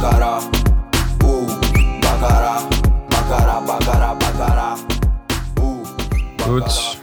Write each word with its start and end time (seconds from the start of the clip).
Baccarat. 0.00 0.44
Uh, 1.24 1.46
Baccarat, 2.00 2.70
Baccarat, 3.10 3.66
Baccarat, 3.66 4.18
Baccarat. 4.20 4.78
Uh, 5.58 5.84
Gut. 6.44 6.98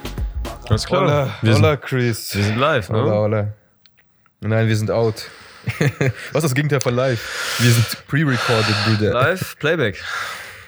Alles 0.70 0.86
klar. 0.86 1.02
Hola, 1.02 1.30
wir, 1.42 1.54
sind, 1.54 1.66
hola, 1.66 1.76
Chris. 1.76 2.34
wir 2.34 2.44
sind 2.44 2.58
live, 2.58 2.90
ne? 2.90 3.02
Hola, 3.02 3.12
hola. 3.12 3.54
Nein, 4.40 4.68
wir 4.70 4.76
sind 4.78 4.92
out. 4.92 5.30
Was 6.32 6.44
ist 6.44 6.44
das 6.44 6.56
Gegenteil 6.56 6.80
von 6.80 6.96
live? 6.96 7.20
Wir 7.60 7.72
sind 7.72 8.08
pre-recorded, 8.08 8.76
Brüder. 8.86 9.12
Live, 9.12 9.58
Playback. 9.60 10.02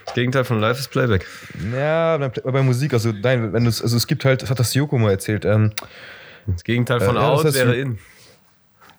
Das 0.04 0.14
Gegenteil 0.14 0.44
von 0.44 0.60
Live 0.60 0.80
ist 0.80 0.90
Playback. 0.92 1.26
Ja, 1.74 2.18
bei, 2.18 2.28
bei 2.28 2.62
Musik, 2.62 2.92
also 2.92 3.14
nein, 3.14 3.54
wenn 3.54 3.66
es, 3.66 3.82
also 3.82 3.96
es 3.96 4.06
gibt 4.06 4.26
halt, 4.26 4.42
das 4.42 4.50
hat 4.50 4.60
das 4.60 4.74
Joko 4.74 4.98
mal 4.98 5.12
erzählt, 5.12 5.46
ähm, 5.46 5.72
Das 6.46 6.66
Gegenteil 6.66 7.00
von 7.00 7.16
Äh, 7.16 7.20
ja, 7.20 7.30
das 7.32 7.40
Out 7.40 7.46
heißt, 7.46 7.56
wäre 7.56 7.76
In. 7.78 8.00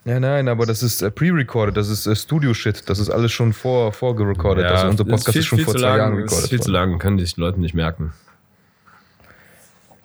Ja, 0.09 0.21
nein, 0.21 0.49
aber 0.49 0.65
das 0.65 0.83
ist 0.83 1.03
äh, 1.03 1.11
pre-recorded, 1.11 1.77
das 1.77 1.89
ist 1.89 2.07
äh, 2.07 2.17
Studio-Shit, 2.17 2.89
das 2.89 2.99
ist 2.99 3.11
alles 3.11 3.31
schon 3.31 3.53
vor, 3.53 3.93
vorgerecorded. 3.93 4.65
also 4.65 4.89
unser 4.89 5.05
Podcast 5.05 5.37
ist, 5.37 5.47
schon 5.47 5.59
vor 5.59 5.75
zu 5.75 5.81
zwei 5.81 5.89
lang, 5.89 5.99
Jahren 5.99 6.19
ist 6.19 6.33
recorded. 6.33 6.49
viel 6.49 6.61
zu 6.61 6.73
worden. 6.73 6.91
lang, 6.91 6.99
können 6.99 7.19
die 7.19 7.31
Leute 7.37 7.61
nicht 7.61 7.75
merken. 7.75 8.15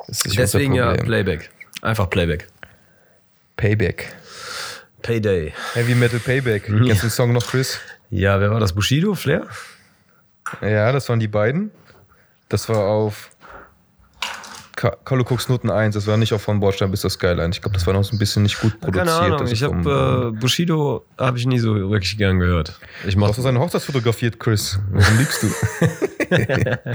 Ist 0.07 0.37
Deswegen 0.37 0.73
ja. 0.73 0.93
Playback. 0.93 1.49
Einfach 1.81 2.09
Playback. 2.09 2.47
Payback. 3.55 4.13
Payday. 5.01 5.53
Heavy 5.73 5.95
Metal 5.95 6.19
Payback. 6.19 6.63
Kennst 6.67 7.03
du 7.03 7.07
den 7.07 7.09
Song 7.09 7.31
noch, 7.31 7.47
Chris? 7.47 7.79
Ja, 8.09 8.39
wer 8.41 8.51
war 8.51 8.59
das? 8.59 8.73
Bushido? 8.73 9.15
Flair? 9.15 9.47
Ja, 10.61 10.91
das 10.91 11.07
waren 11.07 11.19
die 11.19 11.29
beiden. 11.29 11.71
Das 12.49 12.67
war 12.67 12.85
auf 12.85 13.31
Carlo 15.05 15.23
Cooks 15.23 15.49
Noten 15.49 15.69
1. 15.69 15.95
Das 15.95 16.07
war 16.07 16.17
nicht 16.17 16.33
auf 16.33 16.41
von 16.41 16.59
Bordstein 16.59 16.91
bis 16.91 17.01
zur 17.01 17.09
Skyline. 17.09 17.49
Ich 17.51 17.61
glaube, 17.61 17.73
das 17.73 17.87
war 17.87 17.93
noch 17.93 18.03
so 18.03 18.15
ein 18.15 18.19
bisschen 18.19 18.43
nicht 18.43 18.59
gut 18.59 18.79
produziert. 18.81 19.07
Keine 19.07 19.35
Ahnung. 19.35 19.47
Ich 19.47 19.63
habe 19.63 20.31
äh, 20.35 20.39
Bushido 20.39 21.05
habe 21.17 21.37
ich 21.37 21.45
nie 21.45 21.59
so 21.59 21.75
wirklich 21.75 22.17
gern 22.17 22.39
gehört. 22.39 22.79
Ich 23.07 23.13
Du 23.15 23.19
mach 23.19 23.29
hast 23.29 23.37
doch 23.37 23.43
seine 23.43 23.59
Hochzeit 23.59 23.81
fotografiert, 23.81 24.39
Chris. 24.39 24.79
Warum 24.91 25.17
liebst 25.17 25.43
du? 25.43 25.47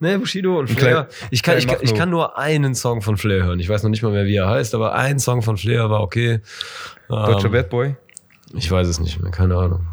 Nee, 0.00 0.16
Bushido 0.16 0.58
und 0.58 0.68
Flair. 0.68 1.08
ich, 1.30 1.42
kann, 1.44 1.56
ich, 1.56 1.68
kann, 1.68 1.78
ich 1.82 1.94
kann 1.94 2.10
nur 2.10 2.36
einen 2.36 2.74
Song 2.74 3.00
von 3.00 3.16
Flair 3.16 3.44
hören. 3.44 3.60
Ich 3.60 3.68
weiß 3.68 3.84
noch 3.84 3.90
nicht 3.90 4.02
mal 4.02 4.10
mehr, 4.10 4.24
wie 4.24 4.34
er 4.34 4.48
heißt, 4.48 4.74
aber 4.74 4.94
ein 4.94 5.20
Song 5.20 5.42
von 5.42 5.56
Flair 5.56 5.88
war 5.88 6.00
okay. 6.00 6.40
Deutscher 7.08 7.46
Ähm, 7.46 7.52
Bad 7.52 7.70
Boy? 7.70 7.96
Ich 8.54 8.70
weiß 8.70 8.88
es 8.88 8.98
nicht 8.98 9.20
mehr, 9.22 9.30
keine 9.30 9.56
Ahnung. 9.56 9.86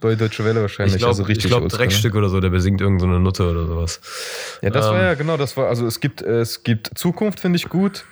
Deu- 0.00 0.14
Deutsche 0.16 0.44
Welle 0.44 0.60
wahrscheinlich. 0.62 0.94
Ich 0.94 0.98
glaube, 0.98 1.10
also 1.10 1.24
richtig 1.24 1.46
ich 1.46 1.50
glaub, 1.50 1.62
oldschool. 1.62 1.78
Dreckstück 1.78 2.14
oder 2.14 2.28
so, 2.28 2.38
der 2.40 2.50
besingt 2.50 2.80
irgendeine 2.80 3.10
so 3.10 3.16
eine 3.16 3.22
Nutte 3.24 3.50
oder 3.50 3.66
sowas. 3.66 4.00
Ja, 4.62 4.70
das 4.70 4.86
war 4.86 4.94
Ähm, 4.98 5.04
ja 5.06 5.14
genau, 5.14 5.36
das 5.36 5.56
war, 5.56 5.68
also 5.68 5.86
es 5.86 5.98
gibt, 6.00 6.22
es 6.22 6.62
gibt 6.62 6.90
Zukunft, 6.96 7.40
finde 7.40 7.56
ich 7.56 7.68
gut. 7.68 8.04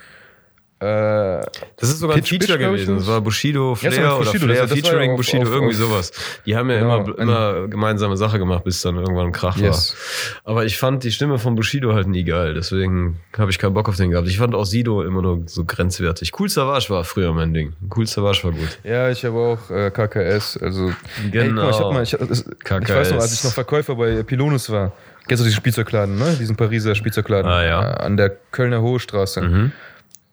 Äh, 0.79 1.41
Das 1.79 1.89
ist 1.89 2.01
sogar 2.01 2.17
ein 2.17 2.21
Pitch 2.23 2.33
Bitch, 2.33 2.47
Feature 2.49 2.59
ich, 2.63 2.67
gewesen. 2.85 2.97
Das 2.99 3.07
war 3.07 3.21
Bushido, 3.23 3.71
Ja, 3.71 3.75
Flair 3.77 3.91
das 3.93 4.01
war 4.03 4.17
oder 4.17 4.25
Bushido, 4.27 4.45
Flair 4.45 4.61
das- 4.63 4.71
das 4.71 4.79
featuring 4.79 5.07
ja 5.07 5.11
auf- 5.13 5.17
Bushido, 5.17 5.43
auf- 5.43 5.49
irgendwie 5.55 5.75
auf- 5.75 5.81
sowas. 5.81 6.13
Die 6.45 6.55
haben 6.57 6.69
ja 6.71 6.79
Genau, 6.81 6.99
immer, 7.01 7.09
ein- 7.09 7.23
immer 7.23 7.69
gemeinsame 7.69 8.17
Sache 8.19 8.39
gemacht, 8.39 8.63
bis 8.65 8.83
dann 8.83 8.97
irgendwann 8.97 9.27
ein 9.29 9.33
Krach 9.33 9.57
Yes. 9.57 9.97
war. 10.45 10.53
Aber 10.53 10.65
ich 10.67 10.77
fand 10.77 11.03
die 11.05 11.13
Stimme 11.13 11.39
von 11.39 11.55
Bushido 11.55 11.95
halt 11.95 12.09
nie 12.09 12.25
geil, 12.25 12.53
deswegen 12.53 13.21
habe 13.39 13.51
ich 13.51 13.59
keinen 13.59 13.73
Bock 13.73 13.89
auf 13.89 13.97
den 13.97 14.11
gehabt. 14.11 14.29
Ich 14.29 14.37
fand 14.37 14.55
auch 14.55 14.67
Sido 14.67 15.03
immer 15.03 15.23
nur 15.23 15.45
so 15.47 15.65
grenzwertig. 15.65 16.33
Cool 16.39 16.51
Savage 16.51 16.91
war 16.91 17.05
früher 17.05 17.33
mein 17.33 17.55
Ding. 17.55 17.73
Cool 17.97 18.07
Savage 18.07 18.45
war 18.45 18.53
gut. 18.53 18.79
ja, 18.85 19.09
ich 19.11 19.25
habe 19.25 19.39
auch 19.39 19.71
äh, 19.71 19.91
KKS. 19.91 20.59
Also, 20.59 20.93
Ey, 21.33 21.49
guck 21.49 21.55
mal, 21.55 21.71
ich, 21.71 21.81
hab 21.81 21.93
mal, 21.93 22.03
ich, 22.03 22.13
ich 22.13 22.45
KKS. 22.65 22.91
weiß 22.95 23.11
noch, 23.13 23.21
als 23.21 23.33
ich 23.33 23.45
noch 23.45 23.53
Verkäufer 23.53 23.95
bei 23.95 24.23
Pilonus 24.23 24.69
war. 24.71 24.93
Kennst 25.29 25.41
du 25.41 25.45
diesen 25.45 25.57
Spielzeugladen, 25.57 26.17
ne? 26.19 26.37
Diesen 26.39 26.55
Pariser 26.55 26.95
Spielzeugladen. 26.95 27.51
Ah, 27.51 27.65
ja. 27.65 27.83
Äh, 27.95 28.05
An 28.05 28.17
der 28.17 28.31
Kölner 28.53 28.81
Hohe 28.83 29.01
Straße. 29.01 29.41
Mhm. 29.41 29.73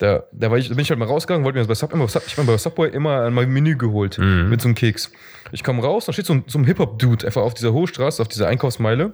Da, 0.04 0.23
da, 0.34 0.52
war 0.52 0.58
ich, 0.58 0.68
da 0.68 0.76
bin 0.76 0.82
ich 0.82 0.90
halt 0.90 1.00
mal 1.00 1.08
rausgegangen, 1.08 1.46
wollte 1.46 1.58
mir 1.59 1.66
bei, 1.66 1.76
Sub, 1.76 1.94
immer, 1.94 2.04
ich 2.04 2.38
mir 2.38 2.44
bei 2.44 2.58
Subway 2.58 2.90
immer 2.90 3.32
mein 3.32 3.50
Menü 3.50 3.78
geholt 3.78 4.18
Mhm. 4.18 4.50
mit 4.50 4.59
so 4.59 4.68
einem 4.68 4.76
Keks. 4.76 5.09
Ich 5.54 5.64
komme 5.64 5.82
raus, 5.82 6.08
da 6.08 6.12
steht 6.12 6.26
so 6.26 6.34
ein, 6.34 6.44
so 6.46 6.59
ein 6.59 6.66
Hip-Hop-Dude 6.66 7.26
einfach 7.26 7.42
auf 7.42 7.54
dieser 7.54 7.72
Hohe 7.72 7.88
Straße, 7.88 8.22
auf 8.22 8.28
dieser 8.28 8.50
Einkaufsmeile. 8.50 9.14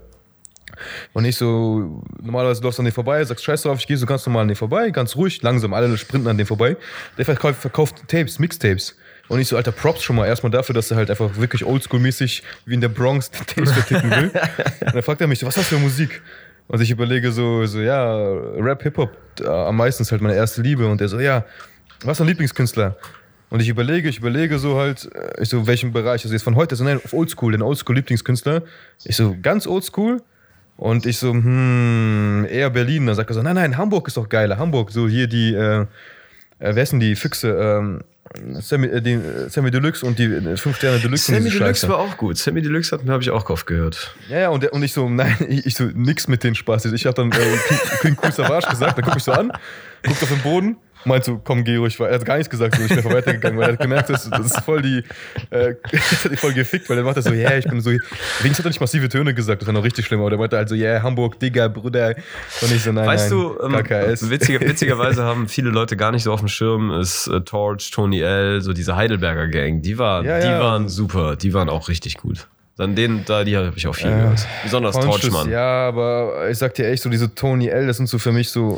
Und 1.13 1.25
ich 1.25 1.37
so, 1.37 2.01
normalerweise 2.19 2.63
läufst 2.63 2.79
du 2.79 2.81
an 2.81 2.85
den 2.85 2.91
vorbei, 2.91 3.23
sagst 3.23 3.45
Scheiß 3.45 3.61
drauf, 3.61 3.77
ich 3.77 3.85
gehe 3.85 3.97
so 3.97 4.07
ganz 4.07 4.25
normal 4.25 4.41
an 4.41 4.47
den 4.47 4.55
vorbei, 4.55 4.89
ganz 4.89 5.15
ruhig, 5.15 5.43
langsam, 5.43 5.75
alle 5.75 5.95
sprinten 5.95 6.27
an 6.27 6.37
den 6.39 6.47
vorbei. 6.47 6.75
Der 7.19 7.25
verkauft, 7.25 7.61
verkauft 7.61 8.07
Tapes, 8.07 8.39
Mixtapes. 8.39 8.97
Und 9.27 9.39
ich 9.39 9.47
so, 9.47 9.57
alter, 9.57 9.71
Props 9.71 10.01
schon 10.01 10.15
mal 10.15 10.25
erstmal 10.25 10.49
dafür, 10.49 10.73
dass 10.73 10.89
er 10.89 10.97
halt 10.97 11.11
einfach 11.11 11.37
wirklich 11.37 11.63
oldschool-mäßig 11.65 12.41
wie 12.65 12.73
in 12.73 12.81
der 12.81 12.89
Bronx 12.89 13.29
Tapes 13.29 13.73
verticken 13.73 14.09
will. 14.09 14.31
Und 14.87 14.95
dann 14.95 15.03
fragt 15.03 15.21
er 15.21 15.27
mich, 15.27 15.37
so, 15.37 15.45
was 15.45 15.55
hast 15.55 15.71
du 15.71 15.75
für 15.75 15.81
Musik? 15.81 16.23
Und 16.69 16.81
ich 16.81 16.91
überlege 16.91 17.31
so, 17.31 17.65
so 17.65 17.81
ja, 17.81 18.15
Rap, 18.57 18.83
Hip-Hop, 18.83 19.09
äh, 19.41 19.47
am 19.47 19.75
meisten 19.75 20.03
ist 20.03 20.11
halt 20.11 20.21
meine 20.21 20.35
erste 20.35 20.61
Liebe. 20.61 20.87
Und 20.87 21.01
er 21.01 21.09
so, 21.09 21.19
ja, 21.19 21.43
was 22.03 22.11
ist 22.11 22.19
dein 22.19 22.27
Lieblingskünstler? 22.27 22.95
Und 23.49 23.59
ich 23.59 23.69
überlege, 23.69 24.07
ich 24.07 24.19
überlege 24.19 24.59
so 24.59 24.77
halt, 24.77 25.09
äh, 25.15 25.41
ich 25.41 25.49
so, 25.49 25.65
welchen 25.65 25.91
Bereich, 25.91 26.23
also 26.23 26.31
jetzt 26.31 26.43
von 26.43 26.55
heute, 26.55 26.75
so 26.75 26.83
nein, 26.83 27.01
auf 27.03 27.11
Oldschool, 27.11 27.53
den 27.53 27.63
Oldschool-Lieblingskünstler. 27.63 28.61
Ich 29.03 29.15
so, 29.15 29.35
ganz 29.41 29.65
Oldschool? 29.65 30.21
Und 30.77 31.07
ich 31.07 31.17
so, 31.17 31.33
hm, 31.33 32.45
eher 32.47 32.69
Berlin. 32.69 33.07
Dann 33.07 33.15
sagt 33.15 33.31
er 33.31 33.33
so, 33.33 33.41
nein, 33.41 33.55
nein, 33.55 33.75
Hamburg 33.75 34.07
ist 34.07 34.17
doch 34.17 34.29
geiler. 34.29 34.59
Hamburg, 34.59 34.91
so 34.91 35.07
hier 35.07 35.25
die, 35.25 35.55
äh, 35.55 35.87
äh, 36.59 36.75
wer 36.75 36.85
sind 36.85 36.99
die 36.99 37.15
Füchse? 37.15 37.49
Ähm, 37.49 38.01
Sammy, 38.59 38.87
äh, 38.87 39.01
die, 39.01 39.19
Sammy 39.47 39.71
Deluxe 39.71 40.05
und 40.05 40.19
die 40.19 40.25
äh, 40.25 40.57
5 40.57 40.77
Sterne 40.77 40.99
Deluxe. 40.99 41.31
und 41.31 41.37
Sammy 41.37 41.49
Deluxe 41.49 41.81
Scheiße. 41.81 41.89
war 41.89 41.99
auch 41.99 42.17
gut. 42.17 42.37
Sammy 42.37 42.61
Deluxe 42.61 42.99
habe 43.07 43.23
ich 43.23 43.29
auch 43.31 43.49
oft 43.49 43.65
gehört. 43.65 44.15
Ja, 44.29 44.39
ja, 44.39 44.49
und, 44.49 44.65
und 44.71 44.83
ich 44.83 44.93
so, 44.93 45.09
nein, 45.09 45.35
ich, 45.49 45.65
ich 45.65 45.75
so, 45.75 45.85
nix 45.85 46.27
mit 46.27 46.43
den 46.43 46.53
Spaß. 46.53 46.85
Ich 46.85 47.05
hab 47.05 47.15
dann 47.15 47.31
äh, 47.31 47.35
King, 47.35 47.77
King 48.01 48.17
Cool 48.21 48.31
Savage 48.31 48.67
gesagt, 48.69 48.97
dann 48.97 49.05
guck 49.05 49.17
ich 49.17 49.23
so 49.23 49.31
an, 49.31 49.51
guckt 50.03 50.21
auf 50.21 50.29
den 50.29 50.41
Boden, 50.41 50.77
meint 51.05 51.23
so, 51.23 51.39
komm, 51.43 51.63
geh 51.63 51.77
ruhig, 51.77 51.99
weiter. 51.99 52.11
er 52.11 52.19
hat 52.19 52.25
gar 52.25 52.37
nichts 52.37 52.49
gesagt, 52.49 52.75
so, 52.75 52.81
ich 52.81 52.89
bin 52.89 52.97
einfach 52.97 53.13
weitergegangen, 53.13 53.57
weil 53.57 53.69
er 53.69 53.73
hat 53.73 53.79
gemerkt, 53.79 54.09
das, 54.09 54.29
das 54.29 54.45
ist 54.45 54.61
voll 54.61 54.81
die, 54.81 55.03
äh, 55.49 55.75
das 55.91 56.25
hat 56.25 56.31
die 56.31 56.37
voll 56.37 56.53
gefickt, 56.53 56.89
weil 56.89 56.97
er 56.97 57.03
macht 57.03 57.17
das 57.17 57.25
so, 57.25 57.33
ja, 57.33 57.49
yeah, 57.49 57.57
ich 57.57 57.65
bin 57.65 57.81
so, 57.81 57.89
wenigstens 57.89 58.59
hat 58.59 58.65
er 58.65 58.69
nicht 58.69 58.81
massive 58.81 59.09
Töne 59.09 59.33
gesagt, 59.33 59.61
das 59.61 59.67
war 59.67 59.73
noch 59.73 59.83
richtig 59.83 60.05
schlimm, 60.05 60.19
aber 60.19 60.31
der 60.31 60.39
meinte 60.39 60.57
halt 60.57 60.69
so, 60.69 60.75
ja, 60.75 60.93
yeah, 60.93 61.03
Hamburg, 61.03 61.39
Digga, 61.39 61.67
Bruder, 61.67 62.15
und 62.61 62.71
ich 62.71 62.83
so, 62.83 62.91
nein, 62.91 63.07
Weißt 63.07 63.31
nein, 63.31 63.39
du, 63.39 63.63
ähm, 63.63 63.83
KKS. 63.83 64.29
witziger, 64.29 64.59
witzigerweise 64.67 65.23
haben 65.23 65.47
viele 65.47 65.69
Leute 65.69 65.97
gar 65.97 66.11
nicht 66.11 66.23
so 66.23 66.33
auf 66.33 66.39
dem 66.39 66.49
Schirm, 66.49 66.91
ist 66.91 67.27
äh, 67.27 67.41
Torch, 67.41 67.91
Tony 67.91 68.21
L, 68.21 68.61
so 68.61 68.73
diese 68.73 68.95
Heidelberger 68.95 69.47
Gang, 69.47 69.81
die, 69.81 69.97
waren, 69.97 70.25
Ja, 70.25 70.39
die 70.39 70.47
ja. 70.47 70.59
waren 70.59 70.89
super, 70.89 71.35
die 71.35 71.53
waren 71.53 71.69
auch 71.69 71.87
richtig 71.89 72.17
gut. 72.17 72.47
Dann 72.79 72.95
den, 72.95 73.25
da, 73.25 73.43
die 73.43 73.57
habe 73.57 73.73
ich 73.75 73.85
auch 73.87 73.93
viel 73.93 74.09
Ja. 74.09 74.15
gehört. 74.15 74.47
Besonders 74.63 74.95
Torchmann. 74.97 75.49
Ja, 75.49 75.89
aber 75.89 76.47
ich 76.49 76.57
sag 76.57 76.73
dir 76.75 76.87
echt, 76.87 77.03
so 77.03 77.09
diese 77.09 77.35
Tony 77.35 77.67
L, 77.67 77.85
das 77.87 77.97
sind 77.97 78.07
so 78.07 78.17
für 78.19 78.31
mich 78.31 78.49
so, 78.51 78.77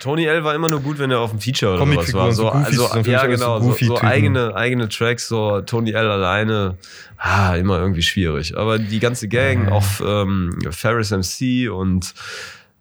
Tony 0.00 0.24
L 0.24 0.42
war 0.44 0.54
immer 0.54 0.70
nur 0.70 0.80
gut, 0.80 0.98
wenn 0.98 1.10
er 1.10 1.20
auf 1.20 1.28
dem 1.28 1.40
Feature 1.40 1.74
oder 1.74 1.84
sowas 1.84 2.14
war. 2.14 2.32
So, 2.32 2.42
so 2.44 2.48
also, 2.48 3.02
für 3.02 3.10
ja, 3.10 3.20
so 3.20 3.26
genau. 3.28 3.60
So, 3.60 3.72
so 3.72 4.00
eigene, 4.00 4.56
eigene 4.56 4.88
Tracks, 4.88 5.28
so 5.28 5.60
Tony 5.60 5.90
L 5.92 6.10
alleine, 6.10 6.78
ah, 7.18 7.54
immer 7.56 7.78
irgendwie 7.78 8.00
schwierig. 8.00 8.56
Aber 8.56 8.78
die 8.78 8.98
ganze 8.98 9.28
Gang, 9.28 9.68
auch 9.68 9.84
ähm, 10.02 10.56
Ferris 10.70 11.10
MC 11.10 11.70
und 11.70 12.14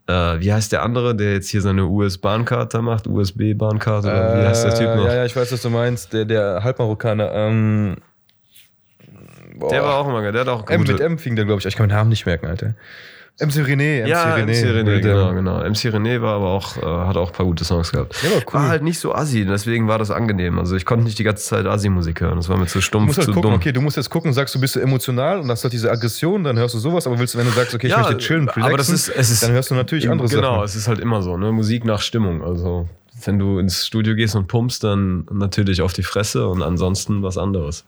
äh, 0.07 0.13
wie 0.40 0.53
heißt 0.53 0.72
der 0.72 0.84
andere, 0.84 1.13
der 1.13 1.34
jetzt 1.34 1.50
hier 1.50 1.62
seine 1.62 1.88
US-Bahncard 1.88 2.74
da 2.74 2.81
macht? 2.81 3.06
USB-Bahncard 3.06 4.06
oder 4.06 4.41
wie 4.41 4.47
heißt 4.47 4.63
der 4.63 4.75
Typ 4.75 4.88
Äh, 4.88 4.95
noch? 4.95 5.07
Ja, 5.07 5.16
ja, 5.16 5.25
ich 5.25 5.35
weiß, 5.35 5.51
was 5.51 5.62
du 5.62 5.69
meinst, 5.69 6.13
der, 6.13 6.24
der 6.24 6.63
Halbmarokkaner, 6.63 7.34
ähm, 7.34 7.97
boah. 9.55 9.69
Der 9.69 9.83
war 9.83 9.95
auch 9.97 10.07
immer 10.07 10.21
geil, 10.21 10.31
der 10.31 10.41
hat 10.41 10.47
auch 10.49 10.67
M 10.69 10.79
gute... 10.81 10.93
mit 10.93 11.01
M 11.01 11.17
fing 11.17 11.35
der, 11.35 11.45
glaube 11.45 11.59
ich. 11.59 11.65
Ich 11.65 11.75
kann 11.75 11.87
meinen 11.87 11.97
Namen 11.97 12.09
nicht 12.09 12.25
merken, 12.25 12.47
Alter. 12.47 12.73
MC 13.39 13.65
René, 13.65 14.03
MC 14.03 14.07
ja, 14.09 14.35
René. 14.35 14.43
MC 14.45 14.65
René, 14.67 14.99
genau, 15.01 15.33
genau. 15.33 15.57
MC 15.67 15.89
René 15.91 16.21
war 16.21 16.35
aber 16.35 16.49
auch, 16.49 16.77
äh, 16.77 16.81
hat 17.07 17.17
auch 17.17 17.29
ein 17.31 17.33
paar 17.33 17.47
gute 17.47 17.65
Songs 17.65 17.91
gehabt. 17.91 18.15
Der 18.21 18.29
war 18.29 18.37
cool. 18.45 18.53
War 18.53 18.67
halt 18.69 18.83
nicht 18.83 18.99
so 18.99 19.15
assi, 19.15 19.43
deswegen 19.43 19.87
war 19.87 19.97
das 19.97 20.11
angenehm. 20.11 20.59
Also 20.59 20.75
ich 20.75 20.85
konnte 20.85 21.03
nicht 21.05 21.17
die 21.17 21.23
ganze 21.23 21.43
Zeit 21.43 21.65
Assi-Musik 21.65 22.21
hören. 22.21 22.35
Das 22.35 22.47
war 22.47 22.57
mir 22.57 22.67
zu 22.67 22.77
Du 22.77 22.81
stumpf, 22.83 23.07
musst 23.07 23.17
halt 23.17 23.25
zu 23.25 23.31
gucken, 23.33 23.49
dumm. 23.49 23.59
okay, 23.59 23.71
du 23.71 23.81
musst 23.81 23.97
jetzt 23.97 24.11
gucken, 24.11 24.33
sagst 24.33 24.53
du, 24.53 24.59
bist 24.59 24.75
du 24.75 24.81
emotional 24.81 25.39
und 25.39 25.49
hast 25.49 25.63
halt 25.63 25.73
diese 25.73 25.89
Aggression, 25.89 26.43
dann 26.43 26.59
hörst 26.59 26.75
du 26.75 26.79
sowas, 26.79 27.07
aber 27.07 27.17
willst 27.17 27.33
du, 27.33 27.39
wenn 27.39 27.47
du 27.47 27.51
sagst, 27.53 27.73
okay, 27.73 27.87
ich 27.87 27.91
Ja, 27.93 28.01
möchte 28.01 28.17
chillen, 28.19 28.41
relaxen, 28.49 28.63
aber 28.65 28.77
das 28.77 28.89
ist- 28.89 29.09
es 29.09 29.31
ist- 29.31 29.41
dann 29.41 29.51
hörst 29.51 29.71
du 29.71 29.75
natürlich 29.75 30.07
andere 30.11 30.27
genau, 30.27 30.53
Sachen. 30.57 30.65
es 30.65 30.75
ist 30.75 30.87
halt 30.87 30.99
immer 30.99 31.23
so, 31.23 31.35
ne? 31.35 31.51
Musik 31.51 31.85
nach 31.85 32.01
Stimmung. 32.01 32.43
Also, 32.43 32.87
wenn 33.25 33.39
du 33.39 33.57
ins 33.57 33.87
Studio 33.87 34.13
gehst 34.13 34.35
und 34.35 34.45
pumpst, 34.45 34.83
dann 34.83 35.25
natürlich 35.31 35.81
auf 35.81 35.93
die 35.93 36.03
Fresse 36.03 36.47
und 36.47 36.61
ansonsten 36.61 37.23
was 37.23 37.39
anderes. 37.39 37.83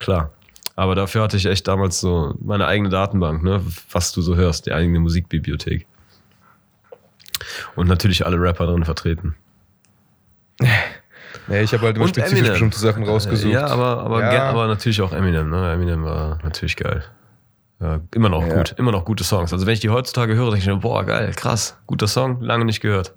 Klar. 0.00 0.30
Aber 0.78 0.94
dafür 0.94 1.22
hatte 1.22 1.36
ich 1.36 1.44
echt 1.46 1.66
damals 1.66 1.98
so 1.98 2.36
meine 2.40 2.68
eigene 2.68 2.88
Datenbank, 2.88 3.42
ne? 3.42 3.60
was 3.90 4.12
du 4.12 4.22
so 4.22 4.36
hörst, 4.36 4.64
die 4.66 4.72
eigene 4.72 5.00
Musikbibliothek. 5.00 5.88
Und 7.74 7.88
natürlich 7.88 8.24
alle 8.24 8.40
Rapper 8.40 8.66
drin 8.66 8.84
vertreten. 8.84 9.34
Nee, 11.46 11.62
ich 11.62 11.72
habe 11.72 11.84
halt 11.86 11.96
immer 11.96 12.04
Und 12.06 12.10
spezifisch 12.10 12.38
Eminem. 12.40 12.52
bestimmte 12.52 12.78
Sachen 12.78 13.04
rausgesucht. 13.04 13.52
Ja, 13.52 13.66
aber, 13.68 14.00
aber, 14.02 14.20
Ja. 14.32 14.44
aber 14.50 14.66
natürlich 14.66 15.00
auch 15.02 15.12
Eminem. 15.12 15.48
Ne? 15.50 15.72
Eminem 15.72 16.04
war 16.04 16.38
natürlich 16.42 16.76
geil. 16.76 17.04
Ja, 17.80 18.00
immer 18.14 18.28
noch 18.28 18.46
Ja. 18.46 18.54
gut, 18.54 18.74
immer 18.78 18.92
noch 18.92 19.04
gute 19.04 19.24
Songs. 19.24 19.52
Also 19.52 19.66
wenn 19.66 19.72
ich 19.74 19.80
die 19.80 19.88
heutzutage 19.90 20.34
höre, 20.34 20.46
denke 20.50 20.58
ich 20.60 20.66
mir, 20.66 20.76
boah, 20.76 21.04
geil, 21.04 21.32
krass, 21.36 21.78
guter 21.86 22.06
Song, 22.06 22.40
lange 22.42 22.64
nicht 22.66 22.80
gehört. 22.80 23.14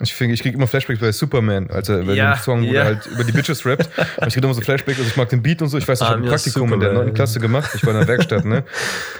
Ich, 0.00 0.14
find, 0.14 0.32
ich 0.32 0.42
krieg 0.42 0.54
immer 0.54 0.66
Flashbacks 0.68 1.00
bei 1.00 1.10
Superman, 1.10 1.70
als 1.70 1.88
er 1.88 2.04
bei 2.04 2.12
Ja, 2.12 2.34
dem 2.34 2.40
Song, 2.42 2.62
wo 2.62 2.72
ja. 2.72 2.80
er 2.82 2.84
halt 2.84 3.06
über 3.06 3.24
die 3.24 3.32
Bitches 3.32 3.66
rappt. 3.66 3.88
Aber 4.16 4.28
ich 4.28 4.34
krieg 4.34 4.44
immer 4.44 4.54
so 4.54 4.60
Flashbacks, 4.60 4.98
also 4.98 5.10
ich 5.10 5.16
mag 5.16 5.28
den 5.28 5.42
Beat 5.42 5.60
und 5.60 5.68
so. 5.68 5.78
Ich 5.78 5.88
weiß, 5.88 6.00
ich 6.00 6.06
Ah, 6.06 6.10
habe 6.10 6.22
ein 6.22 6.28
Praktikum 6.28 6.72
in 6.72 6.78
der 6.80 6.90
Superman. 6.90 7.06
9. 7.08 7.14
Klasse 7.14 7.40
gemacht. 7.40 7.70
Ich 7.74 7.84
war 7.84 7.92
in 7.94 7.98
der 7.98 8.08
Werkstatt, 8.08 8.44
ne? 8.44 8.62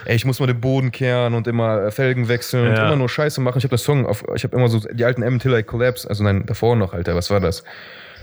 Ey, 0.05 0.15
ich 0.17 0.25
muss 0.25 0.39
mal 0.39 0.47
den 0.47 0.61
Boden 0.61 0.93
kehren 0.93 1.35
und 1.35 1.47
immer 1.49 1.91
Felgen 1.91 2.29
wechseln 2.29 2.69
und 2.69 2.77
Ja. 2.77 2.87
immer 2.87 2.97
nur 2.97 3.09
Scheiße 3.09 3.41
machen. 3.41 3.59
Ich 3.59 3.65
habe 3.65 3.73
das 3.73 3.83
Song 3.83 4.07
auf, 4.07 4.23
ich 4.35 4.45
habe 4.45 4.57
immer 4.57 4.69
so 4.69 4.79
die 4.81 5.05
alten 5.05 5.23
M. 5.23 5.39
Tiller 5.41 5.63
Collapse, 5.65 6.09
also 6.09 6.23
nein, 6.23 6.45
davor 6.47 6.77
noch, 6.77 6.93
Alter, 6.93 7.15
was 7.17 7.31
war 7.31 7.41
das? 7.41 7.65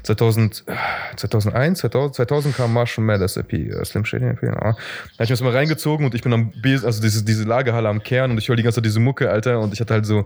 2000, 0.03 0.63
äh, 0.67 0.73
2001, 1.15 1.79
2000, 1.79 2.15
2000 2.15 2.55
kam 2.55 2.71
Marshall 2.73 3.03
Mathers 3.03 3.37
EP, 3.37 3.53
äh, 3.53 3.83
Slim 3.85 4.05
Shady 4.05 4.25
EP. 4.25 4.43
Ja. 4.43 4.51
Da 4.51 4.59
habe 4.67 4.77
ich 5.15 5.19
mir 5.19 5.25
das 5.33 5.41
mal 5.41 5.51
reingezogen 5.51 6.05
und 6.05 6.13
ich 6.15 6.21
bin 6.21 6.31
am 6.31 6.51
B, 6.51 6.75
also 6.83 7.01
diese, 7.01 7.25
diese 7.25 7.43
Lagerhalle 7.43 7.89
am 7.89 8.03
Kern 8.03 8.31
und 8.31 8.37
ich 8.37 8.47
höre 8.47 8.55
die 8.55 8.63
ganze 8.63 8.75
Zeit 8.77 8.85
diese 8.85 8.99
Mucke, 8.99 9.29
Alter. 9.31 9.59
Und 9.59 9.73
ich 9.73 9.79
hatte 9.79 9.93
halt 9.95 10.05
so 10.05 10.25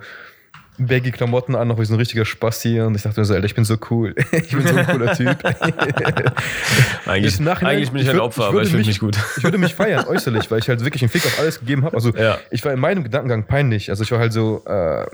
baggy 0.79 1.11
Klamotten 1.11 1.55
an, 1.55 1.67
noch 1.67 1.79
wie 1.79 1.85
so 1.85 1.93
ein 1.93 1.99
richtiger 1.99 2.25
Spasti 2.25 2.79
und 2.81 2.95
ich 2.95 3.03
dachte 3.03 3.19
mir 3.19 3.25
so, 3.25 3.33
Alter, 3.33 3.45
ich 3.45 3.55
bin 3.55 3.65
so 3.65 3.77
cool. 3.89 4.15
ich 4.31 4.49
bin 4.51 4.65
so 4.65 4.75
ein 4.75 4.87
cooler 4.87 5.13
Typ. 5.13 5.37
Eigentlich, 7.05 7.39
eigentlich 7.39 7.91
bin 7.91 8.01
ich 8.01 8.07
ich 8.07 8.13
ein 8.13 8.19
Opfer, 8.19 8.41
ich 8.41 8.47
aber 8.47 8.53
würde 8.53 8.65
ich 8.65 8.71
fühle 8.71 8.85
mich- 8.85 8.99
gut. 8.99 9.17
Ich 9.37 9.43
würde 9.43 9.57
mich 9.57 9.73
feiern, 9.75 10.05
äußerlich, 10.07 10.49
weil 10.51 10.59
ich 10.59 10.69
halt 10.69 10.83
wirklich 10.83 11.01
einen 11.03 11.09
Fick 11.09 11.25
auf 11.25 11.39
alles 11.39 11.59
gegeben 11.59 11.83
habe. 11.85 11.95
Also 11.95 12.11
Ja. 12.15 12.37
ich 12.51 12.63
war 12.65 12.73
in 12.73 12.79
meinem 12.79 13.03
Gedankengang 13.03 13.45
peinlich. 13.45 13.89
Also 13.89 14.03
ich 14.03 14.11
war 14.11 14.19
halt 14.19 14.33
so, 14.33 14.63
äh, 14.65 15.05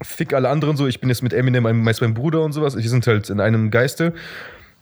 Fick 0.00 0.32
alle 0.32 0.48
anderen 0.48 0.76
so. 0.76 0.86
Ich 0.86 1.00
bin 1.00 1.08
jetzt 1.08 1.22
mit 1.22 1.32
Eminem, 1.32 1.64
mein- 1.64 1.82
meist 1.82 2.00
mein 2.00 2.14
Bruder 2.14 2.42
und 2.42 2.52
sowas. 2.52 2.76
Wir 2.76 2.88
sind 2.88 3.04
halt 3.06 3.30
in 3.30 3.40
einem 3.40 3.70
Geiste. 3.72 4.12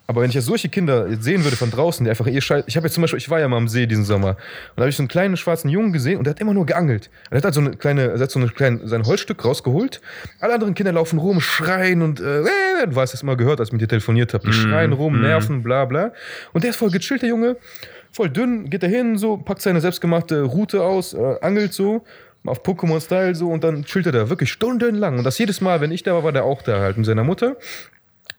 Aber 0.07 0.23
wenn 0.23 0.29
ich 0.29 0.35
jetzt 0.35 0.47
solche 0.47 0.69
Kinder 0.69 1.09
sehen 1.21 1.45
würde 1.45 1.57
von 1.57 1.71
draußen, 1.71 2.05
die 2.05 2.11
einfach 2.11 2.27
ihr 2.27 2.41
Scheiß. 2.41 2.65
Ich 2.67 2.77
habe 2.77 2.87
jetzt 2.87 2.95
zum 2.95 3.03
Beispiel, 3.03 3.19
ich 3.19 3.29
war 3.29 3.41
ja 3.41 3.49
mal 3.49 3.57
am 3.57 3.69
See 3.69 3.87
diesen 3.87 4.05
Sommer. 4.05 4.31
Und 4.31 4.37
da 4.77 4.83
habe 4.83 4.91
ich 4.91 4.97
so 4.97 5.03
einen 5.03 5.09
kleinen 5.09 5.37
schwarzen 5.37 5.69
Jungen 5.69 5.93
gesehen 5.93 6.19
und 6.19 6.25
der 6.25 6.33
hat 6.33 6.41
immer 6.41 6.55
nur 6.55 6.65
geangelt. 6.67 7.11
Er 7.31 7.39
hat 7.39 7.45
halt 7.45 7.55
so 7.55 7.61
eine 7.61 7.71
kleine, 7.71 8.13
er 8.13 8.19
hat 8.19 8.31
so 8.31 8.39
eine 8.39 8.49
kleine, 8.49 8.87
sein 8.87 9.05
Holzstück 9.05 9.45
rausgeholt. 9.45 10.01
Alle 10.41 10.55
anderen 10.55 10.75
Kinder 10.75 10.93
laufen 10.93 11.19
rum, 11.19 11.41
schreien 11.41 12.03
und 12.03 12.21
äh, 12.21 12.43
äh, 12.43 12.87
du 12.87 12.97
hast 12.97 13.13
das 13.13 13.23
mal 13.23 13.37
gehört, 13.37 13.59
als 13.59 13.71
ich 13.71 13.73
mit 13.73 13.83
dir 13.83 13.89
telefoniert 13.89 14.33
habe. 14.35 14.47
Die 14.47 14.53
schreien 14.53 14.93
rum, 14.93 15.21
nerven, 15.21 15.63
bla 15.63 15.85
bla. 15.85 16.13
Und 16.53 16.63
der 16.63 16.71
ist 16.71 16.77
voll 16.77 16.91
gechillt, 16.91 17.23
der 17.23 17.31
Junge. 17.31 17.57
Voll 18.13 18.31
dünn, 18.31 18.71
geht 18.71 18.83
da 18.83 18.87
hin, 18.87 19.19
so, 19.19 19.37
packt 19.37 19.61
seine 19.61 19.81
selbstgemachte 19.81 20.43
Route 20.43 20.83
aus, 20.83 21.13
äh, 21.13 21.37
angelt 21.43 21.75
so, 21.75 22.03
auf 22.47 22.63
Pokémon-Style 22.63 23.35
so 23.35 23.51
und 23.51 23.63
dann 23.63 23.85
chillt 23.85 24.07
er 24.07 24.13
da 24.13 24.31
wirklich 24.31 24.51
stundenlang. 24.51 25.19
Und 25.19 25.25
das 25.25 25.37
jedes 25.37 25.61
Mal, 25.61 25.81
wenn 25.81 25.91
ich 25.91 26.03
da 26.03 26.15
war, 26.15 26.25
war 26.25 26.33
der 26.33 26.45
auch 26.45 26.63
da 26.63 26.81
halt 26.81 26.97
mit 26.97 27.05
seiner 27.05 27.25
Mutter. 27.25 27.57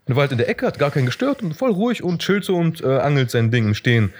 Und 0.07 0.15
war 0.15 0.21
halt 0.21 0.31
in 0.31 0.37
der 0.37 0.49
Ecke, 0.49 0.65
hat 0.65 0.79
gar 0.79 0.91
keinen 0.91 1.05
gestört 1.05 1.43
und 1.43 1.53
voll 1.53 1.71
ruhig 1.71 2.03
und 2.03 2.21
chillt 2.21 2.45
so 2.45 2.55
und 2.55 2.81
äh, 2.81 2.97
angelt 2.99 3.29
sein 3.29 3.51
Ding 3.51 3.65
im 3.65 3.73
Stehen. 3.73 4.13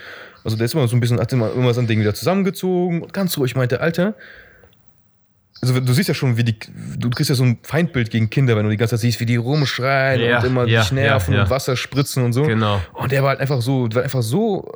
Also 0.43 0.57
der 0.57 0.65
ist 0.65 0.73
immer 0.73 0.87
so 0.87 0.95
ein 0.95 0.99
bisschen, 0.99 1.19
hat 1.19 1.31
immer, 1.33 1.51
immer 1.53 1.73
sein 1.73 1.87
Ding 1.87 1.99
wieder 1.99 2.13
zusammengezogen 2.13 3.01
und 3.01 3.13
ganz 3.13 3.37
ruhig 3.37 3.55
meinte, 3.55 3.81
Alter, 3.81 4.15
also 5.61 5.79
du 5.79 5.93
siehst 5.93 6.07
ja 6.07 6.13
schon, 6.13 6.37
wie 6.37 6.43
die, 6.43 6.55
du 6.97 7.09
kriegst 7.09 7.29
ja 7.29 7.35
so 7.35 7.43
ein 7.43 7.57
Feindbild 7.63 8.11
gegen 8.11 8.29
Kinder, 8.29 8.55
wenn 8.55 8.63
du 8.63 8.69
die 8.69 8.77
ganze 8.77 8.95
Zeit 8.95 9.01
siehst, 9.01 9.19
wie 9.19 9.25
die 9.25 9.37
rumschreien 9.37 10.21
Ja, 10.21 10.39
und 10.39 10.45
immer 10.45 10.65
ja, 10.65 10.81
dich 10.81 10.91
nerven 10.91 11.33
ja, 11.33 11.39
ja. 11.39 11.43
und 11.45 11.49
Wasser 11.49 11.75
spritzen 11.75 12.23
und 12.23 12.33
so. 12.33 12.43
Genau. 12.43 12.81
Und 12.93 13.11
der 13.11 13.23
war 13.23 13.29
halt 13.29 13.39
einfach 13.39 13.61
so, 13.61 13.87
war 13.93 14.03
einfach 14.03 14.21
so, 14.21 14.71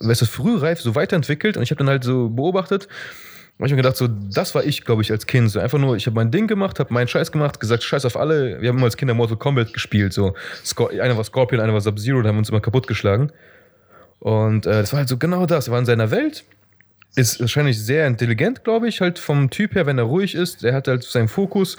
äh, 0.00 0.08
weißt 0.08 0.22
du, 0.22 0.26
frühreif, 0.26 0.80
so 0.80 0.94
weiterentwickelt 0.94 1.56
und 1.56 1.62
ich 1.62 1.70
habe 1.70 1.78
dann 1.78 1.88
halt 1.88 2.04
so 2.04 2.30
beobachtet 2.30 2.88
und 3.58 3.66
ich 3.66 3.72
mir 3.72 3.76
gedacht, 3.76 3.96
so, 3.96 4.08
das 4.08 4.54
war 4.54 4.64
ich, 4.64 4.84
glaube 4.84 5.02
ich, 5.02 5.12
als 5.12 5.26
Kind. 5.26 5.50
So 5.50 5.60
einfach 5.60 5.78
nur, 5.78 5.94
ich 5.96 6.06
habe 6.06 6.16
mein 6.16 6.30
Ding 6.30 6.48
gemacht, 6.48 6.80
habe 6.80 6.92
meinen 6.92 7.06
Scheiß 7.06 7.30
gemacht, 7.30 7.60
gesagt, 7.60 7.82
Scheiß 7.82 8.04
auf 8.04 8.16
alle. 8.16 8.60
Wir 8.60 8.68
haben 8.68 8.78
immer 8.78 8.86
als 8.86 8.96
Kinder 8.96 9.14
Mortal 9.14 9.36
Kombat 9.36 9.72
gespielt. 9.72 10.12
So. 10.12 10.34
Einer 10.90 11.16
war 11.16 11.24
Scorpion, 11.24 11.60
einer 11.60 11.72
war 11.72 11.80
Sub-Zero, 11.80 12.22
da 12.22 12.28
haben 12.28 12.36
wir 12.36 12.40
uns 12.40 12.48
immer 12.48 12.60
kaputtgeschlagen. 12.60 13.30
Und 14.18 14.66
äh, 14.66 14.80
das 14.80 14.92
war 14.92 14.98
halt 14.98 15.08
so 15.08 15.16
genau 15.16 15.46
das. 15.46 15.68
Er 15.68 15.72
war 15.72 15.78
in 15.78 15.86
seiner 15.86 16.10
Welt, 16.10 16.44
ist 17.14 17.40
wahrscheinlich 17.40 17.78
sehr 17.78 18.06
intelligent, 18.06 18.64
glaube 18.64 18.88
ich, 18.88 19.00
halt 19.00 19.18
vom 19.18 19.50
Typ 19.50 19.74
her, 19.74 19.86
wenn 19.86 19.98
er 19.98 20.04
ruhig 20.04 20.34
ist. 20.34 20.62
Der 20.62 20.74
hat 20.74 20.88
halt 20.88 21.04
seinen 21.04 21.28
Fokus 21.28 21.76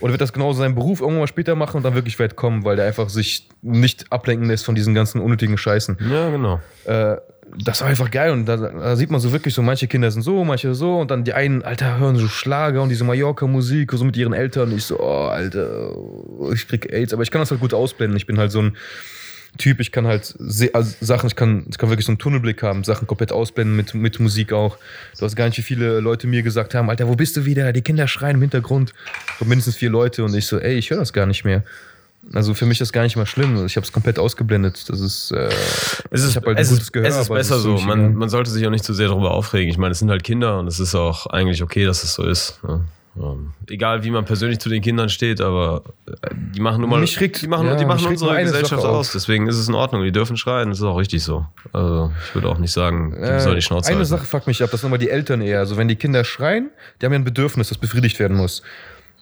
und 0.00 0.10
wird 0.10 0.20
das 0.20 0.32
genauso 0.32 0.60
seinen 0.60 0.74
Beruf 0.74 1.00
irgendwann 1.00 1.20
mal 1.20 1.26
später 1.26 1.54
machen 1.54 1.78
und 1.78 1.82
dann 1.84 1.94
wirklich 1.94 2.18
weit 2.18 2.36
kommen, 2.36 2.64
weil 2.64 2.76
der 2.76 2.86
einfach 2.86 3.08
sich 3.08 3.48
nicht 3.62 4.10
ablenken 4.10 4.48
lässt 4.48 4.64
von 4.64 4.74
diesen 4.74 4.94
ganzen 4.94 5.20
unnötigen 5.20 5.58
Scheißen 5.58 5.98
Ja, 6.10 6.30
genau. 6.30 6.60
äh, 6.84 7.16
das 7.64 7.80
war 7.80 7.88
einfach 7.88 8.10
geil 8.10 8.30
und 8.30 8.46
da, 8.46 8.56
da 8.56 8.96
sieht 8.96 9.10
man 9.10 9.20
so 9.20 9.32
wirklich 9.32 9.54
so, 9.54 9.62
manche 9.62 9.88
Kinder 9.88 10.10
sind 10.10 10.22
so, 10.22 10.44
manche 10.44 10.74
so 10.74 11.00
und 11.00 11.10
dann 11.10 11.24
die 11.24 11.32
einen, 11.32 11.62
Alter, 11.62 11.98
hören 11.98 12.16
so 12.16 12.28
Schlager 12.28 12.82
und 12.82 12.90
diese 12.90 13.04
Mallorca-Musik 13.04 13.90
so 13.92 14.04
mit 14.04 14.16
ihren 14.16 14.32
Eltern 14.32 14.70
und 14.70 14.76
ich 14.76 14.84
so, 14.84 15.00
oh, 15.00 15.26
Alter, 15.26 15.90
ich 16.52 16.68
krieg 16.68 16.92
AIDS, 16.92 17.12
aber 17.12 17.22
ich 17.24 17.30
kann 17.30 17.40
das 17.40 17.50
halt 17.50 17.60
gut 17.60 17.74
ausblenden. 17.74 18.16
Ich 18.16 18.26
bin 18.26 18.38
halt 18.38 18.52
so 18.52 18.62
ein 18.62 18.76
Typ, 19.58 19.80
ich 19.80 19.90
kann 19.92 20.06
halt 20.06 20.34
also 20.72 20.94
Sachen, 21.00 21.26
ich 21.26 21.36
kann, 21.36 21.66
ich 21.68 21.76
kann 21.78 21.90
wirklich 21.90 22.06
so 22.06 22.12
einen 22.12 22.18
Tunnelblick 22.18 22.62
haben, 22.62 22.84
Sachen 22.84 23.06
komplett 23.06 23.32
ausblenden 23.32 23.76
mit, 23.76 23.94
mit 23.94 24.20
Musik 24.20 24.52
auch. 24.52 24.78
Du 25.18 25.24
hast 25.24 25.34
gar 25.36 25.46
nicht, 25.46 25.58
wie 25.58 25.62
viele 25.62 26.00
Leute 26.00 26.26
mir 26.26 26.42
gesagt 26.42 26.74
haben, 26.74 26.88
Alter, 26.88 27.08
wo 27.08 27.16
bist 27.16 27.36
du 27.36 27.44
wieder? 27.44 27.72
Die 27.72 27.82
Kinder 27.82 28.06
schreien 28.06 28.36
im 28.36 28.42
Hintergrund. 28.42 28.94
So 29.38 29.44
mindestens 29.44 29.76
vier 29.76 29.90
Leute 29.90 30.24
und 30.24 30.34
ich 30.34 30.46
so, 30.46 30.58
ey, 30.58 30.74
ich 30.74 30.90
höre 30.90 30.98
das 30.98 31.12
gar 31.12 31.26
nicht 31.26 31.44
mehr. 31.44 31.64
Also 32.32 32.54
für 32.54 32.66
mich 32.66 32.80
ist 32.80 32.88
das 32.88 32.92
gar 32.92 33.02
nicht 33.02 33.16
mal 33.16 33.26
schlimm. 33.26 33.64
Ich 33.66 33.76
habe 33.76 33.84
es 33.84 33.92
komplett 33.92 34.18
ausgeblendet. 34.18 34.88
Das 34.88 35.00
ist, 35.00 35.32
äh, 35.32 35.48
Es 36.10 36.22
ist, 36.22 36.30
ich 36.30 36.36
hab 36.36 36.46
halt 36.46 36.58
ein 36.58 36.62
es 36.62 36.68
gutes 36.68 36.84
ist, 36.84 36.92
Gehör, 36.92 37.08
es 37.08 37.16
ist 37.16 37.28
besser 37.28 37.56
es 37.56 37.62
so. 37.62 37.78
Man, 37.78 38.14
man 38.14 38.28
sollte 38.28 38.50
sich 38.50 38.64
auch 38.66 38.70
nicht 38.70 38.84
zu 38.84 38.92
sehr 38.94 39.08
darüber 39.08 39.30
aufregen. 39.32 39.70
Ich 39.70 39.78
meine, 39.78 39.92
es 39.92 39.98
sind 39.98 40.10
halt 40.10 40.22
Kinder 40.22 40.58
und 40.58 40.66
es 40.66 40.78
ist 40.80 40.94
auch 40.94 41.26
eigentlich 41.26 41.62
okay, 41.62 41.84
dass 41.84 42.04
es 42.04 42.14
so 42.14 42.24
ist. 42.24 42.62
ne? 42.62 42.84
Ähm, 43.16 43.52
egal, 43.68 44.04
wie 44.04 44.10
man 44.10 44.24
persönlich 44.24 44.60
zu 44.60 44.68
den 44.68 44.82
Kindern 44.82 45.08
steht, 45.08 45.40
aber 45.40 45.82
äh, 46.06 46.12
die 46.54 46.60
machen 46.60 46.80
nun 46.80 46.90
mal, 46.90 47.00
Mich 47.00 47.18
regt- 47.20 47.42
die 47.42 47.48
machen, 47.48 47.66
ja, 47.66 47.74
die 47.74 47.84
machen 47.84 48.06
unsere 48.06 48.40
Gesellschaft 48.40 48.84
aus. 48.84 49.12
Deswegen 49.12 49.48
ist 49.48 49.56
es 49.56 49.68
in 49.68 49.74
Ordnung. 49.74 50.04
Die 50.04 50.12
dürfen 50.12 50.36
schreien. 50.36 50.68
Das 50.68 50.78
ist 50.78 50.84
auch 50.84 50.96
richtig 50.96 51.22
so. 51.24 51.44
Also 51.72 52.12
ich 52.28 52.34
würde 52.34 52.48
auch 52.48 52.58
nicht 52.58 52.72
sagen, 52.72 53.10
die 53.16 53.20
Äh, 53.20 53.40
sollen 53.40 53.56
die 53.56 53.62
Schnauze 53.62 53.88
Eine 53.88 53.96
halten. 53.98 54.08
Sache 54.08 54.24
fuckt 54.26 54.46
mich 54.46 54.62
ab, 54.62 54.70
das 54.70 54.80
sind 54.82 54.88
immer 54.90 54.98
die 54.98 55.10
Eltern 55.10 55.40
eher. 55.42 55.58
Also 55.58 55.76
wenn 55.76 55.88
die 55.88 55.96
Kinder 55.96 56.22
schreien, 56.24 56.70
die 57.00 57.06
haben 57.06 57.12
ja 57.12 57.18
ein 57.18 57.24
Bedürfnis, 57.24 57.68
das 57.68 57.78
befriedigt 57.78 58.18
werden 58.20 58.36
muss. 58.36 58.62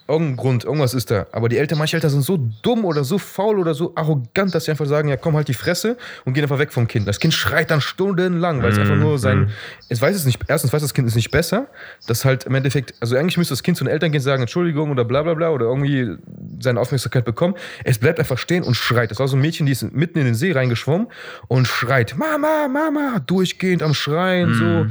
Irgendein 0.09 0.37
Grund, 0.37 0.63
irgendwas 0.63 0.95
ist 0.95 1.11
da. 1.11 1.27
Aber 1.31 1.49
die 1.49 1.59
Eltern, 1.59 1.77
manche 1.77 1.95
Eltern 1.95 2.09
sind 2.09 2.23
so 2.23 2.37
dumm 2.63 2.83
oder 2.83 3.03
so 3.03 3.19
faul 3.19 3.59
oder 3.59 3.75
so 3.75 3.93
arrogant, 3.95 4.55
dass 4.55 4.65
sie 4.65 4.71
einfach 4.71 4.87
sagen, 4.87 5.07
ja 5.07 5.17
komm 5.17 5.35
halt 5.35 5.47
die 5.47 5.53
Fresse 5.53 5.97
und 6.25 6.33
gehen 6.33 6.41
einfach 6.41 6.57
weg 6.57 6.73
vom 6.73 6.87
Kind. 6.87 7.07
Das 7.07 7.19
Kind 7.19 7.31
schreit 7.31 7.69
dann 7.69 7.79
stundenlang, 7.79 8.63
weil 8.63 8.71
es 8.71 8.79
einfach 8.79 8.95
nur 8.95 9.19
sein, 9.19 9.51
es 9.87 10.01
weiß 10.01 10.15
es 10.15 10.25
nicht, 10.25 10.39
erstens 10.47 10.73
weiß 10.73 10.81
das 10.81 10.95
Kind 10.95 11.07
es 11.07 11.13
nicht 11.13 11.29
besser, 11.29 11.67
das 12.07 12.25
halt 12.25 12.45
im 12.45 12.55
Endeffekt, 12.55 12.95
also 12.99 13.15
eigentlich 13.17 13.37
müsste 13.37 13.53
das 13.53 13.61
Kind 13.61 13.77
zu 13.77 13.83
den 13.83 13.93
Eltern 13.93 14.11
gehen, 14.11 14.19
sagen 14.19 14.41
Entschuldigung 14.41 14.89
oder 14.89 15.05
bla 15.05 15.21
bla 15.21 15.35
bla 15.35 15.51
oder 15.51 15.67
irgendwie 15.67 16.17
seine 16.59 16.79
Aufmerksamkeit 16.79 17.23
bekommen. 17.23 17.53
Es 17.83 17.99
bleibt 17.99 18.17
einfach 18.17 18.39
stehen 18.39 18.63
und 18.63 18.73
schreit. 18.73 19.11
Das 19.11 19.19
war 19.19 19.27
so 19.27 19.37
ein 19.37 19.41
Mädchen, 19.41 19.67
die 19.67 19.73
ist 19.73 19.93
mitten 19.93 20.17
in 20.17 20.25
den 20.25 20.33
See 20.33 20.51
reingeschwommen 20.51 21.05
und 21.47 21.67
schreit, 21.67 22.15
Mama, 22.17 22.67
Mama, 22.67 23.19
durchgehend 23.19 23.83
am 23.83 23.93
Schreien, 23.93 24.55
so 24.55 24.87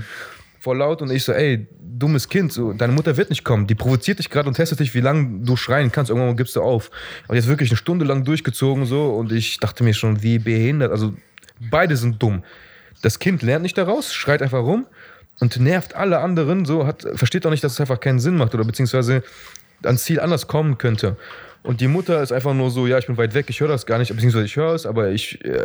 voll 0.58 0.78
laut 0.78 1.02
und 1.02 1.10
ich 1.10 1.24
so, 1.24 1.32
ey, 1.32 1.66
dummes 1.80 2.28
Kind, 2.28 2.52
so, 2.52 2.72
deine 2.72 2.92
Mutter 2.92 3.16
wird 3.16 3.30
nicht 3.30 3.44
kommen. 3.44 3.66
Die 3.66 3.74
provoziert 3.74 4.18
dich 4.18 4.30
gerade 4.30 4.48
und 4.48 4.54
testet 4.54 4.80
dich, 4.80 4.94
wie 4.94 5.00
lange 5.00 5.44
du 5.44 5.56
schreien 5.56 5.90
kannst. 5.92 6.10
Irgendwann 6.10 6.36
gibst 6.36 6.56
du 6.56 6.62
auf. 6.62 6.90
Und 7.26 7.36
jetzt 7.36 7.48
wirklich 7.48 7.70
eine 7.70 7.76
Stunde 7.76 8.04
lang 8.04 8.24
durchgezogen 8.24 8.86
so 8.86 9.10
und 9.10 9.32
ich 9.32 9.58
dachte 9.58 9.84
mir 9.84 9.94
schon, 9.94 10.22
wie 10.22 10.38
behindert. 10.38 10.90
Also 10.90 11.14
beide 11.70 11.96
sind 11.96 12.22
dumm. 12.22 12.44
Das 13.02 13.18
Kind 13.18 13.42
lernt 13.42 13.62
nicht 13.62 13.78
daraus, 13.78 14.12
schreit 14.12 14.42
einfach 14.42 14.60
rum 14.60 14.86
und 15.40 15.58
nervt 15.60 15.94
alle 15.94 16.18
anderen 16.18 16.64
so, 16.64 16.86
hat, 16.86 17.06
versteht 17.14 17.46
auch 17.46 17.50
nicht, 17.50 17.62
dass 17.62 17.72
es 17.72 17.80
einfach 17.80 18.00
keinen 18.00 18.18
Sinn 18.18 18.36
macht 18.36 18.54
oder 18.54 18.64
beziehungsweise 18.64 19.22
ans 19.84 20.02
Ziel 20.02 20.20
anders 20.20 20.48
kommen 20.48 20.78
könnte. 20.78 21.16
Und 21.62 21.80
die 21.80 21.88
Mutter 21.88 22.22
ist 22.22 22.32
einfach 22.32 22.54
nur 22.54 22.70
so, 22.70 22.86
ja, 22.86 22.98
ich 22.98 23.06
bin 23.06 23.16
weit 23.16 23.34
weg, 23.34 23.46
ich 23.48 23.60
höre 23.60 23.68
das 23.68 23.84
gar 23.84 23.98
nicht, 23.98 24.08
beziehungsweise 24.14 24.46
ich 24.46 24.56
höre 24.56 24.74
es, 24.74 24.86
aber 24.86 25.10
ich, 25.10 25.44
äh, 25.44 25.64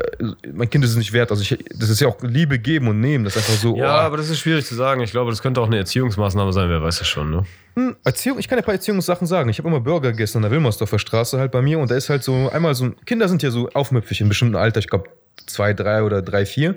mein 0.51 0.69
Kind 0.69 0.83
ist 0.83 0.91
es 0.91 0.97
nicht 0.97 1.13
wert. 1.13 1.31
Also 1.31 1.43
ich, 1.43 1.57
das 1.75 1.89
ist 1.89 2.01
ja 2.01 2.07
auch 2.07 2.21
Liebe 2.21 2.59
geben 2.59 2.87
und 2.87 2.99
nehmen. 2.99 3.23
Das 3.23 3.35
ist 3.35 3.47
einfach 3.47 3.61
so, 3.61 3.77
Ja, 3.77 3.97
oh, 3.97 4.01
aber 4.01 4.17
das 4.17 4.29
ist 4.29 4.39
schwierig 4.39 4.65
zu 4.65 4.75
sagen. 4.75 5.01
Ich 5.01 5.11
glaube, 5.11 5.31
das 5.31 5.41
könnte 5.41 5.61
auch 5.61 5.67
eine 5.67 5.77
Erziehungsmaßnahme 5.77 6.51
sein, 6.51 6.69
wer 6.69 6.81
weiß 6.81 6.99
das 6.99 7.07
schon. 7.07 7.31
Ne? 7.31 7.45
Hm, 7.75 7.95
Erziehung, 8.03 8.39
ich 8.39 8.47
kann 8.47 8.57
ja 8.57 8.63
ein 8.63 8.65
paar 8.65 8.73
Erziehungssachen 8.73 9.27
sagen. 9.27 9.49
Ich 9.49 9.59
habe 9.59 9.69
immer 9.69 9.79
Burger 9.79 10.11
gegessen 10.11 10.37
an 10.37 10.43
der 10.43 10.51
Wilmersdorfer 10.51 10.99
Straße 10.99 11.39
halt 11.39 11.51
bei 11.51 11.61
mir 11.61 11.79
und 11.79 11.89
da 11.89 11.95
ist 11.95 12.09
halt 12.09 12.23
so 12.23 12.49
einmal 12.51 12.75
so 12.75 12.85
ein, 12.85 12.95
Kinder 13.05 13.27
sind 13.27 13.43
ja 13.43 13.51
so 13.51 13.69
aufmüpfig 13.69 14.21
in 14.21 14.29
bestimmten 14.29 14.55
Alter, 14.55 14.79
ich 14.79 14.89
glaube 14.89 15.09
zwei, 15.45 15.73
drei 15.73 16.03
oder 16.03 16.21
drei, 16.21 16.45
vier. 16.45 16.75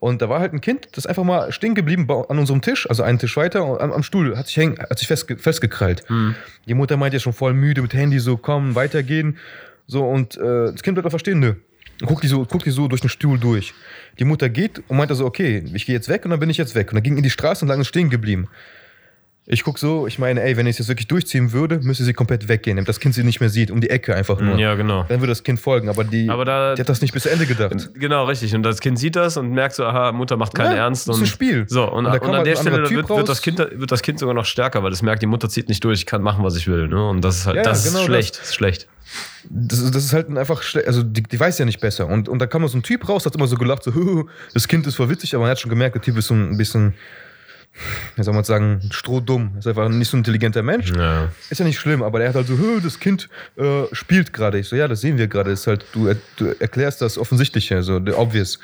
Und 0.00 0.22
da 0.22 0.28
war 0.28 0.40
halt 0.40 0.52
ein 0.52 0.60
Kind, 0.60 0.88
das 0.92 1.04
ist 1.04 1.06
einfach 1.06 1.24
mal 1.24 1.52
stehen 1.52 1.74
geblieben 1.74 2.06
an 2.10 2.38
unserem 2.38 2.62
Tisch, 2.62 2.88
also 2.88 3.02
einen 3.02 3.18
Tisch 3.18 3.36
weiter, 3.36 3.60
am, 3.80 3.92
am 3.92 4.02
Stuhl, 4.02 4.36
hat 4.36 4.46
sich, 4.46 4.56
häng, 4.56 4.78
hat 4.78 4.98
sich 4.98 5.08
festge, 5.08 5.36
festgekrallt. 5.36 6.04
Die 6.66 6.74
Mutter 6.74 6.96
meint 6.96 7.14
ja 7.14 7.20
schon 7.20 7.32
voll 7.32 7.54
müde 7.54 7.82
mit 7.82 7.94
Handy, 7.94 8.18
so 8.18 8.36
komm, 8.36 8.74
weitergehen. 8.74 9.38
So, 9.86 10.04
und 10.04 10.36
äh, 10.36 10.72
das 10.72 10.82
Kind 10.82 10.94
bleibt 10.94 11.06
einfach 11.06 11.20
stehen, 11.20 11.40
nö. 11.40 11.54
Guckt 12.04 12.22
die, 12.24 12.28
so, 12.28 12.44
guckt 12.44 12.66
die 12.66 12.70
so 12.70 12.88
durch 12.88 13.00
den 13.00 13.08
Stuhl 13.08 13.38
durch. 13.38 13.72
Die 14.18 14.24
Mutter 14.24 14.50
geht 14.50 14.82
und 14.88 14.98
meinte 14.98 15.14
so, 15.14 15.24
okay, 15.24 15.64
ich 15.72 15.86
gehe 15.86 15.94
jetzt 15.94 16.08
weg 16.08 16.24
und 16.24 16.30
dann 16.30 16.40
bin 16.40 16.50
ich 16.50 16.58
jetzt 16.58 16.74
weg. 16.74 16.90
Und 16.90 16.96
dann 16.96 17.02
ging 17.02 17.16
in 17.16 17.22
die 17.22 17.30
Straße 17.30 17.64
und 17.64 17.68
lang 17.68 17.80
ist 17.80 17.88
stehen 17.88 18.10
geblieben. 18.10 18.48
Ich 19.48 19.62
guck 19.62 19.78
so, 19.78 20.08
ich 20.08 20.18
meine, 20.18 20.42
ey, 20.42 20.56
wenn 20.56 20.66
ich 20.66 20.72
es 20.74 20.78
jetzt 20.80 20.88
wirklich 20.88 21.06
durchziehen 21.06 21.52
würde, 21.52 21.78
müsste 21.78 22.02
sie 22.02 22.12
komplett 22.12 22.48
weggehen, 22.48 22.78
damit 22.78 22.88
das 22.88 22.98
Kind 22.98 23.14
sie 23.14 23.22
nicht 23.22 23.38
mehr 23.38 23.48
sieht, 23.48 23.70
um 23.70 23.80
die 23.80 23.90
Ecke 23.90 24.12
einfach 24.16 24.40
nur. 24.40 24.58
Ja, 24.58 24.74
genau. 24.74 25.04
Dann 25.08 25.20
würde 25.20 25.28
das 25.30 25.44
Kind 25.44 25.60
folgen, 25.60 25.88
aber 25.88 26.02
die, 26.02 26.28
Aber 26.28 26.44
da- 26.44 26.74
die 26.74 26.80
hat 26.80 26.88
das 26.88 27.00
nicht 27.00 27.14
bis 27.14 27.22
zu 27.22 27.30
Ende 27.30 27.46
gedacht. 27.46 27.90
Genau, 27.94 28.24
richtig. 28.24 28.54
Und 28.56 28.64
das 28.64 28.80
Kind 28.80 28.98
sieht 28.98 29.14
das 29.14 29.36
und 29.36 29.50
merkt 29.52 29.76
so, 29.76 29.84
aha, 29.84 30.10
Mutter 30.10 30.36
macht 30.36 30.52
keinen 30.54 30.72
Ja, 30.72 30.78
Ernst. 30.86 31.08
das 31.08 31.16
ist 31.16 31.22
ein 31.22 31.26
Spiel. 31.26 31.64
So, 31.68 31.84
und, 31.84 32.06
Und 32.06 32.06
und, 32.06 32.06
an 32.06 32.12
halt 32.12 32.22
der 32.24 32.32
anderer 32.32 32.56
Stelle 32.56 32.90
wird, 32.90 33.08
wird, 33.08 33.28
das 33.28 33.40
kind, 33.40 33.58
wird 33.58 33.92
das 33.92 34.02
Kind 34.02 34.18
sogar 34.18 34.34
noch 34.34 34.46
stärker, 34.46 34.82
weil 34.82 34.90
es 34.92 35.00
merkt, 35.02 35.22
die 35.22 35.26
Mutter 35.26 35.48
zieht 35.48 35.68
nicht 35.68 35.84
durch, 35.84 36.00
ich 36.00 36.06
kann 36.06 36.22
machen, 36.22 36.42
was 36.42 36.56
ich 36.56 36.66
will. 36.66 36.88
Ne? 36.88 37.08
Und 37.08 37.20
das 37.22 37.36
ist 37.38 37.46
halt, 37.46 37.56
Ja, 37.56 37.62
das 37.62 37.84
genau 37.84 38.00
ist 38.00 38.04
schlecht. 38.04 38.38
Das 38.40 38.46
ist 38.48 38.54
schlecht. 38.56 38.88
Das, 39.48 39.78
ist- 39.78 39.94
das 39.94 40.04
ist 40.04 40.12
halt 40.12 40.36
einfach 40.36 40.62
schlecht, 40.62 40.88
also 40.88 41.04
die, 41.04 41.22
die 41.22 41.38
weiß 41.38 41.56
ja 41.58 41.64
nicht 41.66 41.78
besser. 41.80 42.08
Und, 42.08 42.28
und 42.28 42.40
da 42.40 42.46
kam 42.48 42.66
so 42.66 42.76
ein 42.76 42.82
Typ 42.82 43.08
raus, 43.08 43.24
hat 43.26 43.36
immer 43.36 43.46
so 43.46 43.56
gelacht, 43.56 43.84
so, 43.84 43.92
das 44.54 44.66
Kind 44.66 44.88
ist 44.88 44.96
voll 44.96 45.08
witzig, 45.08 45.36
aber 45.36 45.42
man 45.42 45.52
hat 45.52 45.60
schon 45.60 45.70
gemerkt, 45.70 45.94
der 45.94 46.02
Typ 46.02 46.16
ist 46.18 46.26
so 46.26 46.34
ein 46.34 46.56
bisschen, 46.58 46.94
wie 48.14 48.22
soll 48.22 48.34
man 48.34 48.44
sagen, 48.44 48.80
strohdumm. 48.90 49.56
Ist 49.58 49.66
einfach 49.66 49.88
nicht 49.88 50.08
so 50.08 50.16
ein 50.16 50.20
intelligenter 50.20 50.62
Mensch. 50.62 50.92
Ja. 50.96 51.28
Ist 51.50 51.58
ja 51.58 51.64
nicht 51.64 51.78
schlimm, 51.78 52.02
aber 52.02 52.18
der 52.18 52.28
hat 52.28 52.34
halt 52.36 52.46
so, 52.46 52.56
"Hö, 52.56 52.80
das 52.80 52.98
Kind 52.98 53.28
äh, 53.56 53.84
spielt 53.92 54.32
gerade. 54.32 54.58
Ich 54.58 54.68
so, 54.68 54.76
ja, 54.76 54.88
das 54.88 55.00
sehen 55.00 55.18
wir 55.18 55.28
gerade. 55.28 55.50
Ist 55.50 55.66
halt, 55.66 55.84
du, 55.92 56.12
du 56.36 56.46
erklärst 56.58 57.02
das 57.02 57.18
Offensichtliche, 57.18 57.82
so, 57.82 58.00
obvious. 58.16 58.58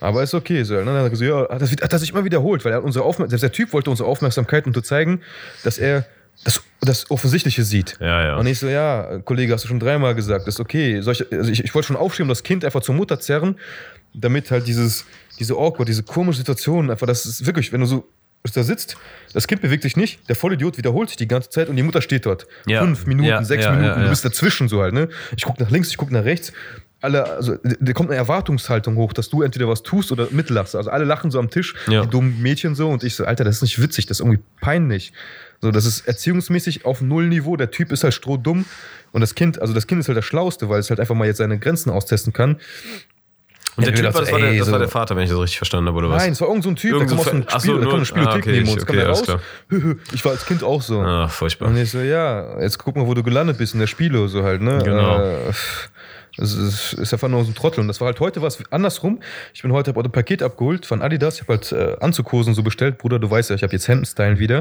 Aber 0.00 0.22
ist 0.22 0.34
okay. 0.34 0.62
So. 0.62 0.76
Und 0.76 0.86
dann 0.86 0.96
hat 0.96 1.04
er 1.04 1.10
gesagt, 1.10 1.28
ja, 1.28 1.58
das, 1.58 1.70
hat 1.70 1.92
das 1.92 2.00
sich 2.00 2.10
immer 2.10 2.24
wiederholt, 2.24 2.64
weil 2.64 2.72
er 2.72 2.84
unsere 2.84 3.04
Aufmerksamkeit, 3.04 3.42
der 3.42 3.52
Typ 3.52 3.72
wollte 3.72 3.90
unsere 3.90 4.08
Aufmerksamkeit, 4.08 4.66
um 4.66 4.74
zu 4.74 4.80
zeigen, 4.82 5.20
dass 5.64 5.78
er 5.78 6.06
das 6.44 6.62
das 6.80 7.10
Offensichtliche 7.10 7.64
sieht. 7.64 7.96
Ja, 8.00 8.22
ja. 8.24 8.36
Und 8.36 8.46
ich 8.46 8.58
so, 8.58 8.68
ja, 8.68 9.18
Kollege, 9.24 9.52
hast 9.52 9.64
du 9.64 9.68
schon 9.68 9.80
dreimal 9.80 10.14
gesagt, 10.14 10.46
ist 10.46 10.60
okay. 10.60 11.00
Soll 11.00 11.14
ich, 11.14 11.32
also 11.32 11.50
ich, 11.50 11.64
ich 11.64 11.74
wollte 11.74 11.88
schon 11.88 11.96
aufschieben, 11.96 12.28
das 12.28 12.42
Kind 12.44 12.64
einfach 12.64 12.82
zur 12.82 12.94
Mutter 12.94 13.18
zerren, 13.18 13.56
damit 14.14 14.50
halt 14.50 14.66
dieses, 14.66 15.04
diese 15.38 15.54
awkward, 15.54 15.88
diese 15.88 16.04
komische 16.04 16.38
Situation, 16.38 16.90
einfach, 16.90 17.06
das 17.06 17.26
ist 17.26 17.46
wirklich, 17.46 17.72
wenn 17.72 17.80
du 17.80 17.86
so 17.86 18.08
da 18.44 18.62
sitzt, 18.62 18.96
das 19.34 19.46
Kind 19.46 19.60
bewegt 19.62 19.82
sich 19.82 19.96
nicht, 19.96 20.28
der 20.28 20.36
Vollidiot 20.36 20.78
wiederholt 20.78 21.08
sich 21.10 21.16
die 21.16 21.28
ganze 21.28 21.50
Zeit 21.50 21.68
und 21.68 21.76
die 21.76 21.82
Mutter 21.82 22.00
steht 22.00 22.24
dort. 22.26 22.46
Ja. 22.66 22.80
Fünf 22.80 23.06
Minuten, 23.06 23.28
Ja, 23.28 23.42
sechs 23.44 23.64
ja, 23.64 23.72
Minuten, 23.72 24.02
du 24.04 24.08
bist 24.08 24.24
dazwischen 24.24 24.68
so 24.68 24.80
halt, 24.80 24.94
ne? 24.94 25.08
Ich 25.36 25.44
gucke 25.44 25.62
nach 25.62 25.70
links, 25.70 25.88
ich 25.90 25.96
gucke 25.96 26.12
nach 26.14 26.24
rechts. 26.24 26.52
Alle, 27.00 27.24
also 27.30 27.56
da 27.62 27.92
kommt 27.92 28.08
eine 28.10 28.16
Erwartungshaltung 28.18 28.96
hoch, 28.96 29.12
dass 29.12 29.28
du 29.28 29.42
entweder 29.42 29.68
was 29.68 29.84
tust 29.84 30.10
oder 30.10 30.26
mitlachst. 30.32 30.74
Also 30.74 30.90
alle 30.90 31.04
lachen 31.04 31.30
so 31.30 31.38
am 31.38 31.48
Tisch, 31.48 31.74
Ja. 31.86 32.02
die 32.02 32.08
dummen 32.10 32.42
Mädchen 32.42 32.74
so 32.74 32.88
und 32.88 33.04
ich 33.04 33.14
so, 33.14 33.24
Alter, 33.24 33.44
das 33.44 33.56
ist 33.56 33.62
nicht 33.62 33.80
witzig, 33.80 34.06
das 34.06 34.18
ist 34.18 34.26
irgendwie 34.26 34.42
peinlich. 34.60 35.12
So, 35.60 35.70
das 35.70 35.84
ist 35.84 36.08
erziehungsmäßig 36.08 36.84
auf 36.84 37.00
Nullniveau. 37.00 37.56
Der 37.56 37.70
Typ 37.70 37.92
ist 37.92 38.02
halt 38.02 38.14
strohdumm 38.14 38.64
und 39.12 39.20
das 39.20 39.34
Kind, 39.36 39.60
also 39.60 39.74
das 39.74 39.86
Kind 39.86 40.00
ist 40.00 40.08
halt 40.08 40.18
das 40.18 40.24
Schlauste, 40.24 40.68
weil 40.68 40.80
es 40.80 40.90
halt 40.90 40.98
einfach 40.98 41.14
mal 41.14 41.26
jetzt 41.26 41.36
seine 41.38 41.58
Grenzen 41.58 41.90
austesten 41.90 42.32
kann. 42.32 42.56
Und 43.78 43.86
der 43.86 43.94
Ja, 43.94 44.02
Typ, 44.02 44.14
war, 44.14 44.20
das, 44.22 44.32
war 44.32 44.38
der, 44.40 44.52
das 44.54 44.66
so- 44.66 44.72
war 44.72 44.78
der 44.80 44.88
Vater, 44.88 45.16
wenn 45.16 45.22
ich 45.22 45.30
das 45.30 45.38
richtig 45.38 45.56
verstanden 45.58 45.86
habe, 45.88 45.98
oder 45.98 46.10
was? 46.10 46.22
Nein, 46.22 46.32
es 46.32 46.40
war 46.40 46.48
irgend 46.48 46.64
so 46.64 46.70
ein 46.70 46.76
Typ, 46.76 46.92
Irgend 46.92 47.10
der 47.10 47.16
so 47.18 47.22
kam 47.24 47.24
aus 47.24 47.30
dem 47.30 47.44
Ach 47.48 47.52
so, 47.52 47.58
Spiel, 47.60 47.74
der 47.74 47.82
nur- 47.84 47.90
kam 47.92 47.98
der 48.00 48.04
Spielothek 48.06 48.34
ah, 48.34 48.38
okay, 48.38 48.50
neben 48.52 48.64
ich- 48.66 48.72
uns, 48.74 48.86
kam 48.86 48.96
okay, 48.96 49.04
da 49.04 49.08
alles 49.12 49.28
raus. 49.28 49.40
Ich 50.12 50.24
war 50.24 50.32
als 50.32 50.44
Kind 50.46 50.62
auch 50.64 50.82
so. 50.82 51.00
Ah, 51.00 51.28
furchtbar. 51.28 51.68
Und 51.68 51.76
ich 51.76 51.90
so, 51.90 51.98
ja, 52.00 52.60
jetzt 52.60 52.78
guck 52.78 52.96
mal, 52.96 53.06
wo 53.06 53.14
du 53.14 53.22
gelandet 53.22 53.56
bist 53.58 53.72
in 53.74 53.80
der 53.80 53.86
Spiele, 53.86 54.28
so 54.28 54.42
halt, 54.42 54.60
ne? 54.60 54.80
Genau. 54.84 55.18
Äh, 55.22 55.52
Das 56.36 56.52
ist, 56.54 56.92
ist 56.92 57.12
einfach 57.12 57.26
nur 57.28 57.42
so 57.44 57.50
ein 57.50 57.54
Trottel. 57.56 57.80
Und 57.80 57.88
das 57.88 58.00
war 58.00 58.06
halt 58.06 58.20
heute 58.20 58.40
was 58.42 58.62
andersrum. 58.70 59.18
Ich 59.54 59.62
bin 59.62 59.72
heute 59.72 59.90
hab 59.90 59.96
heute 59.96 60.08
ein 60.08 60.12
Paket 60.12 60.40
abgeholt 60.42 60.86
von 60.86 61.02
Adidas. 61.02 61.34
Ich 61.36 61.40
habe 61.42 61.54
halt 61.54 61.72
äh, 61.72 61.96
Anzughosen 62.00 62.54
so 62.54 62.62
bestellt. 62.62 62.98
Bruder, 62.98 63.18
du 63.18 63.28
weißt 63.28 63.50
ja, 63.50 63.56
ich 63.56 63.62
habe 63.64 63.72
jetzt 63.72 63.88
Hemdenstylen 63.88 64.38
wieder, 64.38 64.60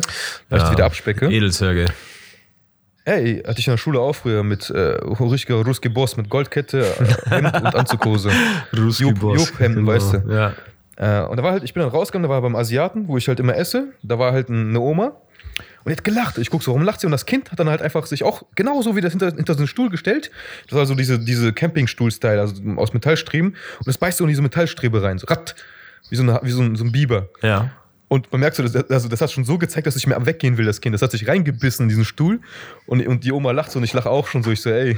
weil 0.49 0.57
ich 0.59 0.65
die 0.65 0.71
wieder 0.71 0.85
abspecke. 0.85 1.27
Edelzerge. 1.29 1.85
Ey, 3.07 3.41
hatte 3.47 3.59
ich 3.59 3.67
in 3.67 3.71
der 3.71 3.77
Schule 3.77 4.01
auch 4.01 4.13
früher 4.13 4.43
mit 4.43 4.69
äh, 4.69 4.77
richtiger 5.21 5.55
Ruski 5.63 5.87
Boss 5.87 6.17
mit 6.17 6.29
Goldkette, 6.29 6.81
äh, 6.81 7.29
Hemd 7.29 7.55
und 7.55 7.73
Anzughose. 7.75 8.29
Job, 8.73 9.21
Job-Hemden, 9.21 9.85
Genau. 9.85 9.87
weißt 9.93 10.13
du. 10.13 10.23
Ja. 10.29 10.53
Äh, 10.97 11.25
und 11.27 11.37
da 11.37 11.43
war 11.43 11.51
halt, 11.53 11.63
ich 11.63 11.73
bin 11.73 11.81
dann 11.83 11.89
rausgegangen, 11.89 12.23
da 12.23 12.29
war 12.29 12.41
beim 12.41 12.57
Asiaten, 12.57 13.07
wo 13.07 13.15
ich 13.17 13.29
halt 13.29 13.39
immer 13.39 13.55
esse. 13.55 13.93
Da 14.03 14.19
war 14.19 14.33
halt 14.33 14.49
eine 14.49 14.77
Oma. 14.81 15.05
Und 15.85 15.91
die 15.91 15.91
hat 15.95 16.03
gelacht. 16.03 16.37
Ich 16.37 16.49
guck 16.49 16.61
so, 16.63 16.71
warum 16.71 16.83
lacht 16.83 16.99
sie? 16.99 17.07
Und 17.07 17.11
das 17.11 17.25
Kind 17.25 17.49
hat 17.49 17.59
dann 17.61 17.69
halt 17.69 17.81
einfach 17.81 18.05
sich 18.07 18.23
auch 18.23 18.43
genauso 18.55 18.97
wie 18.97 19.01
das 19.01 19.13
hinter, 19.13 19.27
hinter 19.33 19.53
so 19.53 19.59
einen 19.59 19.67
Stuhl 19.67 19.89
gestellt. 19.89 20.29
Das 20.67 20.77
war 20.77 20.85
so 20.85 20.93
diese, 20.93 21.17
diese 21.17 21.53
Campingstuhl-Style, 21.53 22.41
also 22.41 22.55
aus 22.75 22.93
Metallstreben. 22.93 23.51
Und 23.51 23.87
das 23.87 23.97
beißt 23.97 24.17
so 24.17 24.25
in 24.25 24.29
diese 24.29 24.41
Metallstrebe 24.41 25.01
rein. 25.01 25.17
So 25.17 25.27
ratt. 25.27 25.55
Wie 26.09 26.17
so, 26.17 26.23
eine, 26.23 26.41
wie 26.43 26.51
so, 26.51 26.61
ein, 26.61 26.75
so 26.75 26.83
ein 26.83 26.91
Biber. 26.91 27.29
Ja. 27.41 27.71
Und 28.09 28.31
man 28.31 28.39
merkt 28.39 28.55
so, 28.55 28.63
das, 28.63 28.75
also 28.89 29.09
das 29.09 29.21
hat 29.21 29.31
schon 29.31 29.43
so 29.43 29.57
gezeigt, 29.57 29.85
dass 29.85 29.95
ich 29.95 30.07
mir 30.07 30.15
am 30.15 30.25
Weggehen 30.25 30.57
will, 30.57 30.65
das 30.65 30.79
Kind. 30.79 30.93
Das 30.93 31.01
hat 31.01 31.11
sich 31.11 31.27
reingebissen 31.27 31.83
in 31.83 31.89
diesen 31.89 32.05
Stuhl. 32.05 32.39
Und, 32.85 33.05
und 33.05 33.23
die 33.23 33.31
Oma 33.31 33.51
lacht 33.51 33.71
so 33.71 33.79
und 33.79 33.83
ich 33.83 33.93
lache 33.93 34.09
auch 34.09 34.27
schon 34.27 34.43
so. 34.43 34.51
Ich 34.51 34.61
so, 34.61 34.69
ey, 34.69 34.97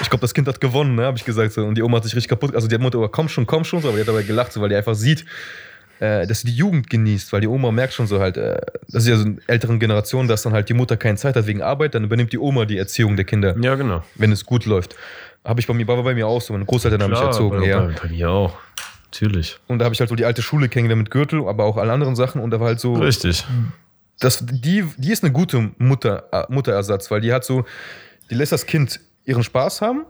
ich 0.00 0.10
glaube, 0.10 0.20
das 0.20 0.34
Kind 0.34 0.46
hat 0.46 0.60
gewonnen, 0.60 0.94
ne, 0.94 1.04
habe 1.04 1.16
ich 1.16 1.24
gesagt. 1.24 1.52
So. 1.52 1.64
Und 1.64 1.76
die 1.76 1.82
Oma 1.82 1.96
hat 1.96 2.04
sich 2.04 2.14
richtig 2.14 2.28
kaputt. 2.28 2.54
Also 2.54 2.68
die 2.68 2.78
Mutter, 2.78 3.08
komm 3.08 3.28
schon, 3.28 3.46
komm 3.46 3.64
schon, 3.64 3.82
so, 3.82 3.88
aber 3.88 3.96
die 3.96 4.02
hat 4.02 4.08
dabei 4.08 4.22
gelacht, 4.22 4.52
so, 4.52 4.60
weil 4.60 4.68
die 4.68 4.76
einfach 4.76 4.94
sieht, 4.94 5.24
äh, 5.98 6.26
dass 6.26 6.40
sie 6.40 6.48
die 6.48 6.56
Jugend 6.56 6.90
genießt, 6.90 7.32
weil 7.32 7.40
die 7.40 7.48
Oma 7.48 7.72
merkt 7.72 7.94
schon 7.94 8.06
so 8.06 8.20
halt, 8.20 8.36
äh, 8.36 8.60
das 8.88 9.04
ist 9.04 9.08
ja 9.08 9.16
so 9.16 9.24
in 9.24 9.40
älteren 9.46 9.80
Generationen, 9.80 10.28
dass 10.28 10.42
dann 10.42 10.52
halt 10.52 10.68
die 10.68 10.74
Mutter 10.74 10.96
keine 10.96 11.16
Zeit 11.16 11.36
hat 11.36 11.46
wegen 11.46 11.62
Arbeit, 11.62 11.94
dann 11.94 12.04
übernimmt 12.04 12.32
die 12.32 12.38
Oma 12.38 12.64
die 12.64 12.78
Erziehung 12.78 13.16
der 13.16 13.24
Kinder, 13.24 13.56
Ja, 13.60 13.74
genau. 13.74 14.04
wenn 14.14 14.30
es 14.32 14.44
gut 14.44 14.66
läuft. 14.66 14.94
Habe 15.44 15.60
ich 15.60 15.66
bei 15.66 15.74
mir, 15.74 15.86
war 15.86 16.02
bei 16.02 16.14
mir 16.14 16.26
auch 16.26 16.42
so. 16.42 16.52
Meine 16.52 16.66
Großeltern 16.66 17.02
haben 17.02 17.10
mich 17.10 17.20
erzogen, 17.20 17.60
bei, 17.60 17.66
ja. 17.66 17.88
bei 18.02 18.08
mir 18.08 18.28
auch. 18.30 18.58
Natürlich. 19.20 19.58
Und 19.66 19.78
da 19.78 19.84
habe 19.84 19.94
ich 19.94 20.00
halt 20.00 20.10
so 20.10 20.16
die 20.16 20.24
alte 20.24 20.42
Schule 20.42 20.68
kennengelernt 20.68 21.04
mit 21.04 21.10
Gürtel, 21.10 21.46
aber 21.48 21.64
auch 21.64 21.76
alle 21.76 21.92
anderen 21.92 22.16
Sachen. 22.16 22.40
Und 22.40 22.50
da 22.50 22.60
war 22.60 22.68
halt 22.68 22.80
so, 22.80 22.94
Richtig. 22.94 23.44
das, 24.18 24.44
die, 24.46 24.84
die 24.96 25.12
ist 25.12 25.24
eine 25.24 25.32
gute 25.32 25.70
Mutter, 25.78 26.24
äh, 26.32 26.44
Mutterersatz, 26.48 27.10
weil 27.10 27.20
die 27.20 27.32
hat 27.32 27.44
so, 27.44 27.64
die 28.30 28.34
lässt 28.34 28.52
das 28.52 28.66
Kind 28.66 29.00
ihren 29.24 29.42
Spaß 29.42 29.80
haben, 29.80 30.04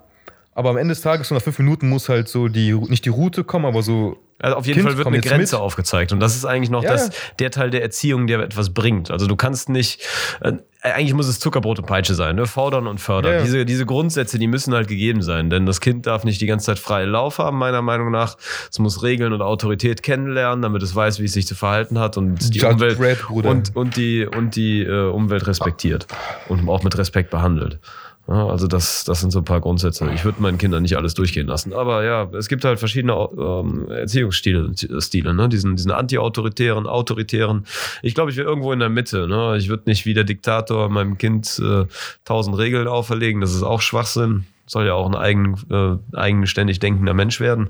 aber 0.55 0.71
am 0.71 0.77
Ende 0.77 0.93
des 0.93 1.03
Tages, 1.03 1.29
so 1.29 1.35
nach 1.35 1.43
fünf 1.43 1.59
Minuten, 1.59 1.89
muss 1.89 2.09
halt 2.09 2.29
so 2.29 2.49
die, 2.49 2.73
nicht 2.73 3.05
die 3.05 3.11
Route 3.11 3.45
kommen, 3.45 3.67
aber 3.67 3.83
so. 3.83 4.19
Also 4.39 4.57
auf 4.57 4.67
jeden 4.67 4.81
Kind, 4.81 4.89
Fall 4.89 4.99
wird 4.99 5.07
eine 5.07 5.21
Grenze 5.21 5.57
mit. 5.57 5.63
aufgezeigt. 5.63 6.13
Und 6.13 6.21
das 6.21 6.37
ist 6.37 6.45
eigentlich 6.45 6.71
noch 6.71 6.83
Ja, 6.83 6.93
das, 6.93 7.11
der 7.39 7.51
Teil 7.51 7.71
der 7.71 7.83
Erziehung, 7.83 8.27
der 8.27 8.41
etwas 8.41 8.71
bringt. 8.71 9.11
Also 9.11 9.27
du 9.27 9.35
kannst 9.35 9.71
nicht, 9.71 10.03
äh, 10.41 10.53
eigentlich 10.83 11.15
muss 11.15 11.27
es 11.27 11.41
Zuckerbrot 11.41 11.79
und 11.79 11.87
Peitsche 11.87 12.15
sein, 12.15 12.37
ne? 12.37 12.47
Fordern 12.47 12.87
und 12.87 13.01
fördern. 13.01 13.33
Ja. 13.33 13.43
Diese, 13.43 13.65
diese 13.65 13.87
Grundsätze, 13.87 14.39
die 14.39 14.47
müssen 14.47 14.75
halt 14.75 14.89
gegeben 14.89 15.23
sein. 15.23 15.49
Denn 15.49 15.65
das 15.65 15.81
Kind 15.81 16.07
darf 16.07 16.25
nicht 16.25 16.41
die 16.41 16.47
ganze 16.47 16.67
Zeit 16.67 16.79
freie 16.79 17.07
Lauf 17.07 17.39
haben, 17.39 17.57
meiner 17.57 17.81
Meinung 17.81 18.11
nach. 18.11 18.37
Es 18.71 18.79
muss 18.79 19.03
Regeln 19.03 19.33
und 19.33 19.41
Autorität 19.41 20.03
kennenlernen, 20.03 20.61
damit 20.61 20.83
es 20.83 20.95
weiß, 20.95 21.19
wie 21.21 21.25
es 21.25 21.33
sich 21.33 21.47
zu 21.47 21.55
verhalten 21.55 21.99
hat 21.99 22.19
und 22.19 22.55
die 22.55 22.59
Judge 22.59 22.75
Umwelt 22.75 23.23
Bruder. 23.23 23.49
und, 23.49 23.75
und 23.75 23.97
die, 23.97 24.27
und 24.27 24.55
die 24.55 24.83
äh, 24.83 25.09
Umwelt 25.09 25.47
respektiert 25.47 26.07
und 26.49 26.69
auch 26.69 26.83
mit 26.83 26.97
Respekt 26.99 27.31
behandelt. 27.31 27.81
Also 28.29 28.67
das, 28.67 29.05
das 29.05 29.21
sind 29.21 29.31
so 29.31 29.39
ein 29.39 29.45
paar 29.45 29.61
Grundsätze. 29.61 30.11
Ich 30.13 30.25
würde 30.25 30.43
meinen 30.43 30.59
Kindern 30.59 30.83
nicht 30.83 30.97
alles 30.97 31.15
durchgehen 31.15 31.47
lassen. 31.47 31.73
Aber 31.73 32.03
ja, 32.05 32.29
es 32.37 32.49
gibt 32.49 32.65
halt 32.65 32.81
verschiedene 32.81 33.13
ähm, 33.13 33.89
Erziehungsstile, 33.89 34.73
Stile, 34.99 35.33
ne? 35.33 35.49
diesen, 35.49 35.77
diesen 35.77 35.93
anti-autoritären, 35.93 36.89
autoritären. 36.89 37.67
Ich 38.03 38.17
glaube, 38.17 38.33
ich 38.33 38.37
wäre 38.37 38.49
irgendwo 38.49 38.73
in 38.73 38.81
der 38.81 38.89
Mitte. 38.89 39.29
Ne? 39.29 39.57
Ich 39.59 39.69
würde 39.69 39.85
nicht 39.87 40.07
wie 40.07 40.15
der 40.15 40.25
Diktator 40.25 40.89
meinem 40.89 41.19
Kind 41.19 41.61
äh, 41.65 41.85
tausend 42.25 42.59
Regeln 42.59 42.89
auferlegen. 42.89 43.41
Das 43.41 43.55
ist 43.55 43.63
auch 43.63 43.81
Schwachsinn. 43.81 44.45
Soll 44.67 44.87
ja 44.87 44.95
auch 44.95 45.07
ein 45.07 45.15
eigen, 45.15 45.55
äh, 45.71 46.17
eigenständig 46.17 46.81
denkender 46.81 47.15
Mensch 47.15 47.39
werden. 47.39 47.69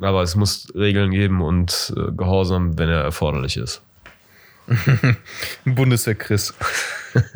Aber 0.00 0.22
es 0.22 0.34
muss 0.34 0.72
Regeln 0.74 1.12
geben 1.12 1.40
und 1.40 1.94
äh, 1.96 2.10
Gehorsam, 2.10 2.76
wenn 2.78 2.88
er 2.88 3.02
erforderlich 3.02 3.56
ist. 3.56 3.80
Bundeswehr 5.64 6.16
Chris. 6.16 6.52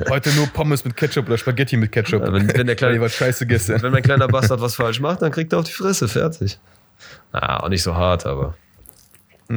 Heute 0.09 0.31
nur 0.35 0.47
Pommes 0.49 0.85
mit 0.85 0.97
Ketchup 0.97 1.27
oder 1.27 1.39
Spaghetti 1.39 1.77
mit 1.77 1.93
Ketchup. 1.93 2.23
Ja, 2.23 2.33
wenn- 2.33 2.49
wenn 2.55 2.67
der 2.67 2.77
kleine- 2.77 3.01
was 3.01 3.15
scheiße 3.15 3.47
gestern. 3.47 3.83
Wenn 3.83 3.93
mein 3.93 4.03
kleiner 4.03 4.29
Bastard 4.29 4.61
was 4.61 4.75
falsch 4.77 5.01
macht, 5.01 5.23
dann 5.23 5.31
kriegt 5.33 5.53
er 5.53 5.61
auf 5.61 5.65
die 5.67 5.73
Fresse. 5.73 6.09
Fertig. 6.09 6.59
Na, 7.33 7.61
auch 7.63 7.69
nicht 7.69 7.83
so 7.83 7.95
hart, 7.95 8.27
aber. 8.27 8.55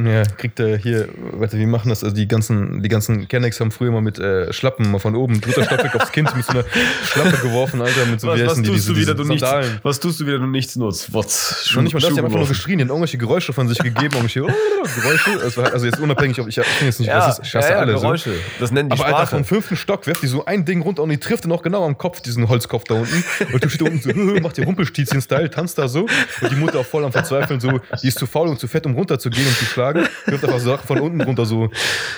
Ja, 0.04 0.24
kriegt 0.24 0.60
er 0.60 0.76
hier, 0.76 1.08
warte, 1.32 1.58
wie 1.58 1.64
machen 1.64 1.88
das? 1.88 2.04
Also 2.04 2.14
die 2.14 2.28
ganzen, 2.28 2.82
die 2.82 2.88
ganzen 2.88 3.28
Kennex 3.28 3.58
haben 3.60 3.70
früher 3.70 3.90
mal 3.90 4.02
mit 4.02 4.18
äh, 4.18 4.52
Schlappen 4.52 4.90
mal 4.90 4.98
von 4.98 5.14
oben, 5.16 5.40
dritter 5.40 5.64
Stockwerk 5.64 5.94
aufs 5.94 6.12
Kind 6.12 6.34
mit 6.36 6.44
so 6.44 6.52
einer 6.52 6.64
Schlappe 7.04 7.38
geworfen, 7.38 7.80
Alter, 7.80 8.04
mit 8.06 8.20
so, 8.20 8.28
wie 8.28 8.42
heißen 8.42 8.62
die, 8.62 8.70
diese, 8.70 8.92
diese 8.92 9.16
Sandalen. 9.16 9.78
was 9.82 9.98
tust 9.98 10.20
du 10.20 10.26
wieder, 10.26 10.38
du 10.38 10.46
nichts 10.46 10.76
nutzt? 10.76 11.14
Was? 11.14 11.70
Noch 11.74 11.82
nicht 11.82 11.94
mal 11.94 12.00
das, 12.00 12.10
die 12.12 12.18
haben 12.18 12.26
einfach 12.26 12.38
nur 12.38 12.48
geschrien, 12.48 12.78
die 12.78 12.84
haben 12.84 12.90
irgendwelche 12.90 13.18
Geräusche 13.18 13.52
von 13.52 13.68
sich 13.68 13.78
gegeben, 13.78 14.14
irgendwelche 14.14 14.40
Geräusche. 15.00 15.40
Also, 15.42 15.62
also 15.62 15.86
jetzt 15.86 15.98
unabhängig, 15.98 16.40
ob 16.40 16.48
ich, 16.48 16.58
ich 16.58 16.64
jetzt 16.82 17.00
nicht, 17.00 17.08
Ja, 17.08 17.18
was 17.18 17.38
ist, 17.38 17.46
ich 17.46 17.54
hasse 17.54 17.68
ja, 17.68 17.74
ja, 17.74 17.80
alle. 17.80 17.92
Geräusche. 17.94 18.32
Das 18.60 18.70
nennen 18.70 18.90
die 18.90 18.96
So. 18.96 19.02
Aber 19.02 19.14
Alter, 19.14 19.26
Sprache. 19.26 19.36
vom 19.36 19.44
fünften 19.44 19.76
Stock 19.76 20.06
werft 20.06 20.22
die 20.22 20.26
so 20.26 20.44
ein 20.44 20.64
Ding 20.64 20.82
runter 20.82 21.02
und 21.02 21.08
die 21.08 21.18
trifft 21.18 21.44
dann 21.44 21.52
auch 21.52 21.62
genau 21.62 21.86
am 21.86 21.96
Kopf, 21.96 22.20
diesen 22.20 22.48
Holzkopf 22.48 22.84
da 22.84 22.94
unten. 22.94 23.24
Und 23.52 23.64
du 23.64 23.68
steht 23.68 23.80
da 23.80 23.90
unten 23.90 24.00
so, 24.00 24.40
macht 24.40 24.58
ihr 24.58 24.64
Rumpelstießchen-Style, 24.64 25.50
tanzt 25.50 25.78
da 25.78 25.88
so. 25.88 26.06
Und 26.40 26.50
die 26.50 26.56
Mutter 26.56 26.80
auch 26.80 26.86
voll 26.86 27.04
am 27.04 27.12
Verzweifeln, 27.12 27.60
so, 27.60 27.80
die 28.02 28.08
ist 28.08 28.18
zu 28.18 28.26
faul 28.26 28.48
und 28.48 28.58
zu 28.58 28.68
fett, 28.68 28.84
um 28.86 28.94
runterzugehen 28.94 29.46
und 29.46 29.56
zu 29.56 29.64
schlagen. 29.64 29.85
Wirft 29.94 30.44
einfach 30.44 30.60
Sachen 30.60 30.86
von 30.86 31.00
unten 31.00 31.20
runter, 31.20 31.46
so, 31.46 31.70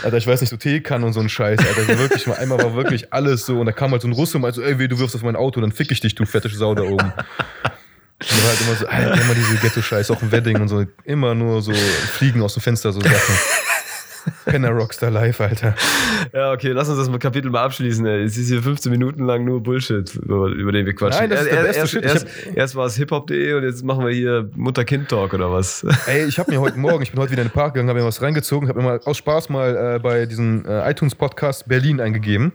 Alter, 0.02 0.16
ich 0.16 0.26
weiß 0.26 0.40
nicht, 0.40 0.50
so 0.50 0.56
Teekanne 0.56 1.04
und 1.06 1.12
so 1.12 1.20
ein 1.20 1.28
Scheiß, 1.28 1.58
Alter. 1.60 1.80
Also 1.80 1.98
wirklich 1.98 2.26
mal, 2.26 2.36
einmal 2.36 2.58
war 2.58 2.74
wirklich 2.74 3.12
alles 3.12 3.46
so. 3.46 3.60
Und 3.60 3.66
da 3.66 3.72
kam 3.72 3.92
halt 3.92 4.02
so 4.02 4.08
ein 4.08 4.12
Russe 4.12 4.38
und 4.38 4.42
meinte 4.42 4.60
so, 4.60 4.62
ey, 4.62 4.78
weh, 4.78 4.88
du 4.88 4.98
wirfst 4.98 5.14
auf 5.14 5.22
mein 5.22 5.36
Auto, 5.36 5.60
dann 5.60 5.72
fick 5.72 5.90
ich 5.90 6.00
dich, 6.00 6.14
du 6.14 6.24
fette 6.24 6.48
Sau 6.48 6.74
da 6.74 6.82
oben. 6.82 7.12
Und 8.20 8.42
war 8.42 8.50
halt 8.50 8.60
immer 8.60 8.74
so, 8.74 8.86
Alter, 8.86 9.22
immer 9.22 9.34
diese 9.34 9.56
Ghetto-Scheiß, 9.56 10.10
auch 10.10 10.22
im 10.22 10.32
Wedding 10.32 10.60
und 10.60 10.68
so, 10.68 10.84
immer 11.04 11.34
nur 11.34 11.62
so 11.62 11.72
Fliegen 11.72 12.42
aus 12.42 12.54
dem 12.54 12.62
Fenster, 12.62 12.92
so 12.92 13.00
Sachen. 13.00 13.34
Penner 14.44 14.70
Rockstar 14.70 15.10
Live, 15.10 15.40
Alter. 15.40 15.74
Ja, 16.32 16.52
okay, 16.52 16.72
lass 16.72 16.88
uns 16.88 17.06
das 17.06 17.18
Kapitel 17.18 17.50
mal 17.50 17.64
abschließen. 17.64 18.04
Ey. 18.06 18.24
Es 18.24 18.36
ist 18.36 18.48
hier 18.48 18.62
15 18.62 18.90
Minuten 18.90 19.24
lang 19.24 19.44
nur 19.44 19.62
Bullshit, 19.62 20.14
über, 20.14 20.48
über 20.48 20.72
den 20.72 20.86
wir 20.86 20.94
quatschen. 20.94 21.20
Nein, 21.20 21.30
das 21.30 21.42
ist 21.42 21.52
der 21.52 21.62
beste 21.62 21.80
erst, 21.80 21.92
Shit. 21.92 22.04
Erst, 22.04 22.26
erst 22.54 22.76
war 22.76 22.86
es 22.86 22.96
hiphop.de 22.96 23.54
und 23.54 23.62
jetzt 23.64 23.84
machen 23.84 24.04
wir 24.04 24.12
hier 24.12 24.50
Mutter-Kind-Talk 24.54 25.34
oder 25.34 25.52
was? 25.52 25.84
Ey, 26.06 26.24
ich 26.24 26.38
habe 26.38 26.50
mir 26.50 26.60
heute 26.60 26.78
Morgen, 26.78 27.02
ich 27.02 27.12
bin 27.12 27.20
heute 27.20 27.32
wieder 27.32 27.42
in 27.42 27.48
den 27.48 27.54
Park 27.54 27.74
gegangen, 27.74 27.88
habe 27.88 28.00
mir 28.00 28.06
was 28.06 28.22
reingezogen, 28.22 28.68
habe 28.68 28.80
mir 28.80 28.86
mal 28.86 29.00
aus 29.04 29.16
Spaß 29.16 29.48
mal 29.48 29.96
äh, 29.96 29.98
bei 29.98 30.26
diesem 30.26 30.64
äh, 30.66 30.90
iTunes-Podcast 30.90 31.68
Berlin 31.68 32.00
eingegeben. 32.00 32.52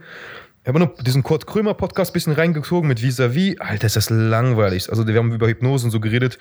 Ich 0.64 0.70
habe 0.70 0.80
nur 0.80 0.94
diesen 1.02 1.24
Kurt 1.24 1.46
Krömer-Podcast 1.46 2.12
ein 2.12 2.14
bisschen 2.14 2.34
reingezogen 2.34 2.88
mit 2.88 3.02
Vis-a-vis. 3.02 3.60
Alter, 3.60 3.86
ist 3.86 3.98
das 3.98 4.10
langweilig. 4.10 4.90
Also, 4.90 5.06
wir 5.06 5.16
haben 5.16 5.34
über 5.34 5.48
Hypnose 5.48 5.86
und 5.86 5.92
so 5.92 6.00
geredet. 6.00 6.40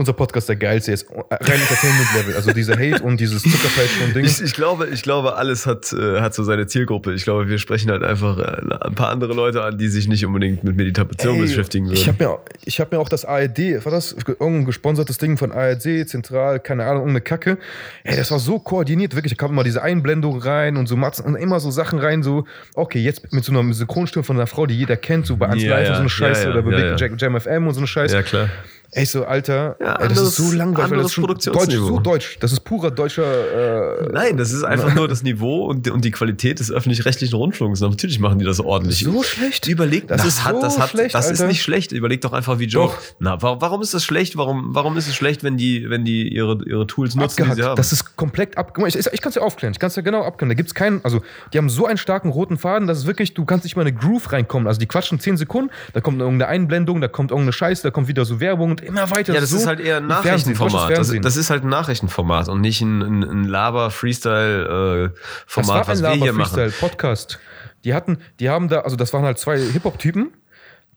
Unser 0.00 0.14
Podcast 0.14 0.48
der 0.48 0.56
geilste 0.56 0.92
ist. 0.92 1.06
Rein 1.10 1.60
Entertainment-Level. 1.60 2.34
Also, 2.34 2.52
dieser 2.54 2.72
Hate 2.72 3.02
und 3.02 3.20
dieses 3.20 3.42
Zuckerpeitschen 3.42 4.06
und 4.06 4.16
Ding. 4.16 4.24
Ich, 4.24 4.40
ich, 4.40 4.54
glaube, 4.54 4.88
ich 4.88 5.02
glaube, 5.02 5.36
alles 5.36 5.66
hat, 5.66 5.92
äh, 5.92 6.22
hat 6.22 6.32
so 6.32 6.42
seine 6.42 6.66
Zielgruppe. 6.66 7.12
Ich 7.12 7.24
glaube, 7.24 7.50
wir 7.50 7.58
sprechen 7.58 7.90
halt 7.90 8.02
einfach 8.02 8.38
äh, 8.38 8.62
ein 8.80 8.94
paar 8.94 9.10
andere 9.10 9.34
Leute 9.34 9.62
an, 9.62 9.76
die 9.76 9.88
sich 9.88 10.08
nicht 10.08 10.24
unbedingt 10.24 10.64
mit 10.64 10.74
Meditation 10.74 11.34
Ey, 11.34 11.42
beschäftigen 11.42 11.84
würden. 11.84 11.98
Ich 11.98 12.08
habe 12.08 12.24
mir, 12.24 12.38
ich 12.64 12.80
hab 12.80 12.92
mir 12.92 12.98
auch 12.98 13.10
das 13.10 13.26
ARD, 13.26 13.84
war 13.84 13.92
das 13.92 14.12
irgendein 14.12 14.64
gesponsertes 14.64 15.18
Ding 15.18 15.36
von 15.36 15.52
ARD, 15.52 16.08
zentral, 16.08 16.60
keine 16.60 16.84
Ahnung, 16.84 17.02
irgendeine 17.02 17.20
Kacke. 17.20 17.58
Ey, 18.04 18.16
das 18.16 18.30
war 18.30 18.38
so 18.38 18.58
koordiniert, 18.58 19.14
wirklich. 19.14 19.36
Da 19.36 19.36
kam 19.36 19.50
immer 19.52 19.64
diese 19.64 19.82
Einblendung 19.82 20.40
rein 20.40 20.78
und 20.78 20.86
so 20.86 20.96
Matzen 20.96 21.26
und 21.26 21.36
immer 21.36 21.60
so 21.60 21.70
Sachen 21.70 21.98
rein, 21.98 22.22
so, 22.22 22.46
okay, 22.74 23.00
jetzt 23.00 23.34
mit 23.34 23.44
so 23.44 23.52
einer 23.52 23.70
Synchronstimme 23.74 24.24
von 24.24 24.36
einer 24.36 24.46
Frau, 24.46 24.64
die 24.64 24.78
jeder 24.78 24.96
kennt, 24.96 25.26
so 25.26 25.36
bei 25.36 25.48
1 25.48 25.62
Ja, 25.62 25.70
Live 25.70 25.80
und 25.80 25.86
so 25.86 25.92
ja, 25.92 26.00
eine 26.00 26.08
Scheiße 26.08 26.42
ja, 26.44 26.48
ja, 26.48 26.54
oder 26.54 26.62
bei 26.62 26.70
ja, 26.70 26.76
Big 26.76 26.86
ja. 26.86 26.96
Jack, 26.96 27.20
Jam 27.20 27.38
FM 27.38 27.66
und 27.66 27.74
so 27.74 27.80
eine 27.80 27.86
Scheiße. 27.86 28.14
ja, 28.14 28.22
klar. 28.22 28.48
Ey, 28.92 29.04
so, 29.06 29.24
Alter, 29.24 29.76
Ja, 29.80 29.92
ey, 29.94 30.08
das 30.08 30.18
anderes- 30.18 30.28
ist 30.28 30.36
so 30.36 30.52
langweilig. 30.56 30.76
weil 30.76 30.84
anderes 30.84 31.02
das 31.02 31.06
ist 31.10 31.14
schon 31.14 31.26
deutsch, 31.26 31.44
Produktionsniveau. 31.46 31.86
so 31.86 31.98
deutsch. 32.00 32.36
Das 32.40 32.52
ist 32.52 32.60
purer 32.60 32.90
deutscher. 32.90 34.00
Äh, 34.02 34.08
Nein, 34.12 34.36
das 34.36 34.52
ist 34.52 34.64
einfach 34.64 34.94
nur 34.94 35.06
das 35.06 35.22
Niveau 35.22 35.66
und, 35.66 35.88
und 35.90 36.04
die 36.04 36.10
Qualität 36.10 36.58
des 36.58 36.72
öffentlich-rechtlichen 36.72 37.36
Rundfunks. 37.36 37.80
Natürlich 37.80 38.18
machen 38.18 38.38
die 38.40 38.44
das 38.44 38.58
ordentlich. 38.58 39.00
So 39.04 39.22
schlecht? 39.22 39.68
Überleg, 39.68 40.08
Das 40.08 40.18
das, 40.22 40.26
ist 40.26 40.44
hat, 40.44 40.56
so 40.56 40.62
das, 40.62 40.78
hat, 40.80 40.90
schlecht, 40.90 41.14
das 41.14 41.30
ist 41.30 41.46
nicht 41.46 41.62
schlecht. 41.62 41.92
Überleg 41.92 42.20
doch 42.20 42.32
einfach, 42.32 42.58
wie 42.58 42.64
Joe. 42.64 42.86
Doch. 42.86 42.96
Na, 43.20 43.40
wa- 43.40 43.58
warum 43.60 43.80
ist 43.80 43.94
das 43.94 44.02
schlecht? 44.04 44.36
Warum, 44.36 44.74
warum 44.74 44.96
ist 44.96 45.06
es 45.06 45.14
schlecht, 45.14 45.44
wenn 45.44 45.56
die, 45.56 45.88
wenn 45.88 46.04
die 46.04 46.28
ihre, 46.28 46.58
ihre 46.66 46.86
Tools 46.88 47.14
nutzen, 47.14 47.44
die 47.48 47.54
sie 47.54 47.62
haben? 47.62 47.76
Das 47.76 47.92
ist 47.92 48.16
komplett 48.16 48.58
ab. 48.58 48.72
Guck 48.74 48.82
mal, 48.82 48.88
Ich, 48.88 48.96
ich 48.96 49.20
kann 49.20 49.28
es 49.30 49.36
ja 49.36 49.42
aufklären. 49.42 49.72
Ich 49.72 49.78
kann 49.78 49.88
es 49.88 49.96
ja 49.96 50.02
genau 50.02 50.24
abklären. 50.24 50.48
Da 50.48 50.54
gibt 50.54 50.68
es 50.68 50.74
keinen. 50.74 51.00
Also, 51.04 51.22
die 51.52 51.58
haben 51.58 51.68
so 51.68 51.86
einen 51.86 51.96
starken 51.98 52.30
roten 52.30 52.58
Faden, 52.58 52.88
dass 52.88 52.98
es 52.98 53.06
wirklich, 53.06 53.34
du 53.34 53.44
kannst 53.44 53.64
nicht 53.64 53.76
mal 53.76 53.82
in 53.82 53.88
eine 53.88 53.96
Groove 53.96 54.32
reinkommen. 54.32 54.66
Also, 54.66 54.80
die 54.80 54.86
quatschen 54.86 55.20
10 55.20 55.36
Sekunden, 55.36 55.70
da 55.92 56.00
kommt 56.00 56.20
irgendeine 56.20 56.50
Einblendung, 56.50 57.00
da 57.00 57.06
kommt 57.08 57.30
irgendeine 57.30 57.52
Scheiße, 57.52 57.84
da 57.84 57.90
kommt 57.92 58.08
wieder 58.08 58.24
so 58.24 58.40
Werbung 58.40 58.78
und 58.80 58.88
immer 58.88 59.10
weiter. 59.10 59.34
ja, 59.34 59.40
das 59.40 59.50
so 59.50 59.56
ist 59.56 59.66
halt 59.66 59.80
eher 59.80 59.96
ein 59.98 60.06
Nachrichtenformat. 60.06 60.96
Das, 60.96 61.12
das 61.20 61.36
ist 61.36 61.50
halt 61.50 61.64
ein 61.64 61.68
Nachrichtenformat 61.68 62.48
und 62.48 62.60
nicht 62.60 62.80
ein, 62.80 63.02
ein, 63.02 63.22
ein 63.22 63.44
Laber-Freestyle-Format, 63.44 65.88
was 65.88 66.02
wir 66.02 66.10
hier 66.12 66.32
machen. 66.32 66.72
Podcast. 66.80 67.38
Die 67.84 67.94
hatten, 67.94 68.18
die 68.40 68.50
haben 68.50 68.68
da, 68.68 68.80
also 68.80 68.96
das 68.96 69.12
waren 69.12 69.22
halt 69.24 69.38
zwei 69.38 69.58
Hip-Hop-Typen. 69.58 70.32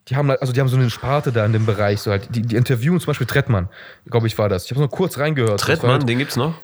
Die 0.09 0.17
haben 0.17 0.27
halt, 0.29 0.41
also 0.41 0.51
die 0.51 0.59
haben 0.59 0.67
so 0.67 0.75
eine 0.75 0.89
Sparte 0.89 1.31
da 1.31 1.45
in 1.45 1.53
dem 1.53 1.65
Bereich, 1.65 2.01
so 2.01 2.11
halt, 2.11 2.35
die, 2.35 2.41
die 2.41 2.57
interviewen 2.57 2.99
zum 2.99 3.07
Beispiel 3.07 3.27
Trettmann, 3.27 3.69
glaube 4.09 4.27
ich, 4.27 4.37
war 4.37 4.49
das. 4.49 4.65
Ich 4.65 4.71
habe 4.71 4.81
nur 4.81 4.89
kurz 4.89 5.17
reingehört. 5.17 5.61
Trettmann, 5.61 5.91
Halt, 5.91 6.09
den 6.09 6.17
gibt's 6.17 6.35
noch? 6.35 6.55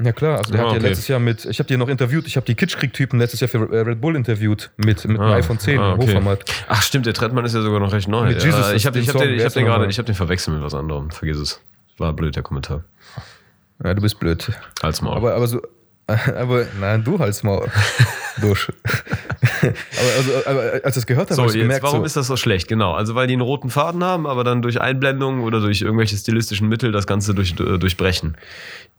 Ja 0.00 0.12
klar, 0.12 0.38
also 0.38 0.52
der 0.52 0.60
Ah, 0.60 0.64
hat 0.64 0.72
ja 0.72 0.78
okay. 0.78 0.88
letztes 0.88 1.08
Jahr 1.08 1.20
mit, 1.20 1.44
ich 1.44 1.58
habe 1.58 1.66
die 1.66 1.76
noch 1.76 1.88
interviewt, 1.88 2.26
ich 2.26 2.36
habe 2.36 2.46
die 2.46 2.54
Kitschkrieg-Typen 2.54 3.18
letztes 3.18 3.40
Jahr 3.40 3.48
für 3.48 3.70
Red 3.70 4.00
Bull 4.00 4.16
interviewt 4.16 4.70
mit, 4.76 5.04
mit 5.04 5.20
einem 5.20 5.20
Ah, 5.20 5.34
iPhone 5.34 5.58
10 5.58 5.78
ah, 5.78 5.92
im 5.92 5.98
okay. 5.98 6.08
Hochformat. 6.08 6.44
Ach 6.68 6.82
stimmt, 6.82 7.06
der 7.06 7.14
Trettmann 7.14 7.44
ist 7.44 7.54
ja 7.54 7.62
sogar 7.62 7.80
noch 7.80 7.92
recht 7.92 8.08
neu. 8.08 8.26
Mit 8.26 8.42
Jesus, 8.42 8.60
ja, 8.68 8.72
ich 8.74 8.86
habe 8.86 8.94
den 8.98 9.02
ich 9.04 9.08
hab 9.10 9.20
den, 9.20 9.34
ich 9.34 9.44
hab 9.44 9.52
den 9.52 9.64
gerade, 9.64 9.86
ich 9.86 9.98
habe 9.98 10.06
den 10.06 10.14
verwechselt 10.14 10.56
mit 10.56 10.64
was 10.64 10.74
anderem. 10.74 11.10
Vergiss 11.10 11.38
es. 11.38 11.60
War 11.98 12.12
blöd, 12.12 12.36
der 12.36 12.42
Kommentar. 12.42 12.84
Ja, 13.84 13.94
du 13.94 14.00
bist 14.02 14.18
blöd. 14.18 14.50
Als 14.80 15.02
Maul. 15.02 15.16
Aber, 15.16 15.34
aber 15.34 15.46
so, 15.46 15.60
aber, 16.06 16.66
nein, 16.80 17.04
du 17.04 17.18
halt's 17.18 17.42
Maul. 17.42 17.68
Dusch. 18.40 18.72
aber, 19.62 19.72
also, 20.16 20.32
aber 20.46 20.62
als 20.62 20.84
ich 20.84 20.92
das 20.94 21.06
gehört 21.06 21.26
habe, 21.26 21.34
So, 21.34 21.42
habe 21.42 21.50
ich 21.50 21.56
jetzt, 21.56 21.64
gemerkt, 21.64 21.82
warum 21.84 22.00
so, 22.00 22.06
ist 22.06 22.16
das 22.16 22.26
so 22.26 22.36
schlecht? 22.36 22.66
Genau, 22.68 22.92
also 22.94 23.14
weil 23.14 23.26
die 23.26 23.34
einen 23.34 23.42
roten 23.42 23.70
Faden 23.70 24.02
haben, 24.02 24.26
aber 24.26 24.42
dann 24.42 24.62
durch 24.62 24.80
Einblendungen 24.80 25.42
oder 25.42 25.60
durch 25.60 25.82
irgendwelche 25.82 26.16
stilistischen 26.16 26.68
Mittel 26.68 26.92
das 26.92 27.06
Ganze 27.06 27.34
durch, 27.34 27.52
äh, 27.60 27.78
durchbrechen. 27.78 28.36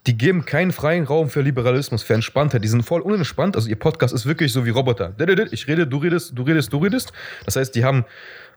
Die 0.08 0.18
geben 0.18 0.46
keinen 0.46 0.72
freien 0.72 1.06
Raum 1.06 1.30
für 1.30 1.42
Liberalismus, 1.42 2.04
für 2.04 2.14
Entspanntheit. 2.14 2.64
Die 2.64 2.68
sind 2.68 2.84
voll 2.84 3.02
unentspannt. 3.02 3.56
Also 3.56 3.70
ihr 3.70 3.78
Podcast 3.78 4.14
ist 4.14 4.26
wirklich 4.26 4.52
so 4.52 4.66
wie 4.66 4.70
Roboter. 4.70 5.14
Ich 5.52 5.68
rede, 5.68 5.88
du 5.88 5.98
redest, 5.98 6.38
du 6.38 6.44
redest, 6.44 6.74
du 6.74 6.78
redest. 6.78 7.14
Das 7.46 7.56
heißt, 7.56 7.74
die 7.74 7.86
haben 7.86 8.06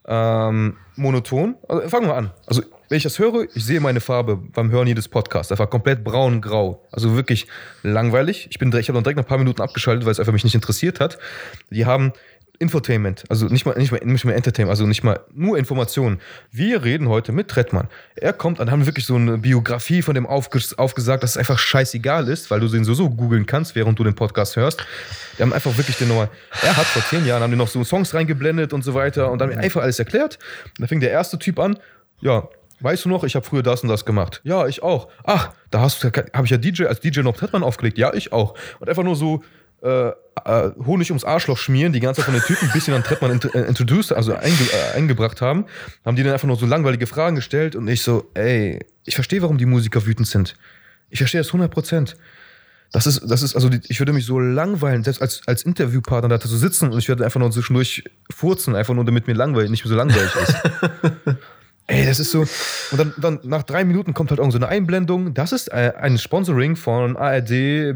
ähm, 0.09 0.77
monoton. 0.97 1.57
Also 1.69 1.89
fangen 1.89 2.07
wir 2.07 2.17
an. 2.17 2.31
Also 2.47 2.63
wenn 2.89 2.97
ich 2.97 3.05
das 3.05 3.19
höre, 3.19 3.47
ich 3.55 3.65
sehe 3.65 3.81
meine 3.81 4.01
Farbe 4.01 4.37
beim 4.37 4.71
Hören 4.71 4.87
jedes 4.89 5.09
Podcasts. 5.09 5.53
Einfach 5.53 5.71
komplett 5.71 6.03
braun-grau. 6.03 6.85
Also 6.91 7.15
wirklich 7.17 7.47
langweilig. 7.83 8.49
Ich 8.51 8.59
bin 8.59 8.69
ich 8.69 8.89
habe 8.89 8.95
dann 8.95 9.05
direkt 9.05 9.17
nach 9.17 9.25
ein 9.25 9.29
paar 9.29 9.39
Minuten 9.39 9.63
abgeschaltet, 9.63 10.05
weil 10.05 10.13
es 10.13 10.21
einfach 10.21 10.33
mich 10.33 10.45
nicht 10.45 10.55
interessiert 10.55 10.99
hat. 10.99 11.19
Die 11.71 11.87
haben 11.87 12.13
Infotainment, 12.59 13.25
also 13.29 13.47
nicht 13.47 13.67
mal, 13.67 13.77
nicht 13.77 13.93
mal, 13.93 14.01
nicht 14.05 14.25
mal 14.25 14.33
Entertainment, 14.33 14.71
also 14.71 14.87
nicht 14.87 15.05
mal 15.05 15.21
nur 15.33 15.59
Informationen. 15.59 16.21
Wir 16.51 16.85
reden 16.85 17.09
heute 17.09 17.33
mit 17.33 17.49
Trettmann. 17.49 17.89
Er 18.15 18.33
kommt 18.33 18.61
an, 18.61 18.71
haben 18.71 18.87
wirklich 18.87 19.07
so 19.07 19.17
eine 19.17 19.39
Biografie 19.39 20.03
von 20.03 20.15
dem 20.15 20.27
aufges 20.27 20.79
aufgesagt, 20.79 21.23
dass 21.23 21.33
es 21.33 21.37
einfach 21.37 21.59
scheißegal 21.59 22.29
ist, 22.29 22.51
weil 22.51 22.61
du 22.61 22.69
den 22.69 22.85
sowieso 22.85 23.11
googeln 23.11 23.47
kannst, 23.47 23.75
während 23.75 23.99
du 23.99 24.05
den 24.05 24.15
Podcast 24.15 24.57
hörst. 24.57 24.85
Die 25.39 25.43
haben 25.43 25.53
einfach 25.53 25.77
wirklich 25.77 25.97
den 25.99 26.09
nochmal, 26.09 26.31
er 26.63 26.77
hat 26.77 26.87
vor 26.87 27.03
zehn 27.05 27.27
Jahren, 27.27 27.43
haben 27.43 27.51
die 27.51 27.57
noch 27.57 27.69
so 27.69 27.85
Songs 27.85 28.15
reingeblendet 28.15 28.73
und 28.73 28.83
so 28.83 28.95
weiter 28.95 29.31
und 29.31 29.39
dann 29.39 29.53
einfach 29.53 29.83
alles 29.83 29.99
erklärt. 29.99 30.39
Und 30.79 30.81
da 30.81 30.87
fing 30.87 31.01
der 31.01 31.11
erste 31.11 31.39
Typ 31.39 31.59
an, 31.59 31.79
ja, 32.21 32.49
Weißt 32.81 33.07
du 33.07 33.09
noch, 33.09 33.25
ich 33.25 33.35
habe 33.37 33.47
früher 33.47 33.63
das 33.63 33.83
und 33.83 33.89
das 33.89 34.05
gemacht. 34.05 34.43
Ja, 34.45 34.67
ich 34.67 34.83
auch. 34.83 35.09
Ach, 35.25 35.53
da 35.71 35.81
hast 35.81 36.05
du, 36.05 36.09
habe 36.09 36.45
ich 36.45 36.51
ja 36.51 36.59
DJ 36.59 36.85
als 36.85 37.01
DJ 37.01 37.21
noch 37.21 37.35
Trettmann 37.35 37.63
aufgelegt. 37.63 37.97
Ja, 37.97 38.13
ich 38.13 38.33
auch. 38.33 38.55
Und 38.81 38.89
einfach 38.91 39.03
nur 39.03 39.17
so 39.17 39.43
äh, 39.83 40.09
äh, 40.45 40.71
Honig 40.85 41.11
ums 41.11 41.25
Arschloch 41.25 41.59
schmieren, 41.59 41.93
die 41.93 42.01
ganze 42.01 42.21
Zeit 42.21 42.27
von 42.27 42.35
den 42.35 42.43
Typen 42.43 42.69
ein 42.69 42.73
bisschen 42.73 42.95
an 42.95 43.03
Trettmann 43.03 43.33
int 43.33 43.55
äh, 43.55 43.65
introduced, 43.65 44.13
also 44.13 44.35
einge 44.35 44.55
äh, 44.73 44.97
eingebracht 44.97 45.41
haben, 45.41 45.67
haben 46.05 46.17
die 46.17 46.23
dann 46.23 46.33
einfach 46.33 46.47
nur 46.47 46.57
so 46.57 46.67
langweilige 46.67 47.07
Fragen 47.07 47.37
gestellt 47.37 47.77
und 47.77 47.89
ich 47.89 48.03
so, 48.03 48.31
ey, 48.35 48.81
ich 49.05 49.15
verstehe, 49.15 49.43
warum 49.43 49.59
die 49.59 49.67
Musiker 49.67 50.05
wütend 50.07 50.29
sind. 50.29 50.55
Ich 51.11 51.19
verstehe 51.19 51.41
das 51.41 51.49
100 51.49 51.71
Prozent. 51.71 52.17
Das 52.93 53.07
ist, 53.07 53.21
das 53.29 53.43
ist, 53.43 53.55
also 53.55 53.69
die, 53.69 53.81
ich 53.89 53.99
würde 53.99 54.13
mich 54.13 54.27
so 54.27 54.39
langweilen, 54.39 55.03
selbst 55.03 55.21
als, 55.21 55.43
als 55.47 55.65
Interviewpartner 55.65 56.29
da 56.29 56.41
zu 56.41 56.57
sitzen 56.57 56.93
und 56.93 56.99
ich 56.99 57.09
werde 57.09 57.25
einfach 57.25 57.41
nur 57.41 57.51
zwischendurch 57.51 58.05
furzen, 58.31 58.77
einfach 58.77 58.95
nur 58.95 59.05
damit 59.05 59.27
mir 59.27 59.35
langweilig, 59.35 59.71
nicht 59.71 59.85
mehr 59.85 59.91
so 59.91 59.97
langweilig 59.97 60.31
ist. 60.37 61.37
Ey, 61.89 62.05
das 62.05 62.19
ist 62.19 62.33
so. 62.33 62.41
Und 62.41 62.99
dann, 62.99 63.15
dann 63.17 63.39
nach 63.45 63.63
drei 63.63 63.85
Minuten 63.85 64.13
kommt 64.13 64.31
halt 64.31 64.41
irgend 64.41 64.53
so 64.53 64.59
eine 64.59 64.69
Einblendung. 64.69 65.35
Das 65.35 65.53
ist 65.53 65.69
äh, 65.69 65.93
ein 65.97 66.19
Sponsoring 66.19 66.75
von 66.75 67.17
ARD, 67.17 67.51
äh, 67.51 67.95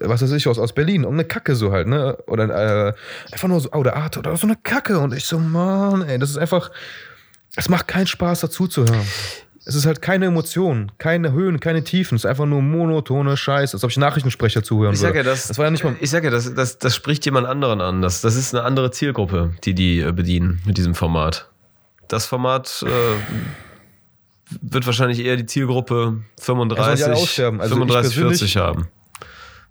was 0.00 0.22
weiß 0.22 0.32
ich, 0.32 0.48
aus, 0.48 0.58
aus 0.58 0.72
Berlin. 0.72 1.04
Und 1.04 1.14
eine 1.14 1.24
Kacke 1.24 1.54
so 1.54 1.70
halt, 1.70 1.86
ne? 1.86 2.16
Oder 2.26 2.88
äh, 2.88 2.94
einfach 3.30 3.48
nur 3.48 3.60
so, 3.60 3.68
oh, 3.72 3.82
der 3.82 3.96
Art 3.96 4.16
oder 4.16 4.34
so 4.36 4.46
eine 4.46 4.56
Kacke. 4.56 4.98
Und 4.98 5.12
ich 5.14 5.26
so, 5.26 5.38
Mann, 5.38 6.02
ey, 6.02 6.18
das 6.18 6.30
ist 6.30 6.38
einfach. 6.38 6.70
Es 7.56 7.68
macht 7.68 7.88
keinen 7.88 8.06
Spaß, 8.06 8.40
dazu 8.40 8.68
zu 8.68 8.84
hören. 8.86 9.06
Es 9.66 9.74
ist 9.74 9.84
halt 9.84 10.00
keine 10.00 10.26
Emotion, 10.26 10.90
keine 10.96 11.32
Höhen, 11.32 11.60
keine 11.60 11.84
Tiefen. 11.84 12.16
Es 12.16 12.22
ist 12.22 12.26
einfach 12.26 12.46
nur 12.46 12.62
monotone 12.62 13.36
Scheiße, 13.36 13.74
als 13.76 13.84
ob 13.84 13.90
ich 13.90 13.98
Nachrichtensprecher 13.98 14.62
zuhören 14.62 14.94
Ich 14.94 15.00
sag 15.00 15.08
würde. 15.14 15.18
ja, 15.18 15.24
das, 15.24 15.48
das 15.48 15.58
war 15.58 15.66
ja 15.66 15.70
nicht 15.70 15.84
mal. 15.84 15.94
ich 16.00 16.08
sag 16.08 16.24
ja, 16.24 16.30
das, 16.30 16.54
das, 16.54 16.78
das 16.78 16.96
spricht 16.96 17.24
jemand 17.26 17.46
anderen 17.46 17.82
an. 17.82 18.00
Das, 18.00 18.22
das 18.22 18.36
ist 18.36 18.54
eine 18.54 18.64
andere 18.64 18.90
Zielgruppe, 18.92 19.52
die 19.64 19.74
die 19.74 20.00
äh, 20.00 20.12
bedienen 20.12 20.62
mit 20.64 20.78
diesem 20.78 20.94
Format. 20.94 21.49
Das 22.10 22.26
Format 22.26 22.84
äh, 22.86 22.90
wird 24.60 24.84
wahrscheinlich 24.84 25.24
eher 25.24 25.36
die 25.36 25.46
Zielgruppe 25.46 25.94
Ja, 25.94 26.44
sollen 26.44 26.68
die 26.68 26.74
35, 26.76 27.04
alle 27.06 27.14
aussterben? 27.14 27.60
Also 27.60 27.74
ich 27.74 27.78
35 27.78 28.14
persönlich- 28.14 28.38
40 28.40 28.56
haben. 28.56 28.88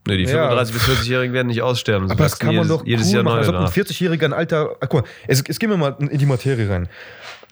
Nee, 0.07 0.17
die 0.17 0.23
Ja. 0.23 0.49
35- 0.49 0.71
bis 0.71 0.83
40-Jährigen 0.83 1.33
werden 1.33 1.47
nicht 1.47 1.61
aussterben. 1.61 2.09
Aber 2.09 2.23
das 2.23 2.39
kann 2.39 2.55
man 2.55 2.63
jedes, 2.63 2.69
doch 2.69 2.85
jedes 2.85 3.07
cool 3.09 3.13
Jahr 3.15 3.23
machen. 3.23 3.33
neu 3.35 3.39
Als 3.39 3.49
ob 3.49 3.55
ein 3.55 3.63
nach. 3.63 3.73
40-Jähriger 3.73 4.25
ein 4.25 4.33
alter. 4.33 4.75
Ah, 4.79 4.87
guck 4.87 5.01
mal, 5.01 5.09
es, 5.27 5.43
es 5.47 5.59
gehen 5.59 5.69
wir 5.69 5.77
mal 5.77 5.95
in 5.99 6.17
die 6.17 6.25
Materie 6.25 6.69
rein. 6.69 6.87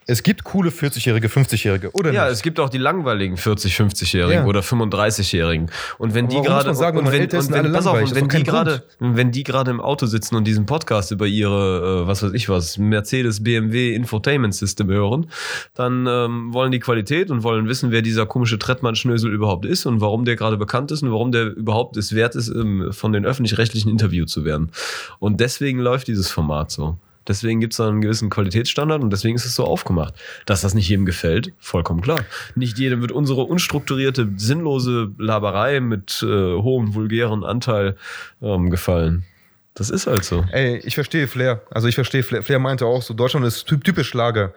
Es 0.10 0.24
gibt 0.24 0.46
coole 0.46 0.70
40-Jährige, 0.70 1.28
50-Jährige, 1.28 1.92
oder 1.92 2.14
Ja, 2.14 2.24
nicht? 2.24 2.34
es 2.36 2.42
gibt 2.42 2.62
auch 2.62 2.70
die 2.70 2.78
langweiligen 2.78 3.36
40, 3.36 3.76
50-Jährigen 3.76 4.44
Ja. 4.44 4.46
oder 4.46 4.62
35-Jährigen. 4.62 5.70
Und 5.98 6.14
wenn 6.14 6.30
die 6.30 6.42
gerade 6.42 6.74
sagen, 6.74 6.98
und 7.00 7.12
wenn, 7.12 7.24
und 7.24 7.52
wenn, 7.52 7.74
pass 7.74 7.86
auf, 7.88 8.02
und 8.02 8.16
wenn 8.16 8.30
die 8.30 8.44
gerade 8.44 8.84
wenn 9.00 9.32
die 9.34 9.44
gerade 9.44 9.70
im 9.70 9.82
Auto 9.82 10.06
sitzen 10.06 10.36
und 10.36 10.46
diesen 10.46 10.66
Podcast 10.66 11.12
über 11.12 11.28
ihre 11.28 12.04
äh, 12.04 12.08
was 12.08 12.24
weiß 12.24 12.32
ich 12.34 12.48
was 12.48 12.78
Mercedes 12.78 13.44
BMW 13.44 13.94
Infotainment 13.96 14.56
System 14.56 14.88
hören, 14.88 15.30
dann 15.76 16.08
ähm, 16.08 16.54
wollen 16.54 16.72
die 16.72 16.80
Qualität 16.80 17.30
und 17.30 17.44
wollen 17.44 17.68
wissen, 17.68 17.92
wer 17.92 18.02
dieser 18.02 18.26
komische 18.26 18.58
Trettmann 18.58 18.96
Schnösel 18.96 19.34
überhaupt 19.34 19.66
ist 19.66 19.86
und 19.86 20.00
warum 20.00 20.24
der 20.24 20.38
gerade 20.38 20.56
bekannt 20.56 20.90
ist 20.92 21.04
und 21.04 21.12
warum 21.12 21.34
der 21.34 21.48
überhaupt 21.54 21.98
es 21.98 22.16
wert 22.16 22.36
ist, 22.36 22.48
ähm, 22.48 22.94
von 22.94 23.12
den 23.12 23.26
öffentlich-rechtlichen 23.26 23.92
interviewt 23.92 24.30
zu 24.30 24.46
werden. 24.46 24.72
Und 25.20 25.42
deswegen 25.42 25.80
läuft 25.80 26.08
dieses 26.08 26.32
Format 26.32 26.72
so. 26.72 26.98
Deswegen 27.28 27.60
gibt 27.60 27.74
es 27.74 27.78
da 27.78 27.88
einen 27.88 28.02
gewissen 28.02 28.30
Qualitätsstandard 28.30 29.04
und 29.04 29.12
deswegen 29.12 29.36
ist 29.36 29.46
es 29.46 29.56
so 29.56 29.66
aufgemacht. 29.66 30.14
Dass 30.46 30.62
das 30.62 30.74
nicht 30.74 30.88
jedem 30.90 31.06
gefällt, 31.06 31.54
vollkommen 31.60 32.02
klar. 32.02 32.20
Nicht 32.56 32.78
jedem 32.80 33.02
wird 33.02 33.12
unsere 33.12 33.42
unstrukturierte, 33.42 34.30
sinnlose 34.38 35.12
Laberei 35.18 35.80
mit 35.80 36.24
äh, 36.24 36.28
hohem 36.28 36.94
vulgären 36.94 37.44
Anteil 37.44 37.98
ähm, 38.42 38.70
gefallen. 38.70 39.26
Das 39.74 39.90
ist 39.90 40.08
halt 40.08 40.24
so. 40.24 40.44
Ey, 40.52 40.78
ich 40.78 40.96
verstehe 40.96 41.28
Flair. 41.28 41.62
Also 41.70 41.88
ich 41.88 41.96
verstehe 41.96 42.24
Flair. 42.24 42.42
Flair 42.42 42.60
meinte 42.60 42.86
auch 42.86 43.02
so, 43.04 43.14
Deutschland 43.14 43.46
ist 43.46 43.68
typ- 43.68 43.84
typisch 43.84 44.08
Schlager. 44.10 44.54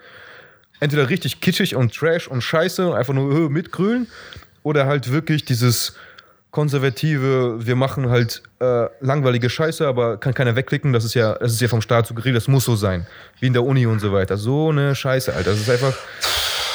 Entweder 0.78 1.10
richtig 1.10 1.40
kitschig 1.40 1.76
und 1.76 1.94
Trash 1.94 2.26
und 2.26 2.40
Scheiße 2.40 2.94
einfach 2.94 3.12
nur 3.12 3.34
äh, 3.34 3.48
mitgrülen 3.50 4.06
oder 4.62 4.86
halt 4.86 5.12
wirklich 5.12 5.44
dieses 5.44 5.94
konservative, 6.50 7.64
wir 7.64 7.76
machen 7.76 8.10
halt 8.10 8.42
äh, 8.60 8.86
langweilige 9.00 9.48
Scheiße, 9.48 9.86
aber 9.86 10.16
kann 10.16 10.34
keiner 10.34 10.56
wegklicken, 10.56 10.92
das 10.92 11.04
ist 11.04 11.14
ja, 11.14 11.34
das 11.34 11.52
ist 11.52 11.60
ja 11.60 11.68
vom 11.68 11.80
Staat 11.80 12.06
so 12.06 12.14
geregelt, 12.14 12.36
das 12.36 12.48
muss 12.48 12.64
so 12.64 12.76
sein. 12.76 13.06
Wie 13.38 13.46
in 13.46 13.52
der 13.52 13.64
Uni 13.64 13.86
und 13.86 14.00
so 14.00 14.12
weiter. 14.12 14.36
So 14.36 14.70
eine 14.70 14.94
Scheiße, 14.94 15.32
Alter. 15.32 15.50
Das 15.50 15.60
ist 15.60 15.70
einfach 15.70 15.94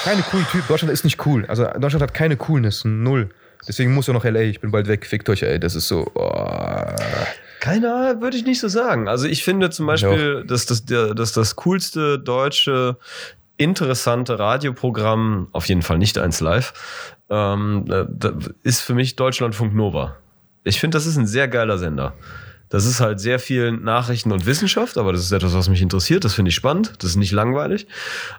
keine 0.04 0.22
coolen 0.22 0.46
Typ. 0.52 0.68
Deutschland 0.68 0.94
ist 0.94 1.04
nicht 1.04 1.26
cool. 1.26 1.46
Also 1.48 1.66
Deutschland 1.66 2.04
hat 2.04 2.14
keine 2.14 2.38
Coolness, 2.38 2.86
null. 2.86 3.30
Deswegen 3.68 3.94
muss 3.94 4.08
ja 4.08 4.14
noch 4.14 4.24
LA, 4.24 4.42
ich 4.42 4.62
bin 4.62 4.72
bald 4.72 4.88
weg, 4.88 5.06
fickt 5.06 5.28
euch, 5.30 5.42
ey. 5.42 5.60
Das 5.60 5.76
ist 5.76 5.88
so. 5.88 6.12
Oh. 6.14 6.96
Keiner, 7.60 8.22
würde 8.22 8.38
ich 8.38 8.46
nicht 8.46 8.60
so 8.60 8.68
sagen. 8.68 9.08
Also 9.08 9.28
ich 9.28 9.44
finde 9.44 9.72
zum 9.72 9.88
Beispiel, 9.88 10.44
dass 10.46 10.68
das, 10.68 10.86
dass 10.86 11.32
das 11.32 11.56
coolste 11.56 12.20
deutsche 12.20 12.98
interessante 13.58 14.38
Radioprogramm, 14.38 15.48
auf 15.52 15.68
jeden 15.68 15.82
Fall 15.82 15.98
nicht 15.98 16.18
eins 16.18 16.42
live, 16.42 16.74
ähm, 17.30 17.86
äh, 17.90 18.06
ist 18.64 18.82
für 18.82 18.94
mich 18.94 19.16
Deutschlandfunk 19.16 19.74
Nova. 19.74 20.18
Ich 20.64 20.80
finde, 20.80 20.96
das 20.96 21.06
ist 21.06 21.18
ein 21.18 21.28
sehr 21.28 21.48
geiler 21.48 21.78
Sender. 21.78 22.14
Das 22.70 22.86
ist 22.86 23.00
halt 23.00 23.20
sehr 23.20 23.38
viel 23.38 23.72
Nachrichten 23.72 24.32
und 24.32 24.48
Wissenschaft, 24.48 24.98
aber 24.98 25.14
das 25.14 25.22
ist 25.22 25.32
etwas, 25.32 25.54
was 25.54 25.70
mich 25.70 25.84
interessiert. 25.84 26.26
Das 26.26 26.34
finde 26.34 26.50
ich 26.50 26.56
spannend. 26.56 26.94
Das 26.98 27.12
ist 27.12 27.16
nicht 27.16 27.32
langweilig. 27.32 27.86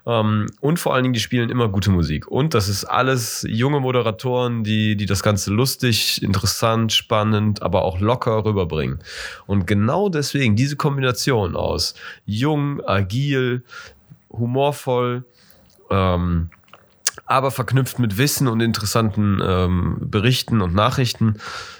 Ähm, 0.05 0.47
und 0.61 0.81
vor 0.81 0.95
allen 0.95 1.05
Dingen, 1.05 1.15
die 1.15 1.21
spielen 1.21 1.49
immer 1.49 1.69
gute 1.69 1.91
Musik. 1.91 2.27
Und 2.27 2.53
das 2.53 2.69
ist 2.69 2.85
alles 2.85 3.47
junge 3.49 3.79
Moderatoren, 3.79 4.65
die, 4.65 4.97
die 4.97 5.07
das 5.07 5.23
Ganze 5.23 5.53
lustig, 5.53 6.23
interessant, 6.23 6.93
spannend, 6.93 7.63
aber 7.63 7.85
auch 7.85 8.01
locker 8.01 8.45
rüberbringen. 8.45 8.99
Und 9.47 9.67
genau 9.67 10.09
deswegen 10.09 10.57
diese 10.57 10.77
Kombination 10.77 11.55
aus 11.55 11.95
jung, 12.25 12.85
agil, 12.85 13.63
humorvoll, 14.31 15.25
ähm, 15.89 16.51
aber 17.27 17.51
verknüpft 17.51 17.99
mit 17.99 18.19
Wissen 18.19 18.49
und 18.49 18.61
interessanten 18.61 19.41
ähm, 19.43 19.97
Berichten 20.01 20.63
und 20.63 20.75
Nachrichten, 20.75 21.39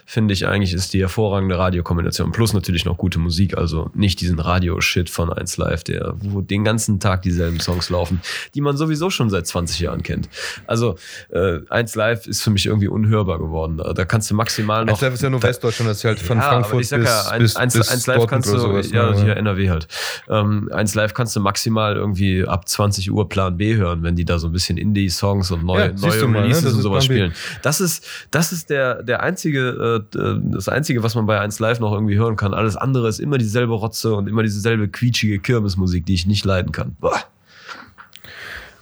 finde 0.09 0.33
ich 0.33 0.47
eigentlich, 0.47 0.73
ist 0.73 0.95
die 0.95 1.01
hervorragende 1.01 1.59
Radiokombination. 1.59 2.31
Plus 2.31 2.53
natürlich 2.53 2.85
noch 2.85 2.97
gute 2.97 3.19
Musik, 3.19 3.59
also 3.59 3.91
nicht 3.93 4.21
diesen 4.21 4.39
Radio-Shit 4.39 5.11
von 5.11 5.33
1 5.33 5.57
Live, 5.57 5.83
der, 5.83 6.15
wo 6.19 6.41
den 6.41 6.63
ganzen 6.63 7.01
Tag 7.01 7.23
dieselben 7.23 7.59
Songs 7.59 7.91
laufen, 7.91 8.21
die 8.55 8.61
man 8.61 8.77
sowieso 8.77 9.11
schon 9.11 9.31
seit 9.31 9.49
20 9.49 9.81
Jahren 9.81 10.05
kennt. 10.05 10.29
Also 10.69 10.97
äh, 11.31 11.59
1 11.69 11.97
Live 11.97 12.29
ist 12.29 12.43
für 12.43 12.51
mich 12.51 12.67
irgendwie 12.67 12.87
unhörbar 12.87 13.41
geworden. 13.41 13.79
Da, 13.79 13.93
da 13.93 14.05
kannst 14.05 14.31
du 14.31 14.37
maximal 14.37 14.85
noch. 14.85 14.95
1 14.95 15.01
Live 15.03 15.15
ist 15.15 15.23
ja 15.23 15.31
nur 15.31 15.43
Westdeutschland, 15.43 15.91
das 15.91 15.99
ist 15.99 16.05
halt 16.05 16.21
von 16.21 16.39
ja, 16.39 16.51
Frankfurt 16.51 16.81
ich 16.83 16.89
sag 16.89 17.01
bis, 17.01 17.09
ja, 17.09 17.29
eins, 17.31 17.43
bis, 17.43 17.57
eins, 17.57 17.75
bis 17.75 17.89
eins 17.89 18.07
Live 18.07 18.17
Dortmund 18.19 18.31
kannst 18.31 18.53
du, 18.53 18.59
sowas. 18.59 18.91
ja, 18.93 19.11
ne? 19.11 19.23
hier 19.23 19.37
NRW 19.37 19.71
halt. 19.71 19.89
Ähm, 20.29 20.71
eins 20.73 20.95
Live 20.95 21.15
kannst 21.15 21.35
du 21.35 21.41
maximal 21.41 21.97
irgendwie 21.97 22.47
ab 22.47 22.69
20 22.69 23.11
Uhr 23.11 23.29
Plan 23.29 23.57
B 23.57 23.75
hören, 23.75 24.05
wenn 24.05 24.15
die 24.15 24.25
da 24.25 24.39
so 24.39 24.47
ein 24.47 24.53
bisschen 24.53 24.79
Indie-Songs 24.79 25.51
und 25.51 25.65
neue, 25.65 25.89
Ja, 25.89 25.93
neue 25.93 26.19
du 26.21 26.29
mal, 26.29 26.43
ne? 26.43 26.45
Releases 26.45 26.75
und 26.75 26.83
sowas 26.83 27.05
spielen. 27.05 27.33
Das 27.63 27.81
ist, 27.81 28.07
das 28.31 28.53
ist 28.53 28.71
der, 28.71 29.03
der 29.03 29.23
einzige, 29.25 29.96
äh, 29.96 29.96
das 30.01 30.69
einzige, 30.69 31.03
was 31.03 31.15
man 31.15 31.27
bei 31.27 31.41
1 31.41 31.59
Live 31.59 31.81
noch 31.81 31.93
irgendwie 31.93 32.17
hören 32.17 32.37
kann. 32.37 32.55
Alles 32.55 32.77
andere 32.77 33.09
ist 33.09 33.19
immer 33.19 33.39
dieselbe 33.39 33.75
Rotze 33.75 34.15
und 34.15 34.29
immer 34.29 34.43
dieselbe 34.43 34.89
quietschige 34.89 35.39
Kirmesmusik, 35.39 36.07
die 36.07 36.15
ich 36.15 36.27
nicht 36.27 36.45
leiden 36.45 36.73
kann. 36.73 36.97
Boah. 37.01 37.23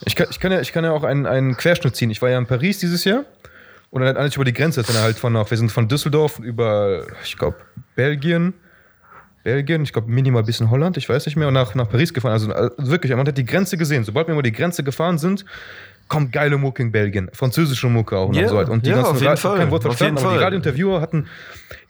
Ich 0.05 0.17
kann, 0.17 0.27
ich, 0.31 0.41
kann 0.41 0.53
ja, 0.53 0.61
ich 0.61 0.73
kann 0.73 0.85
ja 0.85 0.93
auch 0.93 1.05
einen, 1.05 1.27
einen 1.27 1.57
Querschnitt 1.57 1.97
ziehen. 1.97 2.11
Ich 2.11 2.21
war 2.21 2.31
ja 2.31 2.39
in 2.39 2.47
Paris 2.47 2.79
dieses 2.79 3.05
Jahr 3.05 3.25
und 3.91 4.03
dann 4.03 4.17
eigentlich 4.17 4.37
über 4.37 4.45
die 4.45 4.53
Grenze, 4.53 4.83
dann 4.83 4.97
halt 4.97 5.17
von, 5.17 5.35
wir 5.35 5.57
sind 5.57 5.71
von 5.71 5.89
Düsseldorf 5.89 6.39
über, 6.41 7.07
ich 7.23 7.37
glaube, 7.37 7.57
Belgien, 7.95 8.55
Belgien, 9.45 9.83
ich 9.83 9.93
glaube 9.93 10.11
minimal 10.11 10.43
ein 10.43 10.47
bisschen 10.47 10.71
Holland, 10.71 10.97
ich 10.97 11.09
weiß 11.09 11.27
nicht 11.27 11.37
mehr, 11.37 11.49
und 11.49 11.55
nach, 11.55 11.75
nach 11.75 11.89
Paris 11.89 12.13
gefahren. 12.13 12.33
Also, 12.33 12.51
also 12.53 12.91
wirklich, 12.91 13.15
man 13.15 13.27
hat 13.27 13.39
die 13.39 13.45
Grenze 13.45 13.77
gesehen. 13.77 14.03
Sobald 14.03 14.27
wir 14.27 14.33
über 14.33 14.43
die 14.43 14.53
Grenze 14.53 14.83
gefahren 14.83 15.19
sind, 15.19 15.45
kommt 16.09 16.33
geile 16.33 16.59
Mucke 16.59 16.83
in 16.83 16.93
Belgien. 16.93 17.31
Französische 17.33 17.89
Mucke 17.89 18.17
auch. 18.17 18.29
und 18.29 18.35
Ja, 18.35 18.49
so 18.49 18.57
weiter. 18.57 18.73
Und 18.73 18.85
die 18.87 18.91
ja, 18.91 18.97
ganzen 18.97 19.13
auf 19.13 19.21
jeden 19.21 19.37
Fall. 19.37 19.59
kein 19.59 19.71
Wort 19.71 19.83
verstanden, 19.83 20.19
aber 20.19 20.37
die. 20.37 20.43
Radiointerviewer 20.43 21.01
hatten 21.01 21.27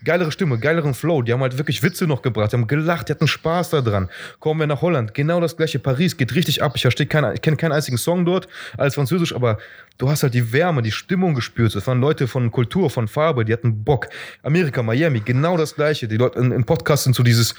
geilere 0.05 0.33
Stimme, 0.33 0.59
geileren 0.59 0.95
Flow. 0.95 1.23
Die 1.23 1.33
haben 1.33 1.41
halt 1.41 1.59
wirklich 1.59 1.83
Witze 1.83 2.07
noch 2.07 2.23
gebracht, 2.23 2.53
die 2.53 2.57
haben 2.57 2.67
gelacht, 2.67 3.09
die 3.09 3.13
hatten 3.13 3.27
Spaß 3.29 3.71
daran. 3.71 4.09
Kommen 4.41 4.61
wir 4.61 4.67
nach 4.67 4.83
Holland, 4.83 5.15
genau 5.15 5.41
das 5.41 5.57
gleiche. 5.57 5.79
Paris 5.79 6.17
geht 6.17 6.35
richtig 6.35 6.63
ab. 6.63 6.73
Ich 6.77 6.83
verstehe 6.83 7.07
keinen, 7.07 7.35
ich 7.35 7.43
kenne 7.43 7.57
keinen 7.57 7.73
einzigen 7.73 7.99
Song 7.99 8.25
dort 8.25 8.49
als 8.77 8.95
Französisch, 8.95 9.35
aber 9.35 9.59
du 9.99 10.09
hast 10.11 10.23
halt 10.23 10.35
die 10.35 10.53
Wärme, 10.53 10.83
die 10.83 10.91
Stimmung 10.93 11.35
gespürt. 11.35 11.75
Es 11.75 11.87
waren 11.87 12.01
Leute 12.01 12.27
von 12.27 12.51
Kultur, 12.51 12.91
von 12.91 13.07
Farbe, 13.09 13.45
die 13.45 13.53
hatten 13.53 13.85
Bock. 13.85 14.09
Amerika, 14.43 14.83
Miami, 14.83 15.21
genau 15.21 15.57
das 15.57 15.75
gleiche. 15.77 16.09
Die 16.09 16.17
Leute 16.17 16.39
in- 16.41 16.51
im 16.53 16.65
Podcast 16.65 17.05
sind 17.05 17.15
so 17.15 17.23
dieses, 17.23 17.55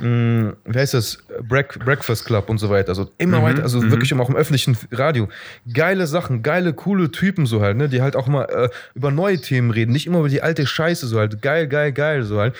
mh, 0.00 0.52
wie 0.66 0.78
heißt 0.78 0.94
das, 0.94 1.18
Break, 1.48 1.78
Breakfast 1.84 2.26
Club 2.26 2.48
und 2.50 2.58
so 2.58 2.68
weiter. 2.70 2.90
Also 2.90 3.10
immer 3.18 3.42
weiter, 3.42 3.62
also 3.62 3.82
wirklich 3.90 4.12
immer 4.12 4.22
auch 4.24 4.28
im 4.28 4.36
öffentlichen 4.36 4.76
Radio. 4.92 5.28
Geile 5.72 6.06
Sachen, 6.06 6.42
geile, 6.42 6.72
coole 6.72 7.10
Typen 7.10 7.46
so 7.46 7.60
halt, 7.62 7.76
ne, 7.76 7.88
die 7.88 8.02
halt 8.02 8.16
auch 8.16 8.26
mal 8.26 8.44
äh, 8.44 8.68
über 8.94 9.10
neue 9.10 9.40
Themen 9.40 9.70
reden, 9.70 9.92
nicht 9.92 10.06
immer 10.06 10.18
über 10.18 10.28
die 10.28 10.42
alte 10.42 10.66
Scheiße 10.66 11.06
so 11.06 11.18
halt. 11.18 11.40
Geil, 11.42 11.67
geil, 11.68 11.92
geil, 11.92 12.22
so 12.24 12.38
halt. 12.38 12.54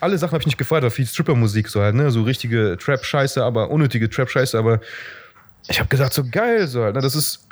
Alle 0.00 0.18
Sachen 0.18 0.32
habe 0.32 0.42
ich 0.42 0.46
nicht 0.46 0.58
gefeiert, 0.58 0.82
aber 0.82 0.90
viel 0.90 1.06
Stripper-Musik 1.06 1.68
so 1.68 1.80
halt, 1.80 1.94
ne, 1.94 2.10
so 2.10 2.22
richtige 2.22 2.76
Trap-Scheiße, 2.76 3.42
aber 3.42 3.70
unnötige 3.70 4.10
Trap-Scheiße, 4.10 4.58
aber 4.58 4.80
ich 5.68 5.78
habe 5.78 5.88
gedacht, 5.88 6.12
so 6.12 6.24
geil, 6.28 6.66
so 6.66 6.82
halt, 6.82 6.96
ne, 6.96 7.00
das 7.00 7.14
ist, 7.14 7.46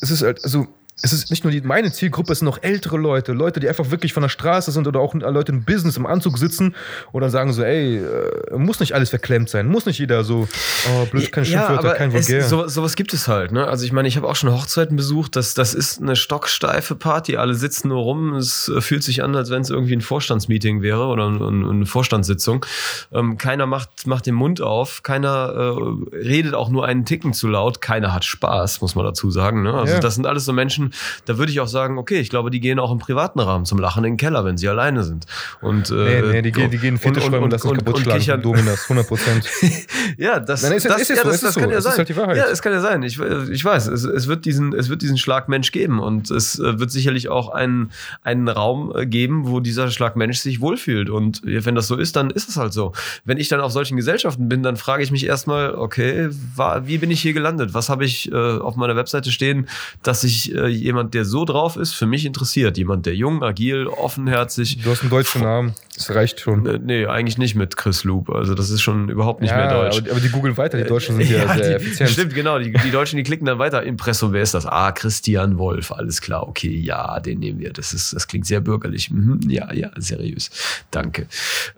es 0.00 0.10
ist 0.10 0.22
halt, 0.22 0.44
also, 0.44 0.68
es 1.02 1.12
ist 1.12 1.30
nicht 1.30 1.44
nur 1.44 1.50
die, 1.52 1.60
meine 1.60 1.92
Zielgruppe, 1.92 2.32
es 2.32 2.38
sind 2.38 2.46
noch 2.46 2.62
ältere 2.62 2.96
Leute, 2.96 3.32
Leute, 3.32 3.60
die 3.60 3.68
einfach 3.68 3.90
wirklich 3.90 4.14
von 4.14 4.22
der 4.22 4.30
Straße 4.30 4.70
sind 4.72 4.88
oder 4.88 5.00
auch 5.00 5.12
Leute 5.14 5.52
im 5.52 5.62
Business 5.64 5.96
im 5.98 6.06
Anzug 6.06 6.38
sitzen 6.38 6.74
und 7.12 7.20
dann 7.20 7.30
sagen 7.30 7.52
so, 7.52 7.62
ey, 7.62 7.98
äh, 7.98 8.56
muss 8.56 8.80
nicht 8.80 8.94
alles 8.94 9.10
verklemmt 9.10 9.50
sein, 9.50 9.66
muss 9.66 9.84
nicht 9.84 9.98
jeder 9.98 10.24
so, 10.24 10.48
oh, 10.90 11.06
blöd, 11.06 11.30
keine 11.32 11.44
Schimpfwörter, 11.46 11.94
kein 11.94 12.14
es, 12.14 12.28
Vulgär. 12.28 12.44
so, 12.48 12.66
sowas 12.66 12.96
gibt 12.96 13.12
es 13.12 13.28
halt. 13.28 13.52
Ne? 13.52 13.66
Also 13.68 13.84
ich 13.84 13.92
meine, 13.92 14.08
ich 14.08 14.16
habe 14.16 14.26
auch 14.26 14.36
schon 14.36 14.50
Hochzeiten 14.50 14.96
besucht. 14.96 15.36
Das, 15.36 15.52
das 15.52 15.74
ist 15.74 16.00
eine 16.00 16.16
stocksteife 16.16 16.94
Party. 16.94 17.36
Alle 17.36 17.54
sitzen 17.54 17.88
nur 17.88 18.02
rum. 18.02 18.34
Es 18.34 18.68
äh, 18.68 18.80
fühlt 18.80 19.02
sich 19.02 19.22
an, 19.22 19.36
als 19.36 19.50
wenn 19.50 19.60
es 19.62 19.68
irgendwie 19.70 19.94
ein 19.94 20.00
Vorstandsmeeting 20.00 20.80
wäre 20.80 21.04
oder 21.06 21.28
ein, 21.28 21.42
ein, 21.42 21.68
eine 21.68 21.86
Vorstandssitzung. 21.86 22.64
Ähm, 23.12 23.36
keiner 23.36 23.66
macht, 23.66 24.06
macht 24.06 24.24
den 24.26 24.34
Mund 24.34 24.60
auf. 24.62 25.02
Keiner 25.02 25.52
äh, 25.54 26.16
redet 26.16 26.54
auch 26.54 26.70
nur 26.70 26.86
einen 26.86 27.04
Ticken 27.04 27.34
zu 27.34 27.48
laut. 27.48 27.82
Keiner 27.82 28.14
hat 28.14 28.24
Spaß, 28.24 28.80
muss 28.80 28.94
man 28.94 29.04
dazu 29.04 29.30
sagen. 29.30 29.62
Ne? 29.62 29.74
Also 29.74 29.94
Ja. 29.94 30.00
das 30.00 30.14
sind 30.14 30.26
alles 30.26 30.44
so 30.46 30.52
Menschen, 30.54 30.85
da 31.24 31.38
würde 31.38 31.52
ich 31.52 31.60
auch 31.60 31.68
sagen, 31.68 31.98
okay, 31.98 32.18
ich 32.20 32.30
glaube, 32.30 32.50
die 32.50 32.60
gehen 32.60 32.78
auch 32.78 32.92
im 32.92 32.98
privaten 32.98 33.40
Rahmen 33.40 33.64
zum 33.64 33.78
Lachen 33.78 34.04
in 34.04 34.12
den 34.12 34.16
Keller, 34.16 34.44
wenn 34.44 34.56
sie 34.56 34.68
alleine 34.68 35.04
sind. 35.04 35.26
Und, 35.60 35.90
nee, 35.90 35.96
äh, 35.96 36.32
nee, 36.32 36.42
die, 36.42 36.52
gehen- 36.52 36.70
die 36.70 36.78
gehen 36.78 36.94
und- 36.94 37.00
Fetisch 37.00 37.24
und- 37.24 37.34
und 37.34 37.42
und- 37.44 37.52
lassen 37.52 37.68
und- 37.68 37.78
kaputt 37.78 38.06
und 38.06 38.22
von 38.24 38.42
Dominas, 38.42 38.82
100 38.84 39.06
Prozent. 39.06 39.48
Ja, 40.18 40.38
das, 40.40 40.62
Nein, 40.62 40.72
ist- 40.72 40.86
das, 40.86 41.00
ist 41.02 41.08
ja, 41.10 41.16
so, 41.16 41.22
das, 41.24 41.34
es 41.36 41.40
das 41.40 41.50
ist 41.50 41.56
kann 41.56 41.64
so, 41.68 41.70
ja 41.74 41.80
sein. 41.80 42.26
halt. 42.26 42.36
Ja, 42.36 42.44
es 42.50 42.62
kann 42.62 42.72
ja 42.72 42.80
sein. 42.80 43.02
Ich, 43.02 43.18
ich 43.18 43.64
weiß, 43.64 43.88
es, 43.88 44.04
es, 44.04 44.28
wird 44.28 44.44
diesen, 44.44 44.72
es 44.72 44.88
wird 44.88 45.02
diesen 45.02 45.18
Schlag 45.18 45.48
Mensch 45.48 45.72
geben 45.72 45.98
und 45.98 46.30
es 46.30 46.58
äh, 46.58 46.78
wird 46.78 46.90
sicherlich 46.90 47.28
auch 47.28 47.48
einen, 47.50 47.90
einen 48.22 48.48
Raum 48.48 48.92
äh, 48.96 49.06
geben, 49.06 49.48
wo 49.48 49.60
dieser 49.60 49.90
Schlag 49.90 50.16
Mensch 50.16 50.38
sich 50.38 50.60
wohlfühlt. 50.60 51.10
Und 51.10 51.42
wenn 51.44 51.74
das 51.74 51.86
so 51.88 51.96
ist, 51.96 52.16
dann 52.16 52.30
ist 52.30 52.48
es 52.48 52.56
halt 52.56 52.72
so. 52.72 52.92
Wenn 53.24 53.38
ich 53.38 53.48
dann 53.48 53.60
auf 53.60 53.72
solchen 53.72 53.96
Gesellschaften 53.96 54.48
bin, 54.48 54.62
dann 54.62 54.76
frage 54.76 55.02
ich 55.02 55.10
mich 55.10 55.26
erstmal, 55.26 55.74
okay, 55.74 56.28
war, 56.54 56.86
wie 56.86 56.98
bin 56.98 57.10
ich 57.10 57.20
hier 57.20 57.32
gelandet? 57.32 57.74
Was 57.74 57.88
habe 57.88 58.04
ich 58.04 58.30
äh, 58.32 58.34
auf 58.36 58.76
meiner 58.76 58.96
Webseite 58.96 59.30
stehen, 59.30 59.68
dass 60.02 60.20
sich 60.22 60.54
äh, 60.54 60.68
jemand, 60.76 61.14
der 61.14 61.24
so 61.24 61.44
drauf 61.44 61.76
ist, 61.76 61.92
für 61.92 62.06
mich 62.06 62.24
interessiert? 62.24 62.78
Jemand, 62.78 63.06
der 63.06 63.14
jung, 63.14 63.42
agil, 63.42 63.86
offenherzig. 63.86 64.78
Du 64.82 64.90
hast 64.90 65.02
einen 65.02 65.10
deutschen 65.10 65.42
Namen, 65.42 65.74
das 65.96 66.14
reicht 66.14 66.40
schon. 66.40 66.66
Äh, 66.66 66.78
Nee, 66.78 67.06
eigentlich 67.06 67.38
nicht 67.38 67.54
mit 67.54 67.76
Chris 67.76 68.04
Loop. 68.04 68.30
Also 68.30 68.54
das 68.54 68.70
ist 68.70 68.82
schon 68.82 69.08
überhaupt 69.08 69.40
nicht 69.40 69.54
mehr 69.54 69.68
deutsch. 69.68 69.98
Aber, 69.98 70.10
aber 70.12 70.20
die 70.20 70.28
googeln 70.28 70.56
weiter, 70.56 70.78
die 70.78 70.84
Deutschen 70.84 71.16
sind 71.16 71.30
ja, 71.30 71.38
Ja, 71.38 71.54
sehr 71.54 71.78
die, 71.78 71.84
effizient. 71.84 72.10
Stimmt, 72.10 72.34
genau. 72.34 72.58
Die, 72.58 72.72
die 72.72 72.90
Deutschen, 72.90 73.16
die 73.16 73.22
klicken 73.22 73.46
dann 73.46 73.58
weiter. 73.58 73.82
Impressum, 73.82 74.32
wer 74.32 74.42
ist 74.42 74.54
das? 74.54 74.66
Ah, 74.66 74.92
Christian 74.92 75.58
Wolf. 75.58 75.92
Alles 75.92 76.20
klar, 76.20 76.46
okay, 76.46 76.74
ja, 76.76 77.18
den 77.20 77.40
nehmen 77.40 77.58
wir. 77.58 77.72
Das, 77.72 77.92
ist, 77.92 78.12
das 78.12 78.28
klingt 78.28 78.46
sehr 78.46 78.60
bürgerlich. 78.60 79.10
Mhm, 79.10 79.40
ja, 79.48 79.72
ja, 79.72 79.90
seriös. 79.96 80.50
Danke. 80.90 81.26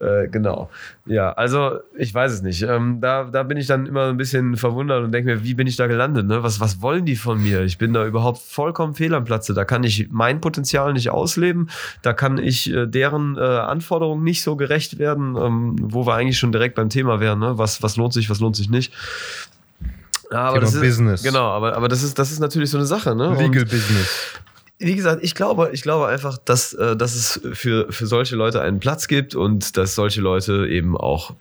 Äh, 0.01 0.29
genau. 0.29 0.71
Ja, 1.07 1.33
also 1.33 1.79
ich 1.97 2.13
weiß 2.13 2.33
es 2.33 2.43
nicht. 2.43 2.63
Ähm, 2.63 3.01
da, 3.01 3.25
da 3.25 3.43
bin 3.43 3.57
ich 3.57 3.67
dann 3.67 3.87
immer 3.87 4.09
ein 4.09 4.17
bisschen 4.17 4.57
verwundert 4.57 5.05
und 5.05 5.13
denke 5.13 5.35
mir, 5.35 5.45
wie 5.45 5.55
bin 5.55 5.67
ich 5.67 5.77
da 5.77 5.87
gelandet? 5.87 6.27
Ne? 6.27 6.43
Was, 6.43 6.61
was 6.61 6.83
wollen 6.83 7.07
die 7.07 7.17
von 7.17 7.43
mir? 7.43 7.63
Ich 7.63 7.79
bin 7.79 7.95
da 7.95 8.05
überhaupt 8.05 8.39
vollkommen 8.39 8.95
fehl 8.95 9.15
am 9.15 9.25
Platze. 9.25 9.55
Da 9.55 9.65
kann 9.65 9.85
ich 9.85 10.09
mein 10.11 10.41
Potenzial 10.41 10.93
nicht 10.93 11.11
ausleben. 11.11 11.71
Da 12.03 12.13
kann 12.13 12.37
ich 12.37 12.71
äh, 12.73 12.87
deren 12.87 13.37
äh, 13.37 13.41
Anforderungen 13.41 14.08
nicht 14.17 14.43
so 14.43 14.57
gerecht 14.57 14.99
werden, 14.99 15.37
ähm, 15.37 15.77
wo 15.81 16.07
wir 16.07 16.15
eigentlich 16.15 16.39
schon 16.39 16.53
direkt 16.53 16.75
beim 16.75 16.89
Thema 16.89 17.21
wären. 17.21 17.39
Ne? 17.39 17.59
Was, 17.59 17.83
was 17.83 17.97
lohnt 17.97 18.13
sich, 18.13 18.31
was 18.31 18.41
lohnt 18.41 18.57
sich 18.57 18.71
nicht? 18.71 18.93
Aber 20.31 20.55
Thema 20.55 20.61
das 20.61 20.75
ist, 20.75 20.81
Business. 20.81 21.23
Genau, 21.23 21.47
aber, 21.47 21.77
aber 21.77 21.89
das, 21.89 22.03
ist, 22.03 22.19
das 22.19 22.31
ist 22.31 22.39
natürlich 22.41 22.71
so 22.71 22.79
eine 22.79 22.87
Sache. 22.87 23.15
Ne? 23.15 23.31
Und- 23.31 23.39
Legal 23.39 23.65
Business. 23.65 24.09
wie 24.79 24.95
gesagt, 24.95 25.23
ich 25.23 25.35
glaube, 25.35 25.71
ich 25.73 25.83
glaube 25.83 26.07
einfach, 26.09 26.39
dass, 26.39 26.73
äh, 26.75 26.97
dass 26.97 27.15
es 27.15 27.41
für, 27.53 27.91
für 27.91 28.07
solche 28.07 28.37
Leute 28.37 28.61
einen 28.61 28.79
Platz 28.81 29.09
gibt 29.09 29.35
und 29.35 29.77
dass 29.77 29.95
solche 29.95 30.21
Leute 30.21 30.67
eben 30.69 30.97
auch 30.97 31.35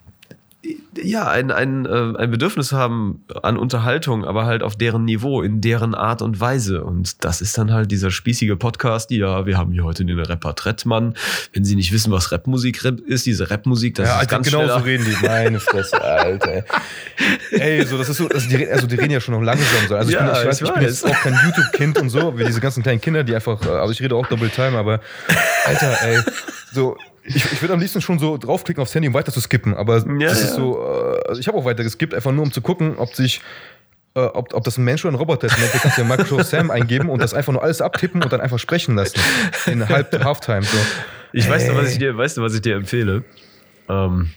ja, 1.02 1.28
ein, 1.28 1.50
ein, 1.50 1.86
äh, 1.86 2.14
ein 2.18 2.30
Bedürfnis 2.30 2.72
haben 2.72 3.24
an 3.42 3.56
Unterhaltung, 3.56 4.24
aber 4.24 4.46
halt 4.46 4.62
auf 4.62 4.76
deren 4.76 5.04
Niveau, 5.04 5.42
in 5.42 5.60
deren 5.60 5.94
Art 5.94 6.22
und 6.22 6.40
Weise. 6.40 6.82
Und 6.84 7.24
das 7.24 7.40
ist 7.40 7.56
dann 7.56 7.72
halt 7.72 7.90
dieser 7.90 8.10
spießige 8.10 8.56
Podcast, 8.56 9.10
die 9.10 9.18
ja, 9.18 9.46
wir 9.46 9.56
haben 9.56 9.72
hier 9.72 9.84
heute 9.84 10.04
den 10.04 10.18
Rapper 10.18 10.54
Trettmann. 10.54 11.14
Wenn 11.52 11.64
Sie 11.64 11.76
nicht 11.76 11.92
wissen, 11.92 12.12
was 12.12 12.32
Rapmusik 12.32 12.84
Rap 12.84 13.00
ist, 13.00 13.26
diese 13.26 13.50
Rapmusik, 13.50 13.94
das 13.96 14.06
ja, 14.08 14.14
ist 14.14 14.20
Alter, 14.20 14.30
ganz 14.36 14.46
genau 14.46 14.64
schnell 14.64 14.78
so 14.78 14.84
reden 14.84 15.04
die. 15.04 15.26
Meine 15.26 15.60
Fresse, 15.60 16.02
Alter. 16.02 16.64
Ey, 17.52 17.84
so, 17.86 17.98
das 17.98 18.08
ist 18.08 18.16
so, 18.16 18.28
also 18.28 18.48
die, 18.48 18.68
also 18.68 18.86
die 18.86 18.96
reden 18.96 19.12
ja 19.12 19.20
schon 19.20 19.34
noch 19.34 19.42
langsam 19.42 19.66
so. 19.88 19.94
Also 19.94 20.10
ich, 20.10 20.14
Ja, 20.16 20.26
bin, 20.26 20.40
ich, 20.40 20.46
weiß, 20.48 20.60
ich 20.62 20.68
ich 20.68 20.74
bin 20.74 20.82
jetzt 20.82 21.04
weiß. 21.04 21.10
auch 21.12 21.20
kein 21.20 21.38
YouTube-Kind 21.44 21.98
und 21.98 22.10
so, 22.10 22.38
wie 22.38 22.44
diese 22.44 22.60
ganzen 22.60 22.82
kleinen 22.82 23.00
Kinder, 23.00 23.24
die 23.24 23.34
einfach, 23.34 23.64
äh, 23.64 23.68
also 23.68 23.92
ich 23.92 24.00
rede 24.02 24.14
auch 24.14 24.26
Double 24.26 24.48
Time, 24.50 24.76
aber 24.78 25.00
Alter, 25.66 25.96
ey, 26.02 26.18
so, 26.72 26.96
ich, 27.28 27.52
ich 27.52 27.62
würde 27.62 27.74
am 27.74 27.80
liebsten 27.80 28.00
schon 28.00 28.18
so 28.18 28.36
draufklicken 28.36 28.82
aufs 28.82 28.94
Handy, 28.94 29.08
um 29.08 29.14
weiter 29.14 29.32
zu 29.32 29.40
skippen, 29.40 29.74
aber 29.74 29.98
Ja, 29.98 30.28
das 30.28 30.40
ja. 30.40 30.48
ist 30.48 30.54
so, 30.54 30.78
äh, 30.80 31.28
also 31.28 31.40
ich 31.40 31.48
habe 31.48 31.58
auch 31.58 31.64
weiter 31.64 31.82
geskippt, 31.82 32.14
einfach 32.14 32.32
nur 32.32 32.42
um 32.42 32.52
zu 32.52 32.60
gucken, 32.60 32.96
ob 32.98 33.14
sich 33.14 33.40
äh, 34.14 34.20
ob, 34.20 34.54
ob 34.54 34.64
das 34.64 34.78
ein 34.78 34.84
Mensch 34.84 35.04
oder 35.04 35.12
ein 35.12 35.18
Roboter 35.18 35.46
ist. 35.46 35.54
Endeffekt 35.56 35.82
kannst 35.82 35.98
du 35.98 36.02
ja 36.02 36.08
Microsoft 36.08 36.46
Sam 36.46 36.70
eingeben 36.72 37.08
und 37.10 37.20
das 37.20 37.34
einfach 37.34 37.52
nur 37.52 37.62
alles 37.62 37.80
abtippen 37.80 38.22
und 38.22 38.32
dann 38.32 38.40
einfach 38.40 38.58
sprechen 38.58 38.96
lassen. 38.96 39.20
In 39.66 39.88
Halb 39.88 40.12
Halftime. 40.24 40.62
So. 40.62 40.78
Ich 41.32 41.48
weiß, 41.48 41.68
noch, 41.68 41.76
was 41.76 41.92
ich 41.92 41.98
dir, 41.98 42.16
weißt 42.16 42.38
du, 42.38 42.42
was 42.42 42.54
ich 42.54 42.62
dir 42.62 42.76
empfehle? 42.76 43.22
Ähm, 43.88 44.30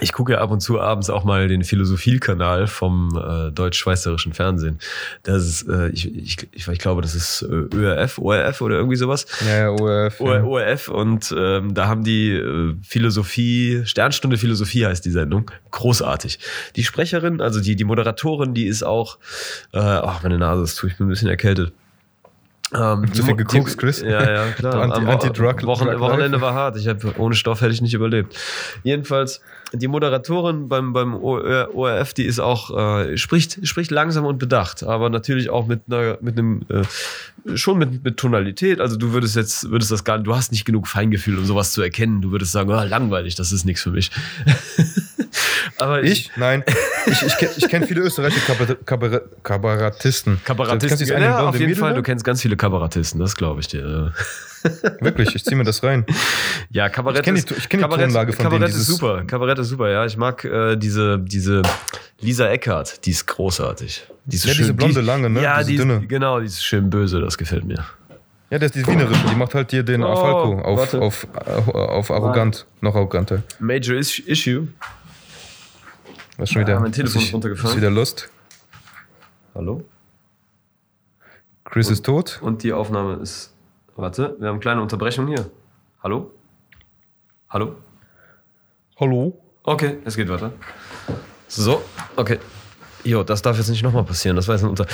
ich 0.00 0.12
gucke 0.12 0.32
ja 0.32 0.38
ab 0.40 0.50
und 0.50 0.60
zu 0.60 0.80
abends 0.80 1.10
auch 1.10 1.24
mal 1.24 1.48
den 1.48 1.64
Philosophie-Kanal 1.64 2.66
vom 2.66 3.10
äh, 3.16 3.50
deutsch-schweizerischen 3.52 4.32
Fernsehen. 4.32 4.78
Das 5.22 5.44
ist, 5.44 5.68
äh, 5.68 5.88
ich, 5.90 6.14
ich, 6.16 6.48
ich, 6.52 6.66
ich 6.68 6.78
glaube, 6.78 7.02
das 7.02 7.14
ist 7.14 7.42
äh, 7.42 7.46
ÖRF, 7.76 8.18
ORF 8.18 8.60
oder 8.62 8.76
irgendwie 8.76 8.96
sowas. 8.96 9.26
Ja, 9.46 9.58
ja, 9.58 9.70
ORF. 9.70 10.20
O- 10.20 10.32
Ja. 10.32 10.42
ORF 10.42 10.88
und 10.88 11.34
ähm, 11.36 11.74
da 11.74 11.86
haben 11.88 12.04
die 12.04 12.30
äh, 12.32 12.74
Philosophie, 12.82 13.82
Sternstunde 13.84 14.38
Philosophie 14.38 14.86
heißt 14.86 15.04
die 15.04 15.10
Sendung. 15.10 15.50
Großartig. 15.72 16.38
Die 16.76 16.84
Sprecherin, 16.84 17.40
also 17.40 17.60
die, 17.60 17.76
die 17.76 17.84
Moderatorin, 17.84 18.54
die 18.54 18.66
ist 18.66 18.82
auch, 18.82 19.18
äh, 19.74 19.78
ach, 19.78 20.22
meine 20.22 20.38
Nase 20.38 20.62
ist 20.64 20.76
zu, 20.76 20.86
ich 20.86 20.96
bin 20.96 21.06
ein 21.06 21.10
bisschen 21.10 21.28
erkältet. 21.28 21.72
Ähm, 22.74 23.12
Zu 23.12 23.22
viel 23.24 23.36
gekokst, 23.36 23.76
Chris? 23.76 24.00
Ja, 24.00 24.32
ja, 24.46 24.50
klar. 24.52 24.74
Anti- 24.82 24.96
Am 24.96 25.06
Wo- 25.06 25.10
Anti-Drug- 25.10 25.62
Wochen, 25.66 25.84
Drug 25.88 26.00
Wochenende 26.00 26.40
war 26.40 26.54
hart. 26.54 26.78
Ich 26.78 26.88
hab, 26.88 27.18
ohne 27.18 27.34
Stoff 27.34 27.60
hätte 27.60 27.72
ich 27.74 27.82
nicht 27.82 27.92
überlebt. 27.92 28.34
Jedenfalls, 28.82 29.42
die 29.74 29.88
Moderatorin 29.88 30.68
beim, 30.68 30.92
beim 30.92 31.14
OR 31.14 31.70
ORF, 31.74 32.12
die 32.14 32.24
ist 32.24 32.38
auch, 32.40 32.76
äh, 32.76 33.16
spricht, 33.16 33.66
spricht 33.66 33.90
langsam 33.90 34.24
und 34.26 34.38
bedacht, 34.38 34.82
aber 34.82 35.08
natürlich 35.10 35.48
auch 35.50 35.66
mit 35.66 35.80
einer, 35.88 36.18
mit 36.20 36.38
einem, 36.38 36.62
äh, 36.68 37.56
schon 37.56 37.78
mit, 37.78 38.04
mit 38.04 38.16
Tonalität. 38.18 38.80
Also 38.80 38.96
du 38.96 39.12
würdest 39.12 39.34
jetzt, 39.36 39.70
würdest 39.70 39.90
das 39.90 40.04
gar 40.04 40.18
du 40.18 40.34
hast 40.36 40.52
nicht 40.52 40.64
genug 40.64 40.86
Feingefühl, 40.88 41.38
um 41.38 41.44
sowas 41.46 41.72
zu 41.72 41.80
erkennen. 41.82 42.20
Du 42.20 42.30
würdest 42.32 42.52
sagen, 42.52 42.70
ah, 42.70 42.84
langweilig, 42.84 43.34
das 43.34 43.50
ist 43.52 43.64
nichts 43.64 43.82
für 43.82 43.90
mich. 43.90 44.10
aber 45.78 46.02
Ich? 46.02 46.30
Nein. 46.36 46.62
Ich, 47.06 47.22
ich, 47.22 47.32
kenn- 47.34 47.50
ich 47.56 47.68
kenne 47.68 47.86
viele 47.86 48.02
österreichische 48.02 48.46
Kabarett- 48.52 48.84
Kabarett- 48.84 49.42
Kabarettisten. 49.42 50.34
Du 50.36 50.40
Kabarettisten, 50.44 51.10
eine 51.12 51.24
ja, 51.24 51.46
auf 51.48 51.58
jeden 51.58 51.74
Fall, 51.76 51.94
du 51.94 52.02
kennst 52.02 52.24
ganz 52.24 52.42
viele 52.42 52.56
Kabarettisten, 52.56 53.18
das 53.20 53.36
glaube 53.36 53.60
ich 53.60 53.68
dir. 53.68 54.12
Wirklich, 55.00 55.34
ich 55.34 55.44
ziehe 55.44 55.56
mir 55.56 55.64
das 55.64 55.82
rein. 55.82 56.04
Ja, 56.70 56.88
Kabarett 56.88 57.18
Ich 57.20 57.24
kenn 57.24 57.34
die- 57.34 57.40
ist, 57.40 57.50
ich 57.50 57.68
kenn 57.68 57.78
die 57.80 57.82
Kabarett, 57.84 58.06
Tonlage 58.06 58.32
von 58.32 58.42
Kabarett 58.44 58.68
denen, 58.68 58.80
ist 58.80 58.86
super. 58.86 59.24
Kabarett 59.24 59.58
ist 59.58 59.68
super, 59.68 59.90
ja. 59.90 60.04
Ich 60.06 60.16
mag 60.16 60.44
äh, 60.44 60.76
diese, 60.76 61.18
diese 61.18 61.62
Lisa 62.20 62.48
Eckhardt, 62.48 63.04
die 63.06 63.10
ist 63.10 63.26
großartig. 63.26 64.06
Die 64.24 64.36
ist 64.36 64.44
Ja, 64.44 64.54
diese 64.54 64.72
blonde, 64.74 65.00
die, 65.00 65.06
lange, 65.06 65.28
ne? 65.30 65.42
Ja, 65.42 65.58
Diese 65.58 65.68
die 65.70 65.74
ist, 65.76 65.80
dünne. 65.82 66.06
genau, 66.06 66.38
die 66.40 66.46
ist 66.46 66.64
schön 66.64 66.88
böse, 66.90 67.20
das 67.20 67.36
gefällt 67.36 67.64
mir. 67.64 67.84
Ja, 68.50 68.58
der 68.58 68.66
ist 68.66 68.74
die 68.74 68.86
Wienerische, 68.86 69.24
die 69.30 69.34
macht 69.34 69.54
halt 69.54 69.70
hier 69.70 69.82
den 69.82 70.02
Oh, 70.04 70.08
Afalco 70.08 70.60
auf, 70.60 70.94
auf, 70.94 71.26
auf, 71.34 71.68
auf 71.74 72.10
arrogant, 72.10 72.66
noch 72.82 72.94
arroganter. 72.94 73.42
Major 73.58 73.96
is 73.96 74.18
Issue. 74.18 74.68
Was 76.36 76.48
ist 76.48 76.52
schon 76.52 76.62
wieder? 76.62 76.78
mein 76.80 76.92
Telefon 76.92 77.20
ist, 77.22 77.28
ist 77.28 77.34
runtergefallen. 77.34 77.70
Ist 77.74 77.76
wieder 77.80 77.90
Lust. 77.90 78.28
Hallo? 79.54 79.84
Chris 81.64 81.90
ist 81.90 82.04
tot. 82.04 82.38
Und 82.42 82.62
die 82.62 82.72
Aufnahme 82.72 83.14
ist. 83.22 83.52
Warte, 83.96 84.36
wir 84.38 84.48
haben 84.48 84.54
eine 84.54 84.60
kleine 84.60 84.80
Unterbrechung 84.80 85.26
hier. 85.28 85.50
Hallo? 86.02 86.30
Hallo? 87.50 87.76
Hallo? 88.98 89.38
Okay, 89.64 89.98
es 90.04 90.16
geht 90.16 90.28
weiter. 90.28 90.52
So, 91.46 91.82
okay. 92.16 92.38
Jo, 93.04 93.22
das 93.22 93.42
darf 93.42 93.58
jetzt 93.58 93.68
nicht 93.68 93.82
nochmal 93.82 94.04
passieren. 94.04 94.36
Das 94.36 94.48
war 94.48 94.54
jetzt 94.54 94.64
ein 94.64 94.70
Unter. 94.70 94.86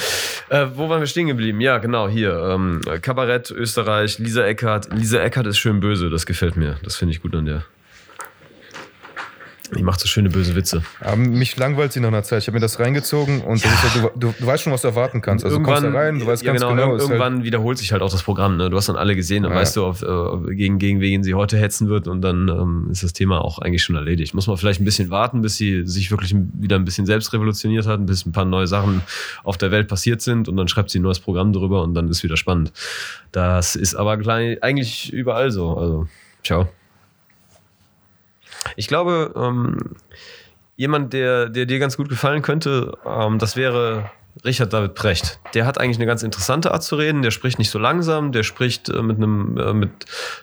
Äh, 0.48 0.66
wo 0.74 0.88
waren 0.88 1.00
wir 1.00 1.06
stehen 1.06 1.28
geblieben? 1.28 1.60
Ja, 1.60 1.78
genau, 1.78 2.08
hier. 2.08 2.32
Ähm, 2.32 2.80
Kabarett, 3.02 3.50
Österreich, 3.50 4.18
Lisa 4.18 4.44
Eckhardt. 4.44 4.92
Lisa 4.92 5.20
Eckhardt 5.20 5.46
ist 5.46 5.58
schön 5.58 5.80
böse, 5.80 6.10
das 6.10 6.26
gefällt 6.26 6.56
mir. 6.56 6.76
Das 6.82 6.96
finde 6.96 7.12
ich 7.12 7.22
gut 7.22 7.34
an 7.34 7.44
der. 7.44 7.64
Die 9.76 9.82
macht 9.82 10.00
so 10.00 10.06
schöne 10.08 10.30
böse 10.30 10.54
Witze. 10.56 10.82
Aber 11.00 11.16
mich 11.16 11.56
langweilt 11.56 11.92
sie 11.92 12.00
nach 12.00 12.08
einer 12.08 12.22
Zeit. 12.22 12.40
Ich 12.42 12.46
habe 12.48 12.56
mir 12.56 12.60
das 12.60 12.78
reingezogen 12.80 13.42
und 13.42 13.62
das 13.64 13.70
ist 13.72 13.82
halt, 14.02 14.12
du, 14.16 14.32
du, 14.38 14.46
weißt 14.46 14.62
schon, 14.62 14.72
was 14.72 14.82
du 14.82 14.88
erwarten 14.88 15.20
kannst. 15.20 15.44
Also 15.44 15.58
du 15.58 15.62
kommst 15.62 15.82
da 15.84 15.90
rein, 15.90 16.18
du 16.18 16.26
weißt 16.26 16.42
ja, 16.42 16.52
ganz 16.52 16.62
genau, 16.62 16.74
genau. 16.74 16.88
halt- 16.92 17.00
irgendwann 17.02 17.44
wiederholt 17.44 17.76
sich 17.76 17.92
halt 17.92 18.00
auch 18.00 18.10
das 18.10 18.22
Programm. 18.22 18.56
Ne? 18.56 18.70
Du 18.70 18.76
hast 18.76 18.88
dann 18.88 18.96
alle 18.96 19.14
gesehen, 19.14 19.42
dann 19.42 19.52
Ja. 19.52 19.58
weißt 19.58 19.76
du, 19.76 19.84
auf, 19.84 20.02
äh, 20.02 20.54
gegen, 20.54 20.78
gegen 20.78 21.00
wen 21.00 21.22
sie 21.22 21.34
heute 21.34 21.58
hetzen 21.58 21.88
wird 21.88 22.08
und 22.08 22.22
dann 22.22 22.48
ähm, 22.48 22.88
ist 22.90 23.02
das 23.02 23.12
Thema 23.12 23.44
auch 23.44 23.58
eigentlich 23.58 23.82
schon 23.82 23.96
erledigt. 23.96 24.32
Muss 24.34 24.46
man 24.46 24.56
vielleicht 24.56 24.80
ein 24.80 24.84
bisschen 24.84 25.10
warten, 25.10 25.42
bis 25.42 25.56
sie 25.56 25.86
sich 25.86 26.10
wirklich 26.10 26.34
wieder 26.54 26.76
ein 26.76 26.84
bisschen 26.86 27.04
selbst 27.04 27.32
revolutioniert 27.34 27.86
hat, 27.86 28.06
bis 28.06 28.24
ein 28.24 28.32
paar 28.32 28.44
neue 28.46 28.66
Sachen 28.66 29.02
auf 29.44 29.58
der 29.58 29.70
Welt 29.70 29.88
passiert 29.88 30.22
sind 30.22 30.48
und 30.48 30.56
dann 30.56 30.68
schreibt 30.68 30.90
sie 30.90 30.98
ein 30.98 31.02
neues 31.02 31.20
Programm 31.20 31.52
drüber 31.52 31.82
und 31.82 31.92
dann 31.94 32.08
ist 32.08 32.22
wieder 32.22 32.36
spannend. 32.36 32.72
Das 33.32 33.76
ist 33.76 33.94
aber 33.94 34.16
klein, 34.16 34.56
eigentlich 34.62 35.12
überall 35.12 35.50
so. 35.50 35.76
Also, 35.76 36.08
ciao. 36.42 36.68
Ich 38.76 38.88
glaube, 38.88 39.32
ähm, 39.36 39.96
jemand, 40.76 41.12
der, 41.12 41.48
der 41.48 41.66
dir 41.66 41.78
ganz 41.78 41.96
gut 41.96 42.08
gefallen 42.08 42.42
könnte, 42.42 42.96
ähm, 43.06 43.38
das 43.38 43.56
wäre 43.56 44.10
Richard 44.44 44.72
David 44.72 44.94
Precht. 44.94 45.40
Der 45.54 45.66
hat 45.66 45.78
eigentlich 45.80 45.96
eine 45.96 46.06
ganz 46.06 46.22
interessante 46.22 46.72
Art 46.72 46.82
zu 46.82 46.96
reden. 46.96 47.22
Der 47.22 47.30
spricht 47.30 47.58
nicht 47.58 47.70
so 47.70 47.78
langsam. 47.78 48.32
Der 48.32 48.42
spricht 48.42 48.88
äh, 48.88 49.02
mit 49.02 49.16
einem 49.16 49.56
äh, 49.56 49.72
mit 49.72 49.90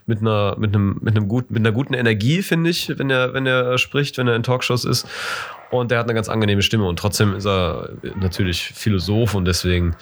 mit 0.06 0.20
einer 0.20 0.56
mit 0.58 0.76
einem 0.76 0.98
mit 1.02 1.16
einem 1.16 1.28
gut 1.28 1.50
mit 1.50 1.60
einer 1.62 1.72
guten 1.72 1.94
Energie 1.94 2.42
finde 2.42 2.70
ich, 2.70 2.92
wenn 2.98 3.10
er 3.10 3.34
wenn 3.34 3.46
er 3.46 3.78
spricht, 3.78 4.18
wenn 4.18 4.28
er 4.28 4.36
in 4.36 4.44
Talkshows 4.44 4.86
ist. 4.86 5.08
Und 5.72 5.92
der 5.92 6.00
hat 6.00 6.06
eine 6.06 6.14
ganz 6.14 6.30
angenehme 6.30 6.62
Stimme 6.62 6.86
und 6.86 7.00
trotzdem 7.00 7.36
ist 7.36 7.46
er 7.46 7.90
natürlich 8.16 8.72
Philosoph 8.76 9.34
und 9.34 9.46
deswegen 9.46 9.96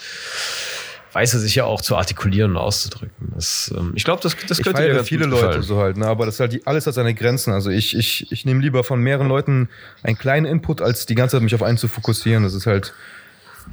weiß 1.13 1.34
er 1.36 1.39
sich 1.39 1.56
ja 1.56 1.63
auch 1.65 1.82
zu 1.82 1.95
artikulieren 1.95 2.52
und 2.52 2.58
auszudrücken. 2.58 3.32
Das, 3.36 3.73
ähm, 3.78 3.93
ich 3.95 4.04
glaube, 4.04 4.21
das, 4.23 4.36
das 4.47 4.58
ich 4.60 4.63
könnte 4.65 4.82
feiere 4.82 4.95
ganz 4.95 5.08
viele 5.08 5.26
Leute 5.26 5.62
so 5.63 5.78
halt, 5.80 5.95
ne? 5.97 6.08
aber 6.08 6.26
das 6.26 6.36
ist 6.36 6.39
halt 6.39 6.54
die, 6.54 6.65
alles 6.67 6.88
hat 6.88 6.95
seine 6.95 7.13
Grenzen. 7.13 7.54
Also 7.54 7.69
ich, 7.69 7.95
ich, 7.95 8.32
ich 8.32 8.45
nehme 8.45 8.62
lieber 8.62 8.84
von 8.84 8.99
mehreren 8.99 9.28
Leuten 9.28 9.69
einen 10.04 10.17
kleinen 10.17 10.45
Input, 10.45 10.82
als 10.82 11.06
die 11.06 11.15
ganze 11.15 11.38
Zeit 11.38 11.43
mich 11.43 11.54
auf 11.56 11.63
einen 11.63 11.78
zu 11.78 11.88
fokussieren. 11.88 12.43
Das 12.43 12.54
ist 12.54 12.65
halt, 12.65 12.93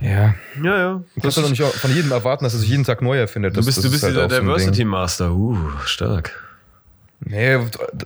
ja, 0.00 0.34
Ja, 0.62 0.76
ja. 0.78 1.02
du 1.14 1.20
kannst 1.20 1.36
doch 1.38 1.48
nicht 1.48 1.62
von 1.62 1.94
jedem 1.94 2.12
erwarten, 2.12 2.44
dass 2.44 2.52
er 2.54 2.60
sich 2.60 2.68
jeden 2.68 2.84
Tag 2.84 3.02
neu 3.02 3.18
erfindet. 3.18 3.54
Du 3.54 3.60
Das- 3.60 3.66
bist, 3.66 3.78
das 3.78 3.82
du 3.84 3.88
ist 3.88 3.92
bist 3.92 4.04
halt 4.04 4.14
dieser 4.16 4.28
so. 4.36 4.40
Diversity 4.42 4.84
Master. 4.84 5.32
Uh, 5.32 5.56
stark. 5.84 6.32
Nee, 7.22 7.58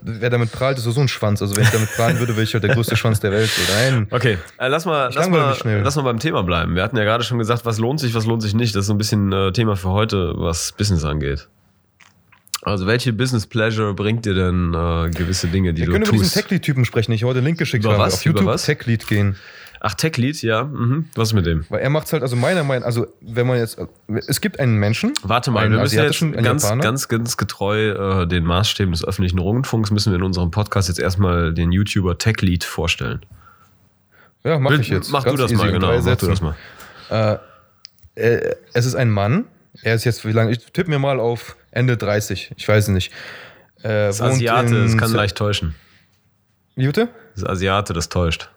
wer 0.03 0.31
damit 0.31 0.51
prahlt, 0.51 0.77
ist 0.77 0.85
so 0.85 1.01
ein 1.01 1.07
Schwanz. 1.07 1.41
Also 1.41 1.57
wenn 1.57 1.63
ich 1.63 1.71
damit 1.71 1.89
prahlen 1.95 2.19
würde, 2.19 2.35
wäre 2.35 2.43
ich 2.43 2.53
halt 2.53 2.65
der 2.65 2.75
größte 2.75 2.97
Schwanz 2.97 3.21
der 3.21 3.31
Welt. 3.31 3.49
Nein. 3.73 4.09
Okay, 4.11 4.39
äh, 4.59 4.67
lass, 4.67 4.87
mal, 4.87 5.11
lass, 5.15 5.29
mal, 5.29 5.57
lass 5.65 5.97
mal 5.97 6.03
beim 6.03 6.19
Thema 6.19 6.43
bleiben. 6.43 6.75
Wir 6.75 6.83
hatten 6.83 6.97
ja 6.97 7.05
gerade 7.05 7.23
schon 7.23 7.39
gesagt, 7.39 7.65
was 7.65 7.79
lohnt 7.79 8.01
sich, 8.01 8.15
was 8.15 8.27
lohnt 8.27 8.43
sich 8.43 8.55
nicht. 8.55 8.75
Das 8.75 8.81
ist 8.83 8.87
so 8.89 8.95
ein 8.95 8.99
bisschen 8.99 9.33
äh, 9.33 9.53
Thema 9.53 9.77
für 9.77 9.91
heute, 9.91 10.35
was 10.37 10.73
Business 10.73 11.05
angeht. 11.05 11.49
Also, 12.63 12.87
welche 12.87 13.13
Business 13.13 13.47
Pleasure 13.47 13.93
bringt 13.95 14.25
dir 14.25 14.35
denn 14.35 14.73
äh, 14.75 15.11
gewisse 15.11 15.49
Dinge, 15.49 15.75
die 15.75 15.83
Wir 15.83 15.87
du 15.87 15.93
können 15.93 16.05
über 16.05 16.13
diesen 16.13 16.25
tust? 16.25 16.35
Tech-Lead-Typen 16.35 16.85
sprechen, 16.85 17.11
den 17.11 17.17
ich 17.17 17.25
heute 17.25 17.39
einen 17.39 17.47
Link 17.47 17.59
geschickt 17.59 17.85
Über 17.85 17.93
habe. 17.95 18.05
was? 18.05 18.15
Auf 18.15 18.25
YouTube? 18.25 18.57
Tech-Lead 18.57 19.07
gehen. 19.07 19.37
Ach, 19.87 19.93
Tech 19.93 20.17
Lead, 20.17 20.41
ja. 20.41 20.65
Mhm. 20.65 21.11
Was 21.15 21.29
ist 21.29 21.35
mit 21.35 21.45
dem? 21.45 21.67
Weil 21.69 21.81
er 21.81 21.91
macht 21.91 22.11
halt, 22.11 22.23
also 22.23 22.37
meiner 22.37 22.65
Meinung 22.65 22.85
also 22.85 23.07
wenn 23.21 23.47
man 23.47 23.59
jetzt, 23.59 23.77
es 24.09 24.41
gibt 24.41 24.59
einen 24.59 24.79
Menschen, 24.79 25.13
Warte 25.23 25.51
mal, 25.51 25.71
wir 25.71 25.79
müssen 25.79 25.99
jetzt 26.03 26.43
ganz, 26.43 26.67
ganz, 26.81 27.09
ganz 27.09 27.37
getreu 27.37 28.23
äh, 28.23 28.27
den 28.27 28.45
Maßstäben 28.45 28.93
des 28.93 29.05
öffentlichen 29.05 29.39
Rundfunks 29.39 29.91
müssen 29.91 30.11
wir 30.11 30.17
in 30.17 30.23
unserem 30.23 30.51
Podcast 30.51 30.89
jetzt 30.89 31.01
erstmal 31.01 31.53
den 31.53 31.71
YouTuber 31.71 32.17
Tech 32.17 32.41
Lead 32.41 32.65
vorstellen. 32.65 33.27
ja, 34.43 34.59
mach 34.59 34.71
ich 34.71 34.89
jetzt. 34.89 35.13
Mach 35.13 35.25
du 35.25 35.37
Ganz 35.37 35.41
das 35.43 35.53
easy, 35.53 35.63
mal, 35.63 35.73
genau. 35.73 36.01
Mach 36.01 36.17
du 36.17 36.27
das 36.29 36.41
mal. 36.41 36.57
Äh, 38.15 38.55
es 38.73 38.87
ist 38.87 38.95
ein 38.95 39.11
Mann, 39.11 39.45
er 39.83 39.97
ist 39.97 40.05
jetzt, 40.05 40.25
wie 40.25 40.33
lange, 40.33 40.51
ich 40.53 40.65
tippe 40.73 40.89
mir 40.89 40.99
mal 40.99 41.21
auf 41.21 41.57
Ende 41.73 41.99
30, 41.99 42.53
ich 42.57 42.67
weiß 42.67 42.85
es 42.85 42.89
nicht. 42.89 43.13
Äh, 43.83 44.07
Das 44.07 44.17
ist 44.17 44.23
Asiate, 44.23 44.83
das 44.85 44.97
kann 44.97 45.13
leicht 45.13 45.37
täuschen. 45.37 45.75
Bitte? 46.75 47.11
Das 47.35 47.43
ist 47.43 47.49
Asiate, 47.51 47.93
das 47.93 48.09
täuscht. 48.09 48.49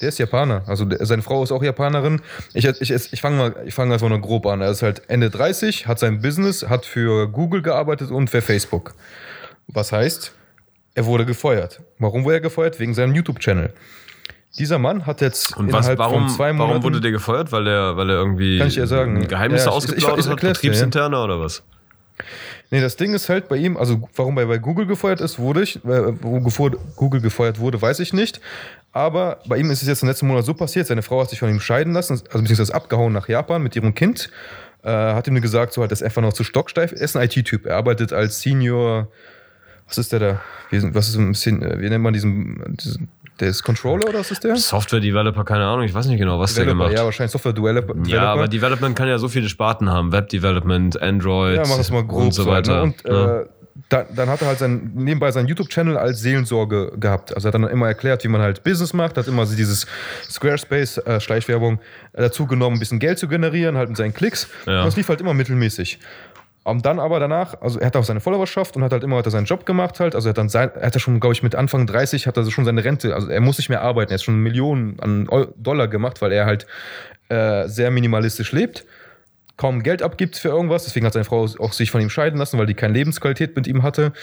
Der 0.00 0.08
ist 0.08 0.18
Japaner. 0.18 0.62
Also 0.66 0.84
der, 0.84 1.04
seine 1.04 1.22
Frau 1.22 1.42
ist 1.42 1.52
auch 1.52 1.62
Japanerin. 1.62 2.22
Ich, 2.54 2.64
ich, 2.64 2.90
ich 2.90 3.20
fange 3.20 3.36
mal, 3.36 3.54
ich 3.66 3.74
fange 3.74 3.92
einfach 3.92 4.08
nur 4.08 4.20
grob 4.20 4.46
an. 4.46 4.60
Er 4.60 4.70
ist 4.70 4.82
halt 4.82 5.02
Ende 5.08 5.30
30, 5.30 5.86
hat 5.86 5.98
sein 5.98 6.20
Business, 6.22 6.66
hat 6.68 6.86
für 6.86 7.28
Google 7.28 7.62
gearbeitet 7.62 8.10
und 8.10 8.30
für 8.30 8.40
Facebook. 8.40 8.94
Was 9.68 9.92
heißt, 9.92 10.32
er 10.94 11.06
wurde 11.06 11.26
gefeuert. 11.26 11.80
Warum 11.98 12.24
wurde 12.24 12.36
er 12.36 12.40
gefeuert? 12.40 12.80
Wegen 12.80 12.94
seinem 12.94 13.14
YouTube-Channel. 13.14 13.72
Dieser 14.58 14.78
Mann 14.78 15.06
hat 15.06 15.20
jetzt 15.20 15.56
Und 15.56 15.72
was, 15.72 15.86
innerhalb 15.86 15.98
warum, 15.98 16.26
von 16.26 16.36
zwei 16.36 16.52
Monaten... 16.52 16.70
warum 16.70 16.82
wurde 16.82 17.00
der 17.00 17.12
gefeuert? 17.12 17.52
Weil 17.52 17.68
er, 17.68 17.96
weil 17.96 18.10
er 18.10 18.16
irgendwie 18.16 18.58
Kann 18.58 18.68
ich 18.68 18.74
dir 18.74 18.86
sagen. 18.86 19.28
Geheimnisse 19.28 19.66
Ja, 19.66 19.70
ausgeplaudert 19.72 20.26
hat, 20.26 20.62
dir, 20.62 20.72
ja. 20.72 21.06
Oder 21.06 21.40
was? 21.40 21.62
Nee, 22.70 22.80
das 22.80 22.96
Ding 22.96 23.14
ist 23.14 23.28
halt 23.28 23.48
bei 23.48 23.56
ihm, 23.56 23.76
also 23.76 24.08
warum 24.14 24.38
er 24.38 24.46
bei 24.46 24.58
Google 24.58 24.86
gefeuert 24.86 25.20
ist, 25.20 25.38
wurde 25.38 25.62
ich, 25.62 25.76
äh, 25.84 26.22
wo 26.22 26.40
Google 26.96 27.20
gefeuert 27.20 27.58
wurde, 27.58 27.82
weiß 27.82 27.98
ich 28.00 28.12
nicht. 28.12 28.40
Aber 28.92 29.38
bei 29.46 29.56
ihm 29.58 29.70
ist 29.70 29.82
es 29.82 29.88
jetzt 29.88 30.02
im 30.02 30.08
letzten 30.08 30.26
Monat 30.26 30.44
so 30.44 30.54
passiert, 30.54 30.86
seine 30.86 31.02
Frau 31.02 31.20
hat 31.20 31.30
sich 31.30 31.38
von 31.38 31.48
ihm 31.48 31.60
scheiden 31.60 31.92
lassen, 31.92 32.14
also 32.14 32.40
beziehungsweise 32.40 32.74
abgehauen 32.74 33.12
nach 33.12 33.28
Japan 33.28 33.62
mit 33.62 33.76
ihrem 33.76 33.94
Kind. 33.94 34.30
Äh, 34.82 34.90
hat 34.90 35.28
ihm 35.28 35.34
nur 35.34 35.42
gesagt, 35.42 35.72
so 35.72 35.82
halt, 35.82 35.92
dass 35.92 36.00
er 36.00 36.06
einfach 36.06 36.22
noch 36.22 36.32
zu 36.32 36.42
stocksteif 36.42 36.92
ist. 36.92 37.00
Er 37.00 37.04
ist 37.04 37.16
ein 37.16 37.22
IT-Typ. 37.24 37.66
Er 37.66 37.76
arbeitet 37.76 38.12
als 38.12 38.40
Senior, 38.40 39.08
was 39.86 39.98
ist 39.98 40.12
der 40.12 40.18
da? 40.18 40.40
Wie, 40.70 40.94
was 40.94 41.08
ist 41.08 41.16
ein 41.16 41.32
bisschen, 41.32 41.62
äh, 41.62 41.80
wie 41.80 41.88
nennt 41.88 42.02
man 42.02 42.14
diesen, 42.14 42.76
diesen 42.76 43.08
der 43.40 43.48
ist 43.48 43.62
Controller 43.62 44.08
oder 44.08 44.20
was 44.20 44.30
ist 44.30 44.44
der? 44.44 44.56
Software 44.56 45.00
Developer, 45.00 45.44
keine 45.44 45.64
Ahnung, 45.64 45.84
ich 45.84 45.94
weiß 45.94 46.06
nicht 46.06 46.18
genau, 46.18 46.38
was 46.38 46.54
der 46.54 46.64
Developer, 46.64 46.84
gemacht 46.84 46.98
ja, 46.98 47.04
wahrscheinlich 47.04 47.32
Software 47.32 47.52
Developer. 47.52 47.94
Ja, 48.06 48.32
aber 48.32 48.48
Development 48.48 48.94
kann 48.96 49.08
ja 49.08 49.18
so 49.18 49.28
viele 49.28 49.48
Sparten 49.48 49.90
haben. 49.90 50.12
Web 50.12 50.28
Development, 50.28 51.00
Android 51.00 51.56
Ja, 51.56 51.62
mach 51.66 51.78
das 51.78 51.90
mal 51.90 52.04
grob 52.04 52.24
und 52.24 52.34
so 52.34 52.44
halt, 52.46 52.68
weiter. 52.68 52.76
ne? 52.76 52.82
Und 52.82 53.04
ja. 53.06 53.40
äh, 53.40 53.46
dann, 53.88 54.06
dann 54.14 54.28
hat 54.28 54.42
er 54.42 54.48
halt 54.48 54.58
sein, 54.58 54.92
nebenbei 54.94 55.30
seinen 55.30 55.48
YouTube-Channel 55.48 55.96
als 55.96 56.20
Seelensorge 56.20 56.92
gehabt. 56.98 57.34
Also 57.34 57.48
er 57.48 57.52
hat 57.52 57.54
dann 57.54 57.68
immer 57.68 57.86
erklärt, 57.86 58.24
wie 58.24 58.28
man 58.28 58.40
halt 58.40 58.62
Business 58.64 58.92
macht, 58.92 59.16
hat 59.16 59.28
immer 59.28 59.46
so 59.46 59.56
dieses 59.56 59.86
Squarespace, 60.28 60.98
äh, 60.98 61.78
dazu 62.12 62.46
genommen, 62.46 62.76
ein 62.76 62.80
bisschen 62.80 62.98
Geld 62.98 63.18
zu 63.18 63.28
generieren, 63.28 63.76
halt 63.76 63.88
mit 63.88 63.96
seinen 63.96 64.14
Klicks. 64.14 64.48
Ja. 64.66 64.80
Und 64.80 64.86
das 64.86 64.96
lief 64.96 65.08
halt 65.08 65.20
immer 65.20 65.34
mittelmäßig. 65.34 65.98
Und 66.62 66.84
dann 66.84 67.00
aber 67.00 67.20
danach, 67.20 67.60
also 67.62 67.80
er 67.80 67.86
hat 67.86 67.96
auch 67.96 68.04
seine 68.04 68.20
Followerschaft 68.20 68.76
und 68.76 68.84
hat 68.84 68.92
halt 68.92 69.02
immer 69.02 69.16
weiter 69.16 69.30
seinen 69.30 69.46
Job 69.46 69.64
gemacht 69.64 69.98
halt. 69.98 70.14
Also 70.14 70.28
er 70.28 70.30
hat 70.30 70.38
dann 70.38 70.50
sein, 70.50 70.70
er 70.74 70.86
hat 70.86 70.94
ja 70.94 71.00
schon, 71.00 71.18
glaube 71.18 71.32
ich, 71.32 71.42
mit 71.42 71.54
Anfang 71.54 71.86
30 71.86 72.26
hat 72.26 72.36
er 72.36 72.48
schon 72.50 72.64
seine 72.64 72.84
Rente, 72.84 73.14
also 73.14 73.28
er 73.28 73.40
muss 73.40 73.56
nicht 73.56 73.70
mehr 73.70 73.80
arbeiten, 73.80 74.12
er 74.12 74.14
hat 74.14 74.22
schon 74.22 74.36
Millionen 74.36 75.00
an 75.00 75.26
Dollar 75.56 75.88
gemacht, 75.88 76.20
weil 76.20 76.32
er 76.32 76.44
halt 76.44 76.66
äh, 77.28 77.66
sehr 77.66 77.90
minimalistisch 77.90 78.52
lebt 78.52 78.84
kaum 79.60 79.82
Geld 79.82 80.02
abgibt 80.02 80.36
für 80.36 80.48
irgendwas. 80.48 80.84
Deswegen 80.84 81.04
hat 81.04 81.12
seine 81.12 81.26
Frau 81.26 81.46
auch 81.58 81.74
sich 81.74 81.90
von 81.90 82.00
ihm 82.00 82.08
scheiden 82.08 82.38
lassen, 82.38 82.58
weil 82.58 82.64
die 82.64 82.72
keine 82.72 82.94
Lebensqualität 82.94 83.54
mit 83.56 83.66
ihm 83.66 83.82
hatte. 83.82 84.14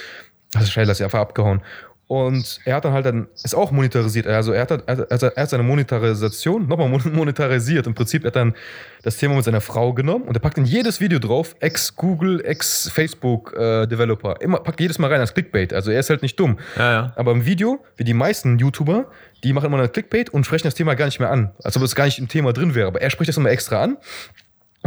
Also 0.56 0.68
scheiden 0.68 0.88
lassen, 0.88 1.04
einfach 1.04 1.20
abgehauen. 1.20 1.62
Und 2.08 2.62
er 2.64 2.78
hat 2.78 2.86
dann 2.86 2.94
halt 2.94 3.06
dann, 3.06 3.28
ist 3.44 3.54
auch 3.54 3.70
monetarisiert. 3.70 4.26
Also 4.26 4.54
er 4.54 4.62
hat, 4.62 4.72
er 4.72 4.98
hat, 4.98 5.12
also 5.12 5.28
er 5.28 5.44
hat 5.44 5.50
seine 5.50 5.62
Monetarisation 5.62 6.68
nochmal 6.68 6.88
monetarisiert. 6.88 7.86
Im 7.86 7.94
Prinzip 7.94 8.24
hat 8.24 8.36
er 8.36 8.46
dann 8.46 8.56
das 9.04 9.18
Thema 9.18 9.36
mit 9.36 9.44
seiner 9.44 9.62
Frau 9.62 9.94
genommen 9.94 10.24
und 10.24 10.36
er 10.36 10.40
packt 10.40 10.58
in 10.58 10.66
jedes 10.66 11.02
Video 11.02 11.20
drauf, 11.20 11.56
ex-Google, 11.60 12.44
ex-Facebook-Developer. 12.44 14.42
Äh, 14.42 14.44
immer, 14.44 14.60
packt 14.62 14.80
jedes 14.80 14.98
Mal 14.98 15.12
rein 15.12 15.20
als 15.20 15.36
Clickbait. 15.36 15.72
Also 15.72 15.92
er 15.92 16.00
ist 16.00 16.10
halt 16.10 16.24
nicht 16.24 16.40
dumm. 16.40 16.58
Ja, 16.78 16.92
ja. 16.92 17.14
Aber 17.16 17.34
im 17.34 17.46
Video, 17.46 17.84
wie 17.98 18.06
die 18.06 18.16
meisten 18.16 18.58
YouTuber, 18.58 19.06
die 19.44 19.54
machen 19.54 19.66
immer 19.66 19.80
ein 19.80 19.92
Clickbait 19.92 20.32
und 20.32 20.46
sprechen 20.46 20.66
das 20.66 20.74
Thema 20.76 20.96
gar 20.96 21.06
nicht 21.06 21.20
mehr 21.20 21.30
an. 21.30 21.52
Als 21.62 21.78
ob 21.78 21.84
es 21.84 21.94
gar 21.94 22.06
nicht 22.06 22.18
im 22.18 22.28
Thema 22.28 22.54
drin 22.54 22.74
wäre. 22.74 22.88
Aber 22.88 23.02
er 23.02 23.10
spricht 23.12 23.30
das 23.30 23.38
immer 23.38 23.52
extra 23.52 23.84
an 23.84 23.98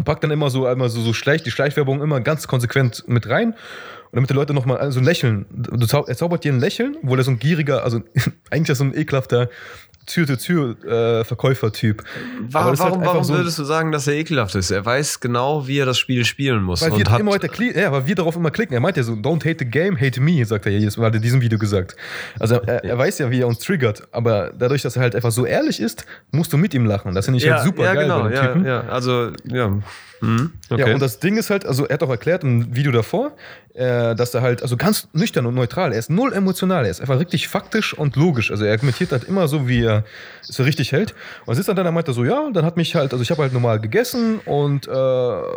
und 0.00 0.04
packt 0.04 0.24
dann 0.24 0.30
immer 0.30 0.48
so 0.48 0.66
immer 0.66 0.88
so, 0.88 1.02
so 1.02 1.12
schlecht, 1.12 1.44
die 1.44 1.50
Schleichwerbung 1.50 2.00
immer 2.00 2.22
ganz 2.22 2.48
konsequent 2.48 3.04
mit 3.06 3.28
rein. 3.28 3.50
Und 3.50 4.16
damit 4.16 4.30
die 4.30 4.34
Leute 4.34 4.54
nochmal 4.54 4.90
so 4.90 4.98
ein 4.98 5.04
Lächeln, 5.04 5.44
er 5.70 6.16
zaubert 6.16 6.42
dir 6.42 6.54
ein 6.54 6.58
Lächeln, 6.58 6.96
wo 7.02 7.14
er 7.16 7.22
so 7.22 7.30
ein 7.30 7.38
gieriger, 7.38 7.84
also 7.84 8.00
eigentlich 8.50 8.70
ist 8.70 8.78
so 8.78 8.84
ein 8.84 8.96
ekelhafter 8.96 9.50
Tür-zu-Tür-Verkäufer-Typ. 10.12 12.00
Äh, 12.00 12.04
War, 12.52 12.78
warum, 12.78 12.98
halt 12.98 13.06
warum 13.06 13.24
so 13.24 13.34
würdest 13.34 13.58
du 13.58 13.64
sagen, 13.64 13.92
dass 13.92 14.06
er 14.06 14.14
ekelhaft 14.14 14.54
ist? 14.54 14.70
Er 14.70 14.84
weiß 14.84 15.20
genau, 15.20 15.66
wie 15.66 15.78
er 15.78 15.86
das 15.86 15.98
Spiel 15.98 16.24
spielen 16.24 16.62
muss. 16.62 16.82
Weil, 16.82 16.92
und 16.92 16.98
wir, 16.98 17.10
hat 17.10 17.20
immer 17.20 17.32
ja, 17.76 17.92
weil 17.92 18.06
wir 18.06 18.14
darauf 18.14 18.36
immer 18.36 18.50
klicken. 18.50 18.74
Er 18.74 18.80
meint 18.80 18.96
ja 18.96 19.02
so, 19.02 19.12
don't 19.12 19.44
hate 19.44 19.56
the 19.60 19.64
game, 19.64 19.98
hate 19.98 20.20
me, 20.20 20.44
sagt 20.44 20.66
er 20.66 20.72
ja 20.72 20.78
jedes 20.78 20.96
Mal, 20.96 21.06
hat 21.06 21.14
er 21.14 21.16
in 21.16 21.22
diesem 21.22 21.40
Video 21.40 21.58
gesagt. 21.58 21.96
Also 22.38 22.56
er, 22.56 22.84
er, 22.84 22.98
weiß 22.98 23.18
ja, 23.18 23.30
wie 23.30 23.40
er 23.40 23.46
uns 23.46 23.58
triggert, 23.58 24.06
aber 24.12 24.52
dadurch, 24.58 24.82
dass 24.82 24.96
er 24.96 25.02
halt 25.02 25.14
einfach 25.14 25.30
so 25.30 25.46
ehrlich 25.46 25.80
ist, 25.80 26.04
musst 26.32 26.52
du 26.52 26.56
mit 26.56 26.74
ihm 26.74 26.86
lachen. 26.86 27.14
Das 27.14 27.24
finde 27.24 27.38
ich 27.38 27.44
halt 27.44 27.52
ja, 27.52 27.56
halt 27.58 27.66
super 27.66 27.84
ja, 27.84 27.94
geil 27.94 28.04
genau, 28.04 28.22
bei 28.22 28.28
dem 28.30 28.40
Typen. 28.40 28.64
Ja, 28.64 28.82
ja, 28.82 28.88
also, 28.88 29.30
ja. 29.44 29.78
Mhm. 30.20 30.52
Okay. 30.68 30.88
Ja, 30.88 30.94
und 30.94 31.00
das 31.00 31.18
Ding 31.18 31.36
ist 31.36 31.50
halt, 31.50 31.64
also 31.66 31.86
er 31.86 31.94
hat 31.94 32.02
auch 32.02 32.10
erklärt 32.10 32.44
im 32.44 32.74
Video 32.74 32.92
davor, 32.92 33.32
äh, 33.74 34.14
dass 34.14 34.34
er 34.34 34.42
halt, 34.42 34.62
also 34.62 34.76
ganz 34.76 35.08
nüchtern 35.12 35.46
und 35.46 35.54
neutral, 35.54 35.92
er 35.92 35.98
ist 35.98 36.10
null 36.10 36.32
emotional, 36.32 36.84
er 36.84 36.90
ist 36.90 37.00
einfach 37.00 37.18
richtig 37.18 37.48
faktisch 37.48 37.94
und 37.94 38.16
logisch. 38.16 38.50
Also 38.50 38.64
er 38.64 38.72
argumentiert 38.72 39.12
halt 39.12 39.24
immer 39.24 39.48
so, 39.48 39.68
wie 39.68 39.84
er 39.84 40.04
es 40.46 40.58
richtig 40.60 40.92
hält. 40.92 41.14
Und 41.46 41.54
sitzt 41.54 41.68
dann 41.68 41.76
dann, 41.76 41.86
er 41.86 41.92
meinte 41.92 42.12
so, 42.12 42.24
ja, 42.24 42.50
dann 42.52 42.64
hat 42.64 42.76
mich 42.76 42.94
halt, 42.94 43.12
also 43.12 43.22
ich 43.22 43.30
habe 43.30 43.42
halt 43.42 43.52
normal 43.52 43.80
gegessen 43.80 44.40
und 44.44 44.86
äh, 44.86 44.90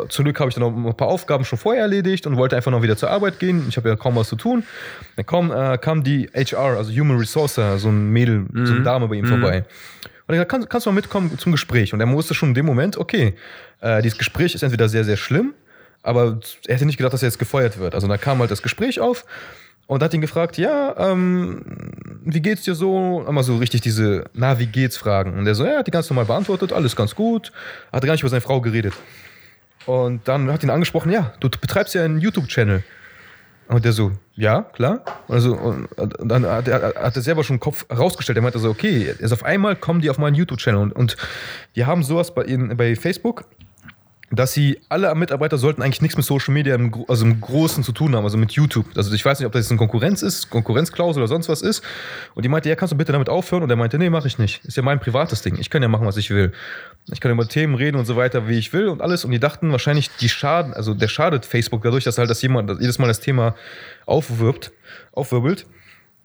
zum 0.08 0.24
Glück 0.24 0.40
habe 0.40 0.48
ich 0.48 0.54
dann 0.54 0.62
noch 0.62 0.90
ein 0.90 0.96
paar 0.96 1.08
Aufgaben 1.08 1.44
schon 1.44 1.58
vorher 1.58 1.82
erledigt 1.82 2.26
und 2.26 2.36
wollte 2.36 2.56
einfach 2.56 2.70
noch 2.70 2.82
wieder 2.82 2.96
zur 2.96 3.10
Arbeit 3.10 3.38
gehen. 3.38 3.66
Ich 3.68 3.76
habe 3.76 3.88
ja 3.88 3.96
kaum 3.96 4.16
was 4.16 4.28
zu 4.28 4.36
tun. 4.36 4.64
Dann 5.16 5.26
kam, 5.26 5.52
äh, 5.52 5.78
kam 5.78 6.02
die 6.02 6.28
HR, 6.34 6.76
also 6.76 6.92
Human 6.92 7.18
Resource, 7.18 7.54
so 7.54 7.88
ein 7.88 8.10
Mädel, 8.10 8.46
mhm. 8.50 8.66
so 8.66 8.72
eine 8.72 8.80
mhm. 8.80 8.84
Dame 8.84 9.08
bei 9.08 9.16
ihm 9.16 9.24
mhm. 9.24 9.28
vorbei. 9.28 9.64
Und 10.26 10.34
er 10.34 10.40
hat 10.40 10.48
gesagt, 10.48 10.70
kannst 10.70 10.86
du 10.86 10.90
mal 10.90 10.94
mitkommen 10.94 11.38
zum 11.38 11.52
Gespräch? 11.52 11.92
Und 11.92 12.00
er 12.00 12.08
wusste 12.10 12.34
schon 12.34 12.50
in 12.50 12.54
dem 12.54 12.66
Moment, 12.66 12.96
okay, 12.96 13.34
äh, 13.80 14.00
dieses 14.02 14.18
Gespräch 14.18 14.54
ist 14.54 14.62
entweder 14.62 14.88
sehr, 14.88 15.04
sehr 15.04 15.16
schlimm, 15.16 15.54
aber 16.02 16.40
er 16.66 16.74
hätte 16.74 16.86
nicht 16.86 16.96
gedacht, 16.96 17.12
dass 17.12 17.22
er 17.22 17.28
jetzt 17.28 17.38
gefeuert 17.38 17.78
wird. 17.78 17.94
Also 17.94 18.08
da 18.08 18.16
kam 18.16 18.38
halt 18.38 18.50
das 18.50 18.62
Gespräch 18.62 19.00
auf 19.00 19.24
und 19.86 20.02
hat 20.02 20.14
ihn 20.14 20.20
gefragt, 20.20 20.56
ja, 20.56 20.94
ähm, 20.98 21.62
wie 22.24 22.40
geht's 22.40 22.62
dir 22.62 22.74
so? 22.74 23.24
Immer 23.28 23.42
so 23.42 23.56
richtig 23.56 23.82
diese, 23.82 24.24
na, 24.32 24.58
wie 24.58 24.66
geht's 24.66 24.96
Fragen. 24.96 25.38
Und 25.38 25.46
er 25.46 25.54
so, 25.54 25.66
ja, 25.66 25.78
hat 25.78 25.86
die 25.86 25.90
ganz 25.90 26.08
normal 26.08 26.24
beantwortet, 26.24 26.72
alles 26.72 26.96
ganz 26.96 27.14
gut. 27.14 27.52
Hat 27.92 28.02
gar 28.04 28.12
nicht 28.12 28.22
über 28.22 28.30
seine 28.30 28.40
Frau 28.40 28.60
geredet. 28.60 28.94
Und 29.86 30.26
dann 30.26 30.50
hat 30.50 30.62
ihn 30.62 30.70
angesprochen, 30.70 31.12
ja, 31.12 31.34
du 31.40 31.50
betreibst 31.50 31.94
ja 31.94 32.04
einen 32.04 32.18
YouTube-Channel. 32.18 32.82
Und 33.68 33.84
der 33.84 33.92
so, 33.92 34.12
ja, 34.34 34.62
klar. 34.62 35.04
Also, 35.28 35.54
und, 35.54 35.86
und 35.96 36.28
dann 36.28 36.44
hat 36.44 36.68
er, 36.68 36.94
hat 36.96 37.14
selber 37.14 37.44
schon 37.44 37.56
den 37.56 37.60
Kopf 37.60 37.86
rausgestellt. 37.90 38.36
Er 38.36 38.42
meinte 38.42 38.58
so, 38.58 38.68
okay, 38.68 39.14
also 39.20 39.34
auf 39.34 39.42
einmal 39.42 39.74
kommen 39.76 40.00
die 40.00 40.10
auf 40.10 40.18
meinen 40.18 40.34
YouTube-Channel 40.34 40.80
und, 40.80 40.92
und 40.92 41.16
die 41.76 41.84
haben 41.86 42.02
sowas 42.02 42.34
bei, 42.34 42.42
in, 42.42 42.76
bei 42.76 42.94
Facebook 42.94 43.44
dass 44.38 44.52
sie, 44.52 44.80
alle 44.88 45.14
Mitarbeiter 45.14 45.58
sollten 45.58 45.82
eigentlich 45.82 46.02
nichts 46.02 46.16
mit 46.16 46.24
Social 46.24 46.54
Media 46.54 46.74
im, 46.74 47.04
also 47.08 47.24
im 47.24 47.40
Großen 47.40 47.84
zu 47.84 47.92
tun 47.92 48.14
haben, 48.14 48.24
also 48.24 48.38
mit 48.38 48.52
YouTube. 48.52 48.86
Also 48.96 49.12
ich 49.14 49.24
weiß 49.24 49.38
nicht, 49.38 49.46
ob 49.46 49.52
das 49.52 49.64
jetzt 49.64 49.70
eine 49.70 49.78
Konkurrenz 49.78 50.22
ist, 50.22 50.50
Konkurrenzklausel 50.50 51.22
oder 51.22 51.28
sonst 51.28 51.48
was 51.48 51.62
ist. 51.62 51.82
Und 52.34 52.44
die 52.44 52.48
meinte, 52.48 52.68
ja, 52.68 52.76
kannst 52.76 52.92
du 52.92 52.96
bitte 52.96 53.12
damit 53.12 53.28
aufhören? 53.28 53.62
Und 53.62 53.70
er 53.70 53.76
meinte, 53.76 53.98
nee, 53.98 54.10
mache 54.10 54.28
ich 54.28 54.38
nicht. 54.38 54.64
Ist 54.64 54.76
ja 54.76 54.82
mein 54.82 55.00
privates 55.00 55.42
Ding. 55.42 55.58
Ich 55.58 55.70
kann 55.70 55.82
ja 55.82 55.88
machen, 55.88 56.06
was 56.06 56.16
ich 56.16 56.30
will. 56.30 56.52
Ich 57.12 57.20
kann 57.20 57.32
über 57.32 57.46
Themen 57.46 57.74
reden 57.74 57.96
und 57.96 58.06
so 58.06 58.16
weiter, 58.16 58.48
wie 58.48 58.58
ich 58.58 58.72
will 58.72 58.88
und 58.88 59.02
alles. 59.02 59.24
Und 59.24 59.30
die 59.30 59.40
dachten 59.40 59.70
wahrscheinlich, 59.72 60.10
die 60.20 60.28
schaden, 60.28 60.72
also 60.72 60.94
der 60.94 61.08
schadet 61.08 61.44
Facebook 61.44 61.82
dadurch, 61.82 62.04
dass 62.04 62.16
halt 62.18 62.30
das 62.30 62.40
jemand 62.40 62.70
jedes 62.80 62.98
Mal 62.98 63.08
das 63.08 63.20
Thema 63.20 63.54
aufwirbt, 64.06 64.72
aufwirbelt. 65.12 65.66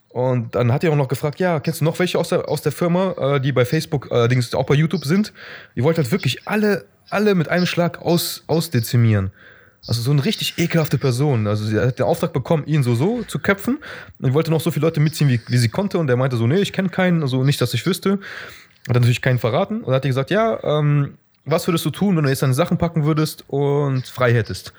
Und 0.10 0.56
dann 0.56 0.74
hat 0.74 0.84
er 0.84 0.92
auch 0.92 0.96
noch 0.96 1.08
gefragt, 1.08 1.40
ja, 1.40 1.60
kennst 1.60 1.82
du 1.82 1.86
noch 1.86 2.00
welche 2.00 2.18
aus 2.18 2.30
der, 2.30 2.50
aus 2.50 2.62
der 2.64 2.72
Firma, 2.72 3.36
äh, 3.36 3.42
die 3.42 3.52
bei 3.52 3.64
Facebook, 3.64 4.08
äh, 4.10 4.16
allerdings 4.16 4.54
auch 4.56 4.66
bei 4.66 4.74
YouTube 4.74 5.06
sind? 5.06 5.34
Die 5.76 5.84
wollten 5.84 6.02
halt 6.02 6.12
wirklich 6.12 6.48
alle 6.48 6.86
alle 7.12 7.36
mit 7.36 7.48
einem 7.50 7.66
Schlag 7.66 8.02
aus, 8.02 8.44
ausdezimieren. 8.48 9.32
Also 9.88 10.02
so 10.02 10.12
eine 10.12 10.26
richtig 10.26 10.58
ekelhafte 10.58 10.98
Person. 10.98 11.48
Also 11.48 11.66
sie 11.66 11.80
hat 11.80 12.00
den 12.00 12.06
Auftrag 12.06 12.34
bekommen, 12.34 12.64
ihn 12.66 12.84
so 12.84 12.96
so 12.96 13.24
zu 13.24 13.40
köpfen 13.40 13.80
und 14.20 14.34
wollte 14.34 14.52
noch 14.52 14.62
so 14.62 14.72
viele 14.72 14.86
Leute 14.86 15.00
mitziehen, 15.00 15.30
wie, 15.30 15.40
wie 15.48 15.58
sie 15.58 15.70
konnte. 15.70 15.98
Und 16.00 16.10
er 16.10 16.18
meinte 16.18 16.36
so, 16.36 16.48
nee, 16.48 16.60
ich 16.60 16.74
kenne 16.74 16.90
keinen, 16.90 17.22
also 17.22 17.44
nicht, 17.44 17.62
dass 17.62 17.74
ich 17.74 17.86
wüsste. 17.86 18.12
Hat 18.12 18.20
dann 18.96 19.02
natürlich 19.02 19.22
keinen 19.22 19.40
verraten. 19.40 19.82
Und 19.82 19.94
hat 19.94 20.04
ihr 20.04 20.10
gesagt, 20.10 20.32
ja, 20.32 20.62
ähm, 20.64 21.18
was 21.46 21.68
würdest 21.68 21.86
du 21.86 21.92
tun, 21.92 22.18
wenn 22.18 22.24
du 22.24 22.30
jetzt 22.30 22.42
deine 22.42 22.54
Sachen 22.54 22.78
packen 22.78 23.06
würdest 23.06 23.46
und 23.48 24.06
frei 24.08 24.34
hättest? 24.34 24.74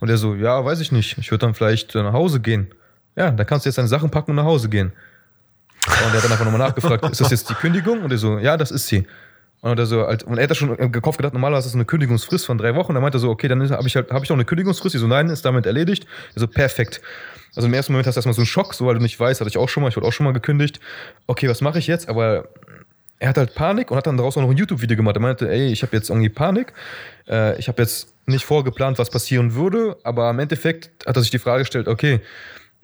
Und 0.00 0.10
er 0.10 0.18
so, 0.18 0.34
ja, 0.34 0.64
weiß 0.64 0.80
ich 0.80 0.92
nicht. 0.92 1.16
Ich 1.18 1.30
würde 1.30 1.46
dann 1.46 1.54
vielleicht 1.54 1.94
äh, 1.94 2.02
nach 2.02 2.12
Hause 2.12 2.40
gehen. 2.40 2.68
Ja, 3.14 3.30
dann 3.30 3.46
kannst 3.46 3.64
du 3.64 3.68
jetzt 3.68 3.78
deine 3.78 3.88
Sachen 3.88 4.10
packen 4.10 4.32
und 4.32 4.36
nach 4.36 4.44
Hause 4.44 4.68
gehen. 4.68 4.92
Und 5.86 5.94
er 5.94 6.12
hat 6.12 6.24
dann 6.24 6.32
einfach 6.32 6.44
nochmal 6.44 6.58
nachgefragt, 6.58 7.04
ist 7.10 7.20
das 7.20 7.30
jetzt 7.30 7.48
die 7.48 7.54
Kündigung? 7.54 8.02
Und 8.02 8.10
er 8.10 8.18
so, 8.18 8.38
ja, 8.38 8.56
das 8.56 8.70
ist 8.70 8.88
sie. 8.88 9.06
Und 9.70 9.78
er, 9.78 9.86
so, 9.86 10.04
als, 10.04 10.22
und 10.22 10.38
er 10.38 10.48
hat 10.48 10.56
schon 10.56 10.78
äh, 10.78 10.84
im 10.84 10.92
Kopf 11.02 11.16
gedacht, 11.16 11.32
normalerweise 11.32 11.66
ist 11.66 11.72
das 11.72 11.74
eine 11.74 11.84
Kündigungsfrist 11.84 12.46
von 12.46 12.56
drei 12.56 12.74
Wochen. 12.76 12.94
Er 12.94 13.00
meinte 13.00 13.18
so, 13.18 13.30
okay, 13.30 13.48
dann 13.48 13.68
habe 13.70 13.88
ich 13.88 13.96
halt, 13.96 14.10
habe 14.10 14.24
ich 14.24 14.30
noch 14.30 14.36
eine 14.36 14.44
Kündigungsfrist. 14.44 14.94
Ich 14.94 15.00
so, 15.00 15.06
nein, 15.06 15.28
ist 15.28 15.44
damit 15.44 15.66
erledigt. 15.66 16.06
Er 16.34 16.40
so, 16.40 16.46
perfekt. 16.46 17.00
Also 17.56 17.66
im 17.66 17.74
ersten 17.74 17.92
Moment 17.92 18.06
hast 18.06 18.14
du 18.14 18.18
erstmal 18.18 18.34
so 18.34 18.42
einen 18.42 18.46
Schock, 18.46 18.74
so 18.74 18.86
weil 18.86 18.94
du 18.94 19.00
nicht 19.00 19.18
weißt, 19.18 19.40
hatte 19.40 19.48
ich 19.48 19.58
auch 19.58 19.68
schon 19.68 19.82
mal, 19.82 19.88
ich 19.88 19.96
wurde 19.96 20.06
auch 20.06 20.12
schon 20.12 20.24
mal 20.24 20.32
gekündigt. 20.32 20.78
Okay, 21.26 21.48
was 21.48 21.62
mache 21.62 21.78
ich 21.78 21.86
jetzt? 21.86 22.08
Aber 22.08 22.48
er 23.18 23.30
hat 23.30 23.38
halt 23.38 23.54
Panik 23.54 23.90
und 23.90 23.96
hat 23.96 24.06
dann 24.06 24.16
daraus 24.16 24.36
auch 24.36 24.42
noch 24.42 24.50
ein 24.50 24.56
YouTube-Video 24.56 24.96
gemacht. 24.96 25.16
Er 25.16 25.22
meinte, 25.22 25.50
ey, 25.50 25.72
ich 25.72 25.82
habe 25.82 25.96
jetzt 25.96 26.10
irgendwie 26.10 26.28
Panik. 26.28 26.72
Äh, 27.28 27.58
ich 27.58 27.68
habe 27.68 27.82
jetzt 27.82 28.14
nicht 28.26 28.44
vorgeplant, 28.44 28.98
was 28.98 29.10
passieren 29.10 29.54
würde, 29.54 29.96
aber 30.02 30.30
im 30.30 30.38
Endeffekt 30.38 30.90
hat 31.06 31.16
er 31.16 31.22
sich 31.22 31.30
die 31.30 31.38
Frage 31.38 31.62
gestellt, 31.62 31.88
okay, 31.88 32.20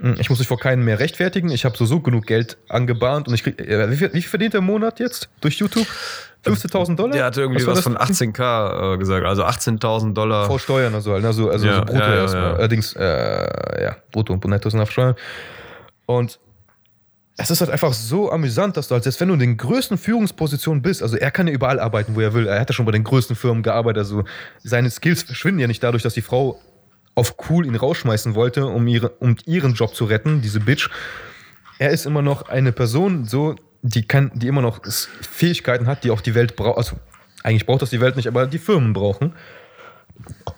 hm, 0.03 0.17
ich 0.19 0.29
muss 0.29 0.41
mich 0.41 0.49
vor 0.49 0.59
keinen 0.59 0.85
mehr 0.85 0.99
rechtfertigen. 0.99 1.51
Ich 1.51 1.65
habe 1.65 1.77
so, 1.77 1.87
so 1.87 2.01
genug 2.01 2.27
Geld 2.27 2.59
angebahnt 2.69 3.29
und 3.29 3.35
ich 3.35 3.45
krieg. 3.45 3.61
Äh, 3.61 3.89
wie, 3.91 3.97
viel, 3.97 4.09
wie 4.13 4.21
viel 4.21 4.31
verdient 4.31 4.55
der 4.55 4.61
Monat 4.61 4.99
jetzt 4.99 5.29
durch 5.41 5.59
YouTube? 5.59 5.87
15.000 6.45 6.97
Dollar? 6.97 7.13
Der 7.13 7.25
hat 7.27 7.37
irgendwie 7.37 7.65
was, 7.65 7.79
was 7.79 7.85
von 7.85 7.97
18k 7.97 8.95
äh, 8.95 8.99
gesagt, 8.99 9.25
also 9.25 9.45
18.000 9.45 10.13
Dollar. 10.13 10.47
Vor 10.47 10.59
Steuern, 10.59 10.93
also, 10.93 11.13
also, 11.15 11.51
also, 11.51 11.67
ja, 11.67 11.73
also 11.75 11.85
brutto 11.85 12.01
ja, 12.01 12.15
erstmal. 12.17 12.43
Ja. 12.43 12.55
Allerdings, 12.55 12.97
äh, 12.97 13.83
ja, 13.85 13.97
brutto 14.11 14.33
und 14.33 14.45
netto 14.45 14.69
sind 14.69 14.81
auf 14.81 14.91
Steuern. 14.91 15.15
Und 16.07 16.41
es 17.37 17.51
ist 17.51 17.61
halt 17.61 17.71
einfach 17.71 17.93
so 17.93 18.33
amüsant, 18.33 18.77
dass 18.77 18.89
du 18.89 18.95
halt, 18.95 19.05
selbst 19.05 19.21
wenn 19.21 19.29
du 19.29 19.35
in 19.35 19.41
den 19.41 19.57
größten 19.57 19.99
Führungspositionen 19.99 20.83
bist, 20.83 21.01
also 21.01 21.17
er 21.17 21.31
kann 21.31 21.47
ja 21.47 21.53
überall 21.53 21.79
arbeiten, 21.79 22.17
wo 22.17 22.21
er 22.21 22.35
will. 22.35 22.49
Er 22.49 22.61
hat 22.61 22.69
ja 22.69 22.75
schon 22.75 22.87
bei 22.87 22.93
den 22.93 23.05
größten 23.05 23.37
Firmen 23.37 23.63
gearbeitet, 23.63 23.99
also 23.99 24.25
seine 24.59 24.91
Skills 24.91 25.23
verschwinden 25.23 25.61
ja 25.61 25.69
nicht 25.69 25.83
dadurch, 25.83 26.03
dass 26.03 26.15
die 26.15 26.23
Frau 26.23 26.61
auf 27.15 27.37
cool 27.49 27.67
ihn 27.67 27.77
rausschmeißen 27.77 28.35
wollte, 28.35 28.67
um, 28.67 28.87
ihre, 28.87 29.11
um 29.11 29.37
ihren 29.45 29.75
Job 29.75 29.95
zu 29.95 30.05
retten, 30.05 30.41
diese 30.41 30.61
Bitch. 30.61 30.89
Er 31.79 31.91
ist 31.91 32.07
immer 32.07 32.23
noch 32.23 32.49
eine 32.49 32.73
Person, 32.73 33.25
so, 33.25 33.57
die 33.83 34.07
kann, 34.07 34.31
die 34.35 34.47
immer 34.47 34.63
noch 34.63 34.81
Fähigkeiten 35.21 35.87
hat, 35.87 36.05
die 36.05 36.11
auch 36.11 36.21
die 36.21 36.35
Welt 36.35 36.57
braucht. 36.57 36.79
Also, 36.79 36.97
eigentlich 37.43 37.67
braucht 37.67 37.83
das 37.83 37.91
die 37.91 38.01
Welt 38.01 38.17
nicht, 38.17 38.29
aber 38.29 38.47
die 38.47 38.59
Firmen 38.59 38.93
brauchen. 38.93 39.35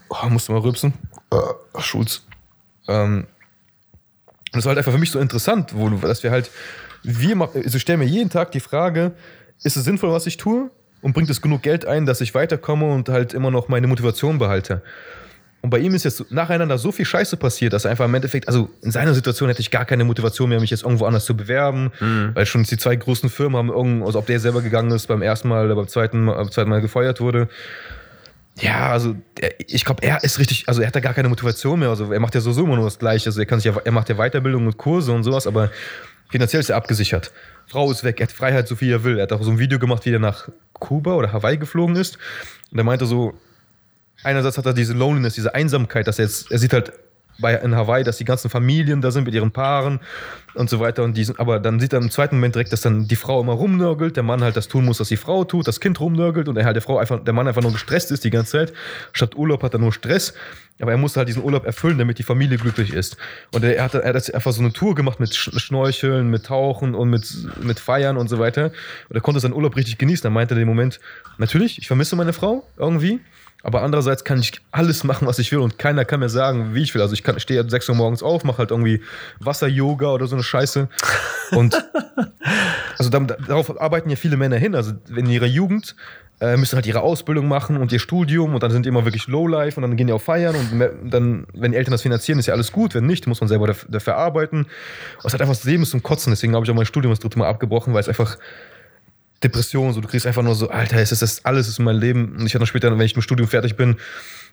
Oh, 0.08 0.28
musste 0.28 0.52
mal 0.52 0.60
rübsen. 0.60 0.92
Äh, 1.32 1.36
ah, 1.36 1.80
Schulz. 1.80 2.26
Ähm, 2.86 3.26
das 4.52 4.64
war 4.64 4.70
halt 4.70 4.78
einfach 4.78 4.92
für 4.92 4.98
mich 4.98 5.10
so 5.10 5.18
interessant, 5.18 5.72
wo, 5.74 5.88
dass 5.88 6.22
wir 6.22 6.30
halt, 6.30 6.50
wir 7.02 7.34
machen, 7.34 7.62
also 7.64 7.78
stellen 7.78 7.98
mir 7.98 8.06
jeden 8.06 8.30
Tag 8.30 8.52
die 8.52 8.60
Frage, 8.60 9.12
ist 9.62 9.76
es 9.76 9.84
sinnvoll, 9.84 10.12
was 10.12 10.26
ich 10.26 10.36
tue? 10.36 10.70
Und 11.00 11.12
bringt 11.12 11.28
es 11.28 11.42
genug 11.42 11.62
Geld 11.62 11.84
ein, 11.84 12.06
dass 12.06 12.20
ich 12.20 12.34
weiterkomme 12.34 12.90
und 12.90 13.08
halt 13.08 13.34
immer 13.34 13.50
noch 13.50 13.68
meine 13.68 13.86
Motivation 13.86 14.38
behalte? 14.38 14.82
Und 15.64 15.70
bei 15.70 15.78
ihm 15.78 15.94
ist 15.94 16.04
jetzt 16.04 16.30
nacheinander 16.30 16.76
so 16.76 16.92
viel 16.92 17.06
Scheiße 17.06 17.38
passiert, 17.38 17.72
dass 17.72 17.86
er 17.86 17.90
einfach 17.90 18.04
im 18.04 18.14
Endeffekt, 18.14 18.48
also 18.48 18.68
in 18.82 18.90
seiner 18.90 19.14
Situation 19.14 19.48
hätte 19.48 19.62
ich 19.62 19.70
gar 19.70 19.86
keine 19.86 20.04
Motivation 20.04 20.50
mehr, 20.50 20.60
mich 20.60 20.68
jetzt 20.68 20.82
irgendwo 20.82 21.06
anders 21.06 21.24
zu 21.24 21.34
bewerben, 21.34 21.90
mhm. 22.00 22.32
weil 22.34 22.44
schon 22.44 22.64
die 22.64 22.76
zwei 22.76 22.94
großen 22.96 23.30
Firmen 23.30 23.56
haben 23.56 23.70
irgendwo, 23.70 24.04
also 24.04 24.18
ob 24.18 24.26
der 24.26 24.38
selber 24.40 24.60
gegangen 24.60 24.90
ist 24.90 25.06
beim 25.06 25.22
ersten 25.22 25.48
Mal 25.48 25.64
oder 25.64 25.74
beim 25.74 25.88
zweiten, 25.88 26.26
beim 26.26 26.50
zweiten 26.50 26.68
Mal 26.68 26.82
gefeuert 26.82 27.22
wurde. 27.22 27.48
Ja, 28.60 28.90
also 28.90 29.16
ich 29.66 29.86
glaube, 29.86 30.02
er 30.02 30.22
ist 30.22 30.38
richtig, 30.38 30.68
also 30.68 30.82
er 30.82 30.88
hat 30.88 30.96
da 30.96 31.00
gar 31.00 31.14
keine 31.14 31.30
Motivation 31.30 31.80
mehr. 31.80 31.88
Also 31.88 32.12
er 32.12 32.20
macht 32.20 32.34
ja 32.34 32.42
so 32.42 32.50
immer 32.62 32.76
nur 32.76 32.84
das 32.84 32.98
Gleiche. 32.98 33.30
Also 33.30 33.40
er 33.40 33.46
kann 33.46 33.58
sich 33.58 33.72
ja, 33.72 33.80
er 33.82 33.92
macht 33.92 34.10
ja 34.10 34.16
Weiterbildung 34.16 34.66
und 34.66 34.76
Kurse 34.76 35.12
und 35.12 35.22
sowas, 35.22 35.46
aber 35.46 35.70
finanziell 36.28 36.60
ist 36.60 36.68
er 36.68 36.76
abgesichert. 36.76 37.32
Frau 37.68 37.90
ist 37.90 38.04
weg, 38.04 38.20
er 38.20 38.24
hat 38.24 38.32
Freiheit, 38.32 38.68
so 38.68 38.76
viel 38.76 38.92
er 38.92 39.02
will. 39.02 39.16
Er 39.16 39.22
hat 39.22 39.32
auch 39.32 39.42
so 39.42 39.50
ein 39.50 39.58
Video 39.58 39.78
gemacht, 39.78 40.04
wie 40.04 40.12
er 40.12 40.18
nach 40.18 40.50
Kuba 40.74 41.14
oder 41.14 41.32
Hawaii 41.32 41.56
geflogen 41.56 41.96
ist. 41.96 42.18
Und 42.70 42.76
er 42.76 42.84
meinte 42.84 43.06
so, 43.06 43.32
einerseits 44.24 44.58
hat 44.58 44.66
er 44.66 44.74
diese 44.74 44.94
Loneliness, 44.94 45.34
diese 45.34 45.54
Einsamkeit, 45.54 46.06
dass 46.06 46.18
er 46.18 46.26
jetzt, 46.26 46.50
er 46.50 46.58
sieht 46.58 46.72
halt 46.72 46.92
bei, 47.38 47.54
in 47.54 47.74
Hawaii, 47.74 48.04
dass 48.04 48.18
die 48.18 48.24
ganzen 48.24 48.48
Familien 48.48 49.00
da 49.00 49.10
sind 49.10 49.24
mit 49.24 49.34
ihren 49.34 49.50
Paaren 49.50 50.00
und 50.54 50.70
so 50.70 50.80
weiter. 50.80 51.02
Und 51.02 51.16
die 51.16 51.24
sind, 51.24 51.40
aber 51.40 51.58
dann 51.58 51.80
sieht 51.80 51.92
er 51.92 52.00
im 52.00 52.10
zweiten 52.10 52.36
Moment 52.36 52.54
direkt, 52.54 52.72
dass 52.72 52.80
dann 52.80 53.08
die 53.08 53.16
Frau 53.16 53.40
immer 53.40 53.54
rumnörgelt, 53.54 54.16
der 54.16 54.22
Mann 54.22 54.42
halt 54.42 54.56
das 54.56 54.68
tun 54.68 54.84
muss, 54.84 55.00
was 55.00 55.08
die 55.08 55.16
Frau 55.16 55.44
tut, 55.44 55.66
das 55.66 55.80
Kind 55.80 55.98
rumnörgelt 56.00 56.48
und 56.48 56.56
er 56.56 56.64
halt 56.64 56.76
der 56.76 56.82
Frau 56.82 56.98
einfach, 56.98 57.22
der 57.22 57.34
Mann 57.34 57.48
einfach 57.48 57.62
nur 57.62 57.72
gestresst 57.72 58.10
ist 58.10 58.24
die 58.24 58.30
ganze 58.30 58.52
Zeit. 58.52 58.72
Statt 59.12 59.34
Urlaub 59.36 59.62
hat 59.62 59.72
er 59.74 59.80
nur 59.80 59.92
Stress. 59.92 60.34
Aber 60.80 60.90
er 60.90 60.98
musste 60.98 61.18
halt 61.18 61.28
diesen 61.28 61.44
Urlaub 61.44 61.66
erfüllen, 61.66 61.98
damit 61.98 62.18
die 62.18 62.24
Familie 62.24 62.58
glücklich 62.58 62.92
ist. 62.92 63.16
Und 63.52 63.62
er 63.62 63.82
hat, 63.82 63.94
er 63.94 64.12
hat 64.12 64.34
einfach 64.34 64.52
so 64.52 64.60
eine 64.60 64.72
Tour 64.72 64.96
gemacht 64.96 65.20
mit 65.20 65.32
Schnorcheln, 65.32 66.28
mit 66.30 66.46
Tauchen 66.46 66.96
und 66.96 67.10
mit, 67.10 67.32
mit 67.62 67.78
Feiern 67.78 68.16
und 68.16 68.28
so 68.28 68.40
weiter. 68.40 68.72
Und 69.08 69.14
er 69.14 69.20
konnte 69.20 69.38
seinen 69.38 69.54
Urlaub 69.54 69.76
richtig 69.76 69.98
genießen. 69.98 70.26
Er 70.26 70.30
meinte 70.30 70.54
in 70.54 70.60
dem 70.60 70.68
Moment, 70.68 70.98
natürlich, 71.38 71.78
ich 71.78 71.86
vermisse 71.86 72.16
meine 72.16 72.32
Frau 72.32 72.66
irgendwie. 72.76 73.20
Aber 73.64 73.82
andererseits 73.82 74.24
kann 74.24 74.38
ich 74.38 74.60
alles 74.72 75.04
machen, 75.04 75.26
was 75.26 75.38
ich 75.38 75.50
will 75.50 75.58
und 75.58 75.78
keiner 75.78 76.04
kann 76.04 76.20
mir 76.20 76.28
sagen, 76.28 76.74
wie 76.74 76.82
ich 76.82 76.94
will. 76.94 77.00
Also 77.00 77.14
ich 77.14 77.22
kann, 77.22 77.40
stehe 77.40 77.62
um 77.62 77.70
6 77.70 77.88
Uhr 77.88 77.94
morgens 77.94 78.22
auf, 78.22 78.44
mache 78.44 78.58
halt 78.58 78.70
irgendwie 78.70 79.00
Wasser-Yoga 79.40 80.12
oder 80.12 80.26
so 80.26 80.36
eine 80.36 80.42
Scheiße. 80.42 80.86
Und 81.52 81.74
also 82.98 83.08
da, 83.08 83.20
darauf 83.20 83.80
arbeiten 83.80 84.10
ja 84.10 84.16
viele 84.16 84.36
Männer 84.36 84.56
hin. 84.56 84.74
Also 84.74 84.92
in 85.16 85.26
ihrer 85.26 85.46
Jugend 85.46 85.96
äh, 86.40 86.58
müssen 86.58 86.76
halt 86.76 86.84
ihre 86.84 87.00
Ausbildung 87.00 87.48
machen 87.48 87.78
und 87.78 87.90
ihr 87.90 88.00
Studium 88.00 88.54
und 88.54 88.62
dann 88.62 88.70
sind 88.70 88.84
die 88.84 88.90
immer 88.90 89.06
wirklich 89.06 89.28
Lowlife 89.28 89.76
und 89.76 89.82
dann 89.82 89.96
gehen 89.96 90.08
die 90.08 90.12
auf 90.12 90.24
Feiern 90.24 90.54
und 90.54 91.10
dann, 91.10 91.46
wenn 91.54 91.72
die 91.72 91.78
Eltern 91.78 91.92
das 91.92 92.02
finanzieren, 92.02 92.38
ist 92.38 92.46
ja 92.46 92.52
alles 92.52 92.70
gut. 92.70 92.94
Wenn 92.94 93.06
nicht, 93.06 93.26
muss 93.26 93.40
man 93.40 93.48
selber 93.48 93.74
dafür, 93.88 94.16
arbeiten. 94.16 94.58
Und 94.58 94.68
es 95.24 95.32
hat 95.32 95.40
einfach 95.40 95.54
das 95.54 95.64
Leben 95.64 95.86
zum 95.86 96.02
Kotzen. 96.02 96.32
Deswegen 96.32 96.54
habe 96.54 96.66
ich 96.66 96.70
auch 96.70 96.74
mein 96.74 96.84
Studium 96.84 97.12
das 97.12 97.20
dritte 97.20 97.38
Mal 97.38 97.48
abgebrochen, 97.48 97.94
weil 97.94 98.00
es 98.00 98.08
einfach 98.10 98.36
Depression, 99.44 99.92
so 99.92 100.00
du 100.00 100.08
kriegst 100.08 100.26
einfach 100.26 100.42
nur 100.42 100.54
so, 100.54 100.68
Alter, 100.68 100.96
es 100.96 101.12
ist 101.12 101.22
das 101.22 101.44
alles 101.44 101.68
ist 101.68 101.78
mein 101.78 101.96
Leben. 101.96 102.36
Und 102.38 102.46
ich 102.46 102.54
werde 102.54 102.60
dann 102.60 102.66
später, 102.66 102.90
wenn 102.90 103.00
ich 103.00 103.14
mit 103.14 103.22
dem 103.22 103.22
Studium 103.22 103.48
fertig 103.48 103.76
bin, 103.76 103.96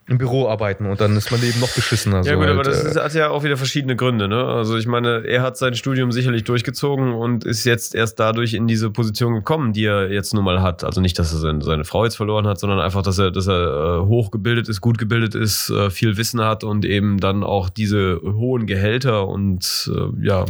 im 0.08 0.18
Büro 0.18 0.50
arbeiten 0.50 0.88
und 0.88 1.00
dann 1.00 1.16
ist 1.16 1.32
mein 1.32 1.42
Leben 1.42 1.60
noch 1.60 1.74
beschissener. 1.74 2.18
Ja 2.18 2.24
so 2.24 2.32
gut, 2.32 2.40
halt, 2.42 2.54
aber 2.54 2.64
das 2.64 2.84
äh, 2.84 2.90
ist, 2.90 2.96
hat 2.98 3.14
ja 3.14 3.30
auch 3.30 3.44
wieder 3.44 3.56
verschiedene 3.56 3.96
Gründe. 3.96 4.28
Ne? 4.28 4.44
Also 4.44 4.76
ich 4.76 4.88
meine, 4.88 5.24
er 5.26 5.42
hat 5.44 5.58
sein 5.58 5.76
Studium 5.76 6.12
sicherlich 6.12 6.44
durchgezogen 6.44 7.14
und 7.14 7.46
ist 7.46 7.66
jetzt 7.66 7.94
erst 7.94 8.20
dadurch 8.20 8.54
in 8.54 8.68
diese 8.68 8.90
Position 8.90 9.36
gekommen, 9.36 9.74
die 9.74 9.86
er 9.86 10.12
jetzt 10.12 10.34
nun 10.34 10.44
mal 10.44 10.62
hat. 10.62 10.84
Also 10.84 11.02
nicht, 11.02 11.18
dass 11.20 11.32
er 11.34 11.40
seine, 11.40 11.62
seine 11.62 11.86
Frau 11.86 12.04
jetzt 12.04 12.18
verloren 12.18 12.48
hat, 12.48 12.60
sondern 12.60 12.80
einfach, 12.80 13.04
dass 13.04 13.20
er, 13.20 13.32
dass 13.32 13.48
er 13.48 14.00
äh, 14.02 14.06
hochgebildet 14.06 14.68
ist, 14.70 14.82
gut 14.82 14.98
gebildet 14.98 15.36
ist, 15.36 15.70
äh, 15.70 15.92
viel 15.92 16.18
Wissen 16.18 16.42
hat 16.42 16.64
und 16.64 16.84
eben 16.84 17.20
dann 17.20 17.44
auch 17.44 17.70
diese 17.70 18.20
hohen 18.24 18.66
Gehälter 18.66 19.28
und 19.28 19.90
äh, 19.96 20.26
ja 20.26 20.46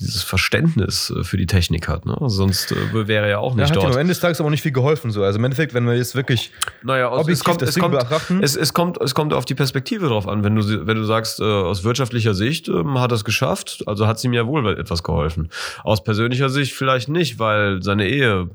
dieses 0.00 0.22
Verständnis 0.22 1.10
äh, 1.10 1.24
für 1.24 1.36
die 1.36 1.46
Technik 1.46 1.88
hat. 1.88 2.06
Ne? 2.06 2.16
Sonst 2.26 2.72
äh, 2.72 3.08
wäre 3.08 3.24
er 3.24 3.30
ja 3.30 3.38
auch 3.38 3.56
ja, 3.56 3.62
nicht 3.62 3.70
hat 3.70 3.76
ihm 3.76 3.82
dort. 3.82 3.94
am 3.94 4.00
Ende 4.00 4.12
des 4.12 4.20
Tages 4.20 4.40
aber 4.40 4.50
nicht 4.50 4.62
viel 4.62 4.72
geholfen. 4.72 5.10
So. 5.10 5.22
Also 5.22 5.38
im 5.38 5.44
Endeffekt, 5.44 5.74
wenn 5.74 5.86
wir 5.86 5.96
jetzt 5.96 6.14
wirklich 6.14 6.52
Naja, 6.82 7.08
aus, 7.08 7.28
es, 7.28 7.44
kommt, 7.44 7.62
es, 7.62 7.74
Ding 7.74 7.82
kommt, 7.82 7.96
es, 8.42 8.56
es, 8.56 8.74
kommt, 8.74 9.00
es 9.00 9.14
kommt 9.14 9.32
auf 9.32 9.44
die 9.44 9.54
Perspektive 9.54 10.08
drauf 10.08 10.28
an. 10.28 10.44
Wenn 10.44 10.56
du, 10.56 10.86
wenn 10.86 10.96
du 10.96 11.04
sagst, 11.04 11.40
äh, 11.40 11.44
aus 11.44 11.84
wirtschaftlicher 11.84 12.34
Sicht 12.34 12.68
ähm, 12.68 12.98
hat 12.98 13.12
er 13.12 13.16
es 13.16 13.24
geschafft, 13.24 13.82
also 13.86 14.06
hat 14.06 14.18
es 14.18 14.24
ihm 14.24 14.32
ja 14.32 14.46
wohl 14.46 14.78
etwas 14.78 15.02
geholfen. 15.02 15.50
Aus 15.84 16.02
persönlicher 16.02 16.48
Sicht 16.48 16.74
vielleicht 16.74 17.08
nicht, 17.08 17.38
weil 17.38 17.82
seine 17.82 18.08
Ehe 18.08 18.48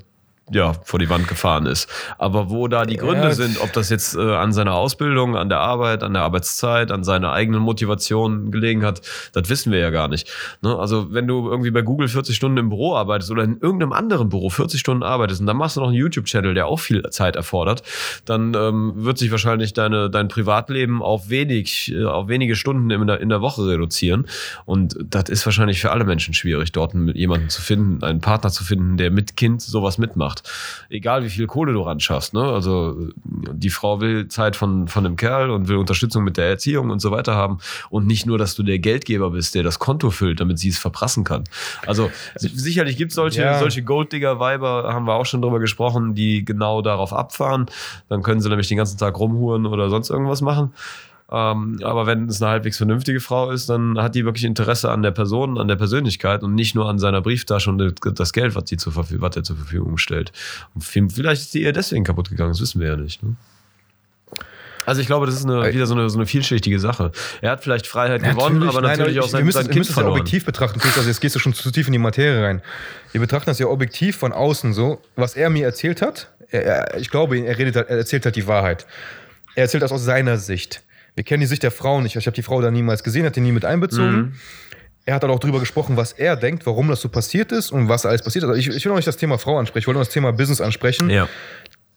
ja, 0.50 0.74
vor 0.84 0.98
die 0.98 1.08
Wand 1.08 1.26
gefahren 1.28 1.66
ist. 1.66 1.88
Aber 2.18 2.50
wo 2.50 2.68
da 2.68 2.84
die 2.84 2.96
Gründe 2.96 3.28
Ja. 3.28 3.32
sind, 3.34 3.60
ob 3.60 3.72
das 3.72 3.88
jetzt 3.88 4.14
äh, 4.14 4.20
an 4.20 4.52
seiner 4.52 4.74
Ausbildung, 4.74 5.36
an 5.36 5.48
der 5.48 5.60
Arbeit, 5.60 6.02
an 6.02 6.12
der 6.12 6.22
Arbeitszeit, 6.22 6.90
an 6.92 7.02
seiner 7.04 7.32
eigenen 7.32 7.62
Motivation 7.62 8.50
gelegen 8.50 8.84
hat, 8.84 9.00
das 9.32 9.48
wissen 9.48 9.72
wir 9.72 9.78
ja 9.78 9.90
gar 9.90 10.08
nicht. 10.08 10.30
Ne? 10.60 10.76
Also 10.76 11.12
wenn 11.12 11.26
du 11.26 11.48
irgendwie 11.48 11.70
bei 11.70 11.82
Google 11.82 12.08
40 12.08 12.36
Stunden 12.36 12.58
im 12.58 12.68
Büro 12.68 12.94
arbeitest 12.94 13.30
oder 13.30 13.42
in 13.44 13.58
irgendeinem 13.60 13.92
anderen 13.92 14.28
Büro 14.28 14.50
40 14.50 14.78
Stunden 14.80 15.02
arbeitest 15.02 15.40
und 15.40 15.46
dann 15.46 15.56
machst 15.56 15.76
du 15.76 15.80
noch 15.80 15.88
einen 15.88 15.96
YouTube-Channel, 15.96 16.54
der 16.54 16.66
auch 16.66 16.78
viel 16.80 17.02
Zeit 17.10 17.36
erfordert, 17.36 17.82
dann 18.26 18.52
ähm, 18.54 18.92
wird 18.96 19.16
sich 19.18 19.30
wahrscheinlich 19.30 19.72
deine, 19.72 20.10
dein 20.10 20.28
Privatleben 20.28 21.02
auf 21.02 21.30
wenig, 21.30 21.92
äh, 21.94 22.04
auf 22.04 22.28
wenige 22.28 22.54
Stunden 22.56 22.90
in 22.90 23.06
der, 23.06 23.20
in 23.20 23.28
der 23.30 23.40
Woche 23.40 23.66
reduzieren. 23.66 24.26
Und 24.66 24.96
das 25.08 25.30
ist 25.30 25.44
wahrscheinlich 25.46 25.80
für 25.80 25.90
alle 25.90 26.04
Menschen 26.04 26.34
schwierig, 26.34 26.72
dort 26.72 26.92
jemanden 27.14 27.48
zu 27.48 27.62
finden, 27.62 28.02
einen 28.04 28.20
Partner 28.20 28.50
zu 28.50 28.64
finden, 28.64 28.96
der 28.96 29.10
mit 29.10 29.36
Kind 29.36 29.62
sowas 29.62 29.96
mitmacht. 29.98 30.33
Egal 30.90 31.24
wie 31.24 31.30
viel 31.30 31.46
Kohle 31.46 31.72
du 31.72 31.82
ran 31.82 32.00
schaffst. 32.00 32.34
Ne? 32.34 32.42
Also 32.42 32.96
die 33.24 33.70
Frau 33.70 34.00
will 34.00 34.28
Zeit 34.28 34.56
von, 34.56 34.88
von 34.88 35.04
dem 35.04 35.16
Kerl 35.16 35.50
und 35.50 35.68
will 35.68 35.76
Unterstützung 35.76 36.24
mit 36.24 36.36
der 36.36 36.46
Erziehung 36.46 36.90
und 36.90 37.00
so 37.00 37.10
weiter 37.10 37.34
haben. 37.34 37.58
Und 37.90 38.06
nicht 38.06 38.26
nur, 38.26 38.38
dass 38.38 38.54
du 38.54 38.62
der 38.62 38.78
Geldgeber 38.78 39.30
bist, 39.30 39.54
der 39.54 39.62
das 39.62 39.78
Konto 39.78 40.10
füllt, 40.10 40.40
damit 40.40 40.58
sie 40.58 40.68
es 40.68 40.78
verprassen 40.78 41.24
kann. 41.24 41.44
Also 41.86 42.10
sicherlich 42.36 42.96
gibt 42.96 43.12
es 43.12 43.16
solche, 43.16 43.42
Ja. 43.42 43.58
solche 43.58 43.82
Golddigger-Weiber, 43.82 44.92
haben 44.92 45.06
wir 45.06 45.14
auch 45.14 45.26
schon 45.26 45.42
drüber 45.42 45.58
gesprochen, 45.60 46.14
die 46.14 46.44
genau 46.44 46.82
darauf 46.82 47.12
abfahren. 47.12 47.66
Dann 48.08 48.22
können 48.22 48.40
sie 48.40 48.48
nämlich 48.48 48.68
den 48.68 48.78
ganzen 48.78 48.98
Tag 48.98 49.18
rumhuren 49.18 49.66
oder 49.66 49.90
sonst 49.90 50.10
irgendwas 50.10 50.40
machen. 50.40 50.72
Ähm, 51.32 51.80
aber 51.82 52.06
wenn 52.06 52.28
es 52.28 52.42
eine 52.42 52.50
halbwegs 52.50 52.76
vernünftige 52.76 53.18
Frau 53.18 53.50
ist, 53.50 53.68
dann 53.70 53.98
hat 53.98 54.14
die 54.14 54.24
wirklich 54.24 54.44
Interesse 54.44 54.90
an 54.90 55.02
der 55.02 55.10
Person, 55.10 55.58
an 55.58 55.68
der 55.68 55.76
Persönlichkeit 55.76 56.42
und 56.42 56.54
nicht 56.54 56.74
nur 56.74 56.88
an 56.88 56.98
seiner 56.98 57.22
Brieftasche 57.22 57.70
und 57.70 57.94
das 58.18 58.32
Geld, 58.32 58.54
was, 58.54 58.64
die 58.64 58.76
zur 58.76 58.92
Verfügung, 58.92 59.22
was 59.22 59.34
er 59.36 59.42
zur 59.42 59.56
Verfügung 59.56 59.96
stellt. 59.96 60.32
Und 60.74 60.82
vielleicht 60.84 61.42
ist 61.42 61.54
die 61.54 61.62
eher 61.62 61.72
deswegen 61.72 62.04
kaputt 62.04 62.28
gegangen, 62.28 62.50
das 62.52 62.60
wissen 62.60 62.80
wir 62.80 62.88
ja 62.88 62.96
nicht. 62.96 63.22
Ne? 63.22 63.36
Also 64.86 65.00
ich 65.00 65.06
glaube, 65.06 65.24
das 65.24 65.36
ist 65.36 65.46
eine, 65.46 65.72
wieder 65.72 65.86
so 65.86 65.94
eine, 65.94 66.10
so 66.10 66.18
eine 66.18 66.26
vielschichtige 66.26 66.78
Sache. 66.78 67.10
Er 67.40 67.52
hat 67.52 67.62
vielleicht 67.62 67.86
Freiheit 67.86 68.22
gewonnen, 68.22 68.62
aber 68.64 68.82
nein, 68.82 68.98
natürlich 68.98 69.16
ich- 69.16 69.22
auch 69.22 69.28
sein, 69.28 69.40
wir 69.40 69.44
müssen, 69.46 69.56
sein 69.56 69.64
wir 69.66 69.70
Kind 69.72 69.78
müssen 69.78 69.90
es 69.92 69.96
ja 69.96 70.02
verloren. 70.02 70.20
objektiv 70.20 70.44
betrachten. 70.44 70.78
Also 70.94 71.08
jetzt 71.08 71.22
gehst 71.22 71.34
du 71.34 71.38
schon 71.38 71.54
zu 71.54 71.70
tief 71.70 71.86
in 71.86 71.92
die 71.94 71.98
Materie 71.98 72.44
rein. 72.44 72.60
Wir 73.12 73.20
betrachten 73.22 73.46
das 73.46 73.58
ja 73.58 73.66
objektiv 73.68 74.18
von 74.18 74.34
außen 74.34 74.74
so. 74.74 75.00
Was 75.16 75.36
er 75.36 75.48
mir 75.48 75.64
erzählt 75.64 76.02
hat, 76.02 76.28
er, 76.50 76.64
er, 76.66 77.00
ich 77.00 77.10
glaube, 77.10 77.38
er, 77.38 77.56
redet, 77.56 77.76
er 77.76 77.88
erzählt 77.88 78.26
halt 78.26 78.36
die 78.36 78.46
Wahrheit. 78.46 78.86
Er 79.54 79.62
erzählt 79.62 79.82
das 79.82 79.90
aus 79.90 80.04
seiner 80.04 80.36
Sicht. 80.36 80.82
Wir 81.14 81.24
kennen 81.24 81.40
die 81.40 81.46
Sicht 81.46 81.62
der 81.62 81.70
Frau 81.70 82.00
nicht. 82.00 82.16
Ich 82.16 82.26
habe 82.26 82.34
die 82.34 82.42
Frau 82.42 82.60
da 82.60 82.70
niemals 82.70 83.04
gesehen, 83.04 83.24
hat 83.26 83.36
die 83.36 83.40
nie 83.40 83.52
mit 83.52 83.64
einbezogen. 83.64 84.16
Mhm. 84.16 84.32
Er 85.06 85.14
hat 85.14 85.22
dann 85.22 85.30
auch 85.30 85.38
darüber 85.38 85.60
gesprochen, 85.60 85.96
was 85.96 86.12
er 86.12 86.34
denkt, 86.36 86.64
warum 86.66 86.88
das 86.88 87.00
so 87.02 87.08
passiert 87.08 87.52
ist 87.52 87.70
und 87.70 87.88
was 87.88 88.06
alles 88.06 88.22
passiert 88.22 88.44
ist. 88.44 88.48
Also 88.48 88.58
ich, 88.58 88.68
ich 88.68 88.84
will 88.84 88.90
noch 88.90 88.96
nicht 88.96 89.06
das 89.06 89.16
Thema 89.18 89.38
Frau 89.38 89.58
ansprechen, 89.58 89.82
ich 89.82 89.86
wollte 89.86 89.98
noch 90.00 90.06
das 90.06 90.14
Thema 90.14 90.32
Business 90.32 90.60
ansprechen 90.60 91.10
Ja. 91.10 91.28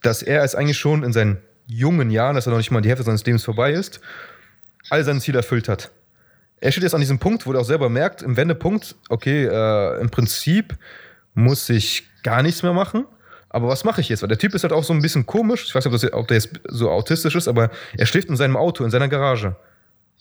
dass 0.02 0.22
er 0.22 0.44
es 0.44 0.56
eigentlich 0.56 0.78
schon 0.78 1.04
in 1.04 1.14
seinen 1.14 1.38
jungen 1.68 2.12
Jahren, 2.12 2.36
dass 2.36 2.48
er 2.48 2.52
noch 2.52 2.58
nicht 2.58 2.70
mal 2.72 2.82
die 2.82 2.90
Hälfte 2.90 3.04
seines 3.06 3.26
Lebens 3.26 3.44
vorbei 3.44 3.72
ist, 3.72 4.02
all 4.90 5.04
seine 5.04 5.20
Ziele 5.20 5.38
erfüllt 5.38 5.68
hat. 5.70 5.92
Er 6.60 6.72
steht 6.72 6.84
jetzt 6.84 6.96
an 6.96 7.02
diesem 7.02 7.20
Punkt, 7.20 7.46
wo 7.46 7.54
er 7.54 7.62
auch 7.62 7.66
selber 7.66 7.88
merkt, 7.90 8.22
im 8.22 8.36
Wendepunkt, 8.36 8.96
okay, 9.10 9.46
äh, 9.46 10.02
im 10.02 10.10
Prinzip 10.10 10.76
muss 11.34 11.70
ich 11.70 12.08
gar 12.24 12.42
nichts 12.44 12.62
mehr 12.64 12.74
machen. 12.74 13.06
Aber 13.58 13.70
was 13.70 13.84
mache 13.84 14.02
ich 14.02 14.10
jetzt? 14.10 14.22
Weil 14.22 14.30
der 14.30 14.38
Typ 14.38 14.54
ist 14.54 14.62
halt 14.62 14.72
auch 14.72 14.84
so 14.84 14.94
ein 14.94 15.02
bisschen 15.02 15.26
komisch. 15.26 15.66
Ich 15.66 15.74
weiß 15.74 15.84
nicht, 15.84 15.92
ob, 15.92 16.00
das, 16.00 16.14
ob 16.14 16.28
der 16.28 16.38
jetzt 16.38 16.52
so 16.68 16.92
autistisch 16.92 17.34
ist, 17.34 17.48
aber 17.48 17.72
er 17.98 18.06
schläft 18.06 18.30
in 18.30 18.36
seinem 18.36 18.56
Auto, 18.56 18.84
in 18.84 18.92
seiner 18.92 19.08
Garage. 19.08 19.56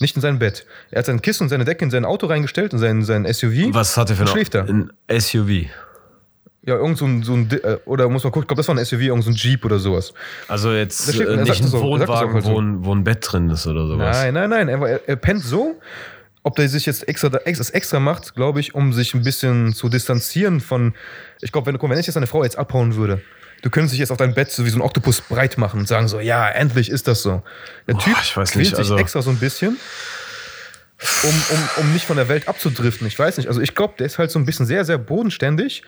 Nicht 0.01 0.17
in 0.17 0.23
seinem 0.23 0.39
Bett. 0.39 0.65
Er 0.91 1.01
hat 1.01 1.07
sein 1.07 1.21
Kissen 1.21 1.43
und 1.43 1.49
seine 1.51 1.67
Decke 1.67 1.85
in 1.85 1.91
sein 1.91 2.07
Auto 2.07 2.29
reingestellt, 2.29 2.73
in 2.73 2.79
sein, 2.79 3.03
sein 3.03 3.31
SUV. 3.31 3.75
Was 3.75 3.99
hat 3.99 4.09
er 4.09 4.17
für 4.17 4.23
eine 4.23 4.31
schläft 4.31 4.55
er. 4.55 4.65
ein 4.67 4.91
SUV? 5.11 5.67
Ja, 6.63 6.77
irgend 6.77 6.97
so 6.97 7.05
ein, 7.05 7.23
so 7.23 7.35
ein, 7.35 7.51
äh, 7.51 7.77
oder 7.85 8.09
muss 8.09 8.25
man 8.25 8.33
gucken, 8.33 8.45
ich 8.45 8.49
glaube, 8.49 8.61
das 8.61 8.69
war 8.69 8.75
ein 8.75 8.83
SUV, 8.83 9.03
irgend 9.03 9.25
so 9.25 9.31
ein 9.31 9.37
Jeep 9.37 9.67
oder 9.67 9.79
sowas. 9.79 10.15
Also 10.49 10.73
jetzt 10.73 11.15
äh, 11.15 11.37
nicht 11.37 11.63
ein 11.63 11.67
auch 11.67 11.83
Wohnwagen, 11.83 12.33
halt 12.33 12.45
so. 12.45 12.53
wo, 12.53 12.61
ein, 12.61 12.85
wo 12.87 12.95
ein 12.95 13.05
Bett 13.05 13.19
drin 13.21 13.51
ist 13.51 13.67
oder 13.67 13.87
sowas. 13.87 14.17
Nein, 14.17 14.33
nein, 14.33 14.49
nein. 14.49 14.69
Er, 14.69 14.81
er, 14.81 15.09
er 15.09 15.17
pennt 15.17 15.45
so, 15.45 15.79
ob 16.47 16.55
der 16.55 16.69
sich 16.69 16.87
jetzt 16.87 17.09
extra, 17.09 17.29
das 17.29 17.71
extra 17.71 17.99
macht, 17.99 18.37
glaube 18.37 18.61
ich, 18.61 18.73
um 18.73 18.93
sich 18.93 19.15
ein 19.15 19.23
bisschen 19.25 19.75
zu 19.75 19.89
distanzieren 19.89 20.61
von. 20.61 20.95
Ich 21.41 21.51
glaube, 21.51 21.73
wenn, 21.73 21.91
wenn 21.91 21.99
ich 21.99 22.07
jetzt 22.07 22.15
deine 22.15 22.29
Frau 22.29 22.45
jetzt 22.45 22.57
abhauen 22.57 22.95
würde, 22.95 23.21
du 23.63 23.71
könntest 23.71 23.95
dich 23.95 23.99
jetzt 23.99 24.13
auf 24.13 24.17
dein 24.19 24.33
Bett 24.33 24.53
so 24.53 24.65
wie 24.65 24.71
so 24.71 24.79
ein 24.79 24.83
Oktopus 24.83 25.23
breit 25.23 25.59
machen 25.59 25.81
und 25.81 25.89
sagen 25.89 26.07
so, 26.07 26.21
ja, 26.21 26.49
endlich 26.49 26.89
ist 26.89 27.09
das 27.09 27.23
so. 27.23 27.43
Der 27.89 27.95
Boah, 27.95 28.01
Typ 28.01 28.17
ich 28.23 28.37
nicht, 28.55 28.69
sich 28.71 28.79
also- 28.79 28.97
extra 28.97 29.23
so 29.23 29.31
ein 29.31 29.39
bisschen, 29.39 29.77
um, 31.25 31.29
um, 31.31 31.69
um 31.85 31.93
nicht 31.93 32.05
von 32.07 32.17
der 32.17 32.29
Welt 32.29 32.47
abzudriften. 32.49 33.09
Ich 33.09 33.19
weiß 33.19 33.39
nicht. 33.39 33.49
Also 33.49 33.61
ich 33.61 33.75
glaube, 33.75 33.95
der 33.99 34.07
ist 34.07 34.19
halt 34.19 34.31
so 34.31 34.39
ein 34.39 34.47
bisschen 34.47 34.67
sehr, 34.67 34.85
sehr 34.85 34.99
bodenständig 34.99 35.83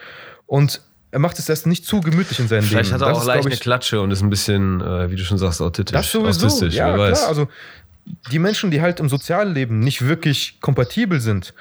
und 0.46 0.82
er 1.12 1.20
macht 1.20 1.38
es 1.38 1.48
erst 1.48 1.68
nicht 1.68 1.86
zu 1.86 2.00
gemütlich 2.00 2.40
in 2.40 2.48
seinem 2.48 2.64
Vielleicht 2.64 2.90
Leben. 2.90 3.00
hat 3.00 3.08
er 3.08 3.08
Das 3.10 3.16
auch 3.18 3.20
ist, 3.22 3.26
leicht 3.28 3.40
glaub 3.42 3.46
eine 3.46 3.54
ich, 3.54 3.60
Klatsche 3.60 4.00
und 4.00 4.10
ist 4.10 4.22
ein 4.22 4.28
bisschen, 4.28 4.80
äh, 4.80 5.10
wie 5.10 5.14
du 5.16 5.22
schon 5.24 5.38
sagst, 5.38 5.62
autistisch. 5.62 5.92
Das 5.96 6.10
sowieso. 6.10 6.46
Autistisch, 6.46 6.74
ja, 6.74 6.88
wer 6.88 6.94
klar. 6.94 7.10
weiß. 7.12 7.24
Also 7.24 7.48
die 8.30 8.38
Menschen, 8.38 8.70
die 8.70 8.80
halt 8.80 9.00
im 9.00 9.08
Sozialleben 9.08 9.80
nicht 9.80 10.06
wirklich 10.06 10.60
kompatibel 10.60 11.20
sind. 11.20 11.54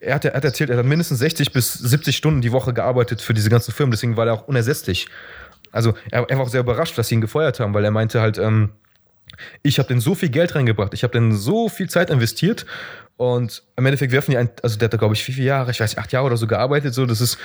Er 0.00 0.16
hat, 0.16 0.24
er 0.24 0.34
hat 0.34 0.44
erzählt, 0.44 0.70
er 0.70 0.78
hat 0.78 0.84
mindestens 0.86 1.20
60 1.20 1.52
bis 1.52 1.74
70 1.74 2.16
Stunden 2.16 2.40
die 2.40 2.52
Woche 2.52 2.72
gearbeitet 2.72 3.22
für 3.22 3.34
diese 3.34 3.50
ganzen 3.50 3.72
Firmen, 3.72 3.92
deswegen 3.92 4.16
war 4.16 4.26
er 4.26 4.34
auch 4.34 4.48
unersetzlich. 4.48 5.08
Also 5.70 5.94
er, 6.10 6.28
er 6.28 6.36
war 6.36 6.44
auch 6.44 6.50
sehr 6.50 6.60
überrascht, 6.60 6.98
dass 6.98 7.08
sie 7.08 7.14
ihn 7.14 7.20
gefeuert 7.20 7.60
haben, 7.60 7.72
weil 7.72 7.84
er 7.84 7.90
meinte 7.90 8.20
halt, 8.20 8.38
ähm, 8.38 8.70
ich 9.62 9.78
habe 9.78 9.88
denn 9.88 10.00
so 10.00 10.14
viel 10.14 10.28
Geld 10.28 10.54
reingebracht, 10.54 10.92
ich 10.92 11.04
habe 11.04 11.12
denn 11.12 11.32
so 11.32 11.68
viel 11.68 11.88
Zeit 11.88 12.10
investiert 12.10 12.66
und 13.16 13.62
im 13.76 13.86
Endeffekt 13.86 14.12
werfen 14.12 14.32
die 14.32 14.36
ein, 14.36 14.50
also 14.62 14.78
der 14.78 14.86
hat 14.86 14.92
da 14.92 14.98
glaube 14.98 15.14
ich 15.14 15.26
wie 15.26 15.32
viele 15.32 15.46
Jahre, 15.46 15.70
ich 15.70 15.80
weiß 15.80 15.96
acht 15.96 16.12
Jahre 16.12 16.26
oder 16.26 16.36
so 16.36 16.46
gearbeitet, 16.46 16.94
so 16.94 17.06
das 17.06 17.20
ist, 17.20 17.38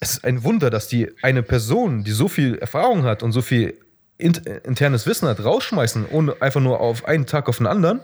es 0.00 0.12
ist 0.12 0.24
ein 0.24 0.44
Wunder, 0.44 0.70
dass 0.70 0.86
die 0.86 1.10
eine 1.22 1.42
Person, 1.42 2.04
die 2.04 2.12
so 2.12 2.28
viel 2.28 2.56
Erfahrung 2.58 3.02
hat 3.02 3.22
und 3.22 3.32
so 3.32 3.42
viel 3.42 3.78
internes 4.18 5.06
Wissen 5.06 5.28
hat, 5.28 5.42
rausschmeißen, 5.44 6.06
ohne 6.10 6.34
einfach 6.40 6.60
nur 6.60 6.80
auf 6.80 7.04
einen 7.06 7.26
Tag 7.26 7.48
auf 7.48 7.58
den 7.58 7.66
anderen. 7.66 8.00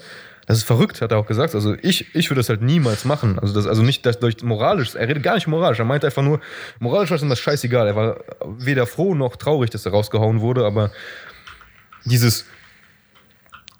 Das 0.46 0.58
ist 0.58 0.64
verrückt, 0.64 1.00
hat 1.00 1.10
er 1.10 1.18
auch 1.18 1.26
gesagt. 1.26 1.54
Also 1.54 1.74
ich, 1.80 2.14
ich 2.14 2.28
würde 2.30 2.40
das 2.40 2.50
halt 2.50 2.60
niemals 2.60 3.04
machen. 3.06 3.38
Also 3.38 3.54
das, 3.54 3.66
also 3.66 3.82
nicht 3.82 4.04
das 4.04 4.18
durch 4.20 4.42
moralisch. 4.42 4.94
Er 4.94 5.08
redet 5.08 5.22
gar 5.22 5.34
nicht 5.36 5.46
moralisch. 5.46 5.78
Er 5.78 5.86
meinte 5.86 6.06
einfach 6.06 6.22
nur, 6.22 6.38
moralisch 6.80 7.10
war 7.10 7.20
ihm 7.20 7.30
das 7.30 7.40
scheißegal. 7.40 7.86
Er 7.86 7.96
war 7.96 8.20
weder 8.58 8.86
froh 8.86 9.14
noch 9.14 9.36
traurig, 9.36 9.70
dass 9.70 9.86
er 9.86 9.92
rausgehauen 9.92 10.40
wurde, 10.40 10.66
aber 10.66 10.90
dieses 12.04 12.44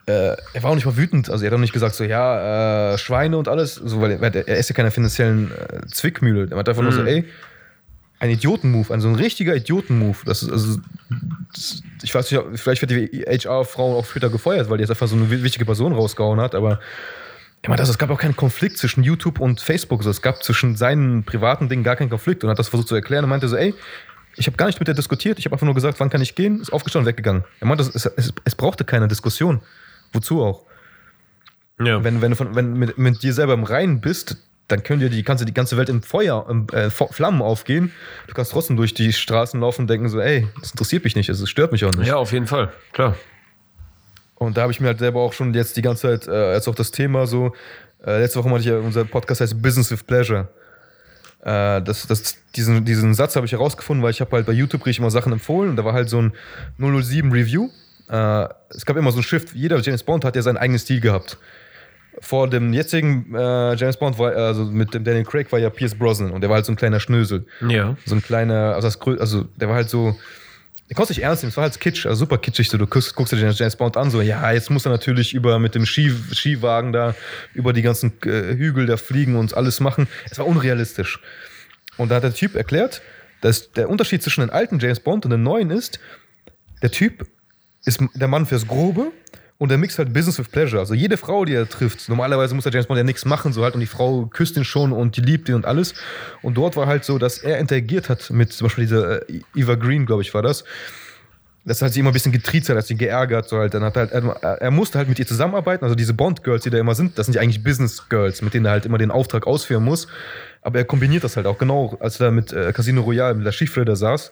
äh, 0.07 0.37
er 0.53 0.62
war 0.62 0.70
auch 0.70 0.74
nicht 0.74 0.87
mal 0.87 0.97
wütend. 0.97 1.30
Also 1.30 1.45
er 1.45 1.51
hat 1.51 1.57
auch 1.57 1.61
nicht 1.61 1.72
gesagt, 1.72 1.95
so, 1.95 2.05
ja, 2.05 2.93
äh, 2.95 2.99
Schweine 2.99 3.39
und 3.39 3.49
alles, 3.49 3.74
so, 3.74 4.01
weil 4.03 4.12
er, 4.12 4.49
er 4.49 4.57
ist 4.57 4.68
ja 4.68 4.74
keine 4.74 4.91
finanziellen 4.91 5.51
äh, 5.53 5.87
Zwickmühle. 5.87 6.49
Er 6.51 6.59
hat 6.59 6.68
einfach 6.68 6.82
nur 6.82 6.93
so, 6.93 7.01
Mhm. 7.03 7.07
ey, 7.07 7.24
ein 8.25 8.31
Idioten-Move, 8.31 8.93
also 8.93 9.09
ein 9.09 9.14
richtiger 9.16 9.55
Idioten-Move. 9.55 10.18
Das 10.25 10.43
ist, 10.43 10.51
also, 10.51 10.79
das, 11.53 11.83
ich 12.03 12.14
weiß 12.14 12.31
nicht, 12.31 12.43
vielleicht 12.61 12.81
wird 12.83 12.91
die 12.91 13.22
HR-Frau 13.27 13.99
auch 13.99 14.07
später 14.07 14.31
gefeuert, 14.31 14.70
weil 14.70 14.79
die 14.79 14.83
jetzt 14.83 14.91
einfach 14.91 15.09
so 15.09 15.16
eine 15.16 15.31
wi- 15.31 15.43
wichtige 15.43 15.64
Person 15.64 15.93
rausgehauen 15.93 16.41
hat, 16.41 16.55
aber 16.55 16.81
ich 17.62 17.68
meine, 17.68 17.81
also, 17.81 17.93
es 17.93 17.99
gab 17.99 18.11
auch 18.11 18.18
keinen 18.18 18.37
Konflikt 18.37 18.77
zwischen 18.77 19.03
YouTube 19.05 19.41
und 19.41 19.61
Facebook. 19.61 20.01
Also, 20.01 20.11
es 20.11 20.20
gab 20.20 20.43
zwischen 20.43 20.77
seinen 20.77 21.25
privaten 21.25 21.68
Dingen 21.68 21.83
gar 21.83 21.97
keinen 21.97 22.11
Konflikt 22.11 22.45
und 22.45 22.51
hat 22.51 22.59
das 22.59 22.68
versucht 22.68 22.89
zu 22.89 22.95
erklären 22.95 23.25
und 23.25 23.31
meinte 23.31 23.49
so, 23.49 23.57
ey, 23.57 23.75
ich 24.37 24.47
habe 24.47 24.57
gar 24.57 24.66
nicht 24.66 24.81
mit 24.81 24.89
der 24.89 24.95
diskutiert, 24.95 25.39
ich 25.39 25.45
habe 25.47 25.55
einfach 25.55 25.64
nur 25.64 25.75
gesagt, 25.75 26.01
wann 26.01 26.11
kann 26.11 26.20
ich 26.20 26.35
gehen, 26.35 26.61
ist 26.61 26.72
aufgestanden 26.72 27.07
weggegangen. 27.09 27.45
Er 27.61 27.66
meinte, 27.66 27.85
es, 27.85 28.05
es, 28.05 28.33
es 28.45 28.55
brauchte 28.55 28.85
keine 28.85 29.07
Diskussion. 29.09 29.61
Wozu 30.12 30.43
auch? 30.43 30.64
Ja. 31.81 32.03
Wenn, 32.05 32.20
wenn 32.20 32.31
du 32.31 32.37
von, 32.37 32.55
wenn 32.55 32.75
mit, 32.75 32.99
mit 32.99 33.22
dir 33.22 33.33
selber 33.33 33.55
im 33.55 33.64
Reinen 33.64 34.01
bist, 34.01 34.37
dann 34.69 34.83
können 34.83 35.01
dir 35.01 35.11
die 35.11 35.23
ganze, 35.23 35.45
die 35.45 35.55
ganze 35.55 35.77
Welt 35.77 35.89
im 35.89 36.03
Feuer, 36.03 36.47
im, 36.49 36.67
äh, 36.73 36.91
Flammen 36.91 37.43
aufgehen. 37.43 37.93
Du 38.27 38.35
kannst 38.35 38.53
trotzdem 38.53 38.77
durch 38.77 38.95
die 38.95 39.12
Straßen 39.12 39.61
laufen 39.61 39.83
und 39.83 39.91
denken 39.91 40.09
so, 40.09 40.21
ey, 40.21 40.49
das 40.61 40.71
interessiert 40.71 41.05
mich 41.05 41.17
nicht, 41.17 41.29
es 41.29 41.49
stört 41.49 41.73
mich 41.73 41.85
auch 41.85 41.93
nicht. 41.93 42.07
ja, 42.07 42.17
auf 42.17 42.33
jeden 42.33 42.47
Fall, 42.47 42.73
klar. 42.93 43.17
Und 44.37 44.57
da 44.57 44.62
habe 44.62 44.73
ich 44.73 44.81
mir 44.81 44.89
halt 44.89 44.99
selber 44.99 45.21
auch 45.21 45.33
schon 45.33 45.55
jetzt 45.55 45.77
die 45.77 45.83
ganze 45.83 46.03
Zeit, 46.03 46.29
äh, 46.29 46.55
jetzt 46.55 46.69
auch 46.69 46.75
das 46.75 46.91
Thema 46.91 47.27
so, 47.27 47.53
äh, 48.05 48.19
letzte 48.21 48.39
Woche 48.39 48.51
hatte 48.51 48.61
ich 48.61 48.67
ja, 48.67 48.79
unser 48.79 49.05
Podcast 49.05 49.41
heißt 49.41 49.61
Business 49.61 49.91
with 49.91 50.03
Pleasure. 50.03 50.49
Äh, 51.43 51.83
das, 51.83 52.07
das, 52.07 52.37
diesen, 52.57 52.85
diesen 52.85 53.15
Satz 53.15 53.37
habe 53.37 53.47
ich 53.47 53.53
herausgefunden, 53.53 54.03
weil 54.03 54.11
ich 54.11 54.21
habe 54.21 54.31
halt 54.33 54.47
bei 54.47 54.53
YouTube 54.53 54.83
kriege 54.83 54.93
ich 54.93 54.99
immer 54.99 55.11
Sachen 55.11 55.33
empfohlen 55.33 55.71
und 55.71 55.77
da 55.77 55.85
war 55.85 55.93
halt 55.93 56.09
so 56.09 56.21
ein 56.21 56.33
007 56.79 57.31
Review. 57.33 57.71
Äh, 58.09 58.49
es 58.71 58.85
gab 58.85 58.97
immer 58.97 59.12
so 59.12 59.19
ein 59.19 59.23
Shift, 59.23 59.55
jeder 59.55 59.79
James 59.81 60.03
Bond 60.03 60.25
hat 60.25 60.37
ja 60.37 60.43
seinen 60.43 60.57
eigenen 60.57 60.79
Stil 60.79 61.01
gehabt. 61.01 61.39
Vor 62.21 62.49
dem 62.49 62.73
jetzigen 62.73 63.35
äh, 63.35 63.75
James 63.75 63.97
Bond, 63.97 64.19
war, 64.19 64.35
also 64.35 64.65
mit 64.65 64.95
dem 64.95 65.05
Daniel 65.05 65.25
Craig, 65.25 65.51
war 65.51 65.59
ja 65.59 65.71
Pierce 65.71 65.95
Brosnan 65.95 66.31
und 66.31 66.41
der 66.41 66.51
war 66.51 66.57
halt 66.57 66.67
so 66.67 66.73
ein 66.73 66.77
kleiner 66.77 67.01
Schnösel. 67.01 67.47
Ja. 67.69 67.97
So 68.07 68.15
ein 68.15 68.23
kleiner, 68.23 68.75
also, 68.75 68.89
das, 68.89 69.21
also 69.21 69.45
der 69.57 69.69
war 69.69 69.77
halt 69.77 69.91
so, 69.91 70.17
der 70.89 70.97
konnte 70.97 71.12
nicht 71.12 71.23
ernst 71.23 71.43
nehmen, 71.43 71.51
es 71.51 71.57
war 71.57 71.65
halt 71.65 71.81
kitsch, 71.81 72.07
also 72.07 72.21
super 72.21 72.39
kitschig, 72.39 72.69
so, 72.69 72.79
du 72.79 72.87
guckst, 72.87 73.15
guckst 73.15 73.33
dir 73.33 73.37
den 73.37 73.51
James 73.53 73.77
Bond 73.77 73.97
an, 73.97 74.11
so, 74.11 74.21
ja, 74.21 74.53
jetzt 74.53 74.71
muss 74.71 74.85
er 74.85 74.93
natürlich 74.93 75.35
über, 75.35 75.59
mit 75.59 75.75
dem 75.75 75.87
Ski, 75.87 76.12
Skiwagen 76.33 76.93
da, 76.93 77.15
über 77.55 77.73
die 77.73 77.83
ganzen 77.83 78.12
äh, 78.25 78.55
Hügel 78.55 78.87
da 78.87 78.97
fliegen 78.97 79.37
und 79.37 79.57
alles 79.57 79.81
machen. 79.81 80.09
Es 80.31 80.39
war 80.39 80.47
unrealistisch. 80.47 81.21
Und 81.97 82.11
da 82.11 82.17
hat 82.17 82.25
der 82.25 82.35
Typ 82.35 82.55
erklärt, 82.55 83.03
dass 83.41 83.73
der 83.73 83.89
Unterschied 83.89 84.23
zwischen 84.23 84.41
den 84.41 84.51
alten 84.51 84.79
James 84.79 85.01
Bond 85.01 85.25
und 85.25 85.31
den 85.31 85.43
neuen 85.43 85.71
ist, 85.71 86.01
der 86.83 86.91
Typ 86.91 87.27
ist 87.85 88.01
der 88.15 88.29
Mann 88.29 88.47
fürs 88.47 88.67
Grobe 88.67 89.12
und 89.59 89.69
der 89.69 89.79
mixt 89.79 89.99
halt 89.99 90.13
Business 90.13 90.39
with 90.39 90.49
Pleasure. 90.49 90.81
Also 90.81 90.95
jede 90.95 91.17
Frau, 91.17 91.45
die 91.45 91.55
er 91.55 91.69
trifft, 91.69 92.09
normalerweise 92.09 92.55
muss 92.55 92.65
der 92.65 92.73
James 92.73 92.87
Bond 92.87 92.99
ja 92.99 93.05
nichts 93.05 93.25
machen, 93.25 93.53
so 93.53 93.63
halt, 93.63 93.75
und 93.75 93.81
die 93.81 93.87
Frau 93.87 94.27
küsst 94.27 94.57
ihn 94.57 94.65
schon 94.65 94.93
und 94.93 95.17
die 95.17 95.21
liebt 95.21 95.49
ihn 95.49 95.55
und 95.55 95.65
alles. 95.65 95.95
Und 96.43 96.57
dort 96.57 96.77
war 96.77 96.87
halt 96.87 97.05
so, 97.05 97.19
dass 97.19 97.39
er 97.39 97.59
interagiert 97.59 98.09
hat 98.09 98.31
mit 98.31 98.53
zum 98.53 98.67
Beispiel 98.67 98.85
dieser 98.85 99.29
äh, 99.29 99.41
Eva 99.55 99.77
Green, 99.77 100.07
glaube 100.07 100.23
ich, 100.23 100.35
war 100.35 100.43
das. 100.43 100.65
Das 101.67 101.81
hat 101.81 101.95
sie 101.95 102.01
immer 102.01 102.11
ein 102.11 102.13
bisschen 102.13 102.33
getriezt, 102.33 102.69
hat 102.69 102.87
sie 102.87 102.97
geärgert, 102.97 103.49
so 103.49 103.57
halt. 103.57 103.73
Dann 103.73 103.85
hat 103.85 103.97
er 103.97 104.11
halt, 104.11 104.13
er, 104.13 104.61
er 104.61 104.71
musste 104.71 104.99
halt 104.99 105.09
mit 105.09 105.19
ihr 105.19 105.27
zusammenarbeiten. 105.27 105.83
Also 105.83 105.95
diese 105.95 106.13
Bond-Girls, 106.13 106.65
die 106.65 106.69
da 106.69 106.79
immer 106.79 106.95
sind, 106.95 107.17
das 107.19 107.25
sind 107.25 107.35
ja 107.35 107.41
eigentlich 107.41 107.65
Business-Girls, 107.65 108.43
mit 108.43 108.53
denen 108.53 108.67
er 108.67 108.73
halt 108.73 108.85
immer 108.85 108.99
den 108.99 109.11
Auftrag 109.11 109.47
ausführen 109.47 109.83
muss. 109.83 110.07
Aber 110.61 110.79
er 110.79 110.85
kombiniert 110.85 111.25
das 111.25 111.37
halt 111.37 111.47
auch 111.47 111.57
genau, 111.57 111.97
als 112.01 112.21
er 112.21 112.27
da 112.27 112.31
mit 112.33 112.53
äh, 112.53 112.71
Casino 112.75 113.01
Royale, 113.01 113.35
mit 113.35 113.47
der 113.47 113.53
Schieflöder 113.53 113.97
saß. 113.97 114.31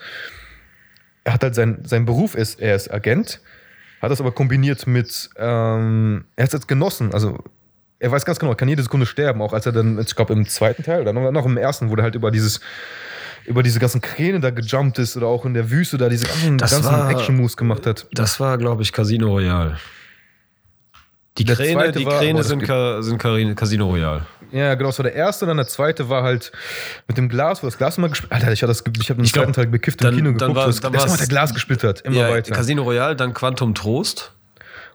Er 1.24 1.32
hat 1.32 1.42
halt 1.42 1.54
sein, 1.54 1.78
sein 1.84 2.04
Beruf 2.04 2.34
ist, 2.34 2.60
er 2.60 2.74
ist 2.74 2.92
Agent, 2.92 3.40
hat 4.02 4.10
das 4.10 4.20
aber 4.20 4.32
kombiniert 4.32 4.86
mit, 4.86 5.30
ähm, 5.36 6.24
er 6.36 6.44
hat 6.44 6.48
es 6.48 6.54
jetzt 6.54 6.68
genossen, 6.68 7.14
also 7.14 7.38
er 7.98 8.10
weiß 8.10 8.24
ganz 8.24 8.38
genau, 8.40 8.52
er 8.52 8.56
kann 8.56 8.68
jede 8.68 8.82
Sekunde 8.82 9.06
sterben, 9.06 9.40
auch 9.40 9.52
als 9.52 9.64
er 9.64 9.72
dann, 9.72 9.98
ich 9.98 10.14
glaube 10.16 10.32
im 10.32 10.46
zweiten 10.48 10.82
Teil 10.82 11.02
oder 11.02 11.12
noch, 11.12 11.30
noch 11.30 11.46
im 11.46 11.56
ersten, 11.56 11.88
wo 11.88 11.94
er 11.94 12.02
halt 12.02 12.16
über 12.16 12.32
dieses, 12.32 12.60
über 13.46 13.62
diese 13.62 13.78
ganzen 13.78 14.00
Kräne 14.00 14.40
da 14.40 14.50
gejumpt 14.50 14.98
ist 14.98 15.16
oder 15.16 15.28
auch 15.28 15.44
in 15.44 15.54
der 15.54 15.70
Wüste 15.70 15.98
da 15.98 16.08
diese 16.08 16.26
ganzen, 16.26 16.58
Das 16.58 16.72
ganzen 16.72 17.08
Action-Moves 17.10 17.56
gemacht 17.56 17.86
hat. 17.86 18.08
Das 18.12 18.40
war, 18.40 18.58
glaube 18.58 18.82
ich, 18.82 18.92
Casino 18.92 19.28
Royale. 19.28 19.78
Die 21.38 21.44
Der 21.44 21.56
Kräne, 21.56 21.92
die 21.92 22.04
war- 22.04 22.18
Kräne 22.18 22.38
das 22.40 22.48
sind, 22.48 22.62
Ka 22.62 23.00
sind 23.02 23.18
Casino 23.56 23.86
Royale. 23.88 24.26
Ja, 24.50 24.74
genau, 24.74 24.90
das 24.90 24.98
war 24.98 25.04
der 25.04 25.14
erste, 25.14 25.46
dann 25.46 25.56
der 25.56 25.66
zweite 25.66 26.10
war 26.10 26.22
halt 26.22 26.52
mit 27.08 27.16
dem 27.16 27.30
Glas, 27.30 27.62
wo 27.62 27.66
das 27.66 27.78
Glas 27.78 27.96
immer 27.96 28.10
gespielt 28.10 28.30
Alter, 28.32 28.52
ich 28.52 28.62
habe 28.62 28.70
das, 28.70 28.84
ich 29.00 29.08
habe 29.08 29.18
den 29.20 29.24
Ich 29.24 29.32
glaub, 29.32 29.44
zweiten 29.46 29.54
Teil 29.54 29.66
bekifft 29.68 30.02
im 30.02 30.06
dann- 30.08 30.14
Kino 30.16 30.26
dann 30.32 30.38
geguckt, 30.38 30.56
war- 30.56 30.66
das, 30.66 30.80
dann 30.80 30.92
das 30.92 31.06
immer 31.06 31.16
der 31.16 31.26
Glas 31.28 31.54
gesplittert, 31.54 32.02
immer 32.02 32.16
Ja, 32.16 32.28
weiter. 32.30 32.52
Casino 32.54 32.82
Royale, 32.82 33.16
dann 33.16 33.32
Quantum 33.32 33.74
Trost. 33.74 34.32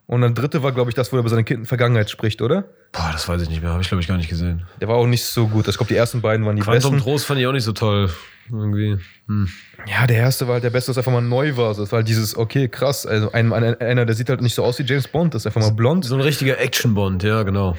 Und 0.06 0.22
dann 0.22 0.36
dritte 0.36 0.62
war, 0.64 0.72
glaube 0.72 0.90
ich, 0.92 0.96
das, 0.96 1.12
wo 1.12 1.18
er 1.18 1.22
über 1.22 1.30
seine 1.30 1.44
kind 1.44 1.68
Vergangenheit 1.68 2.10
spricht, 2.10 2.42
oder? 2.42 2.64
Boah, 2.94 3.10
das 3.12 3.28
weiß 3.28 3.42
ich 3.42 3.50
nicht 3.50 3.62
mehr. 3.62 3.72
Habe 3.72 3.82
ich, 3.82 3.90
glaube 3.90 4.02
ich, 4.02 4.08
gar 4.08 4.16
nicht 4.16 4.30
gesehen. 4.30 4.66
Der 4.80 4.88
war 4.88 4.96
auch 4.96 5.08
nicht 5.08 5.26
so 5.26 5.48
gut. 5.48 5.68
Ich 5.68 5.76
glaube, 5.76 5.90
die 5.90 5.98
ersten 5.98 6.22
beiden 6.22 6.46
waren 6.46 6.56
die 6.56 6.62
Quantum 6.62 6.94
besten. 6.94 7.04
Trost 7.10 7.26
fand 7.26 7.42
ich 7.42 7.48
auch 7.48 7.52
nicht 7.52 7.66
so 7.66 7.74
toll. 7.74 8.10
Irgendwie. 8.52 8.98
Hm. 9.28 9.50
Ja, 9.88 10.08
der 10.08 10.18
erste 10.18 10.48
war 10.48 10.56
halt 10.56 10.64
der 10.64 10.70
beste, 10.70 10.92
das 10.92 10.98
einfach 10.98 11.12
mal 11.12 11.22
neu 11.22 11.58
war. 11.58 11.74
Das 11.74 11.92
war 11.92 11.98
halt 11.98 12.08
dieses, 12.08 12.38
okay, 12.38 12.68
krass. 12.68 13.06
Also 13.06 13.32
ein, 13.32 13.52
ein, 13.52 13.80
einer, 13.80 14.06
der 14.06 14.16
sieht 14.16 14.30
halt 14.30 14.42
nicht 14.42 14.56
so 14.56 14.64
aus 14.64 14.80
wie 14.80 14.84
James 14.84 15.08
Bond, 15.08 15.34
das 15.34 15.44
ist 15.44 15.48
einfach 15.48 15.62
mal 15.62 15.74
blond. 15.74 16.06
So 16.06 16.16
ein 16.16 16.22
richtiger 16.22 16.60
Action-Bond, 16.60 17.24
ja, 17.24 17.44
genau. 17.44 17.76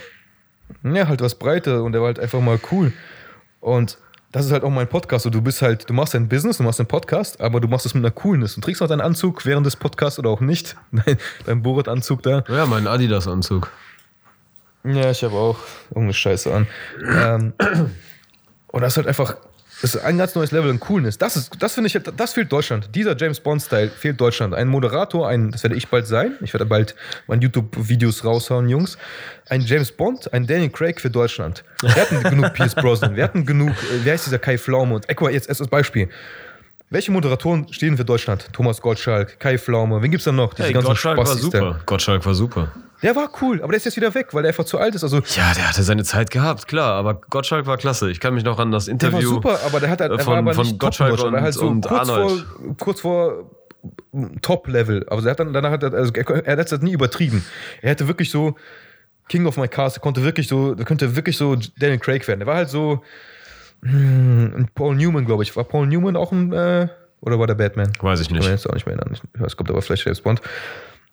Ja, 0.82 1.08
halt 1.08 1.20
was 1.20 1.34
breiter 1.36 1.82
und 1.82 1.92
der 1.92 2.02
war 2.02 2.08
halt 2.08 2.20
einfach 2.20 2.40
mal 2.40 2.58
cool. 2.70 2.92
Und 3.60 3.98
das 4.32 4.44
ist 4.44 4.52
halt 4.52 4.62
auch 4.62 4.70
mein 4.70 4.88
Podcast. 4.88 5.24
So, 5.24 5.30
du 5.30 5.40
bist 5.40 5.62
halt, 5.62 5.88
du 5.88 5.94
machst 5.94 6.14
dein 6.14 6.28
Business, 6.28 6.58
du 6.58 6.62
machst 6.62 6.80
einen 6.80 6.88
Podcast, 6.88 7.40
aber 7.40 7.60
du 7.60 7.68
machst 7.68 7.86
es 7.86 7.94
mit 7.94 8.04
einer 8.04 8.10
Coolness. 8.10 8.54
Du 8.54 8.60
trägst 8.60 8.80
noch 8.80 8.88
deinen 8.88 9.00
Anzug 9.00 9.46
während 9.46 9.66
des 9.66 9.76
Podcasts 9.76 10.18
oder 10.18 10.30
auch 10.30 10.40
nicht. 10.40 10.76
Dein, 10.92 11.16
dein 11.46 11.62
Borat-Anzug 11.62 12.22
da. 12.22 12.44
Ja, 12.48 12.66
mein 12.66 12.86
Adidas-Anzug. 12.86 13.70
Ja, 14.84 15.10
ich 15.10 15.22
habe 15.24 15.34
auch 15.34 15.58
irgendeine 15.88 16.14
Scheiße 16.14 16.52
an. 16.54 16.66
ähm, 17.02 17.52
und 18.68 18.80
das 18.80 18.92
ist 18.92 18.96
halt 18.98 19.06
einfach, 19.06 19.36
das 19.80 19.94
ist 19.94 20.02
ein 20.02 20.18
ganz 20.18 20.34
neues 20.34 20.50
Level 20.50 20.70
an 20.70 20.80
Coolness. 20.80 21.18
Das 21.18 21.36
ist, 21.36 21.52
das 21.60 21.74
finde 21.74 21.86
ich, 21.86 21.98
das 22.16 22.32
fehlt 22.32 22.50
Deutschland. 22.50 22.90
Dieser 22.94 23.16
James 23.16 23.38
Bond-Style 23.38 23.90
fehlt 23.90 24.20
Deutschland. 24.20 24.54
Ein 24.54 24.68
Moderator, 24.68 25.28
ein, 25.28 25.52
das 25.52 25.62
werde 25.62 25.76
ich 25.76 25.88
bald 25.88 26.06
sein. 26.06 26.36
Ich 26.40 26.52
werde 26.52 26.66
bald 26.66 26.96
meine 27.26 27.42
YouTube-Videos 27.42 28.24
raushauen, 28.24 28.68
Jungs. 28.68 28.98
Ein 29.48 29.60
James 29.60 29.92
Bond, 29.92 30.32
ein 30.32 30.46
Daniel 30.46 30.70
Craig 30.70 31.00
für 31.00 31.10
Deutschland. 31.10 31.64
Wir 31.80 31.94
hatten 31.94 32.22
genug 32.22 32.52
Pierce 32.54 32.74
Brosnan, 32.74 33.14
wir 33.14 33.24
hatten 33.24 33.46
genug, 33.46 33.70
äh, 33.70 34.00
wer 34.04 34.14
ist 34.14 34.26
dieser 34.26 34.38
Kai 34.38 34.58
Pflaume? 34.58 34.96
Und, 34.96 35.20
mal, 35.20 35.32
jetzt 35.32 35.48
erst 35.48 35.60
als 35.60 35.70
Beispiel. 35.70 36.08
Welche 36.90 37.12
Moderatoren 37.12 37.70
stehen 37.72 37.96
für 37.96 38.04
Deutschland? 38.04 38.48
Thomas 38.52 38.80
Gottschalk, 38.80 39.38
Kai 39.38 39.58
Pflaume, 39.58 40.02
wen 40.02 40.10
gibt's 40.10 40.24
da 40.24 40.32
noch? 40.32 40.54
Diese 40.54 40.68
Hey, 40.68 40.72
ganzen 40.72 40.88
Gottschalk 40.88 41.18
war 41.18 41.26
super. 41.26 41.80
Gottschalk 41.84 42.24
war 42.24 42.34
super. 42.34 42.72
Der 43.02 43.14
war 43.14 43.30
cool, 43.40 43.58
aber 43.62 43.68
der 43.72 43.76
ist 43.76 43.84
jetzt 43.84 43.96
wieder 43.96 44.12
weg, 44.14 44.28
weil 44.32 44.42
der 44.42 44.50
einfach 44.50 44.64
zu 44.64 44.78
alt 44.78 44.94
ist. 44.94 45.04
Also, 45.04 45.18
Ja, 45.36 45.52
der 45.54 45.68
hatte 45.68 45.82
seine 45.82 46.02
Zeit 46.04 46.30
gehabt, 46.30 46.66
klar. 46.66 46.94
Aber 46.94 47.14
Gottschalk 47.14 47.66
war 47.66 47.76
klasse. 47.76 48.10
Ich 48.10 48.18
kann 48.20 48.34
mich 48.34 48.44
noch 48.44 48.58
an 48.58 48.72
das 48.72 48.86
Der 48.86 48.92
Interview. 48.92 49.16
war 49.16 49.22
super, 49.22 49.58
aber 49.66 49.80
der 49.80 49.90
hat 49.90 50.00
halt, 50.00 50.10
er 50.12 50.18
von- 50.18 50.32
war 50.32 50.38
aber 50.38 50.54
von 50.54 50.66
nicht 50.66 50.78
Gottschalk 50.80 51.12
er 51.12 51.18
war 51.18 51.26
und- 51.26 51.40
halt 51.40 51.54
so 51.54 51.66
und 51.68 51.86
kurz 51.86 52.08
vor, 52.10 52.16
Arnold. 52.18 52.44
kurz 52.78 53.00
vor 53.00 53.50
Top-Level. 54.42 55.06
Also 55.08 55.26
er 55.26 55.30
hat 55.32 55.40
dann, 55.40 55.52
danach 55.52 55.70
hat 55.70 55.82
er, 55.82 55.92
also 55.94 56.12
er, 56.12 56.28
er 56.46 56.56
hat 56.58 56.72
das 56.72 56.80
nie 56.80 56.92
übertrieben. 56.92 57.44
Er 57.82 57.90
hätte 57.90 58.08
wirklich 58.08 58.30
so 58.30 58.56
King 59.28 59.46
of 59.46 59.56
My 59.56 59.68
Cars, 59.68 59.96
er 59.96 60.00
konnte 60.00 60.22
wirklich 60.24 60.48
so, 60.48 60.74
er 60.74 60.84
könnte 60.84 61.14
wirklich 61.14 61.36
so 61.36 61.56
Daniel 61.78 61.98
Craig 61.98 62.26
werden. 62.26 62.40
Er 62.40 62.46
war 62.46 62.56
halt 62.56 62.70
so 62.70 63.02
hm, 63.82 64.52
ein 64.56 64.68
Paul 64.74 64.96
Newman, 64.96 65.24
glaube 65.24 65.42
ich. 65.44 65.54
War 65.54 65.64
Paul 65.64 65.86
Newman 65.86 66.16
auch 66.16 66.32
ein, 66.32 66.52
äh, 66.52 66.88
oder 67.20 67.38
war 67.38 67.46
der 67.46 67.54
Batman? 67.54 67.92
Weiß 68.00 68.18
ich 68.20 68.26
Ich 68.26 68.28
kann 68.28 68.38
nicht. 68.38 68.46
mich 68.46 68.52
jetzt 68.52 68.68
auch 68.68 68.74
nicht 68.74 68.86
mehr 68.86 68.96
erinnern. 68.96 69.16
Ich 69.34 69.40
weiß, 69.40 69.56
kommt 69.56 69.70
aber 69.70 69.82
vielleicht 69.82 70.04
James 70.04 70.20
Bond. 70.20 70.40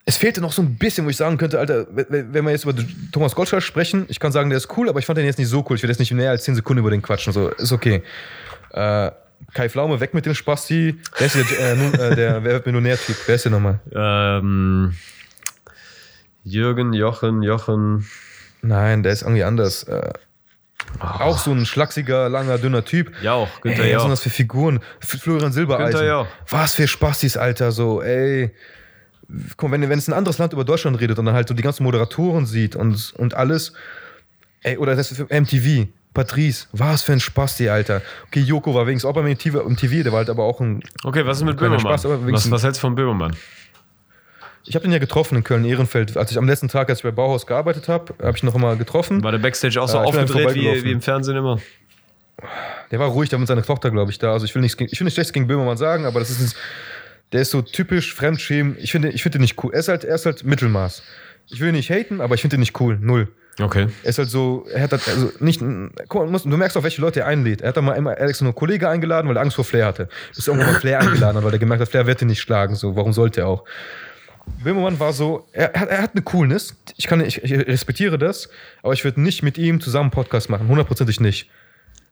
Es 0.08 0.18
fehlte 0.18 0.40
noch 0.40 0.52
so 0.52 0.62
ein 0.62 0.76
bisschen, 0.76 1.06
wo 1.06 1.10
ich 1.10 1.18
sagen 1.18 1.38
könnte, 1.38 1.58
Alter, 1.60 1.88
wenn 1.90 2.46
wir 2.46 2.52
jetzt 2.52 2.64
über 2.64 2.76
Thomas 3.12 3.34
Gottschalk 3.34 3.64
sprechen, 3.64 4.06
ich 4.08 4.20
kann 4.20 4.32
sagen, 4.32 4.50
der 4.52 4.58
ist 4.58 4.70
cool, 4.78 4.88
aber 4.88 5.00
ich 5.00 5.06
fand 5.06 5.18
den 5.18 5.26
jetzt 5.26 5.40
nicht 5.40 5.48
so 5.50 5.66
cool. 5.68 5.76
Ich 5.76 5.82
will 5.82 5.90
jetzt 5.90 5.98
nicht 5.98 6.12
näher 6.12 6.30
als 6.30 6.44
10 6.44 6.54
Sekunden 6.56 6.80
über 6.82 6.92
den 6.92 7.02
quatschen. 7.02 7.34
So, 7.34 7.50
ist 7.50 7.72
okay. 7.72 8.04
Äh, 8.72 9.12
Kai 9.54 9.68
Pflaume, 9.70 10.00
weg 10.00 10.14
mit 10.14 10.28
dem 10.28 10.36
Spasti. 10.36 11.00
Wer 11.18 11.28
ist 11.28 11.36
der, 11.36 11.72
äh, 11.72 11.76
nun, 11.76 11.94
äh, 11.96 12.16
der 12.16 12.44
Wer 12.44 12.54
wird 12.54 12.66
Millionär-Typ? 12.68 13.16
Wer 13.26 13.36
ist 13.36 13.46
der 13.46 13.52
nochmal? 13.52 13.80
Ähm, 13.94 14.94
Jürgen, 16.44 16.94
Jochen, 16.94 17.42
Jochen. 17.42 18.06
Nein, 18.62 19.02
der 19.02 19.12
ist 19.12 19.24
irgendwie 19.24 19.44
anders. 19.44 19.84
Äh, 19.84 20.14
Auch 21.00 21.40
so 21.40 21.52
ein 21.52 21.66
schlachsiger, 21.66 22.30
langer, 22.30 22.60
dünner 22.60 22.86
Typ. 22.86 23.12
Jauch, 23.24 23.50
Günther 23.62 23.86
ey, 23.86 23.96
was 23.96 24.04
sind 24.04 24.12
das 24.12 24.22
für 24.22 24.30
Figuren? 24.30 24.82
Florian 25.00 25.52
Silbereisen. 25.52 25.92
Günther 25.92 26.06
Jauch. 26.06 26.28
Was 26.50 26.76
für 26.76 26.88
Spastis, 26.88 27.38
Alter, 27.38 27.72
so, 27.72 28.04
ey. 28.04 28.52
Guck, 29.58 29.70
mal, 29.70 29.80
wenn, 29.80 29.90
wenn 29.90 30.00
es 30.00 30.08
ein 30.08 30.14
anderes 30.14 30.38
Land 30.38 30.54
über 30.54 30.64
Deutschland 30.64 31.00
redet 31.00 31.20
und 31.20 31.26
dann 31.26 31.36
halt 31.36 31.48
so 31.48 31.54
die 31.54 31.64
ganzen 31.64 31.84
Moderatoren 31.84 32.46
sieht 32.46 32.76
und, 32.76 33.14
und 33.18 33.34
alles, 33.34 33.74
ey, 34.64 34.78
oder 34.78 34.96
das 34.96 35.12
ist 35.12 35.18
für 35.18 35.42
MTV, 35.42 35.88
Patrice, 36.14 36.68
was 36.72 37.04
für 37.04 37.14
ein 37.14 37.20
Spasti, 37.20 37.70
Alter. 37.70 38.02
Okay, 38.28 38.40
Joko 38.40 38.74
war 38.74 38.88
wenigstens 38.88 39.10
auch 39.10 39.14
beim 39.14 39.26
MTV, 39.26 39.68
MTV 39.68 40.04
der 40.04 40.12
war 40.12 40.20
halt 40.20 40.30
aber 40.30 40.44
auch 40.44 40.62
ein, 40.62 40.82
Okay, 41.04 41.26
was 41.26 41.38
ist 41.38 41.44
mit 41.44 41.58
Böhmermann? 41.58 41.98
Spaß, 41.98 42.06
was, 42.06 42.52
was 42.52 42.64
hältst 42.64 42.80
du 42.80 42.88
von 42.88 42.96
Böhmermann? 42.96 43.36
ich 44.68 44.76
habe 44.76 44.86
ihn 44.86 44.92
ja 44.92 44.98
getroffen 44.98 45.38
in 45.38 45.44
Köln-Ehrenfeld, 45.44 46.18
als 46.18 46.32
ich 46.32 46.38
am 46.38 46.48
letzten 46.48 46.68
Tag, 46.68 46.90
als 46.90 47.00
ich 47.00 47.04
bei 47.04 47.12
Bauhaus 47.12 47.46
gearbeitet 47.46 47.88
habe, 47.88 48.14
habe 48.22 48.36
ich 48.36 48.44
noch 48.44 48.56
mal 48.56 48.76
getroffen. 48.78 49.24
War 49.24 49.32
der 49.32 49.40
Backstage 49.40 49.80
auch 49.80 49.88
so 49.88 50.00
bin 50.00 50.08
aufgedreht 50.08 50.56
wie, 50.56 50.84
wie 50.84 50.92
im 50.92 51.02
Fernsehen 51.02 51.38
immer? 51.38 51.60
Der 52.92 53.00
war 53.00 53.08
ruhig, 53.10 53.30
da 53.30 53.38
mit 53.38 53.48
seiner 53.48 53.64
Tochter, 53.64 53.92
glaube 53.92 54.12
ich, 54.12 54.20
da. 54.20 54.34
Also 54.34 54.46
ich 54.46 54.54
will 54.56 54.62
nichts, 54.62 54.80
ich 54.80 55.00
will 55.00 55.06
nichts 55.06 55.16
Schlechtes 55.16 55.34
gegen 55.34 55.48
Böhmermann 55.48 55.78
sagen, 55.78 56.06
aber 56.06 56.20
das 56.20 56.30
ist, 56.30 56.56
der 57.32 57.42
ist 57.42 57.52
so 57.52 57.62
typisch 57.62 58.14
Fremdschämen. 58.14 58.78
Ich 58.80 58.92
finde, 58.92 59.10
ich 59.10 59.24
finde 59.24 59.38
ihn 59.40 59.42
nicht 59.42 59.62
cool. 59.64 59.72
Er 59.74 59.80
ist 59.80 59.88
halt, 59.88 60.04
er 60.04 60.16
ist 60.16 60.26
halt 60.26 60.44
Mittelmaß. 60.44 61.04
Ich 61.48 61.60
will 61.60 61.70
ihn 61.70 61.76
nicht 61.76 61.90
haten, 61.90 62.22
aber 62.22 62.36
ich 62.36 62.42
finde 62.42 62.58
ihn 62.58 62.60
nicht 62.62 62.80
cool. 62.80 62.98
Null. 63.00 63.28
Okay. 63.60 63.88
Er 64.04 64.10
ist 64.10 64.18
halt 64.18 64.30
so, 64.30 64.68
er 64.74 64.82
hat 64.82 64.92
halt, 64.92 65.08
also 65.08 65.32
nicht, 65.40 65.62
guck 66.10 66.30
musst, 66.30 66.44
du 66.46 66.50
merkst 66.50 66.76
auch, 66.78 66.84
welche 66.84 67.00
Leute 67.02 67.22
er 67.22 67.28
einlädt. 67.28 67.62
Er 67.62 67.70
hat 67.70 67.78
da 67.78 67.82
mal 67.82 67.94
immer 67.94 68.12
Alex 68.18 68.42
nur 68.42 68.50
einen 68.50 68.56
Kollege 68.56 68.90
eingeladen, 68.90 69.30
weil 69.30 69.38
er 69.38 69.42
Angst 69.44 69.56
vor 69.56 69.64
Flair 69.64 69.86
hatte. 69.86 70.10
Bis 70.36 70.48
irgendwann 70.48 70.74
mal 70.74 70.80
Flair 70.80 71.00
eingeladen 71.00 71.38
hat, 71.38 71.44
weil 71.46 71.54
er 71.54 71.60
gemerkt 71.60 71.82
hat, 71.82 71.90
Flair 71.90 72.06
wird 72.06 72.22
ihn 72.22 72.28
nicht 72.28 72.42
schlagen. 72.42 72.76
So, 72.76 72.96
warum 72.98 73.14
sollte 73.14 73.42
er 73.42 73.48
auch? 73.48 73.64
Böhmermann 74.64 75.00
war 75.00 75.14
so, 75.14 75.48
er, 75.54 75.74
er, 75.74 76.02
hat- 76.02 76.12
eine 76.14 76.22
Coolness. 76.22 76.76
Ich, 76.98 77.08
kann, 77.08 77.22
ich, 77.22 77.42
ich 77.44 77.52
respektiere 77.54 78.18
das, 78.18 78.50
aber 78.84 78.94
ich 78.94 79.04
würde 79.04 79.22
nicht 79.22 79.42
mit 79.42 79.58
ihm 79.58 79.80
zusammen 79.82 80.06
einen 80.06 80.12
Podcast 80.12 80.50
machen. 80.50 80.68
Hundertprozentig 80.68 81.20
nicht. 81.20 81.50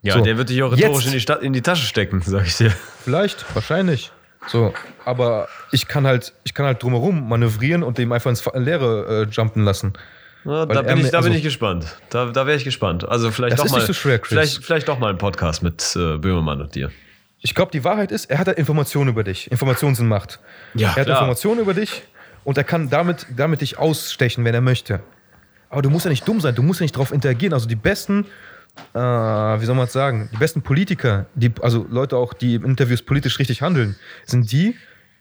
Ja, 0.02 0.14
So. 0.16 0.22
der 0.22 0.38
wird 0.38 0.50
dich 0.50 0.64
auch 0.64 0.72
rhetorisch 0.72 1.06
in 1.06 1.12
die, 1.12 1.20
Stadt, 1.20 1.44
in 1.44 1.54
die 1.54 1.62
Tasche 1.62 1.86
stecken, 1.86 2.22
sag 2.26 2.46
ich 2.48 2.56
dir. 2.58 2.72
Vielleicht, 3.04 3.46
wahrscheinlich. 3.54 4.12
So, 4.48 4.74
aber 5.06 5.48
ich 5.72 5.88
kann 5.88 6.06
halt, 6.06 6.34
ich 6.44 6.54
kann 6.54 6.66
halt 6.66 6.84
drumherum 6.84 7.28
manövrieren 7.28 7.84
und 7.84 7.98
dem 7.98 8.12
einfach 8.12 8.30
ins 8.30 8.46
Leere 8.54 9.28
äh, 9.28 9.32
jumpen 9.32 9.64
lassen. 9.64 9.94
Weil 10.44 10.68
da 10.68 10.82
bin, 10.82 10.98
ich, 10.98 11.12
da 11.12 11.20
bin 11.20 11.28
also- 11.28 11.38
ich 11.38 11.44
gespannt. 11.44 11.98
Da, 12.10 12.26
da 12.26 12.46
wäre 12.46 12.58
ich 12.58 12.66
gespannt. 12.66 13.08
Also 13.08 13.32
vielleicht 13.32 13.58
doch 13.58 13.70
mal, 13.70 13.82
so 13.82 13.94
schwer, 13.94 14.20
vielleicht, 14.22 14.64
vielleicht 14.64 14.88
doch 14.88 15.00
mal 15.00 15.10
ein 15.10 15.18
Podcast 15.18 15.64
mit 15.64 15.96
äh, 15.96 16.18
Böhmermann 16.18 16.62
und 16.62 16.76
dir. 16.76 16.92
Ich 17.40 17.56
glaube, 17.56 17.72
die 17.72 17.84
Wahrheit 17.84 18.12
ist, 18.12 18.30
er 18.30 18.40
hat 18.40 18.48
halt 18.48 18.58
Informationen 18.58 19.10
über 19.10 19.24
dich. 19.24 19.52
Informationen 19.52 19.96
sind 19.96 20.08
Macht. 20.08 20.40
Ja, 20.74 20.90
er 20.90 20.96
hat 20.96 21.06
klar. 21.06 21.18
Informationen 21.18 21.62
über 21.62 21.74
dich 21.74 22.04
und 22.44 22.58
er 22.58 22.64
kann 22.64 22.90
damit, 22.90 23.26
damit 23.36 23.62
dich 23.62 23.78
ausstechen, 23.78 24.44
wenn 24.46 24.54
er 24.54 24.62
möchte. 24.62 25.02
Aber 25.70 25.82
du 25.82 25.90
musst 25.90 26.06
ja 26.06 26.12
nicht 26.12 26.28
dumm 26.28 26.40
sein, 26.40 26.56
du 26.56 26.62
musst 26.62 26.80
ja 26.80 26.84
nicht 26.84 26.96
darauf 26.96 27.12
interagieren. 27.12 27.54
Also 27.54 27.68
die 27.68 27.76
besten, 27.76 28.26
äh, 28.94 29.00
wie 29.00 29.66
soll 29.66 29.76
man 29.76 29.86
es 29.86 29.94
sagen, 29.94 30.30
die 30.34 30.38
besten 30.38 30.62
Politiker, 30.62 31.26
die, 31.36 31.52
also 31.62 31.86
Leute 31.90 32.18
auch, 32.18 32.34
die 32.34 32.56
in 32.56 32.64
Interviews 32.64 33.02
politisch 33.02 33.40
richtig 33.40 33.62
handeln, 33.62 33.96
sind 34.26 34.52
die, 34.52 34.76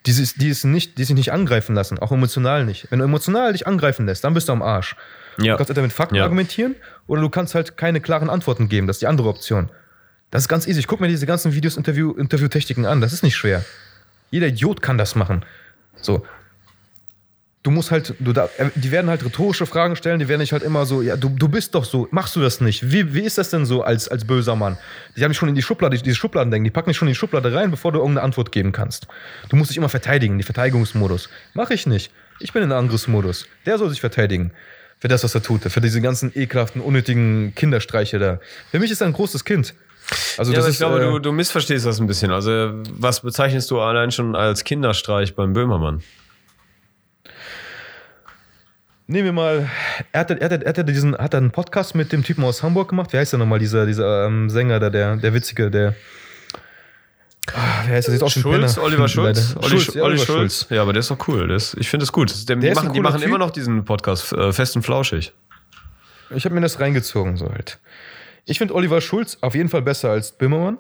die, 0.07 0.13
sich- 0.13 0.35
die, 0.35 0.49
es 0.51 0.65
nicht, 0.65 0.99
die 0.99 1.05
sich 1.05 1.15
nicht 1.15 1.33
angreifen 1.33 1.75
lassen, 1.75 1.99
auch 1.99 2.13
emotional 2.13 2.65
nicht. 2.65 2.91
Wenn 2.91 2.99
du 2.99 3.05
emotional 3.05 3.53
dich 3.53 3.67
angreifen 3.67 4.07
lässt, 4.07 4.25
dann 4.25 4.35
bist 4.35 4.49
du 4.49 4.53
am 4.53 4.63
Arsch. 4.63 4.97
Ja. 5.39 5.53
Du 5.53 5.57
kannst 5.59 5.71
entweder 5.71 5.83
mit 5.87 5.93
Fakten 5.93 6.17
Ja. 6.17 6.25
argumentieren 6.25 6.75
oder 7.07 7.21
du 7.23 7.31
kannst 7.31 7.55
halt 7.55 7.77
keine 7.77 8.01
klaren 8.01 8.29
Antworten 8.29 8.69
geben. 8.69 8.87
Das 8.87 8.97
ist 8.97 9.03
die 9.03 9.07
andere 9.07 9.29
Option. 9.29 9.71
Das 10.31 10.43
ist 10.43 10.49
ganz 10.49 10.67
easy. 10.67 10.81
Ich 10.81 10.87
guck 10.87 11.01
mir 11.01 11.09
diese 11.09 11.27
ganzen 11.27 11.55
Videos, 11.55 11.77
Interview, 11.77 12.13
Interviewtechniken 12.13 12.85
an. 12.87 13.01
Das 13.01 13.13
ist 13.13 13.23
nicht 13.23 13.37
schwer. 13.37 13.65
Jeder 14.31 14.47
Idiot 14.49 14.83
kann 14.83 14.99
das 14.99 15.15
machen. 15.15 15.45
So. 16.01 16.27
Du 17.65 17.71
musst 17.71 17.93
halt, 17.93 18.15
du 18.19 18.33
da, 18.33 18.49
äh, 18.59 18.71
die 18.75 18.91
werden 18.91 19.09
halt 19.09 19.25
rhetorische 19.25 19.67
Fragen 19.67 19.95
stellen, 19.95 20.19
die 20.19 20.27
werden 20.27 20.41
nicht 20.41 20.53
halt 20.53 20.65
immer 20.65 20.85
so, 20.85 21.01
ja, 21.01 21.17
du, 21.17 21.29
du 21.29 21.49
bist 21.49 21.77
doch 21.77 21.85
so, 21.85 22.09
machst 22.11 22.35
du 22.35 22.41
das 22.41 22.61
nicht? 22.61 22.91
Wie, 22.91 23.15
wie 23.15 23.21
ist 23.21 23.39
das 23.39 23.51
denn 23.51 23.67
so 23.67 23.83
als, 23.83 24.09
als 24.09 24.25
böser 24.25 24.57
Mann? 24.57 24.79
Die 25.17 25.23
haben 25.23 25.31
dich 25.31 25.39
schon 25.39 25.49
in 25.49 25.55
die 25.55 25.63
Schublade, 25.63 25.97
diese 25.97 26.17
Schubladen 26.17 26.51
denken, 26.51 26.65
die 26.65 26.71
packen 26.71 26.91
dich 26.91 26.97
schon 26.97 27.07
in 27.07 27.13
die 27.13 27.19
Schublade 27.19 27.55
rein, 27.55 27.71
bevor 27.71 27.93
du 27.93 28.01
irgendeine 28.01 28.25
Antwort 28.25 28.51
geben 28.51 28.73
kannst. 28.73 29.07
Du 29.49 29.57
musst 29.57 29.71
dich 29.71 29.77
immer 29.77 29.89
verteidigen, 29.89 30.39
die 30.39 30.45
Verteidigungsmodus. 30.45 31.29
Mach 31.55 31.71
ich 31.71 31.87
nicht. 31.87 32.11
Ich 32.41 32.53
bin 32.53 32.65
in 32.65 32.73
Angriffsmodus. 32.73 33.47
Der 33.65 33.79
soll 33.79 33.91
sich 33.91 34.01
verteidigen. 34.01 34.51
Für 34.99 35.09
das, 35.09 35.23
was 35.23 35.35
er 35.35 35.43
tut. 35.43 35.63
Für 35.63 35.81
diese 35.81 36.01
ganzen 36.01 36.33
ekelhaften, 36.35 36.81
unnötigen 36.81 37.55
Kinderstreiche 37.55 38.19
da. 38.19 38.41
Für 38.71 38.79
mich 38.81 38.91
ist 38.91 39.01
er 39.01 39.09
ein 39.09 39.13
großes 39.13 39.45
Kind. 39.45 39.75
Also 40.37 40.53
Ja, 40.53 40.59
das 40.59 40.67
ist, 40.67 40.73
ich 40.75 40.79
glaube, 40.79 41.01
äh, 41.01 41.11
du, 41.11 41.19
du 41.19 41.33
missverstehst 41.33 41.87
das 41.87 42.01
ein 42.01 42.07
bisschen. 42.07 42.31
Also, 42.31 42.83
was 42.91 43.21
bezeichnest 43.21 43.71
du 43.71 43.81
allein 43.81 44.11
schon 44.11 44.35
als 44.35 44.65
Kinderstreich 44.65 45.35
beim 45.35 45.53
Böhmermann? 45.53 46.03
Nehmen 49.13 49.27
wir 49.27 49.33
mal, 49.33 49.71
er 50.11 50.21
hat, 50.21 50.31
er 50.31 50.51
hat, 50.51 50.63
er 50.63 50.73
hat 50.75 50.89
diesen, 50.89 51.15
hat 51.15 51.35
einen 51.35 51.51
Podcast 51.51 51.95
mit 51.95 52.13
dem 52.13 52.25
Typen 52.25 52.43
aus 52.45 52.63
Hamburg 52.63 52.89
gemacht. 52.89 53.13
Wie 53.13 53.19
heißt 53.19 53.31
der 53.35 53.39
nochmal, 53.39 53.59
dieser, 53.59 53.85
dieser 53.85 54.25
ähm, 54.25 54.49
Sänger, 54.49 54.81
da, 54.81 54.89
der, 54.89 55.17
der 55.17 55.35
Witzige, 55.35 55.71
der. 55.71 55.95
Ah, 57.53 57.83
wer 57.85 57.97
heißt 57.97 58.09
das 58.09 58.15
jetzt 58.15 58.23
aus 58.23 58.33
dem 58.33 58.41
Schulz, 58.43 58.75
Penner? 58.77 58.87
Oliver 58.87 59.09
Schulz? 59.09 59.55
Olli, 59.57 59.69
Schulz, 59.69 59.95
ja, 59.95 60.03
Olli 60.03 60.15
Oliver 60.15 60.25
Schulz. 60.25 60.67
Ja, 60.71 60.81
aber 60.81 60.95
der 60.95 61.01
ist 61.01 61.11
doch 61.11 61.29
cool. 61.29 61.51
Ist, 61.51 61.77
ich 61.79 61.91
finde 61.91 62.05
es 62.05 62.13
gut. 62.13 62.49
Der, 62.49 62.57
die 62.57 62.63
Der 62.63 62.75
machen, 62.75 62.95
die 62.95 63.01
machen 63.01 63.19
Typ. 63.19 63.29
immer 63.29 63.37
noch 63.37 63.51
diesen 63.51 63.85
Podcast 63.85 64.33
äh, 64.33 64.51
fest 64.51 64.77
und 64.77 64.83
flauschig. 64.83 65.35
Ich 66.31 66.47
habe 66.47 66.55
mir 66.55 66.63
das 66.63 66.81
reingezogen, 66.81 67.37
so 67.37 67.51
halt. 67.51 67.81
Ich 68.47 68.57
finde 68.57 68.75
Oliver 68.75 69.03
Schulz 69.03 69.37
auf 69.43 69.55
jeden 69.55 69.69
Fall 69.69 69.83
besser 69.83 70.09
als 70.09 70.33
Böhmermann, 70.33 70.79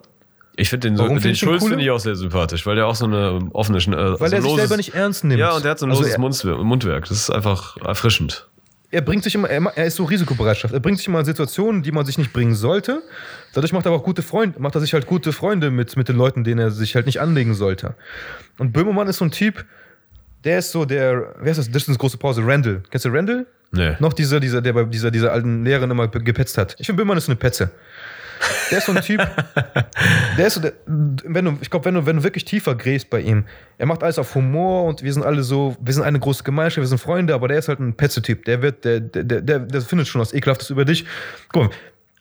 Ich 0.56 0.68
finde 0.68 0.88
den, 0.88 0.96
so, 0.96 1.08
den 1.08 1.34
Schulz 1.34 1.64
finde 1.64 1.82
ich 1.82 1.90
auch 1.90 1.98
sehr 2.00 2.14
sympathisch, 2.14 2.66
weil 2.66 2.76
der 2.76 2.86
auch 2.86 2.94
so 2.94 3.06
eine 3.06 3.48
offene, 3.52 3.78
äh, 3.78 4.20
weil 4.20 4.30
so 4.30 4.36
er 4.36 4.42
sich 4.42 4.54
selber 4.56 4.76
nicht 4.76 4.94
ernst 4.94 5.24
nimmt. 5.24 5.40
Ja, 5.40 5.52
und 5.56 5.64
der 5.64 5.70
hat 5.72 5.78
so 5.78 5.86
ein 5.86 5.90
Also 5.90 6.02
loses 6.02 6.14
er, 6.14 6.20
Mundwerk, 6.20 6.58
Mundwerk. 6.62 7.08
Das 7.08 7.18
ist 7.18 7.30
einfach 7.30 7.76
erfrischend. 7.78 8.46
er 8.90 9.00
bringt 9.00 9.24
sich 9.24 9.34
immer, 9.34 9.48
er, 9.48 9.62
er 9.74 9.86
ist 9.86 9.96
so 9.96 10.04
Risikobereitschaft. 10.04 10.74
Er 10.74 10.80
bringt 10.80 10.98
sich 10.98 11.08
immer 11.08 11.20
in 11.20 11.24
Situationen, 11.24 11.82
die 11.82 11.90
man 11.90 12.04
sich 12.04 12.18
nicht 12.18 12.34
bringen 12.34 12.54
sollte. 12.54 13.02
Dadurch 13.54 13.72
macht 13.72 13.86
er 13.86 13.92
aber 13.92 14.00
auch 14.00 14.04
gute 14.04 14.20
Freunde, 14.22 14.60
macht 14.60 14.74
er 14.74 14.82
sich 14.82 14.92
halt 14.92 15.06
gute 15.06 15.32
Freunde 15.32 15.70
mit, 15.70 15.96
mit 15.96 16.08
den 16.08 16.16
Leuten, 16.16 16.44
denen 16.44 16.60
er 16.60 16.70
sich 16.70 16.94
halt 16.94 17.06
nicht 17.06 17.18
anlegen 17.20 17.54
sollte. 17.54 17.94
Und 18.58 18.72
Böhmermann 18.74 19.08
ist 19.08 19.16
so 19.18 19.24
ein 19.24 19.30
Typ, 19.30 19.64
der 20.44 20.58
ist 20.58 20.72
so 20.72 20.84
der, 20.84 21.34
wer 21.40 21.52
ist 21.52 21.56
das? 21.58 21.70
Das 21.70 21.82
ist 21.84 21.88
eine 21.88 21.96
große 21.96 22.18
Pause. 22.18 22.42
Randall. 22.44 22.82
Kennst 22.90 23.06
du 23.06 23.08
Randall? 23.08 23.46
Nee. 23.70 23.96
Noch 24.00 24.12
dieser, 24.12 24.38
dieser, 24.38 24.60
der 24.60 24.74
bei 24.74 24.84
dieser, 24.84 25.10
dieser 25.10 25.32
alten 25.32 25.64
Lehrerin 25.64 25.90
immer 25.90 26.08
gepetzt 26.08 26.58
hat. 26.58 26.76
Ich 26.78 26.86
finde, 26.86 26.98
Böhmermann 27.00 27.16
ist 27.16 27.24
so 27.24 27.32
eine 27.32 27.36
Petze. 27.36 27.70
Der 28.70 28.78
ist 28.78 28.86
so 28.86 28.92
ein 28.92 29.02
Typ, 29.02 29.20
der 30.38 30.46
ist 30.46 30.54
so, 30.54 30.60
der, 30.60 30.72
wenn 30.86 31.44
du, 31.44 31.58
ich 31.60 31.70
glaube, 31.70 31.84
wenn 31.84 31.94
du, 31.94 32.06
wenn 32.06 32.16
du 32.16 32.22
wirklich 32.22 32.44
tiefer 32.44 32.74
gräbst 32.74 33.10
bei 33.10 33.20
ihm, 33.20 33.44
er 33.78 33.86
macht 33.86 34.02
alles 34.02 34.18
auf 34.18 34.34
Humor 34.34 34.84
und 34.84 35.02
wir 35.02 35.12
sind 35.12 35.24
alle 35.24 35.42
so, 35.42 35.76
wir 35.80 35.94
sind 35.94 36.02
eine 36.02 36.18
große 36.18 36.42
Gemeinschaft, 36.42 36.78
wir 36.78 36.86
sind 36.86 36.98
Freunde, 36.98 37.34
aber 37.34 37.48
der 37.48 37.58
ist 37.58 37.68
halt 37.68 37.80
ein 37.80 37.94
Petze-Typ. 37.96 38.44
Der 38.44 38.62
wird, 38.62 38.84
der, 38.84 39.00
der, 39.00 39.40
der, 39.40 39.58
der, 39.60 39.80
findet 39.82 40.08
schon 40.08 40.20
was 40.20 40.32
Ekelhaftes 40.32 40.70
über 40.70 40.84
dich. 40.84 41.04
Guck 41.52 41.64
mal, 41.64 41.70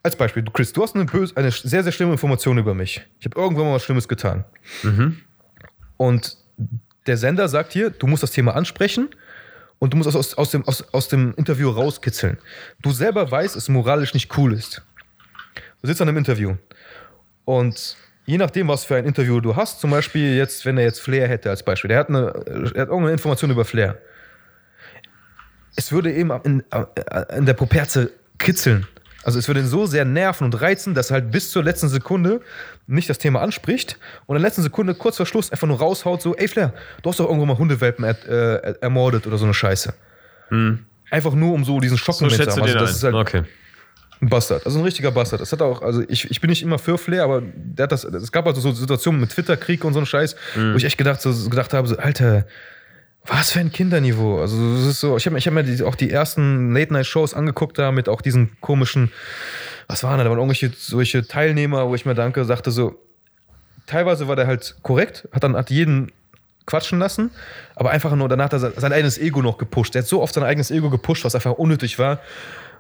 als 0.04 0.16
Beispiel, 0.16 0.44
du, 0.44 0.52
Chris, 0.52 0.74
du 0.74 0.84
hast 0.84 0.96
eine, 0.96 1.06
böse, 1.06 1.36
eine 1.38 1.52
sehr, 1.52 1.84
sehr 1.84 1.92
schlimme 1.92 2.14
Information 2.14 2.58
über 2.58 2.74
mich. 2.74 3.02
Ich 3.20 3.26
habe 3.26 3.40
irgendwann 3.40 3.68
mal 3.68 3.76
was 3.76 3.84
Schlimmes 3.84 4.08
getan. 4.08 4.46
Und 5.98 6.38
der 7.08 7.18
Sender 7.18 7.48
sagt 7.48 7.74
hier, 7.74 7.90
du 7.90 8.08
musst 8.08 8.24
das 8.24 8.32
Thema 8.32 8.56
ansprechen 8.56 9.10
und 9.80 9.94
du 9.94 9.98
musst 9.98 10.16
aus, 10.16 10.34
aus, 10.36 10.52
dem, 10.52 10.68
aus, 10.68 10.84
aus 10.94 11.08
dem 11.08 11.34
Interview 11.36 11.70
rauskitzeln. 11.70 12.38
Du 12.82 12.92
selber 12.92 13.30
weißt, 13.30 13.56
dass 13.56 13.64
es 13.64 13.70
moralisch 13.70 14.14
nicht 14.14 14.38
cool 14.38 14.54
ist. 14.54 14.84
Du 15.82 15.88
sitzt 15.88 16.02
an 16.02 16.08
einem 16.08 16.18
Interview 16.18 16.56
und 17.46 17.98
je 18.26 18.38
nachdem, 18.38 18.68
was 18.68 18.86
für 18.86 18.96
ein 18.96 19.06
Interview 19.06 19.40
du 19.40 19.56
hast, 19.56 19.80
zum 19.82 19.92
Beispiel 19.92 20.36
jetzt, 20.36 20.66
wenn 20.66 20.78
er 20.78 20.84
jetzt 20.84 21.02
Flair 21.02 21.28
hätte 21.28 21.50
als 21.50 21.64
Beispiel, 21.64 21.90
der 21.90 22.00
hat, 22.00 22.10
eine, 22.10 22.28
er 22.28 22.64
hat 22.64 22.76
irgendeine 22.76 23.12
Information 23.12 23.50
über 23.52 23.66
Flair. 23.66 23.98
Es 25.76 25.92
würde 25.92 26.12
eben 26.14 26.32
in, 26.44 26.64
in 27.36 27.46
der 27.46 27.54
Poperze 27.54 28.12
kitzeln. 28.38 28.88
Also 29.24 29.38
es 29.40 29.48
würde 29.48 29.60
ihn 29.60 29.68
so 29.68 29.86
sehr 29.86 30.04
nerven 30.04 30.46
und 30.46 30.62
reizen, 30.62 30.94
dass 30.94 31.12
er 31.12 31.16
halt 31.16 31.32
bis 31.32 31.52
zur 31.52 31.64
letzten 31.64 31.90
Sekunde 31.90 32.42
nicht 32.88 33.10
das 33.10 33.20
Thema 33.20 33.42
anspricht 33.42 33.98
und 34.26 34.36
in 34.36 34.42
der 34.42 34.50
letzten 34.50 34.64
Sekunde 34.64 34.96
kurz 34.96 35.18
vor 35.18 35.26
Schluss 35.26 35.52
einfach 35.52 35.68
nur 35.68 35.78
raushaut, 35.78 36.22
so, 36.22 36.36
ey 36.36 36.48
Flair, 36.48 36.74
du 37.02 37.10
hast 37.10 37.20
doch 37.20 37.26
irgendwo 37.26 37.46
mal 37.46 37.58
Hundewelpen 37.58 38.04
er, 38.04 38.28
äh, 38.28 38.76
ermordet 38.82 39.28
oder 39.28 39.38
so 39.38 39.46
eine 39.46 39.54
Scheiße. 39.54 39.94
Einfach 41.12 41.34
nur, 41.34 41.54
um 41.54 41.64
so 41.64 41.80
diesen 41.80 41.98
Hm. 41.98 42.00
So 42.00 42.04
Schockmoment 42.06 42.44
zu 42.44 42.52
haben. 42.52 42.62
Also 42.64 42.80
das 42.80 42.96
ist 42.96 43.04
halt, 43.04 43.16
okay. 43.16 43.44
Ein 44.22 44.30
Bastard, 44.30 44.66
also 44.66 44.80
ein 44.80 44.84
richtiger 44.86 45.12
Bastard. 45.12 45.42
Das 45.42 45.52
hat 45.52 45.62
auch, 45.62 45.82
also 45.82 46.04
ich, 46.08 46.30
ich 46.30 46.42
bin 46.42 46.50
nicht 46.50 46.62
immer 46.62 46.78
für 46.78 46.98
Flair, 46.98 47.24
aber 47.24 47.42
der 47.42 47.84
hat 47.84 47.92
das, 47.92 48.04
es 48.04 48.32
gab 48.32 48.46
also 48.46 48.62
so 48.62 48.72
Situationen 48.72 49.20
mit 49.20 49.32
Twitter-Krieg 49.32 49.84
und 49.84 49.94
so 49.94 50.00
einen 50.00 50.06
Scheiß, 50.06 50.36
wo 50.56 50.78
ich 50.78 50.84
echt 50.84 50.98
gedacht, 50.98 51.22
so, 51.22 51.50
gedacht 51.50 51.74
habe, 51.74 51.88
so, 51.88 51.98
Alter, 51.98 52.46
was 53.26 53.52
für 53.52 53.60
ein 53.60 53.72
Kinderniveau. 53.72 54.40
Also 54.40 54.76
das 54.76 54.86
ist 54.86 55.00
so, 55.00 55.18
ich 55.18 55.26
habe 55.26 55.38
ich 55.38 55.48
hab 55.48 55.54
mir 55.54 55.64
die, 55.64 55.84
auch 55.84 55.96
die 55.96 56.12
ersten 56.12 56.74
Late-Night-Shows 56.74 57.34
angeguckt 57.34 57.78
da 57.80 57.92
mit 57.92 58.10
auch 58.10 58.22
diesen 58.22 58.60
komischen, 58.62 59.12
was 59.88 60.04
waren 60.04 60.20
da, 60.20 60.24
da 60.24 60.30
waren 60.30 60.40
irgendwelche 60.40 60.72
solche 60.76 61.28
Teilnehmer, 61.28 61.88
wo 61.90 61.96
ich 61.96 62.06
mir 62.06 62.16
danke, 62.16 62.46
sagte 62.46 62.72
so, 62.72 63.02
teilweise 63.88 64.28
war 64.28 64.36
der 64.36 64.48
halt 64.48 64.76
korrekt, 64.84 65.28
hat 65.32 65.44
dann 65.44 65.56
hat 65.56 65.70
jeden 65.72 66.12
quatschen 66.66 67.00
lassen, 67.00 67.32
aber 67.76 67.90
einfach 67.90 68.16
nur 68.16 68.30
danach 68.30 68.46
hat 68.46 68.54
er 68.54 68.72
sein 68.80 68.94
eigenes 68.94 69.18
Ego 69.18 69.42
noch 69.42 69.58
gepusht. 69.58 69.96
Der 69.96 70.04
hat 70.04 70.08
so 70.08 70.22
oft 70.22 70.34
sein 70.34 70.44
eigenes 70.44 70.72
Ego 70.72 70.90
gepusht, 70.90 71.26
was 71.26 71.36
einfach 71.36 71.54
unnötig 71.54 71.98
war. 71.98 72.20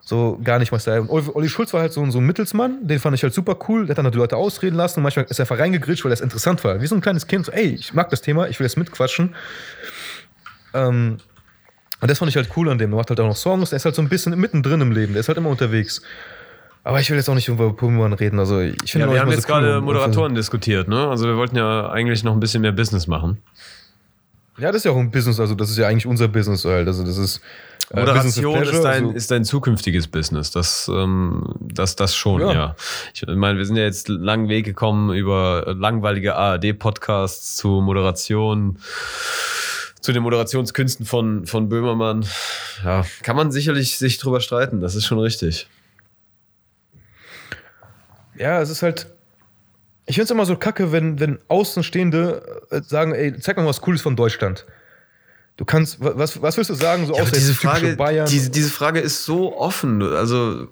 So 0.04 0.40
gar 0.44 0.58
nicht 0.60 0.72
mal 0.72 0.80
Style. 0.80 1.04
Und 1.04 1.36
Olli 1.36 1.48
Schulz 1.48 1.74
war 1.74 1.82
halt 1.82 1.94
so, 1.94 2.02
ein- 2.02 2.12
so 2.12 2.18
ein 2.20 2.26
Mittelsmann, 2.26 2.88
den 2.88 3.00
fand 3.00 3.16
ich 3.16 3.24
halt 3.24 3.34
super 3.34 3.56
cool. 3.70 3.86
Der 3.86 3.92
hat 3.92 4.00
dann 4.00 4.06
halt 4.06 4.16
die 4.16 4.20
Leute 4.20 4.36
ausreden 4.36 4.76
lassen 4.76 5.00
und 5.00 5.04
manchmal 5.04 5.26
ist 5.26 5.40
er 5.40 5.44
einfach 5.44 5.60
reingegritscht, 5.60 6.04
weil 6.04 6.10
das 6.10 6.22
interessant 6.22 6.64
war. 6.64 6.82
Wie 6.82 6.88
so 6.88 6.96
ein 6.96 7.02
kleines 7.02 7.28
Kind, 7.28 7.46
so, 7.46 7.52
ey, 7.52 7.68
ich 7.76 7.94
mag 7.94 8.10
das 8.10 8.22
Thema, 8.22 8.48
ich 8.50 8.60
will 8.60 8.66
jetzt 8.66 8.78
mitquatschen. 8.78 9.36
Ähm, 10.74 11.18
und 12.00 12.10
das 12.10 12.18
fand 12.18 12.30
ich 12.30 12.36
halt 12.36 12.50
cool 12.58 12.70
an 12.70 12.78
dem. 12.80 12.90
Der 12.90 12.98
macht 12.98 13.10
halt 13.10 13.20
auch 13.20 13.28
noch 13.28 13.36
Songs, 13.36 13.70
der 13.70 13.78
ist 13.78 13.86
halt 13.86 13.94
so 13.96 14.02
ein 14.02 14.10
bisschen 14.10 14.38
mittendrin 14.40 14.82
im 14.82 14.92
Leben, 14.92 15.14
der 15.14 15.20
ist 15.20 15.28
halt 15.28 15.38
immer 15.38 15.50
unterwegs. 15.50 16.02
Aber 16.84 17.00
ich 17.00 17.10
will 17.12 17.18
jetzt 17.18 17.30
auch 17.30 17.36
nicht 17.36 17.48
über 17.48 17.72
Pullman 17.74 18.14
reden. 18.14 18.40
Also 18.40 18.60
ich 18.60 18.92
finde 18.92 19.06
Ja, 19.06 19.14
wir 19.14 19.20
haben 19.22 19.30
jetzt 19.30 19.48
so 19.48 19.54
cool, 19.54 19.62
gerade 19.62 19.78
um- 19.78 19.84
Moderatoren 19.86 20.34
diskutiert, 20.34 20.88
ne? 20.88 21.08
Also 21.08 21.28
wir 21.28 21.38
wollten 21.38 21.56
ja 21.56 21.92
eigentlich 21.92 22.24
noch 22.24 22.34
ein 22.34 22.40
bisschen 22.40 22.64
mehr 22.64 22.72
Business 22.72 23.06
machen. 23.06 23.38
Ja, 24.58 24.70
das 24.72 24.78
ist 24.78 24.86
ja 24.86 24.92
auch 24.92 24.98
ein 24.98 25.12
Business, 25.12 25.40
also 25.40 25.54
das 25.54 25.70
ist 25.70 25.78
ja 25.78 25.88
eigentlich 25.88 26.08
unser 26.08 26.28
Business 26.28 26.66
halt. 26.66 26.88
Also 26.88 27.06
das 27.06 27.18
ist 27.18 27.40
Moderation 27.94 28.54
Business 28.54 28.70
of 28.70 28.74
ist, 28.76 28.84
dein, 28.84 29.04
also- 29.06 29.16
ist 29.18 29.32
dein 29.32 29.44
zukünftiges 29.46 30.08
Business. 30.08 30.52
Das, 30.52 30.90
ähm, 30.94 31.44
das, 31.60 31.96
das 31.96 32.16
schon, 32.16 32.42
Ja. 32.42 32.54
ja. 32.54 32.76
Ich 33.14 33.26
meine, 33.28 33.58
wir 33.58 33.66
sind 33.66 33.76
ja 33.76 33.84
jetzt 33.84 34.08
langen 34.10 34.50
Weg 34.50 34.66
gekommen 34.66 35.14
über 35.14 35.74
langweilige 35.78 36.36
ARD-Podcasts 36.36 37.58
zu 37.58 37.82
Moderation, 37.82 38.80
zu 40.00 40.14
den 40.14 40.24
Moderationskünsten 40.24 41.06
von, 41.06 41.46
von 41.46 41.70
Böhmermann. 41.70 42.26
Ja, 42.84 43.06
kann 43.24 43.36
man 43.36 43.52
sicherlich 43.52 43.98
sich 43.98 44.18
drüber 44.18 44.40
streiten, 44.42 44.80
das 44.82 44.96
ist 44.96 45.06
schon 45.06 45.20
richtig. 45.20 45.68
Ja, 48.38 48.62
es 48.62 48.70
ist 48.70 48.82
halt. 48.82 49.08
Ich 50.08 50.16
finde 50.16 50.26
es 50.26 50.32
immer 50.32 50.46
so 50.46 50.56
kacke, 50.56 50.92
wenn, 50.92 51.20
wenn 51.20 51.38
Außenstehende 51.48 52.42
äh, 52.72 52.82
sagen, 52.82 53.14
ey, 53.14 53.38
zeig 53.40 53.56
mal 53.58 53.66
was 53.66 53.82
Cooles 53.82 54.02
von 54.02 54.16
Deutschland. 54.16 54.66
Du 55.58 55.66
kannst, 55.66 55.98
was, 56.00 56.42
was 56.42 56.58
willst 56.58 56.70
du 56.72 56.74
sagen, 56.74 57.06
so 57.06 57.14
Ja, 57.16 57.22
außer 57.22 57.32
diese 57.34 57.54
Frage, 57.54 57.96
Bayern? 57.96 58.28
diese, 58.28 58.50
diese 58.50 58.70
Frage 58.72 59.00
ist 59.00 59.26
so 59.26 59.56
offen. 59.58 60.02
Also, 60.02 60.70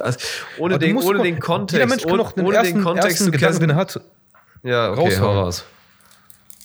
also 0.00 0.18
ohne, 0.58 0.78
den, 0.78 0.96
ohne 0.96 1.22
den 1.22 1.38
Kontext. 1.38 1.74
Jeder 1.74 1.86
Mensch 1.86 2.02
kann 2.02 2.12
ohne, 2.12 2.22
doch 2.22 2.32
den 2.32 2.46
ohne 2.46 2.56
ersten, 2.56 2.74
den 2.74 2.82
Kontext 2.84 3.08
ersten 3.10 3.24
zu 3.26 3.30
Gedanken, 3.30 3.60
den 3.60 3.70
er 3.70 3.76
hat. 3.76 4.00
Ja, 4.62 4.90
okay, 4.90 4.98
hau 5.00 5.04
raushauen. 5.04 5.36
raus. 5.38 5.64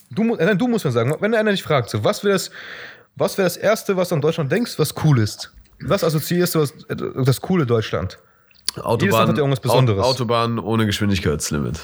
Du, 0.09 0.23
nein, 0.23 0.57
du 0.57 0.67
musst 0.67 0.83
mir 0.85 0.91
sagen, 0.91 1.15
wenn 1.19 1.35
einer 1.35 1.51
dich 1.51 1.61
fragt, 1.63 1.89
so, 1.89 2.03
was 2.03 2.23
wäre 2.23 2.33
das, 2.33 2.49
was 3.15 3.37
wäre 3.37 3.45
das 3.45 3.57
Erste, 3.57 3.95
was 3.97 4.09
du 4.09 4.15
an 4.15 4.21
Deutschland 4.21 4.51
denkst, 4.51 4.79
was 4.79 4.93
cool 5.03 5.19
ist? 5.19 5.53
Was 5.81 6.03
assoziierst 6.03 6.55
du 6.55 6.59
als 6.61 6.71
äh, 6.89 6.95
das 7.25 7.39
coole 7.41 7.65
Deutschland? 7.65 8.17
Land 8.75 9.03
hat 9.03 9.09
ja 9.29 9.35
irgendwas 9.35 9.59
Besonderes. 9.59 10.03
Au- 10.03 10.09
Autobahn 10.09 10.57
ohne 10.59 10.85
Geschwindigkeitslimit. 10.85 11.79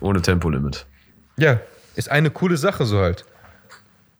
Ohne 0.00 0.22
Tempolimit. 0.22 0.86
Ja, 1.36 1.60
ist 1.96 2.10
eine 2.10 2.30
coole 2.30 2.56
Sache 2.56 2.86
so 2.86 2.98
halt. 2.98 3.24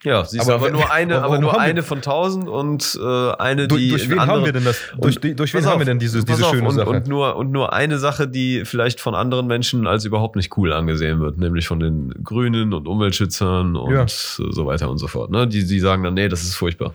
Ja, 0.02 0.24
siehst 0.24 0.44
Aber 0.48 0.54
aber, 0.54 0.66
aber 0.68 0.70
nur 0.76 0.90
eine, 0.90 1.22
aber 1.22 1.38
nur 1.38 1.52
haben 1.52 1.60
eine 1.60 1.82
von 1.82 2.00
tausend 2.00 2.48
und 2.48 2.98
äh, 3.02 3.32
eine, 3.32 3.68
Durch, 3.68 3.80
die. 3.82 3.88
durch 3.90 4.08
wen 4.08 4.20
haben 4.20 4.30
andere- 4.30 4.44
wir 4.46 4.52
denn 4.54 4.64
das? 4.64 4.78
Durch, 4.98 5.16
Und- 5.22 5.38
durch 5.38 5.52
wen 5.54 5.60
pass 5.60 5.66
haben 5.68 5.74
auf, 5.74 5.78
wir 5.80 5.84
denn 5.86 5.98
diese, 5.98 6.24
diese 6.24 6.44
auf, 6.46 6.50
schöne 6.52 6.68
und, 6.68 6.74
Sache? 6.74 6.88
Und 6.88 7.06
nur, 7.06 7.36
und 7.36 7.50
nur 7.52 7.72
eine 7.72 7.98
Sache, 7.98 8.26
die 8.28 8.64
vielleicht 8.64 9.00
von 9.00 9.14
anderen 9.14 9.46
Menschen 9.46 9.86
als 9.86 10.04
überhaupt 10.04 10.36
nicht 10.36 10.56
cool 10.56 10.72
angesehen 10.72 11.20
wird, 11.20 11.36
nämlich 11.38 11.66
von 11.68 11.80
den 11.80 12.14
Grünen 12.24 12.72
und 12.72 12.88
Umweltschützern 12.88 13.76
und 13.76 13.92
Ja. 13.92 14.06
so 14.08 14.66
weiter 14.66 14.88
und 14.90 14.98
so 14.98 15.06
fort. 15.06 15.30
Ne? 15.30 15.46
Die, 15.46 15.66
die 15.66 15.80
sagen 15.80 16.02
dann, 16.02 16.14
nee, 16.14 16.28
das 16.28 16.42
ist 16.44 16.54
furchtbar. 16.54 16.94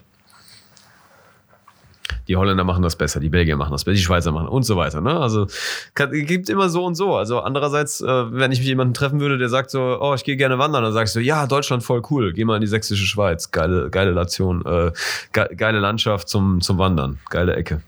Die 2.28 2.36
Holländer 2.36 2.64
machen 2.64 2.82
das 2.82 2.96
besser, 2.96 3.20
die 3.20 3.28
Belgier 3.28 3.56
machen 3.56 3.72
das 3.72 3.84
besser, 3.84 3.96
die 3.96 4.02
Schweizer 4.02 4.32
machen 4.32 4.48
und 4.48 4.64
so 4.64 4.76
weiter. 4.76 5.00
Ne? 5.00 5.18
Also 5.18 5.46
kann, 5.94 6.10
gibt 6.10 6.48
immer 6.48 6.68
so 6.68 6.84
und 6.84 6.94
so. 6.94 7.14
Also 7.14 7.40
andererseits, 7.40 8.00
äh, 8.00 8.06
wenn 8.06 8.52
ich 8.52 8.58
mit 8.58 8.68
jemandem 8.68 8.94
treffen 8.94 9.20
würde, 9.20 9.38
der 9.38 9.48
sagt 9.48 9.70
so, 9.70 9.98
oh, 10.00 10.14
ich 10.14 10.24
gehe 10.24 10.36
gerne 10.36 10.58
wandern, 10.58 10.82
dann 10.82 10.92
sagst 10.92 11.14
du, 11.14 11.20
ja, 11.20 11.46
Deutschland 11.46 11.82
voll 11.82 12.02
cool, 12.10 12.32
geh 12.32 12.44
mal 12.44 12.56
in 12.56 12.60
die 12.60 12.66
sächsische 12.66 13.06
Schweiz, 13.06 13.50
geile, 13.50 13.90
geile 13.90 14.12
Nation, 14.12 14.64
äh, 14.66 14.92
ge 15.32 15.54
geile 15.56 15.78
Landschaft 15.78 16.28
zum, 16.28 16.60
zum 16.60 16.78
Wandern, 16.78 17.18
geile 17.30 17.54
Ecke. 17.54 17.82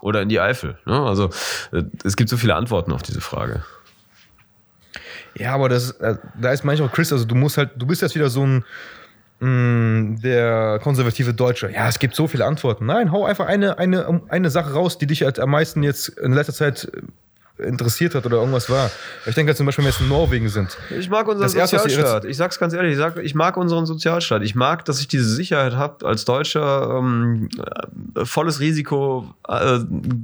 Oder 0.00 0.22
in 0.22 0.28
die 0.28 0.40
Eifel. 0.40 0.78
Ne? 0.86 1.00
Also 1.00 1.30
äh, 1.72 1.82
es 2.04 2.16
gibt 2.16 2.30
so 2.30 2.36
viele 2.36 2.54
Antworten 2.54 2.92
auf 2.92 3.02
diese 3.02 3.20
Frage. 3.20 3.64
Ja, 5.34 5.54
aber 5.54 5.68
das, 5.68 5.92
äh, 5.92 6.16
da 6.40 6.52
ist 6.52 6.64
manchmal 6.64 6.88
Chris, 6.88 7.12
also 7.12 7.24
du 7.24 7.34
musst 7.34 7.58
halt, 7.58 7.70
du 7.76 7.86
bist 7.86 8.02
jetzt 8.02 8.14
wieder 8.14 8.28
so 8.28 8.44
ein 8.44 8.64
mh, 9.40 10.20
der 10.22 10.80
konservative 10.82 11.34
Deutsche. 11.34 11.70
Ja, 11.70 11.88
es 11.88 11.98
gibt 11.98 12.14
so 12.14 12.26
viele 12.26 12.44
Antworten. 12.44 12.86
Nein, 12.86 13.12
hau 13.12 13.24
einfach 13.24 13.46
eine, 13.46 13.78
eine, 13.78 14.22
eine 14.28 14.50
Sache 14.50 14.72
raus, 14.72 14.98
die 14.98 15.06
dich 15.06 15.22
halt 15.22 15.38
am 15.38 15.50
meisten 15.50 15.82
jetzt 15.82 16.08
in 16.08 16.32
letzter 16.32 16.52
Zeit 16.52 16.90
äh, 16.92 17.02
interessiert 17.62 18.14
hat 18.14 18.24
oder 18.24 18.36
irgendwas 18.36 18.70
war. 18.70 18.90
Ich 19.26 19.34
denke 19.34 19.54
zum 19.54 19.66
Beispiel, 19.66 19.84
wenn 19.84 19.90
wir 19.90 19.92
jetzt 19.92 20.00
in 20.00 20.08
Norwegen 20.08 20.48
sind. 20.48 20.76
Ich 20.96 21.10
mag 21.10 21.26
unseren 21.26 21.42
Das 21.42 21.52
Sozialstaat. 21.52 22.24
Ich 22.24 22.36
sag's 22.36 22.58
ganz 22.58 22.72
ehrlich, 22.72 22.92
ich, 22.92 22.98
sag, 22.98 23.16
ich 23.18 23.34
mag 23.34 23.56
unseren 23.56 23.84
Sozialstaat. 23.84 24.42
Ich 24.42 24.54
mag, 24.54 24.84
dass 24.84 25.00
ich 25.00 25.08
diese 25.08 25.28
Sicherheit 25.28 25.74
habe, 25.74 26.06
als 26.06 26.24
Deutscher 26.24 26.98
ähm, 26.98 27.48
äh, 28.14 28.24
volles 28.24 28.60
Risiko 28.60 29.34
äh, 29.48 29.80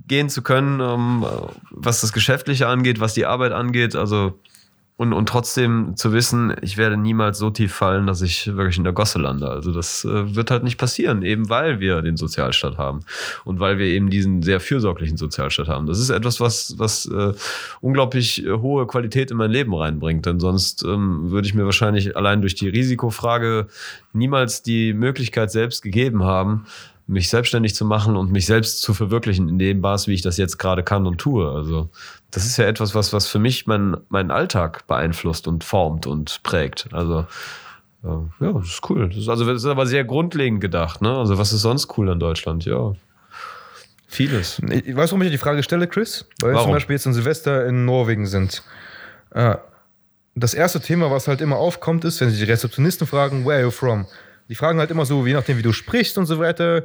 gehen 0.07 0.29
zu 0.29 0.43
können, 0.43 0.81
ähm, 0.81 1.25
was 1.71 2.03
das 2.03 2.13
Geschäftliche 2.13 2.69
angeht, 2.69 3.01
was 3.01 3.15
die 3.15 3.27
Arbeit 3.27 3.51
angeht. 3.51 3.97
Also 3.97 4.39
und, 4.97 5.13
und 5.13 5.29
trotzdem 5.29 5.97
zu 5.97 6.13
wissen, 6.13 6.55
ich 6.63 6.77
werde 6.77 6.97
niemals 6.97 7.39
so 7.39 7.51
tief 7.51 7.75
fallen, 7.75 8.07
dass 8.07 8.23
ich 8.23 8.47
wirklich 8.57 8.79
in 8.79 8.85
der 8.85 8.93
Gosse 8.93 9.19
lande. 9.19 9.49
Also 9.49 9.73
das 9.73 10.05
äh, 10.05 10.37
wird 10.37 10.53
halt 10.53 10.63
nicht 10.63 10.79
passieren, 10.79 11.23
eben 11.23 11.49
weil 11.49 11.81
wir 11.81 12.01
den 12.01 12.17
Sozialstaat 12.17 12.79
haben 12.79 13.01
und 13.45 13.59
weil 13.59 13.79
wir 13.79 13.87
eben 13.87 14.09
diesen 14.09 14.43
sehr 14.43 14.61
fürsorglichen 14.61 15.17
Sozialstaat 15.17 15.67
haben. 15.67 15.87
Das 15.87 15.99
ist 15.99 16.11
etwas, 16.11 16.41
was, 16.41 16.75
was 16.79 17.07
äh, 17.07 17.33
unglaublich 17.81 18.47
äh, 18.47 18.53
hohe 18.53 18.87
Qualität 18.87 19.33
in 19.33 19.37
mein 19.37 19.51
Leben 19.51 19.75
reinbringt. 19.75 20.27
Denn 20.27 20.39
sonst 20.39 20.85
ähm, 20.85 21.31
würde 21.33 21.49
ich 21.49 21.55
mir 21.55 21.65
wahrscheinlich 21.65 22.17
allein 22.17 22.41
durch 22.41 22.55
die 22.55 22.69
Risikofrage 22.69 23.67
niemals 24.13 24.63
die 24.63 24.93
Möglichkeit 24.93 25.51
selbst 25.51 25.83
gegeben 25.83 26.23
haben, 26.23 26.67
mich 27.07 27.29
selbstständig 27.29 27.75
zu 27.75 27.85
machen 27.85 28.17
und 28.17 28.33
mich 28.33 28.47
selbst 28.47 28.81
zu 28.81 28.95
verwirklichen 28.95 29.49
in 29.49 29.59
dem 29.59 29.81
Maß, 29.81 30.09
wie 30.09 30.15
ich 30.15 30.23
das 30.23 30.37
jetzt 30.39 30.59
gerade 30.59 30.83
kann 30.83 31.07
und 31.07 31.19
tue. 31.19 31.51
Also 31.51 31.91
das 32.31 32.47
ist 32.47 32.57
ja 32.57 32.65
etwas, 32.65 32.95
was, 32.95 33.13
was 33.13 33.27
für 33.27 33.39
mich 33.39 33.67
mein, 33.67 33.97
meinen 34.09 34.31
Alltag 34.31 34.87
beeinflusst 34.87 35.47
und 35.47 35.65
formt 35.65 36.07
und 36.07 36.43
prägt. 36.43 36.89
Also 36.93 37.27
äh, 38.05 38.45
ja, 38.45 38.53
das 38.53 38.67
ist 38.67 38.91
cool. 38.91 39.09
Das 39.09 39.19
ist, 39.19 39.29
also 39.29 39.45
das 39.45 39.63
ist 39.63 39.67
aber 39.69 39.87
sehr 39.87 40.05
grundlegend 40.05 40.61
gedacht. 40.63 41.03
Ne? 41.03 41.15
Also 41.15 41.37
was 41.37 41.53
ist 41.53 41.61
sonst 41.63 41.97
cool 41.99 42.09
an 42.09 42.21
Deutschland? 42.21 42.65
Ja, 42.65 42.95
vieles. 44.07 44.61
Ich 44.71 44.97
weiß, 44.97 45.11
warum 45.11 45.23
ich 45.23 45.31
die 45.31 45.39
Frage 45.39 45.63
stelle, 45.63 45.87
Chris? 45.87 46.25
Weil 46.41 46.51
wir 46.51 46.55
Warum? 46.55 46.69
zum 46.69 46.73
Beispiel 46.75 46.95
jetzt 46.97 47.07
in 47.07 47.13
Silvester 47.13 47.67
in 47.67 47.85
Norwegen 47.85 48.27
sind. 48.27 48.63
Ah, 49.33 49.59
Das 50.35 50.55
erste 50.55 50.81
Thema, 50.81 51.11
was 51.11 51.29
halt 51.29 51.41
immer 51.41 51.57
aufkommt, 51.57 52.05
ist, 52.05 52.21
wenn 52.21 52.31
sie 52.31 52.39
die 52.39 52.51
Rezeptionisten 52.51 53.07
fragen, 53.07 53.45
where 53.45 53.57
are 53.57 53.65
you 53.65 53.71
from? 53.71 54.07
Die 54.49 54.55
fragen 54.55 54.79
halt 54.79 54.91
immer 54.91 55.07
so, 55.07 55.27
je 55.27 55.33
nachdem, 55.35 55.57
wie 55.59 55.63
du 55.63 55.73
sprichst 55.73 56.19
und 56.19 56.27
so 56.27 56.39
weiter, 56.39 56.83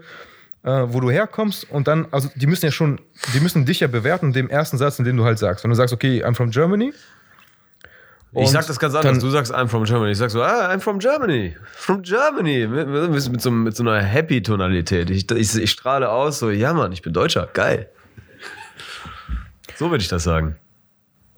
äh, 0.63 0.85
wo 0.87 0.99
du 0.99 1.09
herkommst. 1.11 1.69
Und 1.69 1.87
dann, 1.87 2.07
also 2.11 2.29
die 2.35 2.47
müssen 2.47 2.65
ja 2.65 2.71
schon, 2.71 3.01
die 3.33 3.39
müssen 3.39 3.65
dich 3.65 3.79
ja 3.81 3.87
bewerten 3.87 4.31
dem 4.33 4.49
ersten 4.49 4.77
Satz, 4.77 4.97
in 4.99 5.05
dem 5.05 5.17
du 5.17 5.25
halt 5.25 5.39
sagst. 5.39 5.63
Wenn 5.63 5.69
du 5.71 5.75
sagst, 5.75 5.93
okay, 5.93 6.23
I'm 6.23 6.35
from 6.35 6.51
Germany. 6.51 6.93
ich 8.35 8.49
sag 8.49 8.65
das 8.67 8.79
ganz 8.79 8.93
anders. 8.95 9.11
dann- 9.13 9.19
Du 9.19 9.29
sagst 9.29 9.53
I'm 9.53 9.67
from 9.67 9.83
Germany. 9.83 10.11
Ich 10.11 10.17
sag 10.17 10.29
so, 10.31 10.41
ah, 10.41 10.69
I'm 10.71 10.79
from 10.79 10.99
Germany. 10.99 11.55
From 11.75 12.01
Germany. 12.01 12.65
Mit, 12.67 12.87
mit, 12.87 13.31
mit, 13.31 13.41
so, 13.41 13.51
mit 13.51 13.75
so 13.75 13.83
einer 13.83 13.99
Happy-Tonalität. 14.01 15.09
Ich, 15.09 15.29
ich, 15.31 15.55
ich 15.55 15.71
strahle 15.71 16.09
aus, 16.09 16.39
so, 16.39 16.49
ja 16.49 16.73
Mann, 16.73 16.91
ich 16.93 17.01
bin 17.01 17.11
Deutscher. 17.13 17.49
Geil. 17.53 17.89
So 19.75 19.89
würde 19.91 20.01
ich 20.01 20.07
das 20.09 20.23
sagen. 20.23 20.55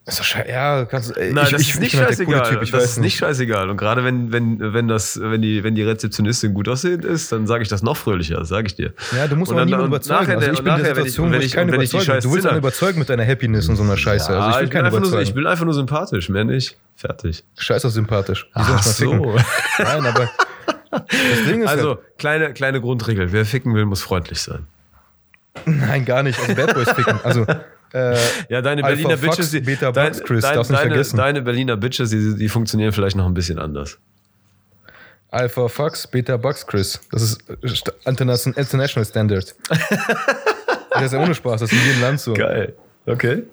Ist 0.03 0.19
doch 0.19 0.23
schei- 0.25 0.49
ja, 0.49 0.83
kannst, 0.85 1.15
ey, 1.15 1.31
Nein, 1.31 1.45
ich, 1.45 1.51
das 1.51 1.61
ich, 1.61 1.69
ist 1.69 1.73
ich 1.75 1.79
nicht 1.79 1.91
bin 1.91 2.01
scheißegal. 2.07 2.49
Typ, 2.49 2.63
ich 2.63 2.71
das 2.71 2.81
weiß 2.81 2.89
ist 2.93 2.97
nicht 2.97 3.17
scheißegal. 3.17 3.69
Und 3.69 3.77
gerade 3.77 4.03
wenn, 4.03 4.31
wenn, 4.31 4.73
wenn, 4.73 4.87
das, 4.87 5.19
wenn, 5.21 5.43
die, 5.43 5.63
wenn 5.63 5.75
die 5.75 5.83
Rezeptionistin 5.83 6.55
gut 6.55 6.67
aussehend 6.67 7.05
ist, 7.05 7.31
dann 7.31 7.45
sage 7.45 7.61
ich 7.61 7.69
das 7.69 7.83
noch 7.83 7.95
fröhlicher, 7.97 8.43
sage 8.43 8.65
ich 8.65 8.75
dir. 8.75 8.93
Ja, 9.15 9.27
du 9.27 9.35
musst 9.35 9.51
Und 9.51 9.57
aber 9.57 9.61
dann- 9.61 9.67
niemanden 9.67 9.87
überzeugen. 9.89 10.21
nachher- 10.23 10.37
also 10.39 10.51
ich 10.53 10.57
bin 10.57 10.57
in 10.59 10.65
der 10.65 10.73
nachher, 10.77 10.95
wenn 10.95 11.05
ich- 11.05 11.11
Situation, 11.11 11.31
wo 11.31 11.37
ich- 11.37 11.51
keinen 11.53 11.87
scheiß 12.03 12.23
Du 12.23 12.33
willst 12.33 12.47
einen 12.47 12.57
überzeugen 12.57 12.97
mit 12.97 13.09
deiner 13.09 13.25
Happiness 13.27 13.69
und 13.69 13.75
so 13.75 13.83
einer 13.83 13.95
Scheiße. 13.95 14.29
also 14.35 14.49
ich 14.49 14.55
will 14.55 14.63
ich, 14.63 14.69
bin 14.69 14.69
keinen 14.71 14.85
einfach 14.87 14.99
nur, 15.01 15.09
so- 15.09 15.19
ich 15.19 15.33
bin 15.35 15.45
einfach 15.45 15.65
nur 15.65 15.73
sympathisch, 15.75 16.29
mehr 16.29 16.45
nicht. 16.45 16.77
Fertig. 16.95 17.43
Scheiß 17.59 17.85
auf 17.85 17.91
sympathisch. 17.91 18.47
Die 18.55 18.59
mal 18.59 18.77
ficken. 18.79 19.21
Nein, 19.77 20.05
aber 20.07 20.29
das 20.91 21.03
Ding 21.47 21.61
ist 21.61 21.69
Also, 21.69 21.89
halt, 21.89 21.99
kleine, 22.17 22.53
kleine 22.53 22.81
Grundregel. 22.81 23.31
Wer 23.31 23.45
ficken 23.45 23.75
will, 23.75 23.85
muss 23.85 24.01
freundlich 24.01 24.41
sein. 24.41 24.65
nein, 25.65 26.05
gar 26.05 26.23
nicht. 26.23 26.39
Also 26.39 26.55
Bad 26.55 26.73
Boys 26.73 26.89
ficken. 26.91 27.19
Also, 27.23 27.45
äh, 27.93 28.15
Ja, 28.49 28.61
deine 28.61 28.83
Alpha 28.83 28.95
Berliner 28.95 29.17
Fox, 29.17 29.37
Bitches, 29.37 29.51
die, 29.51 29.59
Beta 29.61 29.91
dein, 29.91 30.11
Bucks, 30.13 30.23
Chris, 30.23 30.41
dein, 30.43 30.55
darfst 30.55 30.71
nicht 30.71 30.79
deine, 30.81 30.89
vergessen. 30.91 31.17
deine 31.17 31.41
Berliner 31.41 31.77
Bitches, 31.77 32.09
die, 32.09 32.35
die 32.35 32.49
funktionieren 32.49 32.91
vielleicht 32.91 33.15
noch 33.15 33.25
ein 33.25 33.33
bisschen 33.33 33.59
anders. 33.59 33.97
Alpha 35.29 35.67
Fox, 35.69 36.07
Beta 36.07 36.35
Bucks, 36.37 36.65
Chris. 36.67 36.99
Das 37.11 37.21
ist 37.23 37.41
st- 37.63 37.93
interna- 38.05 38.57
International 38.57 39.05
Standard. 39.05 39.55
das 40.91 41.03
ist 41.03 41.13
ja 41.13 41.19
ohne 41.21 41.33
Spaß, 41.33 41.61
das 41.61 41.71
ist 41.71 41.77
in 41.79 41.85
jedem 41.87 42.01
Land 42.01 42.19
so. 42.19 42.33
Geil. 42.33 42.73
Okay. 43.05 43.43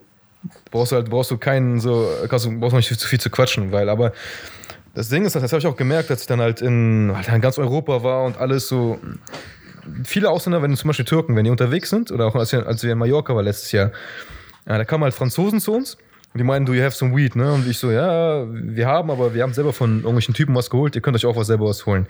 brauchst 0.70 0.92
du 0.92 0.96
halt, 0.96 1.08
brauchst 1.08 1.30
du 1.30 1.38
keinen 1.38 1.78
so, 1.80 2.10
brauchst 2.28 2.46
du 2.46 2.76
nicht 2.76 2.98
zu 3.00 3.06
viel 3.08 3.20
zu 3.20 3.30
quatschen, 3.30 3.70
weil, 3.72 3.88
aber 3.88 4.12
das 4.94 5.08
Ding 5.08 5.24
ist, 5.24 5.36
das 5.36 5.44
habe 5.52 5.58
ich 5.60 5.66
auch 5.66 5.76
gemerkt, 5.76 6.10
als 6.10 6.22
ich 6.22 6.26
dann 6.26 6.40
halt 6.40 6.60
in, 6.60 7.12
halt 7.14 7.28
in 7.28 7.40
ganz 7.40 7.58
Europa 7.58 8.02
war 8.02 8.24
und 8.24 8.36
alles 8.38 8.66
so, 8.68 8.98
viele 10.04 10.30
Ausländer, 10.30 10.62
wenn 10.62 10.74
zum 10.76 10.88
Beispiel 10.88 11.04
Türken, 11.04 11.36
wenn 11.36 11.44
die 11.44 11.50
unterwegs 11.50 11.90
sind, 11.90 12.10
oder 12.10 12.26
auch 12.26 12.34
als 12.34 12.52
wir, 12.52 12.66
als 12.66 12.82
wir 12.82 12.92
in 12.92 12.98
Mallorca 12.98 13.34
war 13.34 13.42
letztes 13.42 13.72
Jahr, 13.72 13.92
ja, 14.66 14.78
da 14.78 14.84
kamen 14.84 15.04
halt 15.04 15.14
Franzosen 15.14 15.60
zu 15.60 15.72
uns 15.74 15.96
und 16.32 16.38
die 16.38 16.44
meinten, 16.44 16.66
do 16.66 16.74
you 16.74 16.82
have 16.82 16.94
some 16.94 17.16
weed, 17.16 17.36
ne? 17.36 17.52
Und 17.52 17.66
ich 17.68 17.78
so, 17.78 17.90
ja, 17.90 18.46
wir 18.50 18.86
haben, 18.86 19.10
aber 19.10 19.34
wir 19.34 19.42
haben 19.42 19.54
selber 19.54 19.72
von 19.72 19.98
irgendwelchen 19.98 20.34
Typen 20.34 20.54
was 20.54 20.70
geholt, 20.70 20.94
ihr 20.94 21.02
könnt 21.02 21.16
euch 21.16 21.26
auch 21.26 21.36
was 21.36 21.46
selber 21.46 21.66
was 21.66 21.86
holen. 21.86 22.06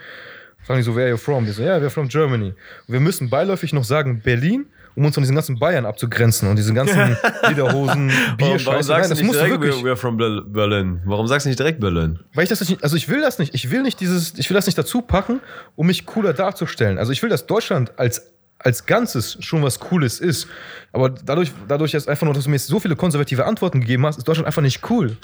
Fragen 0.65 0.81
die 0.81 0.85
so, 0.85 0.95
where 0.95 1.05
are 1.05 1.11
you 1.11 1.17
from? 1.17 1.45
Die 1.45 1.53
so, 1.53 1.63
ja, 1.63 1.77
we're 1.79 1.91
from 1.91 2.09
Germany. 2.09 2.49
Und 2.87 2.93
wir 2.93 3.01
müssen 3.01 3.31
beiläufig 3.31 3.73
noch 3.73 3.85
sagen 3.85 4.21
Berlin, 4.21 4.67
um 4.99 5.05
uns 5.07 5.15
von 5.15 5.23
diesen 5.23 5.35
ganzen 5.37 5.59
Bayern 5.59 5.87
abzugrenzen 5.87 6.49
und 6.49 6.57
diesen 6.57 6.75
ganzen 6.75 7.17
Lederhosen, 7.49 8.09
Bier, 8.37 8.59
warum 8.65 8.83
sagst 8.83 9.11
Nein, 9.11 9.19
du 9.19 9.25
nicht 9.25 9.35
direkt, 9.35 9.51
wirklich. 9.61 9.75
we're, 9.77 9.93
we're 9.93 9.97
from 9.97 10.17
Ber- 10.17 10.43
Berlin? 10.45 11.01
Warum 11.05 11.27
sagst 11.27 11.47
du 11.47 11.49
nicht 11.49 11.59
direkt 11.59 11.81
Berlin? 11.81 12.19
Weil 12.35 12.43
ich 12.45 12.49
das 12.49 12.61
nicht, 12.61 12.83
also 12.83 12.97
ich 12.97 13.09
will 13.09 13.21
das 13.21 13.39
nicht. 13.39 13.55
Ich 13.55 13.71
will 13.71 13.83
nicht 13.83 14.01
dieses, 14.01 14.37
ich 14.39 14.51
will 14.51 14.55
das 14.57 14.67
nicht 14.67 14.77
dazu 14.77 15.01
packen, 15.01 15.41
um 15.77 15.87
mich 15.87 16.05
cooler 16.07 16.33
darzustellen. 16.33 16.99
Also 16.99 17.13
ich 17.13 17.23
will, 17.23 17.31
dass 17.31 17.47
Deutschland 17.47 17.93
als, 17.99 18.23
als 18.59 18.87
Ganzes 18.87 19.37
schon 19.41 19.63
was 19.63 19.79
Cooles 19.79 20.19
ist. 20.21 20.49
Aber 20.93 21.11
dadurch, 21.11 21.53
dadurch, 21.69 21.93
dass 21.93 22.09
einfach 22.09 22.25
nur, 22.25 22.35
dass 22.35 22.45
du 22.45 22.51
mir 22.51 22.57
jetzt 22.57 22.67
so 22.67 22.81
viele 22.81 22.97
konservative 22.97 23.47
Antworten 23.47 23.81
gegeben 23.81 24.05
hast, 24.05 24.19
ist 24.19 24.27
Deutschland 24.27 24.47
einfach 24.47 24.63
nicht 24.63 24.89
cool. 24.91 25.17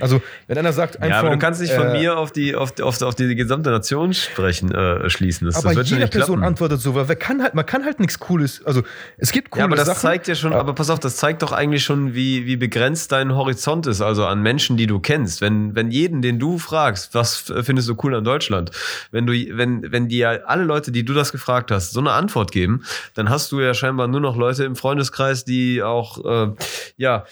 Also, 0.00 0.22
wenn 0.46 0.58
einer 0.58 0.72
sagt, 0.72 1.00
I'm 1.02 1.08
Ja, 1.08 1.20
aber 1.20 1.30
du 1.30 1.38
kannst 1.38 1.60
nicht 1.60 1.72
von 1.72 1.88
äh, 1.88 1.98
mir 1.98 2.18
auf 2.18 2.32
die, 2.32 2.54
auf, 2.54 2.78
auf, 2.80 3.00
auf 3.02 3.14
die 3.14 3.34
gesamte 3.34 3.70
Nation 3.70 4.12
sprechen, 4.14 4.72
äh, 4.74 5.08
schließen. 5.08 5.46
Das, 5.46 5.56
Aber 5.56 5.68
das 5.68 5.76
wird 5.76 5.88
schon 5.88 5.98
jede 5.98 6.04
nicht 6.06 6.12
Person 6.12 6.36
klappen. 6.38 6.48
antwortet 6.48 6.80
so, 6.80 6.94
weil 6.94 7.06
kann 7.16 7.42
halt, 7.42 7.54
man 7.54 7.64
kann 7.66 7.84
halt 7.84 8.00
nichts 8.00 8.18
Cooles. 8.18 8.64
Also 8.64 8.82
es 9.18 9.32
gibt 9.32 9.50
coole 9.50 9.60
Ja, 9.60 9.64
aber 9.66 9.76
das 9.76 9.86
Sachen. 9.86 10.00
zeigt 10.00 10.28
ja 10.28 10.34
schon, 10.34 10.52
aber 10.52 10.74
pass 10.74 10.90
auf, 10.90 11.00
das 11.00 11.16
zeigt 11.16 11.42
doch 11.42 11.52
eigentlich 11.52 11.84
schon, 11.84 12.14
wie, 12.14 12.46
wie 12.46 12.56
begrenzt 12.56 13.12
dein 13.12 13.34
Horizont 13.34 13.86
ist, 13.86 14.00
also 14.00 14.26
an 14.26 14.42
Menschen, 14.42 14.76
die 14.76 14.86
du 14.86 15.00
kennst. 15.00 15.40
Wenn, 15.40 15.74
wenn 15.74 15.90
jeden, 15.90 16.22
den 16.22 16.38
du 16.38 16.58
fragst, 16.58 17.14
was 17.14 17.52
findest 17.62 17.88
du 17.88 17.96
cool 18.02 18.14
an 18.14 18.24
Deutschland, 18.24 18.70
wenn 19.10 19.26
du, 19.26 19.32
wenn, 19.32 19.90
wenn 19.90 20.08
dir 20.08 20.48
alle 20.48 20.64
Leute, 20.64 20.92
die 20.92 21.04
du 21.04 21.14
das 21.14 21.32
gefragt 21.32 21.70
hast, 21.70 21.92
so 21.92 22.00
eine 22.00 22.12
Antwort 22.12 22.52
geben, 22.52 22.84
dann 23.14 23.30
hast 23.30 23.50
du 23.52 23.60
ja 23.60 23.74
scheinbar 23.74 24.08
nur 24.08 24.20
noch 24.20 24.36
Leute 24.36 24.64
im 24.64 24.76
Freundeskreis, 24.76 25.44
die 25.44 25.82
auch, 25.82 26.24
äh, 26.24 26.52
ja, 26.96 27.24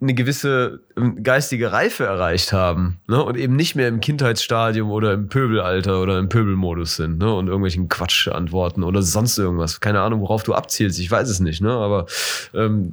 eine 0.00 0.14
gewisse 0.14 0.80
ähm, 0.96 1.22
geistige 1.22 1.72
Reife 1.72 2.04
erreicht 2.04 2.52
haben 2.52 2.98
ne? 3.08 3.22
und 3.22 3.36
eben 3.36 3.56
nicht 3.56 3.74
mehr 3.74 3.88
im 3.88 4.00
Kindheitsstadium 4.00 4.90
oder 4.90 5.12
im 5.12 5.28
Pöbelalter 5.28 6.00
oder 6.00 6.18
im 6.18 6.28
Pöbelmodus 6.28 6.96
sind 6.96 7.18
ne? 7.18 7.32
und 7.34 7.48
irgendwelchen 7.48 7.88
Quatsch 7.88 8.28
antworten 8.28 8.84
oder 8.84 9.02
sonst 9.02 9.38
irgendwas. 9.38 9.80
Keine 9.80 10.00
Ahnung, 10.00 10.20
worauf 10.20 10.44
du 10.44 10.54
abzielst, 10.54 11.00
ich 11.00 11.10
weiß 11.10 11.28
es 11.28 11.40
nicht, 11.40 11.60
ne? 11.60 11.72
aber 11.72 12.06
ähm, 12.54 12.92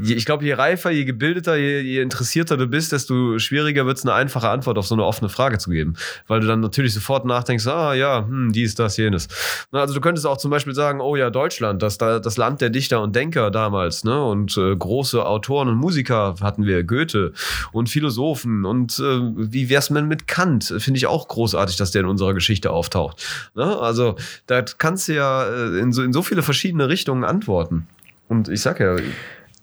ich 0.00 0.24
glaube, 0.24 0.44
je 0.44 0.54
reifer, 0.54 0.90
je 0.90 1.04
gebildeter, 1.04 1.56
je, 1.56 1.82
je 1.82 2.00
interessierter 2.00 2.56
du 2.56 2.66
bist, 2.66 2.92
desto 2.92 3.38
schwieriger 3.38 3.84
wird 3.86 3.98
es, 3.98 4.04
eine 4.04 4.14
einfache 4.14 4.48
Antwort 4.48 4.78
auf 4.78 4.86
so 4.86 4.94
eine 4.94 5.04
offene 5.04 5.28
Frage 5.28 5.58
zu 5.58 5.70
geben. 5.70 5.94
Weil 6.26 6.40
du 6.40 6.46
dann 6.46 6.60
natürlich 6.60 6.94
sofort 6.94 7.24
nachdenkst, 7.26 7.66
ah 7.66 7.92
ja, 7.94 8.24
hm, 8.26 8.52
dies, 8.52 8.74
das, 8.74 8.96
jenes. 8.96 9.28
Na, 9.70 9.80
also 9.80 9.94
du 9.94 10.00
könntest 10.00 10.26
auch 10.26 10.38
zum 10.38 10.50
Beispiel 10.50 10.74
sagen, 10.74 11.00
oh 11.00 11.16
ja, 11.16 11.30
Deutschland, 11.30 11.82
das, 11.82 11.98
da- 11.98 12.18
das 12.20 12.36
Land 12.36 12.60
der 12.60 12.70
Dichter 12.70 13.02
und 13.02 13.14
Denker 13.14 13.50
damals, 13.50 14.04
ne? 14.04 14.22
Und 14.24 14.56
äh, 14.56 14.74
große 14.74 15.24
Autoren 15.24 15.68
und 15.68 15.76
Musiker 15.76 16.36
hatten 16.40 16.64
wir, 16.64 16.84
Goethe 16.84 17.32
und 17.72 17.88
Philosophen. 17.88 18.64
Und 18.64 18.98
äh, 18.98 19.20
wie 19.36 19.68
wär's 19.68 19.88
denn 19.88 20.08
mit 20.08 20.26
Kant? 20.26 20.64
Finde 20.78 20.98
ich 20.98 21.06
auch 21.06 21.28
großartig, 21.28 21.76
dass 21.76 21.90
der 21.90 22.02
in 22.02 22.08
unserer 22.08 22.34
Geschichte 22.34 22.70
auftaucht. 22.70 23.24
Ne? 23.54 23.64
Also 23.78 24.16
da 24.46 24.62
kannst 24.62 25.08
du 25.08 25.14
ja 25.14 25.44
äh, 25.44 25.78
in 25.78 25.92
so, 25.92 26.02
in 26.02 26.12
so 26.12 26.22
viele 26.22 26.42
verschiedene 26.42 26.88
Richtungen 26.88 27.24
antworten. 27.24 27.86
Und 28.28 28.48
ich 28.48 28.62
sag 28.62 28.80
ja, 28.80 28.96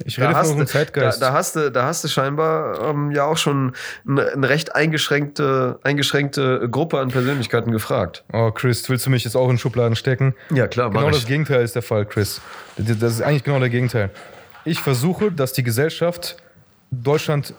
Ich 0.05 0.15
da 0.15 0.27
rede 0.27 0.35
hast, 0.35 0.47
von 0.47 0.59
unserem 0.59 0.67
da, 0.67 0.71
Zeitgeist. 0.71 1.21
da, 1.21 1.33
hast 1.33 1.55
du, 1.55 1.71
da 1.71 1.85
hast 1.85 2.03
du 2.03 2.07
scheinbar 2.07 2.89
ähm, 2.89 3.11
ja 3.11 3.25
auch 3.25 3.37
schon 3.37 3.73
eine, 4.07 4.31
eine 4.31 4.49
recht 4.49 4.75
eingeschränkte, 4.75 5.79
eingeschränkte 5.83 6.69
Gruppe 6.69 6.99
an 6.99 7.09
Persönlichkeiten 7.09 7.71
gefragt. 7.71 8.23
oh, 8.33 8.51
Chris, 8.51 8.87
willst 8.89 9.05
du 9.05 9.09
mich 9.09 9.23
jetzt 9.23 9.35
auch 9.35 9.49
in 9.49 9.57
Schubladen 9.57 9.95
stecken? 9.95 10.35
Ja, 10.51 10.67
klar, 10.67 10.89
Genau 10.89 11.09
das 11.09 11.25
Gegenteil 11.25 11.63
ist 11.63 11.75
der 11.75 11.81
Fall, 11.81 12.05
Chris. 12.05 12.41
Das 12.77 12.97
das 12.99 13.13
ist 13.13 13.21
eigentlich 13.21 13.43
genau 13.43 13.59
der 13.59 13.69
Gegenteil. 13.69 14.09
Ich 14.65 14.79
versuche, 14.79 15.31
dass 15.31 15.53
die 15.53 15.63
Gesellschaft 15.63 16.37
Deutschland 16.91 17.53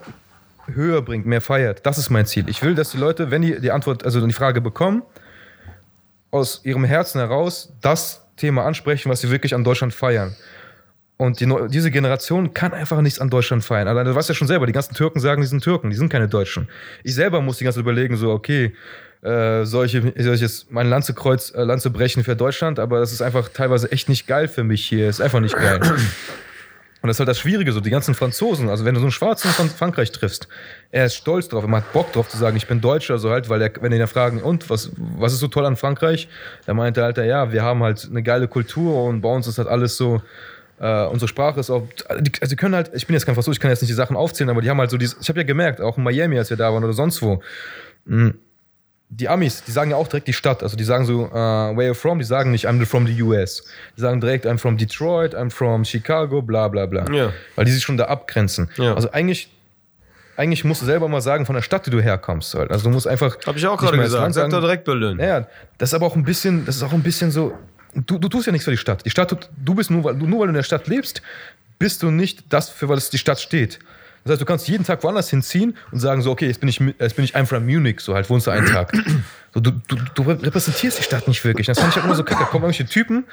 höher 0.66 1.02
bringt, 1.02 1.26
mehr 1.26 1.40
feiert. 1.40 1.84
Das 1.84 1.98
ist 1.98 2.10
mein 2.10 2.26
Ziel. 2.26 2.48
Ich 2.48 2.62
will, 2.62 2.74
dass 2.74 2.90
die 2.90 2.98
Leute, 2.98 3.30
wenn 3.30 3.42
die 3.42 3.60
die 3.60 3.70
Antwort, 3.70 4.04
also 4.04 4.24
die 4.24 4.32
Frage 4.32 4.60
bekommen, 4.60 5.02
aus 6.30 6.60
ihrem 6.64 6.84
Herzen 6.84 7.18
heraus 7.18 7.72
das 7.80 8.26
Thema 8.36 8.64
ansprechen, 8.64 9.10
was 9.10 9.20
sie 9.20 9.30
wirklich 9.30 9.54
an 9.54 9.64
Deutschland 9.64 9.92
feiern. 9.92 10.34
Und 11.20 11.38
die, 11.38 11.54
diese 11.68 11.90
Generation 11.90 12.54
kann 12.54 12.72
einfach 12.72 13.02
nichts 13.02 13.18
an 13.18 13.28
Deutschland 13.28 13.62
feiern. 13.62 13.88
Allein, 13.88 14.06
du 14.06 14.14
weißt 14.14 14.30
ja 14.30 14.34
schon 14.34 14.48
selber, 14.48 14.64
die 14.64 14.72
ganzen 14.72 14.94
Türken 14.94 15.20
sagen, 15.20 15.42
die 15.42 15.46
sind 15.46 15.62
Türken, 15.62 15.90
die 15.90 15.96
sind 15.96 16.08
keine 16.08 16.28
Deutschen. 16.28 16.66
Ich 17.04 17.14
selber 17.14 17.42
muss 17.42 17.58
die 17.58 17.64
ganze 17.64 17.76
Zeit 17.76 17.82
überlegen, 17.82 18.16
so, 18.16 18.30
okay, 18.30 18.74
äh, 19.20 19.66
soll, 19.66 19.84
ich, 19.84 19.92
soll 19.92 20.34
ich 20.34 20.40
jetzt 20.40 20.72
meine 20.72 20.88
Lanze, 20.88 21.12
kreuz, 21.12 21.52
äh, 21.54 21.62
Lanze 21.62 21.90
brechen 21.90 22.24
für 22.24 22.36
Deutschland, 22.36 22.78
aber 22.78 23.00
das 23.00 23.12
ist 23.12 23.20
einfach 23.20 23.50
teilweise 23.50 23.92
echt 23.92 24.08
nicht 24.08 24.26
geil 24.26 24.48
für 24.48 24.64
mich 24.64 24.86
hier. 24.86 25.10
Ist 25.10 25.20
einfach 25.20 25.40
nicht 25.40 25.54
geil. 25.54 25.82
Und 27.02 27.08
das 27.08 27.16
ist 27.16 27.20
halt 27.20 27.28
das 27.28 27.38
Schwierige, 27.38 27.72
so 27.72 27.80
die 27.80 27.90
ganzen 27.90 28.14
Franzosen, 28.14 28.70
also 28.70 28.86
wenn 28.86 28.94
du 28.94 29.00
so 29.00 29.06
einen 29.06 29.12
Schwarzen 29.12 29.50
von 29.50 29.68
Frankreich 29.68 30.12
triffst, 30.12 30.48
er 30.90 31.04
ist 31.04 31.16
stolz 31.16 31.48
drauf, 31.48 31.64
er 31.64 31.70
hat 31.70 31.92
Bock 31.92 32.12
drauf 32.12 32.28
zu 32.30 32.38
sagen, 32.38 32.56
ich 32.56 32.66
bin 32.66 32.80
Deutscher, 32.80 33.18
so 33.18 33.30
halt, 33.30 33.50
weil 33.50 33.60
er, 33.60 33.70
wenn 33.82 33.90
die 33.90 33.98
ihn 33.98 34.06
fragen, 34.06 34.42
und 34.42 34.70
was, 34.70 34.90
was 34.96 35.34
ist 35.34 35.40
so 35.40 35.48
toll 35.48 35.66
an 35.66 35.76
Frankreich? 35.76 36.28
Da 36.64 36.72
meint 36.72 36.96
er 36.96 37.04
halt, 37.04 37.18
ja, 37.18 37.52
wir 37.52 37.62
haben 37.62 37.82
halt 37.82 38.08
eine 38.10 38.22
geile 38.22 38.48
Kultur 38.48 39.04
und 39.04 39.20
bei 39.20 39.28
uns 39.28 39.46
ist 39.46 39.58
halt 39.58 39.68
alles 39.68 39.98
so, 39.98 40.22
äh, 40.80 41.06
unsere 41.06 41.28
Sprache 41.28 41.60
ist 41.60 41.70
auch, 41.70 41.86
die, 42.20 42.32
also 42.40 42.50
die 42.50 42.56
können 42.56 42.74
halt, 42.74 42.90
ich 42.94 43.06
bin 43.06 43.14
jetzt 43.14 43.26
kein 43.26 43.34
Franzose, 43.34 43.56
ich 43.56 43.60
kann 43.60 43.70
jetzt 43.70 43.82
nicht 43.82 43.90
die 43.90 43.94
Sachen 43.94 44.16
aufzählen, 44.16 44.50
aber 44.50 44.62
die 44.62 44.70
haben 44.70 44.78
halt 44.78 44.90
so 44.90 44.96
dieses, 44.96 45.20
ich 45.20 45.28
habe 45.28 45.40
ja 45.40 45.44
gemerkt, 45.44 45.80
auch 45.80 45.98
in 45.98 46.04
Miami, 46.04 46.38
als 46.38 46.50
wir 46.50 46.56
da 46.56 46.72
waren 46.72 46.82
oder 46.82 46.94
sonst 46.94 47.20
wo, 47.20 47.42
mh, 48.06 48.32
die 49.12 49.28
Amis, 49.28 49.64
die 49.64 49.72
sagen 49.72 49.90
ja 49.90 49.96
auch 49.96 50.06
direkt 50.06 50.28
die 50.28 50.32
Stadt. 50.32 50.62
Also 50.62 50.76
die 50.76 50.84
sagen 50.84 51.04
so, 51.04 51.24
uh, 51.24 51.76
where 51.76 51.88
you 51.88 51.94
from? 51.94 52.20
Die 52.20 52.24
sagen 52.24 52.52
nicht, 52.52 52.68
I'm 52.68 52.84
from 52.86 53.06
the 53.08 53.22
US. 53.22 53.64
Die 53.96 54.00
sagen 54.00 54.20
direkt, 54.20 54.46
I'm 54.46 54.56
from 54.56 54.76
Detroit, 54.76 55.34
I'm 55.34 55.50
from 55.50 55.84
Chicago, 55.84 56.40
bla 56.42 56.68
bla 56.68 56.86
bla. 56.86 57.10
Ja. 57.12 57.32
Weil 57.56 57.64
die 57.64 57.72
sich 57.72 57.82
schon 57.82 57.96
da 57.96 58.04
abgrenzen. 58.04 58.70
Ja. 58.76 58.94
Also 58.94 59.10
eigentlich, 59.10 59.52
eigentlich 60.36 60.64
musst 60.64 60.82
du 60.82 60.86
selber 60.86 61.08
mal 61.08 61.20
sagen 61.20 61.44
von 61.44 61.56
der 61.56 61.62
Stadt, 61.62 61.86
die 61.86 61.90
du 61.90 62.00
herkommst. 62.00 62.54
Halt. 62.54 62.70
Also 62.70 62.84
du 62.84 62.90
musst 62.90 63.08
einfach. 63.08 63.36
Habe 63.46 63.58
ich 63.58 63.66
auch 63.66 63.76
gerade 63.76 63.98
gesagt. 63.98 64.22
Land 64.22 64.34
Sag 64.34 64.42
sagen. 64.42 64.52
doch 64.52 64.60
direkt 64.60 64.84
Berlin. 64.84 65.18
Ja, 65.18 65.48
das 65.78 65.90
ist 65.90 65.94
aber 65.94 66.06
auch 66.06 66.14
ein 66.14 66.24
bisschen, 66.24 66.64
das 66.64 66.76
ist 66.76 66.84
auch 66.84 66.92
ein 66.92 67.02
bisschen 67.02 67.32
so. 67.32 67.52
Du, 67.94 68.18
du 68.18 68.28
tust 68.28 68.46
ja 68.46 68.52
nichts 68.52 68.64
für 68.64 68.70
die 68.70 68.76
Stadt. 68.76 69.04
Die 69.04 69.10
Stadt, 69.10 69.30
tut- 69.30 69.50
du 69.64 69.74
bist 69.74 69.90
nur, 69.90 70.04
weil 70.04 70.16
du, 70.16 70.26
nur 70.26 70.40
weil 70.40 70.46
du 70.46 70.50
in 70.50 70.54
der 70.54 70.62
Stadt 70.62 70.86
lebst, 70.86 71.22
bist 71.78 72.02
du 72.02 72.10
nicht 72.10 72.44
das, 72.52 72.70
für 72.70 72.88
was 72.88 73.10
die 73.10 73.18
Stadt 73.18 73.40
steht. 73.40 73.78
Das 74.24 74.32
heißt, 74.32 74.40
du 74.42 74.44
kannst 74.44 74.68
jeden 74.68 74.84
Tag 74.84 75.02
woanders 75.02 75.30
hinziehen 75.30 75.76
und 75.92 75.98
sagen 76.00 76.20
so, 76.22 76.30
okay, 76.30 76.46
jetzt 76.46 76.60
bin 76.60 76.68
ich, 76.68 76.78
jetzt 76.98 77.16
bin 77.16 77.24
ich 77.24 77.34
I'm 77.34 77.46
from 77.46 77.64
Munich, 77.64 78.00
so 78.00 78.14
halt 78.14 78.28
wohnst 78.28 78.46
du 78.46 78.50
einen 78.50 78.66
Tag. 78.66 78.92
So, 79.54 79.60
du, 79.60 79.70
du, 79.88 79.96
du 80.14 80.22
repräsentierst 80.22 80.98
die 80.98 81.02
Stadt 81.02 81.26
nicht 81.26 81.42
wirklich. 81.44 81.66
Das 81.66 81.78
fand 81.78 81.90
ich 81.90 81.96
halt 81.96 82.04
immer 82.04 82.14
so 82.14 82.22
kacke. 82.22 82.40
Da 82.40 82.46
kommen 82.46 82.64
irgendwelche 82.64 82.84
Typen, 82.86 83.24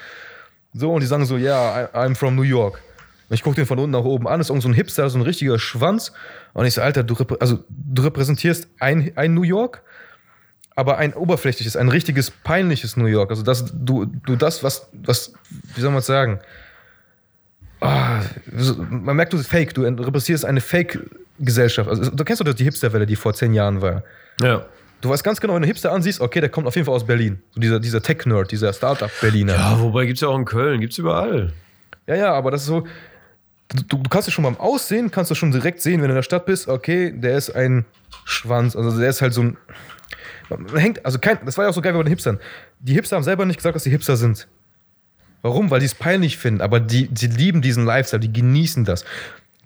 so, 0.74 0.94
und 0.94 1.02
die 1.02 1.08
sagen 1.08 1.26
so, 1.26 1.38
ja, 1.38 1.84
I- 1.84 1.88
I'm 1.96 2.16
from 2.16 2.36
New 2.36 2.44
York. 2.44 2.82
Und 3.30 3.34
ich 3.34 3.44
gucke 3.44 3.58
den 3.58 3.66
von 3.66 3.78
unten 3.78 3.92
nach 3.92 4.06
oben 4.06 4.28
an, 4.30 4.40
ist 4.40 4.50
irgend 4.50 4.64
so 4.64 4.70
ein 4.70 4.74
Hipster, 4.74 5.10
so 5.10 5.20
ein 5.20 5.24
richtiger 5.24 5.60
Schwanz. 5.60 6.14
Und 6.54 6.66
ich 6.66 6.74
so, 6.74 6.82
Alter, 6.82 7.04
du, 7.04 7.16
also, 7.42 7.64
du 7.68 8.02
repräsentierst 8.04 8.68
ein, 8.80 9.12
ein 9.16 9.34
New 9.34 9.44
York, 9.44 9.82
aber 10.78 10.98
ein 11.00 11.14
oberflächliches, 11.14 11.76
ein 11.76 11.90
richtiges, 11.90 12.30
peinliches 12.32 12.96
New 12.96 13.08
York. 13.08 13.32
Also, 13.32 13.42
dass 13.44 13.66
du, 13.74 14.06
du 14.06 14.36
das, 14.36 14.64
was, 14.64 14.88
was, 14.94 15.34
wie 15.76 15.82
soll 15.82 15.90
man 15.90 16.00
es 16.00 16.06
sagen? 16.06 16.40
So- 18.56 18.76
man 18.90 19.16
merkt, 19.16 19.34
du 19.34 19.38
bist 19.38 19.50
fake, 19.50 19.74
du 19.74 19.84
repräsentierst 19.84 20.46
eine 20.46 20.62
Fake-Gesellschaft. 20.62 21.90
Also, 21.90 22.12
du 22.12 22.24
kennst 22.24 22.46
doch 22.46 22.54
die 22.54 22.64
Hipsterwelle, 22.64 23.06
die 23.06 23.16
vor 23.16 23.34
zehn 23.34 23.54
Jahren 23.54 23.82
war. 23.82 24.04
Ja. 24.42 24.66
Du 25.02 25.10
weißt 25.10 25.24
ganz 25.24 25.40
genau, 25.42 25.56
wenn 25.56 25.62
du 25.64 25.68
Hipster 25.68 25.92
ansiehst, 25.92 26.22
okay, 26.22 26.42
der 26.42 26.50
kommt 26.50 26.68
auf 26.68 26.76
jeden 26.76 26.86
Fall 26.86 26.96
aus 26.96 27.06
Berlin. 27.06 27.40
So 27.52 27.60
dieser, 27.62 27.80
dieser 27.80 28.02
Tech-Nerd, 28.02 28.52
dieser 28.52 28.72
Startup-Berliner. 28.74 29.54
Ja, 29.54 29.80
wobei 29.80 30.06
gibt's 30.06 30.22
ja 30.22 30.28
auch 30.28 30.38
in 30.38 30.46
Köln, 30.46 30.80
gibt's 30.80 30.98
überall. 30.98 31.54
Ja, 32.08 32.16
ja, 32.16 32.34
aber 32.34 32.52
das 32.52 32.62
ist 32.62 32.68
so. 32.68 32.88
Du, 33.90 33.98
du 33.98 34.10
kannst 34.10 34.28
es 34.28 34.34
schon 34.34 34.44
beim 34.44 34.58
Aussehen, 34.58 35.12
kannst 35.12 35.30
du 35.30 35.36
schon 35.36 35.52
direkt 35.52 35.82
sehen, 35.82 35.96
wenn 36.02 36.08
du 36.08 36.14
in 36.14 36.16
der 36.16 36.24
Stadt 36.24 36.46
bist, 36.46 36.68
okay, 36.68 37.12
der 37.14 37.36
ist 37.38 37.50
ein 37.50 37.84
Schwanz. 38.26 38.76
Also 38.76 38.98
der 38.98 39.10
ist 39.10 39.22
halt 39.22 39.34
so 39.34 39.42
ein. 39.42 39.58
Man 40.50 40.68
hängt, 40.78 41.06
also 41.06 41.20
kein, 41.20 41.38
das 41.46 41.58
war 41.58 41.66
ja 41.66 41.70
auch 41.70 41.74
so 41.74 41.82
geil 41.82 41.94
bei 41.94 42.04
den 42.04 42.10
Hipstern. 42.10 42.40
Die 42.80 42.94
Hipster 42.94 43.16
haben 43.16 43.24
selber 43.24 43.46
nicht 43.46 43.58
gesagt, 43.58 43.76
dass 43.76 43.84
sie 43.84 43.90
Hipster 43.90 44.18
sind. 44.18 44.48
Warum? 45.42 45.70
Weil 45.70 45.80
die 45.80 45.86
es 45.86 45.96
peinlich 45.96 46.38
finden, 46.38 46.62
aber 46.62 46.80
die, 46.80 47.08
die 47.08 47.28
lieben 47.28 47.62
diesen 47.62 47.86
Lifestyle, 47.86 48.20
die 48.20 48.34
genießen 48.34 48.86
das. 48.86 49.06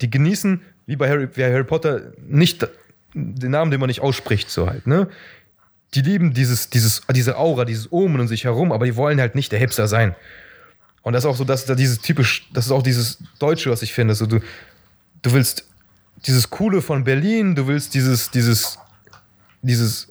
Die 0.01 0.09
genießen, 0.09 0.61
wie 0.85 0.95
bei 0.95 1.09
Harry, 1.09 1.27
wie 1.33 1.43
Harry 1.43 1.63
Potter, 1.63 2.11
nicht 2.27 2.67
den 3.13 3.51
Namen, 3.51 3.71
den 3.71 3.79
man 3.79 3.87
nicht 3.87 4.01
ausspricht, 4.01 4.49
so 4.49 4.67
halt, 4.67 4.87
ne? 4.87 5.07
Die 5.93 6.01
lieben 6.01 6.33
dieses, 6.33 6.69
dieses, 6.69 7.01
diese 7.13 7.37
Aura, 7.37 7.65
dieses 7.65 7.91
Omen 7.91 8.21
um 8.21 8.27
sich 8.27 8.45
herum, 8.45 8.71
aber 8.71 8.85
die 8.85 8.95
wollen 8.95 9.19
halt 9.19 9.35
nicht 9.35 9.51
der 9.51 9.59
Hipster 9.59 9.87
sein. 9.87 10.15
Und 11.01 11.13
das 11.13 11.23
ist 11.23 11.29
auch 11.29 11.35
so, 11.35 11.43
dass 11.43 11.65
da 11.65 11.75
dieses 11.75 11.99
typisch, 11.99 12.47
das 12.53 12.67
ist 12.67 12.71
auch 12.71 12.83
dieses 12.83 13.17
Deutsche, 13.39 13.69
was 13.71 13.81
ich 13.81 13.91
finde. 13.91 14.15
So, 14.15 14.25
du, 14.25 14.39
du 15.21 15.33
willst 15.33 15.65
dieses 16.25 16.49
Coole 16.49 16.81
von 16.81 17.03
Berlin, 17.03 17.55
du 17.55 17.67
willst 17.67 17.93
dieses, 17.93 18.31
dieses, 18.31 18.77
dieses, 19.61 20.10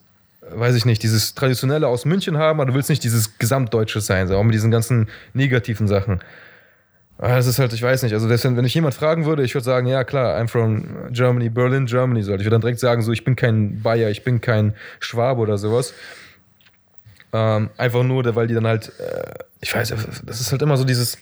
weiß 0.54 0.74
ich 0.74 0.84
nicht, 0.84 1.02
dieses 1.02 1.34
Traditionelle 1.34 1.86
aus 1.86 2.04
München 2.04 2.38
haben, 2.38 2.60
aber 2.60 2.70
du 2.70 2.74
willst 2.74 2.90
nicht 2.90 3.04
dieses 3.04 3.38
Gesamtdeutsche 3.38 4.00
sein, 4.00 4.28
so, 4.28 4.36
auch 4.36 4.42
mit 4.42 4.54
diesen 4.54 4.70
ganzen 4.70 5.08
negativen 5.34 5.88
Sachen. 5.88 6.20
Aber 7.18 7.28
Das 7.28 7.46
ist 7.46 7.58
halt, 7.58 7.72
ich 7.74 7.82
weiß 7.82 8.02
nicht, 8.02 8.14
also 8.14 8.28
deswegen, 8.28 8.56
wenn 8.56 8.64
ich 8.64 8.74
jemand 8.74 8.94
fragen 8.94 9.26
würde, 9.26 9.42
ich 9.42 9.54
würde 9.54 9.64
sagen, 9.64 9.86
ja 9.86 10.04
klar, 10.04 10.40
I'm 10.40 10.48
from 10.48 11.12
Germany, 11.12 11.50
Berlin, 11.50 11.84
Germany, 11.84 12.22
so. 12.22 12.32
Ich 12.32 12.40
würde 12.40 12.50
dann 12.50 12.62
direkt 12.62 12.80
sagen, 12.80 13.02
so, 13.02 13.12
ich 13.12 13.24
bin 13.24 13.36
kein 13.36 13.82
Bayer, 13.82 14.08
ich 14.08 14.24
bin 14.24 14.40
kein 14.40 14.74
Schwabe 15.00 15.40
oder 15.42 15.58
sowas. 15.58 15.92
Ähm, 17.32 17.68
einfach 17.76 18.02
nur, 18.02 18.34
weil 18.34 18.46
die 18.46 18.54
dann 18.54 18.66
halt, 18.66 18.90
äh, 18.98 19.34
ich 19.60 19.74
weiß, 19.74 19.92
das 20.24 20.40
ist 20.40 20.50
halt 20.50 20.62
immer 20.62 20.78
so 20.78 20.84
dieses, 20.84 21.18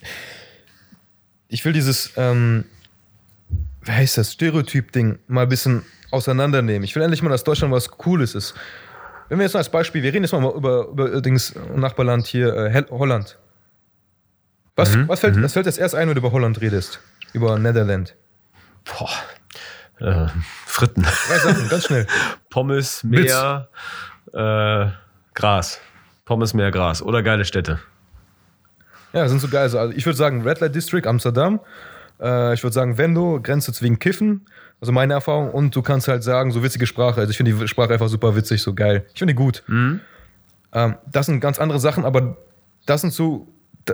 ich 1.49 1.65
will 1.65 1.73
dieses, 1.73 2.13
ähm, 2.17 2.65
wie 3.83 3.91
heißt 3.91 4.19
das, 4.19 4.33
Stereotyp-Ding 4.33 5.19
mal 5.27 5.43
ein 5.43 5.49
bisschen 5.49 5.83
auseinandernehmen. 6.11 6.85
Ich 6.85 6.95
will 6.95 7.03
endlich 7.03 7.23
mal, 7.23 7.31
dass 7.31 7.45
Deutschland 7.45 7.73
was 7.73 7.91
Cooles 7.91 8.35
ist. 8.35 8.55
Wenn 9.29 9.39
wir 9.39 9.45
jetzt 9.45 9.55
mal 9.55 9.61
als 9.61 9.69
Beispiel, 9.69 10.03
wir 10.03 10.13
reden 10.13 10.25
jetzt 10.25 10.33
mal 10.33 10.51
über, 10.55 10.89
über 10.89 11.21
Dings, 11.21 11.55
Nachbarland 11.75 12.27
hier, 12.27 12.55
äh, 12.55 12.85
Holland. 12.91 13.39
Was, 14.77 14.97
was, 15.09 15.21
fällt, 15.21 15.43
was 15.43 15.53
fällt 15.53 15.67
das 15.67 15.77
erst 15.77 15.95
ein, 15.95 16.09
wenn 16.09 16.15
du 16.15 16.21
über 16.21 16.33
Holland 16.33 16.61
redest? 16.61 17.01
Über 17.33 17.59
Netherland. 17.59 18.15
Boah. 18.85 19.11
Äh, 20.01 20.29
Fritten. 20.67 21.03
Drei 21.03 21.39
Sachen, 21.39 21.69
ganz 21.69 21.87
schnell. 21.87 22.07
Pommes, 22.51 23.03
Meer, 23.03 23.69
äh, 24.33 24.87
Gras. 25.35 25.81
Pommes, 26.25 26.55
Meer, 26.55 26.71
Gras. 26.71 27.03
Oder 27.03 27.23
geile 27.23 27.45
Städte. 27.45 27.81
Ja, 29.13 29.29
sind 29.29 29.41
so 29.41 29.49
geil. 29.49 29.63
Also 29.63 29.91
ich 29.91 30.07
würde 30.07 30.17
sagen 30.17 30.43
Red 30.43 30.61
Light 30.61 30.75
District, 30.75 31.07
Amsterdam. 31.07 31.61
Äh, 32.21 32.55
ich 32.55 32.63
würde 32.63 32.75
sagen 32.75 32.99
Vendo, 32.99 33.41
Grenze 33.43 33.73
zu 33.73 33.83
wegen 33.85 33.99
Kiffen. 33.99 34.47
Also 34.81 34.93
meine 34.93 35.15
Erfahrung. 35.15 35.51
Und 35.51 35.75
du 35.75 35.83
kannst 35.83 36.09
halt 36.09 36.23
sagen, 36.23 36.51
so 36.53 36.63
witzige 36.63 36.87
Sprache. 36.87 37.21
Also 37.21 37.31
ich 37.31 37.37
finde 37.37 37.53
die 37.53 37.69
Sprache 37.69 37.93
einfach 37.93 38.09
super 38.09 38.37
witzig, 38.37 38.63
so 38.63 38.75
geil. 38.75 39.05
Ich 39.13 39.19
finde 39.19 39.35
die 39.35 39.37
gut. 39.37 39.65
Ähm, 39.69 40.97
das 41.11 41.27
sind 41.27 41.41
ganz 41.41 41.59
andere 41.59 41.81
Sachen, 41.81 42.05
aber 42.05 42.37
das 42.87 43.01
sind 43.01 43.13
so, 43.13 43.49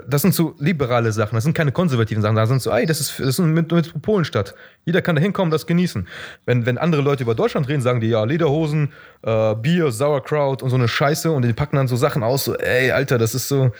das 0.08 0.22
sind 0.22 0.34
so 0.34 0.56
liberale 0.58 1.12
Sachen. 1.12 1.36
Das 1.36 1.44
sind 1.44 1.54
keine 1.54 1.70
konservativen 1.70 2.20
Sachen. 2.20 2.34
Da 2.34 2.46
sind 2.46 2.60
so, 2.60 2.70
ey, 2.70 2.84
das 2.84 3.00
ist, 3.00 3.20
das 3.20 3.28
ist 3.28 3.40
eine 3.40 3.52
Met- 3.52 3.70
Metropolenstadt. 3.70 4.54
Jeder 4.84 5.02
kann 5.02 5.14
da 5.14 5.22
hinkommen, 5.22 5.52
das 5.52 5.66
genießen. 5.66 6.08
Wenn, 6.46 6.66
wenn 6.66 6.78
andere 6.78 7.00
Leute 7.00 7.22
über 7.22 7.34
Deutschland 7.36 7.68
reden, 7.68 7.80
sagen 7.80 8.00
die, 8.00 8.08
ja, 8.08 8.24
Lederhosen, 8.24 8.92
äh, 9.22 9.54
Bier, 9.54 9.92
Sauerkraut 9.92 10.62
und 10.62 10.70
so 10.70 10.76
eine 10.76 10.88
Scheiße 10.88 11.30
und 11.30 11.42
die 11.42 11.52
packen 11.52 11.76
dann 11.76 11.86
so 11.86 11.94
Sachen 11.96 12.22
aus, 12.24 12.44
so, 12.44 12.54
ey, 12.56 12.90
Alter, 12.90 13.18
das 13.18 13.34
ist 13.34 13.46
so, 13.48 13.70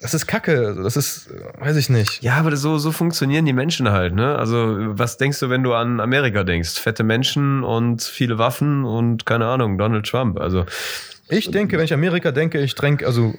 das 0.00 0.14
ist 0.14 0.26
Kacke. 0.26 0.76
Das 0.82 0.96
ist, 0.96 1.28
weiß 1.58 1.76
ich 1.76 1.88
nicht. 1.90 2.22
Ja, 2.22 2.36
aber 2.36 2.56
so, 2.56 2.78
so 2.78 2.92
funktionieren 2.92 3.44
die 3.44 3.52
Menschen 3.52 3.90
halt, 3.90 4.14
ne? 4.14 4.36
Also, 4.36 4.76
was 4.78 5.16
denkst 5.16 5.40
du, 5.40 5.50
wenn 5.50 5.62
du 5.62 5.74
an 5.74 6.00
Amerika 6.00 6.44
denkst? 6.44 6.70
Fette 6.78 7.04
Menschen 7.04 7.64
und 7.64 8.02
viele 8.02 8.38
Waffen 8.38 8.84
und 8.84 9.26
keine 9.26 9.46
Ahnung, 9.46 9.78
Donald 9.78 10.06
Trump. 10.06 10.38
Also, 10.40 10.66
Ich 11.28 11.50
denke, 11.50 11.76
wenn 11.78 11.84
ich 11.84 11.92
Amerika 11.92 12.30
denke, 12.32 12.60
ich 12.60 12.74
denke, 12.74 13.06
also 13.06 13.34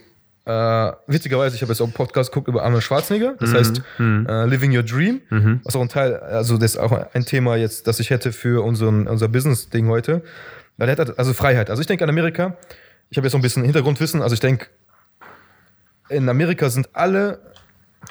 äh, 0.46 0.92
witzigerweise, 1.08 1.56
ich 1.56 1.62
habe 1.62 1.72
jetzt 1.72 1.82
auch 1.82 1.86
einen 1.86 1.94
Podcast 1.94 2.32
geguckt 2.32 2.48
über 2.48 2.64
Arnold 2.64 2.84
Schwarzenegger, 2.84 3.36
das 3.40 3.54
heißt 3.54 3.82
äh, 4.00 4.46
Living 4.46 4.76
Your 4.76 4.84
Dream, 4.84 5.22
was 5.64 5.76
auch 5.76 5.82
ein 5.82 5.90
Teil, 5.90 6.16
also 6.18 6.58
das 6.58 6.72
ist 6.72 6.78
auch 6.78 6.92
ein 7.14 7.26
Thema 7.26 7.56
jetzt, 7.56 7.88
das 7.88 8.00
ich 8.00 8.10
hätte 8.10 8.32
für 8.32 8.64
unseren, 8.64 9.08
unser 9.08 9.28
Business-Ding 9.28 9.88
heute. 9.88 10.24
Weil 10.78 10.88
er 10.90 10.96
hat 10.98 11.20
also 11.20 11.34
Freiheit. 11.34 11.70
Also 11.70 11.82
ich 11.82 11.88
denke 11.88 12.04
an 12.06 12.10
Amerika, 12.10 12.56
ich 13.10 13.18
habe 13.18 13.28
jetzt 13.28 13.34
noch 13.34 13.40
ein 13.40 13.44
bisschen 13.44 13.64
Hintergrundwissen, 13.64 14.22
also 14.22 14.34
ich 14.34 14.40
denke, 14.40 14.68
in 16.10 16.28
Amerika 16.30 16.70
sind 16.70 16.90
alle 16.94 17.40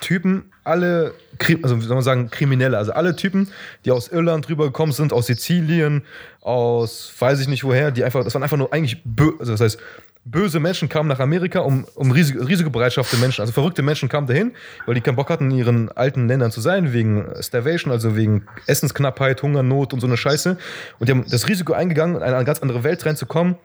Typen, 0.01 0.53
alle, 0.65 1.15
also 1.63 1.79
wie 1.79 1.85
soll 1.85 1.97
man 1.97 2.05
sagen, 2.05 2.31
Kriminelle, 2.31 2.77
also 2.77 2.93
alle 2.93 3.17
Typen, 3.17 3.49
die 3.85 3.91
aus 3.91 4.09
Irland 4.09 4.49
rübergekommen 4.49 4.93
sind, 4.93 5.13
aus 5.13 5.27
Sizilien, 5.27 6.03
aus 6.41 7.13
weiß 7.19 7.41
ich 7.41 7.49
nicht 7.49 7.65
woher, 7.65 7.91
die 7.91 8.05
einfach, 8.05 8.23
das 8.23 8.35
waren 8.35 8.43
einfach 8.43 8.59
nur 8.59 8.73
eigentlich, 8.73 9.03
also 9.39 9.53
das 9.53 9.61
heißt, 9.61 9.79
böse 10.25 10.61
Menschen 10.61 10.89
kamen 10.89 11.09
nach 11.09 11.21
Amerika, 11.21 11.61
um, 11.61 11.87
um 11.95 12.11
riesige, 12.11 12.47
risikobereitschaffte 12.47 13.17
Menschen, 13.17 13.41
also 13.41 13.53
verrückte 13.53 13.83
Menschen 13.83 14.09
kamen 14.09 14.27
dahin, 14.27 14.53
weil 14.87 14.95
die 14.95 15.01
keinen 15.01 15.17
Bock 15.17 15.31
hatten, 15.31 15.51
in 15.51 15.57
ihren 15.57 15.91
alten 15.93 16.29
Ländern 16.29 16.51
zu 16.51 16.61
sein, 16.61 16.93
wegen 16.93 17.27
Starvation, 17.41 17.93
also 17.93 18.15
wegen 18.17 18.47
Essensknappheit, 18.67 19.43
Hungernot 19.43 19.95
und 19.95 20.01
so 20.01 20.07
eine 20.07 20.17
Scheiße. 20.17 20.59
Und 20.99 21.09
die 21.09 21.13
haben 21.13 21.25
das 21.29 21.49
Risiko 21.49 21.73
eingegangen, 21.73 22.17
in 22.17 22.23
eine 22.23 22.45
ganz 22.45 22.61
andere 22.61 22.85
Welt 22.85 23.05
reinzukommen 23.07 23.57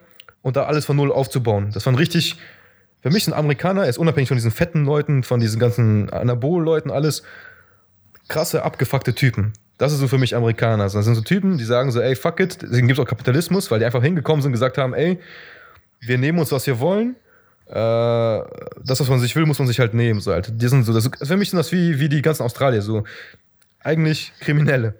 und 0.41 0.55
da 0.55 0.63
alles 0.63 0.85
von 0.85 0.95
Null 0.95 1.11
aufzubauen. 1.11 1.71
Das 1.73 1.85
waren 1.85 1.95
richtig, 1.95 2.37
für 3.03 3.09
mich 3.09 3.25
sind 3.25 3.33
Amerikaner, 3.33 3.85
jetzt 3.85 3.99
unabhängig 3.99 4.29
von 4.29 4.37
diesen 4.37 4.51
fetten 4.51 4.85
Leuten, 4.85 5.23
von 5.23 5.41
diesen 5.41 5.59
ganzen 5.59 6.09
Anabol-Leuten, 6.09 6.89
alles, 6.89 7.23
krasse, 8.29 8.63
abgefuckte 8.63 9.13
Typen. 9.13 9.51
Das 9.77 9.91
ist 9.91 9.99
so 9.99 10.07
für 10.07 10.17
mich 10.17 10.37
Amerikaner. 10.37 10.85
Das 10.85 10.93
sind 10.93 11.15
so 11.15 11.21
Typen, 11.21 11.57
die 11.57 11.65
sagen 11.65 11.91
so, 11.91 11.99
ey, 11.99 12.15
fuck 12.15 12.39
it. 12.39 12.61
Deswegen 12.61 12.87
gibt 12.87 12.97
es 12.97 13.03
auch 13.03 13.09
Kapitalismus, 13.09 13.69
weil 13.69 13.79
die 13.79 13.85
einfach 13.85 14.01
hingekommen 14.01 14.41
sind 14.41 14.49
und 14.49 14.53
gesagt 14.53 14.77
haben, 14.77 14.93
ey, 14.93 15.19
wir 15.99 16.17
nehmen 16.17 16.39
uns, 16.39 16.53
was 16.53 16.65
wir 16.65 16.79
wollen. 16.79 17.17
Äh, 17.65 17.73
das, 17.73 19.01
was 19.01 19.09
man 19.09 19.19
sich 19.19 19.35
will, 19.35 19.45
muss 19.45 19.59
man 19.59 19.67
sich 19.67 19.81
halt 19.81 19.93
nehmen. 19.93 20.21
So, 20.21 20.31
halt. 20.31 20.61
Die 20.61 20.67
sind 20.69 20.85
so, 20.85 20.93
das, 20.93 21.09
für 21.21 21.35
mich 21.35 21.49
sind 21.49 21.57
das 21.57 21.73
wie, 21.73 21.99
wie 21.99 22.07
die 22.07 22.21
ganzen 22.21 22.43
Australier, 22.43 22.81
so 22.81 23.03
eigentlich 23.83 24.31
Kriminelle. 24.39 24.93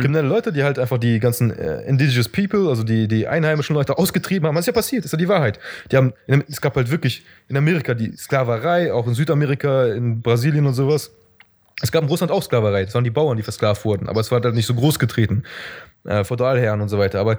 Kriminelle 0.00 0.26
Leute, 0.26 0.52
die 0.52 0.64
halt 0.64 0.78
einfach 0.78 0.98
die 0.98 1.20
ganzen 1.20 1.56
äh, 1.56 1.82
indigenous 1.82 2.28
people, 2.28 2.68
also 2.68 2.82
die, 2.82 3.06
die 3.06 3.28
einheimischen 3.28 3.74
Leute 3.74 3.96
ausgetrieben 3.96 4.48
haben. 4.48 4.56
Was 4.56 4.62
ist 4.62 4.66
ja 4.66 4.72
passiert? 4.72 5.04
Das 5.04 5.06
ist 5.06 5.12
ja 5.12 5.18
die 5.18 5.28
Wahrheit. 5.28 5.60
Die 5.92 5.96
haben, 5.96 6.12
in, 6.26 6.42
es 6.48 6.60
gab 6.60 6.74
halt 6.74 6.90
wirklich 6.90 7.24
in 7.48 7.56
Amerika 7.56 7.94
die 7.94 8.16
Sklaverei, 8.16 8.92
auch 8.92 9.06
in 9.06 9.14
Südamerika, 9.14 9.86
in 9.86 10.20
Brasilien 10.20 10.66
und 10.66 10.74
sowas. 10.74 11.12
Es 11.80 11.92
gab 11.92 12.02
in 12.02 12.08
Russland 12.08 12.32
auch 12.32 12.42
Sklaverei. 12.42 12.84
Das 12.84 12.94
waren 12.94 13.04
die 13.04 13.10
Bauern, 13.10 13.36
die 13.36 13.44
versklavt 13.44 13.84
wurden. 13.84 14.08
Aber 14.08 14.20
es 14.20 14.32
war 14.32 14.40
halt 14.40 14.54
nicht 14.54 14.66
so 14.66 14.74
groß 14.74 14.98
getreten. 14.98 15.44
Äh, 16.04 16.24
Feudalherren 16.24 16.80
und 16.80 16.88
so 16.88 16.98
weiter. 16.98 17.20
Aber 17.20 17.38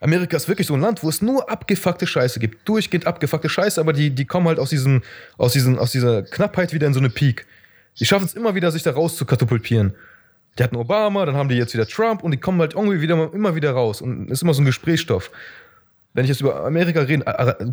Amerika 0.00 0.36
ist 0.36 0.48
wirklich 0.48 0.66
so 0.66 0.74
ein 0.74 0.80
Land, 0.80 1.02
wo 1.02 1.08
es 1.08 1.20
nur 1.20 1.50
abgefuckte 1.50 2.06
Scheiße 2.06 2.40
gibt. 2.40 2.66
Durchgehend 2.68 3.06
abgefuckte 3.06 3.48
Scheiße, 3.48 3.80
aber 3.80 3.92
die, 3.92 4.10
die 4.10 4.24
kommen 4.24 4.46
halt 4.48 4.58
aus, 4.58 4.70
diesem, 4.70 5.02
aus, 5.36 5.52
diesen, 5.52 5.78
aus 5.78 5.92
dieser 5.92 6.22
Knappheit 6.22 6.72
wieder 6.72 6.86
in 6.86 6.94
so 6.94 7.00
eine 7.00 7.10
Peak. 7.10 7.46
Die 7.98 8.06
schaffen 8.06 8.26
es 8.26 8.34
immer 8.34 8.54
wieder, 8.54 8.70
sich 8.70 8.82
da 8.82 8.92
raus 8.92 9.16
zu 9.16 9.24
katapultieren. 9.24 9.94
Die 10.58 10.62
hatten 10.62 10.76
Obama, 10.76 11.26
dann 11.26 11.36
haben 11.36 11.48
die 11.48 11.56
jetzt 11.56 11.74
wieder 11.74 11.86
Trump 11.86 12.22
und 12.22 12.30
die 12.30 12.38
kommen 12.38 12.60
halt 12.60 12.74
irgendwie 12.74 13.00
wieder, 13.00 13.32
immer 13.32 13.54
wieder 13.54 13.72
raus. 13.72 14.00
Und 14.00 14.30
ist 14.30 14.42
immer 14.42 14.54
so 14.54 14.62
ein 14.62 14.64
Gesprächsstoff. 14.64 15.30
Wenn 16.14 16.24
ich 16.24 16.30
jetzt 16.30 16.40
über 16.40 16.64
Amerika 16.64 17.00
rede, 17.00 17.26
äh, 17.26 17.50
äh, 17.50 17.72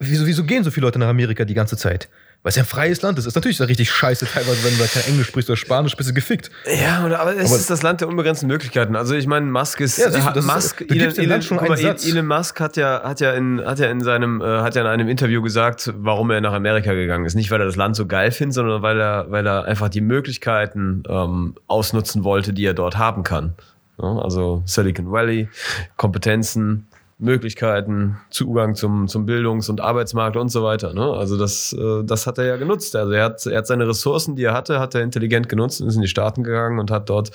wieso, 0.00 0.26
wieso 0.26 0.44
gehen 0.44 0.64
so 0.64 0.70
viele 0.70 0.86
Leute 0.86 0.98
nach 0.98 1.08
Amerika 1.08 1.44
die 1.44 1.54
ganze 1.54 1.76
Zeit? 1.76 2.08
Weil 2.46 2.50
es 2.50 2.54
ja 2.58 2.62
ein 2.62 2.66
freies 2.66 3.02
Land 3.02 3.18
ist. 3.18 3.26
Ist 3.26 3.34
natürlich 3.34 3.60
richtig 3.60 3.90
scheiße 3.90 4.24
teilweise, 4.24 4.62
wenn 4.62 4.74
du 4.76 4.78
da 4.78 4.86
kein 4.86 5.02
Englisch 5.08 5.26
sprichst 5.26 5.50
oder 5.50 5.56
Spanisch, 5.56 5.96
bist 5.96 6.10
du 6.10 6.14
gefickt. 6.14 6.48
Ja, 6.80 6.98
aber 7.00 7.34
es 7.34 7.50
Aber- 7.50 7.58
ist 7.58 7.68
das 7.68 7.82
Land 7.82 8.02
der 8.02 8.06
unbegrenzten 8.06 8.46
Möglichkeiten. 8.46 8.94
Also 8.94 9.16
ich 9.16 9.26
meine, 9.26 9.46
Musk 9.46 9.80
ist, 9.80 9.98
Ja, 9.98 10.12
siehst 10.12 10.28
du, 10.28 10.32
das 10.32 10.44
ist- 10.44 10.54
Musk, 10.54 10.86
gibst 10.86 11.18
dem 11.18 11.28
Land 11.28 11.42
schon 11.44 11.56
mal, 11.56 11.76
Satz. 11.76 12.06
Elon 12.06 12.24
Musk 12.28 12.60
hat 12.60 12.76
ja, 12.76 13.02
hat 13.02 13.18
ja 13.18 13.32
in, 13.32 13.60
hat 13.64 13.80
ja 13.80 13.90
in 13.90 14.00
seinem, 14.00 14.40
äh, 14.40 14.44
hat 14.60 14.76
ja 14.76 14.82
in 14.82 14.86
einem 14.86 15.08
Interview 15.08 15.42
gesagt, 15.42 15.92
warum 15.96 16.30
er 16.30 16.40
nach 16.40 16.52
Amerika 16.52 16.92
gegangen 16.94 17.24
ist. 17.24 17.34
Nicht, 17.34 17.50
weil 17.50 17.58
er 17.60 17.66
das 17.66 17.74
Land 17.74 17.96
so 17.96 18.06
geil 18.06 18.30
findet, 18.30 18.54
sondern 18.54 18.80
weil 18.80 19.00
er, 19.00 19.28
weil 19.28 19.44
er 19.44 19.64
einfach 19.64 19.88
die 19.88 20.00
Möglichkeiten 20.00 21.02
ähm, 21.08 21.56
ausnutzen 21.66 22.22
wollte, 22.22 22.52
die 22.52 22.64
er 22.64 22.74
dort 22.74 22.96
haben 22.96 23.24
kann. 23.24 23.54
Also 23.98 24.62
Silicon 24.66 25.10
Valley, 25.10 25.48
Kompetenzen, 25.96 26.86
Möglichkeiten, 27.18 28.18
Zugang 28.28 28.74
zum, 28.74 29.08
zum 29.08 29.24
Bildungs- 29.24 29.70
und 29.70 29.80
Arbeitsmarkt 29.80 30.36
und 30.36 30.50
so 30.50 30.62
weiter. 30.62 30.92
Ne? 30.92 31.02
Also 31.02 31.38
das, 31.38 31.72
äh, 31.72 32.04
das 32.04 32.26
hat 32.26 32.36
er 32.36 32.44
ja 32.44 32.56
genutzt. 32.56 32.94
Also 32.94 33.12
er 33.12 33.24
hat, 33.24 33.46
er 33.46 33.58
hat 33.58 33.66
seine 33.66 33.88
Ressourcen, 33.88 34.36
die 34.36 34.44
er 34.44 34.52
hatte, 34.52 34.80
hat 34.80 34.94
er 34.94 35.02
intelligent 35.02 35.48
genutzt 35.48 35.80
und 35.80 35.88
ist 35.88 35.96
in 35.96 36.02
die 36.02 36.08
Staaten 36.08 36.44
gegangen 36.44 36.78
und 36.78 36.90
hat 36.90 37.08
dort 37.08 37.30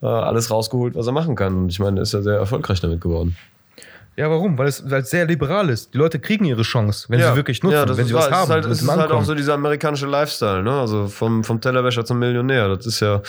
äh, 0.00 0.06
alles 0.06 0.50
rausgeholt, 0.50 0.94
was 0.94 1.06
er 1.06 1.12
machen 1.12 1.34
kann. 1.34 1.56
Und 1.56 1.68
ich 1.70 1.80
meine, 1.80 1.98
er 1.98 2.02
ist 2.02 2.12
ja 2.12 2.22
sehr 2.22 2.36
erfolgreich 2.36 2.80
damit 2.80 3.00
geworden. 3.00 3.36
Ja, 4.16 4.30
warum? 4.30 4.56
Weil 4.56 4.68
es, 4.68 4.88
weil 4.90 5.02
es 5.02 5.10
sehr 5.10 5.26
liberal 5.26 5.68
ist. 5.68 5.92
Die 5.92 5.98
Leute 5.98 6.18
kriegen 6.18 6.46
ihre 6.46 6.62
Chance, 6.62 7.06
wenn 7.10 7.20
sie 7.20 7.36
wirklich 7.36 7.62
nutzen, 7.62 7.86
das 7.86 7.98
wenn 7.98 8.04
ist 8.04 8.08
sie 8.08 8.14
was 8.14 8.30
haben. 8.30 8.44
Es 8.44 8.44
ist 8.44 8.50
halt, 8.50 8.66
es 8.66 8.82
ist 8.82 8.90
halt 8.90 9.10
auch 9.10 9.24
so 9.24 9.34
dieser 9.34 9.54
amerikanische 9.54 10.06
Lifestyle, 10.06 10.62
ne? 10.62 10.72
Also 10.72 11.06
vom, 11.08 11.44
vom 11.44 11.60
Tellerwäscher 11.60 12.04
zum 12.06 12.18
Millionär. 12.18 12.74
Das 12.74 12.86
ist 12.86 13.00
ja, 13.00 13.20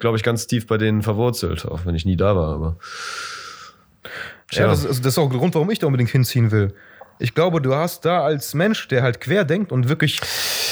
glaube 0.00 0.16
ich, 0.16 0.24
ganz 0.24 0.48
tief 0.48 0.66
bei 0.66 0.78
denen 0.78 1.02
verwurzelt, 1.02 1.64
auch 1.66 1.86
wenn 1.86 1.94
ich 1.94 2.06
nie 2.06 2.16
da 2.16 2.34
war, 2.34 2.54
aber. 2.54 2.76
Ja, 4.52 4.66
das, 4.66 4.80
ist, 4.80 4.86
also 4.86 5.02
das 5.02 5.14
ist 5.14 5.18
auch 5.18 5.30
der 5.30 5.38
Grund, 5.38 5.54
warum 5.54 5.70
ich 5.70 5.78
da 5.78 5.86
unbedingt 5.86 6.10
hinziehen 6.10 6.50
will. 6.50 6.72
Ich 7.18 7.34
glaube, 7.34 7.60
du 7.60 7.74
hast 7.74 8.04
da 8.04 8.22
als 8.22 8.52
Mensch, 8.54 8.88
der 8.88 9.02
halt 9.02 9.20
quer 9.20 9.44
denkt 9.44 9.70
und 9.70 9.88
wirklich 9.88 10.20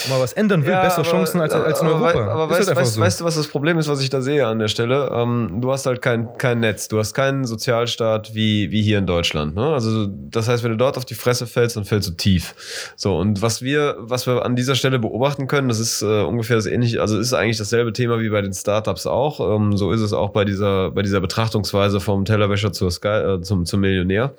mal 0.09 0.19
was 0.21 0.33
ändern 0.33 0.65
will, 0.67 0.73
bessere 0.75 1.03
Chancen 1.05 1.41
als, 1.41 1.53
als 1.53 1.81
in 1.81 1.87
aber 1.87 1.97
Europa. 1.97 2.19
wei- 2.27 2.31
Aber 2.33 2.45
Ist 2.45 2.51
weißt, 2.59 2.69
halt 2.69 2.79
weißt, 2.79 2.95
so. 2.95 3.01
weißt 3.01 3.21
du, 3.21 3.25
was 3.25 3.35
das 3.37 3.47
Problem 3.49 3.79
ist, 3.79 3.87
was 3.89 4.01
ich 4.03 4.11
da 4.11 4.21
sehe 4.21 4.47
an 4.47 4.59
der 4.59 4.69
Stelle? 4.69 5.11
Ähm, 5.15 5.59
du 5.61 5.71
hast 5.71 5.87
halt 5.87 6.03
kein, 6.03 6.37
kein 6.39 6.61
Netz, 6.61 6.89
du 6.89 6.99
hast 6.99 7.15
keinen 7.15 7.45
Sozialstaat 7.45 8.35
wie, 8.35 8.71
wie 8.73 8.83
hier 8.83 8.99
in 8.99 9.07
Deutschland. 9.07 9.55
Ne? 9.55 9.65
Also 9.67 10.07
das 10.09 10.49
heißt, 10.49 10.65
wenn 10.65 10.73
du 10.73 10.77
dort 10.77 10.97
auf 10.97 11.05
die 11.05 11.15
Fresse 11.15 11.47
fällst, 11.47 11.77
dann 11.77 11.85
fällst 11.85 12.09
du 12.09 12.13
tief. 12.15 12.55
So, 12.97 13.17
und 13.17 13.43
was 13.43 13.63
wir, 13.63 13.97
was 13.99 14.27
wir 14.27 14.45
an 14.45 14.57
dieser 14.57 14.75
Stelle 14.75 14.99
beobachten 14.99 15.47
können, 15.47 15.69
das 15.69 15.79
ist 15.79 16.03
äh, 16.03 16.23
ungefähr 16.23 16.57
das 16.57 16.67
ähnliche, 16.67 17.01
also 17.01 17.19
ist 17.19 17.33
eigentlich 17.33 17.59
dasselbe 17.59 17.93
Thema 17.93 18.19
wie 18.21 18.31
bei 18.31 18.41
den 18.43 18.53
Startups 18.55 19.07
auch. 19.07 19.55
Ähm, 19.57 19.77
so 19.77 19.93
ist 19.93 20.01
es 20.01 20.13
auch 20.13 20.31
bei 20.31 20.45
dieser, 20.45 20.91
bei 20.91 21.03
dieser 21.03 21.21
Betrachtungsweise 21.21 22.01
vom 22.01 22.25
Tellerwäscher 22.25 22.73
zur 22.73 22.91
Sky, 22.91 23.09
äh, 23.09 23.41
zum, 23.43 23.67
zum 23.67 23.81
Millionär 23.81 24.35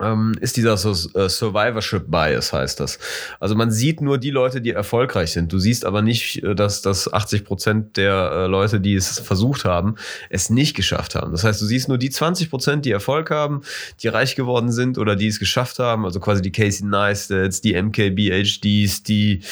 ähm, 0.00 0.34
ist 0.40 0.56
dieser 0.56 0.76
so, 0.76 0.90
äh, 1.18 1.28
Survivorship 1.28 2.10
Bias, 2.10 2.52
heißt 2.52 2.80
das. 2.80 2.98
Also 3.40 3.54
man 3.54 3.70
sieht 3.70 4.00
nur 4.00 4.18
die 4.18 4.30
Leute, 4.30 4.60
die 4.60 4.70
erfolgreich 4.70 5.32
sind. 5.32 5.52
Du 5.52 5.58
siehst 5.58 5.84
aber 5.84 6.02
nicht, 6.02 6.42
äh, 6.42 6.54
dass, 6.54 6.82
dass 6.82 7.12
80 7.12 7.44
Prozent 7.44 7.96
der 7.96 8.30
äh, 8.32 8.46
Leute, 8.46 8.80
die 8.80 8.94
es 8.94 9.18
versucht 9.18 9.64
haben, 9.64 9.96
es 10.30 10.50
nicht 10.50 10.76
geschafft 10.76 11.14
haben. 11.14 11.32
Das 11.32 11.44
heißt, 11.44 11.60
du 11.60 11.66
siehst 11.66 11.88
nur 11.88 11.98
die 11.98 12.10
20 12.10 12.50
Prozent, 12.50 12.84
die 12.84 12.92
Erfolg 12.92 13.30
haben, 13.30 13.62
die 14.02 14.08
reich 14.08 14.36
geworden 14.36 14.70
sind 14.72 14.98
oder 14.98 15.16
die 15.16 15.28
es 15.28 15.38
geschafft 15.38 15.78
haben. 15.78 16.04
Also 16.04 16.20
quasi 16.20 16.42
die 16.42 16.52
Casey 16.52 16.86
Neistats, 16.86 17.60
die 17.60 17.80
MKBHDs, 17.80 19.02
die 19.02 19.42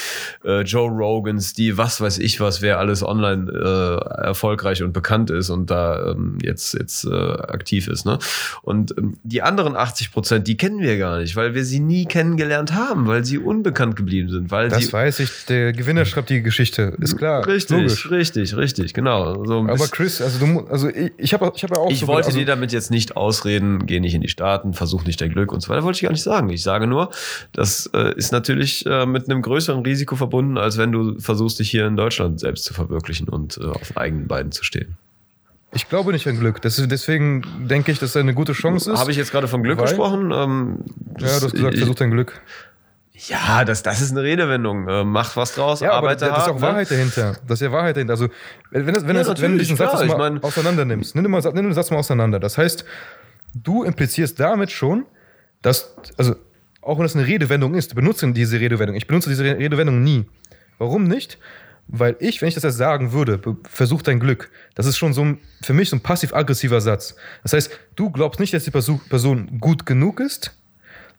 äh, 0.44 0.62
Joe 0.62 0.90
Rogans, 0.90 1.54
die 1.54 1.76
was 1.76 2.00
weiß 2.00 2.18
ich 2.18 2.40
was, 2.40 2.62
wer 2.62 2.78
alles 2.78 3.02
online 3.02 3.50
äh, 3.50 4.24
erfolgreich 4.24 4.82
und 4.82 4.92
bekannt 4.92 5.30
ist 5.30 5.50
und 5.50 5.70
da 5.70 6.10
ähm, 6.10 6.38
jetzt, 6.42 6.74
jetzt 6.74 7.06
aktiv 7.06 7.88
ist. 7.88 8.06
Ne? 8.06 8.18
Und 8.62 8.96
ähm, 8.96 9.16
die 9.22 9.42
anderen 9.42 9.76
80 9.76 10.12
Prozent, 10.12 10.35
die 10.38 10.56
kennen 10.56 10.80
wir 10.80 10.98
gar 10.98 11.18
nicht, 11.20 11.36
weil 11.36 11.54
wir 11.54 11.64
sie 11.64 11.80
nie 11.80 12.04
kennengelernt 12.06 12.72
haben, 12.74 13.06
weil 13.06 13.24
sie 13.24 13.38
unbekannt 13.38 13.96
geblieben 13.96 14.28
sind. 14.30 14.50
Weil 14.50 14.68
das 14.68 14.92
weiß 14.92 15.20
ich, 15.20 15.30
der 15.48 15.72
Gewinner 15.72 16.04
schreibt 16.04 16.30
die 16.30 16.42
Geschichte. 16.42 16.96
Ist 17.00 17.16
klar. 17.16 17.46
Richtig, 17.46 17.76
Logisch. 17.78 18.10
richtig, 18.10 18.56
richtig, 18.56 18.94
genau. 18.94 19.44
So 19.44 19.60
Aber 19.60 19.88
Chris, 19.88 20.20
also 20.20 20.44
du 20.44 20.60
also 20.68 20.88
ich, 20.88 21.12
ich 21.18 21.32
habe 21.34 21.52
ich 21.54 21.62
hab 21.62 21.70
ja 21.70 21.76
auch 21.78 21.90
ich 21.90 22.00
so- 22.00 22.06
wollte 22.06 22.26
also, 22.28 22.38
dir 22.38 22.46
damit 22.46 22.72
jetzt 22.72 22.90
nicht 22.90 23.16
ausreden, 23.16 23.86
geh 23.86 24.00
nicht 24.00 24.14
in 24.14 24.20
die 24.20 24.28
Staaten, 24.28 24.72
versuch 24.74 25.04
nicht 25.04 25.20
dein 25.20 25.30
Glück 25.30 25.52
und 25.52 25.60
so 25.60 25.68
weiter. 25.68 25.82
Wollte 25.82 25.96
ich 25.98 26.02
gar 26.02 26.12
nicht 26.12 26.22
sagen. 26.22 26.50
Ich 26.50 26.62
sage 26.62 26.86
nur, 26.86 27.10
das 27.52 27.90
äh, 27.94 28.14
ist 28.16 28.32
natürlich 28.32 28.84
äh, 28.86 29.06
mit 29.06 29.28
einem 29.28 29.42
größeren 29.42 29.82
Risiko 29.82 30.16
verbunden, 30.16 30.58
als 30.58 30.78
wenn 30.78 30.92
du 30.92 31.18
versuchst, 31.20 31.58
dich 31.58 31.70
hier 31.70 31.86
in 31.86 31.96
Deutschland 31.96 32.40
selbst 32.40 32.64
zu 32.64 32.74
verwirklichen 32.74 33.28
und 33.28 33.58
äh, 33.58 33.64
auf 33.66 33.96
eigenen 33.96 34.26
Beinen 34.28 34.52
zu 34.52 34.64
stehen. 34.64 34.96
Ich 35.72 35.88
glaube 35.88 36.12
nicht 36.12 36.26
an 36.28 36.38
Glück. 36.38 36.62
Das 36.62 36.76
deswegen 36.86 37.42
denke 37.68 37.92
ich, 37.92 37.98
dass 37.98 38.10
es 38.10 38.16
eine 38.16 38.34
gute 38.34 38.52
Chance 38.52 38.92
ist. 38.92 38.98
Habe 39.00 39.10
ich 39.10 39.16
jetzt 39.16 39.30
gerade 39.32 39.48
von 39.48 39.62
Glück 39.62 39.78
Weil- 39.78 39.86
gesprochen? 39.86 40.30
Ähm, 40.32 40.78
ja, 41.18 41.26
du 41.26 41.26
hast 41.26 41.52
gesagt, 41.52 41.74
ich, 41.74 41.80
versuch 41.80 41.94
dein 41.96 42.10
Glück. 42.12 42.40
ja, 43.12 43.64
das, 43.64 43.82
das 43.82 44.00
ist 44.00 44.12
eine 44.12 44.22
Redewendung. 44.22 44.88
Äh, 44.88 45.04
mach 45.04 45.36
was 45.36 45.54
draus, 45.54 45.80
Ja, 45.80 45.88
aber 45.92 46.08
arbeite 46.08 46.26
da- 46.26 46.30
das 46.30 46.38
ist 46.38 46.42
hart. 46.44 46.50
auch 46.50 46.60
ne? 46.60 46.62
Wahrheit 46.62 46.90
dahinter. 46.90 47.36
Das 47.46 47.60
ist 47.60 47.64
ja 47.66 47.72
Wahrheit 47.72 47.96
dahinter. 47.96 48.12
Also, 48.12 48.28
wenn, 48.70 48.86
das- 48.94 49.06
wenn, 49.06 49.16
Ja, 49.16 49.24
das- 49.24 49.40
wenn 49.42 49.52
du 49.52 49.58
diesen 49.58 49.76
Satz 49.76 49.90
klar. 49.90 50.02
jetzt 50.02 50.12
Ich 50.12 50.16
mal 50.18 50.30
mein- 50.30 50.42
auseinander 50.42 50.84
nimmst, 50.84 51.14
nimm, 51.14 51.30
mal, 51.30 51.40
nimm 51.42 51.54
den 51.64 51.74
Satz 51.74 51.90
mal 51.90 51.98
auseinander. 51.98 52.38
Das 52.40 52.56
heißt, 52.58 52.84
du 53.54 53.82
implizierst 53.82 54.38
damit 54.40 54.70
schon, 54.70 55.04
dass, 55.62 55.94
also, 56.16 56.36
auch 56.80 56.96
wenn 56.98 57.02
das 57.04 57.16
eine 57.16 57.26
Redewendung 57.26 57.74
ist, 57.74 57.90
du 57.90 57.96
benutzt 57.96 58.24
diese 58.34 58.60
Redewendung. 58.60 58.96
Ich 58.96 59.06
benutze 59.08 59.28
diese 59.28 59.44
Re- 59.44 59.58
Redewendung 59.58 60.02
nie. 60.04 60.26
Warum 60.78 61.04
nicht? 61.04 61.38
Weil 61.88 62.16
ich, 62.18 62.40
wenn 62.42 62.48
ich 62.48 62.54
das 62.54 62.64
jetzt 62.64 62.76
sagen 62.76 63.12
würde, 63.12 63.40
versuch 63.68 64.02
dein 64.02 64.18
Glück, 64.18 64.50
das 64.74 64.86
ist 64.86 64.96
schon 64.96 65.12
so 65.12 65.24
ein, 65.24 65.38
für 65.62 65.72
mich 65.72 65.88
so 65.88 65.96
ein 65.96 66.00
passiv-aggressiver 66.00 66.80
Satz. 66.80 67.14
Das 67.42 67.52
heißt, 67.52 67.70
du 67.94 68.10
glaubst 68.10 68.40
nicht, 68.40 68.52
dass 68.52 68.64
die 68.64 68.72
Perso- 68.72 69.00
Person 69.08 69.60
gut 69.60 69.86
genug 69.86 70.18
ist, 70.20 70.52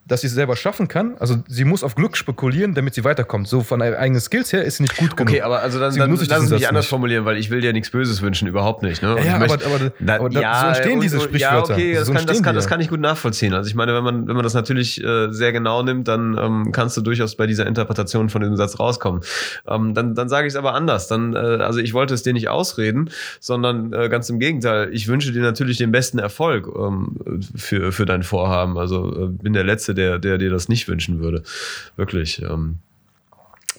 dass 0.07 0.21
sie 0.21 0.27
es 0.27 0.33
selber 0.33 0.55
schaffen 0.55 0.87
kann. 0.87 1.15
Also 1.19 1.35
sie 1.47 1.65
muss 1.65 1.83
auf 1.83 1.95
Glück 1.95 2.15
spekulieren, 2.17 2.73
damit 2.73 2.93
sie 2.93 3.03
weiterkommt. 3.03 3.47
So 3.47 3.61
von 3.61 3.81
eigenen 3.81 4.21
Skills 4.21 4.53
her 4.53 4.63
ist 4.63 4.77
sie 4.77 4.83
nicht 4.83 4.97
gut 4.97 5.17
genug. 5.17 5.29
Okay, 5.31 5.41
aber 5.41 5.59
also 5.61 5.79
dann, 5.79 5.91
Sie 5.91 5.99
dann 5.99 6.09
nutzt 6.09 6.27
lass 6.29 6.39
diesen 6.41 6.53
es 6.55 6.59
mich 6.61 6.67
anders 6.69 6.83
nicht. 6.85 6.89
formulieren, 6.89 7.25
weil 7.25 7.37
ich 7.37 7.49
will 7.49 7.61
dir 7.61 7.73
nichts 7.73 7.89
Böses 7.91 8.21
wünschen, 8.21 8.47
überhaupt 8.47 8.83
nicht. 8.83 9.01
Ne? 9.01 9.09
Ja, 9.09 9.17
ich 9.17 9.29
aber- 9.31 9.53
aber- 9.65 9.91
aber 10.07 10.29
da- 10.29 10.61
so 10.61 10.67
entstehen 10.67 11.01
diese 11.01 11.17
und- 11.17 11.23
Ja, 11.23 11.27
Sprichwörter. 11.49 11.73
okay, 11.73 11.93
das, 11.95 12.07
So 12.07 12.13
kann, 12.13 12.25
das, 12.25 12.41
kann, 12.41 12.55
das 12.55 12.63
ja. 12.65 12.69
kann 12.69 12.81
ich 12.81 12.89
gut 12.89 12.99
nachvollziehen. 13.01 13.53
Also 13.53 13.67
ich 13.67 13.75
meine, 13.75 13.93
wenn 13.93 14.03
man, 14.03 14.27
wenn 14.27 14.35
man 14.35 14.43
das 14.43 14.53
natürlich 14.53 15.03
äh, 15.03 15.31
sehr 15.31 15.51
genau 15.51 15.83
nimmt, 15.83 16.07
dann 16.07 16.37
ähm, 16.39 16.71
kannst 16.71 16.95
du 16.97 17.01
durchaus 17.01 17.35
bei 17.35 17.45
dieser 17.47 17.65
Interpretation 17.67 18.29
von 18.29 18.41
dem 18.41 18.55
Satz 18.55 18.79
rauskommen. 18.79 19.21
Ähm, 19.67 19.93
dann 19.93 20.15
dann 20.15 20.29
sage 20.29 20.47
ich 20.47 20.53
es 20.53 20.57
aber 20.57 20.73
anders. 20.73 21.07
Dann, 21.07 21.33
äh, 21.33 21.37
also 21.37 21.79
ich 21.79 21.93
wollte 21.93 22.13
es 22.13 22.23
dir 22.23 22.33
nicht 22.33 22.49
ausreden, 22.49 23.09
sondern 23.39 23.93
äh, 23.93 24.09
ganz 24.09 24.29
im 24.29 24.39
Gegenteil. 24.39 24.89
Ich 24.93 25.07
wünsche 25.07 25.31
dir 25.31 25.41
natürlich 25.41 25.77
den 25.77 25.91
besten 25.91 26.19
Erfolg 26.19 26.67
ähm, 26.77 27.17
für, 27.55 27.91
für 27.91 28.05
dein 28.05 28.23
Vorhaben. 28.23 28.77
Also 28.77 29.25
äh, 29.25 29.27
bin 29.27 29.53
der 29.53 29.63
Letzte, 29.63 29.93
der, 29.97 30.19
der 30.19 30.37
dir 30.37 30.49
das 30.49 30.69
nicht 30.69 30.87
wünschen 30.87 31.19
würde. 31.19 31.43
Wirklich. 31.95 32.41
Ähm, 32.41 32.79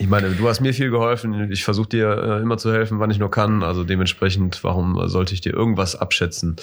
ich 0.01 0.07
meine, 0.07 0.31
du 0.31 0.49
hast 0.49 0.61
mir 0.61 0.73
viel 0.73 0.91
geholfen. 0.91 1.51
Ich 1.51 1.65
versuche 1.65 1.89
dir 1.89 2.11
äh, 2.11 2.43
immer 2.43 2.57
zu 2.57 2.73
helfen, 2.73 3.01
wann 3.01 3.11
ich 3.11 3.19
nur 3.19 3.31
kann. 3.31 3.65
Also 3.65 3.83
dementsprechend, 3.83 4.63
warum 4.63 5.09
sollte 5.09 5.35
ich 5.35 5.41
dir 5.41 5.53
irgendwas 5.53 5.97
abschätzen? 5.97 6.57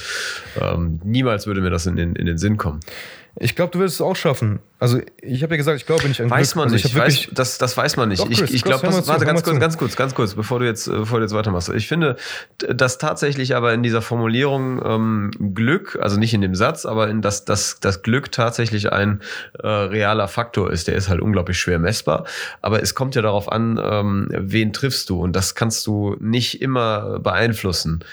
Ähm, 0.59 1.01
niemals 1.03 1.45
würde 1.45 1.61
mir 1.61 1.69
das 1.69 1.85
in 1.85 1.97
den, 1.97 2.15
in 2.15 2.25
den 2.25 2.37
Sinn 2.37 2.55
kommen. 2.55 2.79
Ich 3.37 3.55
glaube, 3.55 3.71
du 3.71 3.79
wirst 3.79 3.95
es 3.95 4.01
auch 4.01 4.15
schaffen. 4.15 4.59
Also 4.79 4.99
ich 5.21 5.43
habe 5.43 5.53
ja 5.53 5.57
gesagt, 5.57 5.77
ich 5.77 5.85
glaube 5.85 6.07
nicht 6.07 6.21
an 6.21 6.29
Weiß 6.29 6.53
Glück. 6.53 6.57
man 6.57 6.63
also 6.65 6.75
nicht. 6.75 6.85
Ich 6.85 6.95
weiß, 6.95 7.27
das, 7.33 7.57
das 7.57 7.75
weiß 7.75 7.97
man 7.97 8.09
nicht. 8.09 8.21
Doch, 8.21 8.29
ich 8.29 8.39
Chris, 8.39 8.51
ich 8.51 8.63
Chris, 8.63 8.81
glaube, 8.81 9.01
zu, 9.01 9.07
warte, 9.07 9.25
ganz 9.25 9.43
kurz, 9.43 9.59
ganz 9.59 9.77
kurz, 9.77 9.95
ganz 9.95 10.15
kurz, 10.15 10.35
bevor 10.35 10.59
du 10.59 10.65
jetzt, 10.65 10.87
äh, 10.87 10.91
bevor 10.91 11.19
du 11.19 11.25
jetzt 11.25 11.33
weitermachst. 11.33 11.69
Ich 11.69 11.87
finde, 11.87 12.15
dass 12.57 12.97
tatsächlich 12.97 13.55
aber 13.55 13.73
in 13.73 13.83
dieser 13.83 14.01
Formulierung 14.01 14.81
ähm, 14.85 15.31
Glück, 15.53 15.97
also 16.01 16.17
nicht 16.17 16.33
in 16.33 16.41
dem 16.41 16.55
Satz, 16.55 16.85
aber 16.85 17.09
in 17.09 17.21
das, 17.21 17.43
das, 17.43 17.79
das 17.81 18.03
Glück 18.03 18.31
tatsächlich 18.31 18.91
ein 18.93 19.21
äh, 19.59 19.67
realer 19.67 20.27
Faktor 20.29 20.71
ist. 20.71 20.87
Der 20.87 20.95
ist 20.95 21.09
halt 21.09 21.19
unglaublich 21.19 21.59
schwer 21.59 21.79
messbar. 21.79 22.25
Aber 22.61 22.81
es 22.81 22.95
kommt 22.95 23.15
ja 23.15 23.21
darauf 23.21 23.51
an, 23.51 23.79
ähm, 23.81 24.27
wen 24.31 24.71
triffst 24.71 25.09
du. 25.09 25.21
Und 25.21 25.35
das 25.35 25.55
kannst 25.55 25.87
du 25.87 26.15
nicht 26.19 26.61
immer 26.61 27.19
beeinflussen. 27.19 28.03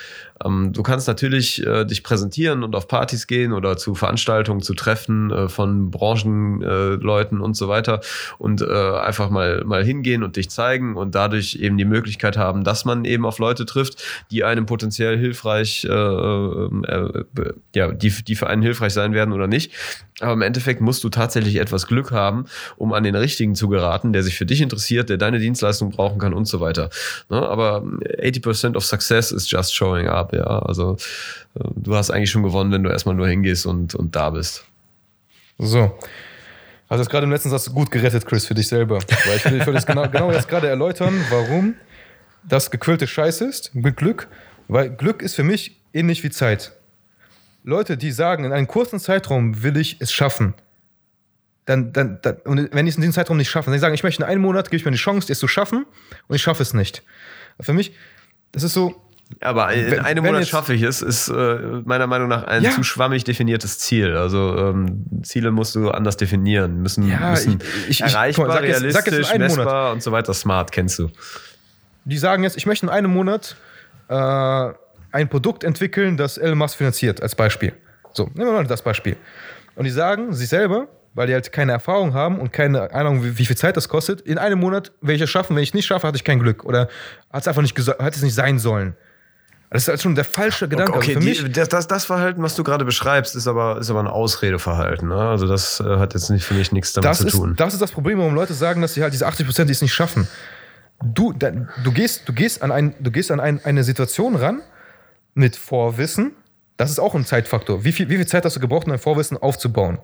Ähm, 0.43 0.73
du 0.73 0.83
kannst 0.83 1.07
natürlich 1.07 1.65
äh, 1.65 1.85
dich 1.85 2.03
präsentieren 2.03 2.63
und 2.63 2.75
auf 2.75 2.87
Partys 2.87 3.27
gehen 3.27 3.53
oder 3.53 3.77
zu 3.77 3.95
Veranstaltungen, 3.95 4.61
zu 4.61 4.73
Treffen 4.73 5.31
äh, 5.31 5.49
von 5.49 5.91
Branchenleuten 5.91 7.39
äh, 7.39 7.43
und 7.43 7.55
so 7.55 7.67
weiter 7.67 8.01
und 8.37 8.61
äh, 8.61 8.65
einfach 8.65 9.29
mal, 9.29 9.63
mal 9.65 9.83
hingehen 9.83 10.23
und 10.23 10.35
dich 10.35 10.49
zeigen 10.49 10.95
und 10.95 11.15
dadurch 11.15 11.55
eben 11.55 11.77
die 11.77 11.85
Möglichkeit 11.85 12.37
haben, 12.37 12.63
dass 12.63 12.85
man 12.85 13.05
eben 13.05 13.25
auf 13.25 13.39
Leute 13.39 13.65
trifft, 13.65 14.03
die 14.31 14.43
einem 14.43 14.65
potenziell 14.65 15.17
hilfreich, 15.17 15.85
äh, 15.85 15.93
äh, 15.93 17.23
äh, 17.37 17.53
ja, 17.75 17.91
die, 17.91 18.09
die 18.09 18.35
für 18.35 18.47
einen 18.47 18.61
hilfreich 18.61 18.93
sein 18.93 19.13
werden 19.13 19.33
oder 19.33 19.47
nicht. 19.47 19.71
Aber 20.19 20.33
im 20.33 20.41
Endeffekt 20.41 20.79
musst 20.79 21.03
du 21.03 21.09
tatsächlich 21.09 21.55
etwas 21.55 21.87
Glück 21.87 22.11
haben, 22.11 22.45
um 22.77 22.93
an 22.93 23.03
den 23.03 23.15
Richtigen 23.15 23.55
zu 23.55 23.67
geraten, 23.67 24.13
der 24.13 24.23
sich 24.23 24.37
für 24.37 24.45
dich 24.45 24.61
interessiert, 24.61 25.09
der 25.09 25.17
deine 25.17 25.39
Dienstleistung 25.39 25.89
brauchen 25.89 26.19
kann 26.19 26.33
und 26.33 26.45
so 26.45 26.59
weiter. 26.59 26.89
Ne? 27.29 27.41
Aber 27.41 27.83
80% 27.83 28.75
of 28.75 28.85
success 28.85 29.31
is 29.31 29.49
just 29.49 29.73
showing 29.73 30.07
up, 30.07 30.32
ja. 30.35 30.59
Also 30.59 30.97
äh, 31.55 31.63
du 31.75 31.95
hast 31.95 32.11
eigentlich 32.11 32.31
schon 32.31 32.43
gewonnen, 32.43 32.71
wenn 32.71 32.83
du 32.83 32.89
erstmal 32.89 33.15
nur 33.15 33.27
hingehst 33.27 33.65
und, 33.65 33.95
und 33.95 34.15
da 34.15 34.29
bist. 34.29 34.65
So. 35.57 35.97
Also 36.89 37.03
das 37.03 37.09
gerade 37.09 37.25
im 37.25 37.31
letzten 37.31 37.49
Satz 37.49 37.73
gut 37.73 37.89
gerettet, 37.91 38.25
Chris, 38.25 38.45
für 38.45 38.53
dich 38.53 38.67
selber. 38.67 38.99
Weil 38.99 39.37
ich 39.37 39.45
will, 39.45 39.61
ich 39.61 39.65
will 39.65 39.73
das 39.73 39.85
genau, 39.85 40.07
genau 40.09 40.31
jetzt 40.31 40.47
gerade 40.47 40.67
erläutern, 40.67 41.13
warum 41.29 41.75
das 42.47 42.71
gequillte 42.71 43.07
Scheiß 43.07 43.41
ist 43.41 43.73
mit 43.73 43.97
Glück. 43.97 44.27
Weil 44.67 44.89
Glück 44.89 45.21
ist 45.21 45.35
für 45.35 45.43
mich 45.43 45.79
ähnlich 45.93 46.23
wie 46.23 46.29
Zeit. 46.29 46.73
Leute, 47.63 47.97
die 47.97 48.11
sagen, 48.11 48.43
in 48.43 48.51
einem 48.51 48.67
kurzen 48.67 48.99
Zeitraum 48.99 49.63
will 49.63 49.77
ich 49.77 49.97
es 50.01 50.11
schaffen. 50.11 50.53
Dann, 51.65 51.93
dann, 51.93 52.19
dann 52.21 52.37
und 52.43 52.73
wenn 52.73 52.85
ich 52.85 52.91
es 52.91 52.95
in 52.97 53.01
diesem 53.01 53.13
Zeitraum 53.13 53.37
nicht 53.37 53.49
schaffe, 53.49 53.71
dann 53.71 53.79
sagen, 53.79 53.95
ich 53.95 54.03
möchte 54.03 54.21
in 54.21 54.27
einem 54.27 54.41
Monat, 54.41 54.69
gebe 54.69 54.77
ich 54.77 54.85
mir 54.85 54.91
die 54.91 54.97
Chance, 54.97 55.31
es 55.31 55.39
zu 55.39 55.47
schaffen 55.47 55.85
und 56.27 56.35
ich 56.35 56.41
schaffe 56.41 56.61
es 56.61 56.73
nicht. 56.73 57.03
Für 57.59 57.73
mich, 57.73 57.93
das 58.51 58.63
ist 58.63 58.73
so, 58.73 59.01
Aber 59.41 59.71
in 59.73 59.91
Wenn- 59.91 59.99
einem 60.01 60.23
Monat 60.25 60.47
schaffe 60.47 60.73
ich 60.73 60.81
es, 60.83 61.01
ist 61.01 61.27
äh, 61.29 61.33
meiner 61.85 62.07
Meinung 62.07 62.27
nach 62.27 62.43
ein 62.43 62.63
Ja. 62.63 62.71
zu 62.71 62.83
schwammig 62.83 63.23
definiertes 63.23 63.79
Ziel. 63.79 64.15
Also 64.15 64.57
ähm, 64.57 65.05
Ziele 65.23 65.51
musst 65.51 65.75
du 65.75 65.89
anders 65.91 66.17
definieren, 66.17 66.81
müssen, 66.81 67.07
Ja, 67.09 67.31
müssen 67.31 67.59
ich- 67.61 67.89
ich- 67.89 67.89
ich- 67.89 68.01
erreichbar, 68.01 68.47
mal, 68.47 68.53
sag 68.55 68.63
jetzt- 68.63 68.79
sag 68.79 68.85
jetzt 69.05 69.07
realistisch, 69.13 69.31
einem 69.33 69.47
Monat. 69.47 69.57
messbar 69.65 69.91
und 69.93 70.03
so 70.03 70.11
weiter. 70.11 70.33
Smart 70.33 70.71
kennst 70.71 70.99
du. 70.99 71.09
die 72.05 72.17
sagen 72.17 72.43
jetzt, 72.43 72.57
ich 72.57 72.65
möchte 72.65 72.85
in 72.85 72.89
einem 72.89 73.11
Monat 73.11 73.55
äh, 74.09 74.13
ein 75.11 75.29
Produkt 75.29 75.63
entwickeln, 75.63 76.17
das 76.17 76.37
Elon 76.37 76.57
Musk 76.57 76.77
finanziert, 76.77 77.21
als 77.21 77.33
Beispiel. 77.35 77.73
So, 78.13 78.25
nehmen 78.33 78.47
wir 78.49 78.51
mal 78.53 78.67
das 78.67 78.81
Beispiel. 78.81 79.15
Und 79.75 79.85
die 79.85 79.91
sagen 79.91 80.33
sich 80.33 80.49
selber, 80.49 80.87
weil 81.13 81.27
die 81.27 81.33
halt 81.33 81.51
keine 81.51 81.71
Erfahrung 81.71 82.13
haben 82.13 82.39
und 82.39 82.51
keine 82.51 82.91
Ahnung, 82.93 83.23
wie, 83.23 83.37
wie 83.37 83.45
viel 83.45 83.55
Zeit 83.55 83.77
das 83.77 83.87
kostet, 83.87 84.21
in 84.21 84.37
einem 84.37 84.59
Monat 84.59 84.91
werde 85.01 85.15
ich 85.15 85.21
es 85.21 85.29
schaffen, 85.29 85.55
wenn 85.55 85.63
ich 85.63 85.69
es 85.69 85.73
nicht 85.75 85.85
schaffe, 85.85 86.05
hatte 86.07 86.17
ich 86.17 86.23
kein 86.23 86.39
Glück. 86.39 86.65
Oder 86.65 86.89
hat 87.31 87.41
es 87.43 87.47
einfach 87.47 87.61
nicht, 87.61 87.77
hat 87.77 88.15
es 88.15 88.21
nicht 88.21 88.35
sein 88.35 88.59
sollen. 88.59 88.95
Das 89.73 89.81
ist 89.81 89.87
halt 89.87 90.01
schon 90.03 90.13
der 90.13 90.23
falsche 90.23 90.69
Gedanke. 90.69 90.93
Okay, 90.93 91.15
also 91.15 91.19
für 91.19 91.25
mich, 91.25 91.43
die, 91.43 91.51
das, 91.51 91.67
das, 91.67 91.87
das 91.87 92.05
Verhalten, 92.05 92.43
was 92.43 92.53
du 92.53 92.63
gerade 92.63 92.85
beschreibst, 92.85 93.35
ist 93.35 93.47
aber, 93.47 93.79
ist 93.79 93.89
aber 93.89 94.01
ein 94.01 94.07
Ausredeverhalten. 94.07 95.07
Ne? 95.07 95.15
Also 95.15 95.47
das 95.47 95.79
äh, 95.79 95.97
hat 95.97 96.13
jetzt 96.13 96.29
nicht 96.29 96.45
für 96.45 96.53
mich 96.53 96.71
nichts 96.71 96.93
damit 96.93 97.09
das 97.09 97.17
zu 97.17 97.27
ist, 97.27 97.33
tun. 97.33 97.55
das 97.57 97.73
ist 97.73 97.81
das 97.81 97.91
Problem, 97.91 98.19
warum 98.19 98.35
Leute 98.35 98.53
sagen, 98.53 98.83
dass 98.83 98.93
sie 98.93 99.01
halt 99.01 99.13
diese 99.13 99.25
80 99.25 99.47
Prozent, 99.47 99.69
die 99.69 99.71
es 99.71 99.81
nicht 99.81 99.93
schaffen. 99.93 100.27
Du, 101.03 101.33
da, 101.33 101.49
du 101.83 101.91
gehst, 101.91 102.29
du 102.29 102.33
gehst 102.33 102.61
an, 102.61 102.71
ein, 102.71 102.93
du 102.99 103.09
gehst 103.09 103.31
an 103.31 103.39
ein, 103.39 103.65
eine 103.65 103.83
Situation 103.83 104.35
ran 104.35 104.61
mit 105.33 105.55
Vorwissen. 105.55 106.33
Das 106.77 106.91
ist 106.91 106.99
auch 106.99 107.15
ein 107.15 107.25
Zeitfaktor. 107.25 107.83
Wie 107.83 107.93
viel, 107.93 108.09
wie 108.09 108.17
viel 108.17 108.27
Zeit 108.27 108.45
hast 108.45 108.55
du 108.55 108.59
gebraucht, 108.59 108.85
um 108.85 108.93
ein 108.93 108.99
Vorwissen 108.99 109.37
aufzubauen? 109.37 109.97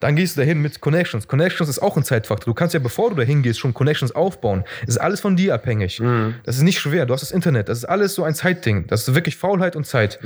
Dann 0.00 0.14
gehst 0.14 0.36
du 0.36 0.40
dahin 0.40 0.62
mit 0.62 0.80
Connections. 0.80 1.26
Connections 1.26 1.68
ist 1.68 1.80
auch 1.80 1.96
ein 1.96 2.04
Zeitfaktor. 2.04 2.52
Du 2.52 2.54
kannst 2.54 2.72
ja, 2.72 2.80
bevor 2.80 3.10
du 3.10 3.16
dahin 3.16 3.42
gehst, 3.42 3.58
schon 3.58 3.74
Connections 3.74 4.12
aufbauen. 4.12 4.64
Es 4.82 4.90
ist 4.90 4.98
alles 4.98 5.20
von 5.20 5.36
dir 5.36 5.54
abhängig. 5.54 6.00
Das 6.44 6.56
ist 6.56 6.62
nicht 6.62 6.78
schwer. 6.78 7.04
Du 7.06 7.14
hast 7.14 7.22
das 7.22 7.32
Internet. 7.32 7.68
Das 7.68 7.78
ist 7.78 7.84
alles 7.84 8.14
so 8.14 8.22
ein 8.22 8.34
Zeitding. 8.34 8.86
Das 8.86 9.08
ist 9.08 9.14
wirklich 9.14 9.36
Faulheit 9.36 9.74
und 9.74 9.86
Zeit. 9.86 10.20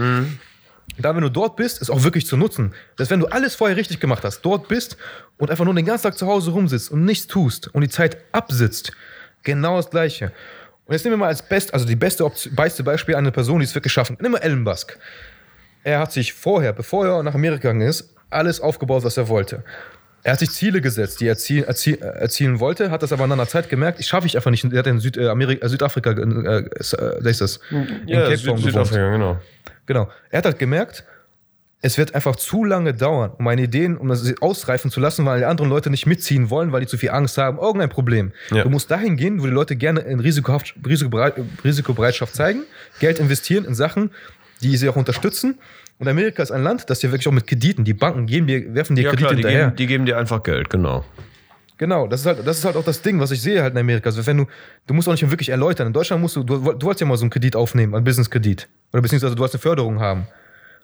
Da, 0.99 1.15
wenn 1.15 1.23
du 1.23 1.31
dort 1.31 1.57
bist, 1.57 1.81
ist 1.81 1.91
auch 1.91 2.03
wirklich 2.03 2.27
zu 2.27 2.37
nutzen. 2.37 2.75
Dass 2.97 3.09
wenn 3.09 3.21
du 3.21 3.27
alles 3.27 3.55
vorher 3.55 3.77
richtig 3.77 3.99
gemacht 4.01 4.25
hast, 4.25 4.43
dort 4.43 4.69
bist 4.69 4.97
und 5.39 5.51
einfach 5.51 5.65
nur 5.65 5.75
den 5.75 5.87
ganzen 5.87 6.05
Tag 6.05 6.19
zu 6.19 6.27
Hause 6.27 6.51
rumsitzt 6.51 6.91
und 6.91 7.05
nichts 7.05 7.27
tust 7.27 7.69
und 7.75 7.81
die 7.81 7.89
Zeit 7.89 8.19
absitzt, 8.33 8.93
genau 9.43 9.77
das 9.77 9.89
Gleiche. 9.89 10.33
Und 10.85 10.93
jetzt 10.93 11.05
nehmen 11.05 11.15
wir 11.15 11.19
mal 11.19 11.29
als 11.29 11.43
best, 11.49 11.73
also 11.73 11.87
die 11.87 11.97
beste, 11.97 12.25
Option, 12.25 12.55
beste 12.55 12.83
Beispiel 12.83 13.15
eine 13.15 13.33
Person, 13.33 13.61
die 13.61 13.65
es 13.65 13.75
wirklich 13.75 13.93
schaffen. 13.93 14.19
Nimm 14.21 14.33
mal 14.33 14.39
Elon 14.39 14.63
Musk. 14.63 14.99
Er 15.85 15.99
hat 16.01 16.13
sich 16.13 16.33
vorher, 16.33 16.73
bevor 16.73 17.07
er 17.07 17.23
nach 17.23 17.35
Amerika 17.35 17.63
gegangen 17.63 17.89
ist, 17.89 18.12
alles 18.33 18.61
aufgebaut, 18.61 19.05
was 19.05 19.17
er 19.17 19.29
wollte. 19.29 19.63
Er 20.25 20.33
hat 20.33 20.39
sich 20.39 20.51
Ziele 20.51 20.81
gesetzt, 20.81 21.21
die 21.21 21.27
er 21.27 21.31
erziel, 21.31 21.65
erziel, 21.65 22.01
erzielen 22.01 22.61
wollte, 22.61 22.91
hat 22.91 23.03
das 23.03 23.13
aber 23.13 23.27
nach 23.27 23.35
einer 23.35 23.49
Zeit 23.49 23.69
gemerkt, 23.69 23.99
ich 23.99 24.07
schaffe 24.07 24.27
ich 24.27 24.37
einfach 24.37 24.53
nicht. 24.53 24.65
Er 24.65 24.79
hat 24.79 24.87
in 24.87 25.01
Südamerika, 25.01 25.69
Südafrika, 25.69 26.13
äh, 26.13 26.59
äh, 26.59 27.29
ist 27.29 27.41
das, 27.41 27.59
in 27.71 28.07
Cape 28.07 28.39
Town 28.39 28.63
gewohnt. 28.63 28.91
genau. 28.91 29.41
Genau. 29.87 30.09
Er 30.31 30.39
hat 30.39 30.45
halt 30.45 30.61
gemerkt, 30.61 31.05
es 31.85 31.99
wird 31.99 32.15
einfach 32.15 32.37
zu 32.37 32.65
lange 32.65 32.95
dauern, 32.95 33.33
um 33.37 33.45
meine 33.45 33.63
Ideen, 33.63 33.97
um 33.97 34.09
das 34.09 34.33
ausreifen 34.41 34.93
zu 34.93 35.01
lassen, 35.01 35.27
weil 35.27 35.41
die 35.41 35.45
anderen 35.45 35.69
Leute 35.69 35.91
nicht 35.91 36.07
mitziehen 36.07 36.49
wollen, 36.49 36.71
weil 36.71 36.83
die 36.83 36.87
zu 36.87 36.97
viel 36.97 37.11
Angst 37.11 37.37
haben, 37.39 37.59
irgendein 37.59 37.89
Problem. 37.89 38.31
Ja. 38.53 38.63
Du 38.63 38.71
musst 38.71 38.89
dahin 38.93 39.17
gehen, 39.17 39.43
wo 39.43 39.47
die 39.47 39.53
Leute 39.53 39.75
gerne 39.75 39.99
in 40.01 40.21
Risikobereitschaft 40.21 42.37
zeigen, 42.37 42.63
Geld 43.01 43.19
investieren 43.19 43.65
in 43.65 43.75
Sachen, 43.75 44.13
die 44.63 44.77
sie 44.77 44.89
auch 44.89 44.95
unterstützen. 44.95 45.59
Und 46.03 46.09
Amerika 46.09 46.43
ist 46.43 46.51
ein 46.51 46.65
Land, 46.65 46.91
das 46.91 47.01
hier 47.01 47.13
wirklich 47.13 47.29
auch 47.29 47.33
mit 47.33 47.47
Krediten, 47.47 47.85
die 47.85 47.95
Banken 47.95 48.27
geben 48.27 48.49
dir, 48.49 48.75
werfen 48.75 48.97
dir 48.97 49.03
Ja, 49.03 49.11
Kredite 49.11 49.27
klar, 49.29 49.35
die 49.37 49.43
hinterher. 49.43 49.65
geben, 49.67 49.77
die 49.77 49.87
geben 49.87 50.05
dir 50.05 50.19
einfach 50.19 50.43
Geld, 50.43 50.69
genau. 50.69 51.05
Genau, 51.79 52.09
das 52.09 52.23
ist, 52.23 52.27
halt, 52.27 52.45
das 52.45 52.59
ist 52.59 52.65
halt 52.65 52.75
auch 52.75 52.83
das 52.85 53.03
Ding, 53.03 53.21
was 53.21 53.31
ich 53.31 53.41
sehe 53.41 53.63
halt 53.63 53.73
in 53.75 53.79
Amerika. 53.79 54.07
Also 54.07 54.27
wenn 54.27 54.39
du, 54.39 54.47
du 54.89 54.95
musst 54.95 55.07
auch 55.07 55.13
nicht 55.13 55.31
wirklich 55.31 55.51
erläutern. 55.51 55.87
In 55.87 55.93
Deutschland 55.93 56.21
musst 56.21 56.35
du, 56.35 56.43
du, 56.43 56.57
du 56.57 56.83
wolltest 56.87 57.03
ja 57.03 57.07
mal 57.07 57.17
so 57.17 57.23
einen 57.23 57.31
Kredit 57.31 57.55
aufnehmen, 57.55 57.95
einen 57.95 58.03
Business-Kredit. 58.03 58.69
Oder 58.93 59.01
beziehungsweise 59.03 59.37
du 59.37 59.41
wolltest 59.41 59.55
eine 59.55 59.63
Förderung 59.63 60.01
haben. 60.01 60.27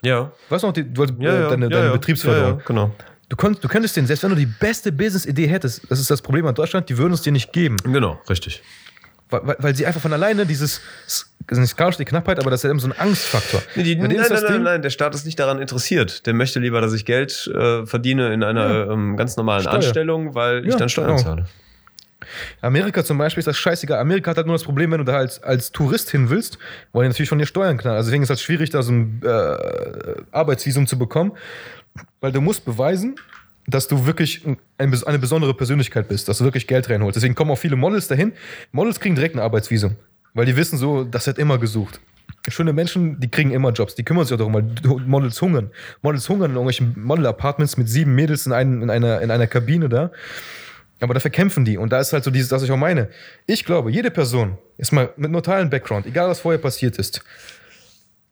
Ja. 0.03 0.31
Weißt 0.51 0.62
du 0.62 0.69
noch, 0.69 0.75
die, 0.75 0.85
du 0.85 0.97
wolltest, 0.99 1.21
Ja, 1.21 1.31
äh, 1.33 1.41
ja, 1.41 1.49
deine, 1.51 1.64
ja, 1.64 1.71
deine. 1.81 1.91
Betriebsförderung. 1.95 2.62
Genau. 2.64 2.95
Du, 3.29 3.35
könnt, 3.35 3.62
du 3.64 3.66
könntest 3.66 3.97
den, 3.97 4.07
selbst 4.07 4.23
wenn 4.23 4.31
du 4.31 4.37
die 4.37 4.47
beste 4.47 4.93
Business-Idee 4.93 5.49
hättest, 5.49 5.91
das 5.91 5.99
ist 5.99 6.12
das 6.12 6.23
Problem 6.23 6.47
an 6.47 6.55
Deutschland, 6.55 6.89
die 6.89 6.97
würden 6.97 7.12
es 7.12 7.23
dir 7.23 7.33
nicht 7.33 7.53
geben. 7.53 7.77
Genau, 7.83 8.21
richtig. 8.31 8.62
Weil, 9.31 9.57
weil, 9.59 9.74
sie 9.74 9.85
einfach 9.87 10.01
von 10.01 10.12
alleine 10.12 10.47
dieses, 10.47 10.81
das 11.07 11.26
ist 11.51 11.59
nicht 11.59 11.76
gar 11.76 11.89
nicht 11.89 12.01
die 12.01 12.05
Knappheit, 12.07 12.39
aber 12.41 12.51
das 12.51 12.61
ist 12.61 12.64
ja 12.64 12.70
eben 12.70 12.81
so 12.81 12.89
ein 12.89 12.99
Angstfaktor. 12.99 13.61
Nee, 13.74 13.83
die, 13.83 13.97
nein, 13.97 14.16
nein, 14.16 14.43
nein, 14.49 14.62
nein, 14.62 14.83
der 14.83 14.91
Staat 14.91 15.14
ist 15.14 15.26
nicht 15.26 15.39
daran 15.39 15.61
interessiert. 15.61 16.26
Der 16.26 16.33
möchte 16.33 16.61
lieber, 16.61 16.81
dass 16.81 16.95
ich 16.95 17.05
Geld 17.05 17.51
äh, 17.55 17.85
verdiene 17.85 18.33
in 18.33 18.43
einer 18.43 18.89
ähm, 18.91 19.16
ganz 19.16 19.37
normalen 19.37 19.62
Steuer. 19.62 19.74
Anstellung, 19.74 20.35
weil 20.35 20.64
ich 20.64 20.72
Ja, 20.72 20.79
dann 20.79 20.89
Steuern 20.89 21.16
genau. 21.16 21.22
zahle. 21.22 21.45
Amerika 22.61 23.05
zum 23.05 23.18
Beispiel 23.18 23.41
ist 23.41 23.47
das 23.47 23.57
scheißegal. 23.57 23.99
Amerika 23.99 24.31
hat 24.31 24.37
halt 24.37 24.47
nur 24.47 24.55
das 24.55 24.64
Problem, 24.64 24.91
wenn 24.91 24.99
du 24.99 25.05
da 25.05 25.16
als, 25.16 25.43
als 25.43 25.72
Tourist 25.72 26.11
hin 26.11 26.31
willst, 26.31 26.59
wollen 26.93 27.05
die 27.05 27.09
natürlich 27.11 27.29
von 27.29 27.39
dir 27.39 27.47
Steuern 27.47 27.79
knallen. 27.79 27.97
Also 27.97 28.09
deswegen 28.09 28.22
ist 28.22 28.31
es 28.31 28.37
halt 28.37 28.41
schwierig, 28.41 28.70
da 28.70 28.83
so 28.83 28.92
ein 28.92 29.22
äh, 29.25 30.22
Arbeitsvisum 30.33 30.87
zu 30.87 30.99
bekommen, 30.99 31.33
weil 32.21 32.33
du 32.33 32.41
musst 32.41 32.64
beweisen, 32.64 33.17
dass 33.68 33.86
du 33.86 34.07
wirklich 34.07 34.45
ein, 34.46 34.57
ein, 34.78 34.92
eine 35.04 35.18
besondere 35.18 35.53
Persönlichkeit 35.54 36.08
bist, 36.08 36.28
dass 36.28 36.38
du 36.38 36.45
wirklich 36.45 36.66
Geld 36.66 36.88
reinholst. 36.88 37.16
Deswegen 37.16 37.34
kommen 37.34 37.50
auch 37.50 37.58
viele 37.58 37.76
Models 37.76 38.08
dahin. 38.08 38.32
Models 38.72 38.99
kriegen 38.99 39.14
direkt 39.14 39.36
ein 39.36 39.40
Arbeitsvisum, 39.40 39.96
weil 40.32 40.46
die 40.46 40.57
wissen 40.57 40.78
so, 40.78 41.04
das 41.04 41.26
wird 41.26 41.38
immer 41.38 41.58
gesucht. 41.58 42.00
schöne 42.49 42.72
Menschen, 42.72 43.20
die 43.20 43.30
kriegen 43.30 43.50
immer 43.50 43.70
Jobs, 43.72 43.95
die 43.95 44.04
kümmern 44.04 44.24
sich 44.24 44.32
auch 44.32 44.38
darum, 44.38 44.54
weil 44.54 44.64
Models 45.07 45.40
hungern. 45.42 45.70
Models 46.00 46.26
hungern 46.30 46.53
in 46.53 46.57
irgendwelchen 46.57 46.95
Model-Apartments 46.96 47.76
mit 47.76 47.90
sieben 47.90 48.14
Mädels 48.14 48.46
in, 48.46 48.53
einem, 48.53 48.82
in, 48.82 48.90
einer, 48.90 49.20
in 49.20 49.30
einer 49.30 49.46
Kabine 49.46 49.90
da. 49.90 50.11
Aber 51.00 51.14
dafür 51.14 51.30
kämpfen 51.30 51.64
die. 51.64 51.76
Und 51.76 51.92
da 51.92 52.00
ist 52.00 52.12
halt 52.12 52.24
so 52.24 52.30
dieses, 52.30 52.50
was 52.50 52.62
ich 52.62 52.72
auch 52.72 52.76
meine. 52.76 53.11
Ich 53.46 53.64
glaube, 53.64 53.90
jede 53.90 54.11
Person, 54.11 54.57
ist 54.78 54.92
mal 54.92 55.12
mit 55.16 55.30
notalen 55.30 55.68
Background, 55.68 56.07
egal 56.07 56.28
was 56.28 56.40
vorher 56.40 56.58
passiert 56.58 56.96
ist, 56.96 57.22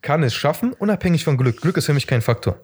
kann 0.00 0.22
es 0.22 0.34
schaffen, 0.34 0.72
unabhängig 0.72 1.24
von 1.24 1.36
Glück. 1.36 1.60
Glück 1.60 1.76
ist 1.76 1.86
für 1.86 1.94
mich 1.94 2.06
kein 2.06 2.22
Faktor. 2.22 2.60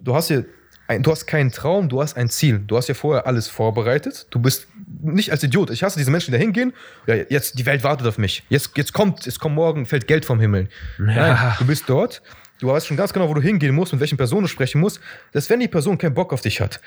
Du 0.00 0.14
hast 0.14 0.28
hier 0.28 0.46
ein, 0.90 1.04
du 1.04 1.12
hast 1.12 1.26
keinen 1.26 1.52
Traum, 1.52 1.88
du 1.88 2.02
hast 2.02 2.16
ein 2.16 2.28
Ziel. 2.28 2.58
Du 2.66 2.76
hast 2.76 2.88
ja 2.88 2.94
vorher 2.94 3.26
alles 3.26 3.46
vorbereitet. 3.46 4.26
Du 4.30 4.40
bist 4.40 4.66
nicht 5.00 5.30
als 5.30 5.42
Idiot. 5.42 5.70
Ich 5.70 5.84
hasse 5.84 5.98
diese 5.98 6.10
Menschen, 6.10 6.32
die 6.32 6.38
da 6.38 6.42
hingehen. 6.42 6.72
Ja, 7.06 7.14
jetzt, 7.14 7.58
die 7.58 7.64
Welt 7.64 7.84
wartet 7.84 8.06
auf 8.08 8.18
mich. 8.18 8.42
Jetzt, 8.48 8.76
jetzt 8.76 8.92
kommt, 8.92 9.24
jetzt 9.24 9.38
kommt 9.38 9.54
morgen, 9.54 9.86
fällt 9.86 10.08
Geld 10.08 10.24
vom 10.24 10.40
Himmel. 10.40 10.68
Nein, 10.98 11.54
du 11.58 11.66
bist 11.66 11.84
dort. 11.86 12.22
Du 12.58 12.66
weißt 12.66 12.88
schon 12.88 12.96
ganz 12.96 13.12
genau, 13.12 13.28
wo 13.28 13.34
du 13.34 13.40
hingehen 13.40 13.74
musst, 13.74 13.92
mit 13.92 14.00
welchen 14.00 14.18
Personen 14.18 14.42
du 14.42 14.48
sprechen 14.48 14.80
musst. 14.80 15.00
Dass 15.32 15.48
wenn 15.48 15.60
die 15.60 15.68
Person 15.68 15.96
keinen 15.96 16.14
Bock 16.14 16.32
auf 16.32 16.40
dich 16.40 16.60
hat, 16.60 16.80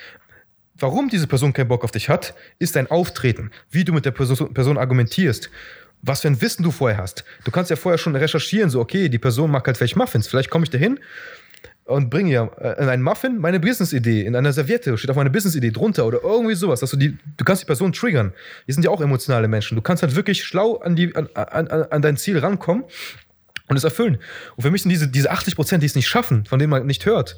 warum 0.77 1.07
diese 1.07 1.25
Person 1.25 1.53
keinen 1.53 1.69
Bock 1.69 1.85
auf 1.85 1.91
dich 1.91 2.09
hat, 2.09 2.35
ist 2.59 2.75
dein 2.75 2.91
Auftreten. 2.91 3.51
Wie 3.71 3.85
du 3.85 3.93
mit 3.93 4.05
der 4.05 4.11
Person, 4.11 4.53
Person 4.53 4.77
argumentierst 4.77 5.49
was 6.05 6.19
für 6.19 6.27
ein 6.27 6.41
Wissen 6.41 6.63
du 6.63 6.71
vorher 6.71 6.97
hast. 6.97 7.23
Du 7.45 7.51
kannst 7.51 7.69
ja 7.69 7.77
vorher 7.77 7.97
schon 7.97 8.13
recherchieren, 8.13 8.69
so, 8.69 8.81
okay, 8.81 9.07
die 9.07 9.19
Person 9.19 9.49
mag 9.49 9.65
halt 9.65 9.77
vielleicht 9.77 9.95
Muffins. 9.95 10.27
Vielleicht 10.27 10.49
komme 10.49 10.65
ich 10.65 10.69
dahin 10.69 10.99
und 11.85 12.09
bringe 12.09 12.31
ja 12.31 12.43
in 12.43 12.87
einen 12.87 13.03
Muffin 13.03 13.39
meine 13.39 13.59
Business-Idee, 13.59 14.21
in 14.21 14.35
einer 14.35 14.53
Serviette, 14.53 14.97
steht 14.97 15.09
auf 15.09 15.17
meine 15.17 15.29
Business-Idee 15.29 15.71
drunter 15.71 16.05
oder 16.05 16.23
irgendwie 16.23 16.55
sowas. 16.55 16.79
Dass 16.79 16.91
du, 16.91 16.97
die, 16.97 17.17
du 17.37 17.43
kannst 17.43 17.61
die 17.61 17.65
Person 17.65 17.91
triggern. 17.91 18.33
Die 18.67 18.71
sind 18.71 18.85
ja 18.85 18.91
auch 18.91 19.01
emotionale 19.01 19.47
Menschen. 19.47 19.75
Du 19.75 19.81
kannst 19.81 20.01
halt 20.01 20.15
wirklich 20.15 20.43
schlau 20.43 20.77
an, 20.77 20.95
die, 20.95 21.13
an, 21.15 21.27
an, 21.33 21.67
an 21.67 22.01
dein 22.01 22.15
Ziel 22.15 22.39
rankommen 22.39 22.85
und 23.67 23.75
es 23.75 23.83
erfüllen. 23.83 24.19
Und 24.55 24.63
für 24.63 24.71
mich 24.71 24.83
sind 24.83 24.91
diese, 24.91 25.07
diese 25.07 25.31
80 25.31 25.55
Prozent, 25.55 25.83
die 25.83 25.87
es 25.87 25.95
nicht 25.95 26.07
schaffen, 26.07 26.45
von 26.45 26.59
denen 26.59 26.69
man 26.69 26.85
nicht 26.85 27.05
hört, 27.05 27.35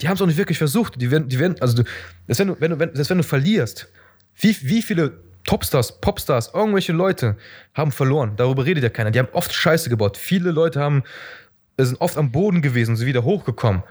die 0.00 0.08
haben 0.08 0.14
es 0.14 0.22
auch 0.22 0.26
nicht 0.26 0.38
wirklich 0.38 0.58
versucht. 0.58 1.00
Die 1.00 1.10
werden, 1.10 1.28
die 1.28 1.38
werden, 1.38 1.56
also 1.60 1.82
du, 1.82 1.84
selbst 2.28 2.40
wenn 2.40 2.48
du, 2.48 2.60
wenn 2.60 2.78
wenn, 2.78 2.94
selbst 2.94 3.10
wenn 3.10 3.18
du 3.18 3.24
verlierst, 3.24 3.88
wie, 4.36 4.56
wie 4.62 4.82
viele 4.82 5.18
Topstars, 5.44 6.00
Popstars, 6.00 6.52
irgendwelche 6.54 6.92
Leute 6.92 7.36
haben 7.74 7.92
verloren. 7.92 8.32
Darüber 8.36 8.64
redet 8.64 8.82
ja 8.82 8.88
keiner. 8.88 9.10
Die 9.10 9.18
haben 9.18 9.28
oft 9.32 9.52
Scheiße 9.52 9.90
gebaut. 9.90 10.16
Viele 10.16 10.50
Leute 10.50 10.80
haben, 10.80 11.02
sind 11.78 12.00
oft 12.00 12.16
am 12.16 12.32
Boden 12.32 12.62
gewesen 12.62 12.96
sind 12.96 13.06
wieder 13.06 13.24
hochgekommen. 13.24 13.82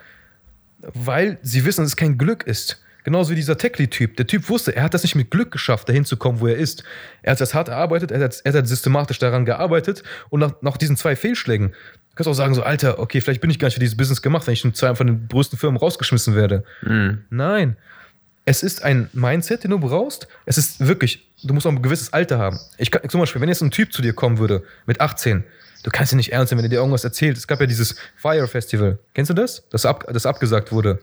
Weil 0.80 1.38
sie 1.42 1.66
wissen, 1.66 1.82
dass 1.82 1.92
es 1.92 1.96
kein 1.96 2.18
Glück 2.18 2.44
ist. 2.44 2.82
Genauso 3.04 3.32
wie 3.32 3.36
dieser 3.36 3.58
Techly-Typ. 3.58 4.16
Der 4.16 4.28
Typ 4.28 4.48
wusste, 4.50 4.76
er 4.76 4.84
hat 4.84 4.94
das 4.94 5.04
nicht 5.04 5.16
mit 5.16 5.30
Glück 5.30 5.52
geschafft, 5.52 5.90
dahin 5.90 6.06
zu 6.06 6.16
kommen, 6.16 6.40
wo 6.40 6.48
er 6.48 6.56
ist. 6.56 6.86
Er 7.22 7.34
hat 7.34 7.42
das 7.42 7.54
hart 7.54 7.68
erarbeitet, 7.68 8.12
er 8.12 8.22
hat, 8.22 8.42
er 8.46 8.54
hat 8.54 8.68
systematisch 8.68 9.20
daran 9.20 9.44
gearbeitet 9.44 10.04
und 10.30 10.40
nach, 10.40 10.54
nach 10.62 10.78
diesen 10.78 10.96
zwei 10.96 11.18
Fehlschlägen 11.18 11.74
Du 12.14 12.18
kannst 12.18 12.30
auch 12.30 12.34
sagen, 12.36 12.54
so, 12.54 12.62
Alter, 12.62 13.00
okay, 13.00 13.22
vielleicht 13.22 13.42
bin 13.42 13.50
ich 13.50 13.58
gar 13.58 13.66
nicht 13.66 13.74
für 13.74 13.80
dieses 13.80 13.98
Business 13.98 14.22
gemacht, 14.22 14.46
wenn 14.46 14.54
ich 14.54 14.64
in 14.64 14.76
zwei 14.76 14.94
von 14.94 15.08
den 15.08 15.28
größten 15.30 15.58
Firmen 15.58 15.80
rausgeschmissen 15.80 16.36
werde. 16.36 16.64
Mhm. 16.84 17.24
Nein. 17.32 17.76
Es 18.46 18.62
ist 18.62 18.84
ein 18.84 19.10
Mindset, 19.14 19.64
den 19.64 19.72
du 19.72 19.80
brauchst. 19.80 20.28
Es 20.46 20.60
ist 20.60 20.86
wirklich, 20.86 21.28
du 21.42 21.56
musst 21.56 21.66
auch 21.66 21.72
ein 21.72 21.82
gewisses 21.82 22.14
Alter 22.14 22.38
haben. 22.38 22.60
Ich 22.78 22.92
kann, 22.92 23.10
zum 23.10 23.20
Beispiel, 23.20 23.42
wenn 23.42 23.50
jetzt 23.50 23.64
ein 23.64 23.72
Typ 23.72 23.92
zu 23.92 24.04
dir 24.04 24.14
kommen 24.14 24.38
würde, 24.38 24.64
mit 24.86 25.02
18, 25.02 25.44
du 25.84 25.92
kannst 25.92 26.14
ihn 26.14 26.18
nicht 26.18 26.32
ernst 26.32 26.52
nehmen, 26.52 26.60
wenn 26.60 26.66
er 26.66 26.70
dir 26.70 26.80
irgendwas 26.80 27.04
erzählt. 27.04 27.38
Es 27.38 27.48
gab 27.48 27.60
ja 27.60 27.66
dieses 27.66 27.96
Fire 28.16 28.48
Festival. 28.48 29.00
Kennst 29.14 29.30
du 29.30 29.34
das? 29.34 29.64
Das, 29.70 29.86
ab, 29.86 30.06
das 30.12 30.26
abgesagt 30.26 30.72
wurde. 30.72 31.00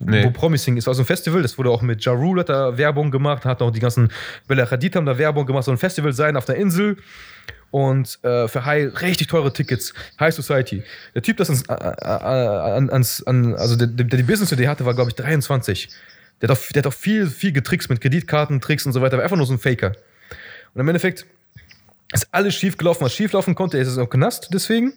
Nee. 0.00 0.24
Wo 0.24 0.30
Promising 0.30 0.76
ist. 0.76 0.86
Also 0.86 1.02
ein 1.02 1.06
Festival, 1.06 1.42
das 1.42 1.58
wurde 1.58 1.70
auch 1.70 1.82
mit 1.82 2.04
Ja 2.04 2.12
Rule 2.12 2.40
hat 2.40 2.48
da 2.48 2.78
Werbung 2.78 3.10
gemacht, 3.10 3.44
hat 3.44 3.60
auch 3.62 3.72
die 3.72 3.80
ganzen 3.80 4.12
Bella 4.46 4.70
Hadid 4.70 4.94
haben 4.94 5.06
da 5.06 5.18
Werbung 5.18 5.44
gemacht, 5.44 5.64
so 5.64 5.72
ein 5.72 5.78
Festival 5.78 6.12
sein 6.12 6.36
auf 6.36 6.44
der 6.44 6.54
Insel 6.54 6.98
und 7.72 8.18
äh, 8.22 8.46
für 8.46 8.64
High 8.64 9.02
richtig 9.02 9.26
teure 9.26 9.52
Tickets, 9.52 9.92
High 10.20 10.32
Society. 10.32 10.84
Der 11.16 11.22
Typ, 11.22 11.36
das 11.38 11.50
ans, 11.50 11.68
ans, 11.68 13.22
an, 13.24 13.54
also 13.54 13.74
der, 13.74 13.88
der 13.88 14.18
die 14.18 14.22
Business-Idee 14.22 14.68
hatte, 14.68 14.84
war 14.84 14.94
glaube 14.94 15.10
ich 15.10 15.16
23. 15.16 15.88
Der 16.40 16.48
hat, 16.48 16.56
auch, 16.56 16.62
der 16.72 16.82
hat 16.82 16.86
auch 16.86 16.96
viel, 16.96 17.26
viel 17.26 17.50
getrickst 17.50 17.90
mit 17.90 18.00
Kreditkartentricks 18.00 18.86
und 18.86 18.92
so 18.92 19.00
weiter, 19.00 19.16
war 19.16 19.24
einfach 19.24 19.36
nur 19.36 19.46
so 19.46 19.52
ein 19.52 19.58
Faker. 19.58 19.94
Und 20.74 20.80
im 20.80 20.88
Endeffekt 20.88 21.26
ist 22.12 22.28
alles 22.32 22.54
schief 22.54 22.76
gelaufen, 22.76 23.04
was 23.04 23.14
schief 23.14 23.32
laufen 23.32 23.54
konnte. 23.54 23.76
Er 23.76 23.82
ist 23.82 23.98
auch 23.98 24.08
Knast 24.08 24.48
deswegen. 24.52 24.94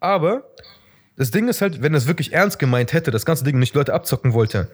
Aber 0.00 0.44
das 1.16 1.30
Ding 1.30 1.48
ist 1.48 1.60
halt, 1.60 1.82
wenn 1.82 1.94
er 1.94 1.98
es 1.98 2.06
wirklich 2.06 2.32
ernst 2.32 2.58
gemeint 2.58 2.92
hätte, 2.92 3.10
das 3.10 3.24
ganze 3.24 3.44
Ding 3.44 3.58
nicht 3.58 3.74
Leute 3.74 3.94
abzocken 3.94 4.32
wollte, 4.32 4.70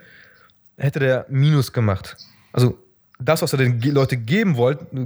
hätte 0.77 1.01
der 1.01 1.27
Minus 1.28 1.73
gemacht. 1.73 2.16
Also 2.53 2.78
das, 3.19 3.43
was 3.43 3.53
er 3.53 3.59
den 3.59 3.81
Leute 3.81 4.16
geben, 4.16 4.57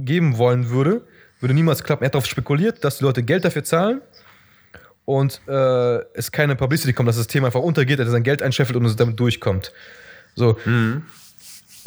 geben 0.05 0.37
wollen 0.37 0.69
würde, 0.69 1.05
würde 1.39 1.53
niemals 1.53 1.83
klappen. 1.83 2.03
Er 2.03 2.07
hat 2.07 2.15
darauf 2.15 2.27
spekuliert, 2.27 2.83
dass 2.83 2.99
die 2.99 3.03
Leute 3.03 3.23
Geld 3.23 3.43
dafür 3.43 3.63
zahlen 3.63 4.01
und 5.03 5.41
äh, 5.47 5.97
es 6.13 6.31
keine 6.31 6.55
Publicity 6.55 6.93
kommt, 6.93 7.09
dass 7.09 7.17
das 7.17 7.27
Thema 7.27 7.47
einfach 7.47 7.61
untergeht, 7.61 7.99
dass 7.99 8.07
er 8.07 8.11
sein 8.11 8.23
Geld 8.23 8.41
einscheffelt 8.41 8.77
und 8.77 8.85
es 8.85 8.95
damit 8.95 9.19
durchkommt. 9.19 9.71
So. 10.35 10.57
Mhm. 10.65 11.03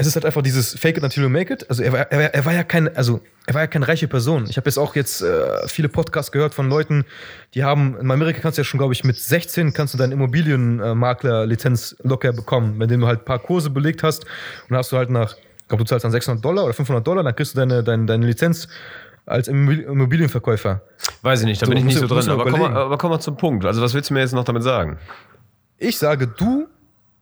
Es 0.01 0.07
ist 0.07 0.15
halt 0.15 0.25
einfach 0.25 0.43
dieses 0.43 0.79
Fake 0.79 0.97
it 0.97 1.03
until 1.03 1.25
you 1.25 1.29
make 1.29 1.53
it. 1.53 1.69
Also 1.69 1.83
er 1.83 1.93
war, 1.93 2.01
er, 2.11 2.33
er 2.33 2.45
war 2.45 2.55
ja 2.55 2.62
kein, 2.62 2.95
also 2.97 3.20
er 3.47 3.55
war 3.55 3.62
ja 3.62 3.66
keine 3.66 3.87
reiche 3.87 4.09
Person. 4.09 4.47
Ich 4.49 4.57
habe 4.57 4.69
jetzt 4.69 4.79
auch 4.79 4.95
jetzt 4.95 5.23
äh, 5.23 5.66
viele 5.66 5.89
Podcasts 5.89 6.33
gehört 6.33 6.55
von 6.55 6.70
Leuten, 6.70 7.05
die 7.55 7.65
haben, 7.65 7.99
in 7.99 8.11
Amerika 8.11 8.41
kannst 8.41 8.59
du 8.59 8.61
ja 8.61 8.65
schon, 8.65 8.79
glaube 8.79 8.95
ich, 8.95 9.05
mit 9.05 9.16
16 9.16 9.73
kannst 9.73 9.95
du 9.95 9.99
deine 9.99 10.15
Immobilienmakler-Lizenz 10.15 11.97
locker 12.05 12.33
bekommen, 12.33 12.79
wenn 12.79 12.89
du 12.89 13.07
halt 13.07 13.23
ein 13.23 13.25
paar 13.25 13.41
Kurse 13.41 13.70
belegt 13.70 14.03
hast 14.03 14.25
und 14.70 14.77
hast 14.77 14.93
du 14.93 14.97
halt 14.97 15.11
nach, 15.11 15.37
ich 15.37 15.69
glaube, 15.69 15.85
du 15.85 15.89
zahlst 15.89 16.05
dann 16.05 16.12
600 16.12 16.45
Dollar 16.45 16.65
oder 16.65 16.75
500 16.75 17.07
Dollar, 17.07 17.25
dann 17.25 17.35
kriegst 17.35 17.55
du 17.55 17.59
deine, 17.59 17.83
deine, 17.83 18.07
deine 18.07 18.25
Lizenz 18.25 18.69
als 19.29 19.49
Immobilienverkäufer. 19.49 20.81
Weiß 21.23 21.41
ich 21.41 21.47
nicht, 21.47 21.61
da 21.61 21.66
so, 21.66 21.70
bin 21.70 21.79
ich 21.79 21.85
nicht 21.85 21.99
so 21.99 22.07
drin. 22.07 22.29
Aber 22.29 22.51
komm, 22.51 22.61
mal, 22.61 22.77
aber 22.77 22.99
komm 22.99 23.11
mal 23.11 23.20
zum 23.20 23.37
Punkt. 23.37 23.65
Also, 23.65 23.83
was 23.83 23.95
willst 23.95 24.11
du 24.11 24.15
mir 24.15 24.20
jetzt 24.20 24.33
noch 24.33 24.45
damit 24.45 24.62
sagen? 24.62 24.99
Ich 25.77 25.99
sage, 25.99 26.27
du, 26.27 26.69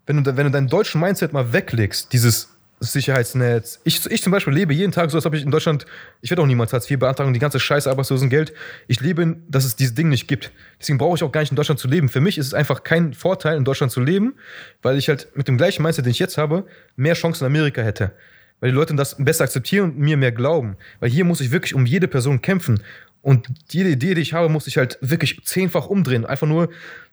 wenn 0.06 0.22
du, 0.22 0.36
wenn 0.36 0.44
du 0.44 0.50
deinen 0.50 0.68
deutschen 0.68 1.00
Mindset 1.00 1.32
mal 1.32 1.52
weglegst, 1.52 2.12
dieses 2.12 2.55
Sicherheitsnetz. 2.80 3.80
Ich, 3.84 4.04
ich 4.10 4.22
zum 4.22 4.32
Beispiel 4.32 4.52
lebe 4.52 4.74
jeden 4.74 4.92
Tag 4.92 5.10
so, 5.10 5.16
als 5.16 5.26
ob 5.26 5.34
ich 5.34 5.42
in 5.42 5.50
Deutschland, 5.50 5.86
ich 6.20 6.30
werde 6.30 6.42
auch 6.42 6.46
niemals 6.46 6.72
Hartz 6.72 6.90
IV 6.90 6.98
beantragen, 6.98 7.32
die 7.32 7.38
ganze 7.38 7.58
Scheiße 7.58 7.90
Arbeitslosengeld. 7.90 8.52
Ich 8.86 9.00
lebe, 9.00 9.38
dass 9.48 9.64
es 9.64 9.76
dieses 9.76 9.94
Ding 9.94 10.08
nicht 10.08 10.28
gibt. 10.28 10.52
Deswegen 10.80 10.98
brauche 10.98 11.16
ich 11.16 11.22
auch 11.22 11.32
gar 11.32 11.40
nicht 11.40 11.50
in 11.50 11.56
Deutschland 11.56 11.80
zu 11.80 11.88
leben. 11.88 12.08
Für 12.08 12.20
mich 12.20 12.38
ist 12.38 12.46
es 12.46 12.54
einfach 12.54 12.82
kein 12.82 13.14
Vorteil, 13.14 13.56
in 13.56 13.64
Deutschland 13.64 13.92
zu 13.92 14.00
leben, 14.00 14.34
weil 14.82 14.98
ich 14.98 15.08
halt 15.08 15.28
mit 15.34 15.48
dem 15.48 15.56
gleichen 15.56 15.82
Mindset, 15.82 16.04
den 16.04 16.10
ich 16.10 16.18
jetzt 16.18 16.36
habe, 16.36 16.66
mehr 16.96 17.14
Chancen 17.14 17.44
in 17.44 17.46
Amerika 17.46 17.82
hätte 17.82 18.12
weil 18.60 18.70
die 18.70 18.76
Leute 18.76 18.94
das 18.94 19.16
besser 19.18 19.44
akzeptieren 19.44 19.90
und 19.90 19.98
mir 19.98 20.16
mehr 20.16 20.32
glauben. 20.32 20.76
Weil 21.00 21.10
hier 21.10 21.24
muss 21.24 21.40
ich 21.40 21.50
wirklich 21.50 21.74
um 21.74 21.86
jede 21.86 22.08
Person 22.08 22.40
kämpfen. 22.40 22.82
Und 23.22 23.48
jede 23.70 23.90
Idee, 23.90 24.14
die 24.14 24.22
ich 24.22 24.32
habe, 24.32 24.48
muss 24.48 24.66
ich 24.66 24.78
halt 24.78 24.98
wirklich 25.00 25.44
zehnfach 25.44 25.86
umdrehen. 25.86 26.24
Einfach 26.24 26.46
nur, 26.46 26.70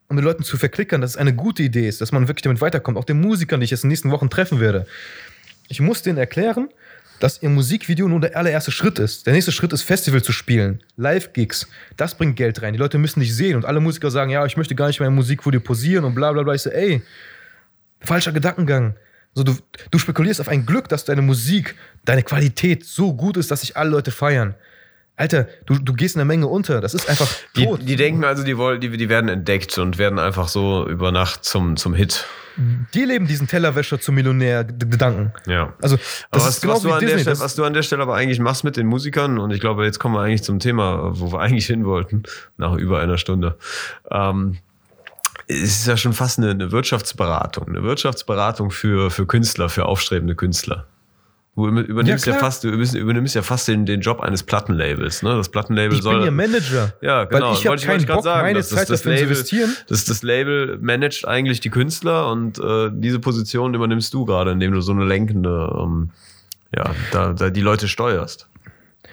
um 0.07 0.15
den 0.15 0.23
Leuten 0.23 0.43
zu 0.43 0.57
verklickern, 0.57 1.01
dass 1.01 1.11
es 1.11 1.17
eine 1.17 1.33
gute 1.33 1.63
Idee 1.63 1.87
ist, 1.87 2.01
dass 2.01 2.11
man 2.11 2.27
wirklich 2.27 2.43
damit 2.43 2.61
weiterkommt. 2.61 2.97
Auch 2.97 3.03
den 3.03 3.19
Musikern, 3.19 3.59
die 3.59 3.65
ich 3.65 3.71
jetzt 3.71 3.83
in 3.83 3.87
den 3.87 3.93
nächsten 3.93 4.11
Wochen 4.11 4.29
treffen 4.29 4.59
werde. 4.59 4.85
Ich 5.67 5.79
muss 5.79 6.01
denen 6.01 6.17
erklären, 6.17 6.69
dass 7.19 7.41
ihr 7.41 7.49
Musikvideo 7.49 8.07
nur 8.07 8.19
der 8.19 8.35
allererste 8.35 8.71
Schritt 8.71 8.99
ist. 8.99 9.25
Der 9.25 9.33
nächste 9.33 9.51
Schritt 9.51 9.71
ist, 9.71 9.83
Festival 9.83 10.21
zu 10.21 10.33
spielen, 10.33 10.83
Live-Gigs. 10.97 11.67
Das 11.95 12.15
bringt 12.15 12.35
Geld 12.35 12.61
rein. 12.61 12.73
Die 12.73 12.79
Leute 12.79 12.97
müssen 12.97 13.21
dich 13.21 13.33
sehen. 13.33 13.55
Und 13.55 13.65
alle 13.65 13.79
Musiker 13.79 14.11
sagen, 14.11 14.29
ja, 14.29 14.45
ich 14.45 14.57
möchte 14.57 14.75
gar 14.75 14.87
nicht 14.87 14.99
mehr 14.99 15.07
im 15.07 15.15
Musikvideo 15.15 15.61
posieren 15.61 16.03
und 16.03 16.15
bla 16.15 16.33
bla 16.33 16.43
bla. 16.43 16.53
Ich 16.53 16.63
so, 16.63 16.69
ey, 16.69 17.01
falscher 18.01 18.33
Gedankengang. 18.33 18.95
So, 19.33 19.43
du, 19.43 19.55
du 19.89 19.97
spekulierst 19.97 20.41
auf 20.41 20.49
ein 20.49 20.65
Glück, 20.65 20.89
dass 20.89 21.05
deine 21.05 21.21
Musik, 21.21 21.75
deine 22.05 22.23
Qualität 22.23 22.85
so 22.85 23.13
gut 23.13 23.37
ist, 23.37 23.49
dass 23.49 23.61
sich 23.61 23.77
alle 23.77 23.89
Leute 23.89 24.11
feiern. 24.11 24.55
Alter, 25.15 25.47
du, 25.67 25.75
du 25.75 25.93
gehst 25.93 26.15
in 26.15 26.19
der 26.19 26.25
Menge 26.25 26.47
unter. 26.47 26.81
Das 26.81 26.93
ist 26.95 27.07
einfach 27.07 27.29
tot. 27.53 27.81
Die, 27.81 27.85
die 27.85 27.95
denken 27.95 28.23
also, 28.23 28.43
die, 28.43 28.57
wollen, 28.57 28.81
die, 28.81 28.89
die 28.97 29.09
werden 29.09 29.29
entdeckt 29.29 29.77
und 29.77 29.97
werden 29.99 30.17
einfach 30.17 30.47
so 30.47 30.87
über 30.87 31.11
Nacht 31.11 31.45
zum, 31.45 31.77
zum 31.77 31.93
Hit. 31.93 32.25
Die 32.93 33.05
leben 33.05 33.27
diesen 33.27 33.47
Tellerwäscher 33.47 33.99
zum 33.99 34.15
Millionär 34.15 34.63
Gedanken. 34.63 35.33
Ja. 35.47 35.73
Also, 35.81 35.97
das 36.31 36.43
was, 36.45 36.49
ist 36.49 36.61
genau 36.61 36.75
was, 36.75 36.81
du 36.81 36.91
an 36.91 36.99
Disney, 36.99 37.21
Stelle, 37.21 37.39
was 37.39 37.55
du 37.55 37.63
an 37.63 37.73
der 37.73 37.83
Stelle 37.83 38.01
aber 38.01 38.15
eigentlich 38.15 38.39
machst 38.39 38.63
mit 38.63 38.75
den 38.75 38.87
Musikern, 38.87 39.39
und 39.39 39.51
ich 39.51 39.59
glaube, 39.59 39.85
jetzt 39.85 39.99
kommen 39.99 40.15
wir 40.15 40.21
eigentlich 40.21 40.43
zum 40.43 40.59
Thema, 40.59 41.11
wo 41.19 41.31
wir 41.31 41.39
eigentlich 41.39 41.65
hin 41.65 41.85
wollten, 41.85 42.23
nach 42.57 42.73
über 42.75 42.99
einer 42.99 43.17
Stunde. 43.17 43.57
Ähm, 44.09 44.57
es 45.47 45.79
ist 45.79 45.87
ja 45.87 45.97
schon 45.97 46.13
fast 46.13 46.39
eine, 46.39 46.51
eine 46.51 46.71
Wirtschaftsberatung, 46.71 47.67
eine 47.67 47.83
Wirtschaftsberatung 47.83 48.71
für, 48.71 49.11
für 49.11 49.25
Künstler, 49.25 49.69
für 49.69 49.85
aufstrebende 49.85 50.35
Künstler. 50.35 50.85
Du 51.55 51.67
übernimmst 51.67 52.25
ja, 52.25 52.33
ja 52.33 52.39
fast, 52.39 52.63
du 52.63 52.69
übernimmst 52.69 53.35
ja 53.35 53.43
fast 53.43 53.67
den, 53.67 53.85
den 53.85 54.01
Job 54.01 54.21
eines 54.21 54.41
Plattenlabels. 54.41 55.21
Ne? 55.21 55.35
Das 55.35 55.49
Plattenlabel 55.49 55.97
ich 55.97 56.03
soll. 56.03 56.15
Ich 56.15 56.19
bin 56.21 56.25
ihr 56.25 56.31
Manager. 56.31 56.93
Ja, 57.01 57.25
genau. 57.25 57.49
Weil 57.49 57.53
ich 57.53 57.67
habe 57.67 57.77
keinen 57.77 58.05
Bock, 58.07 58.23
sagen, 58.23 58.41
meine 58.41 58.63
Zeit 58.63 58.89
das, 58.89 59.03
dafür 59.03 59.17
zu 59.17 59.23
investieren. 59.23 59.75
Das, 59.87 60.05
das 60.05 60.23
Label 60.23 60.79
managt 60.81 61.27
eigentlich 61.27 61.59
die 61.59 61.69
Künstler 61.69 62.31
und 62.31 62.57
äh, 62.57 62.89
diese 62.91 63.19
Position 63.19 63.75
übernimmst 63.75 64.11
du 64.15 64.25
gerade, 64.25 64.49
indem 64.49 64.71
du 64.71 64.81
so 64.81 64.93
eine 64.93 65.05
lenkende, 65.05 65.71
ähm, 65.79 66.09
ja, 66.75 66.89
da, 67.11 67.33
da 67.33 67.51
die 67.51 67.61
Leute 67.61 67.87
steuerst. 67.87 68.47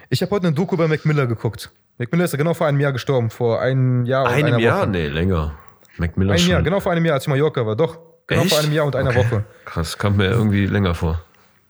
Ich 0.09 0.23
habe 0.23 0.31
heute 0.31 0.47
eine 0.47 0.57
Doku 0.57 0.79
bei 0.79 0.89
Mac 0.89 1.05
Miller 1.05 1.27
geguckt. 1.27 1.71
Mac 1.99 2.11
Miller 2.11 2.25
ist 2.25 2.33
ja 2.33 2.39
genau 2.39 2.55
vor 2.55 2.67
einem 2.67 2.81
Jahr 2.81 2.93
gestorben, 2.93 3.29
vor 3.29 3.61
einem 3.61 4.07
Jahr 4.07 4.25
und 4.25 4.31
einem 4.31 4.59
Jahr? 4.59 4.81
Woche. 4.81 4.89
Nee, 4.89 5.09
länger. 5.09 5.53
Mac 5.99 6.17
Miller 6.17 6.33
ein 6.33 6.39
schon. 6.39 6.53
Jahr, 6.53 6.63
genau 6.63 6.81
vor 6.81 6.93
einem 6.93 7.05
Jahr, 7.05 7.17
als 7.17 7.25
ich 7.25 7.29
Mallorca 7.29 7.67
war. 7.67 7.77
Doch, 7.77 7.99
genau 8.27 8.45
Echt? 8.45 8.55
vor 8.55 8.61
einem 8.61 8.73
Jahr 8.73 8.87
und 8.87 8.97
einer 8.97 9.11
okay. 9.11 9.19
Woche. 9.19 9.45
Krass, 9.67 9.99
kommt 9.99 10.17
mir 10.17 10.31
irgendwie 10.31 10.65
länger 10.65 10.95
vor. 10.95 11.21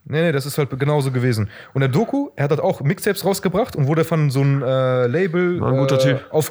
Nee, 0.04 0.22
nee, 0.22 0.32
das 0.32 0.46
ist 0.46 0.58
halt 0.58 0.70
genauso 0.78 1.12
gewesen. 1.12 1.50
Und 1.74 1.80
der 1.80 1.88
Doku, 1.88 2.30
er 2.36 2.44
hat 2.44 2.50
halt 2.50 2.60
auch 2.60 2.80
Mixtapes 2.80 3.24
rausgebracht 3.24 3.76
und 3.76 3.86
wurde 3.86 4.04
von 4.04 4.30
so 4.30 4.40
einem 4.40 4.62
äh, 4.62 5.06
Label 5.06 5.60
War 5.60 5.72
ein 5.72 5.78
guter 5.78 5.96
äh, 5.96 6.14
Typ. 6.14 6.24
auf. 6.30 6.50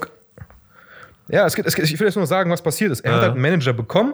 Ja, 1.27 1.45
es 1.45 1.55
gibt, 1.55 1.67
es 1.67 1.76
gibt, 1.76 1.88
ich 1.89 1.99
will 1.99 2.07
jetzt 2.07 2.15
nur 2.15 2.26
sagen, 2.26 2.49
was 2.51 2.61
passiert 2.61 2.91
ist. 2.91 3.01
Er 3.01 3.11
hat 3.11 3.17
Ja. 3.17 3.21
halt 3.23 3.34
einen 3.34 3.41
Manager 3.41 3.73
bekommen. 3.73 4.13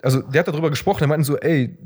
Also, 0.00 0.22
der 0.22 0.40
hat 0.40 0.48
darüber 0.48 0.70
gesprochen. 0.70 1.02
Er 1.02 1.08
meinte 1.08 1.24
so, 1.26 1.36
ey, 1.38 1.76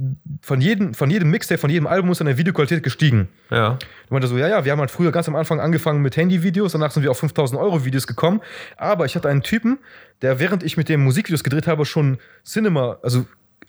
von 0.42 0.60
jedem, 0.60 0.92
von 0.92 1.08
jedem 1.08 1.30
Mixtape, 1.30 1.56
von 1.58 1.70
jedem 1.70 1.86
Album 1.86 2.10
ist 2.10 2.18
dann 2.20 2.26
der 2.26 2.36
Videoqualität 2.36 2.82
gestiegen. 2.82 3.28
Ja. 3.50 3.68
Er 3.68 3.78
meinte 4.10 4.26
so, 4.28 4.36
ja, 4.36 4.48
ja, 4.48 4.64
wir 4.66 4.72
haben 4.72 4.80
halt 4.80 4.90
früher 4.90 5.10
ganz 5.12 5.28
am 5.28 5.36
Anfang 5.36 5.60
angefangen 5.60 6.02
mit 6.02 6.14
Handyvideos, 6.16 6.72
danach 6.72 6.90
sind 6.90 7.02
wir 7.04 7.10
auf 7.10 7.18
5000 7.18 7.58
Euro 7.58 7.86
Videos 7.86 8.06
gekommen. 8.06 8.42
Aber 8.76 9.06
ich 9.06 9.14
hatte 9.16 9.30
einen 9.30 9.42
Typen, 9.42 9.78
der 10.20 10.38
während 10.38 10.62
ich 10.62 10.76
mit 10.76 10.90
dem 10.90 11.04
Musikvideos 11.04 11.42
gedreht 11.42 11.66
habe, 11.66 11.86
schon 11.86 12.18
Cinema, 12.44 12.98
also 13.02 13.24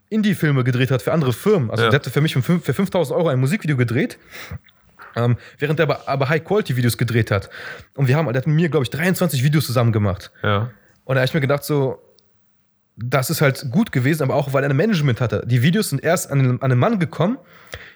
Indie-Filme 0.09 0.63
gedreht 0.63 0.91
hat 0.91 1.01
für 1.01 1.11
andere 1.13 1.33
Firmen. 1.33 1.69
Also 1.69 1.83
Ja. 1.83 1.89
der 1.89 1.99
hatte 1.99 2.09
für 2.09 2.21
mich 2.21 2.33
für 2.33 2.41
fünf- 2.41 2.63
für 2.65 2.73
5000 2.73 3.17
Euro 3.17 3.27
ein 3.29 3.39
Musikvideo 3.39 3.75
gedreht. 3.77 4.17
Ähm, 5.15 5.37
während 5.57 5.79
er 5.79 5.83
aber, 5.83 6.07
aber 6.07 6.29
High-Quality-Videos 6.29 6.97
gedreht 6.97 7.31
hat. 7.31 7.49
Und 7.95 8.07
wir 8.07 8.15
haben, 8.15 8.25
der 8.27 8.35
hat 8.41 8.47
mit 8.47 8.55
mir, 8.55 8.69
glaube 8.69 8.83
ich, 8.83 8.89
23 8.91 9.43
Videos 9.43 9.65
zusammen 9.65 9.91
gemacht. 9.91 10.31
Ja. 10.43 10.71
Und 11.05 11.15
da 11.15 11.21
habe 11.21 11.25
ich 11.25 11.33
mir 11.33 11.41
gedacht, 11.41 11.63
so, 11.63 11.99
das 12.97 13.29
ist 13.29 13.41
halt 13.41 13.67
gut 13.71 13.91
gewesen, 13.91 14.23
aber 14.23 14.35
auch 14.35 14.53
weil 14.53 14.63
er 14.63 14.69
ein 14.69 14.75
Management 14.75 15.19
hatte. 15.21 15.43
Die 15.45 15.61
Videos 15.63 15.89
sind 15.89 16.03
erst 16.03 16.29
an, 16.31 16.39
einen- 16.39 16.61
an 16.61 16.71
einen 16.71 16.79
Mann 16.79 16.99
gekommen, 16.99 17.37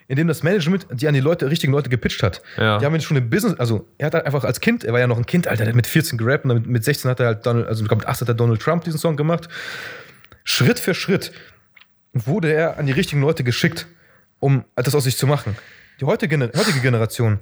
in 0.07 0.15
dem 0.15 0.27
das 0.27 0.43
Management 0.43 0.87
die 0.91 1.07
an 1.07 1.13
die 1.13 1.19
Leute, 1.19 1.49
richtigen 1.49 1.71
Leute 1.73 1.89
gepitcht 1.89 2.21
hat. 2.23 2.41
Ja. 2.57 2.77
Die 2.79 2.85
haben 2.85 2.93
ihn 2.95 3.01
schon 3.01 3.17
im 3.17 3.29
Business, 3.29 3.59
also 3.59 3.87
er 3.97 4.07
hat 4.07 4.13
halt 4.15 4.25
einfach 4.25 4.43
als 4.43 4.59
Kind, 4.59 4.83
er 4.83 4.93
war 4.93 4.99
ja 4.99 5.07
noch 5.07 5.17
ein 5.17 5.25
Kind, 5.25 5.47
Alter, 5.47 5.63
der 5.63 5.69
hat 5.69 5.75
mit 5.75 5.87
14 5.87 6.17
gerappt 6.17 6.45
und 6.45 6.53
mit, 6.55 6.67
mit 6.67 6.83
16 6.83 7.09
hat 7.09 7.19
er 7.19 7.27
halt 7.27 7.45
Donald, 7.45 7.67
also 7.67 7.83
ich 7.83 7.87
glaube 7.87 8.01
mit 8.01 8.07
18 8.09 8.27
hat 8.27 8.33
er 8.33 8.35
Donald 8.35 8.61
Trump 8.61 8.83
diesen 8.83 8.99
Song 8.99 9.15
gemacht. 9.15 9.47
Schritt 10.43 10.79
für 10.79 10.93
Schritt 10.95 11.31
wurde 12.13 12.53
er 12.53 12.77
an 12.77 12.85
die 12.85 12.91
richtigen 12.91 13.21
Leute 13.21 13.43
geschickt, 13.43 13.87
um 14.39 14.65
das 14.75 14.95
aus 14.95 15.03
sich 15.03 15.17
zu 15.17 15.27
machen. 15.27 15.55
Die 15.99 16.05
heutige, 16.05 16.37
heutige 16.39 16.79
Generation, 16.81 17.39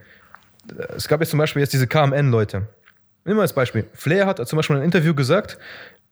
es 0.96 1.08
gab 1.08 1.22
jetzt 1.22 1.30
zum 1.30 1.40
Beispiel 1.40 1.62
jetzt 1.62 1.74
diese 1.74 1.88
KMN-Leute. 1.88 2.68
Nimm 3.26 3.36
mal 3.36 3.44
als 3.44 3.54
Beispiel. 3.54 3.86
Flair 3.94 4.26
hat 4.26 4.46
zum 4.48 4.58
Beispiel 4.58 4.76
in 4.76 4.82
einem 4.82 4.86
Interview 4.86 5.14
gesagt, 5.14 5.58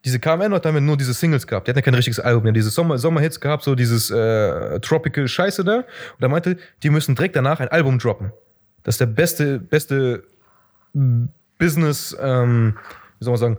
diese 0.06 0.20
KMN-Leute 0.20 0.70
haben 0.70 0.76
ja 0.76 0.82
nur 0.82 0.98
diese 0.98 1.14
Singles 1.14 1.48
gehabt. 1.48 1.68
Die 1.68 1.72
hatten 1.72 1.80
ja 1.80 1.84
kein 1.84 1.96
richtiges 1.96 2.20
Album. 2.20 2.44
Die 2.44 2.48
haben 2.50 2.54
diese 2.54 2.70
Sommer 2.70 2.98
Sommerhits 2.98 3.40
gehabt, 3.40 3.64
so 3.64 3.76
dieses 3.76 4.10
äh, 4.10 4.80
Tropical 4.80 5.28
Scheiße 5.28 5.64
da. 5.64 5.78
Und 5.78 6.22
er 6.22 6.30
meinte, 6.30 6.58
die 6.84 6.90
müssen 6.90 7.16
direkt 7.16 7.36
danach 7.36 7.60
ein 7.60 7.68
Album 7.68 8.00
droppen. 8.00 8.32
Das 8.84 8.96
ist 8.96 9.02
der 9.02 9.08
beste, 9.08 9.60
beste 9.60 10.24
Business, 11.58 12.16
ähm, 12.22 12.78
wie 13.20 13.26
soll 13.26 13.34
man 13.34 13.40
sagen, 13.40 13.58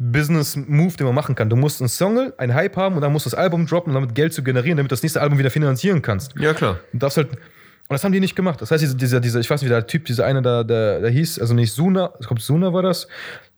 Business-Move, 0.00 0.96
den 0.96 1.06
man 1.06 1.14
machen 1.14 1.34
kann. 1.34 1.50
Du 1.50 1.56
musst 1.56 1.80
einen 1.80 1.90
Song, 1.90 2.32
einen 2.38 2.54
Hype 2.54 2.76
haben 2.76 2.96
und 2.96 3.02
dann 3.02 3.12
musst 3.12 3.26
du 3.26 3.30
das 3.30 3.38
Album 3.38 3.66
droppen, 3.66 3.90
um 3.90 4.00
damit 4.00 4.14
Geld 4.14 4.32
zu 4.32 4.42
generieren, 4.42 4.78
damit 4.78 4.90
du 4.90 4.94
das 4.94 5.02
nächste 5.02 5.20
Album 5.20 5.38
wieder 5.38 5.50
finanzieren 5.50 6.00
kannst. 6.00 6.34
Ja, 6.38 6.54
klar. 6.54 6.80
Du 6.92 6.98
darfst 6.98 7.18
halt. 7.18 7.30
Und 7.30 7.94
das 7.94 8.02
haben 8.02 8.12
die 8.12 8.20
nicht 8.20 8.34
gemacht. 8.34 8.62
Das 8.62 8.70
heißt, 8.70 9.00
dieser, 9.00 9.20
dieser, 9.20 9.40
ich 9.40 9.50
weiß 9.50 9.60
nicht, 9.60 9.68
wie 9.68 9.74
der 9.74 9.86
Typ, 9.86 10.06
dieser 10.06 10.24
eine 10.24 10.40
da, 10.40 10.64
der, 10.64 11.00
der 11.00 11.10
hieß, 11.10 11.38
also 11.40 11.54
nicht 11.54 11.72
Suna, 11.72 12.14
ich 12.18 12.26
glaube, 12.26 12.40
Suna 12.40 12.72
war 12.72 12.82
das. 12.82 13.08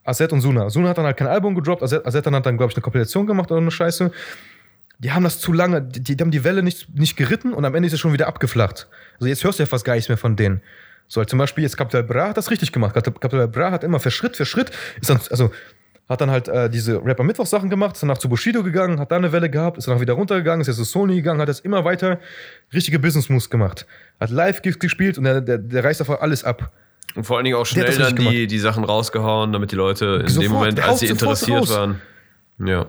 Azet 0.05 0.33
und 0.33 0.41
Suna. 0.41 0.69
Suna 0.69 0.89
hat 0.89 0.99
dann 0.99 1.05
halt 1.05 1.17
kein 1.17 1.29
Album 1.29 1.55
gedroppt, 1.55 1.83
Azet, 1.83 2.05
Azet 2.05 2.27
dann 2.27 2.35
hat 2.35 2.45
dann, 2.45 2.57
glaube 2.57 2.73
ich, 2.73 2.77
eine 2.77 2.83
Kompilation 2.83 3.27
gemacht 3.27 3.51
oder 3.53 3.61
eine 3.61 3.71
Scheiße. 3.71 4.11
Die 4.99 5.13
haben 5.13 5.23
das 5.23 5.39
zu 5.39 5.53
lange, 5.53 5.81
die, 5.83 6.17
die 6.17 6.17
haben 6.21 6.31
die 6.33 6.43
Welle 6.43 6.63
nicht, 6.63 6.93
nicht 6.97 7.17
geritten 7.17 7.53
und 7.53 7.65
am 7.65 7.75
Ende 7.75 7.87
ist 7.87 7.93
es 7.93 8.01
schon 8.01 8.13
wieder 8.13 8.27
abgeflacht. 8.27 8.89
Also 9.15 9.27
jetzt 9.27 9.45
hörst 9.45 9.61
du 9.61 9.63
ja 9.63 9.69
fast 9.69 9.85
gar 9.85 9.95
nichts 9.95 10.09
mehr 10.09 10.19
von 10.19 10.35
denen. 10.35 10.61
So, 11.07 11.21
halt 11.21 11.31
zum 11.31 11.39
Beispiel 11.39 11.63
jetzt 11.63 11.77
Capital 11.77 12.03
Bra 12.03 12.29
hat 12.29 12.37
das 12.37 12.51
richtig 12.51 12.73
gemacht. 12.73 12.95
Capital 12.95 13.47
Bra 13.47 13.71
hat 13.71 13.85
immer 13.85 14.01
für 14.01 14.11
Schritt 14.11 14.37
für 14.37 14.47
Schritt, 14.47 14.73
ist 15.01 15.11
dann, 15.11 15.21
also 15.31 15.53
hat 16.13 16.21
dann 16.21 16.31
halt 16.31 16.49
äh, 16.49 16.71
diese 16.71 17.05
Rapper 17.05 17.25
Mittwoch 17.25 17.47
Sachen 17.47 17.71
gemacht, 17.71 17.95
ist 17.95 18.03
danach 18.03 18.19
zu 18.19 18.29
Bushido 18.29 18.63
gegangen, 18.63 19.01
hat 19.01 19.11
da 19.11 19.17
eine 19.17 19.33
Welle 19.33 19.51
gehabt, 19.51 19.79
ist 19.79 19.89
danach 19.89 20.01
wieder 20.01 20.15
runtergegangen, 20.15 20.61
ist 20.61 20.69
jetzt 20.69 20.77
zu 20.77 20.85
Sony 20.85 21.17
gegangen, 21.17 21.41
hat 21.41 21.49
jetzt 21.49 21.65
immer 21.65 21.85
weiter 21.85 22.19
richtige 22.73 22.99
Business 22.99 23.29
Moves 23.29 23.51
gemacht. 23.51 23.87
Hat 24.21 24.31
live 24.31 24.63
gespielt 24.63 25.19
und 25.19 25.25
der, 25.25 25.41
der, 25.41 25.59
der 25.59 25.85
reißt 25.85 26.01
einfach 26.01 26.21
alles 26.21 26.45
ab. 26.45 26.71
Und 27.15 27.25
vor 27.25 27.37
allen 27.37 27.45
Dingen 27.45 27.57
auch 27.57 27.67
schnell 27.67 27.95
dann 27.97 28.17
die, 28.17 28.47
die 28.47 28.59
Sachen 28.59 28.85
rausgehauen, 28.85 29.53
damit 29.53 29.73
die 29.73 29.77
Leute 29.77 30.21
in 30.23 30.29
Sofort, 30.29 30.45
dem 30.45 30.53
Moment, 30.53 30.81
als 30.81 31.01
sie 31.01 31.07
interessiert 31.07 31.61
raus. 31.63 31.71
waren. 31.71 32.01
Ja. 32.59 32.87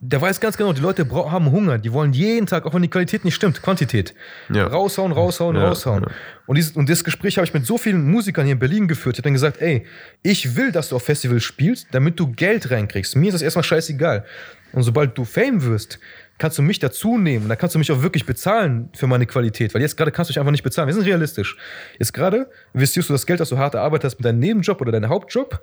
Der 0.00 0.20
weiß 0.20 0.40
ganz 0.40 0.56
genau, 0.56 0.72
die 0.72 0.80
Leute 0.82 1.08
haben 1.10 1.50
Hunger, 1.50 1.78
die 1.78 1.92
wollen 1.92 2.12
jeden 2.12 2.46
Tag, 2.46 2.66
auch 2.66 2.74
wenn 2.74 2.82
die 2.82 2.90
Qualität 2.90 3.24
nicht 3.24 3.34
stimmt, 3.34 3.62
Quantität. 3.62 4.14
Ja. 4.52 4.66
Raushauen, 4.66 5.12
raushauen, 5.12 5.56
Ja, 5.56 5.68
raushauen. 5.68 6.02
ja. 6.04 6.10
Und, 6.46 6.56
dieses, 6.56 6.72
und 6.72 6.88
das 6.90 7.04
Gespräch 7.04 7.38
habe 7.38 7.46
ich 7.46 7.54
mit 7.54 7.64
so 7.64 7.78
vielen 7.78 8.10
Musikern 8.10 8.44
hier 8.44 8.52
in 8.52 8.58
Berlin 8.58 8.86
geführt. 8.88 9.16
Ich 9.16 9.18
habe 9.20 9.24
dann 9.28 9.32
gesagt, 9.34 9.60
ey, 9.62 9.86
ich 10.22 10.56
will, 10.56 10.72
dass 10.72 10.90
du 10.90 10.96
auf 10.96 11.04
Festivals 11.04 11.42
spielst, 11.44 11.88
damit 11.92 12.20
du 12.20 12.30
Geld 12.32 12.70
reinkriegst. 12.70 13.16
Mir 13.16 13.28
ist 13.28 13.34
das 13.34 13.42
erstmal 13.42 13.64
scheißegal. 13.64 14.24
Und 14.72 14.82
sobald 14.82 15.16
du 15.16 15.24
Fame 15.24 15.62
wirst, 15.64 15.98
kannst 16.36 16.58
du 16.58 16.62
mich 16.62 16.78
dazu 16.78 17.16
nehmen. 17.18 17.48
Da 17.48 17.56
kannst 17.56 17.74
du 17.74 17.78
mich 17.78 17.90
auch 17.90 18.02
wirklich 18.02 18.26
bezahlen 18.26 18.90
für 18.94 19.06
meine 19.06 19.24
Qualität. 19.26 19.74
Weil 19.74 19.80
jetzt 19.80 19.96
gerade 19.96 20.12
kannst 20.12 20.28
du 20.28 20.32
dich 20.32 20.38
einfach 20.38 20.52
nicht 20.52 20.62
bezahlen. 20.62 20.86
Wir 20.86 20.94
sind 20.94 21.06
realistisch. 21.06 21.56
Jetzt 21.98 22.12
gerade 22.12 22.50
investierst 22.74 23.08
du 23.08 23.14
das 23.14 23.24
Geld, 23.26 23.40
das 23.40 23.48
du 23.48 23.56
hart 23.58 23.74
erarbeitet 23.74 24.04
hast, 24.04 24.18
mit 24.18 24.26
deinem 24.26 24.38
Nebenjob 24.38 24.80
oder 24.82 24.92
deinem 24.92 25.08
Hauptjob 25.08 25.60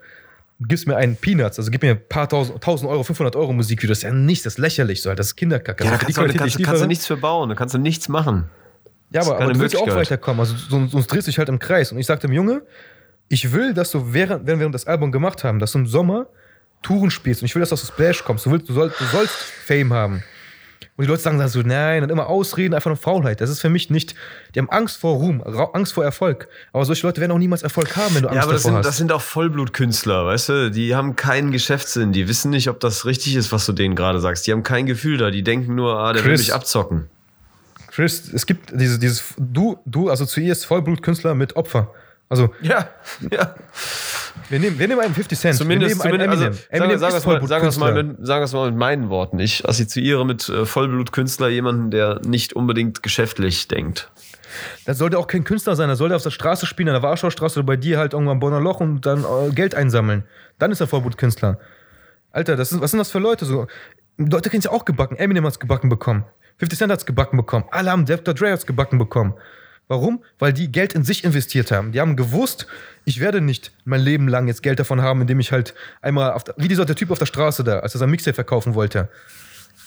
gibst 0.62 0.88
mir 0.88 0.96
einen 0.96 1.16
Peanuts, 1.16 1.60
also 1.60 1.70
gib 1.70 1.82
mir 1.82 1.92
ein 1.92 2.08
paar 2.08 2.30
tausend, 2.30 2.62
tausend 2.64 2.90
Euro, 2.90 3.04
500 3.04 3.36
Euro 3.36 3.52
Musikvideo, 3.54 3.92
das 3.92 4.00
ist 4.00 4.04
ja 4.04 4.12
nichts, 4.12 4.44
das 4.44 4.54
ist 4.54 4.60
lächerlich, 4.60 5.02
so, 5.02 5.14
das 5.14 5.28
ist 5.28 5.36
Kinderkacke. 5.36 5.84
Ja, 5.84 5.92
da 5.92 5.96
Also 5.98 6.06
kannst, 6.06 6.18
du, 6.18 6.38
kannst, 6.38 6.64
kannst 6.64 6.82
du 6.84 6.88
nichts 6.88 7.08
für 7.08 7.18
bauen, 7.18 7.50
da 7.50 7.56
kannst 7.56 7.76
du 7.76 7.80
nichts 7.80 8.08
machen. 8.08 8.46
ja, 9.12 9.22
aber, 9.22 9.40
aber 9.42 9.54
du 9.54 9.60
willst 9.60 9.74
ja 9.76 9.82
auch 9.82 9.88
weiterkommen. 9.88 10.40
Also 10.40 10.56
sonst, 10.56 10.92
sonst 10.92 11.08
drehst 11.08 11.28
du 11.28 11.32
dich 11.32 11.38
halt 11.38 11.50
im 11.50 11.60
Kreis. 11.60 11.92
Und 11.92 11.98
ich 11.98 12.06
sagte 12.06 12.28
dem 12.28 12.34
Junge, 12.34 12.62
ich 13.28 13.52
will, 13.52 13.74
dass 13.74 13.92
du, 13.92 14.14
während, 14.14 14.48
wenn 14.48 14.60
wir 14.60 14.70
das 14.70 14.88
Album 14.88 15.12
gemacht 15.12 15.44
haben, 15.44 15.60
dass 15.60 15.74
du 15.74 15.80
im 15.80 15.88
Sommer 15.88 16.28
Touren 16.82 17.12
spielst. 17.12 17.42
Und 17.42 17.48
ich 17.48 17.56
will, 17.56 17.60
dass 17.62 17.70
du 17.70 17.74
aus 17.74 17.82
dem 17.82 17.88
Splash 17.94 18.24
kommst. 18.24 18.46
Du, 18.46 18.52
willst, 18.52 18.70
du, 18.70 18.74
sollst, 18.74 19.00
du 19.02 19.06
sollst 19.06 19.34
Fame 19.34 19.92
haben. 19.94 20.24
Und 20.98 21.04
die 21.04 21.10
Leute 21.10 21.22
sagen 21.22 21.38
dann 21.38 21.50
so, 21.50 21.62
nein, 21.62 22.04
und 22.04 22.10
immer 22.10 22.28
Ausreden, 22.28 22.74
einfach 22.74 22.90
nur 22.90 22.96
Faulheit. 22.96 23.42
Das 23.42 23.50
ist 23.50 23.60
für 23.60 23.70
mich 23.70 23.90
nicht, 23.90 24.16
die 24.54 24.60
haben 24.60 24.70
Angst 24.70 24.98
vor 24.98 25.16
Ruhm, 25.16 25.44
Angst 25.74 25.94
vor 25.94 26.06
Erfolg. 26.06 26.48
Aber 26.72 26.86
solche 26.86 27.06
Leute 27.06 27.20
werden 27.20 27.34
auch 27.34 27.38
niemals 27.38 27.64
Erfolg 27.64 27.98
haben, 27.98 28.16
wenn 28.16 28.22
du 28.22 28.30
Angst 28.30 28.38
Ja, 28.38 28.44
aber 28.44 28.54
das 28.54 28.64
davor 28.64 28.72
sind, 28.72 28.78
hast. 28.78 28.88
das 28.88 28.98
sind 28.98 29.12
auch 29.12 29.22
Vollblutkünstler, 29.22 30.26
weißt 30.26 30.50
du? 30.50 30.72
Die 30.72 30.96
haben 30.96 31.18
keinen 31.18 31.52
Geschäftssinn, 31.52 32.14
die 32.14 32.30
wissen 32.30 32.50
nicht, 32.52 32.70
ob 32.70 32.80
das 32.80 33.06
richtig 33.06 33.36
ist, 33.36 33.52
was 33.52 33.66
du 33.66 33.74
denen 33.74 33.96
gerade 33.96 34.22
sagst. 34.22 34.48
Die 34.48 34.54
haben 34.54 34.64
kein 34.64 34.86
Gefühl 34.86 35.18
da, 35.18 35.32
die 35.32 35.44
denken 35.44 35.76
nur, 35.76 35.98
ah, 36.00 36.14
der 36.14 36.24
will 36.24 36.32
Chris. 36.32 36.42
mich 36.42 36.54
abzocken. 36.54 37.10
Chris, 37.92 38.32
es 38.34 38.46
gibt 38.46 38.72
dieses, 38.80 38.98
dieses, 39.00 39.24
du, 39.38 39.78
du 39.86 40.10
assoziierst 40.10 40.66
Vollblutkünstler 40.66 41.36
mit 41.36 41.58
Opfer. 41.58 41.94
Also, 42.28 42.50
Ja, 42.62 42.90
ja. 43.32 43.56
wir 44.50 44.60
nehmen, 44.60 44.80
wir 44.80 44.88
nehmen 44.88 45.02
einen 45.02 45.14
50 45.14 45.38
Cent. 45.40 45.56
Zumindest, 45.56 46.04
wir 46.04 46.12
nehmen 46.12 46.22
einen 46.22 46.32
zumindest 46.32 46.68
Eminem. 46.72 46.90
also, 46.92 46.98
sagen, 46.98 47.12
sagen, 47.12 47.14
wir 47.14 47.18
es 47.18 47.26
mal, 47.26 47.48
sagen, 47.48 47.68
es 47.68 47.78
mal 47.78 48.04
mit, 48.04 48.26
sagen 48.26 48.42
wir 48.42 48.46
es 48.46 48.54
mal 48.54 48.70
mit 48.72 48.80
meinen 48.80 49.10
Worten. 49.10 49.40
Ich 49.40 49.68
assoziiere 49.68 50.26
mit 50.26 50.50
äh, 50.50 50.66
Vollblutkünstler 50.66 51.50
jemanden, 51.50 51.92
der 51.92 52.22
nicht 52.26 52.54
unbedingt 52.54 53.04
geschäftlich 53.04 53.68
denkt. 53.68 54.12
Das 54.86 54.98
sollte 54.98 55.20
auch 55.20 55.28
kein 55.28 55.44
Künstler 55.44 55.76
sein, 55.76 55.90
er 55.90 55.96
sollte 55.96 56.16
auf 56.16 56.24
der 56.24 56.30
Straße 56.32 56.66
spielen, 56.66 56.90
an 56.90 56.94
der 56.94 57.04
Warschaustraße 57.04 57.60
oder 57.60 57.66
bei 57.68 57.76
dir 57.76 57.98
halt 58.00 58.14
irgendwann 58.14 58.34
am 58.34 58.40
Bonner 58.40 58.62
Loch 58.62 58.80
und 58.80 59.06
dann 59.06 59.24
äh, 59.24 59.52
Geld 59.52 59.76
einsammeln. 59.76 60.24
Dann 60.58 60.72
ist 60.72 60.80
er 60.80 60.88
Vollblutkünstler. 60.88 61.60
Alter, 62.32 62.56
das 62.56 62.72
ist, 62.72 62.82
was 62.82 62.92
sind 62.92 62.98
das 62.98 63.12
für 63.12 63.20
Leute? 63.20 63.46
So, 63.46 63.68
Leute 64.18 64.50
kennen 64.50 64.60
es 64.60 64.66
ja 64.66 64.72
auch 64.72 64.86
gebacken. 64.86 65.18
Eminem 65.18 65.46
hat's 65.46 65.60
gebacken 65.60 65.90
bekommen. 65.90 66.26
50 66.58 66.80
Cent 66.80 66.92
hat's 66.92 67.06
gebacken 67.06 67.38
bekommen. 67.38 67.66
Alle 67.72 67.92
haben 67.92 68.06
Dr. 68.06 68.34
Dre 68.34 68.52
hat's 68.52 68.66
gebacken 68.66 68.98
bekommen. 68.98 69.34
Warum? 69.88 70.24
Weil 70.40 70.52
die 70.52 70.72
Geld 70.72 70.94
in 70.94 71.04
sich 71.04 71.24
investiert 71.24 71.72
haben. 71.72 71.92
Die 71.92 72.00
haben 72.02 72.16
gewusst, 72.16 72.66
ich 73.06 73.20
werde 73.20 73.40
nicht 73.40 73.72
mein 73.86 74.02
Leben 74.02 74.28
lang 74.28 74.48
jetzt 74.48 74.64
Geld 74.64 74.80
davon 74.80 75.02
haben, 75.02 75.22
indem 75.22 75.40
ich 75.40 75.52
halt 75.52 75.76
einmal, 76.02 76.34
auf 76.34 76.44
der, 76.44 76.56
wie 76.58 76.68
dieser 76.68 76.86
der 76.86 76.96
Typ 76.96 77.12
auf 77.12 77.20
der 77.20 77.28
Straße 77.28 77.64
da, 77.64 77.80
als 77.80 77.94
er 77.96 78.00
sein 78.00 78.10
Mixtape 78.10 78.34
verkaufen 78.36 78.74
wollte. 78.74 79.10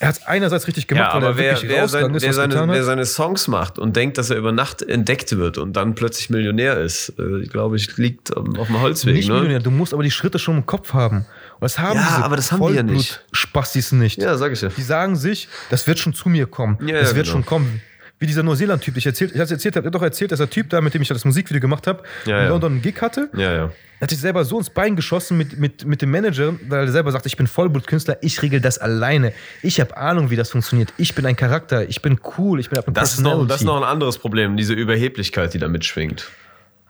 Er 0.00 0.08
hat 0.08 0.28
einerseits 0.28 0.68
richtig 0.68 0.86
gemacht, 0.86 1.08
Ja, 1.12 1.14
weil 1.14 1.24
aber 1.24 1.30
er 1.30 1.36
wer, 1.36 1.52
wirklich 1.54 1.70
wer, 1.70 1.88
sein, 1.88 2.14
ist, 2.14 2.22
wer, 2.22 2.32
seine, 2.32 2.68
wer 2.68 2.84
seine 2.84 3.04
Songs 3.04 3.48
macht 3.48 3.80
und 3.80 3.96
denkt, 3.96 4.16
dass 4.16 4.30
er 4.30 4.36
über 4.36 4.52
Nacht 4.52 4.82
entdeckt 4.82 5.36
wird 5.36 5.58
und 5.58 5.72
dann 5.72 5.96
plötzlich 5.96 6.30
Millionär 6.30 6.78
ist, 6.78 7.14
äh, 7.18 7.40
ich 7.40 7.50
glaube 7.50 7.74
ich, 7.76 7.96
liegt 7.96 8.30
ähm, 8.36 8.54
auf 8.56 8.68
dem 8.68 8.80
Holzweg. 8.80 9.14
Nicht 9.14 9.28
Ne? 9.28 9.34
Millionär, 9.34 9.58
du 9.58 9.72
musst 9.72 9.92
aber 9.92 10.04
die 10.04 10.12
Schritte 10.12 10.38
schon 10.38 10.58
im 10.58 10.66
Kopf 10.66 10.92
haben. 10.92 11.18
Und 11.18 11.62
das 11.62 11.80
haben 11.80 11.98
Ja, 11.98 12.20
aber 12.22 12.36
das 12.36 12.52
haben 12.52 12.64
die 12.68 12.74
ja 12.74 12.84
nicht. 12.84 13.24
Spastis 13.32 13.90
nicht. 13.90 14.22
Ja, 14.22 14.36
sag 14.36 14.52
ich 14.52 14.60
ja. 14.60 14.68
Die 14.68 14.82
sagen 14.82 15.16
sich, 15.16 15.48
das 15.70 15.88
wird 15.88 15.98
schon 15.98 16.14
zu 16.14 16.28
mir 16.28 16.46
kommen. 16.46 16.78
Ja, 16.86 17.00
das 17.00 17.10
ja, 17.10 17.16
wird 17.16 17.26
genau. 17.26 17.38
schon 17.38 17.46
kommen. 17.46 17.82
Wie 18.20 18.26
dieser 18.26 18.42
Neuseeland-Typ, 18.42 18.96
ich 18.96 19.06
erzählt, 19.06 19.32
ich 19.32 19.38
erzählt 19.38 19.76
habe, 19.76 19.84
er 19.84 19.88
hat 19.88 19.94
doch 19.94 20.02
erzählt, 20.02 20.32
dass 20.32 20.38
der 20.38 20.50
Typ 20.50 20.68
da, 20.70 20.80
mit 20.80 20.92
dem 20.92 21.02
ich 21.02 21.08
das 21.08 21.24
Musikvideo 21.24 21.60
gemacht 21.60 21.86
habe, 21.86 22.02
Ja, 22.24 22.38
in 22.38 22.44
ja. 22.44 22.48
London 22.50 22.72
einen 22.72 22.82
Gig 22.82 23.00
hatte, 23.00 23.30
Ja, 23.34 23.52
ja. 23.54 23.70
hat 24.00 24.10
sich 24.10 24.18
selber 24.18 24.44
so 24.44 24.58
ins 24.58 24.70
Bein 24.70 24.96
geschossen 24.96 25.38
mit, 25.38 25.56
mit, 25.58 25.84
mit 25.84 26.02
dem 26.02 26.10
Manager, 26.10 26.54
weil 26.68 26.86
er 26.86 26.92
selber 26.92 27.12
sagt, 27.12 27.26
ich 27.26 27.36
bin 27.36 27.46
Vollblutkünstler, 27.46 28.18
ich 28.20 28.42
regel 28.42 28.60
das 28.60 28.78
alleine. 28.78 29.32
Ich 29.62 29.80
habe 29.80 29.96
Ahnung, 29.96 30.30
wie 30.30 30.36
das 30.36 30.50
funktioniert. 30.50 30.92
Ich 30.98 31.14
bin 31.14 31.26
ein 31.26 31.36
Charakter, 31.36 31.88
ich 31.88 32.02
bin 32.02 32.18
cool, 32.38 32.58
ich 32.58 32.70
bin 32.70 32.78
eine 32.80 32.92
Das 32.92 33.12
ist, 33.14 33.20
noch, 33.20 33.46
das 33.46 33.60
ist 33.60 33.66
noch 33.66 33.76
ein 33.76 33.84
anderes 33.84 34.18
Problem, 34.18 34.56
diese 34.56 34.74
Überheblichkeit, 34.74 35.54
die 35.54 35.58
da 35.58 35.68
mitschwingt. 35.68 36.28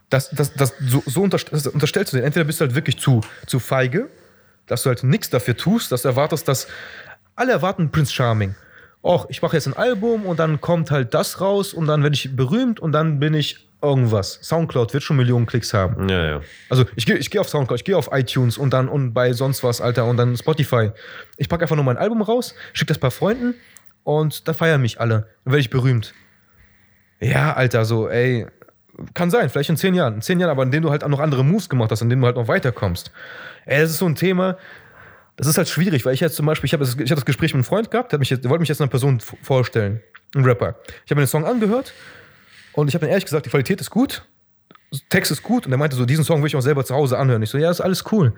das, 0.08 0.30
das, 0.30 0.54
das, 0.54 0.72
so, 0.80 1.02
so 1.04 1.20
unterst 1.22 1.52
das 1.52 1.66
unterstellst 1.66 2.14
du 2.14 2.16
dir. 2.16 2.22
Entweder 2.24 2.44
bist 2.44 2.58
du 2.60 2.64
halt 2.64 2.74
wirklich 2.74 2.98
zu, 2.98 3.20
zu 3.46 3.58
feige, 3.60 4.08
dass 4.66 4.82
du 4.82 4.88
halt 4.88 5.02
nichts 5.04 5.28
dafür 5.28 5.56
tust, 5.58 5.92
dass 5.92 6.02
du 6.02 6.08
erwartest, 6.08 6.48
dass 6.48 6.68
alle 7.36 7.52
erwarten 7.52 7.90
Prince 7.90 8.12
Charming. 8.14 8.54
Och, 9.02 9.26
ich 9.28 9.42
mache 9.42 9.56
jetzt 9.56 9.66
ein 9.66 9.76
Album 9.76 10.26
und 10.26 10.38
dann 10.38 10.60
kommt 10.60 10.90
halt 10.90 11.14
das 11.14 11.40
raus 11.40 11.72
und 11.72 11.86
dann 11.86 12.02
werde 12.02 12.14
ich 12.14 12.34
berühmt 12.34 12.80
und 12.80 12.92
dann 12.92 13.20
bin 13.20 13.34
ich 13.34 13.68
irgendwas. 13.80 14.40
Soundcloud 14.42 14.92
wird 14.92 15.02
schon 15.04 15.16
Millionen 15.16 15.46
Klicks 15.46 15.72
haben. 15.72 16.08
Ja, 16.08 16.24
ja. 16.24 16.40
Also 16.68 16.84
ich 16.96 17.06
gehe 17.06 17.16
ich 17.16 17.30
geh 17.30 17.38
auf 17.38 17.48
Soundcloud, 17.48 17.78
ich 17.78 17.84
gehe 17.84 17.96
auf 17.96 18.10
iTunes 18.12 18.58
und 18.58 18.72
dann 18.72 18.88
und 18.88 19.14
bei 19.14 19.32
sonst 19.32 19.62
was, 19.62 19.80
Alter, 19.80 20.04
und 20.06 20.16
dann 20.16 20.36
Spotify. 20.36 20.90
Ich 21.36 21.48
packe 21.48 21.62
einfach 21.62 21.76
nur 21.76 21.84
mein 21.84 21.96
Album 21.96 22.22
raus, 22.22 22.54
schicke 22.72 22.88
das 22.88 22.98
bei 22.98 23.10
Freunden 23.10 23.54
und 24.02 24.48
dann 24.48 24.54
feiern 24.54 24.82
mich 24.82 25.00
alle. 25.00 25.28
Dann 25.44 25.52
werde 25.52 25.60
ich 25.60 25.70
berühmt. 25.70 26.12
Ja, 27.20 27.54
Alter, 27.54 27.84
so, 27.84 28.08
ey, 28.08 28.46
kann 29.14 29.30
sein, 29.30 29.48
vielleicht 29.48 29.70
in 29.70 29.76
zehn 29.76 29.94
Jahren. 29.94 30.14
In 30.14 30.22
zehn 30.22 30.40
Jahren, 30.40 30.50
aber 30.50 30.64
in 30.64 30.70
denen 30.70 30.82
du 30.82 30.90
halt 30.90 31.04
auch 31.04 31.08
noch 31.08 31.20
andere 31.20 31.44
Moves 31.44 31.68
gemacht 31.68 31.90
hast, 31.92 32.02
in 32.02 32.08
denen 32.08 32.22
du 32.22 32.26
halt 32.26 32.36
noch 32.36 32.48
weiterkommst. 32.48 33.12
Ey, 33.64 33.80
das 33.80 33.90
ist 33.90 33.98
so 33.98 34.06
ein 34.06 34.16
Thema. 34.16 34.56
Das 35.38 35.46
ist 35.46 35.56
halt 35.56 35.68
schwierig, 35.68 36.04
weil 36.04 36.14
ich 36.14 36.20
jetzt 36.20 36.34
zum 36.34 36.46
Beispiel, 36.46 36.66
ich 36.66 36.72
habe 36.72 36.84
das, 36.84 36.96
ich 36.96 37.10
hab 37.10 37.16
das 37.16 37.24
Gespräch 37.24 37.54
mit 37.54 37.58
einem 37.58 37.64
Freund 37.64 37.92
gehabt, 37.92 38.10
der, 38.10 38.18
mich 38.18 38.28
jetzt, 38.28 38.42
der 38.42 38.50
wollte 38.50 38.60
mich 38.60 38.68
jetzt 38.68 38.80
einer 38.80 38.90
Person 38.90 39.20
vorstellen, 39.20 40.02
ein 40.34 40.44
Rapper. 40.44 40.74
Ich 41.04 41.10
habe 41.12 41.20
mir 41.20 41.26
den 41.26 41.28
Song 41.28 41.44
angehört 41.44 41.94
und 42.72 42.88
ich 42.88 42.94
habe 42.94 43.06
ihm 43.06 43.10
ehrlich 43.10 43.24
gesagt, 43.24 43.46
die 43.46 43.50
Qualität 43.50 43.80
ist 43.80 43.88
gut, 43.88 44.24
Text 45.10 45.30
ist 45.30 45.44
gut 45.44 45.64
und 45.64 45.72
er 45.72 45.78
meinte 45.78 45.94
so, 45.94 46.04
diesen 46.04 46.24
Song 46.24 46.40
will 46.42 46.48
ich 46.48 46.56
auch 46.56 46.60
selber 46.60 46.84
zu 46.84 46.92
Hause 46.92 47.18
anhören. 47.18 47.40
Ich 47.42 47.50
so, 47.50 47.58
ja, 47.58 47.70
ist 47.70 47.80
alles 47.80 48.04
cool. 48.10 48.34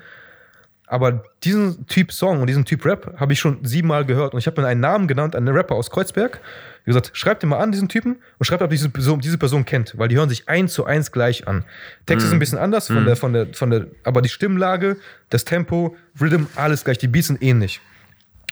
Aber 0.87 1.23
diesen 1.43 1.87
Typ 1.87 2.13
Song 2.13 2.41
und 2.41 2.49
diesen 2.49 2.67
Typ 2.67 2.85
Rap 2.85 3.15
habe 3.19 3.33
ich 3.33 3.41
schon 3.41 3.65
siebenmal 3.65 4.05
gehört 4.05 4.35
und 4.35 4.41
ich 4.41 4.47
habe 4.47 4.61
mir 4.61 4.67
einen 4.67 4.81
Namen 4.81 5.09
genannt, 5.09 5.35
einen 5.35 5.49
Rapper 5.49 5.77
aus 5.77 5.91
Kreuzberg. 5.91 6.41
Wie 6.85 6.91
gesagt, 6.91 7.11
schreibt 7.15 7.43
ihn 7.43 7.49
mal 7.49 7.59
an, 7.59 7.73
diesen 7.73 7.89
Typen, 7.89 8.17
und 8.39 8.45
schreibt, 8.45 8.63
ob 8.63 8.71
diese 8.71 8.89
Person, 8.89 9.21
diese 9.21 9.39
Person 9.39 9.65
kennt, 9.65 9.97
weil 9.99 10.09
die 10.09 10.17
hören 10.17 10.29
sich 10.29 10.49
eins 10.49 10.73
zu 10.73 10.85
eins 10.85 11.13
gleich 11.13 11.47
an. 11.47 11.65
Text 12.07 12.27
ist 12.27 12.33
ein 12.33 12.39
bisschen 12.39 12.59
anders, 12.59 12.87
von 12.87 13.05
der, 13.05 13.17
von 13.17 13.33
der, 13.33 13.55
von 13.55 13.71
der, 13.71 13.87
aber 14.05 14.23
die 14.23 14.29
Stimmlage, 14.29 14.97
das 15.29 15.45
Tempo, 15.45 15.97
Rhythm, 16.21 16.45
alles 16.57 16.85
gleich, 16.85 16.99
die 16.99 17.09
Beats 17.09 17.29
sind 17.29 17.43
ähnlich. 17.43 17.81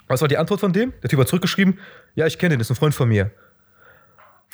Was 0.08 0.20
war 0.20 0.28
die 0.28 0.38
Antwort 0.38 0.60
von 0.60 0.72
dem? 0.72 0.92
Der 1.02 1.10
Typ 1.10 1.20
hat 1.20 1.28
zurückgeschrieben, 1.28 1.78
ja, 2.14 2.26
ich 2.26 2.38
kenne 2.38 2.56
den, 2.56 2.60
ist 2.60 2.70
ein 2.70 2.76
Freund 2.76 2.94
von 2.94 3.08
mir. 3.08 3.30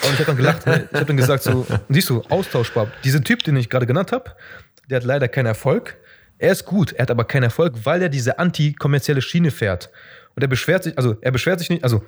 Und 0.03 0.13
ich 0.13 0.19
habe 0.19 0.25
dann 0.25 0.37
gelacht, 0.37 0.67
ne? 0.67 0.89
ich 0.91 0.95
habe 0.95 1.07
dann 1.07 1.17
gesagt, 1.17 1.43
so, 1.45 1.67
siehst 1.89 2.11
du, 2.11 2.23
austauschbar. 2.29 2.89
Dieser 3.05 3.23
Typ, 3.23 3.45
den 3.45 3.57
ich 3.57 3.71
gerade 3.71 3.87
genannt 3.87 4.13
habe, 4.13 4.33
der 4.91 4.97
hat 4.97 5.05
leider 5.05 5.29
keinen 5.29 5.47
Erfolg. 5.47 5.97
Er 6.39 6.53
ist 6.53 6.65
gut, 6.65 6.93
er 6.93 7.03
hat 7.03 7.11
aber 7.11 7.25
keinen 7.25 7.45
Erfolg, 7.45 7.75
weil 7.85 8.03
er 8.03 8.09
diese 8.09 8.39
anti-kommerzielle 8.39 9.23
Schiene 9.23 9.51
fährt. 9.51 9.91
Und 10.35 10.43
er 10.43 10.49
beschwert 10.49 10.85
sich, 10.85 10.99
also 10.99 11.17
er 11.21 11.31
beschwert 11.31 11.61
sich 11.61 11.71
nicht, 11.71 11.85
also 11.85 12.05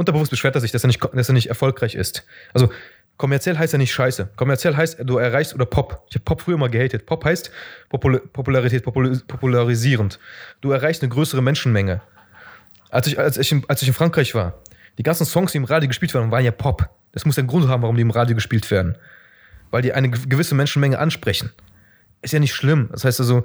unterbewusst 0.00 0.30
beschwert 0.30 0.54
er 0.56 0.60
sich, 0.60 0.72
dass 0.72 0.82
er 0.84 0.88
nicht, 0.88 1.00
dass 1.14 1.28
er 1.28 1.34
nicht 1.34 1.48
erfolgreich 1.48 1.94
ist. 1.94 2.24
Also 2.52 2.70
kommerziell 3.16 3.56
heißt 3.58 3.72
er 3.74 3.78
nicht 3.78 3.92
scheiße. 3.92 4.30
Kommerziell 4.36 4.74
heißt, 4.76 4.98
du 5.04 5.18
erreichst, 5.18 5.54
oder 5.54 5.66
Pop. 5.66 6.04
Ich 6.08 6.14
habe 6.16 6.24
Pop 6.24 6.40
früher 6.40 6.56
mal 6.58 6.70
gehatet. 6.70 7.06
Pop 7.06 7.24
heißt 7.24 7.50
Popul 7.90 8.18
Popularität, 8.32 8.82
popul 8.82 9.20
popularisierend. 9.28 10.18
Du 10.60 10.72
erreichst 10.72 11.02
eine 11.02 11.10
größere 11.10 11.42
Menschenmenge. 11.42 12.00
Als 12.88 13.06
ich, 13.06 13.18
als, 13.18 13.36
ich 13.38 13.52
in, 13.52 13.62
als 13.68 13.82
ich 13.82 13.88
in 13.88 13.94
Frankreich 13.94 14.34
war, 14.34 14.54
die 14.98 15.02
ganzen 15.04 15.24
Songs, 15.26 15.52
die 15.52 15.58
im 15.58 15.64
Radio 15.64 15.86
gespielt 15.86 16.12
werden, 16.14 16.30
waren 16.30 16.44
ja 16.44 16.50
Pop. 16.50 16.88
Das 17.12 17.24
muss 17.24 17.36
ja 17.36 17.40
einen 17.40 17.48
Grund 17.48 17.68
haben, 17.68 17.82
warum 17.82 17.94
die 17.96 18.02
im 18.02 18.10
Radio 18.10 18.34
gespielt 18.34 18.68
werden. 18.70 18.96
Weil 19.70 19.82
die 19.82 19.92
eine 19.92 20.10
ge- 20.10 20.26
gewisse 20.26 20.54
Menschenmenge 20.54 20.98
ansprechen. 20.98 21.52
Ist 22.22 22.32
ja 22.32 22.38
nicht 22.40 22.54
schlimm. 22.54 22.88
Das 22.92 23.04
heißt 23.04 23.20
also, 23.20 23.44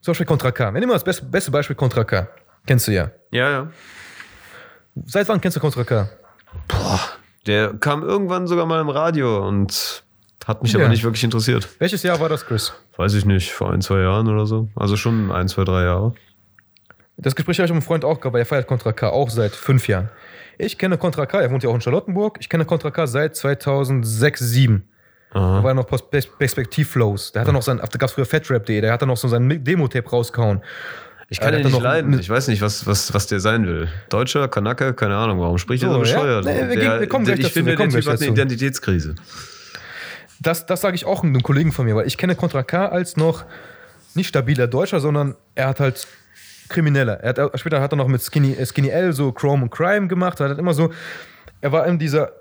zum 0.00 0.12
Beispiel 0.12 0.26
Contra 0.26 0.52
K. 0.52 0.72
Wir 0.72 0.80
nehmen 0.80 0.88
mal 0.88 0.94
das 0.94 1.04
beste, 1.04 1.24
beste 1.24 1.50
Beispiel 1.50 1.74
Contra 1.76 2.04
K. 2.04 2.28
Kennst 2.66 2.86
du 2.88 2.92
ja. 2.92 3.10
Ja, 3.32 3.50
ja. 3.50 3.70
Seit 5.06 5.28
wann 5.28 5.40
kennst 5.40 5.56
du 5.56 5.60
Contra 5.60 5.84
K? 5.84 6.08
Der 7.46 7.74
kam 7.74 8.02
irgendwann 8.02 8.46
sogar 8.46 8.66
mal 8.66 8.80
im 8.80 8.88
Radio 8.88 9.46
und 9.46 10.02
hat 10.46 10.62
mich 10.62 10.72
Ja. 10.72 10.80
aber 10.80 10.88
nicht 10.88 11.04
wirklich 11.04 11.24
interessiert. 11.24 11.68
Welches 11.78 12.02
Jahr 12.02 12.20
war 12.20 12.28
das, 12.28 12.44
Chris? 12.46 12.72
Weiß 12.96 13.14
ich 13.14 13.24
nicht, 13.24 13.52
vor 13.52 13.72
ein, 13.72 13.80
zwei 13.80 14.00
Jahren 14.00 14.28
oder 14.28 14.46
so. 14.46 14.68
Also 14.76 14.96
schon 14.96 15.30
ein, 15.32 15.48
zwei, 15.48 15.64
drei 15.64 15.84
Jahre. 15.84 16.14
Das 17.16 17.34
Gespräch 17.36 17.58
habe 17.58 17.66
ich 17.66 17.70
mit 17.70 17.76
einem 17.76 17.86
Freund 17.86 18.04
auch 18.04 18.18
gehabt, 18.20 18.34
weil 18.34 18.42
er 18.42 18.46
feiert 18.46 18.66
Contra 18.66 18.92
K 18.92 19.08
auch 19.10 19.30
seit 19.30 19.52
fünf 19.52 19.88
Jahren. 19.88 20.08
Ich 20.58 20.76
kenne 20.78 20.98
Contra 20.98 21.26
K, 21.26 21.40
er 21.40 21.50
wohnt 21.50 21.62
ja 21.62 21.70
auch 21.70 21.74
in 21.74 21.80
Charlottenburg. 21.80 22.38
Ich 22.40 22.48
kenne 22.48 22.64
Contra 22.64 22.90
K 22.90 23.06
seit 23.06 23.36
2006, 23.36 24.40
2007. 24.40 24.84
Da 25.32 25.38
Aha. 25.38 25.62
war 25.62 25.70
er 25.70 25.74
noch 25.74 25.86
Pers- 25.86 26.02
Pers- 26.10 26.26
Perspektivflows. 26.38 27.32
Der 27.32 27.40
hat 27.42 27.48
dann 27.48 27.54
noch 27.54 27.62
sein, 27.62 27.76
da 27.78 27.86
gab 27.86 28.08
es 28.08 28.12
früher 28.14 28.26
Fatrap.de, 28.26 28.80
der 28.80 28.92
hat 28.92 29.00
dann 29.02 29.08
noch 29.08 29.16
so 29.16 29.28
sein 29.28 29.62
Demo-Tape 29.62 30.08
rausgehauen. 30.10 30.60
Ich 31.32 31.38
kann 31.38 31.54
ihn 31.54 31.64
nicht 31.64 31.80
leiden. 31.80 32.18
Ich 32.18 32.28
weiß 32.28 32.48
nicht, 32.48 32.60
was, 32.60 32.88
was, 32.88 33.14
was 33.14 33.28
der 33.28 33.38
sein 33.38 33.64
will. 33.64 33.88
Deutscher, 34.08 34.48
Kanake, 34.48 34.94
keine 34.94 35.16
Ahnung. 35.16 35.38
Warum 35.38 35.58
spricht 35.58 35.84
er 35.84 35.90
So, 35.90 35.94
so 35.94 36.04
ja. 36.04 36.16
bescheuert? 36.18 36.44
Nee, 36.44 36.68
wir 36.68 36.76
der, 36.76 37.00
wir 37.00 37.08
kommen 37.08 37.24
der, 37.24 37.36
gleich 37.36 37.46
ich 37.46 37.54
dazu, 37.54 37.54
wir 37.54 37.62
finde, 37.62 37.70
der 37.70 37.76
kommen 37.76 37.90
Typ 37.90 38.02
gleich 38.02 38.14
hat 38.14 38.22
eine. 38.22 38.32
Identitätskrise. 38.32 39.14
Das, 40.40 40.66
das 40.66 40.80
sage 40.80 40.96
ich 40.96 41.04
auch 41.04 41.22
einem 41.22 41.40
Kollegen 41.42 41.70
von 41.70 41.86
mir, 41.86 41.94
weil 41.94 42.08
ich 42.08 42.16
kenne 42.16 42.34
Contra 42.34 42.64
K 42.64 42.86
als 42.86 43.16
noch 43.16 43.44
nicht 44.16 44.26
stabiler 44.26 44.66
Deutscher, 44.66 44.98
sondern 44.98 45.36
er 45.54 45.68
hat 45.68 45.78
halt 45.78 46.08
Krimineller. 46.68 47.20
Er 47.20 47.44
hat, 47.44 47.60
später 47.60 47.80
hat 47.80 47.92
er 47.92 47.96
noch 47.96 48.08
mit 48.08 48.22
Skinny, 48.22 48.54
äh, 48.54 48.66
Skinny 48.66 48.88
L 48.88 49.12
so 49.12 49.30
Chrome 49.30 49.62
und 49.62 49.70
Crime 49.70 50.08
gemacht. 50.08 50.40
Er 50.40 50.48
hat 50.48 50.58
immer 50.58 50.74
so, 50.74 50.90
er 51.60 51.70
war 51.70 51.86
in 51.86 51.98
dieser, 52.00 52.32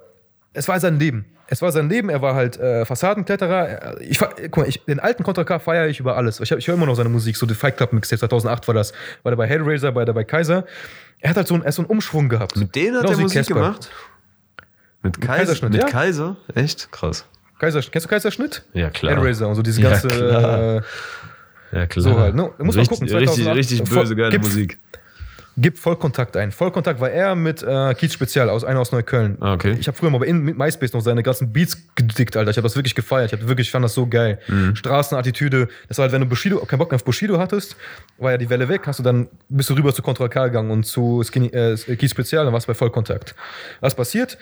es 0.53 0.67
war 0.67 0.79
sein 0.79 0.97
Leben. 0.97 1.25
Es 1.51 1.61
war 1.63 1.71
sein 1.71 1.89
Leben, 1.89 2.09
er 2.09 2.21
war 2.21 2.35
halt 2.35 2.57
äh, 2.59 2.85
Fassadenkletterer. 2.85 3.67
Er- 3.67 4.01
Ich, 4.01 4.19
guck 4.19 4.57
mal, 4.57 4.67
ich, 4.67 4.83
den 4.85 4.99
alten 4.99 5.23
Contra 5.23 5.43
K 5.43 5.57
feiere 5.59 5.87
ich 5.87 5.99
über 5.99 6.15
alles. 6.15 6.39
Ich, 6.39 6.51
hab- 6.51 6.59
ich 6.59 6.67
höre 6.67 6.75
immer 6.75 6.85
noch 6.85 6.95
seine 6.95 7.09
Musik, 7.09 7.37
so 7.37 7.45
die 7.47 7.55
Fight 7.55 7.77
Club 7.77 7.91
Mixtape 7.93 8.19
2008 8.19 8.67
war 8.67 8.75
das. 8.75 8.93
War 9.23 9.31
der 9.31 9.37
bei 9.37 9.47
Hellraiser, 9.47 9.95
war 9.95 10.05
der 10.05 10.13
bei 10.13 10.23
Kaiser. 10.23 10.65
Er 11.19 11.31
hat 11.31 11.37
halt 11.37 11.47
so 11.47 11.55
einen, 11.55 11.63
er 11.63 11.71
so 11.71 11.81
einen 11.81 11.89
Umschwung 11.89 12.29
gehabt. 12.29 12.55
Mit 12.55 12.75
denen 12.75 12.97
hat 12.97 13.09
er 13.09 13.17
wie 13.17 13.21
Musik 13.23 13.39
Casper. 13.39 13.53
gemacht? 13.55 13.89
Mit 15.01 15.19
Kaiser? 15.21 15.33
Kaiserschnitt, 15.37 15.71
mit 15.71 15.81
ja. 15.81 15.87
Kaiser? 15.87 16.35
Echt? 16.55 16.91
Krass. 16.91 17.25
Kaiser, 17.57 17.81
kennst 17.81 18.05
du 18.05 18.09
Kaiserschnitt? 18.09 18.63
Ja, 18.73 18.89
klar. 18.89 19.15
Hellraiser 19.15 19.47
und 19.47 19.55
so 19.55 19.61
diese 19.61 19.81
Ja, 19.81 19.89
ganze. 19.91 20.07
klar. 20.07 20.75
äh, 20.77 20.81
Ja, 21.71 21.85
klar. 21.87 22.03
So 22.03 22.19
halt, 22.19 22.35
ne? 22.35 22.43
Muss 22.43 22.57
man 22.57 22.69
richtig, 22.69 22.89
gucken, 22.89 23.07
Richtig, 23.09 23.27
2008, 23.45 23.57
richtig 23.57 23.89
voll- 23.89 23.99
böse, 24.03 24.15
geile 24.15 24.39
Musik. 24.39 24.79
Gib 25.61 25.77
Vollkontakt 25.77 26.37
ein. 26.37 26.53
Vollkontakt 26.53 27.01
war 27.01 27.09
er 27.09 27.35
mit 27.35 27.61
äh, 27.63 27.93
Kiez 27.93 28.13
Spezial, 28.13 28.49
aus, 28.49 28.63
einer 28.63 28.79
aus 28.79 28.93
Neukölln. 28.93 29.37
Ah, 29.41 29.53
okay. 29.53 29.75
Ich 29.77 29.87
habe 29.87 29.97
früher 29.97 30.09
mal 30.09 30.19
bei 30.19 30.27
in, 30.27 30.41
mit 30.41 30.57
MySpace 30.57 30.93
noch 30.93 31.01
seine 31.01 31.21
ganzen 31.21 31.51
Beats 31.51 31.77
gedickt, 31.95 32.37
Alter. 32.37 32.51
Ich 32.51 32.57
habe 32.57 32.65
das 32.65 32.77
wirklich 32.77 32.95
gefeiert. 32.95 33.33
Ich 33.33 33.39
hab 33.39 33.45
wirklich, 33.45 33.67
ich 33.67 33.71
fand 33.71 33.83
das 33.83 33.93
so 33.93 34.07
geil. 34.07 34.39
Mhm. 34.47 34.77
Straßenattitüde. 34.77 35.67
Das 35.89 35.97
war 35.97 36.03
halt, 36.03 36.13
wenn 36.13 36.21
du 36.21 36.27
Bushido, 36.27 36.59
keinen 36.59 36.79
Bock 36.79 36.91
mehr 36.91 36.95
auf 36.95 37.03
Bushido 37.03 37.39
hattest, 37.39 37.75
war 38.17 38.31
ja 38.31 38.37
die 38.37 38.49
Welle 38.49 38.69
weg, 38.69 38.83
hast 38.85 38.99
du 38.99 39.03
dann, 39.03 39.27
bist 39.49 39.69
du 39.69 39.73
rüber 39.73 39.93
zu 39.93 40.01
Contra 40.01 40.29
K 40.29 40.47
gegangen 40.47 40.71
und 40.71 40.85
zu 40.85 41.23
Skinny, 41.23 41.47
äh, 41.47 41.75
Kiez 41.75 42.11
Spezial, 42.11 42.45
dann 42.45 42.53
warst 42.53 42.67
du 42.67 42.71
bei 42.71 42.75
Vollkontakt. 42.75 43.35
Was 43.81 43.95
passiert? 43.95 44.37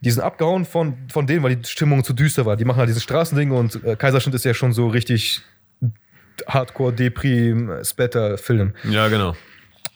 Die 0.00 0.10
sind 0.10 0.22
abgehauen 0.22 0.64
von, 0.64 0.96
von 1.12 1.26
denen, 1.26 1.42
weil 1.42 1.56
die 1.56 1.68
Stimmung 1.68 2.04
zu 2.04 2.14
düster 2.14 2.46
war. 2.46 2.56
Die 2.56 2.64
machen 2.64 2.78
halt 2.78 2.88
diese 2.88 3.00
Straßendinge 3.00 3.52
und 3.52 3.84
äh, 3.84 3.96
Kaiserschnitt 3.96 4.34
ist 4.34 4.44
ja 4.46 4.54
schon 4.54 4.72
so 4.72 4.88
richtig 4.88 5.42
Hardcore, 6.46 6.92
Deprim, 6.92 7.70
Splatter-Film. 7.82 8.72
Ja, 8.88 9.08
genau. 9.08 9.34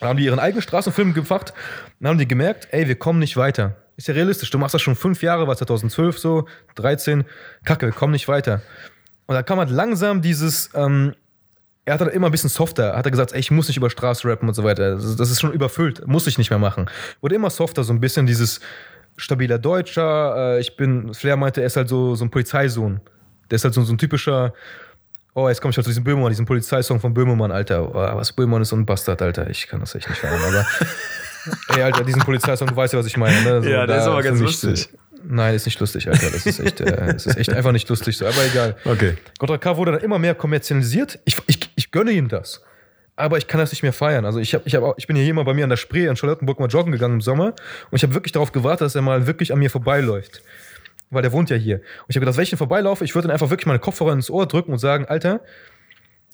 Dann 0.01 0.09
haben 0.11 0.17
die 0.17 0.25
ihren 0.25 0.39
eigenen 0.39 0.63
Straßenfilm 0.63 1.15
gemacht 1.15 1.53
und 2.01 2.09
haben 2.09 2.19
die 2.19 2.27
gemerkt, 2.29 2.69
ey, 2.73 2.89
wir 2.89 2.97
kommen 2.97 3.19
nicht 3.19 3.37
weiter. 3.37 3.77
Ist 3.97 4.09
ja 4.09 4.15
realistisch. 4.15 4.51
Du 4.51 4.59
machst 4.59 4.75
das 4.75 4.83
schon 4.83 4.97
fünf 4.97 5.23
Jahre, 5.23 5.47
war 5.47 5.57
2012 5.57 6.19
so, 6.19 6.49
13. 6.77 7.25
Kacke, 7.65 7.87
wir 7.87 7.93
kommen 7.93 8.13
nicht 8.13 8.27
weiter. 8.29 8.63
Und 9.27 9.35
dann 9.35 9.45
kam 9.45 9.59
halt 9.59 9.71
langsam 9.71 10.23
dieses, 10.23 10.71
ähm, 10.75 11.15
er 11.85 11.95
hat 11.95 12.01
dann 12.01 12.09
immer 12.09 12.27
ein 12.29 12.33
bisschen 12.33 12.51
softer, 12.51 12.97
hat 12.97 13.05
er 13.07 13.11
gesagt, 13.11 13.33
ey, 13.33 13.41
ich 13.41 13.51
muss 13.51 13.69
nicht 13.69 13.77
über 13.77 13.91
Straße 13.91 14.27
rappen 14.29 14.49
und 14.49 14.55
so 14.55 14.65
weiter. 14.65 14.95
Das, 14.95 15.05
ist- 15.05 15.21
das 15.21 15.31
ist 15.31 15.41
schon 15.41 15.53
überfüllt, 15.53 16.07
muss 16.07 16.27
ich 16.27 16.39
nicht 16.39 16.51
mehr 16.51 16.59
machen. 16.59 16.89
Wurde 17.21 17.35
immer 17.35 17.51
softer, 17.51 17.85
so 17.85 17.93
ein 17.93 18.01
bisschen 18.01 18.27
dieses 18.27 18.61
stabiler 19.17 19.59
Deutscher. 19.59 20.57
Äh, 20.57 20.61
ich 20.61 20.77
bin, 20.77 21.13
Flair 21.15 21.37
meinte, 21.37 21.61
er 21.61 21.67
ist 21.67 21.77
halt 21.77 21.89
so, 21.89 22.15
so 22.15 22.25
ein 22.25 22.31
Polizeisohn. 22.31 23.01
Der 23.51 23.57
ist 23.57 23.65
halt 23.65 23.75
so, 23.75 23.83
so 23.83 23.93
ein 23.93 23.99
typischer, 23.99 24.55
Oh, 25.35 25.49
jetzt 25.49 25.63
komme 25.63 25.71
ich 25.71 25.77
halt 25.77 25.85
zu 25.85 25.91
diesem 25.91 26.05
Böhmermann, 26.05 26.31
diesem 26.31 26.45
Polizeisong 26.45 27.01
von 27.01 27.15
Böhmermann, 27.15 27.51
Alter. 27.51 27.89
Oh, 27.89 27.95
was 27.95 28.33
Böhmermann 28.33 28.63
ist 28.63 28.69
so 28.69 28.77
ein 28.77 28.85
Bastard, 28.85 29.23
Alter. 29.23 29.49
Ich 29.49 29.67
kann 29.67 29.81
das 29.81 29.95
echt 29.95 30.09
nicht 30.09 30.19
feiern, 30.19 30.41
aber. 30.47 30.67
Ey, 31.77 31.83
Alter, 31.83 32.05
diesen 32.05 32.23
Polizeisong, 32.23 32.69
du 32.69 32.77
weißt 32.77 32.93
ja, 32.93 32.99
was 32.99 33.07
ich 33.07 33.17
meine. 33.17 33.41
Ne? 33.43 33.63
So, 33.63 33.69
Ja, 33.69 33.87
der 33.87 33.99
ist 33.99 34.07
aber 34.07 34.23
ganz 34.23 34.41
lustig. 34.41 34.91
Nein, 35.25 35.55
ist 35.55 35.65
nicht 35.67 35.81
lustig, 35.81 36.09
Alter. 36.09 36.31
Das 36.31 36.45
ist 36.47 36.61
echt, 36.61 36.81
äh, 36.81 37.13
das 37.13 37.27
ist 37.27 37.37
echt 37.37 37.53
einfach 37.53 37.73
nicht 37.73 37.89
lustig 37.89 38.17
so. 38.17 38.27
Aber 38.27 38.45
egal. 38.45 38.77
Okay. 38.85 39.17
Contra 39.39 39.57
K 39.57 39.77
wurde 39.77 39.93
dann 39.93 40.01
immer 40.03 40.19
mehr 40.19 40.35
kommerzialisiert. 40.35 41.19
Ich, 41.25 41.37
ich, 41.47 41.71
ich 41.77 41.91
gönne 41.91 42.11
ihm 42.11 42.29
das. 42.29 42.63
Aber 43.15 43.39
ich 43.39 43.47
kann 43.47 43.61
das 43.61 43.71
nicht 43.73 43.83
mehr 43.83 43.93
feiern. 43.93 44.25
Also 44.25 44.39
ich, 44.41 44.55
hab, 44.55 44.67
ich, 44.67 44.75
hab 44.75 44.83
auch, 44.83 44.95
ich 44.97 45.07
bin 45.07 45.17
hier 45.17 45.35
mal 45.35 45.45
bei 45.45 45.55
mir 45.55 45.65
an 45.65 45.71
der 45.71 45.77
Spree 45.77 46.07
in 46.07 46.17
Charlottenburg 46.17 46.59
mal 46.59 46.69
joggen 46.69 46.93
gegangen 46.93 47.15
im 47.15 47.21
Sommer 47.21 47.55
und 47.91 47.97
ich 47.97 48.03
habe 48.03 48.15
wirklich 48.15 48.33
darauf 48.33 48.53
gewartet, 48.53 48.87
dass 48.87 48.95
er 48.95 49.03
mal 49.03 49.27
wirklich 49.27 49.53
an 49.53 49.59
mir 49.59 49.71
vorbeiläuft. 49.71 50.43
Weil 51.13 51.23
der 51.23 51.33
wohnt 51.33 51.51
ja 51.51 51.57
hier. 51.57 51.77
Und 51.77 52.07
ich 52.09 52.17
habe 52.17 52.21
gedacht, 52.21 52.39
wenn 52.39 52.45
ich 52.45 52.57
vorbeilaufe, 52.57 53.05
ich 53.05 53.15
würde 53.15 53.29
dann 53.29 53.35
einfach 53.35 53.51
wirklich 53.51 53.67
meine 53.67 53.79
Kopfhörer 53.79 54.13
ins 54.13 54.31
Ohr 54.31 54.47
drücken 54.47 54.73
und 54.73 54.79
sagen, 54.79 55.05
Alter, 55.05 55.43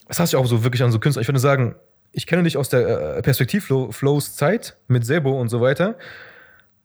das 0.07 0.21
hasse 0.21 0.37
ich 0.37 0.41
auch 0.41 0.47
so 0.47 0.63
wirklich 0.63 0.83
an 0.85 0.93
so 0.93 1.01
Künstler. 1.01 1.21
Ich 1.21 1.29
würde 1.29 1.41
sagen, 1.41 1.75
ich 2.13 2.27
kenne 2.27 2.45
dich 2.45 2.57
aus 2.57 2.69
der 2.69 3.17
äh, 3.17 3.23
Perspektivflows 3.23 4.37
Zeit 4.37 4.77
mit 4.87 5.05
Sebo 5.05 5.39
und 5.39 5.49
so 5.49 5.61
weiter. 5.61 5.97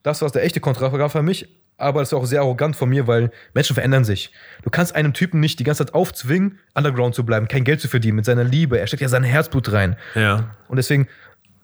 Das 0.01 0.21
war 0.21 0.29
der 0.31 0.43
echte 0.43 0.59
Kontrafrage 0.59 1.07
für 1.09 1.21
mich, 1.21 1.47
aber 1.77 2.01
das 2.01 2.09
ist 2.09 2.13
auch 2.13 2.25
sehr 2.25 2.41
arrogant 2.41 2.75
von 2.75 2.89
mir, 2.89 3.05
weil 3.05 3.31
Menschen 3.53 3.75
verändern 3.75 4.03
sich. 4.03 4.31
Du 4.63 4.71
kannst 4.71 4.95
einem 4.95 5.13
Typen 5.13 5.39
nicht 5.39 5.59
die 5.59 5.63
ganze 5.63 5.85
Zeit 5.85 5.93
aufzwingen, 5.93 6.59
Underground 6.73 7.13
zu 7.13 7.25
bleiben, 7.25 7.47
kein 7.47 7.63
Geld 7.63 7.79
zu 7.79 7.87
verdienen 7.87 8.15
mit 8.15 8.25
seiner 8.25 8.43
Liebe. 8.43 8.79
Er 8.79 8.87
steckt 8.87 9.01
ja 9.01 9.07
sein 9.07 9.23
Herzblut 9.23 9.71
rein. 9.71 9.95
Ja. 10.15 10.55
Und 10.67 10.77
deswegen, 10.77 11.07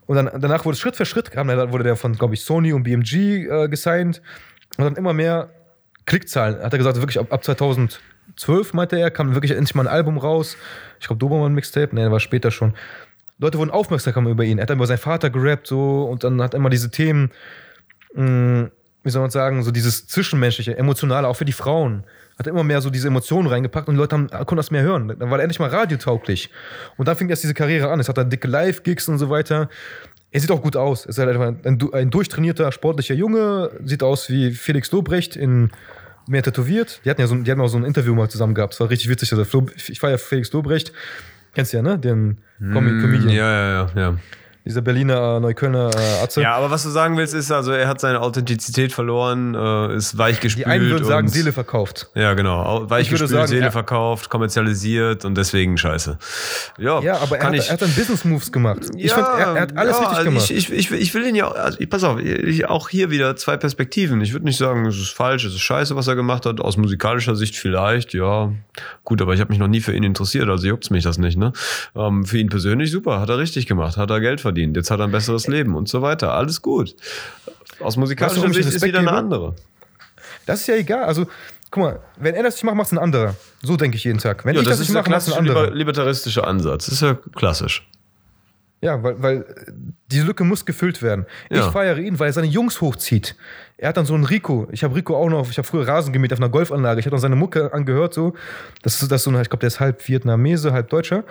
und 0.05 0.15
dann, 0.15 0.29
danach 0.39 0.63
wurde 0.63 0.75
es 0.75 0.79
Schritt 0.79 0.95
für 0.95 1.05
Schritt, 1.05 1.31
kam, 1.31 1.47
dann 1.47 1.71
wurde 1.71 1.83
der 1.83 1.95
von, 1.95 2.13
glaube 2.13 2.35
ich, 2.35 2.41
Sony 2.41 2.71
und 2.71 2.83
BMG 2.83 3.47
äh, 3.49 3.67
gesigned. 3.67 4.21
Und 4.77 4.85
dann 4.85 4.95
immer 4.95 5.13
mehr 5.13 5.49
Klickzahlen. 6.09 6.61
Hat 6.61 6.73
er 6.73 6.77
gesagt, 6.77 6.97
wirklich 6.97 7.19
ab, 7.19 7.31
ab 7.31 7.43
2012, 7.43 8.73
meinte 8.73 8.99
er, 8.99 9.11
kam 9.11 9.33
wirklich 9.33 9.51
endlich 9.51 9.75
mal 9.75 9.87
ein 9.87 9.93
Album 9.93 10.17
raus. 10.17 10.57
Ich 10.99 11.07
glaube, 11.07 11.19
Dobermann 11.19 11.53
Mixtape, 11.53 11.95
nee, 11.95 12.11
war 12.11 12.19
später 12.19 12.51
schon. 12.51 12.73
Leute 13.37 13.57
wurden 13.57 13.71
aufmerksam 13.71 14.27
über 14.27 14.43
ihn. 14.43 14.57
Er 14.57 14.63
hat 14.63 14.69
dann 14.69 14.79
über 14.79 14.87
seinen 14.87 14.97
Vater 14.97 15.29
gerappt, 15.29 15.67
so, 15.67 16.03
und 16.03 16.25
dann 16.25 16.41
hat 16.41 16.53
er 16.53 16.57
immer 16.57 16.69
diese 16.69 16.91
Themen, 16.91 17.31
mh, 18.13 18.69
wie 19.03 19.09
soll 19.09 19.21
man 19.21 19.31
sagen, 19.31 19.63
so 19.63 19.71
dieses 19.71 20.07
Zwischenmenschliche, 20.07 20.77
Emotionale, 20.77 21.27
auch 21.27 21.35
für 21.35 21.45
die 21.45 21.53
Frauen. 21.53 22.03
Hat 22.37 22.47
immer 22.47 22.63
mehr 22.63 22.81
so 22.81 22.89
diese 22.89 23.07
Emotionen 23.07 23.47
reingepackt 23.47 23.87
und 23.87 23.95
die 23.95 23.99
Leute 23.99 24.15
haben, 24.15 24.29
konnten 24.29 24.57
das 24.57 24.71
mehr 24.71 24.81
hören. 24.81 25.09
Dann 25.09 25.29
war 25.29 25.39
er 25.39 25.43
endlich 25.43 25.59
mal 25.59 25.69
radiotauglich. 25.69 26.49
Und 26.97 27.07
dann 27.07 27.15
fing 27.15 27.29
erst 27.29 27.43
diese 27.43 27.53
Karriere 27.53 27.89
an. 27.89 27.99
Es 27.99 28.09
hat 28.09 28.17
dann 28.17 28.29
dicke 28.29 28.47
Live-Gigs 28.47 29.09
und 29.09 29.17
so 29.19 29.29
weiter. 29.29 29.69
Er 30.31 30.39
sieht 30.39 30.51
auch 30.51 30.61
gut 30.61 30.75
aus. 30.75 31.05
Er 31.05 31.09
ist 31.09 31.17
halt 31.17 31.29
einfach 31.29 31.47
ein, 31.65 31.93
ein 31.93 32.09
durchtrainierter, 32.09 32.71
sportlicher 32.71 33.15
Junge. 33.15 33.71
Sieht 33.83 34.03
aus 34.03 34.29
wie 34.29 34.51
Felix 34.51 34.91
Lobrecht 34.91 35.35
in 35.35 35.71
mehr 36.29 36.43
tätowiert. 36.43 37.01
Die 37.03 37.09
hatten 37.09 37.21
ja 37.21 37.27
so, 37.27 37.35
die 37.35 37.49
hatten 37.51 37.61
auch 37.61 37.67
so 37.67 37.77
ein 37.77 37.83
Interview 37.85 38.15
mal 38.15 38.29
zusammen 38.29 38.53
gehabt. 38.55 38.73
Das 38.73 38.79
war 38.79 38.89
richtig 38.89 39.09
witzig. 39.09 39.31
Also 39.33 39.45
Flo, 39.45 39.65
ich 39.87 39.99
feiere 39.99 40.17
Felix 40.17 40.51
Lobrecht. 40.53 40.93
Kennst 41.53 41.73
du 41.73 41.77
ja, 41.77 41.83
ne? 41.83 41.97
Den 41.99 42.37
Comi- 42.61 43.01
Comedian. 43.01 43.29
Ja, 43.29 43.51
ja, 43.51 43.71
ja, 43.95 44.01
ja. 44.01 44.17
Dieser 44.69 44.83
Berliner, 44.83 45.37
äh, 45.37 45.39
Neuköllner 45.39 45.89
äh, 45.95 46.23
Atze. 46.23 46.43
Ja, 46.43 46.53
aber 46.53 46.69
was 46.69 46.83
du 46.83 46.89
sagen 46.89 47.17
willst, 47.17 47.33
ist 47.33 47.51
also, 47.51 47.71
er 47.71 47.87
hat 47.87 47.99
seine 47.99 48.21
Authentizität 48.21 48.93
verloren, 48.93 49.55
äh, 49.55 49.95
ist 49.95 50.15
weichgespült. 50.15 50.67
Die 50.67 50.69
einen 50.69 50.91
würden 50.91 51.05
sagen, 51.05 51.27
Seele 51.27 51.51
verkauft. 51.51 52.07
Ja, 52.13 52.35
genau. 52.35 52.61
Au- 52.61 52.87
Weichgespült, 52.87 53.31
sagen, 53.31 53.47
Seele 53.47 53.65
er- 53.65 53.71
verkauft, 53.71 54.29
kommerzialisiert 54.29 55.25
und 55.25 55.35
deswegen 55.35 55.75
scheiße. 55.75 56.19
Ja, 56.77 57.01
Ja, 57.01 57.17
aber 57.17 57.39
er 57.39 57.47
hat, 57.47 57.53
ich. 57.55 57.65
er 57.65 57.73
hat 57.73 57.81
dann 57.81 57.91
Business 57.95 58.23
Moves 58.25 58.51
gemacht. 58.51 58.81
Ich 58.95 59.11
fand, 59.11 59.27
er, 59.39 59.55
er 59.55 59.61
hat 59.61 59.75
alles 59.75 59.97
ja, 59.99 60.07
richtig 60.07 60.23
gemacht. 60.25 60.51
Ich, 60.51 60.71
ich, 60.71 60.91
ich, 60.91 61.13
will 61.15 61.25
ihn 61.25 61.33
ja, 61.33 61.47
also 61.49 61.79
pass 61.89 62.03
auf, 62.03 62.19
ich, 62.19 62.67
auch 62.67 62.89
hier 62.89 63.09
wieder 63.09 63.35
zwei 63.37 63.57
Perspektiven. 63.57 64.21
Ich 64.21 64.33
würde 64.33 64.45
nicht 64.45 64.57
sagen, 64.57 64.85
es 64.85 64.97
ist 64.97 65.09
falsch, 65.15 65.45
es 65.45 65.55
ist 65.55 65.61
scheiße, 65.61 65.95
was 65.95 66.07
er 66.07 66.15
gemacht 66.15 66.45
hat. 66.45 66.61
Aus 66.61 66.77
musikalischer 66.77 67.35
Sicht 67.35 67.55
vielleicht, 67.55 68.13
ja. 68.13 68.51
Gut, 69.03 69.19
aber 69.23 69.33
ich 69.33 69.39
habe 69.39 69.49
mich 69.49 69.57
noch 69.57 69.67
nie 69.67 69.81
für 69.81 69.93
ihn 69.93 70.03
interessiert, 70.03 70.47
also 70.47 70.67
juckt's 70.67 70.91
mich 70.91 71.03
das 71.03 71.17
nicht. 71.17 71.39
Ne? 71.39 71.53
Ähm, 71.95 72.23
für 72.23 72.37
ihn 72.37 72.49
persönlich 72.49 72.91
super, 72.91 73.19
hat 73.19 73.29
er 73.29 73.39
richtig 73.39 73.65
gemacht, 73.65 73.97
hat 73.97 74.11
er 74.11 74.19
Geld 74.19 74.41
verdient, 74.41 74.58
jetzt 74.67 74.91
hat 74.91 74.99
er 74.99 75.05
ein 75.05 75.11
besseres 75.11 75.47
Leben 75.47 75.75
und 75.75 75.87
so 75.89 76.01
weiter. 76.01 76.33
Alles 76.33 76.61
gut. 76.61 76.95
Aus 77.79 77.97
musikalischer 77.97 78.45
ich 78.47 78.53
Sicht 78.55 78.67
ist 78.75 78.83
wieder 78.85 78.99
eine 78.99 79.11
andere. 79.11 79.55
das 80.45 80.61
ist 80.61 80.67
ja 80.67 80.75
egal. 80.75 81.03
Also, 81.03 81.27
guck 81.71 81.83
mal, 81.83 81.99
wenn 82.17 82.35
er 82.35 82.43
das 82.43 82.55
nicht 82.55 82.63
macht, 82.63 82.75
macht 82.75 82.87
es 82.87 82.91
ein 82.93 82.97
anderer. 82.99 83.35
So 83.61 83.77
denke 83.77 83.97
ich 83.97 84.03
jeden 84.03 84.19
Tag. 84.19 84.45
Wenn 84.45 84.55
Ja, 84.55 84.61
ich 84.61 84.67
das, 84.67 84.79
das, 84.79 84.87
nicht 84.87 84.95
mache, 84.95 85.09
macht 85.09 85.21
es 85.21 85.31
ein 85.31 85.37
anderer. 85.39 85.63
liber 85.65 85.75
libertaristische 85.75 86.43
Ansatz. 86.45 86.85
Das 86.85 86.95
ist 86.95 87.01
ja 87.01 87.17
klassisch. 87.35 87.87
Ja, 88.81 89.03
weil, 89.03 89.21
weil 89.21 89.37
äh, 89.41 89.71
diese 90.09 90.25
Lücke 90.25 90.45
muss 90.45 90.65
gefüllt 90.65 91.01
werden. 91.01 91.25
Ich 91.49 91.57
Ja. 91.57 91.69
feiere 91.69 91.97
ihn, 91.97 92.17
weil 92.17 92.29
er 92.29 92.33
seine 92.33 92.47
Jungs 92.47 92.79
hochzieht. 92.79 93.35
Er 93.77 93.89
hat 93.89 93.97
dann 93.97 94.05
so 94.05 94.13
einen 94.13 94.23
Rico. 94.23 94.69
Ich 94.71 94.85
habe 94.85 94.95
Rico 94.95 95.17
auch 95.17 95.27
noch, 95.29 95.49
ich 95.51 95.57
habe 95.57 95.67
früher 95.67 95.85
Rasen 95.85 96.13
gemäht 96.13 96.31
auf 96.31 96.39
einer 96.39 96.47
Golfanlage. 96.47 96.99
Ich 97.01 97.05
habe 97.05 97.11
dann 97.11 97.19
seine 97.21 97.35
Mucke 97.35 97.73
angehört, 97.73 98.13
so. 98.13 98.35
Das 98.81 99.01
ist, 99.01 99.11
das 99.11 99.19
ist 99.21 99.23
so 99.25 99.31
ein, 99.31 99.41
ich 99.41 99.49
glaube, 99.49 99.59
der 99.59 99.67
ist 99.67 99.81
halb 99.81 100.07
Vietnamese, 100.07 100.71
halb 100.71 100.89
Deutscher. 100.89 101.25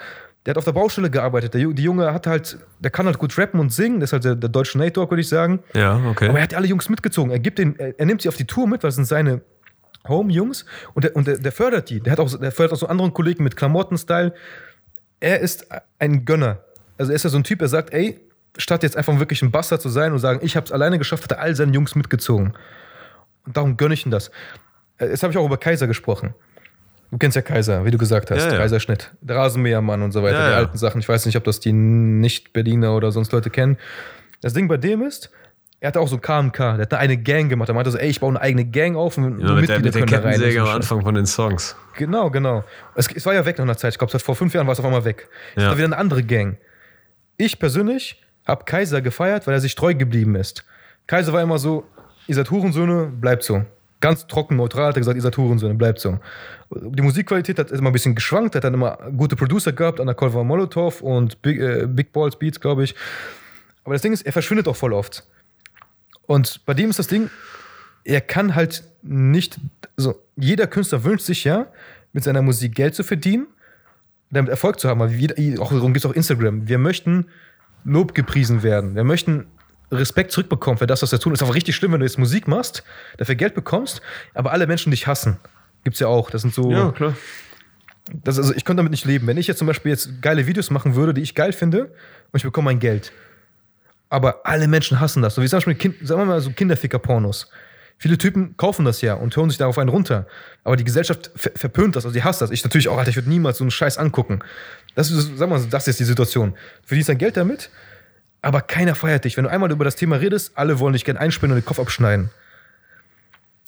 Der 0.47 0.52
hat 0.52 0.59
auf 0.59 0.65
der 0.65 0.73
Baustelle 0.73 1.10
gearbeitet. 1.10 1.55
Der, 1.55 1.66
die 1.66 1.82
Junge 1.82 2.12
hat 2.12 2.27
halt, 2.27 2.59
der 2.78 2.90
kann 2.90 3.06
halt 3.06 3.19
gut 3.19 3.36
rappen 3.36 3.60
und 3.60 3.73
singen. 3.73 4.01
Das 4.01 4.09
ist 4.09 4.12
halt 4.12 4.24
der, 4.24 4.35
der 4.35 4.48
deutsche 4.48 4.78
Nate 4.78 4.93
Dogg, 4.93 5.10
würde 5.10 5.20
ich 5.20 5.28
sagen. 5.28 5.60
Ja, 5.74 6.01
okay. 6.09 6.28
Aber 6.28 6.39
er 6.39 6.44
hat 6.44 6.55
alle 6.55 6.66
Jungs 6.66 6.89
mitgezogen. 6.89 7.31
Er, 7.31 7.39
gibt 7.39 7.59
den, 7.59 7.78
er, 7.78 7.98
er 7.98 8.06
nimmt 8.06 8.23
sie 8.23 8.28
auf 8.28 8.36
die 8.36 8.47
Tour 8.47 8.66
mit, 8.66 8.82
weil 8.82 8.89
das 8.89 8.94
sind 8.94 9.05
seine 9.05 9.43
Home-Jungs. 10.06 10.65
Und, 10.94 11.05
der, 11.05 11.16
und 11.16 11.27
der, 11.27 11.39
der 11.39 11.52
fördert 11.52 11.90
die. 11.90 12.01
Der, 12.01 12.12
hat 12.12 12.20
auch, 12.20 12.39
der 12.39 12.52
fördert 12.52 12.73
auch 12.73 12.78
so 12.81 12.86
anderen 12.86 13.12
Kollegen 13.12 13.44
mit 13.44 13.56
Klamotten-Style. 13.56 14.32
Er 15.20 15.40
ist 15.40 15.66
ein 15.98 16.24
Gönner. 16.24 16.60
Also 16.97 17.12
er 17.12 17.16
ist 17.16 17.24
ja 17.24 17.31
so 17.31 17.36
ein 17.36 17.44
Typ, 17.44 17.59
der 17.59 17.69
sagt, 17.69 17.93
ey, 17.93 18.20
statt 18.56 18.82
jetzt 18.82 18.97
einfach 18.97 19.19
wirklich 19.19 19.43
ein 19.43 19.51
Bastard 19.51 19.82
zu 19.82 19.89
sein 19.89 20.12
und 20.12 20.19
sagen, 20.19 20.40
ich 20.43 20.56
habe 20.56 20.65
es 20.65 20.73
alleine 20.73 20.98
geschafft, 20.98 21.24
hat 21.24 21.32
er 21.32 21.40
all 21.40 21.55
seine 21.55 21.73
Jungs 21.73 21.94
mitgezogen. 21.94 22.55
Und 23.44 23.56
darum 23.56 23.77
gönne 23.77 23.94
ich 23.94 24.06
ihm 24.06 24.10
das. 24.10 24.31
Äh, 24.98 25.06
Jetzt 25.09 25.23
habe 25.23 25.32
ich 25.32 25.39
auch 25.39 25.47
über 25.47 25.59
Kaiser 25.59 25.86
gesprochen. 25.86 26.35
Du 27.10 27.16
kennst 27.18 27.36
ja 27.36 27.43
Kaiser, 27.43 27.85
wie 27.85 27.90
du 27.90 27.98
gesagt 27.98 28.30
hast. 28.30 28.44
Ja, 28.44 28.52
ja. 28.52 28.59
Kaiserschnitt. 28.59 29.12
Der 29.22 29.36
Rasenmähermann 29.36 30.02
und 30.02 30.12
so 30.12 30.22
weiter. 30.22 30.39
Ja, 30.40 30.48
die 30.51 30.55
alten 30.56 30.78
Sachen. 30.78 31.01
Ich 31.01 31.09
weiß 31.09 31.24
nicht, 31.26 31.36
ob 31.36 31.44
das 31.44 31.59
die 31.60 31.72
Nicht-Berliner 31.72 32.94
oder 32.94 33.12
sonst 33.12 33.32
Leute 33.32 33.48
kennen. 33.51 33.78
Das 34.43 34.52
Ding 34.52 34.68
bei 34.68 34.76
dem 34.76 35.02
ist, 35.02 35.30
er 35.80 35.89
hatte 35.89 36.01
auch 36.01 36.09
so 36.09 36.18
KMK. 36.18 36.56
Der 36.59 36.78
hat 36.80 36.94
eine 36.94 37.16
Gang 37.16 37.48
gemacht. 37.48 37.68
Er 37.70 37.74
meinte 37.74 37.90
so, 37.90 37.98
ey, 37.98 38.09
ich 38.09 38.20
baue 38.20 38.30
eine 38.30 38.40
eigene 38.40 38.64
Gang 38.66 38.97
auf 38.97 39.16
und 39.16 39.40
Ja, 39.40 39.55
mit 39.55 39.68
der, 39.68 39.80
mit 39.80 39.94
der 39.94 40.05
Kettensäge 40.06 40.60
am. 40.60 40.68
Anfang 40.68 41.02
von 41.02 41.14
den 41.14 41.24
Songs. 41.26 41.76
Genau, 41.97 42.30
genau. 42.30 42.62
Es, 42.94 43.09
es 43.14 43.24
war 43.24 43.32
ja 43.35 43.44
weg 43.47 43.56
nach 43.59 43.64
einer 43.64 43.76
Zeit. 43.76 43.94
Ich 43.94 43.98
glaube, 43.98 44.16
vor 44.18 44.36
fünf 44.36 44.52
Jahren 44.55 44.66
war 44.66 44.72
es 44.74 44.78
auf 44.78 44.85
einmal 44.85 45.05
weg. 45.05 45.28
Es 45.56 45.62
Ja. 45.62 45.70
war 45.70 45.76
wieder 45.76 45.86
eine 45.86 45.97
andere 45.97 46.22
Gang. 46.22 46.59
Ich 47.36 47.59
persönlich 47.59 48.22
habe 48.47 48.64
Kaiser 48.64 49.01
gefeiert, 49.01 49.47
weil 49.47 49.55
er 49.55 49.60
sich 49.60 49.74
treu 49.74 49.94
geblieben 49.94 50.35
ist. 50.35 50.64
Kaiser 51.06 51.32
war 51.32 51.40
immer 51.43 51.59
so, 51.59 51.85
ihr 52.26 52.35
seid 52.35 52.51
Hurensöhne, 52.51 53.06
bleibt 53.06 53.44
so. 53.44 53.64
Ganz 54.00 54.26
trocken, 54.26 54.56
neutral 54.56 54.88
hat 54.88 54.96
er 54.96 55.00
gesagt, 55.00 55.16
ihr 55.16 55.22
seid 55.22 55.36
Hurensöhne, 55.36 55.74
bleibt 55.74 55.98
so. 55.98 56.18
Die 56.70 57.02
Musikqualität 57.02 57.58
hat 57.58 57.72
immer 57.72 57.90
ein 57.90 57.92
bisschen 57.92 58.14
geschwankt, 58.14 58.54
hat 58.54 58.64
dann 58.64 58.74
immer 58.74 58.96
gute 59.16 59.34
Producer 59.34 59.72
gehabt, 59.72 59.98
Undercover 59.98 60.44
Molotov 60.44 61.00
und 61.02 61.42
Big, 61.42 61.58
äh, 61.58 61.86
Big 61.88 62.12
Balls 62.12 62.38
Beats, 62.38 62.60
glaube 62.60 62.84
ich. 62.84 62.94
Aber 63.84 63.94
das 63.94 64.02
Ding 64.02 64.12
ist, 64.12 64.22
er 64.22 64.32
verschwindet 64.32 64.68
auch 64.68 64.76
voll 64.76 64.92
oft. 64.92 65.24
Und 66.26 66.64
bei 66.66 66.74
dem 66.74 66.90
ist 66.90 66.98
das 66.98 67.08
Ding, 67.08 67.30
er 68.04 68.20
kann 68.20 68.54
halt 68.54 68.84
nicht, 69.02 69.58
also 69.96 70.22
jeder 70.36 70.66
Künstler 70.66 71.02
wünscht 71.04 71.24
sich 71.24 71.44
ja, 71.44 71.66
mit 72.12 72.24
seiner 72.24 72.42
Musik 72.42 72.74
Geld 72.74 72.94
zu 72.94 73.02
verdienen, 73.02 73.46
damit 74.30 74.50
Erfolg 74.50 74.78
zu 74.78 74.88
haben. 74.88 75.02
Aber 75.02 75.10
jeder, 75.10 75.34
auch 75.60 75.72
darum 75.72 75.92
gibt 75.92 76.04
es 76.04 76.10
auch 76.10 76.14
Instagram. 76.14 76.68
Wir 76.68 76.78
möchten 76.78 77.26
Lob 77.84 78.14
gepriesen 78.14 78.62
werden. 78.62 78.94
Wir 78.94 79.04
möchten 79.04 79.46
Respekt 79.90 80.32
zurückbekommen 80.32 80.78
für 80.78 80.86
das, 80.86 81.02
was 81.02 81.12
wir 81.12 81.19
tun. 81.19 81.32
Ist 81.32 81.43
auch 81.43 81.55
richtig 81.55 81.77
schlimm, 81.77 81.93
wenn 81.93 82.01
du 82.01 82.06
jetzt 82.06 82.19
Musik 82.19 82.47
machst, 82.48 82.85
dafür 83.16 83.35
Geld 83.35 83.55
bekommst, 83.55 84.02
aber 84.35 84.52
alle 84.52 84.66
Menschen 84.66 84.90
dich 84.90 85.06
hassen. 85.06 85.39
Gibt's 85.85 86.01
ja 86.01 86.09
auch. 86.09 86.31
Das 86.31 86.43
sind 86.43 86.55
so. 86.55 86.70
klar. 86.93 87.15
Das, 88.24 88.39
also 88.39 88.55
ich 88.55 88.65
könnte 88.65 88.81
damit 88.81 88.90
nicht 88.90 89.05
leben. 89.05 89.27
Wenn 89.27 89.36
ich 89.36 89.47
jetzt 89.47 89.59
zum 89.59 89.66
Beispiel 89.66 89.90
jetzt 89.90 90.23
geile 90.23 90.47
Videos 90.47 90.70
machen 90.70 90.94
würde, 90.94 91.15
die 91.15 91.23
ich 91.23 91.35
geil 91.35 91.52
finde, 91.52 91.85
und 92.32 92.36
ich 92.36 92.43
bekomme 92.43 92.66
mein 92.66 92.78
Geld. 92.78 93.12
Aber 94.10 94.47
alle 94.47 94.69
Menschen 94.69 95.01
hassen 95.01 95.23
das. 95.23 95.35
So 95.35 95.43
wie 95.43 95.48
zum 95.48 95.59
Beispiel, 95.59 95.74
kind, 95.74 95.97
sagen 96.06 96.20
wir 96.23 96.27
mal 96.27 96.40
so 96.40 96.51
Kinderficker-Pornos. 96.51 97.51
Viele 98.01 98.16
Typen 98.16 98.56
kaufen 98.56 98.85
das 98.85 99.01
ja 99.01 99.15
und 99.15 99.36
hören 99.36 99.51
sich 99.51 99.59
darauf 99.59 99.77
einen 99.77 99.89
runter. 99.89 100.27
Aber 100.62 100.77
die 100.77 100.85
Gesellschaft 100.85 101.31
ver 101.35 101.51
verpönt 101.56 101.97
das, 101.97 102.05
also 102.05 102.15
die 102.15 102.23
hasst 102.23 102.40
das. 102.40 102.51
Ich 102.52 102.62
natürlich 102.62 102.89
auch, 102.89 102.97
Alter, 102.97 103.10
ich 103.10 103.16
würde 103.16 103.28
niemals 103.28 103.59
so 103.59 103.65
einen 103.65 103.73
Scheiß 103.73 103.98
angucken. 103.98 104.39
Das 104.94 105.10
ist, 105.10 105.36
sag 105.36 105.51
mal, 105.51 105.60
das 105.69 105.89
ist 105.89 105.98
die 105.98 106.05
Situation. 106.05 106.52
Du 106.52 106.86
verdienst 106.86 107.09
dein 107.09 107.19
Geld 107.19 107.36
damit, 107.36 107.70
aber 108.43 108.60
keiner 108.60 108.94
feiert 108.94 109.24
dich. 109.24 109.36
Wenn 109.36 109.44
du 109.44 109.51
einmal 109.51 109.70
über 109.70 109.85
das 109.85 109.97
Thema 109.97 110.16
redest, 110.16 110.52
alle 110.55 110.78
wollen 110.78 110.93
dich 110.93 111.05
gerne 111.05 111.20
einspinnen 111.20 111.56
und 111.56 111.62
den 111.62 111.66
Kopf 111.66 111.81
abschneiden. 111.81 112.31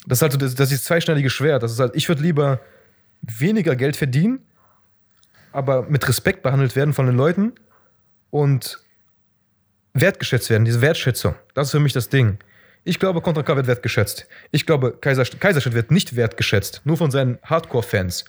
Das 0.06 0.18
ist 0.18 0.22
halt 0.22 0.32
so 0.32 0.38
das, 0.38 0.54
das 0.54 0.72
ist 0.72 0.84
zweischneidige 0.84 1.30
Schwert. 1.30 1.62
Das 1.62 1.72
ist 1.72 1.80
halt, 1.80 1.94
ich 1.94 2.08
würde 2.08 2.22
lieber 2.22 2.60
weniger 3.22 3.76
Geld 3.76 3.96
verdienen, 3.96 4.40
aber 5.52 5.82
mit 5.82 6.08
Respekt 6.08 6.42
behandelt 6.42 6.76
werden 6.76 6.94
von 6.94 7.06
den 7.06 7.16
Leuten 7.16 7.52
und 8.30 8.78
wertgeschätzt 9.92 10.50
werden, 10.50 10.64
diese 10.64 10.80
Wertschätzung. 10.80 11.34
Das 11.54 11.68
ist 11.68 11.72
für 11.72 11.80
mich 11.80 11.92
das 11.92 12.08
Ding. 12.08 12.38
Ich 12.84 12.98
glaube, 12.98 13.20
Contra 13.20 13.42
K 13.42 13.56
wird 13.56 13.66
wertgeschätzt. 13.66 14.26
Ich 14.52 14.64
glaube, 14.64 14.96
Kaiser, 15.00 15.24
wird 15.74 15.90
nicht 15.90 16.16
wertgeschätzt. 16.16 16.80
Nur 16.84 16.96
von 16.96 17.10
seinen 17.10 17.38
Hardcore-Fans. 17.44 18.24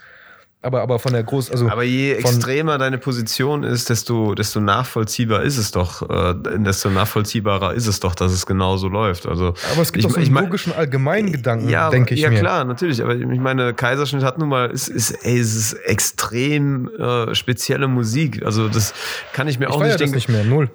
Aber, 0.63 0.81
aber 0.81 0.99
von 0.99 1.11
der 1.11 1.23
Groß... 1.23 1.49
Also 1.49 1.67
Aber 1.69 1.81
je 1.81 2.13
extremer 2.13 2.77
deine 2.77 2.99
Position 2.99 3.63
ist, 3.63 3.89
desto, 3.89 4.35
desto 4.35 4.59
nachvollziehbar 4.59 5.41
ist 5.41 5.57
es 5.57 5.71
doch, 5.71 6.07
äh, 6.07 6.35
desto 6.57 6.91
nachvollziehbarer 6.91 7.73
ist 7.73 7.87
es 7.87 7.99
doch, 7.99 8.13
dass 8.13 8.31
es 8.31 8.45
genauso 8.45 8.87
läuft. 8.87 9.25
Also, 9.25 9.55
aber 9.71 9.81
es 9.81 9.91
gibt 9.91 10.05
ich, 10.05 10.11
auch 10.11 10.13
so 10.13 10.19
einen 10.19 10.33
logischen 10.35 10.71
allgemeinen 10.73 11.31
Gedanken, 11.31 11.67
ja, 11.67 11.89
denke 11.89 12.13
ich 12.13 12.21
ja 12.21 12.29
mir. 12.29 12.39
klar, 12.39 12.63
natürlich. 12.63 13.01
Aber 13.01 13.15
ich 13.15 13.25
meine, 13.39 13.73
Kaiserschnitt 13.73 14.23
hat 14.23 14.37
nun 14.37 14.49
mal, 14.49 14.69
ist, 14.69 14.87
ist, 14.87 15.11
ey, 15.25 15.39
es 15.39 15.55
ist 15.55 15.73
extrem 15.73 16.89
äh, 16.95 17.33
spezielle 17.33 17.87
Musik. 17.87 18.45
Also 18.45 18.67
das 18.67 18.93
kann 19.33 19.47
ich 19.47 19.57
mir 19.57 19.65
Ich 19.65 19.71
auch 19.71 19.79
nicht 19.79 19.93
das 19.93 19.97
denken. 19.99 20.15
nicht 20.15 20.29
mehr, 20.29 20.43
null. 20.43 20.69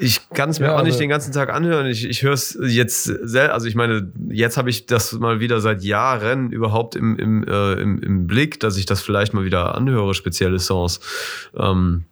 Ich 0.00 0.30
kann 0.30 0.48
es 0.48 0.58
mir 0.60 0.66
Ja, 0.66 0.78
auch 0.78 0.82
nicht 0.82 0.98
den 0.98 1.10
ganzen 1.10 1.32
Tag 1.32 1.50
anhören. 1.50 1.86
Ich, 1.86 2.06
ich 2.06 2.22
höre 2.22 2.32
es 2.32 2.58
jetzt 2.60 3.04
sehr, 3.04 3.52
also 3.52 3.66
ich 3.66 3.74
meine, 3.74 4.10
jetzt 4.30 4.56
habe 4.56 4.70
ich 4.70 4.86
das 4.86 5.12
mal 5.12 5.40
wieder 5.40 5.60
seit 5.60 5.82
Jahren 5.82 6.50
überhaupt 6.52 6.96
im, 6.96 7.18
im, 7.18 7.44
äh, 7.46 7.74
im, 7.74 8.02
im 8.02 8.26
Blick, 8.26 8.58
dass 8.60 8.78
ich 8.78 8.86
das 8.86 9.02
vielleicht 9.02 9.34
mal 9.34 9.44
wieder 9.44 9.74
anhöre, 9.74 10.14
spezielle 10.14 10.58
Songs. 10.58 11.00
Ähm, 11.54 12.04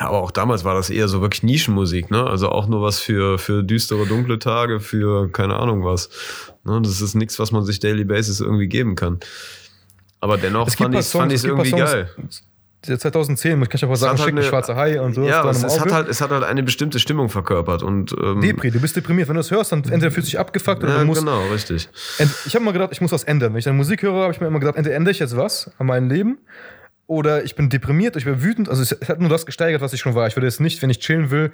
ja, 0.00 0.06
aber 0.08 0.22
auch 0.22 0.30
damals 0.30 0.64
war 0.64 0.74
das 0.74 0.88
eher 0.90 1.06
so 1.06 1.20
wirklich 1.20 1.42
Nischenmusik, 1.42 2.10
ne? 2.10 2.24
Also 2.26 2.48
auch 2.48 2.66
nur 2.66 2.82
was 2.82 2.98
für, 3.00 3.38
für 3.38 3.62
düstere, 3.62 4.06
dunkle 4.06 4.38
Tage, 4.38 4.80
für 4.80 5.30
keine 5.30 5.56
Ahnung 5.56 5.84
was. 5.84 6.08
Ne? 6.64 6.80
Das 6.82 7.00
ist 7.00 7.14
nichts, 7.14 7.38
was 7.38 7.52
man 7.52 7.64
sich 7.64 7.78
Daily 7.80 8.04
Basis 8.04 8.40
irgendwie 8.40 8.66
geben 8.66 8.94
kann. 8.96 9.20
Aber 10.20 10.38
dennoch 10.38 10.70
fand 10.70 10.94
ich 10.94 11.06
fand 11.06 11.30
Songs- 11.30 11.34
es 11.34 11.42
gibt 11.42 11.52
irgendwie 11.52 11.70
paar 11.70 11.80
geil. 11.80 12.10
Songs, 12.84 13.00
der 13.02 13.12
2010, 13.12 13.62
ich 13.62 13.68
kann 13.68 13.76
ich 13.76 13.84
auch 13.84 13.90
was 13.90 14.00
sagen, 14.00 14.10
halt 14.18 14.20
schicken, 14.20 14.38
eine- 14.38 14.46
schwarze 14.46 14.76
Hai 14.76 15.00
und 15.00 15.14
so. 15.14 15.22
Ja, 15.26 15.48
es, 15.48 15.62
es, 15.62 15.80
hat 15.80 15.92
halt, 15.92 16.08
es 16.08 16.20
hat 16.20 16.30
halt 16.30 16.44
eine 16.44 16.62
bestimmte 16.62 16.98
Stimmung 16.98 17.28
verkörpert. 17.28 17.82
Und, 17.82 18.14
ähm, 18.22 18.40
Depri, 18.40 18.70
du 18.70 18.80
bist 18.80 18.96
deprimiert. 18.96 19.28
Wenn 19.28 19.34
du 19.34 19.40
das 19.40 19.50
hörst, 19.50 19.72
dann 19.72 19.80
entweder 19.84 20.10
fühlst 20.10 20.28
du 20.28 20.32
dich 20.32 20.38
abgefuckt 20.38 20.82
oder 20.82 20.94
ja, 20.94 21.00
du 21.00 21.06
musst. 21.06 21.20
genau, 21.20 21.46
richtig. 21.52 21.88
Ich 22.46 22.54
habe 22.54 22.64
mal 22.64 22.72
gedacht, 22.72 22.90
ich 22.92 23.00
muss 23.00 23.12
was 23.12 23.24
ändern. 23.24 23.52
Wenn 23.52 23.58
ich 23.58 23.64
dann 23.64 23.76
Musik 23.76 24.02
höre, 24.02 24.22
habe 24.22 24.32
ich 24.32 24.40
mir 24.40 24.46
immer 24.46 24.60
gedacht, 24.60 24.76
entweder 24.76 24.96
ändere 24.96 25.12
ich 25.12 25.18
jetzt 25.18 25.36
was 25.36 25.70
an 25.78 25.86
meinem 25.86 26.08
Leben 26.08 26.38
oder 27.06 27.44
ich 27.44 27.54
bin 27.54 27.68
deprimiert, 27.68 28.16
ich 28.16 28.24
bin 28.24 28.42
wütend. 28.42 28.68
Also 28.68 28.82
es 28.82 29.08
hat 29.08 29.20
nur 29.20 29.28
das 29.28 29.46
gesteigert, 29.46 29.80
was 29.82 29.92
ich 29.92 30.00
schon 30.00 30.14
war. 30.14 30.26
Ich 30.26 30.36
würde 30.36 30.46
jetzt 30.46 30.60
nicht, 30.60 30.80
wenn 30.82 30.90
ich 30.90 31.00
chillen 31.00 31.30
will, 31.30 31.52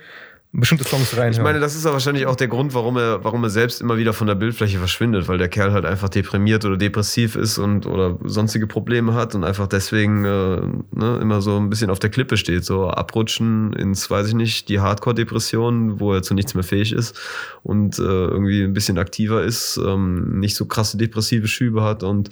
bestimmte 0.52 0.82
Songs 0.82 1.12
reinhören. 1.12 1.32
Ich 1.32 1.40
meine, 1.40 1.60
das 1.60 1.76
ist 1.76 1.84
ja 1.84 1.92
wahrscheinlich 1.92 2.26
auch 2.26 2.34
der 2.34 2.48
Grund, 2.48 2.74
warum 2.74 2.96
er, 2.96 3.22
warum 3.22 3.44
er 3.44 3.50
selbst 3.50 3.80
immer 3.80 3.98
wieder 3.98 4.12
von 4.12 4.26
der 4.26 4.34
Bildfläche 4.34 4.78
verschwindet, 4.78 5.28
weil 5.28 5.38
der 5.38 5.48
Kerl 5.48 5.72
halt 5.72 5.84
einfach 5.84 6.08
deprimiert 6.08 6.64
oder 6.64 6.76
depressiv 6.76 7.36
ist 7.36 7.58
und 7.58 7.86
oder 7.86 8.18
sonstige 8.24 8.66
Probleme 8.66 9.14
hat 9.14 9.36
und 9.36 9.44
einfach 9.44 9.68
deswegen 9.68 10.24
äh, 10.24 10.60
ne, 10.90 11.18
immer 11.22 11.40
so 11.40 11.56
ein 11.56 11.70
bisschen 11.70 11.88
auf 11.88 12.00
der 12.00 12.10
Klippe 12.10 12.36
steht, 12.36 12.64
so 12.64 12.88
abrutschen 12.88 13.72
ins, 13.74 14.10
weiß 14.10 14.26
ich 14.26 14.34
nicht, 14.34 14.68
die 14.68 14.80
Hardcore-Depression, 14.80 16.00
wo 16.00 16.14
er 16.14 16.22
zu 16.22 16.34
nichts 16.34 16.54
mehr 16.54 16.64
fähig 16.64 16.92
ist 16.92 17.16
und 17.62 18.00
äh, 18.00 18.02
irgendwie 18.02 18.64
ein 18.64 18.72
bisschen 18.72 18.98
aktiver 18.98 19.44
ist, 19.44 19.80
ähm, 19.84 20.40
nicht 20.40 20.56
so 20.56 20.64
krasse 20.64 20.96
depressive 20.96 21.46
Schübe 21.46 21.84
hat 21.84 22.02
und 22.02 22.30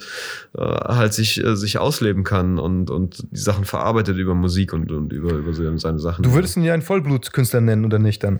äh, 0.57 0.61
halt 0.61 1.13
sich, 1.13 1.41
äh, 1.41 1.55
sich 1.55 1.77
ausleben 1.77 2.25
kann 2.25 2.59
und, 2.59 2.91
und 2.91 3.23
die 3.31 3.39
Sachen 3.39 3.63
verarbeitet 3.63 4.17
über 4.17 4.35
Musik 4.35 4.73
und, 4.73 4.91
und 4.91 5.13
über, 5.13 5.31
über 5.31 5.53
seine 5.53 5.99
Sachen. 5.99 6.23
du 6.23 6.33
würdest 6.33 6.57
ihn 6.57 6.63
ja 6.63 6.73
einen 6.73 6.81
Vollblutkünstler 6.81 7.61
nennen 7.61 7.85
oder 7.85 7.97
nicht 7.97 8.08
dann? 8.17 8.39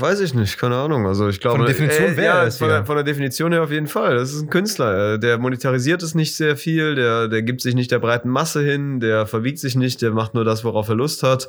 weiß 0.00 0.20
ich 0.20 0.34
nicht, 0.34 0.58
keine 0.58 0.76
Ahnung. 0.76 1.06
Also 1.06 1.28
ich 1.28 1.40
glaube, 1.40 1.58
Von 1.58 1.66
der 1.66 1.74
Definition 1.74 2.16
wäre 2.16 2.44
ja, 2.44 2.50
von, 2.50 2.68
der, 2.68 2.86
von 2.86 2.96
der 2.96 3.04
Definition 3.04 3.52
her 3.52 3.62
auf 3.62 3.70
jeden 3.70 3.86
Fall. 3.86 4.16
Das 4.16 4.32
ist 4.32 4.42
ein 4.42 4.50
Künstler. 4.50 5.14
Äh, 5.14 5.18
Der 5.18 5.38
monetarisiert 5.38 6.02
es 6.02 6.14
nicht 6.14 6.34
sehr 6.34 6.56
viel, 6.56 6.94
der, 6.94 7.28
der 7.28 7.42
gibt 7.42 7.60
sich 7.60 7.74
nicht 7.74 7.90
der 7.90 7.98
breiten 7.98 8.28
Masse 8.28 8.62
hin, 8.62 9.00
der 9.00 9.26
verbiegt 9.26 9.58
sich 9.58 9.76
nicht, 9.76 10.02
der 10.02 10.12
macht 10.12 10.34
nur 10.34 10.44
das, 10.44 10.64
worauf 10.64 10.88
er 10.88 10.94
Lust 10.94 11.22
hat. 11.22 11.48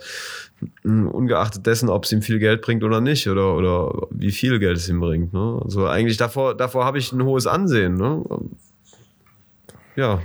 Mm, 0.84 1.08
Ungeachtet 1.08 1.66
dessen, 1.66 1.90
ob 1.90 2.06
es 2.06 2.12
ihm 2.12 2.22
viel 2.22 2.40
Geld 2.40 2.62
bringt 2.62 2.84
oder 2.84 3.02
nicht, 3.02 3.28
oder, 3.28 3.56
oder 3.56 4.08
wie 4.12 4.32
viel 4.32 4.60
Geld 4.60 4.78
es 4.78 4.90
ihm 4.90 5.00
bringt. 5.00 5.34
Ne? 5.34 5.60
Also 5.64 5.88
eigentlich 5.88 6.18
davor, 6.18 6.56
davor 6.56 6.86
habe 6.86 6.98
ich 6.98 7.12
ein 7.12 7.24
hohes 7.24 7.48
Ansehen. 7.48 7.96
Ne? 7.96 8.24
Ja. 9.96 10.22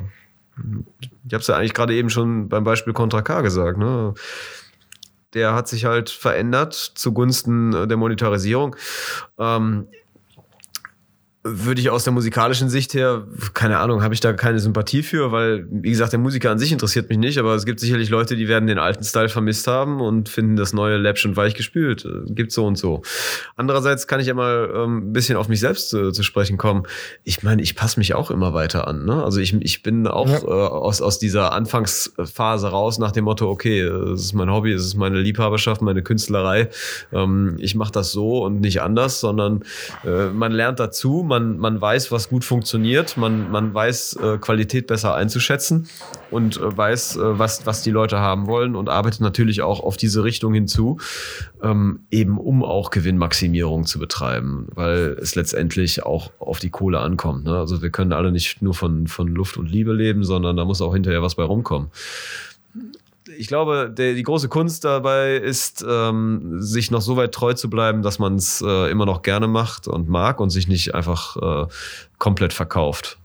Ich 1.27 1.35
habe 1.35 1.41
es 1.41 1.47
ja 1.49 1.57
eigentlich 1.57 1.75
gerade 1.75 1.95
eben 1.95 2.11
schon 2.11 2.49
beim 2.49 2.65
Beispiel 2.65 2.93
Contra 2.93 3.23
K 3.23 3.41
gesagt. 3.41 3.77
Ne? 3.77 4.15
Der 5.35 5.55
hat 5.55 5.69
sich 5.69 5.85
halt 5.85 6.11
verändert 6.11 6.75
zugunsten 6.75 7.73
äh, 7.75 7.87
der 7.87 7.97
Monetarisierung. 7.97 8.77
Ähm, 9.39 9.89
würde 11.47 11.79
ich 11.83 11.91
aus 11.91 12.05
der 12.05 12.13
musikalischen 12.15 12.71
Sicht 12.71 12.95
her, 12.95 13.27
keine 13.53 13.79
Ahnung, 13.79 14.03
habe 14.03 14.15
ich 14.15 14.21
da 14.21 14.33
keine 14.33 14.59
Sympathie 14.59 15.03
für, 15.03 15.31
weil, 15.31 15.67
wie 15.71 15.91
gesagt, 15.91 16.13
der 16.13 16.19
Musiker 16.19 16.51
an 16.51 16.59
sich 16.59 16.73
interessiert 16.73 17.11
mich 17.11 17.19
nicht, 17.19 17.37
aber 17.39 17.55
es 17.55 17.67
gibt 17.67 17.81
sicherlich 17.81 18.09
Leute, 18.09 18.35
die 18.35 18.49
werden 18.49 18.67
den 18.67 18.79
alten 18.79 19.05
Style 19.05 19.29
vermisst 19.29 19.67
haben 19.67 20.01
und 20.01 20.31
finden 20.31 20.57
das 20.57 20.73
neue 20.73 20.97
läppsch 20.97 21.27
und 21.27 21.37
weich 21.37 21.55
gespült. 21.55 22.07
Äh, 22.07 22.33
Gibt 22.33 22.51
so 22.51 22.65
und 22.67 22.77
so. 22.79 23.03
Andererseits 23.57 24.07
kann 24.07 24.21
ich 24.21 24.27
ja 24.29 24.33
mal 24.35 24.71
ähm, 24.75 25.11
ein 25.11 25.13
bisschen 25.13 25.37
auf 25.37 25.49
mich 25.49 25.61
selbst 25.61 25.93
äh, 25.93 26.13
zu 26.13 26.23
sprechen 26.23 26.57
kommen. 26.57 26.85
Ich 27.25 27.43
meine, 27.43 27.61
ich 27.61 27.77
passe 27.77 28.01
mich 28.01 28.15
auch 28.15 28.31
immer 28.31 28.55
weiter 28.55 28.89
an. 28.89 29.05
Ne? 29.05 29.23
Also 29.23 29.39
ich, 29.41 29.53
ich 29.53 29.83
bin 29.83 30.07
auch 30.07 30.29
Ja. 30.29 30.39
äh, 30.39 30.47
aus, 30.47 31.03
aus 31.03 31.19
dieser 31.19 31.53
Anfangsphase 31.53 32.69
raus 32.69 32.99
nach 32.99 33.13
dem 33.13 33.25
Motto, 33.25 33.51
okay, 33.51 33.81
es 33.83 34.23
ist 34.23 34.33
mein 34.33 34.51
Hobby, 34.51 34.73
es 34.73 34.85
ist 34.85 34.95
meine 34.95 35.21
Liebhaberschaft, 35.21 35.83
meine 35.83 36.03
Künstlerei. 36.03 36.71
Ähm, 37.13 37.57
ich 37.59 37.75
mache 37.75 37.93
das 37.93 38.13
so 38.13 38.43
und 38.45 38.61
nicht 38.61 38.81
anders, 38.81 39.21
sondern 39.21 39.63
äh, 40.07 40.29
man 40.31 40.51
lernt 40.51 40.81
dazu, 40.81 41.23
man, 41.35 41.59
man 41.59 41.81
weiß, 41.81 42.13
was 42.13 42.29
gut 42.29 42.45
funktioniert, 42.45 43.17
man, 43.17 43.51
man 43.51 43.75
weiß 43.75 44.17
äh, 44.23 44.39
Qualität 44.39 44.87
besser 44.87 45.15
einzuschätzen 45.15 45.89
und 46.31 46.59
äh, 46.59 46.77
weiß, 46.77 47.17
äh, 47.17 47.39
was, 47.39 47.67
was 47.67 47.83
die 47.83 47.91
Leute 47.91 48.21
haben 48.21 48.47
wollen 48.47 48.77
und 48.77 48.89
arbeitet 48.89 49.21
natürlich 49.21 49.63
auch 49.63 49.81
auf 49.81 49.97
diese 49.97 50.23
Richtung 50.23 50.55
hinzu, 50.55 50.99
ähm, 51.61 52.07
eben 52.13 52.39
um 52.39 52.63
auch 52.63 52.91
Gewinnmaximierung 52.91 53.85
zu 53.85 53.99
betreiben, 53.99 54.69
weil 54.75 55.17
es 55.21 55.35
letztendlich 55.35 56.05
auch 56.05 56.31
auf 56.39 56.61
die 56.61 56.71
Kohle 56.71 57.01
ankommt. 57.01 57.45
Ne? 57.45 57.57
Also 57.57 57.83
wir 57.83 57.91
können 57.91 58.13
alle 58.13 58.31
nicht 58.31 58.63
nur 58.63 58.75
von, 58.75 59.09
von 59.09 59.27
Luft 59.27 59.57
und 59.57 59.69
Liebe 59.69 59.93
leben, 59.93 60.23
sondern 60.23 60.57
da 60.57 60.65
muss 60.65 60.81
auch 60.81 60.95
hinterher 60.95 61.23
was 61.23 61.35
bei 61.35 61.43
rumkommen 61.43 61.91
ich 63.29 63.49
glaube, 63.49 63.93
der, 63.97 64.15
die 64.15 64.23
große 64.23 64.49
Kunst 64.49 64.85
dabei 64.85 65.37
ist, 65.37 65.85
ähm, 65.89 66.61
sich 66.61 66.91
noch 66.91 67.01
so 67.01 67.17
weit 67.17 67.33
treu 67.33 67.55
zu 67.55 67.71
bleiben, 67.71 68.03
dass 68.03 68.19
man 68.19 68.37
es 68.37 68.63
äh, 68.63 68.91
immer 68.91 69.07
noch 69.07 69.23
gerne 69.23 69.49
macht 69.49 69.89
und 69.89 70.09
mag 70.09 70.41
und 70.41 70.51
sich 70.51 70.69
nicht 70.69 70.95
einfach 70.95 71.37
äh, 71.37 71.73
komplett 72.19 72.53
verkauft. 72.53 73.19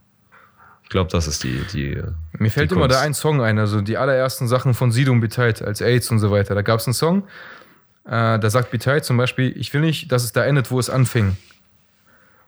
Ich 0.82 0.88
glaube, 0.88 1.10
das 1.10 1.28
ist 1.28 1.44
die. 1.44 1.64
die 1.72 2.02
Mir 2.38 2.50
fällt 2.50 2.70
die 2.70 2.74
immer 2.74 2.88
da 2.88 3.00
ein 3.00 3.14
Song 3.14 3.40
ein, 3.42 3.58
also 3.58 3.80
die 3.80 3.96
allerersten 3.96 4.48
Sachen 4.48 4.74
von 4.74 4.90
Sido 4.90 5.12
und 5.12 5.20
Beteit 5.20 5.62
als 5.62 5.80
AIDS 5.80 6.10
und 6.10 6.18
so 6.18 6.30
weiter. 6.30 6.54
Da 6.54 6.62
gab 6.62 6.80
es 6.80 6.86
einen 6.86 6.94
Song, 6.94 7.22
äh, 8.06 8.38
da 8.38 8.50
sagt 8.50 8.70
Beteit 8.70 9.04
zum 9.04 9.16
Beispiel, 9.16 9.52
ich 9.56 9.72
will 9.72 9.82
nicht, 9.82 10.10
dass 10.10 10.24
es 10.24 10.32
da 10.32 10.44
endet, 10.44 10.70
wo 10.70 10.80
es 10.80 10.90
anfing. 10.90 11.36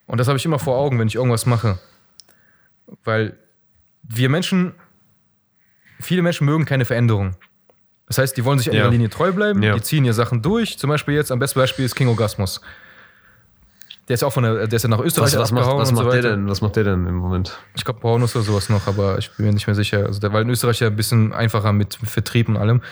Und 0.06 0.18
das 0.18 0.26
habe 0.26 0.38
ich 0.38 0.44
immer 0.44 0.58
vor 0.58 0.76
Augen, 0.76 0.98
wenn 0.98 1.06
ich 1.06 1.14
irgendwas 1.14 1.46
mache. 1.46 1.78
Weil 3.04 3.36
wir 4.02 4.28
Menschen, 4.28 4.74
viele 6.02 6.22
Menschen 6.22 6.44
mögen 6.44 6.64
keine 6.64 6.84
Veränderung. 6.84 7.36
Das 8.06 8.18
heißt, 8.18 8.36
die 8.36 8.44
wollen 8.44 8.58
sich 8.58 8.68
an 8.68 8.74
Ja. 8.76 8.82
ihrer 8.82 8.90
Linie 8.90 9.08
treu 9.08 9.32
bleiben, 9.32 9.62
Ja. 9.62 9.74
die 9.74 9.80
ziehen 9.82 10.04
ihre 10.04 10.14
Sachen 10.14 10.42
durch. 10.42 10.78
Zum 10.78 10.90
Beispiel 10.90 11.14
jetzt, 11.14 11.32
am 11.32 11.38
besten 11.38 11.58
Beispiel 11.60 11.84
ist 11.84 11.94
King 11.94 12.08
Orgasmus. 12.08 12.60
Der 14.08 14.14
ist 14.14 14.24
auch 14.24 14.32
von 14.32 14.42
der, 14.42 14.66
der 14.66 14.76
ist 14.76 14.82
ja 14.82 14.88
nach 14.88 14.98
Österreich 14.98 15.32
Was, 15.32 15.38
was 15.38 15.52
macht, 15.52 15.66
was 15.68 15.90
und 15.90 15.96
so 15.96 16.02
macht 16.02 16.14
der 16.14 16.22
denn? 16.22 16.48
Was 16.48 16.60
macht 16.60 16.76
der 16.76 16.84
denn 16.84 17.06
im 17.06 17.14
Moment? 17.14 17.56
Ich 17.76 17.84
glaube, 17.84 18.00
Pornos 18.00 18.34
oder 18.34 18.44
sowas 18.44 18.68
noch, 18.68 18.86
aber 18.88 19.16
ich 19.18 19.30
bin 19.36 19.46
mir 19.46 19.52
nicht 19.52 19.66
mehr 19.66 19.76
sicher. 19.76 20.04
Also 20.06 20.18
der 20.20 20.32
war 20.32 20.40
in 20.42 20.50
Österreich 20.50 20.80
ja 20.80 20.88
ein 20.88 20.96
bisschen 20.96 21.32
einfacher 21.32 21.72
mit 21.72 21.94
Vertrieb 22.02 22.48
und 22.48 22.56
allem. 22.56 22.82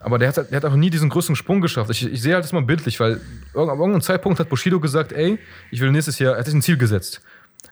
Aber 0.00 0.18
der 0.18 0.28
hat, 0.28 0.36
der 0.50 0.56
hat 0.56 0.64
auch 0.64 0.74
nie 0.74 0.90
diesen 0.90 1.08
größeren 1.10 1.36
Sprung 1.36 1.60
geschafft. 1.60 1.88
Ich, 1.90 2.04
ich 2.04 2.20
sehe 2.20 2.34
halt 2.34 2.42
das 2.44 2.52
mal 2.52 2.62
bildlich, 2.62 2.98
weil 2.98 3.14
ab 3.14 3.20
irgendeinem 3.54 4.00
Zeitpunkt 4.00 4.40
hat 4.40 4.48
Bushido 4.48 4.80
gesagt, 4.80 5.12
ey, 5.12 5.38
ich 5.70 5.80
will 5.80 5.92
nächstes 5.92 6.18
Jahr, 6.18 6.32
er 6.34 6.40
hat 6.40 6.46
sich 6.46 6.54
ein 6.54 6.62
Ziel 6.62 6.76
gesetzt. 6.76 7.22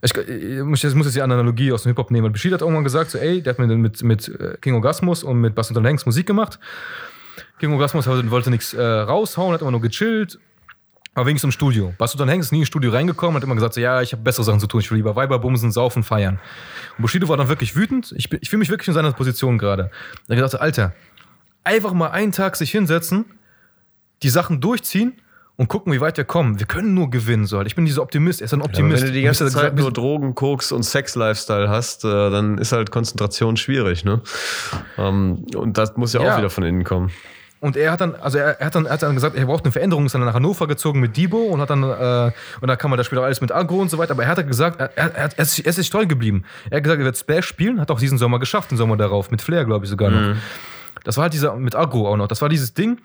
Ich, 0.02 0.16
ich, 0.16 0.62
muss- 0.62 0.82
jetzt 0.82 1.14
die 1.14 1.22
Analogie 1.22 1.72
aus 1.72 1.82
dem 1.82 1.90
Hip-Hop 1.90 2.10
nehmen. 2.10 2.32
Bushido 2.32 2.54
hat 2.54 2.62
irgendwann 2.62 2.84
gesagt, 2.84 3.10
so, 3.10 3.18
ey, 3.18 3.42
der 3.42 3.52
hat 3.52 3.58
mit, 3.58 3.68
mit, 3.76 4.02
mit 4.02 4.28
äh, 4.28 4.56
King 4.60 4.74
Orgasmus 4.74 5.22
und 5.22 5.40
mit 5.40 5.54
Bass 5.54 5.70
und 5.70 5.86
Hanks 5.86 6.06
Musik 6.06 6.26
gemacht. 6.26 6.58
King 7.58 7.72
Orgasmus 7.72 8.06
wollte, 8.06 8.50
nichts 8.50 8.72
äh, 8.72 8.82
raushauen, 8.82 9.52
hat 9.52 9.60
immer 9.60 9.70
nur 9.70 9.82
gechillt. 9.82 10.38
Aber 11.12 11.26
wenigstens 11.26 11.48
im 11.48 11.52
Studio. 11.52 11.92
Bas 11.98 12.14
und 12.14 12.30
Hanks 12.30 12.46
ist 12.46 12.52
nie 12.52 12.60
ins 12.60 12.68
Studio 12.68 12.92
reingekommen, 12.92 13.34
hat 13.36 13.42
immer 13.42 13.54
gesagt, 13.56 13.74
so, 13.74 13.80
ja, 13.80 14.00
ich 14.00 14.12
habe 14.12 14.22
bessere 14.22 14.44
Sachen 14.44 14.60
zu 14.60 14.68
tun, 14.68 14.80
ich 14.80 14.90
will 14.90 14.96
lieber 14.96 15.16
Weiber 15.16 15.38
bumsen, 15.40 15.72
saufen, 15.72 16.02
feiern. 16.02 16.38
Und 16.96 17.02
Bushido 17.02 17.28
war 17.28 17.36
dann 17.36 17.48
wirklich 17.48 17.74
wütend. 17.76 18.14
Ich, 18.16 18.32
ich 18.32 18.48
fühle 18.48 18.60
mich 18.60 18.70
wirklich 18.70 18.88
in 18.88 18.94
seiner 18.94 19.12
Position 19.12 19.58
gerade. 19.58 19.90
Er 20.28 20.36
hat 20.36 20.44
gesagt, 20.44 20.62
Alter, 20.62 20.94
einfach 21.64 21.92
mal 21.92 22.08
einen 22.10 22.32
Tag 22.32 22.56
sich 22.56 22.70
hinsetzen, 22.70 23.24
die 24.22 24.28
Sachen 24.30 24.60
durchziehen 24.60 25.14
und 25.60 25.68
gucken, 25.68 25.92
wie 25.92 26.00
weit 26.00 26.16
wir 26.16 26.24
kommen. 26.24 26.58
Wir 26.58 26.64
können 26.64 26.94
nur 26.94 27.10
gewinnen. 27.10 27.44
So. 27.44 27.60
Ich 27.60 27.76
bin 27.76 27.84
dieser 27.84 28.00
Optimist, 28.00 28.40
er 28.40 28.46
ist 28.46 28.54
ein 28.54 28.62
Optimist. 28.62 29.02
wenn 29.02 29.08
du 29.08 29.12
die 29.12 29.20
ganze 29.20 29.44
hab 29.44 29.52
Zeit 29.52 29.76
nur 29.76 29.92
Drogen, 29.92 30.34
Koks 30.34 30.72
und 30.72 30.84
Sex-Lifestyle 30.84 31.68
hast, 31.68 32.02
äh, 32.02 32.08
dann 32.08 32.56
ist 32.56 32.72
halt 32.72 32.90
Konzentration 32.90 33.58
schwierig. 33.58 34.02
Ne? 34.02 34.22
Ähm, 34.96 35.44
und 35.54 35.76
das 35.76 35.98
muss 35.98 36.14
ja, 36.14 36.22
Ja. 36.22 36.32
auch 36.32 36.38
wieder 36.38 36.48
von 36.48 36.64
innen 36.64 36.82
kommen. 36.82 37.10
Und 37.60 37.76
er 37.76 37.92
hat 37.92 38.00
dann, 38.00 38.14
also 38.14 38.38
er, 38.38 38.58
er 38.58 38.66
hat 38.68 38.74
dann, 38.74 38.86
er 38.86 38.92
hat 38.94 39.02
dann 39.02 39.14
gesagt, 39.14 39.36
er 39.36 39.44
braucht 39.44 39.64
eine 39.64 39.72
Veränderung, 39.72 40.06
ist 40.06 40.14
dann 40.14 40.24
nach 40.24 40.32
Hannover 40.32 40.66
gezogen 40.66 40.98
mit 40.98 41.18
Debo 41.18 41.36
und 41.36 41.60
hat 41.60 41.68
dann, 41.68 41.82
äh, 41.82 42.32
und 42.62 42.66
da 42.68 42.76
kann 42.76 42.88
man 42.88 42.96
da 42.96 43.04
später 43.04 43.22
alles 43.22 43.42
mit 43.42 43.52
Agro 43.52 43.82
und 43.82 43.90
so 43.90 43.98
weiter, 43.98 44.12
aber 44.12 44.22
er 44.22 44.30
hat 44.30 44.38
halt 44.38 44.48
gesagt, 44.48 44.80
er, 44.80 44.96
er, 44.96 45.14
er, 45.14 45.38
ist, 45.38 45.58
er 45.58 45.66
ist 45.66 45.76
sich 45.76 45.90
treu 45.90 46.06
geblieben. 46.06 46.46
Er 46.70 46.78
hat 46.78 46.84
gesagt, 46.84 47.00
er 47.02 47.04
wird 47.04 47.18
Splash 47.18 47.44
spielen, 47.44 47.82
hat 47.82 47.90
auch 47.90 48.00
diesen 48.00 48.16
Sommer 48.16 48.38
geschafft, 48.38 48.70
den 48.70 48.78
Sommer 48.78 48.96
darauf, 48.96 49.30
mit 49.30 49.42
Flair, 49.42 49.66
glaube 49.66 49.84
ich 49.84 49.90
sogar 49.90 50.10
noch. 50.10 50.36
Das 51.04 51.18
war 51.18 51.24
halt 51.24 51.34
dieser, 51.34 51.54
mit 51.56 51.74
Agro 51.76 52.08
auch 52.08 52.16
noch, 52.16 52.28
das 52.28 52.40
war 52.40 52.48
dieses 52.48 52.72
Ding, 52.72 52.96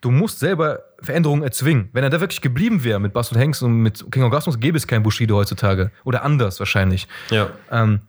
du 0.00 0.10
musst 0.10 0.38
selber 0.38 0.80
Veränderungen 1.00 1.42
erzwingen. 1.42 1.88
Wenn 1.92 2.04
er 2.04 2.10
da 2.10 2.20
wirklich 2.20 2.40
geblieben 2.40 2.84
wäre 2.84 3.00
mit 3.00 3.12
Bass 3.12 3.30
und 3.30 3.38
Hanks 3.38 3.62
und 3.62 3.82
mit 3.82 4.04
King 4.10 4.22
Orgasmus, 4.22 4.58
gäbe 4.60 4.76
es 4.76 4.86
kein 4.86 5.02
Bushido 5.02 5.36
heutzutage. 5.36 5.90
Oder 6.04 6.22
anders 6.22 6.58
wahrscheinlich. 6.58 7.06
Ja. 7.30 7.50
Ähm, 7.70 8.00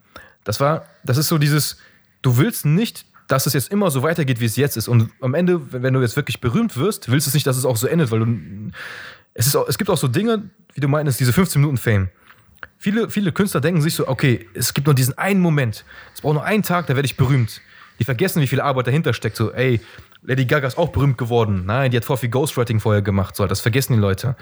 das 0.43 0.59
war, 0.59 0.85
das 1.03 1.17
ist 1.17 1.27
so 1.27 1.37
dieses, 1.37 1.77
du 2.21 2.37
willst 2.37 2.65
nicht, 2.65 3.05
dass 3.27 3.45
es 3.45 3.53
jetzt 3.53 3.71
immer 3.71 3.91
so 3.91 4.03
weitergeht, 4.03 4.39
wie 4.39 4.45
es 4.45 4.55
jetzt 4.55 4.77
ist. 4.77 4.87
Und 4.87 5.09
am 5.21 5.33
Ende, 5.33 5.73
wenn 5.73 5.93
du 5.93 6.01
jetzt 6.01 6.15
wirklich 6.15 6.39
berühmt 6.39 6.77
wirst, 6.77 7.11
willst 7.11 7.27
du 7.27 7.29
es 7.29 7.33
nicht, 7.33 7.45
dass 7.45 7.57
es 7.57 7.65
auch 7.65 7.75
so 7.75 7.87
endet, 7.87 8.11
weil 8.11 8.19
du, 8.19 8.71
es, 9.33 9.47
ist 9.47 9.55
auch, 9.55 9.67
es 9.67 9.77
gibt 9.77 9.89
auch 9.89 9.97
so 9.97 10.07
Dinge, 10.07 10.49
wie 10.73 10.81
du 10.81 10.87
meinst, 10.87 11.19
diese 11.19 11.33
15 11.33 11.61
Minuten 11.61 11.77
Fame. 11.77 12.09
Viele, 12.77 13.09
viele 13.09 13.31
Künstler 13.31 13.59
denken 13.59 13.81
sich 13.81 13.95
so, 13.95 14.07
okay, 14.07 14.47
es 14.53 14.73
gibt 14.73 14.87
nur 14.87 14.95
diesen 14.95 15.17
einen 15.17 15.41
Moment. 15.41 15.83
Es 16.13 16.21
braucht 16.21 16.35
nur 16.35 16.43
einen 16.43 16.63
Tag, 16.63 16.87
da 16.87 16.95
werde 16.95 17.05
ich 17.05 17.17
berühmt. 17.17 17.61
Die 17.99 18.03
vergessen, 18.03 18.41
wie 18.41 18.47
viel 18.47 18.61
Arbeit 18.61 18.87
dahinter 18.87 19.13
steckt. 19.13 19.35
So, 19.35 19.51
ey, 19.51 19.81
Lady 20.23 20.45
Gaga 20.45 20.67
ist 20.67 20.77
auch 20.77 20.89
berühmt 20.89 21.17
geworden. 21.17 21.63
Nein, 21.65 21.91
die 21.91 21.97
hat 21.97 22.05
voll 22.05 22.17
viel 22.17 22.29
Ghostwriting 22.29 22.79
vorher 22.79 23.01
gemacht. 23.01 23.35
So, 23.35 23.45
das 23.47 23.61
vergessen 23.61 23.93
die 23.93 23.99
Leute. 23.99 24.35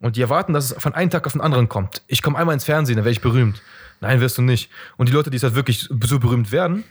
Und 0.00 0.16
die 0.16 0.22
erwarten, 0.22 0.52
dass 0.52 0.70
es 0.72 0.82
von 0.82 0.94
einem 0.94 1.10
Tag 1.10 1.26
auf 1.26 1.32
den 1.32 1.40
anderen 1.40 1.68
kommt. 1.68 2.02
Ich 2.06 2.22
komme 2.22 2.38
einmal 2.38 2.54
ins 2.54 2.64
Fernsehen, 2.64 2.96
dann 2.96 3.04
werde 3.04 3.12
ich 3.12 3.20
berühmt. 3.22 3.62
Nein, 4.00 4.20
wirst 4.20 4.36
du 4.36 4.42
nicht. 4.42 4.70
Und 4.96 5.08
die 5.08 5.12
Leute, 5.12 5.30
die 5.30 5.36
es 5.38 5.42
halt 5.42 5.54
wirklich 5.54 5.88
so 6.02 6.18
berühmt 6.18 6.52
werden, 6.52 6.84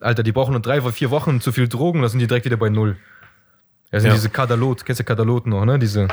Alter, 0.00 0.22
die 0.22 0.32
brauchen 0.32 0.52
nur 0.52 0.60
drei 0.60 0.80
oder 0.82 0.92
vier 0.92 1.10
Wochen 1.10 1.40
zu 1.40 1.52
viel 1.52 1.68
Drogen, 1.68 2.02
da 2.02 2.08
sind 2.08 2.18
die 2.18 2.26
direkt 2.26 2.44
wieder 2.44 2.58
bei 2.58 2.68
Null. 2.68 2.96
Das 3.90 4.02
sind 4.02 4.10
Ja. 4.10 4.14
diese 4.16 4.28
Kadalot, 4.28 4.84
kennst 4.84 5.00
du 5.00 5.04
Kadalot 5.04 5.46
noch, 5.46 5.64
ne? 5.64 5.78
Diese 5.78 6.08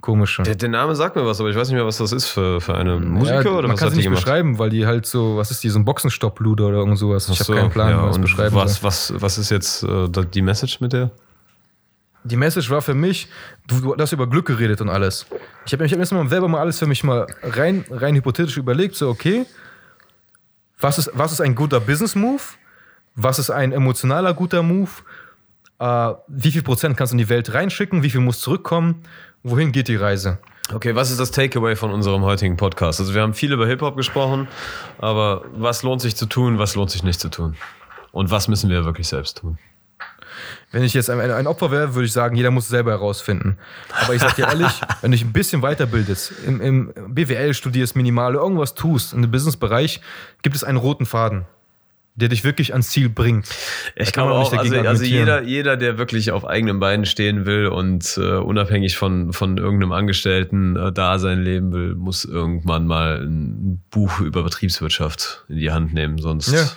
komische. 0.00 0.42
Der, 0.42 0.54
der 0.54 0.68
Name 0.68 0.94
sagt 0.94 1.16
mir 1.16 1.26
was, 1.26 1.40
aber 1.40 1.50
ich 1.50 1.56
weiß 1.56 1.68
nicht 1.68 1.76
mehr, 1.76 1.86
was 1.86 1.98
das 1.98 2.12
ist 2.12 2.26
für, 2.26 2.60
für 2.60 2.74
eine 2.74 2.98
Musiker 2.98 3.42
ja, 3.42 3.50
oder 3.50 3.62
man 3.62 3.72
was 3.72 3.80
kann 3.80 3.86
hat 3.86 3.92
die 3.92 3.98
nicht 3.98 4.04
gemacht? 4.06 4.24
beschreiben, 4.24 4.58
weil 4.58 4.70
die 4.70 4.86
halt 4.86 5.06
so, 5.06 5.36
was 5.36 5.50
ist 5.50 5.62
die, 5.64 5.68
so 5.68 5.78
ein 5.78 5.84
Boxenstopp-Luder 5.84 6.66
oder 6.66 6.78
irgend 6.78 6.98
sowas. 6.98 7.28
Ich 7.28 7.40
habe 7.40 7.44
so, 7.44 7.54
keinen 7.54 7.70
Plan, 7.70 7.90
ja, 7.90 8.00
und 8.02 8.20
beschreiben 8.20 8.54
was, 8.54 8.76
soll. 8.76 8.84
was, 8.84 9.12
was 9.16 9.38
ist 9.38 9.50
jetzt 9.50 9.82
äh, 9.82 10.08
die 10.32 10.42
Message 10.42 10.80
mit 10.80 10.92
der? 10.92 11.10
Die 12.24 12.36
Message 12.36 12.68
war 12.70 12.82
für 12.82 12.94
mich, 12.94 13.28
du, 13.66 13.94
du 13.94 14.02
hast 14.02 14.12
über 14.12 14.26
Glück 14.26 14.46
geredet 14.46 14.80
und 14.80 14.88
alles. 14.88 15.26
Ich 15.66 15.72
habe 15.72 15.84
ich 15.84 15.92
hab 15.92 15.98
mir 15.98 16.02
erstmal 16.02 16.28
selber 16.28 16.48
mal 16.48 16.60
alles 16.60 16.78
für 16.78 16.86
mich 16.86 17.02
mal 17.04 17.26
rein, 17.42 17.84
rein 17.90 18.14
hypothetisch 18.14 18.56
überlegt, 18.56 18.96
so 18.96 19.08
okay, 19.08 19.46
was 20.78 20.98
ist, 20.98 21.10
was 21.14 21.32
ist 21.32 21.40
ein 21.40 21.54
guter 21.54 21.80
Business-Move? 21.80 22.42
Was 23.14 23.38
ist 23.38 23.50
ein 23.50 23.72
emotionaler 23.72 24.32
guter 24.32 24.62
Move? 24.62 24.90
Äh, 25.80 26.12
wie 26.28 26.52
viel 26.52 26.62
Prozent 26.62 26.96
kannst 26.96 27.12
du 27.12 27.14
in 27.14 27.18
die 27.18 27.28
Welt 27.28 27.52
reinschicken? 27.52 28.02
Wie 28.02 28.10
viel 28.10 28.20
muss 28.20 28.40
zurückkommen? 28.40 29.02
Wohin 29.50 29.72
geht 29.72 29.88
die 29.88 29.96
Reise? 29.96 30.38
Okay, 30.74 30.94
was 30.94 31.10
ist 31.10 31.18
das 31.18 31.30
Takeaway 31.30 31.74
von 31.74 31.90
unserem 31.90 32.22
heutigen 32.22 32.58
Podcast? 32.58 33.00
Also 33.00 33.14
wir 33.14 33.22
haben 33.22 33.32
viel 33.32 33.50
über 33.50 33.66
Hip-Hop 33.66 33.96
gesprochen, 33.96 34.46
aber 34.98 35.42
was 35.54 35.82
lohnt 35.82 36.02
sich 36.02 36.16
zu 36.16 36.26
tun, 36.26 36.58
was 36.58 36.74
lohnt 36.74 36.90
sich 36.90 37.02
nicht 37.02 37.18
zu 37.18 37.30
tun? 37.30 37.56
Und 38.12 38.30
was 38.30 38.48
müssen 38.48 38.68
wir 38.68 38.84
wirklich 38.84 39.08
selbst 39.08 39.38
tun? 39.38 39.56
Wenn 40.70 40.82
ich 40.82 40.92
jetzt 40.92 41.08
ein, 41.08 41.46
Opfer 41.46 41.70
wäre, 41.70 41.94
würde 41.94 42.04
ich 42.04 42.12
sagen, 42.12 42.36
jeder 42.36 42.50
muss 42.50 42.64
es 42.64 42.70
selber 42.70 42.90
herausfinden. 42.90 43.56
Aber 44.02 44.14
ich 44.14 44.20
sag 44.20 44.36
dir 44.36 44.48
ehrlich, 44.48 44.82
wenn 45.00 45.12
du 45.12 45.16
dich 45.16 45.24
ein 45.24 45.32
bisschen 45.32 45.62
weiterbildest, 45.62 46.32
im, 46.46 46.60
im 46.60 46.92
BWL 47.08 47.54
studierst, 47.54 47.96
Minimale, 47.96 48.36
irgendwas 48.36 48.74
tust, 48.74 49.14
in 49.14 49.22
dem 49.22 49.30
Businessbereich, 49.30 50.02
gibt 50.42 50.56
es 50.56 50.62
einen 50.62 50.76
roten 50.76 51.06
Faden. 51.06 51.46
Der 52.18 52.28
dich 52.28 52.44
wirklich 52.44 52.72
ans 52.72 52.90
Ziel 52.90 53.08
bringt. 53.08 53.46
Ich 53.96 54.12
kann 54.12 54.26
glaube 54.26 54.40
auch, 54.40 54.52
also, 54.52 54.56
also 54.56 54.74
argumentieren. 54.76 55.08
jeder, 55.20 55.42
jeder, 55.42 55.76
der 55.76 55.98
wirklich 55.98 56.32
auf 56.32 56.44
eigenen 56.44 56.80
Beinen 56.80 57.06
stehen 57.06 57.46
will 57.46 57.68
und 57.68 58.18
äh, 58.18 58.20
unabhängig 58.36 58.96
von, 58.96 59.32
von 59.32 59.56
irgendeinem 59.56 59.92
Angestellten 59.92 60.76
äh, 60.76 60.92
da 60.92 61.18
sein 61.18 61.40
leben 61.42 61.72
will, 61.72 61.94
muss 61.94 62.24
irgendwann 62.24 62.86
mal 62.86 63.22
ein 63.24 63.80
Buch 63.90 64.20
über 64.20 64.42
Betriebswirtschaft 64.42 65.44
in 65.48 65.56
die 65.58 65.70
Hand 65.70 65.94
nehmen, 65.94 66.18
sonst, 66.18 66.52
Ja. 66.52 66.68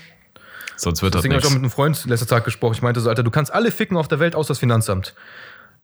sonst 0.76 1.02
wird 1.02 1.16
das 1.16 1.22
Deswegen 1.22 1.34
habe 1.34 1.42
ich 1.42 1.48
auch 1.48 1.54
mit 1.54 1.62
einem 1.64 1.72
Freund 1.72 2.06
letzter 2.06 2.28
Tag 2.28 2.46
gesprochen. 2.46 2.74
Ich 2.76 2.82
meinte 2.82 3.00
so, 3.00 3.10
Alter, 3.10 3.24
du 3.24 3.32
kannst 3.32 3.52
alle 3.54 3.72
ficken 3.72 3.98
auf 3.98 4.08
der 4.08 4.20
Welt 4.20 4.36
außer 4.36 4.50
das 4.50 4.60
Finanzamt. 4.60 5.14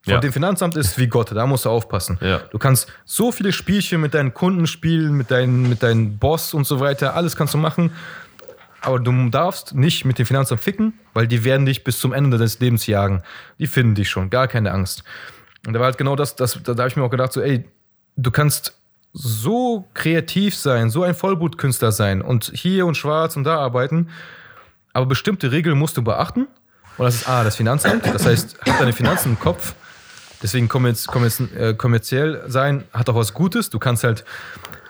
Von 0.04 0.14
Ja. 0.14 0.20
dem 0.20 0.32
Finanzamt 0.32 0.78
ist 0.78 0.98
wie 1.00 1.08
Gott, 1.08 1.32
da 1.32 1.48
musst 1.48 1.66
du 1.66 1.70
aufpassen. 1.70 2.20
Ja. 2.22 2.42
Du 2.52 2.60
kannst 2.60 2.88
so 3.06 3.32
viele 3.32 3.52
Spielchen 3.52 4.00
mit 4.00 4.14
deinen 4.14 4.34
Kunden 4.34 4.68
spielen, 4.68 5.14
mit 5.14 5.32
deinen, 5.32 5.68
mit 5.68 5.82
deinen 5.82 6.18
Boss 6.20 6.54
und 6.54 6.68
so 6.68 6.80
weiter, 6.80 7.16
alles 7.16 7.36
kannst 7.36 7.56
du 7.56 7.58
machen. 7.58 7.92
Aber 8.88 9.00
du 9.00 9.30
darfst 9.30 9.76
nicht 9.76 10.06
mit 10.06 10.18
dem 10.18 10.26
Finanzamt 10.26 10.62
ficken, 10.62 10.94
weil 11.14 11.28
die 11.28 11.44
werden 11.44 11.66
dich 11.66 11.84
bis 11.84 12.00
zum 12.00 12.14
Ende 12.14 12.38
des 12.38 12.62
Lebens 12.62 12.88
jagen. 12.88 13.22
Die 13.60 13.68
finden 13.68 13.96
dich 13.96 14.10
schon, 14.10 14.30
gar 14.30 14.48
keine 14.48 14.72
Angst. 14.72 15.04
Und 15.66 15.74
da 15.74 15.80
war 15.80 15.88
halt 15.88 15.98
genau 15.98 16.16
das, 16.16 16.38
das 16.38 16.58
da, 16.64 16.72
habe 16.72 16.88
ich 16.88 16.96
mir 16.96 17.04
auch 17.04 17.10
gedacht, 17.10 17.34
so, 17.34 17.42
ey, 17.42 17.66
du 18.16 18.32
kannst 18.32 18.80
so 19.12 19.90
kreativ 19.94 20.56
sein, 20.56 20.90
so 20.90 21.04
ein 21.04 21.16
Vollblutkünstler 21.16 21.92
sein 21.92 22.22
und 22.22 22.50
hier 22.56 22.86
und 22.86 22.96
schwarz 22.96 23.36
und 23.36 23.44
da 23.44 23.58
arbeiten, 23.58 24.08
aber 24.94 25.06
bestimmte 25.06 25.52
Regeln 25.52 25.78
musst 25.78 25.98
du 25.98 26.02
beachten. 26.02 26.48
Und 26.98 27.06
das 27.06 27.16
ist 27.16 27.28
A, 27.28 27.44
das 27.44 27.58
Finanzamt. 27.58 28.06
Das 28.06 28.26
heißt, 28.26 28.58
hab 28.66 28.80
deine 28.80 28.94
Finanzen 28.94 29.32
im 29.32 29.40
Kopf. 29.40 29.76
Deswegen 30.42 30.70
äh, 30.70 31.74
kommerziell 31.74 32.44
sein 32.48 32.86
hat 32.94 33.10
auch 33.10 33.16
was 33.16 33.34
Gutes. 33.34 33.70
Du 33.70 33.80
kannst 33.80 34.06
halt. 34.06 34.24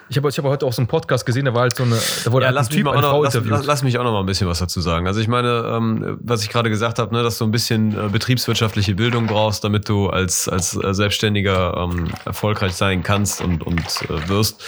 Ich 0.09 0.15
habe 0.17 0.29
ich 0.29 0.37
hab 0.37 0.45
heute 0.45 0.65
auch 0.65 0.71
so 0.73 0.81
einen 0.81 0.87
Podcast 0.87 1.25
gesehen, 1.25 1.45
da 1.45 1.53
war 1.53 1.61
halt 1.63 1.75
so 1.75 1.83
eine. 1.83 1.97
Da 2.23 2.31
wurde 2.31 2.43
Ja, 2.43 2.47
halt 2.47 2.55
lass 2.55 2.67
ein 2.67 2.75
mich, 2.75 2.77
Typ, 2.83 2.87
eine 2.87 3.01
Frau 3.01 3.17
noch, 3.17 3.23
lass, 3.25 3.35
interviewt. 3.35 3.65
lass, 3.65 3.83
mich 3.83 3.97
auch 3.99 4.03
noch 4.03 4.13
mal 4.13 4.21
ein 4.21 4.25
bisschen 4.25 4.47
was 4.47 4.59
dazu 4.59 4.79
sagen. 4.79 5.05
Also 5.07 5.19
ich 5.19 5.27
meine, 5.27 5.63
ähm, 5.75 6.17
was 6.21 6.43
ich 6.43 6.49
gerade 6.49 6.69
gesagt 6.69 6.97
habe, 6.99 7.13
ne, 7.13 7.23
dass 7.23 7.37
du 7.37 7.43
ein 7.45 7.51
bisschen 7.51 7.91
äh, 7.93 8.09
betriebswirtschaftliche 8.09 8.95
Bildung 8.95 9.27
brauchst, 9.27 9.63
damit 9.63 9.89
du 9.89 10.09
als, 10.09 10.47
als 10.47 10.75
äh, 10.81 10.93
Selbstständiger 10.93 11.75
ähm, 11.77 12.07
erfolgreich 12.25 12.73
sein 12.73 13.03
kannst 13.03 13.41
und, 13.41 13.63
und 13.63 13.79
äh, 14.09 14.29
wirst. 14.29 14.63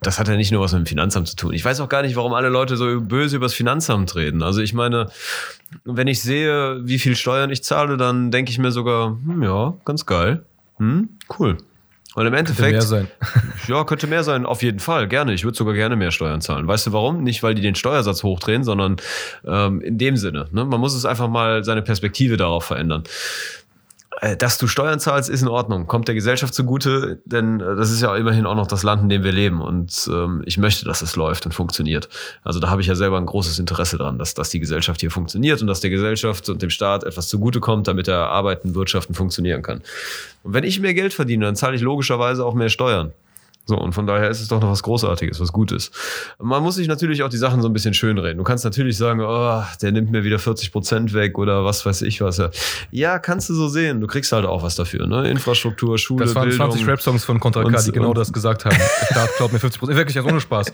Das 0.00 0.18
hat 0.18 0.26
ja 0.26 0.34
nicht 0.36 0.50
nur 0.50 0.60
was 0.62 0.72
mit 0.72 0.80
dem 0.84 0.86
Finanzamt 0.86 1.28
zu 1.28 1.36
tun. 1.36 1.52
Ich 1.54 1.64
weiß 1.64 1.78
auch 1.80 1.88
gar 1.88 2.02
nicht, 2.02 2.16
warum 2.16 2.32
alle 2.34 2.48
Leute 2.48 2.76
so 2.76 3.00
böse 3.00 3.36
über 3.36 3.46
das 3.46 3.54
Finanzamt 3.54 4.16
reden. 4.16 4.42
Also 4.42 4.60
ich 4.60 4.74
meine, 4.74 5.10
wenn 5.84 6.08
ich 6.08 6.20
sehe, 6.20 6.80
wie 6.82 6.98
viel 6.98 7.14
Steuern 7.14 7.50
ich 7.50 7.62
zahle, 7.62 7.96
dann 7.96 8.32
denke 8.32 8.50
ich 8.50 8.58
mir 8.58 8.72
sogar, 8.72 9.10
hm, 9.24 9.44
ja, 9.44 9.74
ganz 9.84 10.04
geil. 10.04 10.44
Hm, 10.78 11.08
cool. 11.38 11.56
Und 12.14 12.26
im 12.26 12.34
Könnte 12.34 12.50
Endeffekt, 12.50 12.72
mehr 12.72 12.82
sein. 12.82 13.08
ja, 13.68 13.84
könnte 13.84 14.06
mehr 14.06 14.22
sein, 14.22 14.44
auf 14.44 14.62
jeden 14.62 14.80
Fall, 14.80 15.08
gerne. 15.08 15.32
Ich 15.32 15.44
würde 15.44 15.56
sogar 15.56 15.72
gerne 15.72 15.96
mehr 15.96 16.10
Steuern 16.10 16.42
zahlen. 16.42 16.66
Weißt 16.66 16.86
du 16.86 16.92
warum? 16.92 17.22
Nicht, 17.22 17.42
weil 17.42 17.54
die 17.54 17.62
den 17.62 17.74
Steuersatz 17.74 18.22
hochdrehen, 18.22 18.64
sondern 18.64 18.96
ähm, 19.46 19.80
in 19.80 19.96
dem 19.96 20.16
Sinne. 20.16 20.46
Ne? 20.50 20.64
Man 20.64 20.78
muss 20.80 20.94
es 20.94 21.06
einfach 21.06 21.28
mal 21.28 21.64
seine 21.64 21.80
Perspektive 21.80 22.36
darauf 22.36 22.64
verändern. 22.64 23.04
Äh, 24.22 24.36
Dass 24.36 24.56
du 24.56 24.68
Steuern 24.68 25.00
zahlst, 25.00 25.28
ist 25.28 25.42
in 25.42 25.48
Ordnung. 25.48 25.88
Kommt 25.88 26.06
der 26.06 26.14
Gesellschaft 26.14 26.54
zugute, 26.54 27.20
denn 27.24 27.60
äh, 27.60 27.74
das 27.74 27.90
ist 27.90 28.00
ja 28.00 28.16
immerhin 28.16 28.46
auch 28.46 28.54
noch 28.54 28.68
das 28.68 28.84
Land, 28.84 29.02
in 29.02 29.08
dem 29.08 29.24
wir 29.24 29.32
leben. 29.32 29.60
Und 29.60 30.08
ähm, 30.10 30.42
ich 30.46 30.58
möchte, 30.58 30.84
dass 30.84 31.02
es 31.02 31.16
läuft 31.16 31.44
und 31.44 31.52
funktioniert. 31.52 32.08
Also 32.44 32.60
da 32.60 32.70
habe 32.70 32.80
ich 32.80 32.86
ja 32.86 32.94
selber 32.94 33.18
ein 33.18 33.26
großes 33.26 33.58
Interesse 33.58 33.98
dran, 33.98 34.18
dass, 34.18 34.34
dass 34.34 34.50
die 34.50 34.60
Gesellschaft 34.60 35.00
hier 35.00 35.10
funktioniert 35.10 35.60
und 35.60 35.66
dass 35.66 35.80
der 35.80 35.90
Gesellschaft 35.90 36.48
und 36.48 36.62
dem 36.62 36.70
Staat 36.70 37.02
etwas 37.02 37.26
zugutekommt, 37.26 37.88
damit 37.88 38.06
er 38.06 38.28
arbeiten, 38.28 38.76
wirtschaften, 38.76 39.14
funktionieren 39.14 39.62
kann. 39.62 39.82
Und 40.44 40.54
wenn 40.54 40.62
ich 40.62 40.78
mehr 40.78 40.94
Geld 40.94 41.12
verdiene, 41.12 41.44
dann 41.44 41.56
zahle 41.56 41.74
ich 41.74 41.82
logischerweise 41.82 42.44
auch 42.44 42.54
mehr 42.54 42.68
Steuern. 42.68 43.12
So, 43.64 43.78
und 43.78 43.92
von 43.92 44.08
daher 44.08 44.28
ist 44.28 44.40
es 44.40 44.48
doch 44.48 44.60
noch 44.60 44.70
was 44.70 44.82
Großartiges, 44.82 45.38
was 45.40 45.52
Gutes. 45.52 45.92
Man 46.40 46.64
muss 46.64 46.74
sich 46.74 46.88
natürlich 46.88 47.22
auch 47.22 47.28
die 47.28 47.36
Sachen 47.36 47.62
so 47.62 47.68
ein 47.68 47.72
bisschen 47.72 47.94
schönreden. 47.94 48.38
Du 48.38 48.42
kannst 48.44 48.64
natürlich 48.64 48.96
sagen, 48.96 49.20
oh, 49.20 49.62
der 49.80 49.92
nimmt 49.92 50.10
mir 50.10 50.24
wieder 50.24 50.40
40 50.40 50.72
Prozent 50.72 51.14
weg 51.14 51.38
oder 51.38 51.64
was 51.64 51.86
weiß 51.86 52.02
ich 52.02 52.20
was. 52.20 52.42
Ja, 52.90 53.20
kannst 53.20 53.48
du 53.50 53.54
so 53.54 53.68
sehen. 53.68 54.00
Du 54.00 54.08
kriegst 54.08 54.32
halt 54.32 54.46
auch 54.46 54.64
was 54.64 54.74
dafür, 54.74 55.06
ne? 55.06 55.30
Infrastruktur, 55.30 55.96
Schule, 55.96 56.24
Das 56.24 56.34
waren 56.34 56.48
Bildung. 56.48 56.70
20 56.72 56.88
Rap-Songs 56.88 57.24
von 57.24 57.38
Contra 57.38 57.62
K, 57.62 57.82
die 57.82 57.92
genau 57.92 58.12
das 58.14 58.32
gesagt 58.32 58.64
haben. 58.64 58.76
Der 58.76 59.06
Staat 59.06 59.30
klaut 59.36 59.52
mir 59.52 59.60
50 59.60 59.78
Prozent. 59.78 59.96
Wirklich, 59.96 60.16
also 60.16 60.28
ohne 60.28 60.40
Spaß. 60.40 60.72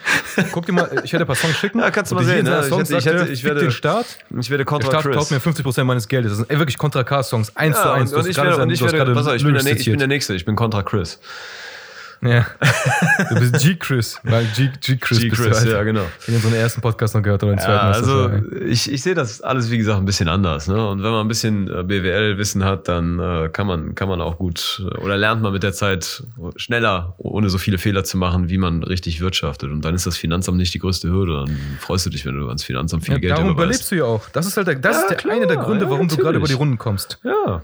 Guck 0.52 0.65
dir 0.65 0.73
mal, 0.73 0.90
ich 1.05 1.12
werde 1.12 1.24
ein 1.24 1.27
paar 1.27 1.36
Songs 1.36 1.56
schicken. 1.59 1.81
Ja, 1.81 1.90
kannst 1.90 2.10
du 2.10 2.15
mal 2.16 2.24
sehen, 2.24 2.44
ne? 2.47 2.62
Ich 2.65 2.70
hätte- 2.74 2.97
ich 2.97 3.05
hätte- 3.06 3.32
ich 3.32 3.44
werde- 3.44 3.60
den 3.60 3.70
Staat. 3.70 4.06
Ich 4.40 4.48
werde 4.48 4.65
Der 4.65 4.66
Contra 4.66 4.89
Staat 4.89 5.02
Chris. 5.02 5.12
klaut 5.12 5.31
mir 5.31 5.40
50 5.40 5.62
Prozent 5.62 5.86
meines 5.86 6.09
Geldes. 6.09 6.31
Das 6.32 6.39
sind 6.39 6.51
ey, 6.51 6.59
wirklich 6.59 6.78
Contra 6.78 7.05
K-Songs. 7.05 7.55
Eins 7.55 7.77
ja, 7.77 7.82
zu 7.82 7.90
eins. 7.90 8.12
und, 8.15 8.20
und 8.20 8.28
ich 8.31 8.36
werde, 8.39 8.62
und 8.62 8.70
ich 8.70 8.81
werde, 8.81 9.12
pass 9.12 9.27
auf, 9.27 9.35
ich 9.35 9.44
bin, 9.44 9.52
der, 9.52 9.66
ich 9.77 9.85
bin 9.85 9.98
der 9.98 10.09
Nächste, 10.09 10.35
ich 10.35 10.44
bin 10.47 10.56
Contra 10.56 10.82
Chris. 10.82 11.20
Ja. 12.20 12.47
Du 13.28 13.35
bist 13.39 13.59
G-Chris. 13.65 14.19
Weil 14.24 14.45
G- 14.57 14.70
G-Chris 14.81 15.20
G-Chris, 15.20 15.61
halt. 15.61 15.70
ja, 15.73 15.82
genau. 15.85 16.03
Ich 16.20 16.27
habe 16.28 16.36
unseren 16.36 16.55
ersten 16.55 16.81
Podcast 16.81 17.15
noch 17.15 17.23
gehört 17.23 17.43
oder 17.45 17.53
den 17.53 17.59
zweiten. 17.61 17.73
Ja, 17.73 17.81
also 17.93 18.31
ich, 18.66 18.90
ich 18.93 19.03
sehe 19.03 19.15
das 19.15 19.40
alles, 19.40 19.70
wie 19.70 19.78
gesagt, 19.78 19.99
ein 19.99 20.05
bisschen 20.05 20.28
anders. 20.28 20.66
Ne? 20.66 20.89
Und 20.89 21.03
wenn 21.03 21.11
man 21.12 21.20
ein 21.24 21.28
bisschen 21.28 21.69
äh, 21.69 21.82
BWL-Wissen 21.85 22.65
hat, 22.65 22.89
dann 22.89 23.19
äh, 23.20 23.49
kann, 23.53 23.66
man, 23.66 23.95
kann 23.95 24.09
man 24.09 24.20
auch 24.20 24.36
gut 24.39 24.82
äh, 24.85 24.97
oder 24.99 25.16
lernt 25.16 25.43
man 25.43 25.53
mit 25.53 25.62
der 25.62 25.73
Zeit 25.73 26.23
schneller, 26.57 27.15
ohne 27.19 27.51
so 27.51 27.59
viele 27.59 27.78
Fehler 27.78 28.03
zu 28.05 28.16
machen, 28.19 28.49
wie 28.49 28.59
man 28.59 28.82
richtig 28.82 29.20
wirtschaftet. 29.20 29.70
Und 29.70 29.85
dann 29.85 29.95
ist 29.95 30.07
das 30.07 30.16
Finanzamt 30.16 30.59
nicht 30.59 30.74
die 30.74 30.78
größte 30.81 31.09
Hürde. 31.09 31.45
Dann 31.47 31.57
freust 31.81 32.07
du 32.07 32.11
dich, 32.11 32.27
wenn 32.27 32.35
du 32.39 32.47
ans 32.49 32.65
Finanzamt 32.65 33.05
viel 33.05 33.15
ja, 33.15 33.20
Geld 33.20 33.32
darum 33.32 33.51
überweist. 33.51 33.65
überlebst 33.82 33.90
du 33.93 33.95
ja 33.97 34.05
auch. 34.05 34.28
Das 34.31 34.47
ist 34.47 34.57
halt 34.57 34.66
der, 34.66 34.74
das 34.77 34.97
Ja, 34.97 35.03
ist 35.03 35.09
der, 35.11 35.16
klar, 35.19 35.36
einer 35.36 35.47
der 35.47 35.59
Gründe, 35.59 35.85
ja, 35.85 35.90
warum 35.90 36.09
du 36.09 36.16
gerade 36.16 36.39
über 36.39 36.49
die 36.49 36.55
Runden 36.55 36.78
kommst. 36.78 37.19
Ja. 37.23 37.62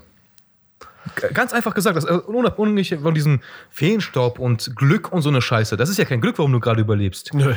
Ganz 1.33 1.53
einfach 1.53 1.75
gesagt, 1.75 1.97
das, 1.97 2.05
äh, 2.05 2.13
unabhängig 2.13 2.97
von 3.03 3.15
diesem 3.15 3.41
Feenstaub 3.71 4.39
und 4.39 4.75
Glück 4.77 5.13
und 5.13 5.23
so 5.23 5.29
eine 5.29 5.43
Scheiße. 5.43 5.77
Das 5.77 5.89
ist 5.89 5.99
ja 5.99 6.05
kein 6.05 6.21
Glück, 6.21 6.39
warum 6.39 6.53
du 6.53 6.61
gerade 6.61 6.81
überlebst. 6.81 7.33
Nö. 7.35 7.55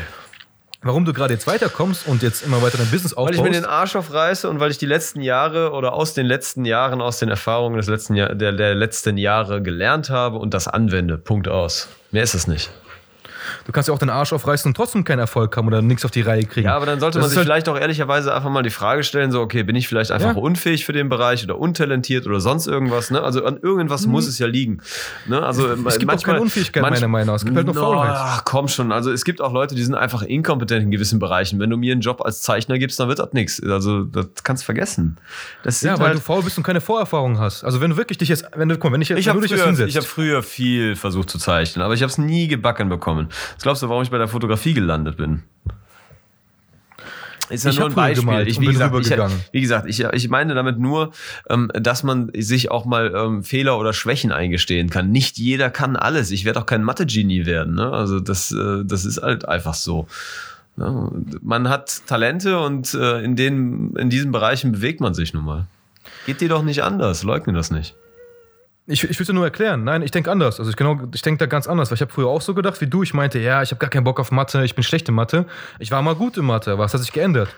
Warum 0.84 1.06
du 1.06 1.14
gerade 1.14 1.34
jetzt 1.34 1.48
weiterkommst 1.48 2.07
und 2.07 2.22
jetzt 2.22 2.45
immer 2.45 2.61
weiter 2.61 2.78
dein 2.78 2.90
Business 2.91 3.15
Weil 3.15 3.24
aufbaust. 3.24 3.40
ich 3.40 3.44
mir 3.44 3.52
den 3.52 3.65
Arsch 3.65 3.95
aufreiße 3.95 4.48
und 4.48 4.60
weil 4.60 4.69
ich 4.69 4.78
die 4.78 4.86
letzten 4.86 5.22
Jahre 5.22 5.72
oder 5.72 5.94
aus 5.94 6.14
den 6.14 6.28
letzten 6.28 6.65
Jahren, 6.65 7.02
aus 7.02 7.18
den 7.18 7.30
Erfahrungen 7.30 7.78
des 7.78 7.88
letzten 7.88 8.14
Jahr, 8.15 8.36
der, 8.36 8.52
der 8.52 8.76
letzten 8.76 9.18
Jahre 9.18 9.61
gelernt 9.64 10.11
habe 10.11 10.38
und 10.38 10.53
das 10.53 10.68
anwende. 10.68 11.18
Punkt 11.18 11.48
aus. 11.48 11.88
Mehr 12.11 12.24
ist 12.24 12.36
es 12.36 12.45
nicht. 12.48 12.69
Du 13.65 13.72
kannst 13.72 13.88
ja 13.88 13.94
auch 13.94 13.99
den 13.99 14.10
Arsch 14.10 14.34
aufreißen 14.34 14.69
und 14.69 14.76
trotzdem 14.76 15.03
keinen 15.03 15.19
Erfolg 15.19 15.56
haben 15.57 15.68
oder 15.68 15.82
nichts 15.82 16.06
auf 16.06 16.11
die 16.11 16.22
Reihe 16.22 16.45
kriegen. 16.45 16.68
Ja, 16.68 16.76
aber 16.76 16.86
dann 16.86 16.99
sollte 16.99 17.18
Das 17.19 17.24
man 17.24 17.30
sich 17.30 17.38
halt- 17.38 17.45
vielleicht 17.48 17.69
auch 17.69 17.78
ehrlicherweise 17.80 18.34
einfach 18.34 18.49
mal 18.49 18.64
die 18.64 18.69
Frage 18.69 19.03
stellen, 19.03 19.32
so, 19.32 19.41
okay, 19.41 19.64
bin 19.64 19.76
ich 19.76 19.88
vielleicht 19.88 20.11
einfach 20.11 20.36
Ja. 20.36 20.41
unfähig 20.41 20.86
für 20.86 20.94
den 20.94 21.10
Bereich 21.10 21.44
oder 21.44 21.57
untalentiert 21.57 22.28
oder 22.28 22.40
sonst 22.40 22.68
irgendwas, 22.68 23.11
ne? 23.11 23.22
Also 23.22 23.44
an 23.45 23.57
irgendwas 23.61 24.06
muss 24.07 24.28
es 24.28 24.40
ja 24.40 24.48
liegen. 24.48 24.82
Ne? 25.28 25.41
Also. 25.41 25.68
Es 25.86 25.99
gibt 25.99 26.11
auch 26.14 26.22
keine 26.24 26.41
Unfähigkeit, 26.41 26.82
meiner 26.82 27.07
Meinung 27.07 27.28
nach. 27.28 27.36
Es 27.36 27.45
gibt 27.45 27.56
halt 27.56 27.65
nur 27.65 27.76
Faulheit. 27.76 28.11
Ach, 28.14 28.44
komm 28.45 28.68
schon. 28.68 28.91
Also 28.91 29.11
es 29.11 29.24
gibt 29.26 29.41
auch 29.41 29.53
Leute, 29.53 29.76
die 29.76 29.84
sind 29.84 29.95
einfach 29.95 30.22
inkompetent 30.22 30.84
in 30.84 30.91
gewissen 30.91 31.19
Bereichen. 31.19 31.60
Wenn 31.60 31.69
du 31.69 31.78
mir 31.78 31.91
einen 31.91 32.02
Job 32.02 32.22
als 32.24 32.41
Zeichner 32.41 32.78
gibst, 32.78 32.99
dann 32.99 33.07
wird 33.10 33.19
das 33.19 33.34
nichts. 33.34 33.61
Also 33.64 34.03
das 34.03 34.28
kannst 34.44 34.64
du 34.64 34.65
vergessen. 34.65 35.18
Das 35.64 35.82
Ja, 35.82 35.98
weil 35.99 36.07
halt, 36.07 36.18
du 36.18 36.22
faul 36.22 36.44
bist 36.44 36.57
und 36.57 36.64
keine 36.64 36.82
Vorerfahrung 36.82 37.40
hast. 37.40 37.64
Also 37.64 37.82
wenn 37.82 37.91
du 37.91 37.98
wirklich 37.98 38.18
dich 38.18 38.30
jetzt, 38.30 38.45
wenn 38.56 38.69
du, 38.69 38.76
mal, 38.78 38.91
wenn 38.91 39.02
ich 39.02 39.10
jetzt, 39.10 39.19
ich 39.19 39.28
habe 39.30 39.41
früher, 39.41 39.76
hab 39.76 40.03
früher 40.06 40.44
viel 40.44 40.95
versucht 40.95 41.30
zu 41.30 41.38
zeichnen, 41.38 41.84
aber 41.84 41.94
ich 41.94 42.02
habe 42.02 42.11
es 42.11 42.18
nie 42.18 42.48
gebacken 42.48 42.90
bekommen. 42.90 43.30
Was 43.55 43.64
glaubst 43.64 43.84
du, 43.84 43.89
warum 43.89 44.03
ich 44.03 44.11
bei 44.11 44.18
der 44.18 44.27
Fotografie 44.27 44.73
gelandet 44.73 45.18
bin? 45.18 45.43
Ist 47.49 47.64
ja 47.64 47.72
Ich 47.72 47.80
nur 47.80 47.89
ein 47.89 47.95
Beispiel. 47.95 48.47
Ich, 48.47 48.59
wie, 48.59 48.65
bin 48.65 48.73
gesagt, 48.73 48.95
ich, 48.99 49.53
wie 49.53 49.61
gesagt, 49.61 49.88
ich, 49.88 50.03
ich 50.03 50.30
meine 50.30 50.53
damit 50.53 50.80
nur, 50.80 51.11
ähm, 51.49 51.72
dass 51.73 52.03
man 52.03 52.30
sich 52.38 52.72
auch 52.72 52.85
mal 52.85 53.14
ähm, 53.15 53.43
Fehler 53.43 53.80
oder 53.80 53.93
Schwächen 53.93 54.31
eingestehen 54.31 54.89
kann. 54.89 55.11
Nicht 55.11 55.38
jeder 55.38 55.69
kann 55.69 55.95
alles. 55.95 56.31
Ich 56.31 56.45
werde 56.45 56.59
auch 56.59 56.65
kein 56.65 56.84
Mathe-Genie 56.84 57.45
werden. 57.45 57.76
Ne? 57.76 57.89
Also 57.89 58.19
das, 58.19 58.51
äh, 58.51 58.84
das 58.84 59.05
ist 59.05 59.22
halt 59.22 59.47
einfach 59.47 59.76
so. 59.76 60.07
Ne? 60.76 61.09
Man 61.41 61.69
hat 61.69 62.01
Talente 62.05 62.59
und 62.59 62.93
äh, 62.93 63.22
in, 63.22 63.35
den, 63.35 63.95
in 63.95 64.09
diesen 64.09 64.31
Bereichen 64.31 64.73
bewegt 64.73 64.99
man 64.99 65.14
sich 65.14 65.34
nun 65.34 65.45
mal. 65.45 65.68
Geht 66.26 66.41
dir 66.41 66.49
doch 66.49 66.64
nicht 66.64 66.84
anders. 66.84 67.23
Leugne 67.23 67.53
das 67.53 67.72
nicht. 67.72 67.95
Ich, 68.89 69.03
ich 69.03 69.19
will 69.19 69.23
es 69.23 69.27
dir 69.27 69.34
nur 69.34 69.43
erklären. 69.43 69.84
Nein, 69.84 70.01
ich 70.01 70.11
denke 70.11 70.31
anders. 70.31 70.59
Also 70.59 70.72
ich, 70.72 70.77
genau, 70.77 70.97
ich 71.14 71.22
denke 71.22 71.39
da 71.39 71.45
ganz 71.45 71.68
anders, 71.68 71.91
weil 71.91 71.95
ich 71.95 72.01
habe 72.01 72.11
früher 72.11 72.27
auch 72.27 72.41
so 72.41 72.53
gedacht 72.53 72.80
wie 72.80 72.88
du. 72.88 73.03
Ich 73.03 73.14
meinte, 73.14 73.38
ja, 73.38 73.61
ich 73.61 73.72
habe 73.72 73.80
gar 73.80 73.89
keinen 73.89 74.05
Bock 74.05 74.19
auf 74.19 74.31
Mathe, 74.31 74.64
ich 74.64 74.76
bin 74.76 74.84
schlecht 74.84 75.09
in 75.09 75.15
Mathe. 75.15 75.45
Ich 75.80 75.91
war 75.91 76.01
mal 76.01 76.15
gut 76.15 76.38
in 76.38 76.45
Mathe, 76.45 76.72
aber 76.72 76.84
was 76.85 76.93
hat 76.93 77.01
sich 77.01 77.11
geändert? 77.11 77.49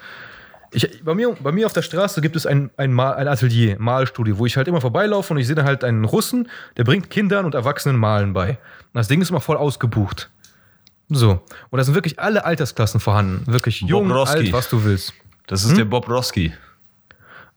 Ich, 0.72 1.04
bei, 1.04 1.14
mir, 1.16 1.36
bei 1.40 1.52
mir 1.52 1.66
auf 1.68 1.74
der 1.74 1.82
Straße 1.84 2.22
gibt 2.22 2.36
es 2.36 2.46
ein, 2.46 2.72
ein, 2.78 2.94
Mal, 2.94 3.14
ein 3.14 3.28
Atelier, 3.28 3.76
Malstudio, 3.80 4.38
wo 4.40 4.46
ich 4.46 4.58
halt 4.58 4.68
immer 4.68 4.82
vorbeilaufe 4.82 5.34
und 5.34 5.40
ich 5.40 5.46
sehe 5.48 5.56
dann 5.56 5.66
halt 5.66 5.84
einen 5.84 6.04
Russen, 6.06 6.50
der 6.78 6.84
bringt 6.84 7.10
Kindern 7.10 7.46
und 7.46 7.54
Erwachsenen 7.56 7.98
Malen 7.98 8.34
bei. 8.34 8.50
Und 8.50 8.58
das 8.94 9.08
Ding 9.08 9.22
ist 9.22 9.30
immer 9.30 9.42
voll 9.42 9.58
ausgebucht. 9.58 10.30
So. 11.10 11.42
Und 11.72 11.78
da 11.78 11.84
sind 11.84 11.96
wirklich 11.96 12.20
alle 12.20 12.46
Altersklassen 12.46 13.00
vorhanden. 13.00 13.52
Wirklich 13.52 13.82
jung, 13.82 14.12
Roski. 14.12 14.38
alt, 14.38 14.54
was 14.54 14.70
du 14.70 14.84
willst. 14.84 15.14
Das 15.48 15.64
Hm? 15.64 15.72
ist 15.72 15.78
der 15.78 15.86
Bob 15.86 16.08
Roski. 16.08 16.54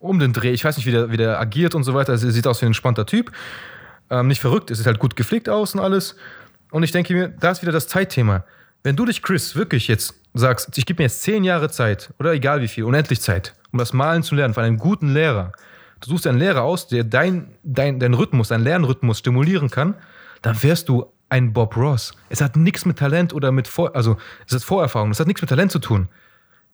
Um 0.03 0.19
den 0.19 0.33
Dreh. 0.33 0.51
Ich 0.51 0.65
weiß 0.65 0.77
nicht, 0.77 0.87
wie 0.87 0.91
der, 0.91 1.11
wie 1.11 1.17
der 1.17 1.41
agiert 1.41 1.75
und 1.75 1.85
so 1.85 1.95
weiter. 1.95 2.13
Also, 2.13 2.27
er 2.27 2.33
sieht 2.33 2.47
aus 2.47 2.61
wie 2.61 2.67
ein 2.67 2.69
entspannter 2.69 3.07
Typ. 3.07 3.33
Ähm, 4.11 4.29
nicht 4.29 4.41
verrückt, 4.41 4.71
es 4.71 4.79
sieht 4.79 4.87
halt 4.87 4.99
gut 4.99 5.17
gepflegt 5.17 5.49
aus 5.49 5.75
und 5.75 5.81
alles. 5.81 6.17
Und 6.71 6.83
ich 6.83 6.91
denke 6.91 7.15
mir, 7.15 7.29
da 7.29 7.51
ist 7.51 7.63
wieder 7.63 7.73
das 7.73 7.89
Zeitthema. 7.89 8.45
Wenn 8.83 8.97
du 8.97 9.07
dich, 9.07 9.23
Chris, 9.23 9.55
wirklich 9.55 9.89
jetzt 9.89 10.15
sagst, 10.35 10.77
ich 10.77 10.87
gebe 10.87 11.03
mir 11.03 11.05
jetzt 11.05 11.23
zehn 11.23 11.45
Jahre 11.45 11.71
Zeit 11.71 12.13
oder 12.19 12.33
egal 12.33 12.61
wie 12.63 12.69
viel, 12.69 12.85
unendlich 12.85 13.21
Zeit, 13.21 13.55
um 13.73 13.79
das 13.79 13.93
Malen 13.93 14.23
zu 14.23 14.35
lernen 14.35 14.55
von 14.55 14.65
einem 14.65 14.79
guten 14.79 15.13
Lehrer. 15.13 15.53
Du 16.01 16.11
suchst 16.11 16.27
einen 16.27 16.39
Lehrer 16.39 16.63
aus, 16.63 16.89
der 16.89 17.05
dein, 17.05 17.55
dein, 17.63 18.01
dein 18.01 18.15
Rhythmus, 18.15 18.49
deinen 18.49 18.65
Lernrhythmus 18.65 19.19
stimulieren 19.21 19.71
kann, 19.71 19.95
dann 20.41 20.61
wärst 20.63 20.89
du 20.89 21.07
ein 21.29 21.53
Bob 21.53 21.77
Ross. 21.77 22.13
Es 22.29 22.41
hat 22.41 22.57
nichts 22.57 22.85
mit 22.85 22.99
Talent 22.99 23.33
oder 23.33 23.53
mit 23.53 23.69
Vor 23.69 23.95
also 23.95 24.17
es 24.47 24.55
hat 24.55 24.63
Vorerfahrung, 24.63 25.13
es 25.13 25.21
hat 25.21 25.29
nichts 25.29 25.43
mit 25.43 25.49
Talent 25.49 25.71
zu 25.71 25.79
tun. 25.79 26.09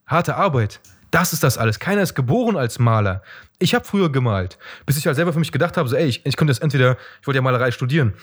Harte 0.06 0.36
Arbeit, 0.36 0.80
Das 1.10 1.32
ist 1.32 1.42
das 1.42 1.58
alles. 1.58 1.78
Keiner 1.78 2.02
ist 2.02 2.14
geboren 2.14 2.56
als 2.56 2.78
Maler. 2.78 3.22
Ich 3.58 3.74
habe 3.74 3.84
früher 3.84 4.12
gemalt, 4.12 4.58
bis 4.86 4.96
ich 4.96 5.06
halt 5.06 5.16
selber 5.16 5.32
für 5.32 5.38
mich 5.38 5.52
gedacht 5.52 5.76
habe, 5.76 5.88
so, 5.88 5.96
ey, 5.96 6.06
ich, 6.06 6.24
ich 6.24 6.36
könnte 6.36 6.50
das 6.50 6.58
entweder, 6.58 6.96
ich 7.20 7.26
wollte 7.26 7.38
ja 7.38 7.42
Malerei 7.42 7.70
studieren. 7.70 8.14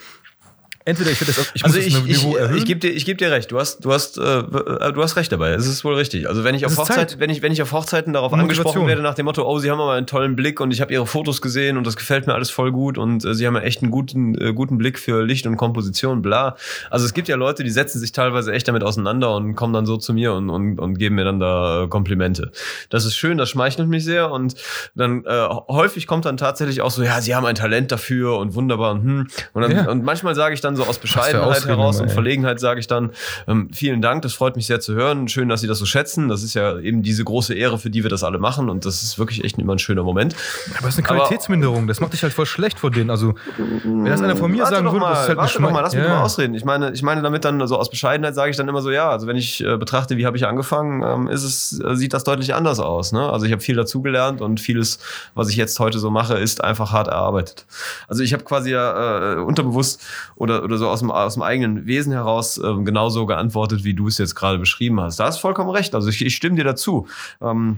Entweder 0.88 1.10
ich, 1.12 1.20
will 1.20 1.26
das, 1.28 1.52
ich 1.56 1.64
Also 1.66 1.78
muss 1.78 1.86
ich, 1.88 1.94
das 1.94 2.04
ich, 2.06 2.24
Niveau 2.24 2.36
erhöhen. 2.38 2.58
ich 2.58 2.66
gebe 2.66 2.80
dir, 2.80 2.92
ich 2.92 3.06
geb 3.06 3.18
dir 3.18 3.32
recht. 3.32 3.52
Du 3.52 3.60
hast, 3.60 3.84
du 3.84 3.92
hast, 3.92 4.20
äh, 4.20 4.22
äh, 4.22 4.94
du 4.94 5.02
hast 5.02 5.16
recht 5.16 5.32
dabei. 5.32 5.50
Es 5.52 5.66
ist 5.66 5.84
wohl 5.84 5.96
richtig. 5.96 6.30
Also 6.30 6.44
wenn 6.44 6.54
ich 6.54 6.64
auf 6.66 6.78
Hochzeit, 6.78 7.10
Zeit. 7.12 7.20
wenn 7.20 7.32
ich, 7.32 7.42
wenn 7.42 7.52
ich 7.52 7.62
auf 7.64 7.72
Hochzeiten 7.72 8.14
darauf 8.14 8.32
angesprochen 8.34 8.86
werde 8.86 9.02
nach 9.02 9.16
dem 9.16 9.26
Motto, 9.26 9.44
oh, 9.44 9.58
Sie 9.58 9.72
haben 9.72 9.82
aber 9.82 9.94
einen 9.94 10.06
tollen 10.06 10.36
Blick 10.36 10.62
und 10.62 10.72
ich 10.72 10.82
habe 10.82 10.94
Ihre 10.94 11.08
Fotos 11.08 11.42
gesehen 11.42 11.78
und 11.78 11.88
das 11.88 11.96
gefällt 11.96 12.28
mir 12.28 12.36
alles 12.36 12.52
voll 12.52 12.72
gut 12.72 12.98
und 13.00 13.26
äh, 13.26 13.34
Sie 13.34 13.48
haben 13.48 13.56
ja 13.56 13.62
echt 13.62 13.82
einen 13.82 13.90
guten, 13.92 14.40
äh, 14.40 14.54
guten 14.54 14.78
Blick 14.78 15.00
für 15.00 15.24
Licht 15.24 15.48
und 15.48 15.58
Komposition, 15.58 16.22
bla. 16.22 16.56
Also 16.92 17.06
es 17.06 17.14
gibt 17.16 17.28
ja 17.30 17.36
Leute, 17.36 17.64
die 17.64 17.72
setzen 17.72 18.00
sich 18.00 18.12
teilweise 18.12 18.54
echt 18.54 18.68
damit 18.68 18.84
auseinander 18.84 19.36
und 19.36 19.56
kommen 19.56 19.74
dann 19.74 19.88
so 19.88 19.98
zu 19.98 20.14
mir 20.14 20.34
und, 20.34 20.52
und, 20.52 20.80
und 20.80 21.00
geben 21.00 21.16
mir 21.16 21.26
dann 21.26 21.40
da 21.40 21.84
äh, 21.84 21.88
Komplimente. 21.88 22.52
Das 22.90 23.06
ist 23.06 23.16
schön, 23.16 23.40
das 23.40 23.50
schmeichelt 23.50 23.88
mich 23.90 24.04
sehr 24.06 24.30
und 24.32 24.54
dann 24.94 25.26
äh, 25.26 25.48
häufig 25.68 26.06
kommt 26.06 26.26
dann 26.26 26.38
tatsächlich 26.38 26.82
auch 26.82 26.92
so, 26.92 27.02
ja, 27.02 27.22
Sie 27.22 27.34
haben 27.34 27.46
ein 27.46 27.56
Talent 27.56 27.92
dafür 27.92 28.38
und 28.38 28.54
wunderbar 28.54 28.92
und 28.92 29.04
hm. 29.04 29.28
Und, 29.54 29.62
dann, 29.64 29.72
Ja. 29.72 29.90
und 29.90 30.04
manchmal 30.04 30.36
sage 30.36 30.54
ich 30.54 30.62
dann 30.62 30.75
so 30.76 30.84
aus 30.84 30.98
Bescheidenheit 31.00 31.66
heraus 31.66 32.02
und. 32.02 32.16
Verlegenheit 32.16 32.60
sage 32.60 32.80
ich 32.80 32.88
dann, 32.88 33.12
ähm, 33.48 33.70
vielen 33.74 34.02
Dank, 34.02 34.22
das 34.22 34.34
freut 34.34 34.56
mich 34.56 34.68
sehr 34.68 34.80
zu 34.80 34.94
hören. 34.94 35.28
Schön, 35.28 35.50
dass 35.50 35.62
Sie 35.62 35.68
das 35.68 35.80
so 35.80 35.86
schätzen. 35.86 36.30
Das 36.30 36.44
ist 36.44 36.54
ja 36.54 36.80
eben 36.80 37.04
diese 37.04 37.24
große 37.24 37.54
Ehre, 37.54 37.78
für 37.78 37.90
die 37.90 38.04
wir 38.04 38.10
das 38.10 38.24
alle 38.24 38.40
machen. 38.40 38.70
Und 38.70 38.86
das 38.86 39.04
ist 39.04 39.20
wirklich 39.20 39.44
echt 39.44 39.58
immer 39.58 39.74
ein 39.74 39.80
schöner 39.80 40.04
Moment. 40.04 40.36
Aber 40.78 40.88
das 40.88 40.98
ist 40.98 41.00
eine 41.00 41.10
Aber- 41.10 41.20
Qualitätsminderung. 41.20 41.88
Das 41.88 42.00
macht 42.00 42.14
dich 42.14 42.24
halt 42.24 42.34
voll 42.34 42.46
schlecht 42.46 42.80
vor 42.80 42.92
denen. 42.92 43.10
Also, 43.10 43.36
wenn 43.84 44.06
das 44.06 44.22
einer 44.22 44.36
von 44.36 44.52
mir 44.52 44.66
sagen 44.66 44.86
würde, 44.86 45.00
mal, 45.00 45.10
das 45.10 45.22
ist 45.24 45.28
halt 45.30 45.38
warte 45.38 45.62
mal, 45.62 45.82
lass 45.82 45.94
mich 45.94 46.04
ja. 46.04 46.10
mal 46.10 46.22
ausreden. 46.22 46.54
Ich 46.56 46.66
meine, 46.66 46.92
ich 46.92 47.04
meine 47.04 47.22
damit 47.22 47.44
dann 47.46 47.66
so 47.68 47.78
aus 47.78 47.90
Bescheidenheit 47.90 48.36
sage 48.36 48.52
ich 48.52 48.58
dann 48.58 48.68
immer 48.68 48.82
so, 48.82 48.92
ja, 48.92 49.10
also 49.10 49.28
wenn 49.28 49.36
ich 49.36 49.64
äh, 49.64 49.78
betrachte, 49.78 50.18
wie 50.18 50.26
habe 50.26 50.38
ich 50.38 50.46
angefangen, 50.46 51.04
ähm, 51.04 51.28
ist 51.28 51.44
es, 51.44 51.80
äh, 51.80 51.96
sieht 51.96 52.14
das 52.14 52.24
deutlich 52.24 52.54
anders 52.56 52.80
aus. 52.80 53.12
Ne? 53.12 53.30
Also 53.30 53.46
ich 53.46 53.52
habe 53.52 53.62
viel 53.62 53.76
dazugelernt 53.76 54.42
und 54.42 54.60
vieles, 54.60 55.00
was 55.34 55.50
ich 55.50 55.56
jetzt 55.56 55.80
heute 55.80 56.00
so 56.00 56.10
mache, 56.10 56.36
ist 56.36 56.64
einfach 56.64 56.92
hart 56.92 57.08
erarbeitet. 57.08 57.66
Also 58.08 58.24
ich 58.24 58.34
habe 58.34 58.44
quasi 58.44 58.72
ja 58.72 59.34
äh, 59.34 59.36
unterbewusst 59.38 60.02
oder, 60.36 60.64
oder 60.66 60.78
so 60.78 60.90
aus 60.90 61.00
dem, 61.00 61.12
aus 61.12 61.36
dem 61.36 61.44
eigenen 61.44 61.86
Wesen 61.86 62.12
heraus 62.12 62.58
ähm, 62.58 62.84
genauso 62.84 63.26
geantwortet, 63.26 63.84
wie 63.84 63.94
du 63.94 64.08
es 64.08 64.18
jetzt 64.18 64.36
gerade 64.36 64.58
beschrieben 64.58 65.00
hast. 65.00 65.20
Da 65.20 65.28
hast 65.28 65.40
vollkommen 65.40 65.70
recht. 65.70 65.96
Also 65.96 66.10
ich, 66.10 66.26
ich 66.26 66.36
stimme 66.36 66.58
dir 66.58 66.66
dazu. 66.66 67.08
Ähm, 67.42 67.78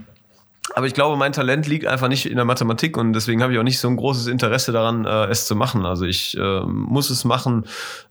aber 0.75 0.85
ich 0.85 0.93
glaube, 0.93 1.15
mein 1.15 1.31
Talent 1.31 1.67
liegt 1.67 1.85
einfach 1.85 2.07
nicht 2.07 2.25
in 2.25 2.35
der 2.35 2.45
Mathematik 2.45 2.97
und 2.97 3.13
deswegen 3.13 3.41
habe 3.41 3.53
ich 3.53 3.59
auch 3.59 3.63
nicht 3.63 3.79
so 3.79 3.87
ein 3.87 3.95
großes 3.95 4.27
Interesse 4.27 4.71
daran, 4.71 5.05
äh, 5.05 5.25
es 5.25 5.47
zu 5.47 5.55
machen. 5.55 5.85
Also 5.85 6.05
ich 6.05 6.37
äh, 6.37 6.61
muss 6.65 7.09
es 7.09 7.23
machen 7.23 7.65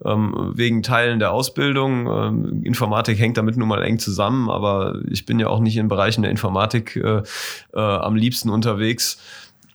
ähm, 0.04 0.52
wegen 0.54 0.82
Teilen 0.82 1.18
der 1.18 1.32
Ausbildung. 1.32 2.06
Ähm, 2.06 2.62
Informatik 2.64 3.18
hängt 3.18 3.36
damit 3.36 3.56
nun 3.56 3.68
mal 3.68 3.82
eng 3.82 3.98
zusammen, 3.98 4.48
aber 4.48 4.98
ich 5.10 5.26
bin 5.26 5.38
ja 5.38 5.48
auch 5.48 5.60
nicht 5.60 5.76
in 5.76 5.88
Bereichen 5.88 6.22
der 6.22 6.30
Informatik 6.30 6.96
äh, 6.96 7.22
äh, 7.74 7.78
am 7.78 8.16
liebsten 8.16 8.48
unterwegs 8.48 9.18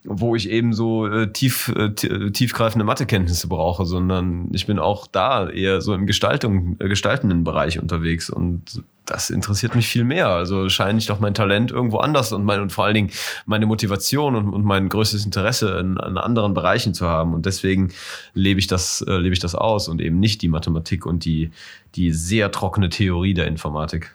wo 0.04 0.36
ich 0.36 0.50
eben 0.50 0.74
so 0.74 1.06
äh, 1.06 1.32
tief, 1.32 1.68
äh, 1.76 1.90
t- 1.90 2.32
tiefgreifende 2.32 2.84
Mathekenntnisse 2.84 3.48
brauche, 3.48 3.86
sondern 3.86 4.50
ich 4.52 4.66
bin 4.66 4.80
auch 4.80 5.06
da 5.06 5.48
eher 5.48 5.82
so 5.82 5.94
im 5.94 6.08
Gestaltung, 6.08 6.76
äh, 6.80 6.88
gestaltenden 6.88 7.44
Bereich 7.44 7.80
unterwegs 7.80 8.30
und 8.30 8.84
das 9.06 9.30
interessiert 9.30 9.76
mich 9.76 9.88
viel 9.88 10.04
mehr. 10.04 10.28
Also 10.30 10.70
scheine 10.70 10.98
ich 11.00 11.08
doch 11.08 11.20
mein 11.20 11.34
Talent 11.34 11.72
irgendwo 11.72 11.98
anders 11.98 12.32
und, 12.32 12.46
mein, 12.46 12.62
und 12.62 12.72
vor 12.72 12.86
allen 12.86 12.94
Dingen 12.94 13.12
meine 13.46 13.66
Motivation 13.66 14.36
und, 14.36 14.54
und 14.54 14.64
mein 14.64 14.90
größtes 14.90 15.26
Interesse 15.26 15.80
in, 15.80 15.98
an 15.98 16.18
anderen 16.18 16.54
Bereichen 16.54 16.94
zu 16.94 17.08
haben. 17.08 17.34
Und 17.34 17.46
deswegen 17.46 17.92
lebe 18.34 18.60
ich 18.60 18.68
das, 18.68 19.04
äh, 19.08 19.18
lebe 19.18 19.34
ich 19.34 19.40
das 19.40 19.54
aus 19.54 19.88
und 19.88 20.02
eben 20.02 20.20
nicht 20.20 20.42
die 20.42 20.48
Mathematik 20.48 21.06
und 21.06 21.26
die, 21.26 21.52
die 21.96 22.12
sehr 22.12 22.52
trockene 22.52 22.90
Theorie 22.90 23.34
der 23.34 23.48
Informatik. 23.48 24.14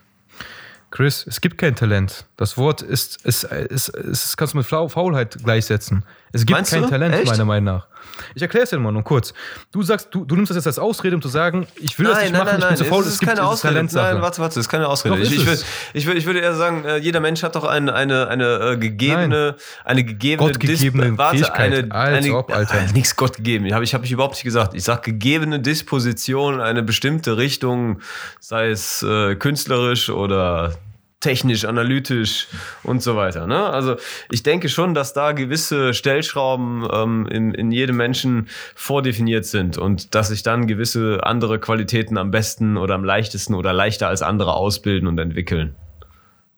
Chris, 0.90 1.26
es 1.26 1.40
gibt 1.40 1.58
kein 1.58 1.74
Talent. 1.74 2.24
Das 2.36 2.58
Wort 2.58 2.82
ist, 2.82 3.24
ist, 3.24 3.44
ist, 3.44 3.88
ist, 3.88 4.36
kannst 4.36 4.52
du 4.52 4.58
mit 4.58 4.66
Faulheit 4.66 5.38
gleichsetzen. 5.42 6.04
Es 6.32 6.42
gibt 6.42 6.50
Meinst 6.50 6.72
kein 6.72 6.82
du? 6.82 6.88
Talent, 6.88 7.14
Echt? 7.14 7.26
meiner 7.26 7.46
Meinung 7.46 7.76
nach. 7.76 7.86
Ich 8.34 8.42
erkläre 8.42 8.64
es 8.64 8.70
dir 8.70 8.78
mal 8.78 8.92
nur 8.92 9.04
kurz. 9.04 9.32
Du 9.72 9.82
sagst, 9.82 10.08
du, 10.10 10.24
du 10.26 10.36
nimmst 10.36 10.50
das 10.50 10.56
jetzt 10.56 10.66
als 10.66 10.78
Ausrede, 10.78 11.16
um 11.16 11.22
zu 11.22 11.28
sagen, 11.28 11.66
ich 11.76 11.98
will 11.98 12.06
das 12.06 12.20
nicht 12.22 12.32
machen, 12.32 12.58
ich 12.58 12.66
bin 12.66 12.76
zu 12.76 12.84
faul, 12.84 13.00
es 13.00 13.06
es, 13.06 13.12
ist 13.14 13.20
gibt 13.20 13.30
keine 13.34 13.46
Ausrede. 13.46 13.74
Nein, 13.74 14.20
warte, 14.20 14.40
warte, 14.40 14.54
das 14.56 14.66
ist 14.66 14.68
keine 14.68 14.86
Ausrede. 14.86 15.16
Doch, 15.16 15.22
ich, 15.22 15.34
ich, 15.34 15.64
ich, 15.94 16.06
will, 16.06 16.16
ich 16.16 16.26
würde 16.26 16.40
eher 16.40 16.54
sagen, 16.54 16.84
äh, 16.84 16.98
jeder 16.98 17.20
Mensch 17.20 17.42
hat 17.42 17.56
doch 17.56 17.64
eine, 17.64 17.94
eine, 17.94 18.28
eine 18.28 18.72
äh, 18.72 18.76
gegebene, 18.76 19.56
eine 19.84 20.04
gegebene, 20.04 20.50
Gottgegebene 20.50 21.06
Disp- 21.12 21.18
warte, 21.18 21.54
eine, 21.54 21.90
eine, 21.90 22.36
ob, 22.36 22.54
Alter. 22.54 22.80
Äh, 22.80 22.86
nichts 22.92 23.16
Gott 23.16 23.36
gegeben. 23.36 23.72
Habe 23.72 23.84
ich, 23.84 23.94
hab 23.94 24.04
ich 24.04 24.12
überhaupt 24.12 24.34
nicht 24.34 24.44
gesagt. 24.44 24.74
Ich 24.74 24.84
sage 24.84 25.00
gegebene 25.12 25.60
Disposition, 25.60 26.60
eine 26.60 26.82
bestimmte 26.82 27.38
Richtung, 27.38 28.00
sei 28.40 28.68
es 28.70 29.02
äh, 29.02 29.36
künstlerisch 29.36 30.10
oder 30.10 30.74
technisch, 31.20 31.64
analytisch 31.64 32.46
und 32.82 33.02
so 33.02 33.16
weiter. 33.16 33.46
Ne? 33.46 33.64
Also 33.70 33.96
ich 34.30 34.42
denke 34.42 34.68
schon, 34.68 34.92
dass 34.94 35.12
da 35.14 35.32
gewisse 35.32 35.94
Stellschrauben 35.94 36.86
ähm, 36.92 37.26
in, 37.26 37.54
in 37.54 37.72
jedem 37.72 37.96
Menschen 37.96 38.48
vordefiniert 38.74 39.46
sind 39.46 39.78
und 39.78 40.14
dass 40.14 40.28
sich 40.28 40.42
dann 40.42 40.66
gewisse 40.66 41.20
andere 41.22 41.58
Qualitäten 41.58 42.18
am 42.18 42.30
besten 42.30 42.76
oder 42.76 42.94
am 42.94 43.02
leichtesten 43.04 43.54
oder 43.54 43.72
leichter 43.72 44.08
als 44.08 44.20
andere 44.22 44.52
ausbilden 44.54 45.08
und 45.08 45.18
entwickeln. 45.18 45.74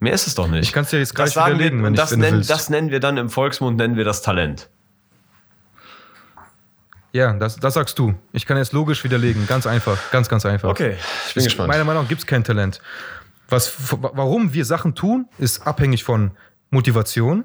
Mehr 0.01 0.13
ist 0.13 0.27
es 0.27 0.35
doch 0.35 0.49
nicht. 0.49 0.65
Ich 0.65 0.73
kann's 0.73 0.91
dir 0.91 0.99
jetzt 0.99 1.15
gleich 1.15 1.27
das 1.27 1.35
sagen 1.35 1.55
widerlegen, 1.55 1.79
wir, 1.81 1.87
wenn 1.87 1.95
ich- 1.95 2.01
das, 2.01 2.11
du 2.11 2.17
nennen, 2.19 2.37
willst. 2.39 2.51
das 2.51 2.69
nennen 2.69 2.91
wir 2.91 3.01
dann 3.01 3.17
im 3.17 3.31
Volksmund 3.31 3.77
nennen 3.79 3.97
wir 3.97 4.05
das 4.05 4.23
Talent. 4.23 4.69
Ja, 7.13 7.33
das, 7.33 7.57
das 7.57 7.75
sagst 7.75 7.99
du. 7.99 8.15
Ich 8.33 8.45
kann 8.45 8.59
jetzt 8.59 8.73
logisch 8.73 9.03
widerlegen. 9.03 9.47
Ganz 9.47 9.67
einfach. 9.67 9.97
Ganz, 10.13 10.29
ganz 10.29 10.45
einfach. 10.45 10.69
Okay, 10.69 10.97
ich 11.29 11.35
bin 11.35 11.41
Es- 11.41 11.45
gespannt. 11.47 11.69
Meiner 11.69 11.85
Meinung 11.85 12.03
nach 12.03 12.09
gibt 12.09 12.21
es 12.21 12.27
kein 12.27 12.45
Talent. 12.45 12.81
Was, 13.49 13.73
warum 14.01 14.53
wir 14.53 14.65
Sachen 14.65 14.95
tun, 14.95 15.27
ist 15.39 15.67
abhängig 15.67 16.05
von 16.05 16.33
Motivation, 16.71 17.45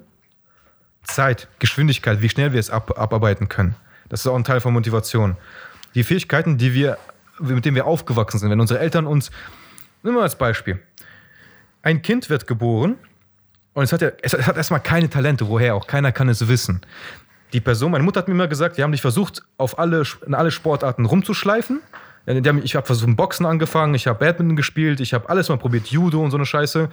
Zeit, 1.03 1.47
Geschwindigkeit, 1.59 2.21
wie 2.21 2.29
schnell 2.29 2.51
wir 2.53 2.59
es 2.59 2.69
ab, 2.69 2.97
abarbeiten 2.99 3.47
können. 3.47 3.75
Das 4.09 4.21
ist 4.21 4.27
auch 4.27 4.35
ein 4.35 4.43
Teil 4.43 4.59
von 4.59 4.73
Motivation. 4.73 5.37
Die 5.95 6.03
Fähigkeiten, 6.03 6.57
die 6.57 6.73
wir, 6.73 6.97
mit 7.39 7.65
denen 7.65 7.75
wir 7.75 7.85
aufgewachsen 7.85 8.39
sind, 8.39 8.49
wenn 8.49 8.59
unsere 8.59 8.79
Eltern 8.79 9.07
uns, 9.07 9.31
nehmen 10.03 10.17
wir 10.17 10.23
als 10.23 10.37
Beispiel, 10.37 10.81
ein 11.81 12.01
Kind 12.01 12.29
wird 12.29 12.47
geboren 12.47 12.97
und 13.73 13.83
es 13.83 13.93
hat, 13.93 14.01
ja, 14.01 14.11
es 14.21 14.33
hat 14.33 14.57
erstmal 14.57 14.81
keine 14.81 15.09
Talente, 15.09 15.47
woher 15.47 15.75
auch, 15.75 15.87
keiner 15.87 16.11
kann 16.11 16.29
es 16.29 16.47
wissen. 16.47 16.81
Die 17.53 17.61
Person, 17.61 17.91
meine 17.91 18.03
Mutter 18.03 18.19
hat 18.19 18.27
mir 18.27 18.33
immer 18.33 18.47
gesagt, 18.47 18.77
die 18.77 18.83
haben 18.83 18.91
dich 18.91 19.01
versucht, 19.01 19.43
auf 19.57 19.77
alle, 19.79 20.03
in 20.25 20.33
alle 20.33 20.51
Sportarten 20.51 21.05
rumzuschleifen. 21.05 21.81
Haben, 22.27 22.61
ich 22.63 22.75
habe 22.75 22.85
versucht, 22.85 23.15
Boxen 23.15 23.45
angefangen, 23.45 23.93
ich 23.95 24.07
habe 24.07 24.19
Badminton 24.19 24.55
gespielt, 24.55 24.99
ich 24.99 25.13
habe 25.13 25.29
alles 25.29 25.49
mal 25.49 25.57
probiert, 25.57 25.87
Judo 25.87 26.23
und 26.23 26.31
so 26.31 26.37
eine 26.37 26.45
Scheiße. 26.45 26.89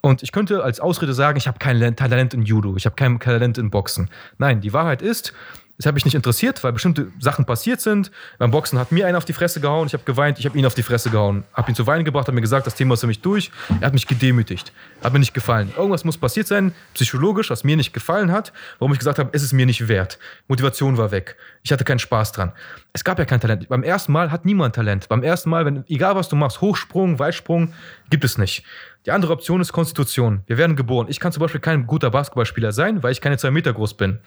Und 0.00 0.22
ich 0.22 0.32
könnte 0.32 0.62
als 0.62 0.80
Ausrede 0.80 1.12
sagen, 1.12 1.38
ich 1.38 1.48
habe 1.48 1.58
kein 1.58 1.76
Len- 1.76 1.96
Talent 1.96 2.32
in 2.34 2.42
Judo, 2.42 2.76
ich 2.76 2.86
habe 2.86 2.96
kein 2.96 3.18
Talent 3.18 3.58
in 3.58 3.70
Boxen. 3.70 4.08
Nein, 4.38 4.60
die 4.60 4.72
Wahrheit 4.72 5.02
ist, 5.02 5.32
es 5.78 5.86
hat 5.86 5.94
mich 5.94 6.04
nicht 6.04 6.16
interessiert, 6.16 6.64
weil 6.64 6.72
bestimmte 6.72 7.12
Sachen 7.20 7.44
passiert 7.44 7.80
sind. 7.80 8.10
Beim 8.38 8.50
Boxen 8.50 8.80
hat 8.80 8.90
mir 8.90 9.06
einer 9.06 9.16
auf 9.16 9.24
die 9.24 9.32
Fresse 9.32 9.60
gehauen, 9.60 9.86
ich 9.86 9.92
habe 9.92 10.02
geweint, 10.02 10.40
ich 10.40 10.44
habe 10.44 10.58
ihn 10.58 10.66
auf 10.66 10.74
die 10.74 10.82
Fresse 10.82 11.08
gehauen. 11.08 11.44
Habe 11.54 11.70
ihn 11.70 11.76
zu 11.76 11.86
weinen 11.86 12.04
gebracht, 12.04 12.26
hat 12.26 12.34
mir 12.34 12.40
gesagt, 12.40 12.66
das 12.66 12.74
Thema 12.74 12.94
ist 12.94 13.00
für 13.00 13.06
mich 13.06 13.20
durch. 13.20 13.52
Er 13.80 13.86
hat 13.86 13.92
mich 13.92 14.08
gedemütigt, 14.08 14.72
hat 15.04 15.12
mir 15.12 15.20
nicht 15.20 15.34
gefallen. 15.34 15.72
Irgendwas 15.76 16.04
muss 16.04 16.18
passiert 16.18 16.48
sein, 16.48 16.74
psychologisch, 16.94 17.48
was 17.50 17.62
mir 17.62 17.76
nicht 17.76 17.92
gefallen 17.92 18.32
hat, 18.32 18.52
warum 18.80 18.92
ich 18.92 18.98
gesagt 18.98 19.20
habe, 19.20 19.30
es 19.32 19.44
ist 19.44 19.52
mir 19.52 19.66
nicht 19.66 19.86
wert. 19.86 20.18
Motivation 20.48 20.96
war 20.96 21.12
weg. 21.12 21.36
Ich 21.62 21.70
hatte 21.70 21.84
keinen 21.84 22.00
Spaß 22.00 22.32
dran. 22.32 22.52
Es 22.92 23.04
gab 23.04 23.20
ja 23.20 23.24
kein 23.24 23.40
Talent. 23.40 23.68
Beim 23.68 23.84
ersten 23.84 24.10
Mal 24.10 24.32
hat 24.32 24.44
niemand 24.44 24.74
Talent. 24.74 25.08
Beim 25.08 25.22
ersten 25.22 25.48
Mal, 25.48 25.64
wenn, 25.64 25.84
egal 25.86 26.16
was 26.16 26.28
du 26.28 26.34
machst, 26.34 26.60
Hochsprung, 26.60 27.20
Weitsprung, 27.20 27.72
gibt 28.10 28.24
es 28.24 28.36
nicht. 28.36 28.64
Die 29.06 29.12
andere 29.12 29.32
Option 29.32 29.60
ist 29.60 29.72
Konstitution. 29.72 30.42
Wir 30.46 30.58
werden 30.58 30.74
geboren. 30.74 31.06
Ich 31.08 31.20
kann 31.20 31.30
zum 31.30 31.40
Beispiel 31.40 31.60
kein 31.60 31.86
guter 31.86 32.10
Basketballspieler 32.10 32.72
sein, 32.72 33.04
weil 33.04 33.12
ich 33.12 33.20
keine 33.20 33.38
zwei 33.38 33.52
Meter 33.52 33.72
groß 33.72 33.94
bin. 33.94 34.18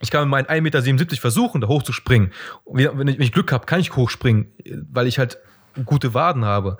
Ich 0.00 0.10
kann 0.10 0.22
mit 0.22 0.30
meinen 0.30 0.46
1,77 0.46 0.92
Meter 0.92 1.16
versuchen, 1.16 1.60
da 1.60 1.68
hochzuspringen. 1.68 2.32
Und 2.64 2.78
Wenn 2.78 3.08
ich, 3.08 3.32
Glück 3.32 3.50
habe, 3.52 3.66
kann 3.66 3.80
ich 3.80 3.94
hochspringen, 3.96 4.52
weil 4.92 5.06
ich 5.06 5.18
halt 5.18 5.38
gute 5.84 6.14
Waden 6.14 6.44
habe. 6.44 6.78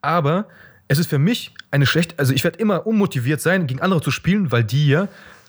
Aber 0.00 0.46
es 0.88 0.98
ist 0.98 1.08
für 1.08 1.18
mich 1.18 1.54
eine 1.70 1.86
schlechte, 1.86 2.18
also 2.18 2.34
ich 2.34 2.44
werde 2.44 2.58
immer 2.58 2.86
unmotiviert 2.86 3.40
sein, 3.40 3.66
gegen 3.66 3.80
andere 3.80 4.00
zu 4.00 4.10
spielen, 4.10 4.50
weil 4.50 4.64
die 4.64 4.88
ja 4.88 5.08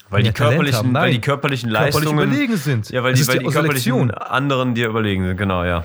Weil 0.10 0.24
die, 0.24 0.32
körperlichen, 0.32 0.94
weil 0.94 1.12
die 1.12 1.22
körperlichen 1.22 1.70
körperlich 1.72 1.94
Leistungen 1.94 2.14
überlegen 2.14 2.58
sind. 2.58 2.90
Ja, 2.90 3.04
weil 3.04 3.14
die, 3.14 3.28
weil 3.28 3.40
die 3.40 3.46
die 3.46 3.52
körperlichen 3.52 3.94
Selektion. 3.94 4.12
anderen 4.12 4.76
dir 4.76 4.88
überlegen 4.88 5.26
sind, 5.26 5.38
genau, 5.38 5.64
ja. 5.64 5.84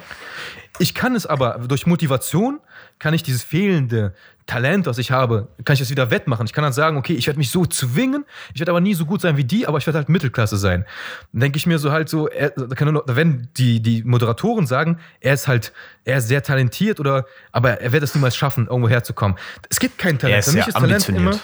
Ich 0.78 0.94
kann 0.94 1.16
es 1.16 1.26
aber 1.26 1.60
durch 1.66 1.86
Motivation, 1.86 2.60
kann 2.98 3.14
ich 3.14 3.22
dieses 3.22 3.42
fehlende 3.42 4.14
Talent, 4.46 4.86
was 4.86 4.96
ich 4.96 5.10
habe, 5.10 5.48
kann 5.64 5.74
ich 5.74 5.80
das 5.80 5.90
wieder 5.90 6.10
wettmachen. 6.10 6.46
Ich 6.46 6.54
kann 6.54 6.64
dann 6.64 6.72
sagen, 6.72 6.96
okay, 6.96 7.12
ich 7.12 7.26
werde 7.26 7.38
mich 7.38 7.50
so 7.50 7.66
zwingen, 7.66 8.24
ich 8.54 8.60
werde 8.60 8.72
aber 8.72 8.80
nie 8.80 8.94
so 8.94 9.04
gut 9.04 9.20
sein 9.20 9.36
wie 9.36 9.44
die, 9.44 9.66
aber 9.66 9.76
ich 9.76 9.86
werde 9.86 9.98
halt 9.98 10.08
Mittelklasse 10.08 10.56
sein. 10.56 10.86
Dann 11.32 11.40
denke 11.42 11.58
ich 11.58 11.66
mir 11.66 11.78
so 11.78 11.92
halt 11.92 12.08
so, 12.08 12.28
er, 12.28 12.52
werden 12.56 13.48
die, 13.58 13.80
die 13.80 14.02
Moderatoren 14.04 14.66
sagen, 14.66 14.98
er 15.20 15.34
ist 15.34 15.48
halt, 15.48 15.72
er 16.04 16.16
ist 16.18 16.28
sehr 16.28 16.42
talentiert 16.42 16.98
oder, 16.98 17.26
aber 17.52 17.80
er 17.82 17.92
wird 17.92 18.02
es 18.02 18.14
niemals 18.14 18.36
schaffen, 18.36 18.66
irgendwo 18.68 18.88
herzukommen. 18.88 19.36
Es 19.68 19.78
gibt 19.80 19.98
kein 19.98 20.18
Talent. 20.18 20.34
Er 20.34 20.38
ist 20.38 20.44
Für 20.46 20.56
mich 20.56 20.64
sehr 20.64 20.68
ist 20.68 20.74
Talent 20.74 20.92
ambitioniert. 21.08 21.34
immer 21.34 21.40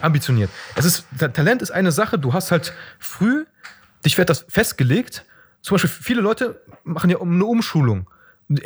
ambitioniert. 0.00 0.50
Es 0.74 0.84
ist, 0.84 1.04
Ta- 1.18 1.28
Talent 1.28 1.62
ist 1.62 1.70
eine 1.70 1.92
Sache, 1.92 2.18
du 2.18 2.32
hast 2.32 2.50
halt 2.50 2.72
früh, 2.98 3.44
dich 4.04 4.18
wird 4.18 4.28
das 4.30 4.44
festgelegt. 4.48 5.24
Zum 5.60 5.76
Beispiel, 5.76 5.90
viele 5.90 6.20
Leute 6.20 6.60
machen 6.82 7.08
ja 7.08 7.20
eine 7.20 7.44
Umschulung. 7.44 8.08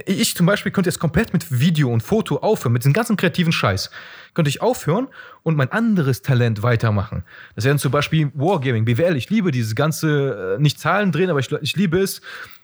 Ich 0.07 0.35
zum 0.37 0.47
Beispiel 0.47 0.73
könnte 0.73 0.89
jetzt 0.91 0.99
komplett 0.99 1.33
mit 1.33 1.61
Video 1.61 1.91
und 1.91 2.03
Foto 2.03 2.39
aufhören, 2.39 2.73
mit 2.73 2.83
diesem 2.83 2.93
ganzen 2.93 3.17
kreativen 3.17 3.53
Scheiß. 3.53 3.91
Könnte 4.35 4.49
ich 4.49 4.63
aufhören 4.63 5.09
und 5.43 5.57
mein 5.57 5.71
anderes 5.73 6.23
Talent 6.23 6.63
weitermachen. 6.63 7.25
Das 7.55 7.65
wäre 7.65 7.77
zum 7.77 7.93
Beispiel 7.93 8.31
Wargaming, 8.35 8.85
BWL. 8.85 9.17
Ich 9.17 9.31
liebe 9.31 9.51
dieses 9.51 9.75
ganze, 9.75 10.57
äh, 10.57 10.63
nicht 10.63 10.81
Zahlen 10.81 11.13
drehen, 11.13 11.31
aber 11.31 11.41
ich, 11.41 11.51
ich 11.53 11.77
liebe 11.77 11.99
es, 11.99 12.21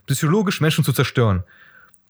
psychologisch 0.07 0.61
Menschen 0.61 0.85
zu 0.85 0.93
zerstören. 0.93 1.45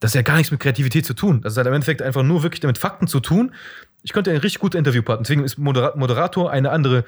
Das 0.01 0.12
hat 0.12 0.16
ja 0.16 0.22
gar 0.22 0.36
nichts 0.36 0.51
mit 0.51 0.60
Kreativität 0.60 1.06
zu 1.06 1.14
tun. 1.14 1.43
Das 1.43 1.56
hat 1.56 1.66
im 1.66 1.72
Endeffekt 1.72 2.02
einfach 2.02 2.22
nur 2.24 2.43
wirklich 2.43 2.60
damit 2.60 2.78
Fakten 2.78 3.06
zu 3.06 3.20
tun. 3.20 3.55
Ich 4.02 4.12
könnte 4.12 4.30
ein 4.30 4.39
richtig 4.39 4.60
guter 4.60 4.78
Interviewpartner. 4.78 5.22
Deswegen 5.22 5.44
ist 5.44 5.59
Modera- 5.59 5.97
Moderator 5.97 6.51
eine 6.51 6.70
andere, 6.70 7.05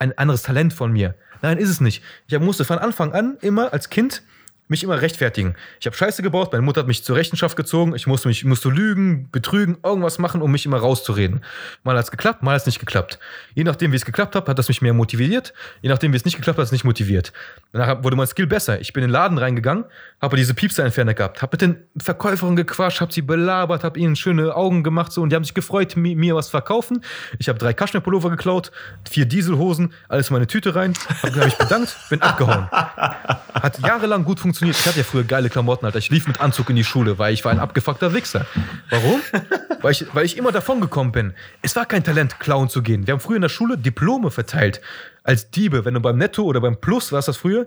ein 0.00 0.16
anderes 0.18 0.42
Talent 0.42 0.72
von 0.72 0.92
mir. 0.92 1.14
Nein, 1.42 1.58
ist 1.58 1.68
es 1.68 1.80
nicht. 1.80 2.02
Ich 2.26 2.38
musste 2.40 2.64
von 2.64 2.78
Anfang 2.78 3.12
an 3.12 3.36
immer 3.40 3.72
als 3.72 3.88
Kind 3.88 4.22
mich 4.68 4.82
immer 4.82 5.00
rechtfertigen. 5.00 5.56
Ich 5.78 5.86
habe 5.86 5.94
Scheiße 5.96 6.22
gebaut, 6.22 6.50
meine 6.52 6.62
Mutter 6.62 6.80
hat 6.80 6.86
mich 6.88 7.04
zur 7.04 7.16
Rechenschaft 7.16 7.54
gezogen, 7.56 7.94
ich 7.94 8.06
musste 8.06 8.28
mich 8.28 8.44
musste 8.44 8.70
lügen, 8.70 9.28
betrügen, 9.30 9.76
irgendwas 9.84 10.18
machen, 10.18 10.40
um 10.40 10.50
mich 10.50 10.64
immer 10.64 10.78
rauszureden. 10.78 11.42
Mal 11.82 11.96
hat 11.98 12.04
es 12.04 12.10
geklappt, 12.10 12.42
mal 12.42 12.52
hat 12.54 12.62
es 12.62 12.66
nicht 12.66 12.78
geklappt. 12.78 13.18
Je 13.54 13.62
nachdem, 13.64 13.92
wie 13.92 13.96
es 13.96 14.06
geklappt 14.06 14.34
hat, 14.34 14.48
hat 14.48 14.58
das 14.58 14.68
mich 14.68 14.80
mehr 14.80 14.94
motiviert. 14.94 15.52
Je 15.82 15.90
nachdem, 15.90 16.12
wie 16.12 16.16
es 16.16 16.24
nicht 16.24 16.36
geklappt 16.36 16.56
hat, 16.56 16.62
hat 16.62 16.66
es 16.68 16.72
nicht 16.72 16.84
motiviert. 16.84 17.32
Danach 17.72 18.02
wurde 18.02 18.16
mein 18.16 18.26
Skill 18.26 18.46
besser. 18.46 18.80
Ich 18.80 18.94
bin 18.94 19.02
in 19.04 19.10
den 19.10 19.12
Laden 19.12 19.36
reingegangen, 19.36 19.84
habe 20.22 20.36
diese 20.38 20.54
Piepser-Entferner 20.54 21.12
gehabt, 21.12 21.42
habe 21.42 21.50
mit 21.52 21.60
den 21.60 21.76
Verkäuferinnen 22.02 22.56
gequatscht, 22.56 23.02
habe 23.02 23.12
sie 23.12 23.22
belabert, 23.22 23.84
habe 23.84 23.98
ihnen 23.98 24.16
schöne 24.16 24.56
Augen 24.56 24.82
gemacht 24.82 25.12
so 25.12 25.20
und 25.20 25.28
die 25.28 25.36
haben 25.36 25.44
sich 25.44 25.52
gefreut, 25.54 25.94
mi- 25.96 26.14
mir 26.14 26.34
was 26.36 26.48
verkaufen. 26.48 27.04
Ich 27.38 27.50
habe 27.50 27.58
drei 27.58 27.74
Kaschmir-Pullover 27.74 28.30
geklaut, 28.30 28.72
vier 29.10 29.26
Dieselhosen, 29.26 29.92
alles 30.08 30.30
in 30.30 30.34
meine 30.34 30.46
Tüte 30.46 30.74
rein, 30.74 30.94
habe 31.22 31.36
hab 31.36 31.44
mich 31.44 31.58
bedankt, 31.58 31.94
bin 32.08 32.22
abgehauen. 32.22 32.70
Hat 32.70 33.78
jahrelang 33.80 34.24
gut 34.24 34.40
funktioniert. 34.40 34.53
Ich 34.62 34.86
hatte 34.86 34.98
ja 34.98 35.04
früher 35.04 35.24
geile 35.24 35.48
Klamotten, 35.48 35.86
Alter. 35.86 35.98
Ich 35.98 36.10
lief 36.10 36.26
mit 36.26 36.40
Anzug 36.40 36.70
in 36.70 36.76
die 36.76 36.84
Schule, 36.84 37.18
weil 37.18 37.34
ich 37.34 37.44
war 37.44 37.52
ein 37.52 37.58
abgefuckter 37.58 38.14
Wichser. 38.14 38.46
Warum? 38.90 39.20
weil, 39.82 39.92
ich, 39.92 40.06
weil 40.14 40.24
ich 40.24 40.36
immer 40.36 40.52
davon 40.52 40.80
gekommen 40.80 41.12
bin. 41.12 41.34
Es 41.62 41.74
war 41.76 41.86
kein 41.86 42.04
Talent, 42.04 42.40
klauen 42.40 42.68
zu 42.68 42.82
gehen. 42.82 43.06
Wir 43.06 43.12
haben 43.12 43.20
früher 43.20 43.36
in 43.36 43.42
der 43.42 43.48
Schule 43.48 43.78
Diplome 43.78 44.30
verteilt. 44.30 44.80
Als 45.22 45.50
Diebe. 45.50 45.84
Wenn 45.84 45.94
du 45.94 46.00
beim 46.00 46.18
Netto 46.18 46.42
oder 46.42 46.60
beim 46.60 46.80
Plus 46.80 47.12
warst 47.12 47.28
das 47.28 47.36
früher, 47.36 47.66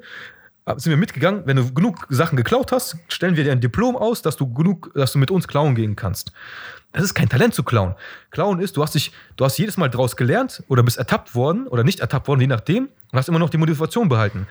sind 0.75 0.89
wir 0.89 0.97
mitgegangen. 0.97 1.43
Wenn 1.45 1.57
du 1.57 1.73
genug 1.73 2.05
Sachen 2.09 2.35
geklaut 2.35 2.71
hast, 2.71 2.97
stellen 3.07 3.35
wir 3.35 3.43
dir 3.43 3.51
ein 3.51 3.61
Diplom 3.61 3.95
aus, 3.95 4.21
dass 4.21 4.35
du 4.35 4.51
genug, 4.53 4.91
dass 4.93 5.13
du 5.13 5.19
mit 5.19 5.31
uns 5.31 5.47
klauen 5.47 5.75
gehen 5.75 5.95
kannst. 5.95 6.31
Das 6.91 7.03
ist 7.03 7.13
kein 7.13 7.29
Talent 7.29 7.53
zu 7.53 7.63
klauen. 7.63 7.95
Klauen 8.31 8.59
ist, 8.59 8.75
du 8.75 8.83
hast 8.83 8.95
dich, 8.95 9.11
du 9.35 9.45
hast 9.45 9.57
jedes 9.57 9.77
Mal 9.77 9.89
draus 9.89 10.15
gelernt 10.15 10.63
oder 10.67 10.83
bist 10.83 10.97
ertappt 10.97 11.35
worden 11.35 11.67
oder 11.67 11.83
nicht 11.83 11.99
ertappt 11.99 12.27
worden, 12.27 12.41
je 12.41 12.47
nachdem, 12.47 12.89
und 13.11 13.19
hast 13.19 13.29
immer 13.29 13.39
noch 13.39 13.49
die 13.49 13.57
Motivation 13.57 14.09
behalten. 14.09 14.47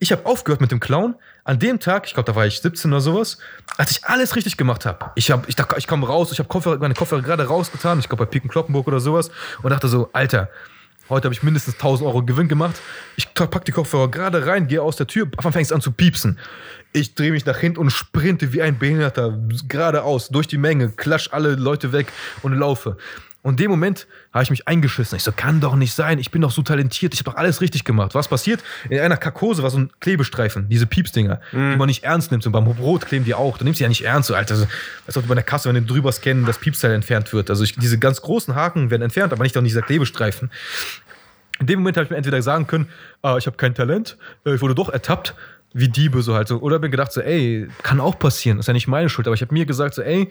Ich 0.00 0.12
habe 0.12 0.26
aufgehört 0.26 0.60
mit 0.60 0.70
dem 0.70 0.78
Clown 0.78 1.16
an 1.42 1.58
dem 1.58 1.80
Tag, 1.80 2.06
ich 2.06 2.14
glaube, 2.14 2.30
da 2.30 2.36
war 2.36 2.46
ich 2.46 2.60
17 2.60 2.92
oder 2.92 3.00
sowas, 3.00 3.38
als 3.76 3.90
ich 3.90 4.04
alles 4.04 4.36
richtig 4.36 4.56
gemacht 4.56 4.86
habe. 4.86 5.10
Ich, 5.16 5.30
hab, 5.30 5.48
ich, 5.48 5.56
dachte, 5.56 5.74
ich 5.76 5.88
komme 5.88 6.06
raus, 6.06 6.30
ich 6.30 6.38
habe 6.38 6.78
meine 6.78 6.94
Koffer 6.94 7.20
gerade 7.20 7.44
rausgetan, 7.44 7.98
ich 7.98 8.08
glaube 8.08 8.24
bei 8.24 8.30
Piken 8.30 8.48
Kloppenburg 8.48 8.86
oder 8.86 9.00
sowas, 9.00 9.30
und 9.62 9.70
dachte 9.70 9.88
so, 9.88 10.08
Alter, 10.12 10.50
heute 11.08 11.24
habe 11.24 11.34
ich 11.34 11.42
mindestens 11.42 11.74
1000 11.74 12.06
Euro 12.06 12.22
Gewinn 12.22 12.46
gemacht. 12.46 12.76
Ich 13.16 13.34
pack 13.34 13.64
die 13.64 13.72
Kopfhörer 13.72 14.08
gerade 14.08 14.46
rein, 14.46 14.68
gehe 14.68 14.82
aus 14.82 14.94
der 14.94 15.08
Tür, 15.08 15.26
einmal 15.36 15.52
fängt 15.52 15.66
es 15.66 15.72
an 15.72 15.80
zu 15.80 15.90
piepsen. 15.90 16.38
Ich 16.92 17.16
drehe 17.16 17.32
mich 17.32 17.44
nach 17.44 17.58
hinten 17.58 17.80
und 17.80 17.90
sprinte 17.90 18.52
wie 18.52 18.62
ein 18.62 18.78
Behinderter 18.78 19.36
geradeaus 19.66 20.28
durch 20.28 20.46
die 20.46 20.58
Menge, 20.58 20.90
klatsch 20.90 21.30
alle 21.32 21.56
Leute 21.56 21.92
weg 21.92 22.06
und 22.42 22.54
laufe. 22.54 22.96
Und 23.42 23.52
in 23.52 23.56
dem 23.58 23.70
Moment 23.70 24.06
habe 24.32 24.42
ich 24.42 24.50
mich 24.50 24.66
eingeschissen. 24.66 25.16
Ich 25.16 25.22
so, 25.22 25.30
kann 25.32 25.60
doch 25.60 25.76
nicht 25.76 25.94
sein. 25.94 26.18
Ich 26.18 26.30
bin 26.30 26.42
doch 26.42 26.50
so 26.50 26.62
talentiert. 26.62 27.14
Ich 27.14 27.20
habe 27.20 27.30
doch 27.30 27.36
alles 27.36 27.60
richtig 27.60 27.84
gemacht. 27.84 28.14
Was 28.14 28.28
passiert? 28.28 28.62
In 28.90 28.98
einer 28.98 29.16
Karkose 29.16 29.62
war 29.62 29.70
so 29.70 29.78
ein 29.78 29.90
Klebestreifen, 30.00 30.68
diese 30.68 30.86
Piepsdinger, 30.86 31.40
die 31.52 31.76
man 31.76 31.86
nicht 31.86 32.02
ernst 32.02 32.32
nimmt. 32.32 32.44
Und 32.46 32.52
beim 32.52 32.64
Brot 32.64 33.06
kleben 33.06 33.24
die 33.24 33.34
auch. 33.34 33.56
Du 33.56 33.64
nimmst 33.64 33.78
die 33.78 33.84
ja 33.84 33.88
nicht 33.88 34.04
ernst. 34.04 34.28
So, 34.28 34.34
Alter, 34.34 34.66
als 35.06 35.16
ob 35.16 35.28
bei 35.28 35.34
der 35.34 35.44
Kasse, 35.44 35.72
wenn 35.72 35.86
du 35.86 35.92
drüber 35.92 36.10
scannen, 36.10 36.46
das 36.46 36.58
Piepsteil 36.58 36.92
entfernt 36.92 37.32
wird. 37.32 37.48
Also 37.48 37.62
ich, 37.62 37.76
diese 37.76 37.98
ganz 37.98 38.20
großen 38.20 38.56
Haken 38.56 38.90
werden 38.90 39.02
entfernt, 39.02 39.32
aber 39.32 39.44
nicht 39.44 39.56
auch 39.56 39.62
dieser 39.62 39.82
Klebestreifen. 39.82 40.50
In 41.60 41.66
dem 41.66 41.80
Moment 41.80 41.96
habe 41.96 42.04
ich 42.04 42.10
mir 42.10 42.16
entweder 42.16 42.40
sagen 42.42 42.66
können, 42.66 42.88
ah, 43.22 43.36
ich 43.36 43.46
habe 43.46 43.56
kein 43.56 43.74
Talent, 43.74 44.16
äh, 44.44 44.54
ich 44.54 44.60
wurde 44.60 44.74
doch 44.74 44.88
ertappt, 44.88 45.34
wie 45.72 45.88
Diebe 45.88 46.22
so 46.22 46.34
halt 46.34 46.48
so. 46.48 46.58
Oder 46.58 46.78
bin 46.78 46.90
gedacht 46.90 47.12
so, 47.12 47.20
ey, 47.20 47.68
kann 47.82 48.00
auch 48.00 48.18
passieren, 48.18 48.58
ist 48.58 48.66
ja 48.66 48.72
nicht 48.72 48.88
meine 48.88 49.08
Schuld. 49.08 49.26
Aber 49.26 49.34
ich 49.34 49.42
habe 49.42 49.52
mir 49.52 49.66
gesagt 49.66 49.94
so, 49.94 50.02
ey, 50.02 50.30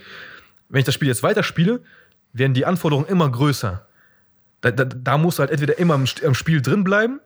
wenn 0.69 0.79
ich 0.79 0.85
das 0.85 0.95
Spiel 0.95 1.07
jetzt 1.07 1.23
weiterspiele, 1.23 1.81
werden 2.37 2.53
die 2.53 2.65
Anforderungen 2.65 3.07
immer 3.07 3.29
größer. 3.29 3.85
Da, 4.61 4.71
da, 4.71 4.85
da 4.85 5.17
musst 5.17 5.39
du 5.39 5.41
halt 5.41 5.51
entweder 5.51 5.77
immer 5.77 5.95
im, 5.95 6.33
Spiel 6.33 6.61
drin 6.61 6.83
bleiben 6.83 7.19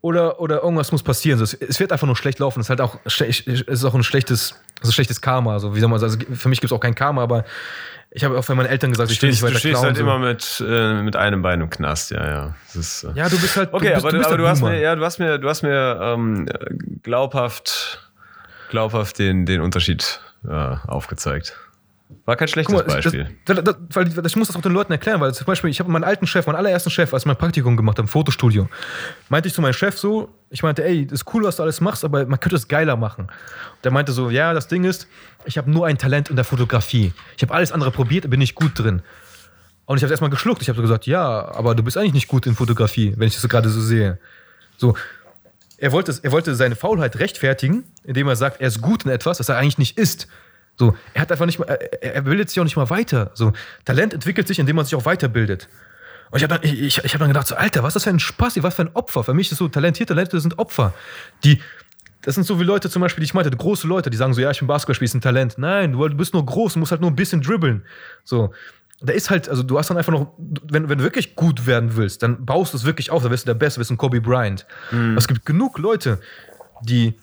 oder, 0.00 0.40
oder 0.40 0.62
irgendwas 0.62 0.92
muss 0.92 1.02
passieren. 1.02 1.40
Es, 1.40 1.54
es 1.54 1.80
wird 1.80 1.92
einfach 1.92 2.06
nur 2.06 2.16
schlecht 2.16 2.38
laufen. 2.38 2.60
Es 2.60 2.66
ist 2.66 2.70
halt 2.70 2.80
auch, 2.80 2.98
es 3.04 3.20
ist 3.20 3.84
auch 3.84 3.94
ein 3.94 4.02
schlechtes, 4.02 4.54
es 4.82 4.88
ist 4.88 4.94
schlechtes 4.94 5.20
Karma. 5.20 5.58
So, 5.60 5.74
wie 5.74 5.80
soll 5.80 5.88
man 5.88 5.98
sagen? 5.98 6.12
Also, 6.12 6.36
für 6.36 6.48
mich 6.48 6.60
gibt 6.60 6.70
es 6.70 6.76
auch 6.76 6.80
kein 6.80 6.94
Karma, 6.94 7.22
aber 7.22 7.44
ich 8.10 8.22
habe 8.22 8.38
auch 8.38 8.44
von 8.44 8.56
meinen 8.56 8.66
Eltern 8.66 8.90
gesagt, 8.90 9.10
Du 9.10 9.14
ich 9.14 9.22
will 9.22 9.30
nicht 9.30 9.38
stehst, 9.38 9.42
weiter 9.42 9.54
du 9.54 9.58
stehst 9.60 9.72
klauen, 9.72 9.86
halt 9.86 9.96
so. 9.96 10.02
immer 10.02 10.18
mit, 10.18 10.64
äh, 10.66 11.02
mit 11.02 11.16
einem 11.16 11.42
Bein 11.42 11.60
im 11.60 11.70
Knast, 11.70 12.10
ja, 12.10 12.26
ja. 12.26 12.54
Ist, 12.74 13.04
äh 13.04 13.12
Ja, 13.14 13.28
du 13.28 13.38
bist 13.38 13.56
halt. 13.56 13.72
Okay, 13.72 13.88
du 13.88 13.94
bist, 13.94 14.04
aber, 14.04 14.18
du, 14.18 14.26
aber 14.26 14.36
du, 14.36 14.46
hast 14.46 14.62
mir, 14.62 14.78
ja, 14.78 14.94
du 14.94 15.04
hast 15.04 15.18
mir, 15.18 15.38
du 15.38 15.48
hast 15.48 15.62
mir 15.62 15.98
ähm, 16.00 16.48
glaubhaft, 17.02 18.08
glaubhaft 18.70 19.18
den, 19.18 19.46
den 19.46 19.60
Unterschied 19.60 20.20
äh, 20.46 20.76
aufgezeigt. 20.86 21.56
War 22.26 22.36
kein 22.36 22.48
schlechtes 22.48 22.72
mal, 22.74 22.84
das, 22.84 22.94
Beispiel. 22.94 23.30
das, 23.46 23.64
das, 23.64 23.76
weil 23.90 24.04
das, 24.08 24.26
ich 24.32 24.36
muss 24.36 24.48
das 24.48 24.56
auch 24.56 24.60
den 24.60 24.72
Leuten 24.72 24.92
erklären, 24.92 25.20
weil 25.20 25.32
zum 25.34 25.46
Beispiel, 25.46 25.70
ich 25.70 25.80
habe 25.80 25.90
meinen 25.90 26.04
alten 26.04 26.26
Chef, 26.26 26.46
meinen 26.46 26.56
allerersten 26.56 26.90
Chef, 26.90 27.12
als 27.14 27.22
ich 27.22 27.26
mein 27.26 27.36
Praktikum 27.36 27.76
gemacht 27.76 27.96
habe 27.98 28.04
im 28.04 28.08
Fotostudio, 28.08 28.68
meinte 29.30 29.48
ich 29.48 29.54
zu 29.54 29.62
meinem 29.62 29.72
Chef 29.72 29.98
so, 29.98 30.28
ich 30.50 30.62
meinte, 30.62 30.84
ey, 30.84 31.06
das 31.06 31.20
ist 31.22 31.34
cool, 31.34 31.44
was 31.44 31.56
du 31.56 31.62
alles 31.62 31.80
machst, 31.80 32.04
aber 32.04 32.26
man 32.26 32.38
könnte 32.40 32.56
es 32.56 32.68
geiler 32.68 32.96
machen. 32.96 33.24
Und 33.24 33.84
der 33.84 33.90
meinte 33.90 34.12
so, 34.12 34.28
ja, 34.30 34.52
das 34.52 34.68
Ding 34.68 34.84
ist, 34.84 35.08
ich 35.46 35.56
habe 35.58 35.70
nur 35.70 35.86
ein 35.86 35.96
Talent 35.98 36.28
in 36.30 36.36
der 36.36 36.44
Fotografie. 36.44 37.12
Ich 37.36 37.42
habe 37.42 37.54
alles 37.54 37.72
andere 37.72 37.90
probiert, 37.90 38.28
bin 38.28 38.38
nicht 38.38 38.54
gut 38.54 38.78
drin. 38.78 39.02
Und 39.86 39.96
ich 39.98 40.02
habe 40.02 40.12
erstmal 40.12 40.30
geschluckt. 40.30 40.62
Ich 40.62 40.68
habe 40.68 40.76
so 40.76 40.82
gesagt, 40.82 41.06
ja, 41.06 41.26
aber 41.54 41.74
du 41.74 41.82
bist 41.82 41.96
eigentlich 41.96 42.14
nicht 42.14 42.28
gut 42.28 42.46
in 42.46 42.54
Fotografie, 42.54 43.14
wenn 43.16 43.28
ich 43.28 43.34
das 43.34 43.42
so 43.42 43.48
gerade 43.48 43.68
so 43.70 43.80
sehe. 43.80 44.18
So, 44.76 44.94
er 45.78 45.92
wollte, 45.92 46.10
es- 46.10 46.20
er 46.20 46.32
wollte 46.32 46.54
seine 46.54 46.76
Faulheit 46.76 47.18
rechtfertigen, 47.18 47.84
indem 48.04 48.28
er 48.28 48.36
sagt, 48.36 48.60
er 48.60 48.68
ist 48.68 48.80
gut 48.80 49.04
in 49.04 49.10
etwas, 49.10 49.38
das 49.38 49.48
er 49.48 49.56
eigentlich 49.58 49.78
nicht 49.78 49.98
ist. 49.98 50.28
So, 50.76 50.96
er 51.12 51.22
hat 51.22 51.30
einfach 51.30 51.46
nicht 51.46 51.58
mal, 51.58 51.66
er, 51.66 52.14
er 52.14 52.22
bildet 52.22 52.50
sich 52.50 52.58
auch 52.58 52.64
nicht 52.64 52.76
mal 52.76 52.90
weiter. 52.90 53.30
So, 53.34 53.52
Talent 53.84 54.14
entwickelt 54.14 54.48
sich, 54.48 54.58
indem 54.58 54.76
man 54.76 54.84
sich 54.84 54.94
auch 54.94 55.04
weiterbildet. 55.04 55.68
Und 56.30 56.38
ich 56.38 56.42
habe 56.42 56.54
dann, 56.54 56.64
ich, 56.64 56.80
ich, 56.80 57.04
ich 57.04 57.12
hab 57.14 57.20
dann 57.20 57.28
gedacht, 57.28 57.46
so, 57.46 57.54
Alter, 57.54 57.82
was 57.82 57.90
ist 57.90 57.94
das 57.94 58.04
für 58.04 58.10
ein 58.10 58.18
Spaß, 58.18 58.60
was 58.62 58.74
für 58.74 58.82
ein 58.82 58.90
Opfer. 58.94 59.22
Für 59.22 59.34
mich 59.34 59.52
ist 59.52 59.58
so, 59.58 59.68
talentierte 59.68 60.14
Leute 60.14 60.40
sind 60.40 60.58
Opfer. 60.58 60.92
Die, 61.44 61.60
das 62.22 62.34
sind 62.34 62.44
so 62.44 62.58
wie 62.58 62.64
Leute 62.64 62.90
zum 62.90 63.02
Beispiel, 63.02 63.20
die 63.20 63.26
ich 63.26 63.34
meinte, 63.34 63.50
große 63.50 63.86
Leute, 63.86 64.10
die 64.10 64.16
sagen 64.16 64.34
so, 64.34 64.40
ja, 64.40 64.50
ich 64.50 64.58
bin 64.58 64.66
Basketballspieler, 64.66 65.06
ist 65.06 65.14
ein 65.14 65.20
Talent. 65.20 65.58
Nein, 65.58 65.92
du, 65.92 66.08
du 66.08 66.16
bist 66.16 66.32
nur 66.32 66.44
groß, 66.44 66.72
du 66.72 66.80
musst 66.80 66.90
halt 66.90 67.00
nur 67.00 67.10
ein 67.10 67.16
bisschen 67.16 67.40
dribbeln. 67.42 67.84
So, 68.24 68.52
da 69.00 69.12
ist 69.12 69.30
halt, 69.30 69.48
also 69.48 69.62
du 69.62 69.78
hast 69.78 69.90
dann 69.90 69.98
einfach 69.98 70.12
noch, 70.12 70.32
wenn, 70.38 70.88
wenn 70.88 70.98
du 70.98 71.04
wirklich 71.04 71.36
gut 71.36 71.66
werden 71.66 71.96
willst, 71.96 72.22
dann 72.22 72.44
baust 72.44 72.72
du 72.72 72.78
es 72.78 72.84
wirklich 72.84 73.10
auf, 73.10 73.22
dann 73.22 73.30
wirst 73.30 73.44
du 73.44 73.50
der 73.50 73.54
Beste, 73.54 73.78
wirst 73.78 73.90
ein 73.90 73.98
Kobe 73.98 74.20
Bryant. 74.20 74.66
Es 75.16 75.28
gibt 75.28 75.44
genug 75.44 75.78
Leute, 75.78 76.18
die 76.82 77.14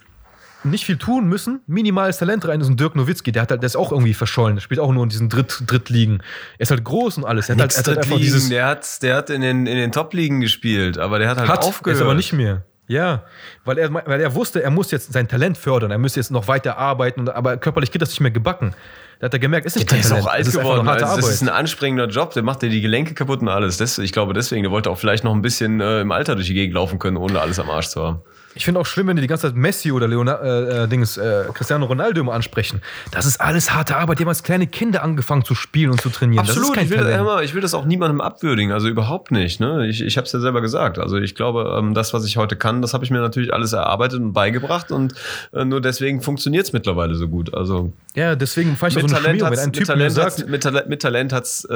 nicht 0.64 0.86
viel 0.86 0.98
tun 0.98 1.28
müssen, 1.28 1.62
minimales 1.68 2.18
Talent 2.18 2.48
rein, 2.48 2.60
das 2.60 2.68
ist 2.68 2.74
ein 2.74 2.78
Dirk 2.78 2.96
Nowitzki, 2.96 3.32
der, 3.32 3.44
hat 3.44 3.52
halt, 3.52 3.62
der 3.62 3.68
ist 3.68 3.76
auch 3.76 3.92
irgendwie 3.92 4.14
verschollen, 4.14 4.56
der 4.56 4.62
spielt 4.62 4.80
auch 4.80 4.92
nur 4.92 5.04
in 5.04 5.10
diesen 5.10 5.30
Dritt, 5.30 5.64
Drittligen. 5.68 6.22
Er 6.58 6.64
ist 6.64 6.72
halt 6.72 6.84
groß 6.84 7.18
und 7.18 7.26
alles. 7.26 7.50
Er 7.50 7.56
hat 7.56 7.62
halt, 7.62 7.74
er 7.74 7.78
hat 7.80 7.88
halt 7.88 7.98
Drittligen, 7.98 8.22
dieses, 8.22 8.50
der 8.50 8.66
hat, 8.68 9.02
der 9.04 9.16
hat 9.16 9.30
in 9.30 9.42
den, 9.42 9.66
in 9.68 9.78
den 9.78 9.92
Top-Ligen 9.92 10.42
gespielt, 10.42 10.98
aber 10.98 11.20
der 11.20 11.30
hat 11.30 11.38
halt 11.38 11.50
hat, 11.50 11.64
aufgehört. 11.64 12.00
ist 12.00 12.04
aber 12.04 12.16
nicht 12.16 12.34
mehr. 12.34 12.66
Ja, 12.88 13.24
weil 13.64 13.78
er, 13.78 13.94
weil 13.94 14.20
er 14.20 14.36
wusste, 14.36 14.62
er 14.62 14.70
muss 14.70 14.92
jetzt 14.92 15.14
sein 15.14 15.28
Talent 15.28 15.58
fördern, 15.58 15.92
er 15.92 15.98
müsste 15.98 16.20
jetzt 16.20 16.30
noch 16.30 16.50
weiter 16.50 16.78
arbeiten, 16.78 17.30
aber 17.30 17.56
körperlich 17.56 17.92
geht 17.92 18.02
das 18.02 18.10
nicht 18.10 18.20
mehr 18.20 18.32
gebacken. 18.32 18.74
Da 19.20 19.26
hat 19.26 19.34
er 19.34 19.40
gemerkt, 19.40 19.66
ist 19.68 19.76
nicht 19.76 19.90
Der 19.90 20.00
kein 20.00 20.06
ist 20.06 20.12
auch 20.12 20.28
alt 20.28 20.42
ist 20.42 20.58
einfach 20.58 20.72
geworden. 20.72 20.88
harte 20.90 21.04
Also 21.06 21.18
das 21.18 21.26
Arbeit. 21.26 21.36
ist 21.36 21.42
ein 21.44 21.50
anstrengender 21.50 22.08
Job. 22.08 22.34
Der 22.34 22.42
macht 22.42 22.64
dir 22.64 22.70
die 22.70 22.82
Gelenke 22.82 23.14
kaputt 23.14 23.42
und 23.42 23.50
alles. 23.50 23.78
Das, 23.78 24.00
ich 24.00 24.12
glaube 24.12 24.34
deswegen, 24.34 24.64
der 24.64 24.72
wollte 24.72 24.90
auch 24.90 24.98
vielleicht 24.98 25.24
noch 25.24 25.34
ein 25.34 25.44
bisschen 25.44 25.80
äh, 25.80 26.02
im 26.02 26.12
Alter 26.12 26.34
durch 26.36 26.48
die 26.48 26.56
Gegend 26.56 26.74
laufen 26.74 26.98
können, 26.98 27.18
ohne 27.18 27.40
alles 27.40 27.60
am 27.60 27.70
Arsch 27.70 27.88
zu 27.90 28.04
haben. 28.04 28.22
Ich 28.54 28.66
finde 28.66 28.80
auch 28.80 28.86
schlimm, 28.86 29.08
wenn 29.08 29.16
die 29.16 29.22
die 29.22 29.28
ganze 29.28 29.48
Zeit 29.48 29.56
Messi 29.56 29.92
oder 29.92 30.08
Leonardo, 30.08 30.44
äh, 30.44 30.84
äh, 30.84 30.88
Dings, 30.88 31.18
äh, 31.18 31.46
Cristiano 31.54 31.86
Ronaldo 31.86 32.22
immer 32.22 32.34
ansprechen. 32.34 32.82
Das 33.12 33.26
ist 33.26 33.40
alles 33.40 33.74
harte 33.74 33.96
Arbeit. 33.96 34.20
Die 34.20 34.24
haben 34.24 34.30
als 34.30 34.44
kleine 34.44 34.68
Kinder 34.68 35.04
angefangen 35.04 35.46
zu 35.46 35.56
spielen 35.56 35.92
und 35.92 36.02
zu 36.02 36.10
trainieren. 36.10 36.46
Absolut, 36.46 36.74
kein 36.74 36.86
ich 36.86 36.92
will, 36.92 37.06
immer, 37.06 37.42
ich 37.44 37.54
will 37.54 37.62
das 37.62 37.74
auch 37.74 37.86
niemandem 37.86 38.20
abwürdigen, 38.20 38.72
also 38.72 38.88
überhaupt 38.88 39.32
nicht. 39.32 39.60
Ne? 39.60 39.88
Ich, 39.88 40.02
ich 40.02 40.18
habe 40.18 40.26
es 40.26 40.34
ja 40.34 40.40
selber 40.40 40.62
gesagt. 40.62 41.00
Also 41.00 41.18
ich 41.18 41.36
glaube, 41.36 41.76
ähm, 41.78 41.94
das, 41.94 42.14
was 42.14 42.26
ich 42.26 42.38
heute 42.38 42.56
kann, 42.56 42.82
das 42.82 42.94
habe 42.94 43.06
ich 43.06 43.12
mir 43.12 43.20
natürlich 43.20 43.54
alles 43.54 43.74
erarbeitet 43.74 44.20
und 44.20 44.34
beigebracht 44.34 44.92
und 44.92 45.14
äh, 45.54 45.64
nur 45.64 45.82
deswegen 45.82 46.22
funktioniert 46.22 46.66
es 46.66 46.74
mittlerweile 46.74 47.16
so 47.16 47.28
gut. 47.28 47.54
Also 47.54 47.94
Ja, 48.16 48.36
deswegen 48.36 48.76
fand 48.76 48.92
ich 48.92 49.02
mit 49.02 49.10
so 49.10 49.16
eine 49.16 49.26
Talent 49.26 49.42
wenn 49.42 49.60
ein 49.60 49.66
mit 49.68 49.76
Typ 49.76 49.86
Talent 49.86 50.12
sagt, 50.12 50.48
mit, 50.50 50.64
Talent, 50.64 50.90
mit 50.90 51.02
Talent 51.02 51.34
hat's 51.34 51.66
äh, 51.70 51.76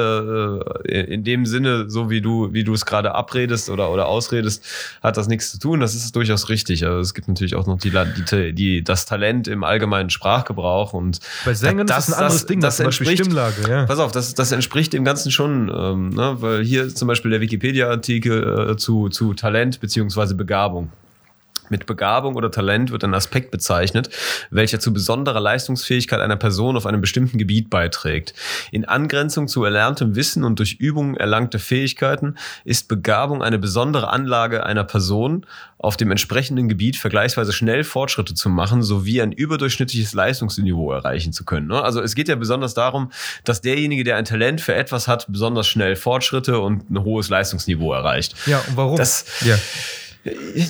in 0.89 1.23
dem 1.23 1.45
Sinne, 1.45 1.89
so 1.89 2.09
wie 2.09 2.21
du, 2.21 2.53
wie 2.53 2.63
du 2.63 2.73
es 2.73 2.85
gerade 2.85 3.15
abredest 3.15 3.69
oder, 3.69 3.91
oder 3.91 4.07
ausredest, 4.07 4.65
hat 5.01 5.17
das 5.17 5.27
nichts 5.27 5.51
zu 5.51 5.59
tun. 5.59 5.79
Das 5.79 5.95
ist 5.95 6.15
durchaus 6.15 6.49
richtig. 6.49 6.64
Also 6.69 6.99
es 6.99 7.13
gibt 7.13 7.27
natürlich 7.27 7.55
auch 7.55 7.67
noch 7.67 7.77
die, 7.77 7.91
die, 8.31 8.53
die, 8.53 8.83
das 8.83 9.05
Talent 9.05 9.47
im 9.47 9.63
allgemeinen 9.63 10.09
Sprachgebrauch 10.09 10.93
und 10.93 11.19
bei 11.45 11.53
Sängern 11.53 11.87
ist 11.87 11.95
das 11.95 12.13
ein 12.13 12.19
anderes 12.19 12.45
Ding, 12.45 12.59
das, 12.59 12.77
Beispiel 12.77 13.07
entspricht- 13.07 13.23
Stimmlage. 13.23 13.69
Ja. 13.69 13.85
Pass 13.85 13.99
auf, 13.99 14.11
das, 14.11 14.33
das 14.33 14.51
entspricht 14.51 14.93
dem 14.93 15.03
Ganzen 15.03 15.31
schon, 15.31 15.71
ähm, 15.75 16.09
ne? 16.09 16.35
weil 16.39 16.63
hier 16.63 16.93
zum 16.93 17.07
Beispiel 17.07 17.31
der 17.31 17.41
Wikipedia-Artikel 17.41 18.71
äh, 18.71 18.77
zu, 18.77 19.09
zu 19.09 19.33
Talent 19.33 19.79
beziehungsweise 19.79 20.35
Begabung. 20.35 20.91
Mit 21.69 21.85
Begabung 21.85 22.35
oder 22.35 22.51
Talent 22.51 22.91
wird 22.91 23.03
ein 23.03 23.13
Aspekt 23.13 23.51
bezeichnet, 23.51 24.09
welcher 24.49 24.79
zu 24.79 24.93
besonderer 24.93 25.39
Leistungsfähigkeit 25.39 26.19
einer 26.19 26.35
Person 26.35 26.77
auf 26.77 26.85
einem 26.85 27.01
bestimmten 27.01 27.37
Gebiet 27.37 27.69
beiträgt. 27.69 28.33
In 28.71 28.85
Angrenzung 28.85 29.47
zu 29.47 29.63
erlerntem 29.63 30.15
Wissen 30.15 30.43
und 30.43 30.59
durch 30.59 30.73
Übung 30.73 31.15
erlangte 31.15 31.59
Fähigkeiten 31.59 32.35
ist 32.63 32.87
Begabung 32.87 33.41
eine 33.41 33.59
besondere 33.59 34.09
Anlage 34.09 34.65
einer 34.65 34.83
Person, 34.83 35.45
auf 35.77 35.97
dem 35.97 36.09
entsprechenden 36.09 36.67
Gebiet 36.67 36.95
vergleichsweise 36.95 37.53
schnell 37.53 37.83
Fortschritte 37.83 38.33
zu 38.33 38.49
machen, 38.49 38.81
sowie 38.81 39.21
ein 39.21 39.31
überdurchschnittliches 39.31 40.13
Leistungsniveau 40.13 40.91
erreichen 40.91 41.31
zu 41.31 41.45
können. 41.45 41.67
ne? 41.67 41.83
Also 41.83 42.01
es 42.01 42.15
geht 42.15 42.27
ja 42.27 42.35
besonders 42.35 42.73
darum, 42.73 43.11
dass 43.43 43.61
derjenige, 43.61 44.03
der 44.03 44.15
ein 44.15 44.25
Talent 44.25 44.61
für 44.61 44.73
etwas 44.73 45.07
hat, 45.07 45.25
besonders 45.29 45.67
schnell 45.67 45.95
Fortschritte 45.95 46.59
und 46.59 46.89
ein 46.89 47.03
hohes 47.03 47.29
Leistungsniveau 47.29 47.93
erreicht. 47.93 48.35
Ja, 48.47 48.63
und 48.67 48.77
warum? 48.77 48.97
Das, 48.97 49.25
ja. 49.45 49.57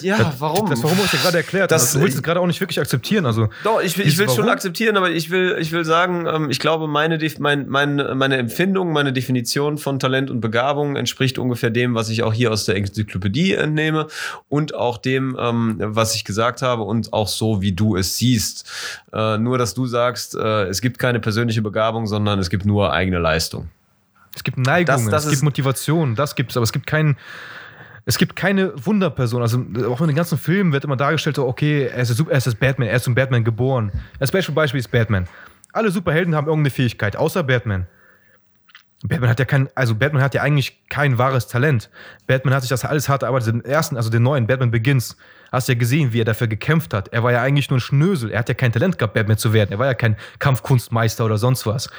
Ja, 0.02 0.34
warum? 0.40 0.70
Das 0.70 0.84
Warum 0.84 0.98
hast 0.98 1.14
du 1.14 1.18
gerade 1.18 1.38
erklärt. 1.38 1.72
Das- 1.72 1.84
also, 1.84 2.00
du 2.00 2.04
willst 2.06 2.18
es 2.18 2.24
gerade 2.24 2.40
auch 2.42 2.48
nicht 2.48 2.60
wirklich 2.60 2.80
akzeptieren. 2.80 3.26
Also, 3.26 3.48
Doch, 3.64 3.82
ich 3.82 3.98
will, 3.98 4.06
ich 4.06 4.18
will 4.18 4.28
schon 4.28 4.40
Warum? 4.40 4.50
akzeptieren, 4.52 4.98
aber 4.98 5.10
ich 5.12 5.30
will, 5.30 5.56
ich 5.60 5.72
will 5.72 5.86
sagen, 5.86 6.26
ähm, 6.28 6.50
ich 6.50 6.60
glaube, 6.60 6.88
meine, 6.88 7.18
mein, 7.40 7.70
mein, 7.70 7.96
meine 8.18 8.38
Empfindung, 8.38 8.92
meine 8.92 9.14
Definition 9.14 9.78
von 9.78 9.98
Talent 10.00 10.30
und 10.30 10.42
Begabung 10.42 10.96
entspricht 10.98 11.38
ungefähr 11.38 11.70
dem, 11.70 11.96
was 11.96 12.10
ich 12.10 12.24
auch 12.24 12.34
hier 12.34 12.52
aus 12.52 12.66
der 12.66 12.76
Enzyklopädie 12.76 13.54
entnehme 13.54 14.08
und 14.50 14.76
auch 14.76 14.98
dem, 14.98 15.38
ähm, 15.40 15.76
was 15.80 16.16
ich 16.16 16.26
gesagt 16.26 16.62
habe 16.62 16.84
und 16.84 17.14
auch 17.14 17.28
so, 17.30 17.62
wie 17.62 17.72
du 17.72 17.96
es 17.96 18.18
siehst. 18.18 18.70
Äh, 19.14 19.38
nur, 19.38 19.58
dass 19.58 19.74
du 19.74 19.86
sagst, 19.86 20.36
äh, 20.36 20.64
es 20.66 20.82
gibt 20.82 21.00
keine 21.00 21.20
persönliche 21.22 21.62
Begabung, 21.62 22.08
sondern 22.08 22.40
es 22.40 22.50
gibt 22.50 22.66
nur 22.66 22.92
eigene 22.92 23.20
Leistung. 23.20 23.70
es 24.36 24.44
gibt 24.44 24.58
Neigungen, 24.58 25.06
Das- 25.06 25.24
das 25.24 25.26
es 25.28 25.32
gibt 25.32 25.44
Motivation, 25.44 26.16
das 26.16 26.36
gibt's, 26.36 26.58
aber 26.58 26.66
es 26.66 26.74
gibt 26.74 26.88
keinen. 26.88 27.16
Es 28.06 28.18
gibt 28.18 28.36
keine 28.36 28.74
Wunderperson. 28.86 29.42
Also 29.42 29.66
auch 29.90 30.00
in 30.02 30.08
den 30.08 30.16
ganzen 30.16 30.38
Filmen 30.38 30.72
wird 30.72 30.84
immer 30.84 30.96
dargestellt, 30.96 31.38
so, 31.38 31.48
okay, 31.48 31.86
er 31.86 32.02
ist, 32.04 32.10
Super- 32.16 32.32
er 32.32 32.38
ist 32.38 32.60
Batman, 32.60 32.88
er 32.88 32.96
ist 32.98 33.04
zum 33.04 33.16
Batman 33.16 33.44
geboren. 33.44 33.92
Das 34.20 34.32
beste 34.32 34.52
Beispiel 34.52 34.80
ist 34.80 34.92
Batman. 34.92 35.28
Alle 35.74 35.90
Superhelden 35.92 36.36
haben 36.36 36.48
irgendeine 36.48 36.70
Fähigkeit, 36.70 37.16
außer 37.16 37.44
Batman. 37.44 37.88
Batman 39.04 39.30
hat 39.30 39.40
ja 39.40 39.46
kein, 39.46 39.70
also 39.76 39.94
Batman 39.96 40.22
hat 40.22 40.34
ja 40.34 40.42
eigentlich 40.42 40.80
kein 40.90 41.18
wahres 41.18 41.48
Talent. 41.48 41.90
Batman 42.28 42.54
hat 42.54 42.62
sich 42.62 42.70
das 42.70 42.86
alles 42.86 43.10
hart 43.10 43.24
erarbeitet. 43.24 43.54
Den 43.54 43.66
ersten, 43.66 43.98
also 43.98 44.10
den 44.10 44.24
neuen 44.24 44.48
Batman 44.48 44.72
Begins, 44.72 45.18
hast 45.52 45.68
du 45.68 45.74
ja 45.74 45.78
gesehen, 45.80 46.14
wie 46.14 46.22
er 46.22 46.26
dafür 46.26 46.48
gekämpft 46.48 46.94
hat. 46.94 47.10
Er 47.10 47.24
war 47.24 47.32
ja 47.32 47.42
eigentlich 47.42 47.70
nur 47.70 47.78
ein 47.78 47.82
Schnösel. 47.82 48.32
Er 48.32 48.40
hat 48.40 48.50
ja 48.50 48.56
kein 48.56 48.72
Talent 48.72 48.98
gehabt, 48.98 49.14
Batman 49.14 49.38
zu 49.38 49.54
werden. 49.54 49.72
Er 49.72 49.80
war 49.80 49.88
ja 49.88 49.94
kein 49.94 50.16
Kampfkunstmeister 50.40 51.26
oder 51.26 51.38
sonst 51.38 51.66
was. 51.66 51.90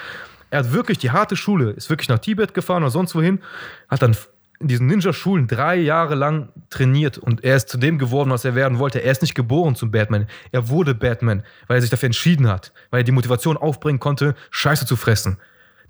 Er 0.50 0.60
hat 0.60 0.72
wirklich 0.72 0.98
die 0.98 1.10
harte 1.10 1.36
Schule, 1.36 1.70
ist 1.70 1.90
wirklich 1.90 2.08
nach 2.08 2.18
Tibet 2.18 2.54
gefahren 2.54 2.82
oder 2.82 2.90
sonst 2.90 3.14
wohin, 3.14 3.40
hat 3.88 4.02
dann 4.02 4.16
in 4.58 4.68
diesen 4.68 4.86
Ninja-Schulen 4.86 5.46
drei 5.46 5.76
Jahre 5.76 6.14
lang 6.14 6.48
trainiert 6.70 7.18
und 7.18 7.44
er 7.44 7.56
ist 7.56 7.68
zu 7.68 7.76
dem 7.78 7.98
geworden, 7.98 8.30
was 8.30 8.44
er 8.44 8.54
werden 8.54 8.78
wollte. 8.78 9.02
Er 9.02 9.12
ist 9.12 9.20
nicht 9.22 9.34
geboren 9.34 9.74
zum 9.74 9.90
Batman. 9.90 10.26
Er 10.52 10.68
wurde 10.68 10.94
Batman, 10.94 11.42
weil 11.66 11.76
er 11.78 11.80
sich 11.82 11.90
dafür 11.90 12.06
entschieden 12.06 12.48
hat, 12.48 12.72
weil 12.90 13.00
er 13.00 13.04
die 13.04 13.12
Motivation 13.12 13.56
aufbringen 13.56 14.00
konnte, 14.00 14.34
Scheiße 14.50 14.86
zu 14.86 14.96
fressen. 14.96 15.36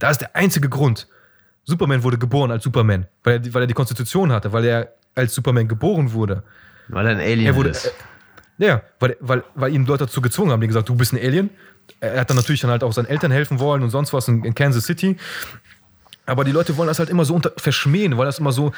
Da 0.01 0.11
ist 0.11 0.21
der 0.21 0.35
einzige 0.35 0.69
Grund. 0.69 1.07
Superman 1.65 2.03
wurde 2.03 2.19
geboren 2.19 2.51
als 2.51 2.65
Superman, 2.65 3.07
weil 3.25 3.35
er, 3.35 3.39
die- 3.39 3.55
weil 3.55 3.63
er 3.63 3.67
die 3.67 3.75
Konstitution 3.75 4.33
hatte, 4.33 4.53
weil 4.53 4.65
er 4.65 4.93
als 5.15 5.35
Superman 5.35 5.69
geboren 5.69 6.13
wurde. 6.13 6.43
Weil 6.89 7.07
er 7.07 7.13
ein 7.13 7.21
Alien 7.21 7.47
Er 7.47 7.55
wurde, 7.57 7.71
äh, 7.71 7.75
ja, 8.59 8.83
weil, 9.01 9.17
weil, 9.21 9.45
weil 9.55 9.73
ihn 9.75 9.87
Leute 9.87 10.05
dazu 10.07 10.21
gezwungen 10.21 10.51
haben, 10.53 10.61
die 10.61 10.67
gesagt, 10.67 10.89
du 10.89 10.95
bist 10.95 11.13
ein 11.13 11.19
Alien. 11.21 11.51
Er 12.01 12.21
hat 12.21 12.31
dann 12.31 12.37
natürlich 12.37 12.61
dann 12.61 12.71
halt 12.71 12.83
auch 12.83 12.93
seinen 12.93 13.07
Eltern 13.07 13.31
helfen 13.31 13.59
wollen 13.61 13.83
und 13.83 13.91
sonst 13.91 14.13
was 14.13 14.27
in, 14.29 14.45
in 14.45 14.55
Kansas 14.55 14.85
City. 14.87 15.17
Aber 16.27 16.45
die 16.45 16.53
Leute 16.53 16.77
wollen 16.77 16.89
das 16.89 16.99
halt 16.99 17.09
immer 17.09 17.25
so 17.25 17.35
unter, 17.35 17.53
verschmähen, 17.57 18.19
weil 18.19 18.27
das 18.27 18.39
immer 18.39 18.53
so, 18.53 18.73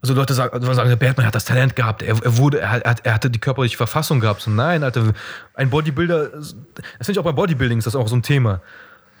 also 0.00 0.14
Leute 0.14 0.34
sagen, 0.34 0.52
also 0.54 0.72
sagen, 0.72 0.98
Batman 0.98 1.26
hat 1.26 1.34
das 1.34 1.44
Talent 1.44 1.76
gehabt, 1.76 2.02
er, 2.02 2.16
er 2.22 2.36
wurde, 2.38 2.60
er, 2.60 2.70
hat, 2.70 3.04
er 3.04 3.14
hatte 3.14 3.30
die 3.30 3.38
körperliche 3.38 3.76
Verfassung 3.76 4.20
gehabt. 4.20 4.40
So, 4.40 4.50
nein, 4.50 4.82
Alter, 4.82 5.12
ein 5.54 5.70
Bodybuilder, 5.70 6.30
das 6.30 6.54
finde 7.00 7.12
ich 7.12 7.18
auch 7.18 7.24
bei 7.24 7.32
Bodybuilding 7.32 7.78
ist 7.78 7.86
das 7.86 7.96
auch 7.96 8.08
so 8.08 8.16
ein 8.16 8.22
Thema. 8.22 8.60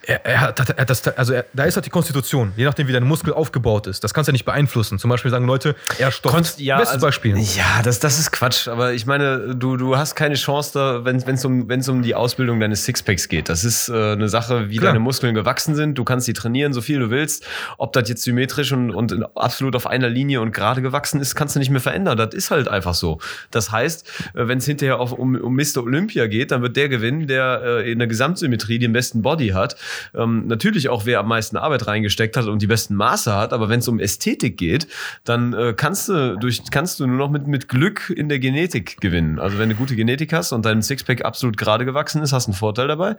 Er, 0.04 0.24
er 0.26 0.40
hat, 0.40 0.58
er 0.58 0.76
hat 0.76 0.90
das, 0.90 1.06
also 1.08 1.32
er, 1.32 1.44
da 1.52 1.64
ist 1.64 1.76
halt 1.76 1.86
die 1.86 1.90
Konstitution, 1.90 2.52
je 2.56 2.64
nachdem, 2.64 2.88
wie 2.88 2.92
dein 2.92 3.04
Muskel 3.04 3.32
aufgebaut 3.32 3.86
ist. 3.86 4.02
Das 4.02 4.12
kannst 4.12 4.28
du 4.28 4.30
ja 4.30 4.32
nicht 4.32 4.44
beeinflussen. 4.44 4.98
Zum 4.98 5.10
Beispiel 5.10 5.30
sagen 5.30 5.46
Leute, 5.46 5.76
er 5.98 6.10
stoppt. 6.10 6.34
Konst, 6.34 6.60
ja, 6.60 6.76
Bestes 6.78 6.94
also, 6.94 7.06
Beispiel. 7.06 7.36
Ja, 7.38 7.82
das, 7.82 8.00
das 8.00 8.18
ist 8.18 8.32
Quatsch. 8.32 8.68
Aber 8.68 8.92
ich 8.92 9.06
meine, 9.06 9.54
du, 9.54 9.76
du 9.76 9.96
hast 9.96 10.14
keine 10.14 10.34
Chance 10.34 10.72
da, 10.74 11.04
wenn 11.04 11.16
es 11.16 11.44
um, 11.44 11.68
wenn's 11.68 11.88
um 11.88 12.02
die 12.02 12.14
Ausbildung 12.14 12.58
deines 12.58 12.84
Sixpacks 12.84 13.28
geht. 13.28 13.48
Das 13.48 13.64
ist 13.64 13.88
äh, 13.88 14.12
eine 14.12 14.28
Sache, 14.28 14.70
wie 14.70 14.78
Klar. 14.78 14.92
deine 14.92 15.00
Muskeln 15.00 15.34
gewachsen 15.34 15.74
sind. 15.74 15.96
Du 15.96 16.04
kannst 16.04 16.26
die 16.26 16.32
trainieren, 16.32 16.72
so 16.72 16.80
viel 16.80 16.98
du 16.98 17.10
willst. 17.10 17.46
Ob 17.78 17.92
das 17.92 18.08
jetzt 18.08 18.22
symmetrisch 18.22 18.72
und, 18.72 18.90
und 18.90 19.36
absolut 19.36 19.76
auf 19.76 19.86
einer 19.86 20.08
Linie 20.08 20.40
und 20.40 20.52
gerade 20.52 20.82
gewachsen 20.82 21.20
ist, 21.20 21.34
kannst 21.34 21.54
du 21.54 21.60
nicht 21.60 21.70
mehr 21.70 21.80
verändern. 21.80 22.16
Das 22.16 22.34
ist 22.34 22.50
halt 22.50 22.66
einfach 22.68 22.94
so. 22.94 23.18
Das 23.50 23.70
heißt, 23.70 24.10
wenn 24.34 24.58
es 24.58 24.66
hinterher 24.66 24.98
auf, 24.98 25.12
um, 25.12 25.36
um 25.36 25.54
Mr. 25.54 25.78
Olympia 25.82 26.26
geht, 26.26 26.50
dann 26.50 26.62
wird 26.62 26.76
der 26.76 26.88
gewinnen, 26.88 27.26
der 27.26 27.62
äh, 27.64 27.92
in 27.92 27.98
der 27.98 28.08
Gesamtsymmetrie 28.08 28.78
den 28.78 28.92
besten 28.92 29.22
Body 29.22 29.48
hat. 29.48 29.76
Ähm, 30.14 30.46
natürlich 30.46 30.88
auch, 30.88 31.06
wer 31.06 31.20
am 31.20 31.28
meisten 31.28 31.56
Arbeit 31.56 31.86
reingesteckt 31.86 32.36
hat 32.36 32.46
und 32.46 32.62
die 32.62 32.66
besten 32.66 32.94
Maße 32.94 33.34
hat. 33.34 33.52
Aber 33.52 33.68
wenn 33.68 33.80
es 33.80 33.88
um 33.88 33.98
Ästhetik 34.00 34.56
geht, 34.56 34.86
dann 35.24 35.52
äh, 35.52 35.74
kannst 35.76 36.08
du 36.08 36.36
durch 36.38 36.62
kannst 36.70 37.00
du 37.00 37.06
nur 37.06 37.16
noch 37.18 37.30
mit, 37.30 37.46
mit 37.46 37.68
Glück 37.68 38.10
in 38.14 38.28
der 38.28 38.38
Genetik 38.38 39.00
gewinnen. 39.00 39.38
Also 39.38 39.58
wenn 39.58 39.68
du 39.68 39.74
gute 39.74 39.96
Genetik 39.96 40.32
hast 40.32 40.52
und 40.52 40.64
dein 40.64 40.82
Sixpack 40.82 41.24
absolut 41.24 41.56
gerade 41.56 41.84
gewachsen 41.84 42.22
ist, 42.22 42.32
hast 42.32 42.46
du 42.46 42.50
einen 42.52 42.56
Vorteil 42.58 42.88
dabei. 42.88 43.16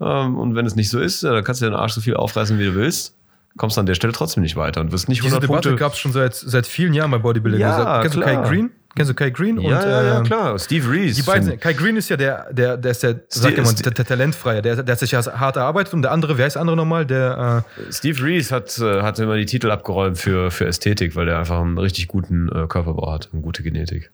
Ähm, 0.00 0.36
und 0.36 0.54
wenn 0.54 0.66
es 0.66 0.76
nicht 0.76 0.90
so 0.90 1.00
ist, 1.00 1.22
äh, 1.22 1.30
dann 1.30 1.44
kannst 1.44 1.60
du 1.60 1.66
den 1.66 1.74
Arsch 1.74 1.92
so 1.92 2.00
viel 2.00 2.14
aufreißen, 2.14 2.58
wie 2.58 2.64
du 2.64 2.74
willst. 2.74 3.16
Kommst 3.56 3.78
an 3.78 3.86
der 3.86 3.94
Stelle 3.94 4.12
trotzdem 4.12 4.42
nicht 4.42 4.56
weiter 4.56 4.80
und 4.80 4.90
wirst 4.90 5.08
nicht 5.08 5.18
Diese 5.22 5.28
100 5.36 5.42
Debatte 5.48 5.68
Punkte. 5.68 5.80
gab 5.84 5.92
es 5.92 5.98
schon 6.00 6.10
seit, 6.12 6.34
seit 6.34 6.66
vielen 6.66 6.92
Jahren 6.92 7.10
bei 7.12 7.18
Bodybuilding. 7.18 7.60
Ja, 7.60 7.76
Dieser- 7.78 8.00
Kennst 8.02 8.16
du 8.16 8.20
Kai 8.20 8.32
klar. 8.32 8.48
Green? 8.48 8.70
Kennst 8.96 9.10
du 9.10 9.14
Kai 9.14 9.30
Green? 9.30 9.60
ja, 9.60 9.70
ja, 9.70 10.02
ja, 10.02 10.18
ähm, 10.18 10.24
klar. 10.24 10.58
Steve 10.58 10.88
Reeves. 10.90 11.16
Die 11.16 11.22
beiden, 11.22 11.44
sind- 11.44 11.60
Kai 11.60 11.72
Green 11.72 11.96
ist 11.96 12.08
ja 12.10 12.16
der, 12.16 12.46
der, 12.52 12.76
der 12.76 12.90
ist 12.92 13.02
der, 13.02 13.20
sag 13.28 13.56
mal, 13.56 13.72
der, 13.74 13.90
der 13.92 14.04
Talentfreie, 14.04 14.62
der, 14.62 14.82
der 14.82 14.92
hat 14.92 14.98
sich 15.00 15.10
ja 15.10 15.24
hart 15.24 15.56
erarbeitet 15.56 15.94
und 15.94 16.02
der 16.02 16.12
andere, 16.12 16.38
wer 16.38 16.46
ist 16.46 16.54
der 16.54 16.60
andere 16.60 16.76
nochmal? 16.76 17.04
Der, 17.04 17.64
Steve 17.90 18.22
Reeves 18.22 18.52
hat, 18.52 18.78
äh, 18.78 19.02
hat 19.02 19.18
immer 19.18 19.36
die 19.36 19.46
Titel 19.46 19.70
abgeräumt 19.70 20.18
für, 20.18 20.50
für 20.50 20.66
Ästhetik, 20.66 21.16
weil 21.16 21.26
der 21.26 21.38
einfach 21.38 21.60
einen 21.60 21.78
richtig 21.78 22.06
guten 22.08 22.48
äh, 22.48 22.66
Körperbau 22.68 23.12
hat, 23.12 23.30
eine 23.32 23.42
gute 23.42 23.62
Genetik. 23.62 24.10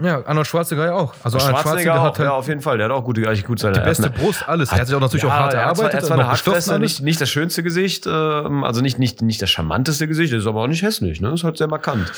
Äh, 0.00 0.06
ja, 0.06 0.26
Arnold 0.26 0.46
Schwarzenegger 0.46 0.86
ja 0.86 0.94
auch. 0.94 1.14
Also 1.22 1.38
Arnold 1.38 1.58
Schwarzenegger 1.58 1.94
auch, 1.94 2.04
hat 2.04 2.18
halt 2.18 2.28
ja, 2.28 2.32
auf 2.32 2.48
jeden 2.48 2.60
Fall. 2.60 2.78
Der 2.78 2.86
hat 2.86 2.92
auch 2.92 3.04
gute, 3.04 3.26
eigentlich 3.26 3.44
gut 3.44 3.58
seine 3.58 3.78
die 3.78 3.84
beste 3.84 4.04
hat 4.04 4.14
Brust, 4.14 4.48
alles. 4.48 4.70
er 4.70 4.80
hat 4.80 4.86
sich 4.86 4.96
auch 4.96 5.00
natürlich 5.00 5.24
auch 5.24 5.30
hart 5.30 5.54
er 5.54 5.60
hat 5.60 5.64
erarbeitet. 5.66 5.94
Er 5.94 5.98
hat 5.98 6.06
zwar 6.06 6.18
eine 6.18 6.28
Hartfresse, 6.28 6.78
nicht, 6.78 7.00
nicht 7.00 7.20
das 7.20 7.30
schönste 7.30 7.62
Gesicht, 7.62 8.06
ähm, 8.06 8.64
also 8.64 8.80
nicht, 8.80 8.98
nicht, 8.98 9.22
nicht 9.22 9.40
das 9.42 9.50
charmanteste 9.50 10.08
Gesicht, 10.08 10.32
ist 10.32 10.46
aber 10.46 10.62
auch 10.62 10.66
nicht 10.66 10.82
hässlich, 10.82 11.20
ne? 11.20 11.32
Ist 11.32 11.44
halt 11.44 11.58
sehr 11.58 11.68
markant. 11.68 12.12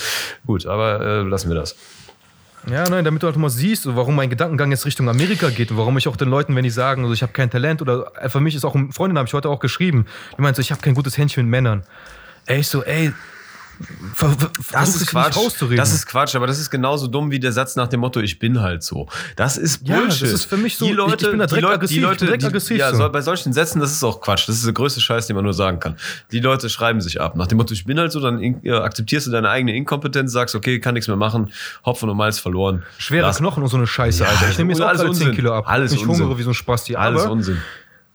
Gut, 0.47 0.67
aber 0.67 1.01
äh, 1.01 1.23
lassen 1.23 1.49
wir 1.49 1.57
das. 1.57 1.77
Ja, 2.71 2.89
nein, 2.89 3.05
damit 3.05 3.23
du 3.23 3.27
halt 3.27 3.37
mal 3.37 3.51
siehst, 3.51 3.87
warum 3.97 4.15
mein 4.15 4.31
Gedankengang 4.31 4.71
jetzt 4.71 4.87
Richtung 4.87 5.09
Amerika 5.09 5.51
geht 5.51 5.73
und 5.73 5.79
warum 5.79 5.99
ich 5.99 6.07
auch 6.07 6.17
den 6.17 6.29
Leuten, 6.29 6.55
wenn 6.55 6.63
die 6.63 6.71
sagen, 6.71 7.03
also 7.03 7.13
ich 7.13 7.23
habe 7.23 7.33
kein 7.33 7.51
Talent 7.51 7.83
oder 7.83 8.13
äh, 8.21 8.29
für 8.29 8.41
mich 8.41 8.55
ist 8.55 8.65
auch, 8.65 8.77
Freundin 8.91 9.19
habe 9.19 9.27
ich 9.27 9.35
heute 9.35 9.49
auch 9.49 9.59
geschrieben, 9.59 10.07
die 10.37 10.43
meint 10.43 10.55
so, 10.55 10.63
ich 10.63 10.71
habe 10.71 10.81
kein 10.81 10.95
gutes 10.95 11.19
Händchen 11.19 11.45
mit 11.45 11.51
Männern. 11.51 11.83
Ey, 12.47 12.61
ich 12.61 12.69
so, 12.69 12.85
ey, 12.85 13.13
ver, 14.15 14.29
dich 14.31 15.13
nicht 15.13 15.15
rauszureden. 15.37 15.77
Das 15.77 15.93
ist 15.93 16.07
Quatsch, 16.07 16.35
aber 16.35 16.47
das 16.47 16.59
ist 16.59 16.71
genauso 16.71 17.07
dumm 17.07 17.31
wie 17.31 17.41
der 17.41 17.53
Satz 17.53 17.77
nach 17.77 17.89
dem 17.89 18.01
Motto, 18.01 18.21
ich 18.21 18.39
bin 18.39 18.61
halt 18.61 18.83
so. 18.83 19.09
Das 19.37 19.57
ist 19.57 19.87
Ja, 19.87 19.99
Bullshit. 19.99 20.23
das 20.23 20.33
ist 20.33 20.45
für 20.45 20.57
mich 20.57 20.77
so, 20.77 20.87
die 20.87 20.93
Leute, 20.93 21.25
ich 21.27 21.31
bin 21.31 21.39
da 21.39 21.47
die 21.47 21.51
direkt 21.51 21.63
Leute, 21.63 21.75
aggressiv, 21.75 21.97
die 21.97 22.01
Leute, 22.03 22.25
direkt 22.27 22.43
die, 22.43 22.47
aggressiv 22.47 22.79
ja, 22.79 22.91
so. 22.91 22.99
so, 22.99 23.09
bei 23.11 23.21
solchen 23.21 23.53
Sätzen, 23.53 23.81
das 23.81 23.93
ist 23.93 24.05
auch 24.05 24.21
Quatsch. 24.21 24.49
Das 24.49 24.57
ist 24.57 24.65
der 24.67 24.73
größte 24.73 25.01
Scheiß, 25.01 25.27
den 25.27 25.37
man 25.37 25.45
nur 25.45 25.55
sagen 25.55 25.81
kann. 25.81 25.97
Die 26.31 26.41
Leute 26.41 26.69
schreiben 26.69 27.01
sich 27.01 27.21
ab. 27.21 27.37
Nach 27.37 27.47
dem 27.47 27.59
Motto, 27.59 27.73
ich 27.75 27.85
bin 27.85 27.99
halt 27.99 28.13
so, 28.13 28.21
dann 28.21 28.41
in, 28.41 28.61
ja, 28.63 28.83
akzeptierst 28.83 29.27
du 29.27 29.31
deine 29.31 29.49
eigene 29.51 29.75
Inkompetenz, 29.75 30.33
sagst, 30.33 30.55
okay, 30.55 30.79
kann 30.81 30.95
nichts 30.95 31.09
mehr 31.09 31.17
machen, 31.17 31.53
Hopfen 31.85 32.09
und 32.09 32.17
Malz 32.17 32.39
verloren. 32.39 32.83
Schwere 32.99 33.27
Lass- 33.27 33.39
Knochen 33.39 33.63
und 33.63 33.69
so 33.69 33.77
eine 33.77 33.87
Scheiße, 33.87 34.23
Ja, 34.25 34.29
Alter. 34.29 34.49
Ich 34.51 34.59
nehme 34.59 34.73
jetzt 34.73 34.81
auch 34.83 34.87
alles 34.89 35.01
gerade 35.03 35.15
10 35.15 35.23
Unsinn. 35.29 35.37
Kilo 35.37 35.55
ab. 35.55 35.65
Alles 35.67 35.93
ich 35.93 36.07
Unsinn. 36.07 36.25
hungere 36.25 36.39
wie 36.39 36.43
so 36.43 36.51
ein 36.51 36.55
Spasti. 36.55 36.97
Alles 36.97 37.25
Unsinn. 37.27 37.59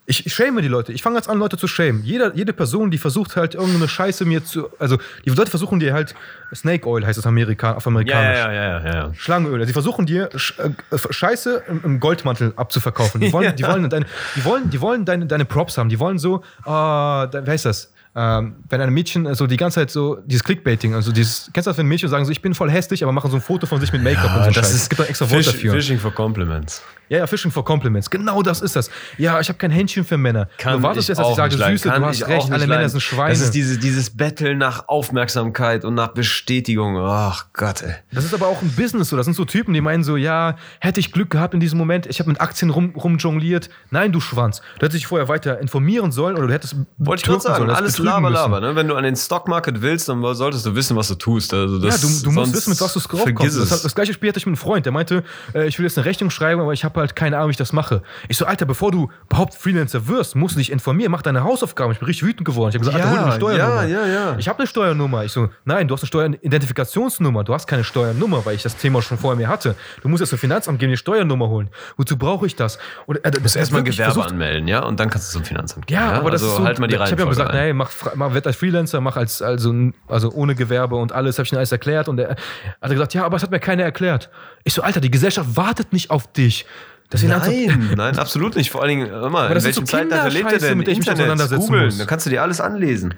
Ich, 0.10 0.26
ich 0.26 0.34
schäme 0.34 0.62
die 0.62 0.70
Leute. 0.70 0.94
Ich 0.94 1.04
fange 1.04 1.18
jetzt 1.18 1.30
an, 1.30 1.38
Leute 1.38 1.58
zu 1.58 1.68
schämen. 1.68 2.02
Jeder, 2.02 2.34
jede 2.34 2.54
Person, 2.54 2.92
die 2.92 2.98
versucht 2.98 3.36
halt 3.36 3.56
irgendeine 3.56 3.90
Scheiße 3.90 4.24
mir 4.24 4.44
zu. 4.46 4.70
Also, 4.80 4.98
die 5.26 5.30
Leute 5.30 5.50
versuchen 5.50 5.82
dir 5.82 5.94
halt. 5.94 6.16
Snake 6.56 6.88
Oil 6.88 7.06
heißt 7.06 7.20
es 7.20 7.26
Amerika, 7.26 7.74
auf 7.74 7.84
Ja, 7.86 7.90
amerikanisch. 7.90 8.38
ja, 8.38 8.54
ja, 8.54 8.64
ja, 8.64 8.86
ja, 8.86 8.94
ja. 8.94 9.14
Schlangenöl. 9.16 9.68
Sie 9.68 9.74
versuchen 9.74 10.06
dir 10.06 10.30
äh, 10.34 10.98
Scheiße 11.10 11.62
im, 11.84 12.00
Goldmantel 12.00 12.54
abzuverkaufen. 12.56 13.20
Die 13.20 13.34
wollen, 13.34 13.54
die 13.58 13.66
wollen, 13.66 13.90
deine, 13.90 14.06
die 14.38 14.46
wollen, 14.46 14.70
die 14.70 14.80
wollen 14.80 15.04
deine, 15.04 15.26
deine 15.26 15.44
Props 15.44 15.78
haben. 15.78 15.90
Die 15.90 16.00
wollen 16.00 16.20
so, 16.20 16.42
ah, 16.64 17.28
da, 17.28 17.46
wer 17.46 17.52
heißt 17.52 17.66
das? 17.66 17.92
Ähm, 18.20 18.56
wenn 18.68 18.82
ein 18.82 18.92
Mädchen 18.92 19.32
so 19.36 19.46
die 19.46 19.58
ganze 19.58 19.76
Zeit 19.76 19.92
so 19.92 20.18
dieses 20.26 20.44
Clickbaiting, 20.44 20.96
also 20.96 21.12
dieses, 21.12 21.52
kennst 21.54 21.68
du 21.68 21.70
das, 21.70 21.78
wenn 21.78 21.86
Mädchen 21.86 22.10
sagen 22.10 22.26
so, 22.26 22.32
ich 22.32 22.42
bin 22.42 22.56
voll 22.56 22.72
hässlich, 22.72 23.04
aber 23.04 23.12
machen 23.12 23.30
so 23.30 23.38
ein 23.38 23.42
Foto 23.42 23.68
von 23.68 23.80
sich 23.80 23.94
mit 23.94 24.02
Make-up 24.02 24.38
und 24.38 24.46
so 24.46 24.54
Scheiß. 24.54 24.74
Es 24.74 24.90
gibt 24.90 25.00
da 25.00 25.06
extra 25.06 25.30
Wort 25.30 25.44
Fish, 25.44 25.54
dafür. 25.54 25.74
Fishing 25.74 26.00
for 26.00 26.12
Compliments. 26.12 26.82
Ja, 27.10 27.20
ja, 27.20 27.28
Fishing 27.28 27.52
for 27.52 27.64
Compliments. 27.64 28.10
Genau 28.10 28.42
das 28.42 28.62
ist 28.62 28.76
das. 28.76 28.90
Ja, 29.18 29.40
ich 29.40 29.48
habe 29.48 29.58
kein 29.58 29.72
Händchen 29.72 30.04
für 30.04 30.18
Männer. 30.18 30.50
Kann 30.58 30.74
du 30.74 30.84
wartest 30.84 31.06
ich 31.06 31.10
jetzt, 31.10 31.20
dass 31.20 31.30
ich 31.30 31.36
sage. 31.36 31.56
Süße, 31.56 31.90
Kann 31.90 32.02
du 32.02 32.08
hast 32.08 32.28
recht, 32.28 32.52
alle 32.52 32.62
Männer 32.62 32.76
leiden. 32.76 32.90
sind 32.90 33.02
Schweine. 33.02 33.30
Das 33.30 33.42
ist 33.42 33.52
diese, 33.52 33.78
dieses 33.78 34.10
Betteln 34.10 34.58
nach 34.58 34.90
Aufmerksamkeit 34.90 35.86
und 35.86 35.94
nach 35.94 36.10
Bestätigung. 36.10 36.98
Ach 36.98 37.46
Gott, 37.54 37.82
ey. 37.84 37.94
Das 38.12 38.26
ist 38.26 38.34
aber 38.34 38.48
auch 38.48 38.62
ein 38.62 38.72
Business 38.72 39.10
so. 39.10 39.16
Das 39.16 39.26
sind 39.26 39.36
so 39.36 39.46
Typen, 39.46 39.74
die 39.74 39.80
meinen 39.80 40.04
so, 40.04 40.18
ja, 40.18 40.58
hätte 40.80 41.00
ich 41.00 41.14
Glück 41.14 41.30
gehabt 41.30 41.54
in 41.54 41.60
diesem 41.60 41.78
Moment, 41.78 42.08
ich 42.08 42.20
habe 42.20 42.30
mit 42.30 42.42
Aktien 42.42 42.72
rum, 42.72 42.94
rumjongliert. 42.96 43.70
Nein, 43.90 44.12
du 44.12 44.20
Schwanz. 44.20 44.62
Du 44.80 44.86
hättest 44.86 44.96
dich 44.96 45.08
vorher 45.08 45.30
weiter 45.30 45.60
informieren 45.60 46.12
sollen 46.12 46.36
oder 46.36 46.48
du 46.48 46.54
hättest 46.54 46.76
Wollte 46.98 47.22
ich 47.22 47.26
gerade 47.26 47.42
türken 47.42 47.58
sagen, 47.58 47.70
alles, 47.70 48.00
laber, 48.08 48.30
laber. 48.30 48.60
Ne? 48.62 48.76
Wenn 48.76 48.88
du 48.88 48.96
an 48.96 49.04
den 49.04 49.16
Stockmarket 49.16 49.82
willst, 49.82 50.10
dann 50.10 50.22
solltest 50.36 50.66
du 50.66 50.76
wissen, 50.76 50.96
was 50.98 51.08
du 51.10 51.16
tust. 51.16 51.54
Also 51.54 51.78
Ja, 51.78 51.86
das, 51.88 52.02
du, 52.02 52.26
du 52.26 52.32
musst 52.32 52.54
wissen, 52.54 52.70
mit 52.72 52.82
was 52.82 52.94
du 52.94 53.00
vergiss 53.00 53.36
kommst. 53.36 53.58
Das, 53.58 53.64
es. 53.66 53.72
hat- 53.72 53.84
das 53.86 53.96
gleiche 53.96 54.14
Spiel 54.14 54.30
hatte 54.30 54.40
ich 54.40 54.46
mit 54.46 54.52
einem 54.54 54.58
Freund, 54.58 54.86
der 54.86 54.94
meinte, 54.94 55.24
äh, 55.54 55.68
ich 55.68 55.78
will 55.80 55.86
jetzt 55.86 55.98
eine 55.98 56.06
Rechnung 56.06 56.30
schreiben, 56.30 56.62
aber 56.62 56.74
ich 56.74 56.84
habe 56.84 57.00
halt 57.00 57.16
keine 57.16 57.38
Ahnung, 57.38 57.50
wie 57.50 57.52
ich 57.52 57.58
das 57.58 57.74
mache. 57.74 58.02
Ich 58.28 58.38
so, 58.38 58.46
Alter, 58.46 58.66
bevor 58.66 58.92
du 58.92 59.10
überhaupt 59.30 59.54
Freelancer 59.56 60.08
wirst, 60.08 60.36
musst 60.36 60.56
du 60.56 60.60
dich 60.60 60.72
informieren, 60.72 61.12
mach 61.12 61.22
deine 61.22 61.44
Hausaufgaben. 61.44 61.92
Ich 61.92 62.00
bin 62.00 62.06
richtig 62.08 62.28
wütend 62.28 62.46
geworden. 62.46 62.70
Ich 62.70 62.76
habe 62.76 62.86
gesagt, 62.86 62.98
Ja, 62.98 63.06
Alter, 63.10 63.20
hol 63.22 63.28
eine 63.30 63.36
Steuernummer. 63.38 63.84
ja, 63.86 64.06
ja, 64.06 64.14
ja. 64.32 64.36
Ich 64.38 64.48
habe 64.48 64.60
eine 64.60 64.68
Steuernummer. 64.68 65.24
Ich 65.26 65.32
so, 65.32 65.50
nein, 65.66 65.88
du 65.88 65.94
hast 65.94 66.02
eine 66.04 66.08
Steueridentifikationsnummer. 66.08 67.44
Du 67.44 67.54
hast 67.54 67.68
keine 67.68 67.84
Steuernummer, 67.84 68.46
weil 68.46 68.56
ich 68.56 68.64
das 68.64 68.76
Thema 68.78 69.02
schon 69.02 69.18
vorher 69.18 69.38
mir 69.38 69.48
hatte. 69.48 69.76
Du 70.02 70.10
musst 70.10 70.22
jetzt 70.22 70.30
zum 70.30 70.40
Finanzamt 70.40 70.80
gehen, 70.80 70.90
die 70.90 70.98
Steuernummer 70.98 71.48
holen. 71.48 71.70
Wozu 71.98 72.18
brauche 72.18 72.46
ich 72.46 72.56
das? 72.56 72.78
Und, 73.06 73.24
äh, 73.24 73.32
das 73.32 73.56
Erstmal 73.56 73.82
wirklich 73.82 73.98
Gewerbe 73.98 74.14
versucht- 74.14 74.32
anmelden, 74.32 74.68
ja, 74.68 74.84
und 74.84 75.00
dann 75.00 75.10
kannst 75.10 75.30
du 75.30 75.34
zum 75.40 75.46
Finanzamt 75.46 75.88
gehen. 75.88 75.96
ja, 75.98 76.12
aber 76.14 76.32
das 76.32 76.42
also 76.42 76.54
ist 76.54 76.58
so, 76.60 76.66
halt 76.66 76.80
mal 76.80 76.88
die 76.88 76.96
Ich 76.96 77.02
habe 77.02 77.22
ja 77.22 77.26
gesagt, 77.28 77.52
ein. 77.52 77.68
nee, 77.68 77.74
mach, 77.74 77.90
mach 78.16 78.34
werd 78.34 78.48
als 78.48 78.56
Freelancer, 78.56 79.02
mach 79.02 79.18
als 79.18 79.42
also, 79.42 79.74
also 80.08 80.32
ohne 80.32 80.56
Gewerbe 80.56 80.96
und 80.96 81.12
alles, 81.12 81.38
habe 81.38 81.46
ich 81.46 81.52
ihm 81.52 81.58
alles 81.58 81.72
erklärt 81.72 82.08
und 82.08 82.20
er 82.20 82.30
hat 82.32 82.38
er 82.82 82.90
gesagt, 82.90 83.14
ja, 83.14 83.26
aber 83.26 83.38
es 83.38 83.44
hat 83.44 83.52
mir 83.52 83.60
keiner 83.60 83.84
erklärt. 83.84 84.30
Ich 84.64 84.74
so, 84.74 84.82
Alter, 84.82 85.00
die 85.02 85.12
Gesellschaft 85.12 85.56
wartet 85.56 85.94
nicht 85.94 86.10
auf 86.10 86.32
dich. 86.32 86.66
Das 87.10 87.22
Finanzamt- 87.22 87.68
Nein, 87.68 87.94
nein, 87.98 88.20
absolut 88.20 88.56
nicht. 88.56 88.70
Vor 88.70 88.82
allen 88.82 89.00
Dingen, 89.00 89.32
mal, 89.32 89.48
in 89.48 89.64
welchem 89.64 89.74
so 89.74 89.82
Zeitalter 89.84 90.26
lebt 90.30 90.36
ihr 90.36 90.42
Kinderscheiße, 90.42 90.68
denn? 90.68 90.78
mit 90.78 90.88
der 90.88 90.92
ich 90.94 91.00
mich 91.00 91.12
auseinandersetzen 91.12 91.66
googeln, 91.68 91.86
muss. 91.86 91.98
da 91.98 92.06
kannst 92.06 92.26
du 92.26 92.30
dir 92.30 92.42
alles 92.42 92.60
anlesen. 92.60 93.14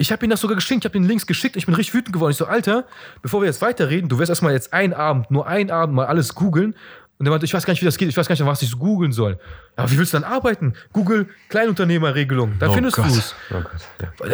Ich 0.00 0.12
habe 0.12 0.24
ihm 0.24 0.30
das 0.30 0.40
sogar 0.40 0.54
geschickt, 0.54 0.82
ich 0.82 0.84
habe 0.84 0.92
den 0.92 1.04
Links 1.08 1.26
geschickt, 1.26 1.56
ich 1.56 1.66
bin 1.66 1.74
richtig 1.74 1.94
wütend 1.94 2.12
geworden. 2.12 2.30
Ich 2.30 2.36
so, 2.36 2.46
Alter, 2.46 2.84
bevor 3.20 3.40
wir 3.40 3.46
jetzt 3.46 3.60
weiterreden, 3.60 4.08
du 4.08 4.18
wirst 4.20 4.28
erstmal 4.28 4.52
jetzt 4.52 4.72
einen 4.72 4.92
Abend, 4.92 5.30
nur 5.30 5.46
einen 5.48 5.70
Abend 5.72 5.96
mal 5.96 6.06
alles 6.06 6.34
googeln. 6.36 6.76
Und 7.18 7.26
er 7.26 7.30
meinte, 7.30 7.46
ich 7.46 7.54
weiß 7.54 7.66
gar 7.66 7.72
nicht, 7.72 7.80
wie 7.80 7.86
das 7.86 7.96
geht, 7.96 8.08
ich 8.08 8.16
weiß 8.16 8.28
gar 8.28 8.34
nicht, 8.34 8.46
was 8.46 8.62
ich 8.62 8.70
so 8.70 8.76
googeln 8.76 9.10
soll. 9.10 9.32
Ja, 9.32 9.84
aber 9.84 9.90
wie 9.90 9.98
willst 9.98 10.12
du 10.12 10.20
dann 10.20 10.30
arbeiten? 10.30 10.74
Google 10.92 11.26
Kleinunternehmerregelung, 11.48 12.54
da 12.60 12.70
findest 12.70 12.96
du 12.96 13.02
es. 13.02 13.34
Oh. 13.50 13.56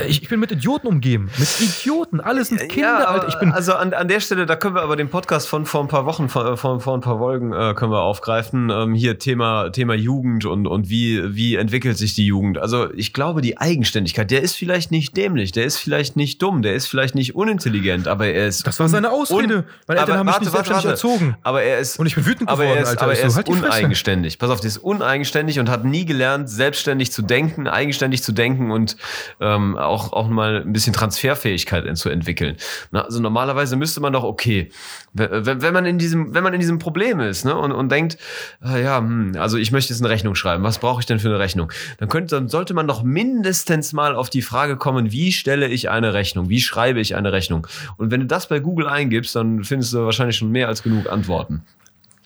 Ich, 0.07 0.23
ich 0.23 0.29
bin 0.29 0.39
mit 0.39 0.53
Idioten 0.53 0.87
umgeben. 0.87 1.31
Mit 1.39 1.61
Idioten. 1.61 2.21
Alles 2.21 2.49
sind 2.49 2.61
Kinder, 2.69 3.01
ja, 3.01 3.05
Alter. 3.07 3.29
Ich 3.29 3.39
bin, 3.39 3.53
also 3.53 3.75
an, 3.75 3.95
an 3.95 4.09
der 4.09 4.21
Stelle, 4.21 4.45
da 4.45 4.57
können 4.57 4.75
wir 4.75 4.83
aber 4.83 4.97
den 4.97 5.09
Podcast 5.09 5.49
von 5.49 5.65
vor 5.65 5.81
ein 5.81 5.89
paar 5.89 6.05
Wochen, 6.05 6.29
von, 6.29 6.59
von 6.59 6.81
vor 6.81 6.95
ein 6.95 7.01
paar 7.01 7.19
Folgen 7.19 7.55
äh, 7.55 7.73
können 7.75 7.91
wir 7.91 8.03
aufgreifen. 8.03 8.69
Ähm, 8.71 8.95
hier 8.95 9.19
Thema, 9.19 9.71
Thema 9.71 9.95
Jugend 9.95 10.45
und, 10.45 10.67
und 10.67 10.91
wie, 10.91 11.35
wie 11.35 11.55
entwickelt 11.55 11.97
sich 11.97 12.15
die 12.15 12.27
Jugend. 12.27 12.59
Also 12.59 12.93
ich 12.93 13.15
glaube, 13.15 13.41
die 13.41 13.57
Eigenständigkeit, 13.57 14.31
der 14.31 14.43
ist 14.43 14.57
vielleicht 14.57 14.91
nicht 14.91 15.17
dämlich, 15.17 15.53
der 15.53 15.65
ist 15.65 15.79
vielleicht 15.79 16.17
nicht 16.17 16.43
dumm, 16.43 16.61
der 16.61 16.75
ist 16.75 16.87
vielleicht 16.87 17.15
nicht 17.15 17.35
unintelligent, 17.35 18.09
aber 18.09 18.27
er 18.27 18.47
ist. 18.47 18.67
Das 18.67 18.79
war 18.79 18.91
seine 18.91 19.11
Ausrede. 19.11 19.65
Meine 19.87 20.01
Eltern 20.01 20.19
aber 20.19 20.19
haben 20.19 20.27
mich 20.27 20.41
nicht 20.41 20.53
selbstständig 20.53 20.85
erzogen. 20.85 21.37
Aber 21.43 21.63
er 21.63 21.79
ist. 21.79 21.99
Und 21.99 22.07
ich 22.07 22.15
bin 22.15 22.27
wütend 22.27 22.51
aber 22.51 22.74
geworden, 22.75 22.79
er 22.79 22.83
ist, 22.83 22.89
Alter. 22.91 23.03
Aber 23.03 23.13
er 23.13 23.23
so, 23.23 23.27
ist 23.27 23.37
halt 23.37 23.49
uneigenständig. 23.49 24.39
Pass 24.39 24.51
auf, 24.51 24.61
der 24.61 24.69
ist 24.69 24.79
uneigenständig 24.79 25.59
und 25.59 25.69
hat 25.69 25.85
nie 25.85 26.05
gelernt, 26.05 26.49
selbstständig 26.49 27.13
zu 27.13 27.23
denken, 27.23 27.69
eigenständig 27.69 28.23
zu 28.23 28.33
denken 28.33 28.71
und 28.71 28.97
ähm, 29.41 29.77
auch, 29.77 30.13
auch 30.13 30.29
mal 30.29 30.63
ein 30.63 30.73
bisschen 30.73 30.93
Transferfähigkeit 30.93 31.97
zu 31.97 32.09
entwickeln. 32.09 32.57
Na, 32.91 33.03
also 33.03 33.21
normalerweise 33.21 33.77
müsste 33.77 34.01
man 34.01 34.13
doch, 34.13 34.25
okay, 34.25 34.71
wenn, 35.13 35.63
wenn 35.63 35.73
man 35.73 35.87
in 35.87 35.99
diesem, 35.99 36.35
wenn 36.35 36.43
man 36.43 36.55
in 36.55 36.61
diesem 36.61 36.79
Problem 36.79 37.21
ist 37.21 37.45
ne, 37.45 37.57
und, 37.57 37.73
und 37.73 37.91
denkt, 37.91 38.19
ah, 38.61 38.77
ja, 38.77 38.99
hm, 38.99 39.37
also 39.39 39.57
ich 39.59 39.73
möchte 39.73 39.93
jetzt 39.93 40.03
eine 40.03 40.11
Rechnung 40.11 40.35
schreiben, 40.35 40.65
was 40.65 40.79
brauche 40.79 41.01
ich 41.01 41.07
denn 41.07 41.21
für 41.21 41.29
eine 41.29 41.39
Rechnung? 41.39 41.73
Dann 41.99 42.09
könnte, 42.09 42.35
dann 42.35 42.49
sollte 42.49 42.75
man 42.75 42.89
doch 42.89 43.03
mindestens 43.03 43.93
mal 43.93 44.15
auf 44.15 44.31
die 44.31 44.43
Frage 44.43 44.77
kommen, 44.77 45.13
wie 45.13 45.33
stelle 45.33 45.69
ich 45.69 45.91
eine 45.91 46.15
Rechnung? 46.15 46.49
Wie 46.49 46.61
schreibe 46.61 47.01
ich 47.01 47.15
eine 47.17 47.33
Rechnung? 47.33 47.67
Und 47.97 48.11
wenn 48.11 48.21
du 48.21 48.27
das 48.27 48.49
bei 48.49 48.59
Google 48.59 48.89
eingibst, 48.89 49.37
dann 49.37 49.65
findest 49.65 49.93
du 49.93 50.05
wahrscheinlich 50.05 50.37
schon 50.37 50.51
mehr 50.51 50.69
als 50.69 50.83
genug 50.83 51.11
Antworten. 51.11 51.63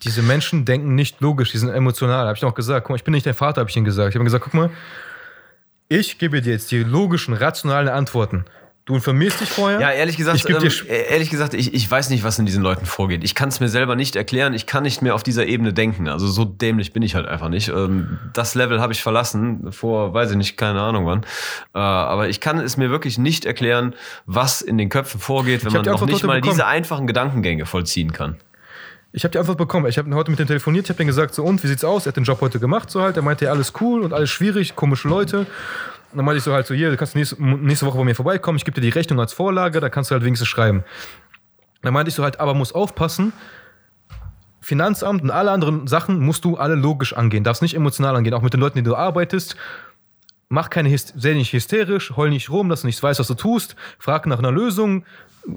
Diese 0.04 0.22
Menschen 0.22 0.64
denken 0.64 0.94
nicht 0.94 1.20
logisch, 1.20 1.50
die 1.50 1.58
sind 1.58 1.70
emotional. 1.70 2.26
Habe 2.26 2.36
ich 2.36 2.44
auch 2.44 2.54
gesagt. 2.54 2.84
Guck 2.84 2.90
mal, 2.90 2.96
ich 2.96 3.04
bin 3.04 3.12
nicht 3.12 3.26
dein 3.26 3.34
Vater, 3.34 3.60
habe 3.60 3.70
ich 3.70 3.76
ihnen 3.76 3.84
gesagt. 3.84 4.10
Ich 4.10 4.14
habe 4.14 4.24
gesagt, 4.24 4.44
guck 4.44 4.54
mal, 4.54 4.70
ich 5.88 6.18
gebe 6.18 6.40
dir 6.42 6.52
jetzt 6.52 6.70
die 6.70 6.82
logischen, 6.82 7.34
rationalen 7.34 7.88
Antworten. 7.88 8.44
Du 8.88 8.94
informierst 8.94 9.42
dich 9.42 9.50
vorher. 9.50 9.78
Ja, 9.80 9.90
ehrlich 9.90 10.16
gesagt, 10.16 10.38
Ich 10.38 10.48
ähm, 10.48 10.96
ehrlich 11.10 11.28
gesagt, 11.28 11.52
ich, 11.52 11.74
ich 11.74 11.90
weiß 11.90 12.08
nicht, 12.08 12.24
was 12.24 12.38
in 12.38 12.46
diesen 12.46 12.62
Leuten 12.62 12.86
vorgeht. 12.86 13.22
Ich 13.22 13.34
kann 13.34 13.50
es 13.50 13.60
mir 13.60 13.68
selber 13.68 13.96
nicht 13.96 14.16
erklären. 14.16 14.54
Ich 14.54 14.64
kann 14.64 14.82
nicht 14.82 15.02
mehr 15.02 15.14
auf 15.14 15.22
dieser 15.22 15.44
Ebene 15.44 15.74
denken. 15.74 16.08
Also 16.08 16.26
so 16.26 16.46
dämlich 16.46 16.94
bin 16.94 17.02
ich 17.02 17.14
halt 17.14 17.26
einfach 17.26 17.50
nicht. 17.50 17.68
Ähm, 17.68 18.18
das 18.32 18.54
Level 18.54 18.80
habe 18.80 18.94
ich 18.94 19.02
verlassen 19.02 19.72
vor, 19.72 20.14
weiß 20.14 20.30
ich 20.30 20.38
nicht, 20.38 20.56
keine 20.56 20.80
Ahnung 20.80 21.04
wann. 21.04 21.20
Äh, 21.74 21.78
aber 21.80 22.30
ich 22.30 22.40
kann 22.40 22.58
es 22.60 22.78
mir 22.78 22.88
wirklich 22.88 23.18
nicht 23.18 23.44
erklären, 23.44 23.94
was 24.24 24.62
in 24.62 24.78
den 24.78 24.88
Köpfen 24.88 25.20
vorgeht, 25.20 25.66
wenn 25.66 25.72
man 25.74 25.84
noch 25.84 26.06
nicht 26.06 26.24
mal 26.24 26.36
bekommen. 26.36 26.50
diese 26.54 26.66
einfachen 26.66 27.06
Gedankengänge 27.06 27.66
vollziehen 27.66 28.12
kann. 28.14 28.38
Ich 29.12 29.24
habe 29.24 29.32
die 29.32 29.38
Antwort 29.38 29.56
bekommen. 29.56 29.86
Ich 29.86 29.96
habe 29.96 30.14
heute 30.14 30.30
mit 30.30 30.38
dem 30.38 30.46
telefoniert. 30.46 30.84
Ich 30.84 30.90
habe 30.90 31.02
ihm 31.02 31.06
gesagt, 31.06 31.34
so 31.34 31.42
und, 31.42 31.62
wie 31.62 31.66
sieht's 31.66 31.84
aus? 31.84 32.04
Er 32.04 32.10
hat 32.10 32.16
den 32.16 32.24
Job 32.24 32.40
heute 32.40 32.60
gemacht, 32.60 32.90
so 32.90 33.00
halt. 33.00 33.16
Er 33.16 33.22
meinte, 33.22 33.46
ja, 33.46 33.52
alles 33.52 33.72
cool 33.80 34.02
und 34.02 34.12
alles 34.12 34.30
schwierig, 34.30 34.76
komische 34.76 35.08
Leute. 35.08 35.40
Und 36.10 36.16
dann 36.16 36.24
meinte 36.24 36.38
ich 36.38 36.44
so 36.44 36.52
halt 36.52 36.66
so, 36.66 36.74
hier, 36.74 36.90
du 36.90 36.96
kannst 36.96 37.14
nächste, 37.14 37.86
Woche 37.86 37.98
bei 37.98 38.04
mir 38.04 38.14
vorbeikommen. 38.14 38.56
Ich 38.56 38.64
gebe 38.64 38.74
dir 38.74 38.82
die 38.82 38.90
Rechnung 38.90 39.18
als 39.20 39.32
Vorlage, 39.32 39.80
da 39.80 39.88
kannst 39.88 40.10
du 40.10 40.14
halt 40.14 40.24
wenigstens 40.24 40.48
schreiben. 40.48 40.84
Dann 41.82 41.94
meinte 41.94 42.10
ich 42.10 42.14
so 42.14 42.22
halt, 42.22 42.40
aber 42.40 42.54
muss 42.54 42.72
aufpassen. 42.72 43.32
Finanzamt 44.60 45.22
und 45.22 45.30
alle 45.30 45.50
anderen 45.52 45.86
Sachen 45.86 46.18
musst 46.18 46.44
du 46.44 46.56
alle 46.56 46.74
logisch 46.74 47.14
angehen. 47.14 47.44
Darfst 47.44 47.62
nicht 47.62 47.74
emotional 47.74 48.14
angehen. 48.16 48.34
Auch 48.34 48.42
mit 48.42 48.52
den 48.52 48.60
Leuten, 48.60 48.76
die 48.76 48.84
du 48.84 48.94
arbeitest. 48.94 49.56
Mach 50.50 50.68
keine, 50.70 50.96
sei 50.96 51.34
nicht 51.34 51.52
hysterisch, 51.52 52.12
heul 52.16 52.30
nicht 52.30 52.50
rum, 52.50 52.68
dass 52.68 52.82
du 52.82 52.86
nicht 52.86 53.02
weißt, 53.02 53.20
was 53.20 53.28
du 53.28 53.34
tust. 53.34 53.76
Frag 53.98 54.26
nach 54.26 54.38
einer 54.38 54.52
Lösung. 54.52 55.04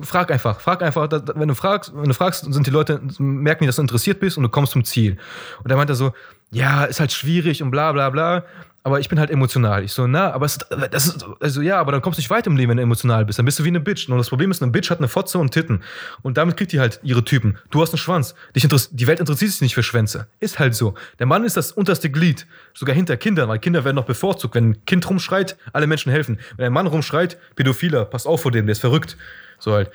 Frag 0.02 0.32
einfach, 0.32 0.60
frag 0.60 0.82
einfach, 0.82 1.10
wenn 1.36 1.48
du 1.48 1.56
fragst, 1.56 1.92
wenn 1.96 2.10
du 2.10 2.14
fragst, 2.14 2.52
sind 2.52 2.66
die 2.66 2.72
Leute, 2.72 3.02
merken 3.20 3.64
die, 3.64 3.68
dass 3.68 3.76
du 3.76 3.82
interessiert 3.82 4.20
bist 4.20 4.38
und 4.38 4.44
du 4.44 4.50
kommst 4.50 4.72
zum 4.72 4.84
Ziel. 4.84 5.18
Und 5.64 5.70
dann 5.70 5.78
meint 5.78 5.90
er 5.90 5.96
so, 5.96 6.14
ja, 6.52 6.86
ist 6.86 7.00
halt 7.00 7.12
schwierig 7.12 7.62
und 7.64 7.72
bla 7.72 7.92
bla 7.92 8.10
bla. 8.10 8.44
Aber 8.84 9.00
ich 9.00 9.10
bin 9.10 9.20
halt 9.20 9.30
emotional. 9.30 9.84
Ich 9.84 9.94
so, 9.94 10.08
na, 10.08 10.32
aber 10.32 10.48
es, 10.48 10.58
das 10.90 11.06
ist, 11.06 11.26
also 11.40 11.62
ja, 11.62 11.80
aber 11.80 11.92
dann 11.92 12.02
kommst 12.02 12.18
du 12.18 12.22
nicht 12.22 12.32
weit 12.32 12.48
im 12.48 12.58
Leben, 12.58 12.72
wenn 12.72 12.78
du 12.78 12.84
emotional 12.84 13.26
bist. 13.26 13.38
Dann 13.38 13.46
bist 13.46 13.60
du 13.60 13.64
wie 13.64 13.68
eine 13.68 13.80
Bitch. 13.80 14.10
Und 14.10 14.18
das 14.18 14.30
Problem 14.30 14.50
ist, 14.50 14.62
eine 14.64 14.72
Bitch 14.72 14.90
hat 14.90 14.98
eine 14.98 15.08
Fotze 15.08 15.38
und 15.38 15.52
Titten. 15.52 15.84
Und 16.24 16.38
damit 16.38 16.58
kriegt 16.58 16.72
die 16.72 16.80
halt 16.80 17.00
ihre 17.04 17.24
Typen. 17.24 17.60
Du 17.70 17.80
hast 17.82 17.92
einen 17.92 18.00
Schwanz. 18.00 18.34
Dich 18.56 18.68
die 18.68 19.08
Welt 19.08 19.20
interessiert 19.20 19.52
sich 19.52 19.62
nicht 19.62 19.76
für 19.76 19.84
Schwänze. 19.84 20.28
Ist 20.40 20.58
halt 20.58 20.74
so. 20.74 20.96
Der 21.20 21.28
Mann 21.28 21.44
ist 21.44 21.58
das 21.58 21.72
unterste 21.72 22.10
Glied. 22.10 22.48
Sogar 22.74 22.96
hinter 22.96 23.18
Kindern, 23.18 23.50
weil 23.50 23.60
Kinder 23.60 23.84
werden 23.84 23.98
noch 23.98 24.06
bevorzugt. 24.06 24.56
Wenn 24.56 24.72
ein 24.72 24.86
Kind 24.86 25.08
rumschreit, 25.08 25.58
alle 25.74 25.86
Menschen 25.86 26.12
helfen. 26.12 26.40
Wenn 26.58 26.66
ein 26.66 26.74
Mann 26.74 26.88
rumschreit, 26.88 27.38
Pädophiler, 27.56 28.06
pass 28.06 28.26
auf 28.26 28.42
vor 28.42 28.52
dem, 28.52 28.66
der 28.66 28.72
ist 28.72 28.82
verrückt. 28.82 29.16
So 29.62 29.74
halt. 29.74 29.92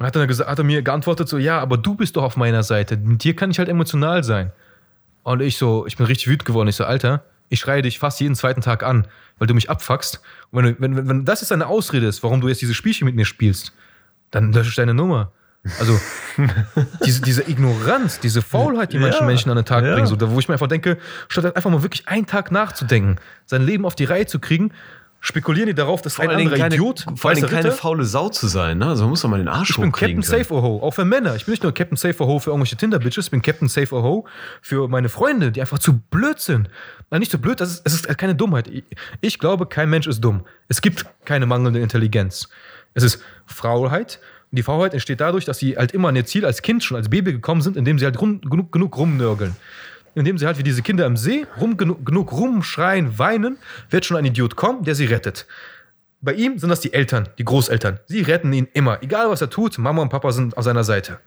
Hat 0.00 0.16
er, 0.16 0.26
gesagt, 0.26 0.50
hat 0.50 0.58
er 0.58 0.64
mir 0.64 0.82
geantwortet 0.82 1.28
so, 1.28 1.38
ja, 1.38 1.60
aber 1.60 1.76
du 1.76 1.94
bist 1.94 2.16
doch 2.16 2.24
auf 2.24 2.36
meiner 2.36 2.62
Seite. 2.62 2.96
Mit 2.96 3.22
dir 3.22 3.36
kann 3.36 3.50
ich 3.50 3.58
halt 3.58 3.68
emotional 3.68 4.24
sein. 4.24 4.50
Und 5.22 5.40
ich 5.42 5.58
so, 5.58 5.86
ich 5.86 5.96
bin 5.96 6.06
richtig 6.06 6.28
wütend 6.28 6.44
geworden. 6.44 6.68
Ich 6.68 6.76
so, 6.76 6.84
Alter, 6.84 7.22
ich 7.50 7.60
schreie 7.60 7.82
dich 7.82 7.98
fast 7.98 8.18
jeden 8.20 8.34
zweiten 8.34 8.62
Tag 8.62 8.82
an, 8.82 9.06
weil 9.38 9.46
du 9.46 9.54
mich 9.54 9.70
abfuckst. 9.70 10.20
Und 10.50 10.64
wenn, 10.64 10.74
du, 10.74 10.80
wenn, 10.80 11.08
wenn, 11.08 11.24
das 11.24 11.42
jetzt 11.42 11.50
deine 11.50 11.66
Ausrede 11.66 12.06
ist, 12.06 12.22
warum 12.22 12.40
du 12.40 12.48
jetzt 12.48 12.62
dieses 12.62 12.74
Spielchen 12.74 13.04
mit 13.04 13.14
mir 13.14 13.26
spielst, 13.26 13.72
dann 14.30 14.52
lösche 14.52 14.70
ich 14.70 14.76
deine 14.76 14.94
Nummer. 14.94 15.30
Also, 15.78 16.00
diese, 17.04 17.22
diese 17.22 17.48
Ignoranz, 17.48 18.18
diese 18.18 18.42
Faulheit, 18.42 18.92
die 18.92 18.98
manche 18.98 19.20
Ja, 19.20 19.26
Menschen 19.26 19.50
an 19.50 19.56
den 19.56 19.64
Tag 19.64 19.84
ja. 19.84 19.92
bringen, 19.92 20.06
so, 20.06 20.16
wo 20.18 20.38
ich 20.40 20.48
mir 20.48 20.54
einfach 20.54 20.66
denke, 20.66 20.98
statt 21.28 21.54
einfach 21.54 21.70
mal 21.70 21.82
wirklich 21.82 22.08
einen 22.08 22.26
Tag 22.26 22.50
nachzudenken, 22.50 23.16
sein 23.46 23.62
Leben 23.64 23.84
auf 23.84 23.94
die 23.94 24.04
Reihe 24.04 24.26
zu 24.26 24.40
kriegen, 24.40 24.72
spekulieren 25.22 25.68
die 25.68 25.74
darauf, 25.74 26.02
dass 26.02 26.16
Vor 26.16 26.24
ein 26.24 26.30
allen 26.30 26.38
Dingen 26.38 26.52
anderer 26.52 26.64
keine, 26.64 26.74
Idiot, 26.74 27.06
vor 27.16 27.30
allen 27.30 27.36
Dingen 27.36 27.46
weißer 27.46 27.56
keine 27.56 27.68
Ritter, 27.68 27.76
faule 27.76 28.04
Sau 28.04 28.28
zu 28.28 28.48
sein. 28.48 28.78
Ne? 28.78 28.88
Also 28.88 29.04
man 29.04 29.10
muss 29.10 29.22
doch 29.22 29.30
mal 29.30 29.38
den 29.38 29.48
Arsch 29.48 29.70
ich 29.70 29.76
bin 29.76 29.86
hochkriegen 29.86 30.20
Captain 30.20 30.36
können. 30.36 30.44
Safe 30.44 30.54
or 30.54 30.62
Ho, 30.62 30.82
auch 30.82 30.90
für 30.90 31.04
Männer. 31.04 31.36
Ich 31.36 31.46
bin 31.46 31.52
nicht 31.52 31.62
nur 31.62 31.72
Captain 31.72 31.96
Safe 31.96 32.20
or 32.20 32.26
Ho 32.26 32.38
für 32.40 32.50
irgendwelche 32.50 32.76
Tinder-Bitches, 32.76 33.26
ich 33.26 33.30
bin 33.30 33.40
Captain 33.40 33.68
Safe 33.68 33.94
or 33.94 34.02
Ho 34.02 34.26
für 34.60 34.88
meine 34.88 35.08
Freunde, 35.08 35.52
die 35.52 35.60
einfach 35.60 35.78
zu 35.78 35.98
blöd 35.98 36.40
sind. 36.40 36.68
Nein, 37.10 37.20
nicht 37.20 37.30
zu 37.30 37.40
blöd, 37.40 37.60
das 37.60 37.70
ist, 37.70 37.82
es 37.86 37.94
ist 37.94 38.18
keine 38.18 38.34
Dummheit. 38.34 38.70
Ich, 39.20 39.38
glaube, 39.38 39.66
kein 39.66 39.88
Mensch 39.88 40.08
ist 40.08 40.20
dumm. 40.20 40.44
Es 40.68 40.82
gibt 40.82 41.06
keine 41.24 41.46
mangelnde 41.46 41.80
Intelligenz. 41.80 42.48
Es 42.94 43.04
ist 43.04 43.22
Faulheit. 43.46 44.18
Und 44.50 44.56
die 44.56 44.64
Faulheit 44.64 44.92
entsteht 44.92 45.20
dadurch, 45.20 45.44
dass 45.44 45.58
sie 45.58 45.76
halt 45.76 45.92
immer 45.92 46.08
an 46.08 46.16
ihr 46.16 46.26
Ziel 46.26 46.44
als 46.44 46.62
Kind 46.62 46.82
schon 46.82 46.96
als 46.96 47.08
Baby 47.08 47.32
gekommen 47.32 47.62
sind, 47.62 47.76
indem 47.76 47.98
sie 47.98 48.04
halt 48.06 48.20
rum, 48.20 48.40
genug, 48.40 48.72
genug 48.72 48.96
rumnörgeln. 48.96 49.56
Indem 50.14 50.36
sie 50.36 50.46
halt 50.46 50.58
wie 50.58 50.62
diese 50.62 50.82
Kinder 50.82 51.06
im 51.06 51.16
See 51.16 51.46
rum, 51.60 51.76
genug, 51.76 52.32
rumschreien, 52.32 53.18
weinen, 53.18 53.56
wird 53.90 54.04
schon 54.04 54.16
ein 54.16 54.24
Idiot 54.26 54.56
kommen, 54.56 54.84
der 54.84 54.94
sie 54.94 55.06
rettet. 55.06 55.46
Bei 56.20 56.34
ihm 56.34 56.58
sind 56.58 56.68
das 56.68 56.80
die 56.80 56.92
Eltern, 56.92 57.28
die 57.38 57.44
Großeltern. 57.44 57.98
Sie 58.06 58.20
retten 58.20 58.52
ihn 58.52 58.68
immer. 58.74 59.02
Egal 59.02 59.30
was 59.30 59.40
er 59.40 59.50
tut, 59.50 59.78
Mama 59.78 60.02
und 60.02 60.10
Papa 60.10 60.30
sind 60.32 60.56
auf 60.56 60.64
seiner 60.64 60.84
Seite. 60.84 61.18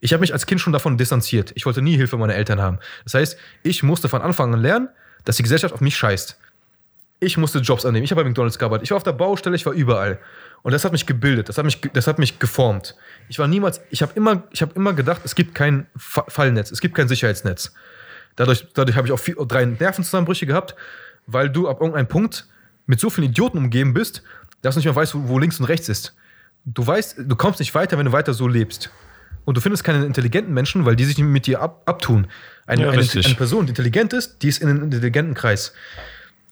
Ich 0.00 0.12
habe 0.12 0.20
mich 0.20 0.32
als 0.32 0.44
Kind 0.46 0.60
schon 0.60 0.72
davon 0.74 0.98
distanziert. 0.98 1.52
Ich 1.54 1.64
wollte 1.64 1.80
nie 1.80 1.96
Hilfe 1.96 2.18
meiner 2.18 2.34
Eltern 2.34 2.60
haben. 2.60 2.78
Das 3.04 3.14
heißt, 3.14 3.38
ich 3.62 3.82
musste 3.82 4.08
von 4.08 4.20
Anfang 4.20 4.52
an 4.52 4.60
lernen, 4.60 4.88
dass 5.24 5.36
die 5.36 5.42
Gesellschaft 5.42 5.72
auf 5.72 5.80
mich 5.80 5.96
scheißt. 5.96 6.38
Ich 7.18 7.38
musste 7.38 7.60
Jobs 7.60 7.86
annehmen. 7.86 8.04
Ich 8.04 8.10
habe 8.10 8.22
bei 8.22 8.28
McDonalds 8.28 8.58
gearbeitet. 8.58 8.84
Ich 8.84 8.90
war 8.90 8.98
auf 8.98 9.04
der 9.04 9.12
Baustelle, 9.12 9.56
ich 9.56 9.64
war 9.64 9.72
überall. 9.72 10.18
Und 10.62 10.72
das 10.72 10.84
hat 10.84 10.92
mich 10.92 11.06
gebildet, 11.06 11.48
das 11.48 11.56
hat 11.56 11.64
mich, 11.64 11.80
das 11.80 12.06
hat 12.06 12.18
mich 12.18 12.38
geformt. 12.38 12.94
Ich 13.28 13.38
war 13.38 13.46
niemals, 13.48 13.80
ich 13.90 14.02
habe 14.02 14.12
immer, 14.16 14.42
habe 14.60 14.72
immer 14.74 14.92
gedacht, 14.92 15.22
es 15.24 15.34
gibt 15.34 15.54
kein 15.54 15.86
Fa- 15.96 16.26
Fallnetz, 16.28 16.70
es 16.72 16.80
gibt 16.80 16.94
kein 16.94 17.08
Sicherheitsnetz. 17.08 17.72
Dadurch, 18.36 18.66
dadurch 18.74 18.96
habe 18.96 19.06
ich 19.06 19.12
auch 19.12 19.18
vier, 19.18 19.34
drei 19.46 19.64
Nervenzusammenbrüche 19.64 20.46
gehabt, 20.46 20.74
weil 21.26 21.50
du 21.50 21.68
ab 21.68 21.80
irgendeinem 21.80 22.06
Punkt 22.06 22.46
mit 22.86 23.00
so 23.00 23.10
vielen 23.10 23.30
Idioten 23.30 23.58
umgeben 23.58 23.94
bist, 23.94 24.22
dass 24.62 24.74
du 24.74 24.78
nicht 24.78 24.86
mehr 24.86 24.96
weißt, 24.96 25.14
wo, 25.14 25.28
wo 25.28 25.38
links 25.38 25.58
und 25.58 25.66
rechts 25.66 25.88
ist. 25.88 26.14
Du 26.64 26.86
weißt, 26.86 27.16
du 27.18 27.36
kommst 27.36 27.60
nicht 27.60 27.74
weiter, 27.74 27.98
wenn 27.98 28.06
du 28.06 28.12
weiter 28.12 28.34
so 28.34 28.46
lebst. 28.46 28.90
Und 29.44 29.56
du 29.56 29.60
findest 29.60 29.84
keine 29.84 30.04
intelligenten 30.04 30.52
Menschen, 30.52 30.84
weil 30.84 30.96
die 30.96 31.04
sich 31.04 31.16
nicht 31.16 31.26
mit 31.26 31.46
dir 31.46 31.62
ab, 31.62 31.82
abtun. 31.86 32.26
Eine, 32.66 32.82
Ja, 32.82 32.90
eine, 32.90 33.00
eine 33.00 33.34
Person, 33.36 33.66
die 33.66 33.70
intelligent 33.70 34.12
ist, 34.12 34.42
die 34.42 34.48
ist 34.48 34.60
in 34.60 34.68
einem 34.68 34.82
intelligenten 34.82 35.34
Kreis. 35.34 35.72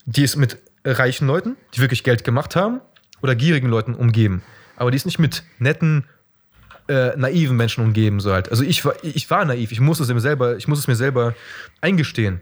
Die 0.07 0.23
ist 0.23 0.37
mit 0.37 0.59
reichen 0.85 1.27
Leuten, 1.27 1.57
die 1.75 1.81
wirklich 1.81 2.05
Geld 2.05 2.25
gemacht 2.25 2.55
haben 2.55 2.81
oder 3.21 3.35
gierigen 3.35 3.69
Leuten 3.69 3.95
umgeben. 3.95 4.43
Aber 4.77 4.91
die 4.91 4.97
ist 4.97 5.07
nicht 5.07 5.19
mit 5.19 5.43
netten, 5.59 6.05
äh, 6.89 7.17
naiven 7.17 7.57
Menschen 7.57 7.85
umgeben. 7.85 8.21
So 8.21 8.33
halt. 8.33 8.51
Also 8.51 8.63
ich 8.65 8.85
war, 8.85 8.95
ich 9.03 9.29
war 9.31 9.45
naiv, 9.45 9.73
ich 9.73 9.81
muss 9.81 10.01
es 10.01 10.09
mir 10.13 10.21
selber, 10.21 10.57
ich 10.57 10.69
muss 10.69 10.79
es 10.79 10.87
mir 10.87 10.97
selber 10.97 11.35
eingestehen. 11.81 12.41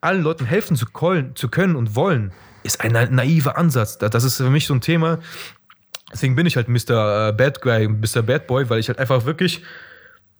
Allen 0.00 0.22
Leuten 0.22 0.44
helfen 0.46 0.76
zu, 0.76 0.86
kollen, 0.86 1.36
zu 1.36 1.48
können 1.48 1.76
und 1.76 1.94
wollen, 1.94 2.32
ist 2.62 2.80
ein 2.80 2.92
na- 2.92 3.06
naiver 3.10 3.56
Ansatz. 3.58 3.98
Da- 3.98 4.08
Das 4.08 4.24
ist 4.24 4.36
für 4.38 4.50
mich 4.50 4.66
so 4.66 4.74
ein 4.74 4.80
Thema. 4.80 5.18
Deswegen 6.12 6.34
bin 6.34 6.46
ich 6.46 6.56
halt 6.56 6.68
Mr. 6.68 7.32
Bad 7.32 7.60
Guy, 7.62 7.86
Mr. 7.88 8.22
Bad 8.22 8.46
Boy, 8.46 8.68
weil 8.68 8.80
ich 8.80 8.88
halt 8.88 8.98
einfach 8.98 9.24
wirklich 9.26 9.62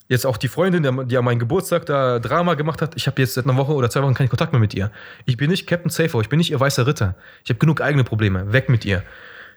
jetzt 0.08 0.26
auch 0.26 0.36
die 0.36 0.48
Freundin, 0.48 0.82
die, 0.82 1.06
die 1.06 1.16
an 1.16 1.24
meinem 1.24 1.38
Geburtstag 1.38 1.86
da 1.86 2.18
Drama 2.18 2.54
gemacht 2.54 2.82
hat, 2.82 2.96
ich 2.96 3.06
habe 3.06 3.22
jetzt 3.22 3.34
seit 3.34 3.44
einer 3.44 3.56
Woche 3.56 3.72
oder 3.72 3.88
zwei 3.90 4.02
Wochen 4.02 4.14
keinen 4.14 4.28
Kontakt 4.28 4.52
mehr 4.52 4.58
mit 4.60 4.74
ihr. 4.74 4.90
Ich 5.26 5.36
bin 5.36 5.50
nicht 5.50 5.68
Captain 5.68 5.88
Safer, 5.90 6.20
ich 6.20 6.28
bin 6.28 6.38
nicht 6.38 6.50
ihr 6.50 6.58
weißer 6.58 6.84
Ritter. 6.88 7.14
Ich 7.44 7.50
habe 7.50 7.60
genug 7.60 7.80
eigene 7.80 8.02
Probleme. 8.02 8.52
Weg 8.52 8.68
mit 8.68 8.84
ihr. 8.84 9.04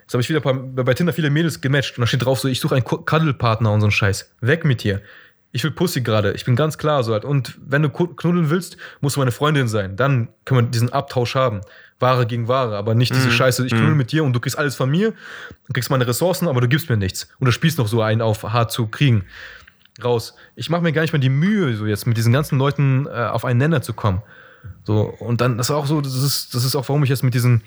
Jetzt 0.03 0.13
habe 0.13 0.21
ich 0.21 0.29
wieder 0.29 0.41
bei, 0.41 0.53
bei 0.53 0.93
Tinder 0.93 1.13
viele 1.13 1.29
Mädels 1.29 1.61
gematcht 1.61 1.97
und 1.97 2.01
da 2.01 2.07
steht 2.07 2.23
drauf 2.23 2.39
so, 2.39 2.47
ich 2.47 2.59
suche 2.59 2.75
einen 2.75 2.85
Cuddle-Partner 2.85 3.71
und 3.71 3.81
so 3.81 3.87
einen 3.87 3.91
Scheiß. 3.91 4.33
Weg 4.41 4.65
mit 4.65 4.83
dir. 4.83 5.01
Ich 5.51 5.63
will 5.63 5.71
Pussy 5.71 6.01
gerade. 6.01 6.33
Ich 6.33 6.45
bin 6.45 6.55
ganz 6.55 6.77
klar 6.77 7.03
so 7.03 7.13
halt. 7.13 7.25
Und 7.25 7.57
wenn 7.63 7.83
du 7.83 7.89
knuddeln 7.89 8.49
willst, 8.49 8.77
musst 9.01 9.15
du 9.15 9.19
meine 9.19 9.31
Freundin 9.31 9.67
sein. 9.67 9.95
Dann 9.95 10.29
können 10.45 10.61
wir 10.61 10.71
diesen 10.71 10.91
Abtausch 10.91 11.35
haben. 11.35 11.61
Ware 11.99 12.25
gegen 12.25 12.47
Ware, 12.47 12.75
aber 12.75 12.95
nicht 12.95 13.15
diese 13.15 13.31
Scheiße, 13.31 13.65
ich 13.65 13.71
knuddel 13.71 13.95
mit 13.95 14.11
dir 14.11 14.23
und 14.23 14.33
du 14.33 14.39
kriegst 14.39 14.57
alles 14.57 14.75
von 14.75 14.89
mir, 14.89 15.13
du 15.67 15.73
kriegst 15.73 15.89
meine 15.89 16.05
Ressourcen, 16.05 16.49
aber 16.49 16.59
du 16.59 16.67
gibst 16.67 16.89
mir 16.89 16.97
nichts. 16.97 17.29
Und 17.39 17.45
du 17.45 17.51
spielst 17.51 17.77
noch 17.77 17.87
so 17.87 18.01
einen 18.01 18.21
auf 18.21 18.43
hart 18.43 18.71
zu 18.71 18.87
kriegen. 18.87 19.23
Raus. 20.03 20.35
Ich 20.55 20.69
mache 20.69 20.81
mir 20.81 20.91
gar 20.91 21.03
nicht 21.03 21.13
mehr 21.13 21.19
die 21.19 21.29
Mühe, 21.29 21.75
so 21.75 21.85
jetzt 21.85 22.07
mit 22.07 22.17
diesen 22.17 22.33
ganzen 22.33 22.57
Leuten 22.57 23.05
äh, 23.05 23.09
auf 23.09 23.45
einen 23.45 23.59
Nenner 23.59 23.81
zu 23.81 23.93
kommen. 23.93 24.21
So, 24.83 25.01
und 25.03 25.39
dann, 25.39 25.57
das 25.57 25.69
ist 25.69 25.75
auch 25.75 25.85
so, 25.85 26.01
das 26.01 26.15
ist, 26.15 26.55
das 26.55 26.65
ist 26.65 26.75
auch, 26.75 26.87
warum 26.89 27.03
ich 27.03 27.09
jetzt 27.09 27.23
mit 27.23 27.33
diesen, 27.33 27.63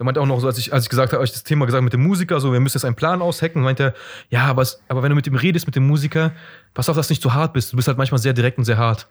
er 0.00 0.04
meinte 0.04 0.18
auch 0.22 0.26
noch 0.26 0.40
so, 0.40 0.46
als 0.46 0.56
ich, 0.56 0.72
als 0.72 0.84
ich 0.84 0.88
gesagt 0.88 1.12
habe, 1.12 1.22
ich 1.22 1.30
das 1.30 1.44
Thema 1.44 1.66
gesagt 1.66 1.84
mit 1.84 1.92
dem 1.92 2.02
Musiker, 2.02 2.40
so, 2.40 2.54
wir 2.54 2.60
müssen 2.60 2.78
jetzt 2.78 2.86
einen 2.86 2.96
Plan 2.96 3.20
aushacken, 3.20 3.60
meinte 3.60 3.82
er, 3.82 3.94
ja, 4.30 4.46
aber, 4.46 4.62
es, 4.62 4.80
aber 4.88 5.02
wenn 5.02 5.10
du 5.10 5.14
mit 5.14 5.26
ihm 5.26 5.34
redest, 5.34 5.66
mit 5.66 5.76
dem 5.76 5.86
Musiker, 5.86 6.32
pass 6.72 6.88
auf, 6.88 6.96
dass 6.96 7.08
du 7.08 7.12
nicht 7.12 7.22
zu 7.22 7.34
hart 7.34 7.52
bist. 7.52 7.70
Du 7.70 7.76
bist 7.76 7.86
halt 7.86 7.98
manchmal 7.98 8.18
sehr 8.18 8.32
direkt 8.32 8.56
und 8.56 8.64
sehr 8.64 8.78
hart. 8.78 9.08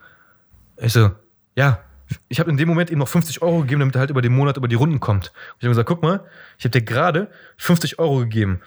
Ich 0.78 0.94
so, 0.94 1.12
ja, 1.56 1.78
ich 2.28 2.40
habe 2.40 2.50
in 2.50 2.58
dem 2.58 2.68
Moment 2.68 2.90
ihm 2.90 2.98
noch 2.98 3.08
50 3.08 3.44
Euro 3.44 3.62
gegeben, 3.62 3.82
damit 3.82 3.96
er 3.96 4.00
halt 4.00 4.10
über 4.10 4.24
den 4.24 4.34
Monat 4.34 4.58
über 4.58 4.68
die 4.68 4.74
Runden 4.74 5.00
kommt. 5.00 5.28
Und 5.28 5.58
ich 5.60 5.66
habe 5.66 5.70
gesagt, 5.70 5.90
guck 5.90 6.02
mal, 6.02 6.26
ich 6.58 6.66
habe 6.66 6.72
dir 6.72 6.82
gerade 6.82 7.28
50 7.58 8.00
Euro 8.00 8.22
gegeben, 8.22 8.62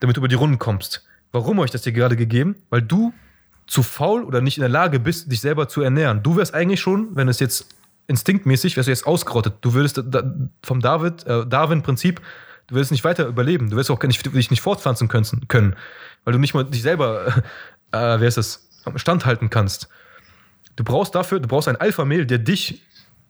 damit 0.00 0.16
du 0.16 0.20
über 0.20 0.28
die 0.28 0.34
Runden 0.34 0.58
kommst. 0.58 1.06
Warum 1.30 1.58
habe 1.58 1.66
ich 1.66 1.70
das 1.70 1.82
dir 1.82 1.92
gerade 1.92 2.16
gegeben? 2.16 2.56
Weil 2.70 2.82
du 2.82 3.12
zu 3.68 3.84
faul 3.84 4.24
oder 4.24 4.40
nicht 4.40 4.56
in 4.56 4.62
der 4.62 4.68
Lage 4.68 4.98
bist, 4.98 5.30
dich 5.30 5.40
selber 5.40 5.68
zu 5.68 5.80
ernähren. 5.80 6.24
Du 6.24 6.36
wärst 6.36 6.54
eigentlich 6.54 6.80
schon, 6.80 7.14
wenn 7.14 7.28
es 7.28 7.38
jetzt 7.38 7.68
instinktmäßig, 8.08 8.76
wärst 8.76 8.88
du 8.88 8.90
jetzt 8.90 9.06
ausgerottet. 9.06 9.54
Du 9.60 9.74
würdest 9.74 10.02
da, 10.04 10.22
vom 10.64 10.80
David, 10.80 11.24
äh, 11.26 11.46
Darwin-Prinzip, 11.46 12.20
du 12.66 12.74
würdest 12.74 12.90
nicht 12.90 13.04
weiter 13.04 13.26
überleben. 13.26 13.70
Du 13.70 13.76
wirst 13.76 13.90
auch 13.90 14.02
nicht, 14.02 14.34
dich 14.34 14.50
nicht 14.50 14.60
fortpflanzen 14.60 15.08
können, 15.08 15.46
können 15.48 15.76
weil 16.24 16.32
du 16.32 16.38
nicht 16.38 16.54
mal 16.54 16.64
dich 16.64 16.82
selber, 16.82 17.26
äh, 17.92 18.20
wer 18.20 18.28
ist 18.28 18.38
das, 18.38 18.68
standhalten 18.96 19.50
kannst. 19.50 19.88
Du 20.76 20.84
brauchst 20.84 21.14
dafür, 21.14 21.40
du 21.40 21.48
brauchst 21.48 21.68
ein 21.68 21.76
Alpha-Mail, 21.76 22.26
der 22.26 22.38
dich 22.38 22.82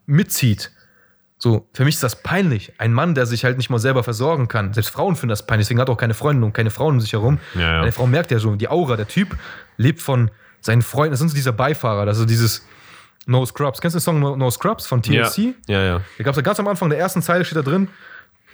mitzieht. 0.06 0.70
So, 1.38 1.68
für 1.72 1.84
mich 1.84 1.94
ist 1.94 2.02
das 2.02 2.22
peinlich. 2.22 2.72
Ein 2.78 2.92
Mann, 2.92 3.14
der 3.14 3.26
sich 3.26 3.44
halt 3.44 3.56
nicht 3.56 3.70
mal 3.70 3.78
selber 3.78 4.02
versorgen 4.02 4.48
kann. 4.48 4.74
Selbst 4.74 4.90
Frauen 4.90 5.14
finden 5.14 5.30
das 5.30 5.46
peinlich. 5.46 5.66
Deswegen 5.66 5.80
hat 5.80 5.88
er 5.88 5.92
auch 5.92 5.98
keine 5.98 6.14
Freundin 6.14 6.42
und 6.42 6.52
keine 6.52 6.70
Frauen 6.70 6.94
um 6.94 7.00
sich 7.00 7.12
herum. 7.12 7.38
Ja, 7.54 7.60
ja. 7.60 7.82
Eine 7.82 7.92
Frau 7.92 8.06
merkt 8.06 8.30
ja 8.30 8.40
schon, 8.40 8.58
die 8.58 8.68
Aura, 8.68 8.96
der 8.96 9.06
Typ 9.06 9.36
lebt 9.76 10.02
von 10.02 10.30
seinen 10.60 10.82
Freunden. 10.82 11.12
Das 11.12 11.20
sind 11.20 11.28
so 11.28 11.36
dieser 11.36 11.52
Beifahrer, 11.52 12.04
das 12.06 12.18
ist 12.18 12.28
dieses 12.28 12.66
No 13.28 13.44
Scrubs. 13.44 13.80
Kennst 13.80 13.94
du 13.94 13.98
den 13.98 14.02
Song 14.04 14.20
No, 14.20 14.36
no 14.36 14.50
Scrubs 14.50 14.86
von 14.86 15.02
Ja, 15.02 15.28
TLC? 15.28 15.54
ja, 15.68 15.82
ja. 15.82 16.00
Da 16.16 16.24
gab 16.24 16.36
es 16.36 16.42
ganz 16.42 16.58
am 16.58 16.66
Anfang 16.68 16.88
der 16.90 16.98
ersten 16.98 17.20
Zeile 17.22 17.44
steht 17.44 17.56
da 17.58 17.62
drin, 17.62 17.88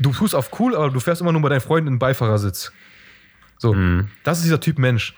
du 0.00 0.10
tust 0.12 0.34
auf 0.34 0.50
cool, 0.58 0.74
aber 0.74 0.90
du 0.90 0.98
fährst 1.00 1.20
immer 1.20 1.30
nur 1.32 1.40
bei 1.42 1.48
deinen 1.48 1.60
Freunden 1.60 1.88
im 1.88 1.98
Beifahrersitz. 1.98 2.72
So, 3.58 3.72
Mhm. 3.72 4.08
das 4.24 4.38
ist 4.38 4.44
dieser 4.44 4.58
Typ 4.60 4.78
Mensch. 4.78 5.16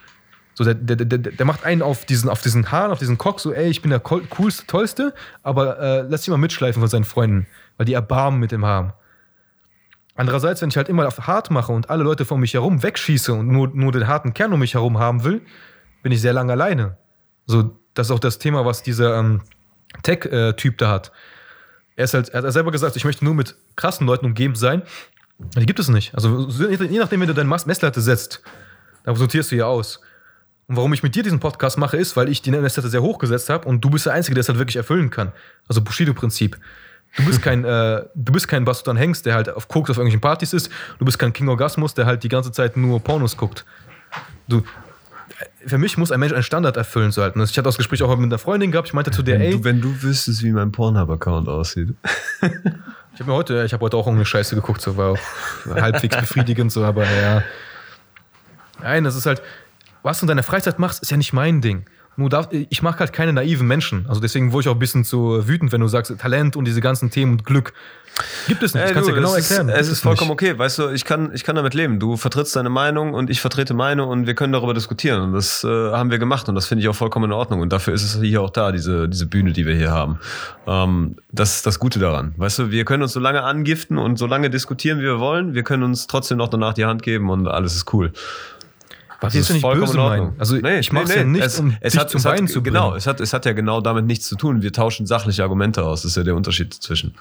So, 0.53 0.63
der, 0.63 0.73
der, 0.75 0.95
der, 0.95 1.17
der 1.19 1.45
macht 1.45 1.63
einen 1.65 1.81
auf 1.81 2.05
diesen, 2.05 2.29
auf 2.29 2.41
diesen 2.41 2.71
Hahn, 2.71 2.91
auf 2.91 2.99
diesen 2.99 3.17
Cock, 3.17 3.39
so, 3.39 3.51
ey, 3.53 3.67
ich 3.69 3.81
bin 3.81 3.89
der 3.91 4.01
cool- 4.11 4.23
coolste, 4.29 4.65
tollste, 4.67 5.13
aber 5.43 5.79
äh, 5.79 6.01
lass 6.09 6.21
dich 6.21 6.29
mal 6.29 6.37
mitschleifen 6.37 6.79
von 6.81 6.89
seinen 6.89 7.03
Freunden, 7.03 7.47
weil 7.77 7.85
die 7.85 7.93
Erbarmen 7.93 8.39
mit 8.39 8.51
ihm 8.51 8.65
haben. 8.65 8.93
Andererseits, 10.15 10.61
wenn 10.61 10.69
ich 10.69 10.77
halt 10.77 10.89
immer 10.89 11.07
auf 11.07 11.27
hart 11.27 11.51
mache 11.51 11.71
und 11.71 11.89
alle 11.91 12.03
Leute 12.03 12.25
von 12.25 12.39
mich 12.39 12.53
herum 12.55 12.81
wegschieße 12.81 13.33
und 13.33 13.47
nur, 13.47 13.67
nur 13.69 13.91
den 13.91 14.07
harten 14.07 14.33
Kern 14.33 14.51
um 14.53 14.59
mich 14.59 14.73
herum 14.73 14.97
haben 14.97 15.23
will, 15.23 15.41
bin 16.01 16.11
ich 16.11 16.21
sehr 16.21 16.33
lange 16.33 16.53
alleine. 16.53 16.97
So, 17.45 17.79
das 17.97 18.07
ist 18.07 18.11
auch 18.11 18.19
das 18.19 18.37
Thema, 18.39 18.65
was 18.65 18.83
dieser 18.83 19.17
ähm, 19.19 19.41
Tech-Typ 20.03 20.77
da 20.77 20.89
hat. 20.89 21.11
Er, 21.95 22.03
ist 22.05 22.13
halt, 22.13 22.29
er 22.29 22.43
hat 22.43 22.53
selber 22.53 22.71
gesagt, 22.71 22.95
ich 22.95 23.05
möchte 23.05 23.25
nur 23.25 23.33
mit 23.33 23.55
krassen 23.75 24.05
Leuten 24.05 24.25
umgeben 24.25 24.55
sein. 24.55 24.83
Die 25.39 25.65
gibt 25.65 25.79
es 25.79 25.87
nicht. 25.89 26.13
Also 26.15 26.49
so- 26.49 26.69
je 26.69 26.99
nachdem, 26.99 27.21
wenn 27.21 27.27
du 27.27 27.33
deine 27.33 27.49
Messlatte 27.49 28.01
setzt, 28.01 28.41
dann 29.03 29.15
sortierst 29.15 29.51
du 29.51 29.55
ja 29.55 29.65
aus. 29.65 30.01
Und 30.67 30.75
warum 30.75 30.93
ich 30.93 31.01
mit 31.01 31.15
dir 31.15 31.23
diesen 31.23 31.39
Podcast 31.39 31.77
mache, 31.77 31.95
ist, 31.97 32.17
weil 32.17 32.27
ich 32.29 32.41
die 32.41 32.51
Messlatte 32.51 32.89
sehr 32.89 33.01
hoch 33.01 33.17
gesetzt 33.19 33.49
habe 33.49 33.67
und 33.67 33.81
du 33.81 33.89
bist 33.89 34.05
der 34.05 34.13
Einzige, 34.13 34.35
der 34.35 34.41
es 34.41 34.49
halt 34.49 34.59
wirklich 34.59 34.75
erfüllen 34.75 35.09
kann. 35.09 35.31
Also 35.67 35.81
Bushido-Prinzip. 35.81 36.57
Du 37.15 37.25
bist 37.25 37.41
kein, 37.41 37.63
äh, 37.63 38.03
du 38.15 38.31
bist 38.33 38.47
kein 38.49 38.65
Bastard 38.65 38.97
Hengst, 38.97 39.25
der 39.25 39.33
halt 39.35 39.49
auf 39.49 39.67
Koks 39.69 39.89
auf 39.89 39.97
irgendwelchen 39.97 40.19
Partys 40.21 40.51
ist. 40.53 40.69
Du 40.99 41.05
bist 41.05 41.17
kein 41.17 41.31
King 41.31 41.47
Orgasmus, 41.47 41.93
der 41.93 42.05
halt 42.05 42.21
die 42.23 42.29
ganze 42.29 42.51
Zeit 42.51 42.75
nur 42.75 42.99
Pornos 42.99 43.37
guckt. 43.37 43.65
Du, 44.49 44.61
für 45.67 45.77
mich 45.77 45.97
muss 45.97 46.11
ein 46.11 46.19
Mensch 46.19 46.33
einen 46.33 46.43
Standard 46.43 46.77
erfüllen 46.77 47.11
so 47.11 47.21
halt. 47.21 47.35
Und 47.35 47.43
ich 47.43 47.51
hatte 47.51 47.63
das 47.63 47.77
Gespräch 47.77 48.01
auch 48.01 48.15
mit 48.15 48.25
einer 48.25 48.37
Freundin 48.37 48.71
gehabt. 48.71 48.87
Ich 48.87 48.93
meinte 48.93 49.11
zu 49.11 49.21
der, 49.21 49.35
Wenn 49.35 49.45
ey, 49.45 49.51
du, 49.51 49.63
wenn 49.63 49.81
du 49.81 50.01
wüsstest, 50.01 50.43
wie 50.43 50.51
mein 50.51 50.71
Pornhub-Account 50.71 51.47
aussieht. 51.47 51.93
Ich 53.13 53.21
habe 53.21 53.31
mir 53.31 53.37
heute, 53.37 53.63
ich 53.65 53.73
habe 53.73 53.83
heute 53.83 53.97
auch 53.97 54.05
irgendeine 54.05 54.27
Scheiße 54.27 54.53
geguckt, 54.53 54.79
so 54.79 54.95
war 54.95 55.13
auch 55.13 55.19
halbwegs 55.65 56.15
befriedigend, 56.17 56.71
so, 56.71 56.85
aber 56.85 57.03
ja. 57.03 57.41
Nein, 58.79 59.05
das 59.05 59.15
ist 59.15 59.25
halt, 59.25 59.41
was 60.03 60.19
du 60.19 60.25
in 60.25 60.27
deiner 60.27 60.43
Freizeit 60.43 60.77
machst, 60.77 61.01
ist 61.01 61.09
ja 61.09 61.17
nicht 61.17 61.33
mein 61.33 61.59
Ding. 61.59 61.87
Nur 62.17 62.29
darf, 62.29 62.49
ich 62.51 62.81
mag 62.81 62.99
halt 62.99 63.13
keine 63.13 63.31
naiven 63.31 63.67
Menschen. 63.67 64.07
Also 64.09 64.19
deswegen 64.19 64.51
wurde 64.51 64.61
ich 64.61 64.69
auch 64.69 64.75
ein 64.75 64.79
bisschen 64.79 65.03
zu 65.03 65.47
wütend, 65.47 65.71
wenn 65.71 65.81
du 65.81 65.87
sagst, 65.87 66.13
Talent 66.17 66.55
und 66.55 66.65
diese 66.65 66.81
ganzen 66.81 67.11
Themen 67.11 67.33
und 67.33 67.45
Glück. 67.45 67.73
Gibt 68.47 68.63
es 68.63 68.73
nicht. 68.73 68.81
Ey, 68.81 68.87
ich 68.87 68.93
kann 68.93 69.01
es 69.01 69.07
du, 69.07 69.13
dir 69.13 69.21
genau 69.21 69.35
es 69.35 69.51
erklären. 69.51 69.69
Ist, 69.69 69.81
es 69.81 69.89
ist 69.89 69.99
vollkommen 70.01 70.31
nicht. 70.31 70.41
okay. 70.41 70.57
Weißt 70.57 70.79
du, 70.79 70.89
ich 70.89 71.05
kann, 71.05 71.31
ich 71.35 71.43
kann 71.43 71.55
damit 71.55 71.75
leben. 71.75 71.99
Du 71.99 72.17
vertrittst 72.17 72.55
deine 72.55 72.69
Meinung 72.69 73.13
und 73.13 73.29
ich 73.29 73.39
vertrete 73.39 73.75
meine 73.75 74.03
und 74.03 74.25
wir 74.25 74.33
können 74.33 74.51
darüber 74.51 74.73
diskutieren. 74.73 75.21
Und 75.21 75.33
das 75.33 75.63
äh, 75.63 75.67
haben 75.67 76.09
wir 76.09 76.17
gemacht 76.17 76.49
und 76.49 76.55
das 76.55 76.65
finde 76.65 76.81
ich 76.81 76.89
auch 76.89 76.95
vollkommen 76.95 77.25
in 77.25 77.31
Ordnung. 77.33 77.61
Und 77.61 77.71
dafür 77.71 77.93
ist 77.93 78.03
es 78.03 78.19
hier 78.19 78.41
auch 78.41 78.49
da, 78.49 78.71
diese, 78.71 79.07
diese 79.07 79.27
Bühne, 79.27 79.53
die 79.53 79.67
wir 79.67 79.75
hier 79.75 79.91
haben. 79.91 80.19
Ähm, 80.65 81.17
das 81.31 81.57
ist 81.57 81.67
das 81.67 81.77
Gute 81.77 81.99
daran. 81.99 82.33
Weißt 82.37 82.57
du, 82.57 82.71
wir 82.71 82.83
können 82.85 83.03
uns 83.03 83.13
so 83.13 83.19
lange 83.19 83.43
angiften 83.43 83.99
und 83.99 84.17
so 84.17 84.25
lange 84.25 84.49
diskutieren, 84.49 84.97
wie 84.99 85.03
wir 85.03 85.19
wollen. 85.19 85.53
Wir 85.53 85.63
können 85.63 85.83
uns 85.83 86.07
trotzdem 86.07 86.39
noch 86.39 86.49
danach 86.49 86.73
die 86.73 86.85
Hand 86.85 87.03
geben 87.03 87.29
und 87.29 87.47
alles 87.47 87.75
ist 87.75 87.93
cool. 87.93 88.11
Was 89.19 89.33
Das 89.33 89.41
ist 89.41 89.49
nicht 89.49 89.61
vollkommen 89.61 89.87
böse 89.87 89.97
meinen. 89.97 90.35
Also 90.37 90.55
Nee, 90.57 90.79
ich 90.79 90.91
mache 90.91 91.05
es 91.05 91.09
nee, 91.09 91.15
ja 91.15 91.23
nee. 91.23 91.31
nicht, 91.31 91.45
es, 91.45 91.59
um 91.59 91.75
es 91.79 91.93
dich 91.93 91.99
hat, 91.99 92.09
zum 92.11 92.19
es 92.19 92.25
hat, 92.25 92.33
Weinen 92.33 92.47
zu 92.47 92.61
bringen. 92.61 92.75
Genau, 92.75 92.95
es 92.95 93.07
hat, 93.07 93.19
es 93.19 93.33
hat 93.33 93.45
ja 93.45 93.53
genau 93.53 93.81
damit 93.81 94.05
nichts 94.05 94.27
zu 94.27 94.35
tun. 94.35 94.61
Wir 94.61 94.71
tauschen 94.71 95.07
sachliche 95.07 95.41
Argumente 95.41 95.83
aus. 95.83 96.03
Das 96.03 96.11
ist 96.11 96.17
ja 96.17 96.23
der 96.23 96.35
Unterschied 96.35 96.73
zwischen. 96.73 97.15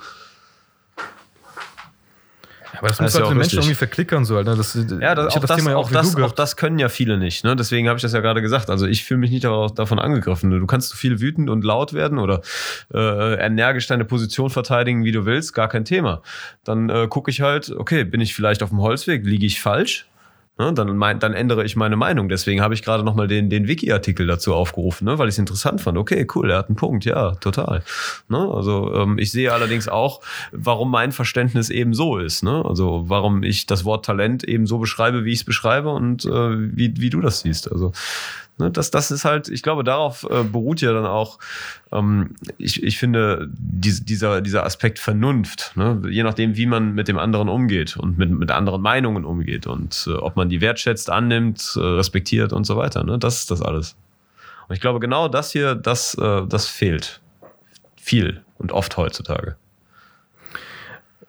Aber 2.79 2.89
das 2.89 2.99
Das 2.99 3.05
muss 3.05 3.15
ja 3.15 3.21
halt 3.21 3.25
auch 3.25 3.31
den 3.31 3.39
Menschen 3.39 3.59
irgendwie 3.59 3.75
verklickern 3.75 4.25
so. 4.27 4.37
Alter. 4.37 4.57
Das, 4.57 4.75
Ja, 4.75 5.15
das, 5.15 5.29
auch, 5.29 5.37
hab 5.37 5.47
das, 5.47 5.57
Thema 5.57 5.77
auch, 5.77 5.91
das, 5.91 6.17
auch 6.17 6.33
das 6.33 6.57
können 6.57 6.79
ja 6.79 6.91
viele 6.91 7.17
nicht. 7.17 7.45
Ne? 7.45 7.57
Deswegen 7.57 7.89
habe 7.89 7.97
ich 7.97 8.03
das 8.03 8.13
ja 8.13 8.21
gerade 8.21 8.43
gesagt. 8.43 8.69
Also 8.69 8.87
ich 8.87 9.05
fühle 9.05 9.21
mich 9.21 9.31
nicht 9.31 9.45
davon 9.45 9.99
angegriffen. 9.99 10.51
Du 10.51 10.67
kannst 10.67 10.91
so 10.91 10.97
viel 10.97 11.21
wütend 11.21 11.49
und 11.49 11.65
laut 11.65 11.95
werden 11.95 12.19
oder 12.19 12.43
äh, 12.93 13.35
energisch 13.45 13.87
deine 13.87 14.05
Position 14.05 14.51
verteidigen, 14.51 15.05
wie 15.05 15.13
du 15.13 15.25
willst, 15.25 15.55
gar 15.55 15.69
kein 15.69 15.87
Thema. 15.87 16.21
Dann 16.65 16.91
äh, 16.91 17.07
gucke 17.09 17.31
ich 17.31 17.41
halt, 17.41 17.71
okay, 17.71 18.05
bin 18.05 18.21
ich 18.21 18.35
vielleicht 18.35 18.63
auf 18.63 18.69
dem 18.69 18.81
Holzweg, 18.81 19.25
liege 19.25 19.47
ich 19.47 19.61
falsch? 19.61 20.07
Ne, 20.59 20.73
dann, 20.73 20.97
mein, 20.97 21.19
dann 21.19 21.35
ändere 21.35 21.65
ich 21.65 21.77
meine 21.77 21.97
Meinung. 21.97 22.31
Deswegen 22.31 22.63
habe 22.63 22.73
ich 22.73 22.83
gerade 22.83 23.05
nochmal 23.05 23.29
den, 23.29 23.51
den 23.51 23.69
Wiki-Artikel 23.69 24.27
dazu 24.27 24.55
aufgerufen, 24.55 25.05
ne, 25.05 25.19
weil 25.19 25.29
ich 25.29 25.35
es 25.35 25.39
interessant 25.39 25.83
fand. 25.83 25.99
Okay, 25.99 26.27
cool, 26.35 26.51
er 26.51 26.57
hat 26.59 26.69
einen 26.69 26.77
Punkt, 26.77 27.05
ja, 27.05 27.33
total. 27.35 27.83
Ne, 28.29 28.39
also 28.39 28.95
ähm, 28.95 29.19
ich 29.19 29.33
sehe 29.33 29.53
allerdings 29.53 29.87
auch, 29.87 30.23
warum 30.53 30.91
mein 30.91 31.13
Verständnis 31.13 31.69
eben 31.69 31.93
so 31.93 32.17
ist. 32.17 32.43
Ne? 32.43 32.65
Also 32.65 33.05
warum 33.07 33.43
ich 33.43 33.67
das 33.67 33.85
Wort 33.85 34.07
Talent 34.07 34.45
eben 34.45 34.67
so 34.67 34.79
beschreibe, 34.79 35.27
wie 35.27 35.33
ich 35.33 35.41
es 35.41 35.45
beschreibe 35.45 35.91
und 35.91 36.25
äh, 36.25 36.31
wie, 36.31 36.95
wie 36.97 37.11
du 37.11 37.21
das 37.21 37.41
siehst. 37.41 37.71
Also 37.71 37.93
ne, 38.59 38.71
das, 38.71 38.91
das 38.91 39.11
ist 39.11 39.25
halt, 39.25 39.49
ich 39.49 39.63
glaube, 39.63 39.85
darauf 39.85 40.27
äh, 40.31 40.43
beruht 40.45 40.81
ja 40.81 40.93
dann 40.93 41.07
auch, 41.07 41.39
ähm, 41.93 42.35
ich, 42.59 42.83
ich 42.83 42.99
finde, 42.99 43.49
dies, 43.53 44.05
dieser, 44.05 44.41
dieser 44.41 44.65
Aspekt 44.65 44.99
Vernunft, 44.99 45.73
ne? 45.77 46.03
je 46.09 46.23
nachdem, 46.23 46.57
wie 46.57 46.67
man 46.67 46.95
mit 46.95 47.09
dem 47.09 47.19
anderen 47.19 47.49
umgeht 47.49 47.97
und 47.97 48.19
mit, 48.19 48.31
mit 48.31 48.51
anderen 48.51 48.83
Meinungen 48.83 49.25
umgeht 49.25 49.67
und 49.67 50.07
äh, 50.09 50.15
ob 50.15 50.37
man 50.37 50.49
die 50.49 50.61
wertschätzt, 50.61 51.11
annimmt, 51.11 51.77
äh, 51.77 51.81
respektiert 51.81 52.53
und 52.53 52.65
so 52.65 52.77
weiter. 52.77 53.05
Ne? 53.05 53.19
Das 53.19 53.39
ist 53.39 53.51
das 53.51 53.63
alles. 53.63 53.97
Und 54.69 54.75
ich 54.75 54.81
glaube, 54.81 55.01
genau 55.01 55.29
das 55.29 55.53
hier, 55.53 55.75
das, 55.75 56.15
äh, 56.15 56.47
das 56.47 56.67
fehlt. 56.67 57.21
Viel 57.97 58.43
und 58.59 58.73
oft 58.73 58.97
heutzutage. 58.97 59.57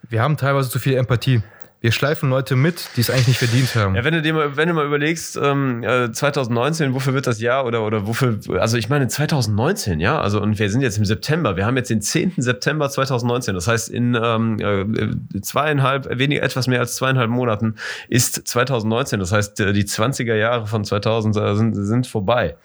Wir 0.10 0.22
haben 0.22 0.38
teilweise 0.38 0.70
zu 0.70 0.80
viel 0.80 0.94
Empathie. 0.96 1.42
Wir 1.80 1.92
schleifen 1.92 2.32
Leute 2.32 2.56
mit, 2.56 2.90
die 2.96 3.02
es 3.02 3.12
eigentlich 3.12 3.28
nicht 3.28 3.38
verdient 3.38 3.76
haben. 3.76 3.96
Ja, 3.96 4.04
wenn 4.04 4.14
du 4.14 4.24
dir 4.24 4.34
mal, 4.34 4.58
wenn 4.58 4.68
du 4.68 4.74
mal 4.74 4.86
überlegst, 4.86 5.38
ähm, 5.42 5.84
äh, 5.84 6.12
2019, 6.12 6.96
wofür 6.96 7.14
wird 7.14 7.28
das 7.28 7.40
Jahr 7.40 7.66
oder, 7.66 7.86
oder 7.86 8.08
wofür, 8.08 8.40
also 8.60 8.78
ich 8.78 8.90
meine 8.90 9.08
2019, 9.08 10.00
ja, 10.00 10.20
also 10.20 10.42
und 10.42 10.58
wir 10.58 10.72
sind 10.72 10.82
jetzt 10.82 10.98
im 10.98 11.06
September, 11.06 11.56
wir 11.56 11.68
haben 11.68 11.78
jetzt 11.78 11.92
den 11.92 12.02
10. 12.02 12.34
September 12.38 12.90
2019, 12.90 13.54
das 13.54 13.68
heißt 13.68 13.90
in 13.90 14.18
ähm, 14.20 14.58
äh, 14.60 15.42
zweieinhalb, 15.42 16.18
weniger, 16.18 16.42
etwas 16.42 16.66
mehr 16.66 16.80
als 16.80 16.96
zweieinhalb 16.96 17.30
Monaten 17.30 17.76
ist 18.10 18.48
2019, 18.48 19.20
das 19.20 19.32
heißt 19.32 19.60
äh, 19.60 19.74
die 19.74 19.84
20er 19.84 20.34
Jahre 20.34 20.66
von 20.66 20.84
2000 20.84 21.38
äh, 21.38 21.56
sind, 21.56 21.76
sind 21.76 22.08
vorbei. 22.08 22.56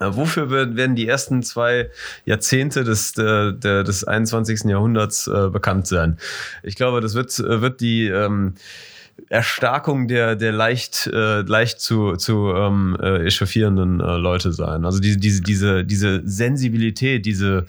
Äh, 0.00 0.08
Wofür 0.10 0.50
werden 0.50 0.96
die 0.96 1.06
ersten 1.06 1.42
zwei 1.42 1.90
Jahrzehnte 2.24 2.84
des, 2.84 3.12
der, 3.12 3.52
des 3.52 4.04
21. 4.04 4.64
Jahrhunderts 4.64 5.26
äh, 5.26 5.48
bekannt 5.48 5.86
sein? 5.86 6.18
Ich 6.62 6.76
glaube, 6.76 7.00
das 7.00 7.14
wird, 7.14 7.38
äh, 7.38 7.60
wird 7.60 7.80
die 7.80 8.06
ähm, 8.06 8.54
Erstarkung 9.28 10.08
der, 10.08 10.36
der 10.36 10.52
leicht, 10.52 11.08
äh, 11.12 11.40
leicht 11.40 11.80
zu, 11.80 12.16
zu 12.16 12.52
ähm, 12.54 12.96
äh, 13.00 13.24
echauffierenden 13.26 14.00
äh, 14.00 14.16
Leute 14.16 14.52
sein. 14.52 14.84
Also 14.84 15.00
diese, 15.00 15.18
diese, 15.18 15.42
diese, 15.42 15.84
diese 15.84 16.22
Sensibilität, 16.24 17.26
diese, 17.26 17.66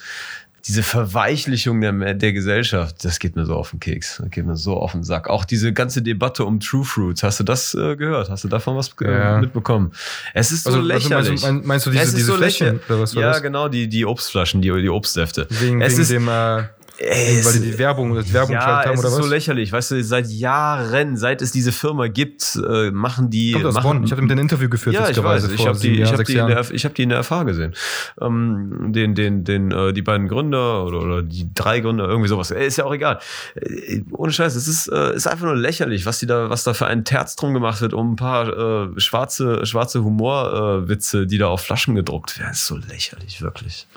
diese 0.66 0.84
Verweichlichung 0.84 1.80
der, 1.82 2.14
der 2.14 2.34
Gesellschaft, 2.34 3.04
das 3.06 3.20
geht 3.20 3.36
mir 3.36 3.46
so 3.46 3.56
auf 3.56 3.70
den 3.72 3.80
Keks. 3.80 4.18
Das 4.22 4.30
geht 4.32 4.46
mir 4.46 4.58
so 4.58 4.76
auf 4.78 4.92
den 4.92 5.04
Sack. 5.04 5.30
Auch 5.30 5.46
diese 5.46 5.72
ganze 5.72 6.02
Debatte 6.02 6.44
um 6.44 6.60
True 6.60 6.84
Fruits, 6.84 7.24
hast 7.24 7.40
du 7.40 7.44
das 7.46 7.74
äh, 7.74 7.96
gehört? 7.96 8.30
Hast 8.30 8.44
du 8.44 8.48
davon 8.50 8.76
was 8.76 8.92
äh, 9.02 9.10
Ja. 9.12 9.38
mitbekommen? 9.40 9.94
Es 10.34 10.52
ist 10.52 10.64
so 10.64 10.72
Also, 10.72 10.80
also 10.82 10.88
lächerlich. 10.94 11.30
meinst, 11.30 11.44
du, 11.44 11.48
mein- 11.54 11.66
meinst 11.66 11.86
du 11.86 11.92
diese, 11.92 12.16
diese 12.16 12.26
so 12.26 12.36
Flächen? 12.36 12.80
ja, 12.90 13.22
das? 13.32 13.42
genau, 13.42 13.70
die, 13.70 13.88
die 13.88 14.06
Obstflaschen, 14.06 14.62
die, 14.62 14.70
die 14.82 14.90
Obstsäfte. 14.90 15.48
Wegen, 15.50 15.82
es 15.82 15.94
wegen 15.94 16.02
ist, 16.02 16.12
dem, 16.12 16.28
äh, 16.28 16.64
ey, 16.98 17.46
weil 17.46 17.54
die 17.54 17.72
die 17.72 17.78
Werbung, 17.78 18.16
das 18.16 18.32
Werbung 18.34 18.54
ja, 18.54 18.86
haben 18.86 18.94
es 18.94 19.00
oder 19.00 19.10
ist 19.10 19.18
was? 19.18 19.26
so 19.26 19.30
lächerlich. 19.30 19.72
Weißt 19.72 19.92
du, 19.92 20.04
seit 20.04 20.28
Jahren, 20.28 21.18
seit 21.18 21.42
es 21.42 21.52
diese 21.52 21.72
Firma 21.72 22.08
gibt, 22.08 22.56
äh, 22.68 22.92
machen 22.92 23.30
die. 23.30 23.54
Kommt 23.54 23.66
aus 23.66 23.74
machen, 23.76 23.84
Bonn. 23.84 24.04
Ich 24.04 24.12
hatte 24.12 24.22
mit 24.22 24.32
ein 24.32 24.38
Interview 24.38 24.70
geführt, 24.70 24.96
ja, 24.96 25.10
ich 25.10 25.22
weiß. 25.22 25.50
Ich 25.52 25.68
habe 25.68 25.78
die, 25.78 26.02
ich 26.02 26.12
hab 26.12 26.24
die, 26.24 26.34
der, 26.34 26.72
ich 26.72 26.86
hab 26.86 26.96
die 26.96 27.04
in 27.04 27.10
der 27.10 27.24
FH 27.24 27.44
gesehen. 27.44 27.74
Ähm, 28.20 28.92
den, 28.94 29.16
den, 29.16 29.44
den, 29.44 29.72
äh, 29.72 29.94
die 29.94 30.02
beiden 30.02 30.28
Gründer 30.28 30.86
oder, 30.86 31.00
oder 31.00 31.24
die 31.24 31.54
drei 31.54 31.80
Gründer, 31.80 32.08
irgendwie 32.08 32.30
sowas. 32.30 32.52
Äh, 32.52 32.66
Ist 32.66 32.78
ja 32.78 32.86
auch 32.86 32.94
egal. 32.94 33.20
Äh, 33.56 34.02
Ohne 34.12 34.32
Scheiß, 34.32 34.56
es 34.56 34.68
ist, 34.68 34.88
äh, 34.88 35.16
ist 35.16 35.28
einfach 35.28 35.46
nur 35.46 35.56
lächerlich, 35.56 36.06
was 36.06 36.20
die 36.20 36.26
da, 36.26 36.50
was 36.50 36.64
da 36.64 36.74
für 36.74 36.88
ein 36.88 37.06
Terz 37.06 37.36
drum 37.36 37.54
gemacht 37.54 37.82
wird, 37.82 37.94
um 37.94 38.14
ein 38.14 38.16
paar 38.16 38.88
äh, 38.88 39.00
schwarze, 39.00 39.66
schwarze 39.66 40.04
Humorwitze, 40.04 41.22
äh, 41.22 41.26
die 41.26 41.38
da 41.38 41.48
auf 41.48 41.62
Flaschen 41.62 41.96
gedruckt 41.96 42.38
werden. 42.40 42.50
Das 42.50 42.62
ist 42.62 42.68
so 42.68 42.78
lächerlich, 42.78 43.42
wirklich. 43.42 43.88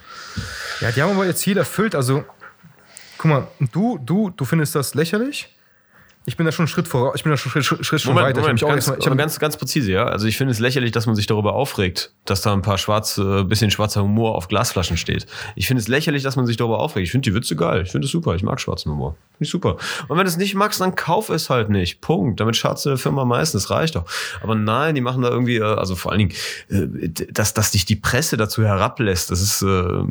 Ja, 0.80 0.90
die 0.92 1.02
haben 1.02 1.12
aber 1.12 1.26
ihr 1.26 1.36
Ziel 1.36 1.56
erfüllt. 1.56 1.94
Also, 1.94 2.24
guck 3.20 3.30
mal, 3.30 3.46
du, 3.72 3.98
du, 3.98 4.30
du 4.30 4.44
findest 4.46 4.74
das 4.74 4.94
lächerlich? 4.94 5.54
Ich 6.30 6.36
bin 6.36 6.46
da 6.46 6.52
schon 6.52 6.62
einen 6.62 6.68
Schritt 6.68 6.86
voraus. 6.86 7.14
Ich 7.16 7.24
bin 7.24 7.30
da 7.30 7.36
schon 7.36 7.50
einen 7.52 7.64
Schritt, 7.64 7.84
Schritt 7.84 8.00
schon 8.00 8.14
Moment, 8.14 8.28
weiter. 8.28 8.40
Moment, 8.42 8.62
ich 8.62 8.68
ganz, 8.68 8.88
auch 8.88 8.92
erstmal- 8.94 9.12
ich 9.14 9.18
ganz, 9.18 9.38
ganz 9.40 9.56
präzise, 9.56 9.90
ja. 9.90 10.04
Also 10.04 10.26
ich 10.28 10.36
finde 10.36 10.52
es 10.52 10.60
lächerlich, 10.60 10.92
dass 10.92 11.06
man 11.06 11.16
sich 11.16 11.26
darüber 11.26 11.54
aufregt, 11.54 12.12
dass 12.24 12.40
da 12.42 12.52
ein 12.52 12.62
paar 12.62 12.78
schwarz, 12.78 13.18
äh, 13.18 13.42
bisschen 13.42 13.70
schwarzer 13.72 14.02
Humor 14.02 14.36
auf 14.36 14.46
Glasflaschen 14.46 14.96
steht. 14.96 15.26
Ich 15.56 15.66
finde 15.66 15.80
es 15.80 15.88
lächerlich, 15.88 16.22
dass 16.22 16.36
man 16.36 16.46
sich 16.46 16.56
darüber 16.56 16.78
aufregt. 16.78 17.04
Ich 17.06 17.10
finde 17.10 17.28
die 17.28 17.34
Witze 17.34 17.56
geil. 17.56 17.82
Ich 17.82 17.90
finde 17.90 18.04
es 18.06 18.12
super. 18.12 18.34
Ich 18.36 18.42
mag 18.44 18.60
schwarzen 18.60 18.92
Humor. 18.92 19.16
Finde 19.32 19.44
ich 19.44 19.50
super. 19.50 19.76
Und 20.06 20.16
wenn 20.16 20.24
du 20.24 20.30
es 20.30 20.36
nicht 20.36 20.54
magst, 20.54 20.80
dann 20.80 20.94
kauf 20.94 21.28
es 21.30 21.50
halt 21.50 21.68
nicht. 21.68 22.00
Punkt. 22.00 22.38
Damit 22.38 22.56
schadst 22.56 22.84
du 22.86 22.90
der 22.90 22.98
Firma 22.98 23.24
meistens. 23.24 23.64
Das 23.64 23.70
reicht 23.70 23.96
doch. 23.96 24.04
Aber 24.42 24.54
nein, 24.54 24.94
die 24.94 25.00
machen 25.00 25.22
da 25.22 25.30
irgendwie, 25.30 25.56
äh, 25.56 25.62
also 25.64 25.96
vor 25.96 26.12
allen 26.12 26.28
Dingen, 26.28 26.32
äh, 26.68 27.08
dass, 27.32 27.54
dass 27.54 27.72
dich 27.72 27.84
die 27.86 27.96
Presse 27.96 28.36
dazu 28.36 28.62
herablässt, 28.62 29.30
das 29.32 29.40
ist 29.42 29.62
äh, 29.62 30.04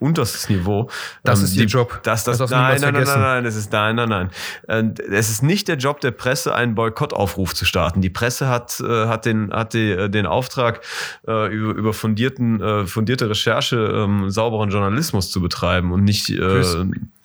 unterstes 0.00 0.48
Niveau. 0.48 0.88
Das 1.24 1.38
Ähm, 1.40 1.44
ist 1.44 1.56
ihr 1.56 1.66
die- 1.66 1.72
Job. 1.72 2.00
Das, 2.02 2.24
Das 2.24 2.38
das, 2.38 2.50
nein, 2.50 2.80
nein, 2.80 2.94
nein, 2.94 3.04
nein, 3.04 3.20
nein, 3.20 3.44
das 3.44 3.54
ist 3.56 3.70
nein, 3.72 3.96
nein, 3.96 4.08
nein. 4.08 4.30
Äh, 4.66 4.84
Es 5.28 5.34
ist 5.34 5.42
nicht 5.42 5.68
der 5.68 5.76
Job 5.76 6.00
der 6.00 6.10
Presse, 6.10 6.54
einen 6.54 6.74
Boykottaufruf 6.74 7.54
zu 7.54 7.66
starten. 7.66 8.00
Die 8.00 8.08
Presse 8.08 8.48
hat, 8.48 8.80
äh, 8.80 9.06
hat, 9.08 9.26
den, 9.26 9.52
hat 9.52 9.74
die, 9.74 9.90
äh, 9.90 10.08
den 10.08 10.24
Auftrag, 10.24 10.80
äh, 11.26 11.54
über, 11.54 11.74
über 11.74 11.92
fundierten, 11.92 12.62
äh, 12.62 12.86
fundierte 12.86 13.28
Recherche 13.28 13.76
ähm, 13.76 14.30
sauberen 14.30 14.70
Journalismus 14.70 15.30
zu 15.30 15.42
betreiben 15.42 15.92
und 15.92 16.02
nicht, 16.04 16.30
äh, 16.30 16.62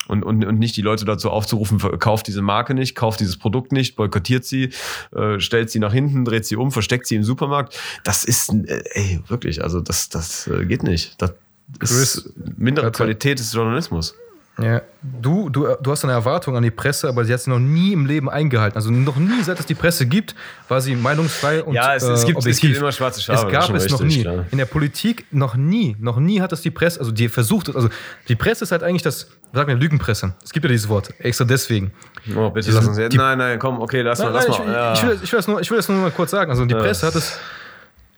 und, 0.06 0.22
und, 0.22 0.44
und 0.44 0.58
nicht 0.58 0.76
die 0.76 0.82
Leute 0.82 1.06
dazu 1.06 1.30
aufzurufen, 1.30 1.78
kauft 1.98 2.26
diese 2.26 2.42
Marke 2.42 2.74
nicht, 2.74 2.94
kauft 2.94 3.20
dieses 3.20 3.38
Produkt 3.38 3.72
nicht, 3.72 3.96
boykottiert 3.96 4.44
sie, 4.44 4.68
äh, 5.16 5.40
stellt 5.40 5.70
sie 5.70 5.78
nach 5.78 5.94
hinten, 5.94 6.26
dreht 6.26 6.44
sie 6.44 6.56
um, 6.56 6.72
versteckt 6.72 7.06
sie 7.06 7.16
im 7.16 7.24
Supermarkt. 7.24 7.80
Das 8.04 8.24
ist, 8.24 8.52
äh, 8.52 8.82
ey, 8.92 9.20
wirklich, 9.28 9.62
also 9.62 9.80
das, 9.80 10.10
das 10.10 10.46
äh, 10.46 10.66
geht 10.66 10.82
nicht. 10.82 11.16
Das 11.22 11.32
ist 11.80 12.34
mindere. 12.58 12.92
Qualität 12.92 13.38
des 13.38 13.54
Journalismus. 13.54 14.14
Ja, 14.56 14.82
du, 15.02 15.48
du, 15.50 15.66
du 15.82 15.90
hast 15.90 16.04
eine 16.04 16.12
Erwartung 16.12 16.56
an 16.56 16.62
die 16.62 16.70
Presse, 16.70 17.08
aber 17.08 17.24
sie 17.24 17.32
hat 17.32 17.40
sie 17.40 17.50
noch 17.50 17.58
nie 17.58 17.92
im 17.92 18.06
Leben 18.06 18.30
eingehalten. 18.30 18.76
Also 18.76 18.90
noch 18.92 19.16
nie, 19.16 19.42
seit 19.42 19.58
es 19.58 19.66
die 19.66 19.74
Presse 19.74 20.06
gibt, 20.06 20.36
war 20.68 20.80
sie 20.80 20.94
meinungsfrei 20.94 21.64
und 21.64 21.74
Ja, 21.74 21.94
es- 21.96 22.04
es 22.04 22.24
gibt- 22.24 22.38
es 22.38 22.44
objektiv. 22.44 22.70
gibt 22.70 22.80
immer 22.80 22.92
schwarze 22.92 23.20
Schafe, 23.20 23.46
Es 23.48 23.52
gab 23.52 23.74
es 23.74 23.90
noch 23.90 24.00
nie. 24.02 24.22
klar. 24.22 24.44
In 24.52 24.58
der 24.58 24.66
Politik 24.66 25.26
noch 25.32 25.56
nie, 25.56 25.96
noch 25.98 26.18
nie 26.18 26.40
hat 26.40 26.52
es 26.52 26.60
die 26.60 26.70
Presse, 26.70 27.00
also 27.00 27.10
die 27.10 27.28
versucht 27.28 27.68
es, 27.68 27.74
also 27.74 27.88
die 28.28 28.36
Presse 28.36 28.62
ist 28.62 28.70
halt 28.70 28.84
eigentlich 28.84 29.02
das, 29.02 29.26
sag 29.52 29.66
mir 29.66 29.74
Lügenpresse. 29.74 30.34
Es 30.44 30.52
gibt 30.52 30.64
ja 30.64 30.70
dieses 30.70 30.88
Wort, 30.88 31.12
extra 31.18 31.44
deswegen. 31.44 31.90
Oh, 32.36 32.50
bitte 32.50 32.70
lass 32.70 32.86
uns 32.86 32.96
jetzt. 32.96 33.16
Nein, 33.16 33.38
nein, 33.38 33.58
komm, 33.58 33.80
okay, 33.80 34.02
lass 34.02 34.20
Nein, 34.20 34.28
mal, 34.28 34.34
lass 34.34 34.46
nein, 34.48 34.56
ich, 34.60 34.66
mal. 34.66 34.72
Ja. 34.72 34.92
ich, 34.92 35.02
will, 35.02 35.18
ich, 35.20 35.32
will 35.32 35.38
das 35.38 35.48
nur, 35.48 35.60
ich 35.62 35.70
will 35.70 35.78
das 35.78 35.88
nur 35.88 35.98
mal 35.98 36.10
kurz 36.12 36.30
sagen. 36.30 36.50
Also 36.52 36.64
die 36.64 36.74
Ja. 36.74 36.80
Presse 36.80 37.08
hat 37.08 37.16
es, 37.16 37.38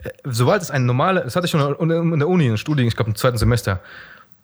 äh, 0.05 0.11
sobald 0.25 0.61
es 0.61 0.71
eine 0.71 0.85
normale, 0.85 1.23
das 1.23 1.35
hatte 1.35 1.47
ich 1.47 1.51
schon 1.51 1.75
in 1.77 2.19
der 2.19 2.29
Uni, 2.29 2.45
in 2.45 2.51
der 2.53 2.57
Studien, 2.59 2.87
ich 2.87 2.95
glaube 2.95 3.11
im 3.11 3.17
zweiten 3.17 3.39
Semester, 3.39 3.81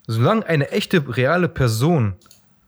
solange 0.07 0.45
eine 0.45 0.71
echte, 0.71 1.03
reale 1.15 1.47
Person 1.49 2.13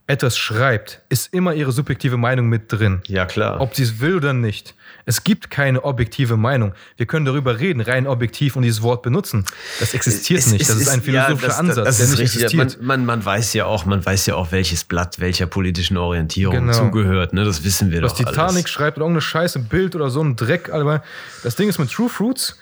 etwas 0.07 0.38
schreibt, 0.38 1.02
ist 1.10 1.34
immer 1.34 1.56
ihre 1.56 1.72
subjektive 1.72 2.16
Meinung 2.16 2.48
mit 2.48 2.72
drin. 2.72 3.02
ja, 3.07 3.26
klar. 3.26 3.60
Ob 3.60 3.74
sie 3.76 3.82
es 3.82 3.99
will 3.99 4.16
oder 4.18 4.34
nicht. 4.34 4.76
Es 5.07 5.24
gibt 5.24 5.49
keine 5.49 5.84
objektive 5.84 6.38
Meinung. 6.38 6.74
Wir 6.95 7.07
können 7.07 7.26
darüber 7.26 7.60
reden, 7.60 7.82
rein 7.82 8.06
objektiv 8.06 8.56
und 8.56 8.62
dieses 8.62 8.84
Wort 8.84 9.02
benutzen. 9.02 9.45
Das 9.80 9.95
existiert 9.95 10.41
Es- 10.41 10.52
nicht. 10.52 10.62
es 10.62 10.68
Das 10.68 10.78
ist 10.78 10.90
ein 10.90 11.02
philosophischer 11.02 11.41
ja, 11.41 11.48
das, 11.48 11.57
Ansatz, 11.60 11.86
das 11.86 11.98
der 11.98 12.06
ist 12.06 12.12
nicht 12.12 12.20
richtig. 12.22 12.44
existiert. 12.44 12.78
Man, 12.82 12.86
man, 12.99 13.06
man 13.07 13.26
weiß 13.26 13.53
ja 13.53 13.66
auch, 13.66 13.86
man 13.86 14.06
weiß 14.06 14.28
ja 14.28 14.36
auch, 14.36 14.52
welches 14.52 14.84
Blatt 14.84 15.20
welcher 15.20 15.48
politischen 15.48 15.98
Orientierung 15.98 16.53
Genau. 16.68 16.72
zugehört. 16.74 17.34
Ne? 17.34 17.44
Das 17.44 17.64
wissen 17.64 17.90
wir 17.91 18.03
was 18.03 18.12
doch 18.14 18.20
Titanic 18.20 18.57
alles. 18.57 18.70
schreibt 18.70 18.98
oder 18.98 19.06
irgendeine 19.06 19.22
Scheiße, 19.22 19.57
Bild 19.60 19.95
oder 19.95 20.12
so 20.12 20.24
ein 20.24 20.36
Dreck. 20.36 20.70
Aber 20.72 21.02
das 21.44 21.56
Ding 21.56 21.68
ist 21.68 21.80
mit 21.80 21.91
True 21.91 22.10
Fruits, 22.10 22.60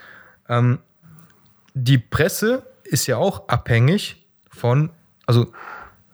ähm, 0.48 0.80
die 1.74 1.98
Presse 1.98 2.64
ist 2.86 3.06
ja 3.08 3.18
auch 3.18 3.50
abhängig 3.50 4.23
von, 4.56 4.90
also 5.26 5.48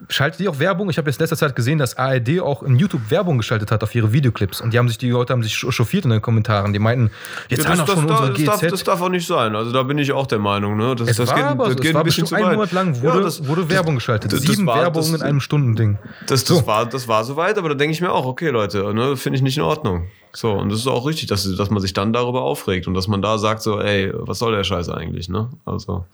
schaltet 0.07 0.39
die 0.39 0.47
auch 0.47 0.59
Werbung? 0.59 0.89
Ich 0.89 0.97
habe 0.97 1.09
jetzt 1.09 1.19
letzter 1.19 1.35
Zeit 1.35 1.55
gesehen, 1.57 1.77
dass 1.77 1.97
ARD 1.97 2.39
auch 2.39 2.63
in 2.63 2.77
YouTube 2.77 3.11
Werbung 3.11 3.37
geschaltet 3.37 3.69
hat 3.69 3.83
auf 3.83 3.93
ihre 3.93 4.13
Videoclips. 4.13 4.61
Und 4.61 4.73
die 4.73 4.77
haben 4.79 4.87
sich, 4.87 4.97
die 4.97 5.09
Leute 5.09 5.33
haben 5.33 5.43
sich 5.43 5.53
chauffiert 5.57 6.05
in 6.05 6.11
den 6.11 6.21
Kommentaren. 6.21 6.71
Die 6.71 6.79
meinten, 6.79 7.11
jetzt 7.49 7.63
Ja, 7.65 7.69
das, 7.71 7.79
doch 7.79 7.85
das, 7.85 7.95
schon 7.95 8.07
darf, 8.07 8.19
unsere 8.21 8.45
das, 8.45 8.59
darf, 8.61 8.71
das 8.71 8.83
darf 8.85 9.01
auch 9.01 9.09
nicht 9.09 9.27
sein. 9.27 9.55
Also 9.57 9.73
da 9.73 9.83
bin 9.83 9.97
ich 9.97 10.13
auch 10.13 10.25
der 10.25 10.39
Meinung. 10.39 10.77
Ne? 10.77 10.95
Das, 10.95 11.09
es 11.09 11.17
das 11.17 11.27
war 11.29 11.35
geht, 11.35 11.45
aber 11.45 11.67
das 11.67 11.75
geht 11.81 11.93
war 11.93 12.01
ein 12.01 12.05
bisschen 12.05 12.25
zu 12.25 12.33
weit. 12.35 12.53
Monat 12.55 12.71
lang 12.71 13.01
wurde, 13.01 13.17
Ja, 13.17 13.23
das- 13.25 13.45
wurde 13.45 13.69
Werbung 13.69 13.95
geschaltet. 13.95 14.31
Sieben 14.31 14.65
war- 14.65 14.79
Werbungen 14.81 15.15
in 15.15 15.21
einem 15.21 15.41
Stundending. 15.41 15.97
Das, 16.27 16.45
das, 16.45 16.59
So. 16.59 16.65
war, 16.65 16.85
das 16.85 17.07
war 17.09 17.25
soweit, 17.25 17.57
aber 17.57 17.67
da 17.69 17.75
denke 17.75 17.91
ich 17.91 17.99
mir 17.99 18.11
auch, 18.13 18.25
okay, 18.25 18.49
Leute, 18.49 18.93
ne, 18.93 19.17
finde 19.17 19.35
ich 19.35 19.41
nicht 19.43 19.57
in 19.57 19.63
Ordnung. 19.63 20.07
So, 20.31 20.53
und 20.53 20.69
das 20.69 20.79
ist 20.79 20.87
auch 20.87 21.05
richtig, 21.07 21.27
dass, 21.27 21.43
dass 21.57 21.69
man 21.71 21.81
sich 21.81 21.91
dann 21.91 22.13
darüber 22.13 22.43
aufregt 22.43 22.87
und 22.87 22.93
dass 22.93 23.07
man 23.09 23.21
da 23.21 23.37
sagt, 23.37 23.63
so, 23.63 23.81
ey, 23.81 24.13
was 24.13 24.39
soll 24.39 24.53
der 24.55 24.63
Scheiß 24.63 24.87
eigentlich, 24.89 25.27
ne? 25.27 25.49
Also. 25.65 26.05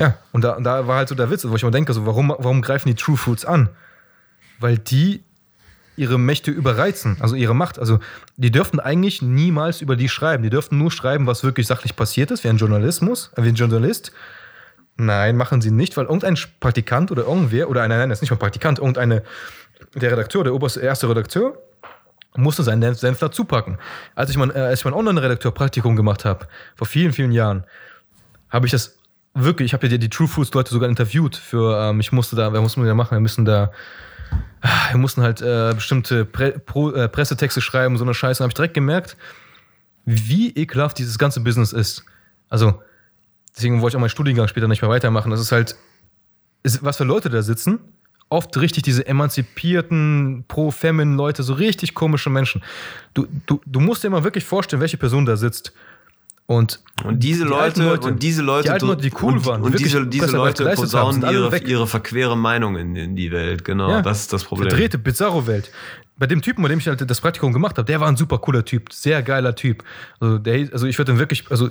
Ja, 0.00 0.16
und 0.32 0.42
da, 0.42 0.52
und 0.52 0.64
da 0.64 0.86
war 0.86 0.96
halt 0.96 1.10
so 1.10 1.14
der 1.14 1.30
Witz, 1.30 1.46
wo 1.46 1.54
ich 1.54 1.62
immer 1.62 1.70
denke, 1.70 1.92
so, 1.92 2.06
warum, 2.06 2.30
warum 2.30 2.62
greifen 2.62 2.88
die 2.88 2.94
True 2.94 3.18
Fruits 3.18 3.44
an? 3.44 3.68
Weil 4.58 4.78
die 4.78 5.22
ihre 5.96 6.18
Mächte 6.18 6.50
überreizen, 6.50 7.18
also 7.20 7.34
ihre 7.34 7.54
Macht. 7.54 7.78
Also 7.78 7.98
die 8.38 8.50
dürften 8.50 8.80
eigentlich 8.80 9.20
niemals 9.20 9.82
über 9.82 9.96
die 9.96 10.08
schreiben. 10.08 10.42
Die 10.42 10.48
dürften 10.48 10.78
nur 10.78 10.90
schreiben, 10.90 11.26
was 11.26 11.44
wirklich 11.44 11.66
sachlich 11.66 11.94
passiert 11.96 12.30
ist, 12.30 12.42
wie 12.44 12.48
ein 12.48 12.56
Journalismus, 12.56 13.30
äh, 13.36 13.42
wie 13.42 13.50
ein 13.50 13.54
Journalist. 13.54 14.12
Nein, 14.96 15.36
machen 15.36 15.60
sie 15.60 15.70
nicht, 15.70 15.98
weil 15.98 16.06
irgendein 16.06 16.38
Praktikant 16.60 17.10
oder 17.10 17.24
irgendwer, 17.24 17.68
oder 17.68 17.86
nein, 17.86 17.98
nein, 17.98 18.08
das 18.08 18.18
ist 18.18 18.22
nicht 18.22 18.30
mal 18.30 18.38
Praktikant, 18.38 18.78
irgendeine, 18.78 19.22
der 19.94 20.12
Redakteur, 20.12 20.44
der 20.44 20.54
oberste 20.54 20.80
erste 20.80 21.08
Redakteur, 21.08 21.58
musste 22.36 22.62
seinen 22.62 22.94
Senf 22.94 23.18
dazu 23.18 23.44
packen. 23.44 23.78
Als 24.14 24.30
ich 24.30 24.38
mein, 24.38 24.50
äh, 24.50 24.60
als 24.60 24.80
ich 24.80 24.84
mein 24.86 24.94
Online-Redakteur-Praktikum 24.94 25.96
gemacht 25.96 26.24
habe, 26.24 26.46
vor 26.76 26.86
vielen, 26.86 27.12
vielen 27.12 27.32
Jahren, 27.32 27.64
habe 28.48 28.64
ich 28.66 28.72
das 28.72 28.99
wirklich, 29.34 29.66
ich 29.66 29.72
habe 29.74 29.86
ja 29.86 29.90
die, 29.90 29.98
die 29.98 30.08
True 30.08 30.28
Foods 30.28 30.52
Leute 30.54 30.70
sogar 30.70 30.88
interviewt 30.88 31.36
für, 31.36 31.78
ähm, 31.78 32.00
ich 32.00 32.12
musste 32.12 32.36
da, 32.36 32.52
wir 32.52 32.60
mussten 32.60 32.84
da 32.84 32.94
machen, 32.94 33.12
wir 33.12 33.20
müssen 33.20 33.44
da, 33.44 33.72
ah, 34.60 34.90
wir 34.90 34.98
mussten 34.98 35.22
halt 35.22 35.40
äh, 35.40 35.72
bestimmte 35.74 36.24
Pre 36.24 36.52
Pro, 36.52 36.90
äh, 36.92 37.08
Pressetexte 37.08 37.60
schreiben, 37.60 37.96
so 37.96 38.04
eine 38.04 38.14
Scheiße. 38.14 38.42
Und 38.42 38.44
habe 38.44 38.50
ich 38.50 38.54
direkt 38.54 38.74
gemerkt, 38.74 39.16
wie 40.04 40.50
ekelhaft 40.50 40.98
dieses 40.98 41.18
ganze 41.18 41.40
Business 41.40 41.72
ist. 41.72 42.04
Also, 42.48 42.82
deswegen 43.54 43.80
wollte 43.80 43.94
ich 43.94 43.96
auch 43.96 44.00
meinen 44.00 44.10
Studiengang 44.10 44.48
später 44.48 44.68
nicht 44.68 44.82
mehr 44.82 44.90
weitermachen. 44.90 45.30
Das 45.30 45.40
ist 45.40 45.52
halt, 45.52 45.76
ist, 46.62 46.82
was 46.84 46.96
für 46.96 47.04
Leute 47.04 47.30
da 47.30 47.42
sitzen. 47.42 47.78
Oft 48.28 48.56
richtig 48.58 48.84
diese 48.84 49.06
emanzipierten, 49.06 50.44
pro-femin-Leute, 50.46 51.42
so 51.42 51.54
richtig 51.54 51.94
komische 51.94 52.30
Menschen. 52.30 52.62
Du, 53.12 53.26
du, 53.46 53.60
du 53.66 53.80
musst 53.80 54.04
dir 54.04 54.10
mal 54.10 54.22
wirklich 54.22 54.44
vorstellen, 54.44 54.80
welche 54.80 54.98
Person 54.98 55.26
da 55.26 55.36
sitzt. 55.36 55.72
Und, 56.50 56.80
Und 57.04 57.22
diese 57.22 57.44
die 57.44 57.48
Leute, 57.48 57.84
Leute, 57.84 58.08
und 58.08 58.20
diese 58.24 58.42
Leute, 58.42 58.64
die 58.64 58.70
alten 58.70 58.86
Leute, 58.88 59.02
die 59.02 59.12
cool 59.22 59.34
und, 59.34 59.46
waren, 59.46 59.62
und 59.62 59.78
diese, 59.78 60.04
diese 60.04 60.36
Leute 60.36 60.64
posaunen 60.74 61.22
ihre, 61.22 61.56
ihre 61.58 61.86
verquere 61.86 62.36
Meinung 62.36 62.76
in, 62.76 62.96
in 62.96 63.14
die 63.14 63.30
Welt. 63.30 63.64
Genau, 63.64 63.88
Ja. 63.88 64.02
das 64.02 64.22
ist 64.22 64.32
das 64.32 64.42
Problem. 64.42 64.68
Verdrehte, 64.68 64.98
bizarro 64.98 65.46
Welt. 65.46 65.70
Bei 66.16 66.26
dem 66.26 66.42
Typen, 66.42 66.60
bei 66.62 66.68
dem 66.68 66.80
ich 66.80 66.88
halt 66.88 67.08
das 67.08 67.20
Praktikum 67.20 67.52
gemacht 67.52 67.78
habe, 67.78 67.86
der 67.86 68.00
war 68.00 68.08
ein 68.08 68.16
super 68.16 68.38
cooler 68.38 68.64
Typ, 68.64 68.92
sehr 68.92 69.22
geiler 69.22 69.54
Typ. 69.54 69.84
Also, 70.18 70.38
der, 70.38 70.68
also 70.72 70.88
ich 70.88 70.98
würde 70.98 71.20
wirklich, 71.20 71.48
also 71.52 71.70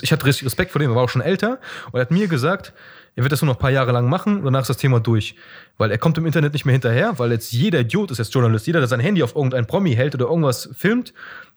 ich 0.00 0.12
hatte 0.12 0.24
Respekt 0.24 0.70
vor 0.70 0.78
dem, 0.78 0.92
er 0.92 0.94
war 0.94 1.02
auch 1.02 1.08
schon 1.10 1.22
älter 1.22 1.58
und 1.90 1.98
er 1.98 2.02
hat 2.02 2.12
mir 2.12 2.28
gesagt, 2.28 2.72
er 3.16 3.24
wird 3.24 3.32
das 3.32 3.42
nur 3.42 3.48
noch 3.48 3.56
ein 3.56 3.60
paar 3.60 3.72
Jahre 3.72 3.90
lang 3.90 4.08
machen 4.08 4.36
und 4.38 4.44
danach 4.44 4.60
ist 4.62 4.70
das 4.70 4.76
Thema 4.76 5.00
durch. 5.00 5.34
Weil 5.76 5.90
er 5.90 5.98
kommt 5.98 6.16
im 6.18 6.26
Internet 6.26 6.52
nicht 6.52 6.66
mehr 6.66 6.74
hinterher, 6.74 7.18
weil 7.18 7.32
jetzt 7.32 7.50
jeder 7.50 7.80
Idiot 7.80 8.12
ist 8.12 8.18
jetzt 8.18 8.32
Journalist. 8.32 8.68
Jeder, 8.68 8.78
der 8.78 8.86
sein 8.86 9.00
Handy 9.00 9.24
auf 9.24 9.34
irgendein 9.34 9.66
Promi 9.66 9.92
hält 9.96 10.14
oder 10.14 10.26
irgendwas 10.26 10.70
filmt, 10.72 11.12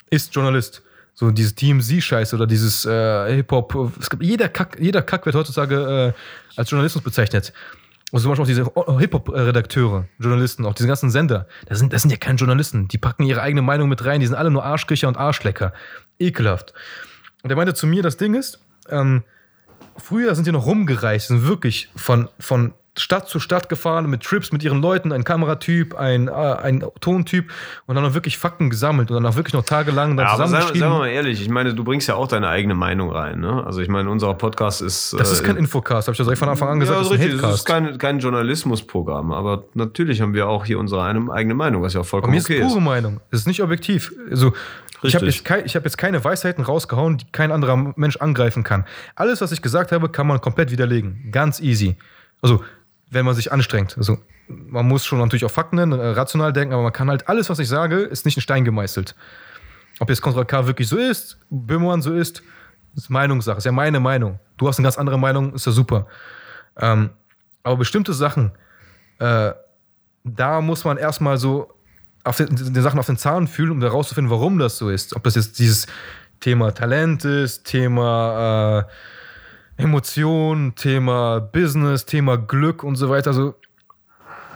ist 0.10 0.34
Journalist. 0.34 0.82
So 1.16 1.30
diese 1.32 1.54
TMZ-Scheiße 1.54 2.36
oder 2.36 2.48
dieses 2.48 2.86
äh, 2.86 3.36
Hip-Hop. 3.36 3.98
Es 4.00 4.10
gibt, 4.10 4.24
jeder, 4.24 4.50
Kack, 4.50 4.78
jeder 4.80 5.02
Kack 5.02 5.26
wird 5.26 5.36
heutzutage 5.36 6.14
äh, 6.16 6.58
als 6.60 6.70
Journalismus 6.70 7.04
bezeichnet. 7.04 7.54
Also 8.12 8.24
zum 8.24 8.32
Beispiel 8.32 8.44
auch 8.44 8.84
diese 8.84 9.00
Hip-Hop-Redakteure, 9.00 10.06
Journalisten, 10.20 10.66
auch 10.66 10.76
diese 10.76 10.88
ganzen 10.88 11.10
Sender. 11.10 11.48
Das 11.68 11.80
sind, 11.80 11.94
das 11.94 12.04
sind 12.04 12.12
ja 12.12 12.18
keine 12.18 12.38
Journalisten. 12.38 12.88
Die 12.88 12.98
packen 12.98 13.24
ihre 13.24 13.42
eigene 13.42 13.62
Meinung 13.62 13.90
mit 13.90 14.06
rein. 14.06 14.20
Die 14.20 14.28
sind 14.28 14.36
alle 14.36 14.52
nur 14.52 14.64
Arschkriecher 14.64 15.08
und 15.08 15.18
Arschlecker. 15.18 15.74
Ekelhaft. 16.20 16.74
Und 17.42 17.50
er 17.50 17.56
meinte 17.56 17.74
zu 17.74 17.88
mir, 17.88 18.04
das 18.04 18.18
Ding 18.18 18.36
ist, 18.36 18.60
ähm, 18.90 19.24
früher 19.98 20.36
sind 20.36 20.48
die 20.48 20.52
noch 20.52 20.66
rumgereist, 20.66 21.28
sind 21.28 21.48
wirklich 21.48 21.90
von, 21.96 22.30
von 22.40 22.74
Stadt 22.96 23.28
zu 23.28 23.40
Stadt 23.40 23.70
gefahren 23.70 24.08
mit 24.10 24.22
Trips 24.22 24.52
mit 24.52 24.64
ihren 24.64 24.80
Leuten, 24.82 25.12
ein 25.12 25.24
Kameratyp, 25.24 25.96
ein, 25.96 26.28
äh, 26.28 26.32
ein 26.32 26.86
Tontyp 27.02 27.50
und 27.88 27.96
dann 27.96 28.04
noch 28.04 28.14
wirklich 28.14 28.38
Fakten 28.38 28.70
gesammelt 28.70 29.10
und 29.10 29.16
dann 29.16 29.26
auch 29.26 29.36
wirklich 29.36 29.54
noch 29.56 29.66
tagelang 29.66 30.16
dann 30.16 30.28
Ja, 30.28 30.34
zusammengeschrieben. 30.34 30.80
sagen 30.80 30.94
wir 30.94 31.00
mal 31.00 31.08
ehrlich, 31.10 31.42
ich 31.42 31.50
meine, 31.50 31.74
du 31.74 31.84
bringst 31.84 32.08
ja 32.08 32.14
auch 32.16 32.28
deine 32.28 32.50
eigene 32.50 32.76
Meinung 32.76 33.10
rein. 33.12 33.40
Ne? 33.40 33.64
Also 33.66 33.82
ich 33.82 33.88
meine, 33.90 34.10
unser 34.12 34.34
Podcast 34.36 34.82
ist. 34.84 35.14
das 35.18 35.32
ist 35.32 35.42
äh, 35.42 35.44
kein 35.44 35.58
Infocast, 35.58 36.08
habe 36.08 36.14
ich 36.14 36.20
ja 36.20 36.24
direkt 36.26 36.38
von 36.40 36.50
Anfang 36.50 36.70
an 36.70 36.80
gesagt, 36.80 36.98
ja, 36.98 37.04
das 37.04 37.12
ist 37.12 37.20
richtig, 37.20 37.42
das 37.42 37.56
ist 37.56 37.66
kein, 37.66 37.98
kein 37.98 38.20
Journalismusprogramm, 38.20 39.32
aber 39.32 39.64
natürlich 39.74 40.22
haben 40.22 40.34
wir 40.34 40.48
auch 40.48 40.66
hier 40.66 40.78
unsere 40.80 41.04
eigene 41.04 41.56
Meinung, 41.56 41.82
was 41.82 41.94
ja 41.94 42.02
auch 42.02 42.06
vollkommen 42.06 42.34
mir 42.34 42.38
ist 42.40 42.46
okay 42.46 42.60
pure 42.62 42.78
ist. 42.78 42.84
Meinung. 42.84 43.20
Es 43.32 43.40
ist 43.40 43.48
nicht 43.48 43.62
objektiv. 43.64 44.14
Also, 44.30 44.54
ich 45.02 45.16
habe 45.16 45.26
jetzt, 45.26 45.44
kei- 45.44 45.64
hab 45.64 45.84
jetzt 45.84 45.98
keine 45.98 46.24
Weisheiten 46.24 46.64
rausgehauen, 46.64 47.18
die 47.18 47.26
kein 47.32 47.52
anderer 47.52 47.94
Mensch 47.98 48.18
angreifen 48.18 48.64
kann. 48.64 48.86
Alles, 49.16 49.42
was 49.42 49.52
ich 49.52 49.62
gesagt 49.62 49.92
habe, 49.92 50.08
kann 50.10 50.28
man 50.28 50.40
komplett 50.40 50.72
widerlegen. 50.72 51.30
Ganz 51.32 51.60
easy. 51.60 51.98
Also, 52.42 52.64
wenn 53.14 53.26
man 53.26 53.36
sich 53.36 53.52
anstrengt. 53.52 53.98
Also, 53.98 54.18
man 54.48 54.88
muss 54.88 55.06
schon 55.06 55.20
natürlich 55.20 55.46
auf 55.46 55.52
Fakten 55.52 55.78
äh, 55.78 55.96
rational 55.96 56.54
denken, 56.54 56.74
aber 56.74 56.84
man 56.84 56.94
kann 56.94 57.10
halt 57.10 57.30
alles, 57.30 57.50
was 57.50 57.60
ich 57.60 57.68
sage, 57.68 57.98
ist 57.98 58.26
nicht 58.26 58.38
in 58.38 58.42
Stein 58.42 58.66
gemeißelt. 58.66 59.16
Ob 60.00 60.10
jetzt 60.10 60.22
Contra 60.22 60.44
K 60.44 60.66
wirklich 60.68 60.88
so 60.88 60.98
ist, 60.98 61.38
Böhmermann 61.50 62.02
so 62.02 62.14
ist, 62.14 62.44
ist 62.96 63.10
Meinungssache. 63.10 63.58
Ist 63.58 63.66
ja 63.66 63.72
meine 63.72 64.00
Meinung. 64.00 64.40
Du 64.58 64.68
hast 64.68 64.80
eine 64.80 64.86
ganz 64.86 64.98
andere 64.98 65.20
Meinung, 65.20 65.54
ist 65.54 65.66
ja 65.66 65.72
super. 65.72 66.08
Ähm, 66.78 67.12
aber 67.64 67.78
bestimmte 67.78 68.14
Sachen, 68.14 68.52
äh, 69.20 69.52
da 70.24 70.62
muss 70.62 70.84
man 70.84 70.98
erstmal 70.98 71.38
so 71.38 71.74
auf 72.24 72.38
den, 72.38 72.56
den 72.56 72.82
Sachen 72.82 73.00
auf 73.00 73.06
den 73.06 73.18
Zahn 73.18 73.48
fühlen, 73.48 73.72
um 73.72 73.82
herauszufinden, 73.82 74.32
warum 74.32 74.58
das 74.58 74.78
so 74.78 74.90
ist. 74.90 75.16
Ob 75.16 75.24
das 75.24 75.36
jetzt 75.36 75.60
dieses 75.60 75.88
Thema 76.40 76.74
Talent 76.74 77.26
ist, 77.26 77.66
Thema 77.66 78.80
äh, 78.80 78.92
Emotion, 79.78 80.74
Thema 80.76 81.40
Business, 81.40 82.06
Thema 82.06 82.38
Glück 82.38 82.84
und 82.84 82.96
so 82.96 83.10
weiter. 83.10 83.32
Also 83.32 83.56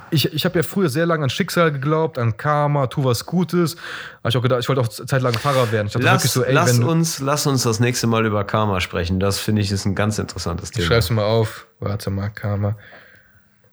ich, 0.10 0.32
ich 0.34 0.46
habe 0.46 0.58
ja 0.60 0.64
früher 0.64 0.88
sehr 0.90 1.06
lange 1.06 1.24
an 1.26 1.30
Schicksal 1.30 1.72
geglaubt, 1.72 2.18
an 2.18 2.38
Karma, 2.38 2.88
tu 2.88 3.04
was 3.04 3.26
Gutes. 3.26 3.76
Habe 4.20 4.30
ich 4.30 4.38
auch 4.38 4.42
gedacht, 4.42 4.62
ich 4.62 4.70
wollte 4.70 4.82
auch 4.82 4.88
zeitlang 4.88 5.34
Pfarrer 5.34 5.72
werden. 5.72 5.88
Ich 5.88 5.94
dachte 5.94 6.06
Lass, 6.06 6.32
so, 6.34 6.44
ey, 6.44 6.54
lass, 6.54 6.80
uns, 6.80 7.20
lass 7.20 7.46
uns 7.46 7.64
das 7.64 7.80
nächste 7.82 8.08
Mal 8.08 8.26
über 8.26 8.44
Karma 8.46 8.80
sprechen. 8.80 9.20
Das 9.20 9.40
finde 9.40 9.62
ich 9.62 9.72
ist 9.72 9.86
ein 9.86 9.96
ganz 9.96 10.18
interessantes 10.18 10.72
Thema. 10.72 10.88
schreib's 10.88 11.10
mal 11.10 11.26
auf. 11.26 11.68
Warte 11.80 12.10
mal, 12.10 12.30
Karma. 12.30 12.78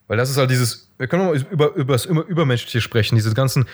Weil 0.09 0.17
das 0.17 0.29
ist 0.29 0.37
halt 0.37 0.51
dieses, 0.51 0.91
wir 0.99 1.07
können 1.07 1.27
mal 1.27 1.37
über, 1.51 1.73
über 1.75 1.93
das 1.93 2.05
Über- 2.05 2.27
Übermenschliche 2.27 2.81
sprechen, 2.81 3.15
diese 3.15 3.33
ganzen 3.33 3.67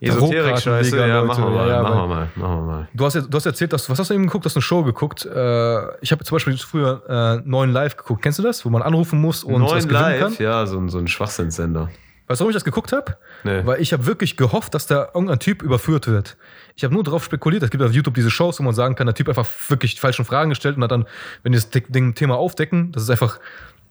Esoterik-Scheiße, 0.00 0.96
ja, 1.06 1.22
machen 1.24 1.44
wir 1.44 1.50
mal, 1.50 1.68
Ja, 1.68 1.82
machen 1.82 1.94
wir 1.98 2.06
mal, 2.06 2.28
machen 2.36 2.56
wir 2.56 2.62
mal. 2.66 2.88
Du 2.94 3.04
hast, 3.04 3.14
ja- 3.14 3.20
du 3.20 3.36
hast 3.36 3.46
erzählt, 3.46 3.72
dass, 3.72 3.88
was 3.90 3.98
hast 3.98 4.10
du 4.10 4.14
eben 4.14 4.24
geguckt? 4.26 4.44
Du 4.44 4.48
hast 4.48 4.56
eine 4.56 4.62
Show 4.62 4.82
geguckt. 4.82 5.26
Äh, 5.26 5.96
ich 6.02 6.12
habe 6.12 6.24
zum 6.24 6.36
Beispiel 6.36 6.56
früher 6.56 7.02
äh, 7.08 7.48
Neuen 7.48 7.70
Live 7.72 7.96
geguckt. 7.96 8.22
Kennst 8.22 8.38
du 8.38 8.42
das? 8.42 8.64
Wo 8.64 8.70
man 8.70 8.82
anrufen 8.82 9.20
muss 9.20 9.44
und 9.44 9.62
was 9.62 9.70
Neun 9.70 9.78
gewinnen 9.82 9.92
Live, 10.02 10.20
kann? 10.20 10.34
ja, 10.38 10.66
so 10.66 10.78
ein, 10.78 10.88
so 10.88 10.98
ein 10.98 11.08
Schwachsinnssender. 11.08 11.90
Weißt 12.26 12.40
du, 12.40 12.44
warum 12.44 12.50
ich 12.50 12.54
das 12.56 12.64
geguckt 12.64 12.92
habe? 12.92 13.16
Nee. 13.42 13.62
Weil 13.66 13.80
ich 13.80 13.92
habe 13.92 14.06
wirklich 14.06 14.36
gehofft, 14.36 14.72
dass 14.74 14.86
da 14.86 15.08
irgendein 15.12 15.40
Typ 15.40 15.62
überführt 15.62 16.06
wird. 16.06 16.36
Ich 16.76 16.84
habe 16.84 16.94
nur 16.94 17.02
darauf 17.02 17.24
spekuliert, 17.24 17.62
es 17.64 17.70
gibt 17.70 17.82
auf 17.82 17.90
YouTube 17.92 18.14
diese 18.14 18.30
Shows, 18.30 18.60
wo 18.60 18.62
man 18.62 18.72
sagen 18.72 18.94
kann, 18.94 19.06
der 19.08 19.14
Typ 19.14 19.28
einfach 19.28 19.46
wirklich 19.68 19.96
die 19.96 20.00
falschen 20.00 20.24
Fragen 20.24 20.50
gestellt 20.50 20.76
und 20.76 20.84
hat 20.84 20.92
dann, 20.92 21.06
wenn 21.42 21.50
die 21.52 21.58
das 21.58 21.70
Ding- 21.70 22.14
Thema 22.14 22.36
aufdecken, 22.36 22.92
das 22.92 23.02
ist 23.02 23.10
einfach, 23.10 23.40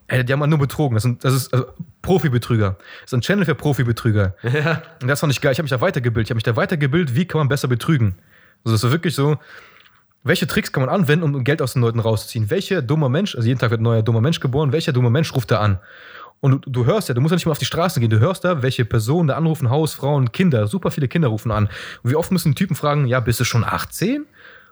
ey, 0.09 0.25
die 0.25 0.33
haben 0.33 0.41
halt 0.41 0.49
nur 0.49 0.59
betrogen. 0.59 0.95
Das, 0.95 1.03
sind, 1.03 1.23
das 1.23 1.33
ist 1.33 1.53
also 1.53 1.67
Profibetrüger. 2.01 2.77
Das 3.01 3.11
ist 3.11 3.13
ein 3.13 3.21
Channel 3.21 3.45
für 3.45 3.55
Profibetrüger. 3.55 4.35
Ja. 4.43 4.81
Und 5.01 5.07
das 5.07 5.19
fand 5.19 5.31
ich 5.31 5.41
geil. 5.41 5.51
Ich 5.51 5.59
habe 5.59 5.63
mich 5.63 5.71
da 5.71 5.79
weitergebildet. 5.79 6.27
Ich 6.27 6.31
habe 6.31 6.37
mich 6.37 6.43
da 6.43 6.55
weitergebildet, 6.55 7.15
wie 7.15 7.25
kann 7.25 7.39
man 7.39 7.47
besser 7.47 7.67
betrügen. 7.67 8.15
Also 8.63 8.75
das 8.75 8.83
ist 8.83 8.91
wirklich 8.91 9.15
so, 9.15 9.37
welche 10.23 10.47
Tricks 10.47 10.71
kann 10.71 10.85
man 10.85 10.93
anwenden, 10.93 11.35
um 11.35 11.43
Geld 11.43 11.61
aus 11.61 11.73
den 11.73 11.81
Leuten 11.81 11.99
rauszuziehen? 11.99 12.49
Welcher 12.49 12.81
dummer 12.81 13.09
Mensch, 13.09 13.35
also 13.35 13.47
jeden 13.47 13.59
Tag 13.59 13.71
wird 13.71 13.79
ein 13.79 13.83
neuer 13.83 14.03
dummer 14.03 14.21
Mensch 14.21 14.39
geboren, 14.39 14.71
welcher 14.71 14.91
dummer 14.91 15.09
Mensch 15.09 15.33
ruft 15.33 15.51
da 15.51 15.59
an? 15.59 15.79
Und 16.41 16.65
du, 16.65 16.71
du 16.71 16.85
hörst 16.85 17.09
ja, 17.09 17.15
du 17.15 17.21
musst 17.21 17.31
ja 17.31 17.35
nicht 17.35 17.45
mal 17.45 17.51
auf 17.51 17.59
die 17.59 17.65
Straße 17.65 17.99
gehen, 17.99 18.09
du 18.09 18.19
hörst 18.19 18.43
da, 18.43 18.61
welche 18.61 18.85
Personen 18.85 19.27
da 19.27 19.35
anrufen, 19.35 19.69
Haus, 19.69 19.93
Frauen, 19.93 20.31
Kinder, 20.31 20.67
super 20.67 20.91
viele 20.91 21.07
Kinder 21.07 21.27
rufen 21.27 21.51
an. 21.51 21.69
Und 22.03 22.11
wie 22.11 22.15
oft 22.15 22.31
müssen 22.31 22.55
Typen 22.55 22.75
fragen, 22.75 23.07
ja, 23.07 23.19
bist 23.19 23.39
du 23.39 23.43
schon 23.43 23.63
18? 23.63 24.21
Und 24.21 24.27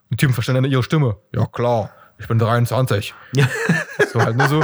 die 0.09 0.15
Typen 0.17 0.33
verstehen 0.33 0.55
dann 0.55 0.65
ihre 0.65 0.83
Stimme. 0.83 1.17
Ja, 1.33 1.45
klar, 1.45 1.91
ich 2.17 2.27
bin 2.27 2.39
23. 2.39 3.13
so 4.13 4.21
halt 4.21 4.37
nur 4.37 4.47
so, 4.47 4.63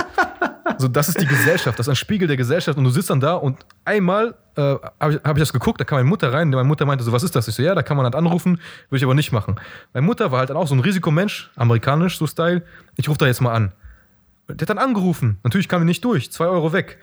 so, 0.78 0.88
das 0.88 1.10
ist 1.10 1.20
die 1.22 1.26
Gesellschaft, 1.28 1.78
das 1.80 1.88
ist 1.88 1.92
ein 1.92 1.96
Spiegel 1.96 2.28
der 2.28 2.38
Gesellschaft 2.38 2.78
und 2.78 2.84
du 2.84 2.90
sitzt 2.90 3.10
dann 3.10 3.20
da 3.20 3.34
und 3.36 3.58
einmal 3.86 4.36
äh, 4.56 4.62
habe 5.00 5.14
ich, 5.14 5.20
hab 5.24 5.36
ich 5.38 5.42
das 5.42 5.54
geguckt, 5.54 5.80
da 5.80 5.86
kam 5.86 5.98
meine 5.98 6.10
Mutter 6.10 6.32
rein 6.32 6.50
meine 6.50 6.64
Mutter 6.64 6.86
meinte 6.86 7.04
so, 7.04 7.12
was 7.12 7.24
ist 7.24 7.36
das? 7.36 7.48
Ich 7.48 7.56
so, 7.56 7.64
ja, 7.64 7.74
da 7.76 7.84
kann 7.84 7.98
man 7.98 8.06
halt 8.06 8.16
anrufen, 8.16 8.60
würde 8.90 8.98
ich 8.98 9.04
aber 9.04 9.14
nicht 9.16 9.32
machen. 9.32 9.56
Meine 9.94 10.06
Mutter 10.06 10.32
war 10.32 10.40
halt 10.40 10.50
dann 10.50 10.58
auch 10.58 10.68
so 10.68 10.76
ein 10.76 10.80
Risikomensch, 10.80 11.52
amerikanisch 11.56 12.18
so 12.18 12.28
Style, 12.28 12.64
ich 12.96 13.08
rufe 13.10 13.18
da 13.20 13.26
jetzt 13.26 13.42
mal 13.42 13.54
an. 13.54 13.72
Der 14.50 14.58
hat 14.62 14.70
dann 14.70 14.78
angerufen, 14.78 15.40
natürlich 15.44 15.68
kam 15.70 15.82
er 15.82 15.86
nicht 15.86 16.04
durch, 16.04 16.32
zwei 16.32 16.46
Euro 16.46 16.74
weg. 16.74 16.98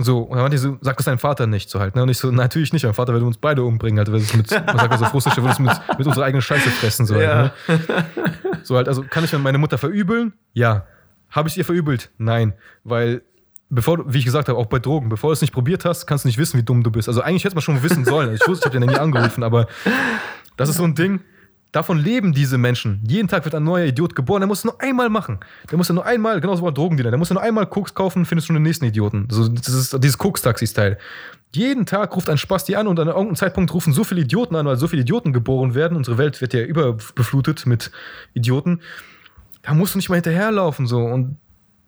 So, 0.00 0.20
und 0.20 0.36
dann 0.36 0.42
meinte 0.42 0.54
ich 0.54 0.62
so, 0.62 0.78
sag 0.80 0.96
das 0.96 1.06
deinem 1.06 1.18
Vater 1.18 1.48
nicht, 1.48 1.68
so 1.68 1.80
halt. 1.80 1.96
Ne? 1.96 2.04
Und 2.04 2.08
ich 2.08 2.18
so, 2.18 2.30
natürlich 2.30 2.72
nicht, 2.72 2.84
mein 2.84 2.94
Vater 2.94 3.12
würde 3.12 3.26
uns 3.26 3.36
beide 3.36 3.64
umbringen, 3.64 3.98
halt, 3.98 4.10
weil 4.12 4.20
es 4.20 4.32
mit, 4.32 4.48
man 4.48 4.78
sagt 4.78 4.92
ja 4.92 4.98
so 4.98 5.04
er 5.06 5.12
würde 5.36 5.48
uns 5.48 5.58
mit, 5.58 5.72
mit 5.98 6.06
unserer 6.06 6.24
eigenen 6.24 6.40
Scheiße 6.42 6.70
fressen, 6.70 7.04
so 7.04 7.16
Ja. 7.20 7.52
halt, 7.66 7.78
ne? 7.88 8.04
So 8.62 8.76
halt, 8.76 8.86
also 8.86 9.02
kann 9.02 9.24
ich 9.24 9.32
meine 9.36 9.58
Mutter 9.58 9.76
verübeln? 9.76 10.34
Ja. 10.52 10.86
Habe 11.30 11.48
ich 11.48 11.56
ihr 11.56 11.64
verübelt? 11.64 12.10
Nein. 12.18 12.54
Weil, 12.84 13.22
bevor 13.70 14.12
wie 14.12 14.18
ich 14.18 14.24
gesagt 14.24 14.48
habe, 14.48 14.58
auch 14.58 14.66
bei 14.66 14.78
Drogen, 14.78 15.08
bevor 15.08 15.30
du 15.30 15.34
es 15.34 15.40
nicht 15.40 15.52
probiert 15.52 15.84
hast, 15.84 16.06
kannst 16.06 16.24
du 16.24 16.28
nicht 16.28 16.38
wissen, 16.38 16.58
wie 16.58 16.64
dumm 16.64 16.82
du 16.82 16.90
bist. 16.90 17.08
Also 17.08 17.20
eigentlich 17.20 17.44
hätte 17.44 17.54
man 17.54 17.62
schon 17.62 17.82
wissen 17.82 18.04
sollen. 18.04 18.34
Ich 18.34 18.46
wusste, 18.46 18.68
ich 18.68 18.74
habe 18.74 18.80
den 18.80 18.88
nie 18.88 18.98
angerufen, 18.98 19.42
aber 19.42 19.66
das 20.56 20.68
ist 20.68 20.76
so 20.76 20.84
ein 20.84 20.94
Ding. 20.94 21.20
Davon 21.70 21.98
leben 21.98 22.32
diese 22.32 22.56
Menschen. 22.56 23.02
Jeden 23.06 23.28
Tag 23.28 23.44
wird 23.44 23.54
ein 23.54 23.62
neuer 23.62 23.84
Idiot 23.84 24.14
geboren. 24.16 24.40
Der 24.40 24.46
muss 24.46 24.60
es 24.60 24.64
nur 24.64 24.80
einmal 24.80 25.10
machen. 25.10 25.38
Der 25.70 25.76
muss 25.76 25.88
ja 25.88 25.94
nur 25.94 26.06
einmal, 26.06 26.40
genauso 26.40 26.66
wie 26.66 26.72
Drogendealer, 26.72 27.10
der 27.10 27.18
muss 27.18 27.28
ja 27.28 27.34
nur 27.34 27.42
einmal 27.42 27.66
Koks 27.66 27.92
kaufen, 27.92 28.24
findest 28.24 28.46
schon 28.46 28.54
den 28.54 28.62
nächsten 28.62 28.86
Idioten. 28.86 29.28
So, 29.30 29.48
das 29.48 29.68
ist 29.68 30.02
dieses 30.02 30.16
Koks-Taxi-Style. 30.16 30.96
Jeden 31.54 31.84
Tag 31.84 32.16
ruft 32.16 32.30
ein 32.30 32.38
Spasti 32.38 32.74
an 32.74 32.86
und 32.86 32.98
an 32.98 33.08
irgendeinem 33.08 33.36
Zeitpunkt 33.36 33.72
rufen 33.74 33.92
so 33.92 34.02
viele 34.02 34.22
Idioten 34.22 34.56
an, 34.56 34.64
weil 34.64 34.76
so 34.76 34.88
viele 34.88 35.02
Idioten 35.02 35.34
geboren 35.34 35.74
werden. 35.74 35.96
Unsere 35.96 36.16
Welt 36.16 36.40
wird 36.40 36.54
ja 36.54 36.62
überbeflutet 36.62 37.66
mit 37.66 37.90
Idioten. 38.32 38.80
Da 39.68 39.74
musst 39.74 39.92
du 39.94 39.98
nicht 39.98 40.08
mal 40.08 40.14
hinterherlaufen. 40.14 40.86
So. 40.86 40.98
Und 40.98 41.36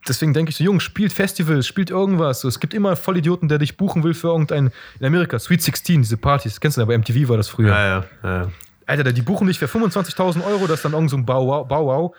deswegen 0.07 0.35
denke 0.35 0.51
ich 0.51 0.57
so, 0.57 0.65
Jungs, 0.65 0.83
spielt 0.83 1.15
Festivals, 1.15 1.67
spielt 1.67 1.89
irgendwas. 1.89 2.43
So, 2.43 2.49
es 2.49 2.61
gibt 2.61 2.75
immer 2.75 2.95
Vollidioten, 2.95 3.49
der 3.49 3.57
dich 3.57 3.79
buchen 3.79 4.05
will 4.05 4.13
für 4.13 4.29
irgendein, 4.29 4.71
in 4.99 5.07
Amerika, 5.07 5.39
Sweet 5.39 5.63
16, 5.63 6.03
diese 6.03 6.19
Partys. 6.19 6.61
Kennst 6.61 6.77
du, 6.77 6.85
bei 6.85 6.99
MTV 6.99 7.31
war 7.31 7.39
das 7.39 7.49
früher. 7.49 7.71
Ja, 7.71 7.87
ja, 7.87 8.05
ja. 8.23 8.49
Alter, 8.85 9.13
die 9.15 9.23
buchen 9.23 9.47
dich 9.47 9.59
für 9.59 9.65
25.000 9.65 10.45
Euro, 10.45 10.67
dass 10.67 10.83
dann 10.83 10.93
irgend 10.93 11.09
so 11.09 11.17
ein 11.17 11.25
Bauwau 11.25 11.65
Bauwau 11.65 12.15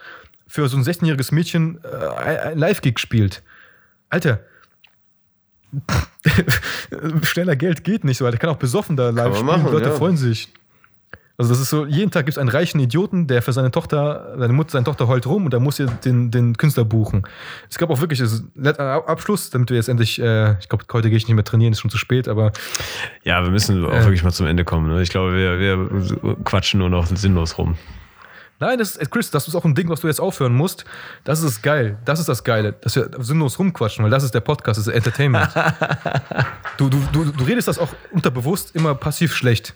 für 0.47 0.67
so 0.67 0.77
ein 0.77 0.83
16-jähriges 0.83 1.31
Mädchen 1.31 1.79
äh, 1.83 2.47
ein 2.47 2.57
Live-Gig 2.57 2.97
spielt. 2.97 3.43
Alter. 4.09 4.39
Schneller 7.21 7.55
Geld 7.55 7.83
geht 7.83 8.03
nicht 8.03 8.17
so, 8.17 8.25
Alter. 8.25 8.39
Kann 8.39 8.49
auch 8.49 8.57
besoffen 8.57 8.97
da 8.97 9.11
live 9.11 9.35
spielen. 9.35 9.45
machen, 9.45 9.71
Leute 9.71 9.89
ja. 9.89 9.95
freuen 9.95 10.17
sich. 10.17 10.51
Also, 11.41 11.53
das 11.53 11.59
ist 11.59 11.71
so, 11.71 11.87
jeden 11.87 12.11
Tag 12.11 12.25
gibt 12.25 12.35
es 12.35 12.37
einen 12.37 12.49
reichen 12.49 12.79
Idioten, 12.79 13.25
der 13.25 13.41
für 13.41 13.51
seine 13.51 13.71
Tochter, 13.71 14.35
seine 14.37 14.53
Mutter, 14.53 14.73
seine 14.73 14.83
Tochter 14.85 15.07
heult 15.07 15.25
rum 15.25 15.45
und 15.45 15.51
der 15.51 15.59
muss 15.59 15.79
ihr 15.79 15.87
den, 15.87 16.29
den 16.29 16.55
Künstler 16.55 16.85
buchen. 16.85 17.23
Es 17.67 17.79
gab 17.79 17.89
auch 17.89 17.99
wirklich 17.99 18.21
letzter 18.55 19.07
Abschluss, 19.09 19.49
damit 19.49 19.71
wir 19.71 19.77
jetzt 19.77 19.89
endlich, 19.89 20.21
äh, 20.21 20.51
ich 20.59 20.69
glaube, 20.69 20.85
heute 20.93 21.09
gehe 21.09 21.17
ich 21.17 21.27
nicht 21.27 21.33
mehr 21.33 21.43
trainieren, 21.43 21.73
ist 21.73 21.79
schon 21.79 21.89
zu 21.89 21.97
spät, 21.97 22.27
aber 22.27 22.51
Ja, 23.23 23.43
wir 23.43 23.49
müssen 23.49 23.83
auch 23.83 23.91
Äh. 23.91 24.03
wirklich 24.03 24.23
mal 24.23 24.31
zum 24.31 24.45
Ende 24.45 24.63
kommen. 24.63 24.93
Ne? 24.93 25.01
Ich 25.01 25.09
glaube, 25.09 25.33
wir, 25.35 25.59
wir 25.59 26.35
quatschen 26.43 26.79
nur 26.79 26.89
noch 26.89 27.07
sinnlos 27.07 27.57
rum. 27.57 27.75
Nein, 28.59 28.77
das 28.77 28.95
ist, 28.95 29.09
Chris, 29.09 29.31
das 29.31 29.47
ist 29.47 29.55
auch 29.55 29.65
ein 29.65 29.73
Ding, 29.73 29.89
was 29.89 30.01
du 30.01 30.07
jetzt 30.07 30.21
aufhören 30.21 30.53
musst. 30.53 30.85
Das 31.23 31.41
ist 31.41 31.63
geil. 31.63 31.97
Das 32.05 32.19
ist 32.19 32.29
das 32.29 32.43
Geile, 32.43 32.73
dass 32.73 32.95
wir 32.95 33.09
sinnlos 33.17 33.57
rumquatschen, 33.57 34.03
weil 34.03 34.11
das 34.11 34.23
ist 34.23 34.35
der 34.35 34.41
Podcast, 34.41 34.79
das 34.79 34.85
ist 34.85 34.93
Entertainment. 34.93 35.49
du, 36.77 36.87
du, 36.87 37.01
du, 37.11 37.25
du 37.31 37.43
redest 37.45 37.67
das 37.67 37.79
auch 37.79 37.89
unterbewusst 38.11 38.75
immer 38.75 38.93
passiv 38.93 39.33
schlecht. 39.35 39.73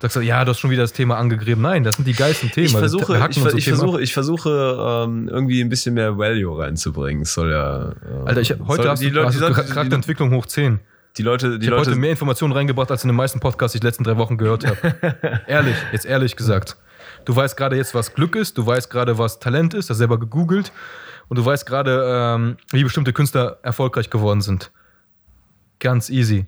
Sagst 0.00 0.16
du, 0.16 0.20
ja, 0.20 0.44
du 0.44 0.50
hast 0.50 0.58
schon 0.58 0.70
wieder 0.70 0.82
das 0.82 0.92
Thema 0.92 1.16
angegriffen. 1.16 1.62
Nein, 1.62 1.82
das 1.82 1.96
sind 1.96 2.06
die 2.06 2.12
geilsten 2.12 2.50
Themen. 2.50 2.66
Ich 2.66 2.72
Wir 2.74 2.80
versuche, 2.80 3.16
ich, 3.16 3.34
so 3.36 3.48
ich 3.48 3.64
Themen 3.64 3.76
ab. 3.76 3.80
versuche, 3.80 4.02
ich 4.02 4.12
versuche 4.12 5.04
ähm, 5.06 5.28
irgendwie 5.28 5.62
ein 5.62 5.70
bisschen 5.70 5.94
mehr 5.94 6.18
Value 6.18 6.58
reinzubringen. 6.58 7.22
Es 7.22 7.32
soll 7.32 7.50
ja. 7.50 7.92
äh, 7.92 7.94
Alter, 8.26 8.40
ich, 8.42 8.50
heute 8.50 8.82
soll, 8.82 8.88
hast 8.90 9.00
die 9.00 9.08
du, 9.08 9.14
Leute, 9.14 9.28
hast 9.28 9.68
die, 9.68 9.72
Charakterentwicklung 9.72 10.34
hoch 10.34 10.44
10. 10.44 10.80
die 11.16 11.22
Leute, 11.22 11.58
die 11.58 11.64
Ich 11.64 11.70
habe 11.70 11.78
Leute, 11.78 11.90
heute 11.92 11.98
mehr 11.98 12.10
Informationen 12.10 12.52
reingebracht, 12.52 12.90
als 12.90 13.04
in 13.04 13.08
den 13.08 13.16
meisten 13.16 13.40
Podcasts, 13.40 13.72
die 13.72 13.78
ich 13.78 13.80
die 13.80 13.86
letzten 13.86 14.04
drei 14.04 14.18
Wochen 14.18 14.36
gehört 14.36 14.66
habe. 14.66 15.40
ehrlich, 15.46 15.76
jetzt 15.92 16.04
ehrlich 16.04 16.36
gesagt. 16.36 16.76
Du 17.24 17.34
weißt 17.34 17.56
gerade 17.56 17.76
jetzt, 17.76 17.94
was 17.94 18.14
Glück 18.14 18.36
ist, 18.36 18.58
du 18.58 18.66
weißt 18.66 18.90
gerade, 18.90 19.16
was 19.16 19.40
Talent 19.40 19.72
ist, 19.72 19.88
hast 19.88 19.96
selber 19.96 20.20
gegoogelt 20.20 20.72
und 21.28 21.38
du 21.38 21.44
weißt 21.44 21.64
gerade, 21.64 22.04
ähm, 22.06 22.56
wie 22.70 22.84
bestimmte 22.84 23.14
Künstler 23.14 23.58
erfolgreich 23.62 24.10
geworden 24.10 24.42
sind. 24.42 24.70
Ganz 25.78 26.10
easy. 26.10 26.46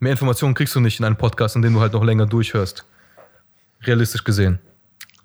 Mehr 0.00 0.12
Informationen 0.12 0.54
kriegst 0.54 0.74
du 0.74 0.80
nicht 0.80 0.98
in 1.00 1.04
einem 1.04 1.16
Podcast, 1.16 1.56
in 1.56 1.62
dem 1.62 1.74
du 1.74 1.80
halt 1.80 1.92
noch 1.92 2.04
länger 2.04 2.26
durchhörst. 2.26 2.84
Realistisch 3.82 4.24
gesehen. 4.24 4.58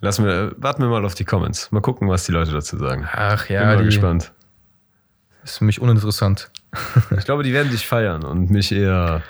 lassen 0.02 0.26
wir, 0.26 0.54
warten 0.58 0.82
wir 0.82 0.90
mal 0.90 1.06
auf 1.06 1.16
die 1.16 1.26
Comments. 1.26 1.72
Mal 1.72 1.82
gucken, 1.82 2.10
was 2.10 2.26
die 2.26 2.32
Leute 2.32 2.52
dazu 2.52 2.78
sagen. 2.78 3.08
Ach 3.12 3.48
Bin 3.48 3.56
ja, 3.56 3.66
mal 3.66 3.78
die 3.78 3.86
gespannt. 3.86 4.32
ist 5.44 5.58
für 5.60 5.66
mich 5.66 5.80
uninteressant. 5.82 6.50
Ich 7.18 7.26
glaube, 7.26 7.44
die 7.44 7.54
werden 7.54 7.72
dich 7.72 7.86
feiern 7.86 8.24
und 8.24 8.50
mich 8.50 8.72
eher. 8.72 9.22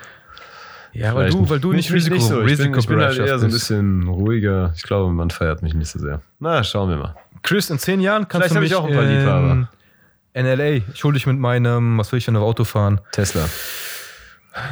Ja, 0.94 1.14
weil 1.14 1.28
du, 1.30 1.46
weil 1.48 1.60
du 1.60 1.72
nicht 1.72 1.92
Risiko, 1.92 2.18
so. 2.18 2.42
Ich 2.42 2.56
bin, 2.56 2.72
ich 2.74 2.86
bin 2.86 3.00
halt 3.00 3.18
eher 3.18 3.38
so 3.38 3.44
ein 3.46 3.50
bisschen 3.50 4.08
ruhiger. 4.08 4.72
Ich 4.76 4.82
glaube, 4.84 5.12
man 5.12 5.28
feiert 5.28 5.60
mich 5.60 5.74
nicht 5.74 5.90
so 5.90 5.98
sehr. 5.98 6.22
Na, 6.38 6.62
schauen 6.64 6.88
wir 6.88 6.96
mal. 6.96 7.16
Chris, 7.42 7.68
in 7.68 7.78
zehn 7.78 8.00
Jahren 8.00 8.28
kannst 8.28 8.48
Vielleicht 8.48 8.56
du 8.56 8.60
mich 8.60 8.70
ich 8.70 8.76
auch 8.76 8.86
ein 8.86 8.94
paar 8.94 9.02
in 9.02 9.18
Liebhaber. 9.18 9.68
NLA. 10.36 10.84
Ich 10.94 11.04
hol 11.04 11.12
dich 11.12 11.26
mit 11.26 11.38
meinem, 11.38 11.98
was 11.98 12.12
will 12.12 12.18
ich 12.18 12.24
denn 12.24 12.36
auf 12.36 12.44
Auto 12.44 12.64
fahren? 12.64 13.00
Tesla. 13.12 13.46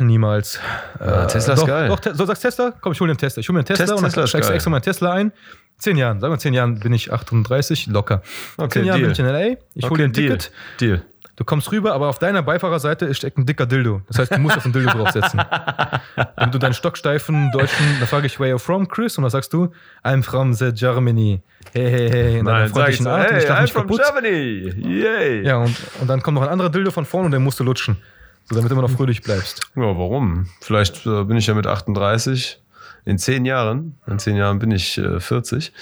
Niemals. 0.00 0.60
Ah, 0.98 1.26
Tesla 1.26 1.54
ist 1.54 1.60
doch, 1.62 1.66
geil. 1.66 1.88
Doch, 1.88 2.14
so 2.14 2.24
sagst 2.24 2.42
Tesla? 2.42 2.72
Komm, 2.80 2.92
ich 2.92 3.00
hol 3.00 3.09
dir 3.09 3.12
einen 3.12 3.18
Tesla. 3.18 3.40
Ich 3.40 3.48
hol 3.48 3.54
mir 3.54 3.60
einen 3.60 3.66
Tesla 3.66 3.86
Tes- 3.86 3.92
und 3.92 4.02
dann 4.02 4.10
Tesla 4.10 4.26
steigst 4.26 4.50
du 4.50 4.54
extra 4.54 4.70
meinen 4.70 4.82
Tesla 4.82 5.12
ein. 5.12 5.32
Zehn 5.78 5.96
Jahren, 5.96 6.20
sagen 6.20 6.32
wir 6.32 6.38
zehn 6.38 6.54
Jahren 6.54 6.78
bin 6.78 6.92
ich 6.92 7.12
38, 7.12 7.88
locker. 7.88 8.22
Okay, 8.56 8.80
zehn 8.80 8.84
Jahren 8.84 8.98
Deal. 8.98 9.09
bin 9.09 9.12
ich 9.12 9.18
in 9.18 9.26
LA, 9.26 9.56
ich 9.74 9.90
hol 9.90 9.98
dir 9.98 10.04
ein 10.04 10.12
Deal. 10.12 10.38
Ticket, 10.38 10.52
Deal. 10.80 11.02
du 11.34 11.44
kommst 11.44 11.72
rüber, 11.72 11.92
aber 11.94 12.06
auf 12.09 12.20
deiner 12.20 12.42
Beifahrerseite 12.42 13.12
steckt 13.14 13.36
ein 13.38 13.46
dicker 13.46 13.66
Dildo. 13.66 14.02
Das 14.06 14.20
heißt, 14.20 14.32
du 14.32 14.38
musst 14.38 14.56
auf 14.59 14.62
den 14.62 14.72
Dildo 14.72 14.90
draufsetzen. 14.96 15.42
Wenn 16.36 16.52
du 16.52 16.59
deinen 16.59 16.74
stocksteifen 16.74 17.50
deutschen, 17.50 17.84
dann 17.98 18.06
frage 18.06 18.26
ich, 18.26 18.38
where 18.38 18.50
you 18.50 18.59
from, 18.59 18.86
Chris? 18.86 19.18
Und 19.18 19.22
dann 19.22 19.32
sagst 19.32 19.52
du, 19.52 19.72
I'm 20.04 20.22
from 20.22 20.54
the 20.54 20.70
Germany. 20.72 21.42
Hey, 21.72 21.90
hey, 21.90 22.10
hey. 22.10 22.38
In 22.38 22.44
deiner 22.44 22.68
freundlichen 22.68 23.04
so, 23.04 23.10
Art. 23.10 23.30
und 23.30 23.36
hey, 23.36 23.42
ich 23.42 23.50
I'm 23.50 23.66
from 23.66 23.82
kaputt. 23.88 24.02
Germany. 24.04 24.72
Yay. 24.76 25.44
Ja, 25.44 25.56
und, 25.56 25.76
und 26.00 26.06
dann 26.09 26.22
kommt 26.22 26.36
noch 26.36 26.42
ein 26.42 26.48
anderer 26.48 26.70
Dildo 26.70 26.92
von 26.92 27.04
vorne 27.04 27.26
und 27.26 27.32
den 27.32 27.42
musst 27.42 27.59
du 27.59 27.64
lutschen. 27.64 27.96
So, 28.44 28.56
damit 28.56 28.70
du 28.70 28.74
immer 28.74 28.82
noch 28.82 28.90
fröhlich 28.90 29.23
bleibst. 29.23 29.60
Ja, 29.77 29.82
warum? 29.82 30.47
Vielleicht 30.60 31.06
äh, 31.06 31.24
bin 31.24 31.36
ich 31.36 31.47
ja 31.47 31.55
mit 31.55 31.66
38 31.66 32.60
in 33.05 33.19
zehn 33.19 33.44
Jahren. 33.44 33.98
In 34.06 34.19
zehn 34.19 34.36
Jahren 34.36 34.59
bin 34.59 34.70
ich 34.70 34.98
äh, 34.98 35.20
40. 35.20 35.73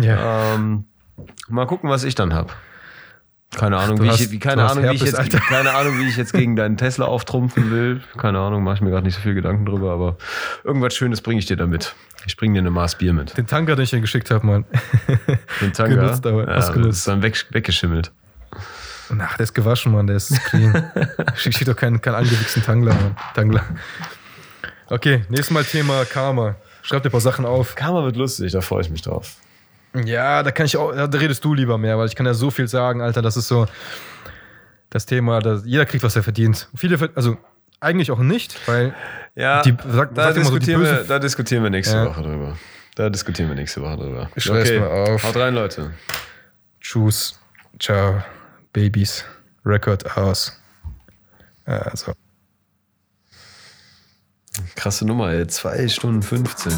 Ja. 0.00 0.54
Ähm, 0.54 0.84
mal 1.48 1.66
gucken, 1.66 1.90
was 1.90 2.04
ich 2.04 2.14
dann 2.14 2.34
habe. 2.34 2.52
Keine 3.56 3.76
Ahnung, 3.78 4.02
wie 4.02 4.08
hast- 4.08 4.20
ich, 4.20 4.30
wie, 4.32 4.38
keine, 4.40 4.64
Ahnung 4.68 4.82
wie 4.84 4.94
ich 4.94 5.02
Herpes, 5.02 5.12
jetzt, 5.12 5.18
Alter. 5.18 5.38
keine 5.48 5.74
Ahnung, 5.74 5.98
wie 6.00 6.08
ich 6.08 6.16
jetzt 6.16 6.32
gegen 6.32 6.56
deinen 6.56 6.76
Tesla 6.76 7.04
auftrumpfen 7.06 7.70
will. 7.70 8.00
Keine 8.16 8.40
Ahnung, 8.40 8.64
mache 8.64 8.76
ich 8.76 8.80
mir 8.80 8.90
gerade 8.90 9.06
nicht 9.06 9.14
so 9.14 9.20
viel 9.20 9.34
Gedanken 9.34 9.64
drüber, 9.66 9.92
aber 9.92 10.16
irgendwas 10.64 10.94
Schönes 10.94 11.20
bringe 11.20 11.38
ich 11.38 11.46
dir 11.46 11.56
damit. 11.56 11.94
Ich 12.26 12.36
bringe 12.36 12.54
dir 12.54 12.60
eine 12.60 12.70
Maß 12.70 12.96
Bier 12.98 13.12
mit. 13.12 13.36
Den 13.36 13.46
Tanker, 13.46 13.76
den 13.76 13.84
ich 13.84 13.90
dir 13.90 14.00
geschickt 14.00 14.30
habe, 14.30 14.44
Mann. 14.46 14.64
Den 15.60 15.72
Tanga. 15.72 15.94
Genutzt, 15.94 16.26
aber 16.26 16.48
ja, 16.48 16.56
ausgenutzt. 16.56 16.98
ist 16.98 17.08
dann 17.08 17.22
weg, 17.22 17.46
weggeschimmelt. 17.50 18.10
Ach, 19.18 19.36
der 19.36 19.44
ist 19.44 19.54
gewaschen, 19.54 19.92
Mann, 19.92 20.06
der 20.06 20.16
ist 20.16 20.32
clean. 20.46 20.90
Schick 21.36 21.64
doch 21.64 21.76
keinen, 21.76 22.00
keinen 22.00 22.14
angewichsten 22.16 22.62
Tangler, 22.62 22.94
Mann. 22.94 23.16
Tangler. 23.34 23.64
Okay, 24.88 25.24
nächstes 25.28 25.50
Mal 25.50 25.64
Thema 25.64 26.04
Karma. 26.04 26.56
Schreib 26.82 27.02
dir 27.02 27.08
ein 27.08 27.12
paar 27.12 27.20
Sachen 27.20 27.46
auf. 27.46 27.74
Karma 27.74 28.04
wird 28.04 28.16
lustig, 28.16 28.52
da 28.52 28.60
freue 28.60 28.82
ich 28.82 28.90
mich 28.90 29.02
drauf. 29.02 29.36
Ja, 30.04 30.42
da 30.42 30.50
kann 30.50 30.66
ich 30.66 30.76
auch, 30.76 30.92
da 30.92 31.04
redest 31.18 31.44
du 31.44 31.54
lieber 31.54 31.78
mehr, 31.78 31.96
weil 31.98 32.06
ich 32.08 32.16
kann 32.16 32.26
ja 32.26 32.34
so 32.34 32.50
viel 32.50 32.68
sagen, 32.68 33.00
Alter. 33.00 33.22
Das 33.22 33.36
ist 33.36 33.48
so 33.48 33.66
das 34.90 35.06
Thema, 35.06 35.40
dass 35.40 35.64
jeder 35.64 35.86
kriegt, 35.86 36.02
was 36.04 36.16
er 36.16 36.22
verdient. 36.22 36.68
Viele, 36.74 36.98
also 37.14 37.36
eigentlich 37.80 38.10
auch 38.10 38.18
nicht, 38.18 38.56
weil 38.68 38.94
Ja, 39.36 39.62
Die- 39.62 39.74
sag- 39.88 40.14
da, 40.14 40.24
sag 40.24 40.36
immer 40.36 40.44
so, 40.44 40.50
diskutieren 40.58 40.82
wir, 40.82 41.04
da 41.04 41.18
diskutieren 41.18 41.62
wir 41.62 41.70
nächste 41.70 41.96
Ja. 41.96 42.06
Woche 42.06 42.22
drüber. 42.22 42.56
Da 42.94 43.10
diskutieren 43.10 43.48
wir 43.48 43.56
nächste 43.56 43.82
Woche 43.82 43.96
drüber. 43.96 44.30
Ich 44.36 44.44
schreibe 44.44 44.60
es 44.60 44.78
mal 44.80 44.88
auf. 44.88 45.24
Haut 45.24 45.36
rein, 45.36 45.54
Leute. 45.54 45.90
Tschüss, 46.80 47.40
ciao, 47.80 48.22
Babys, 48.74 49.24
Record 49.64 50.16
aus. 50.18 50.52
Also. 51.64 52.12
Krasse 54.74 55.06
Nummer, 55.06 55.30
ey. 55.30 55.46
2 55.46 55.88
Stunden 55.88 56.22
15. 56.22 56.72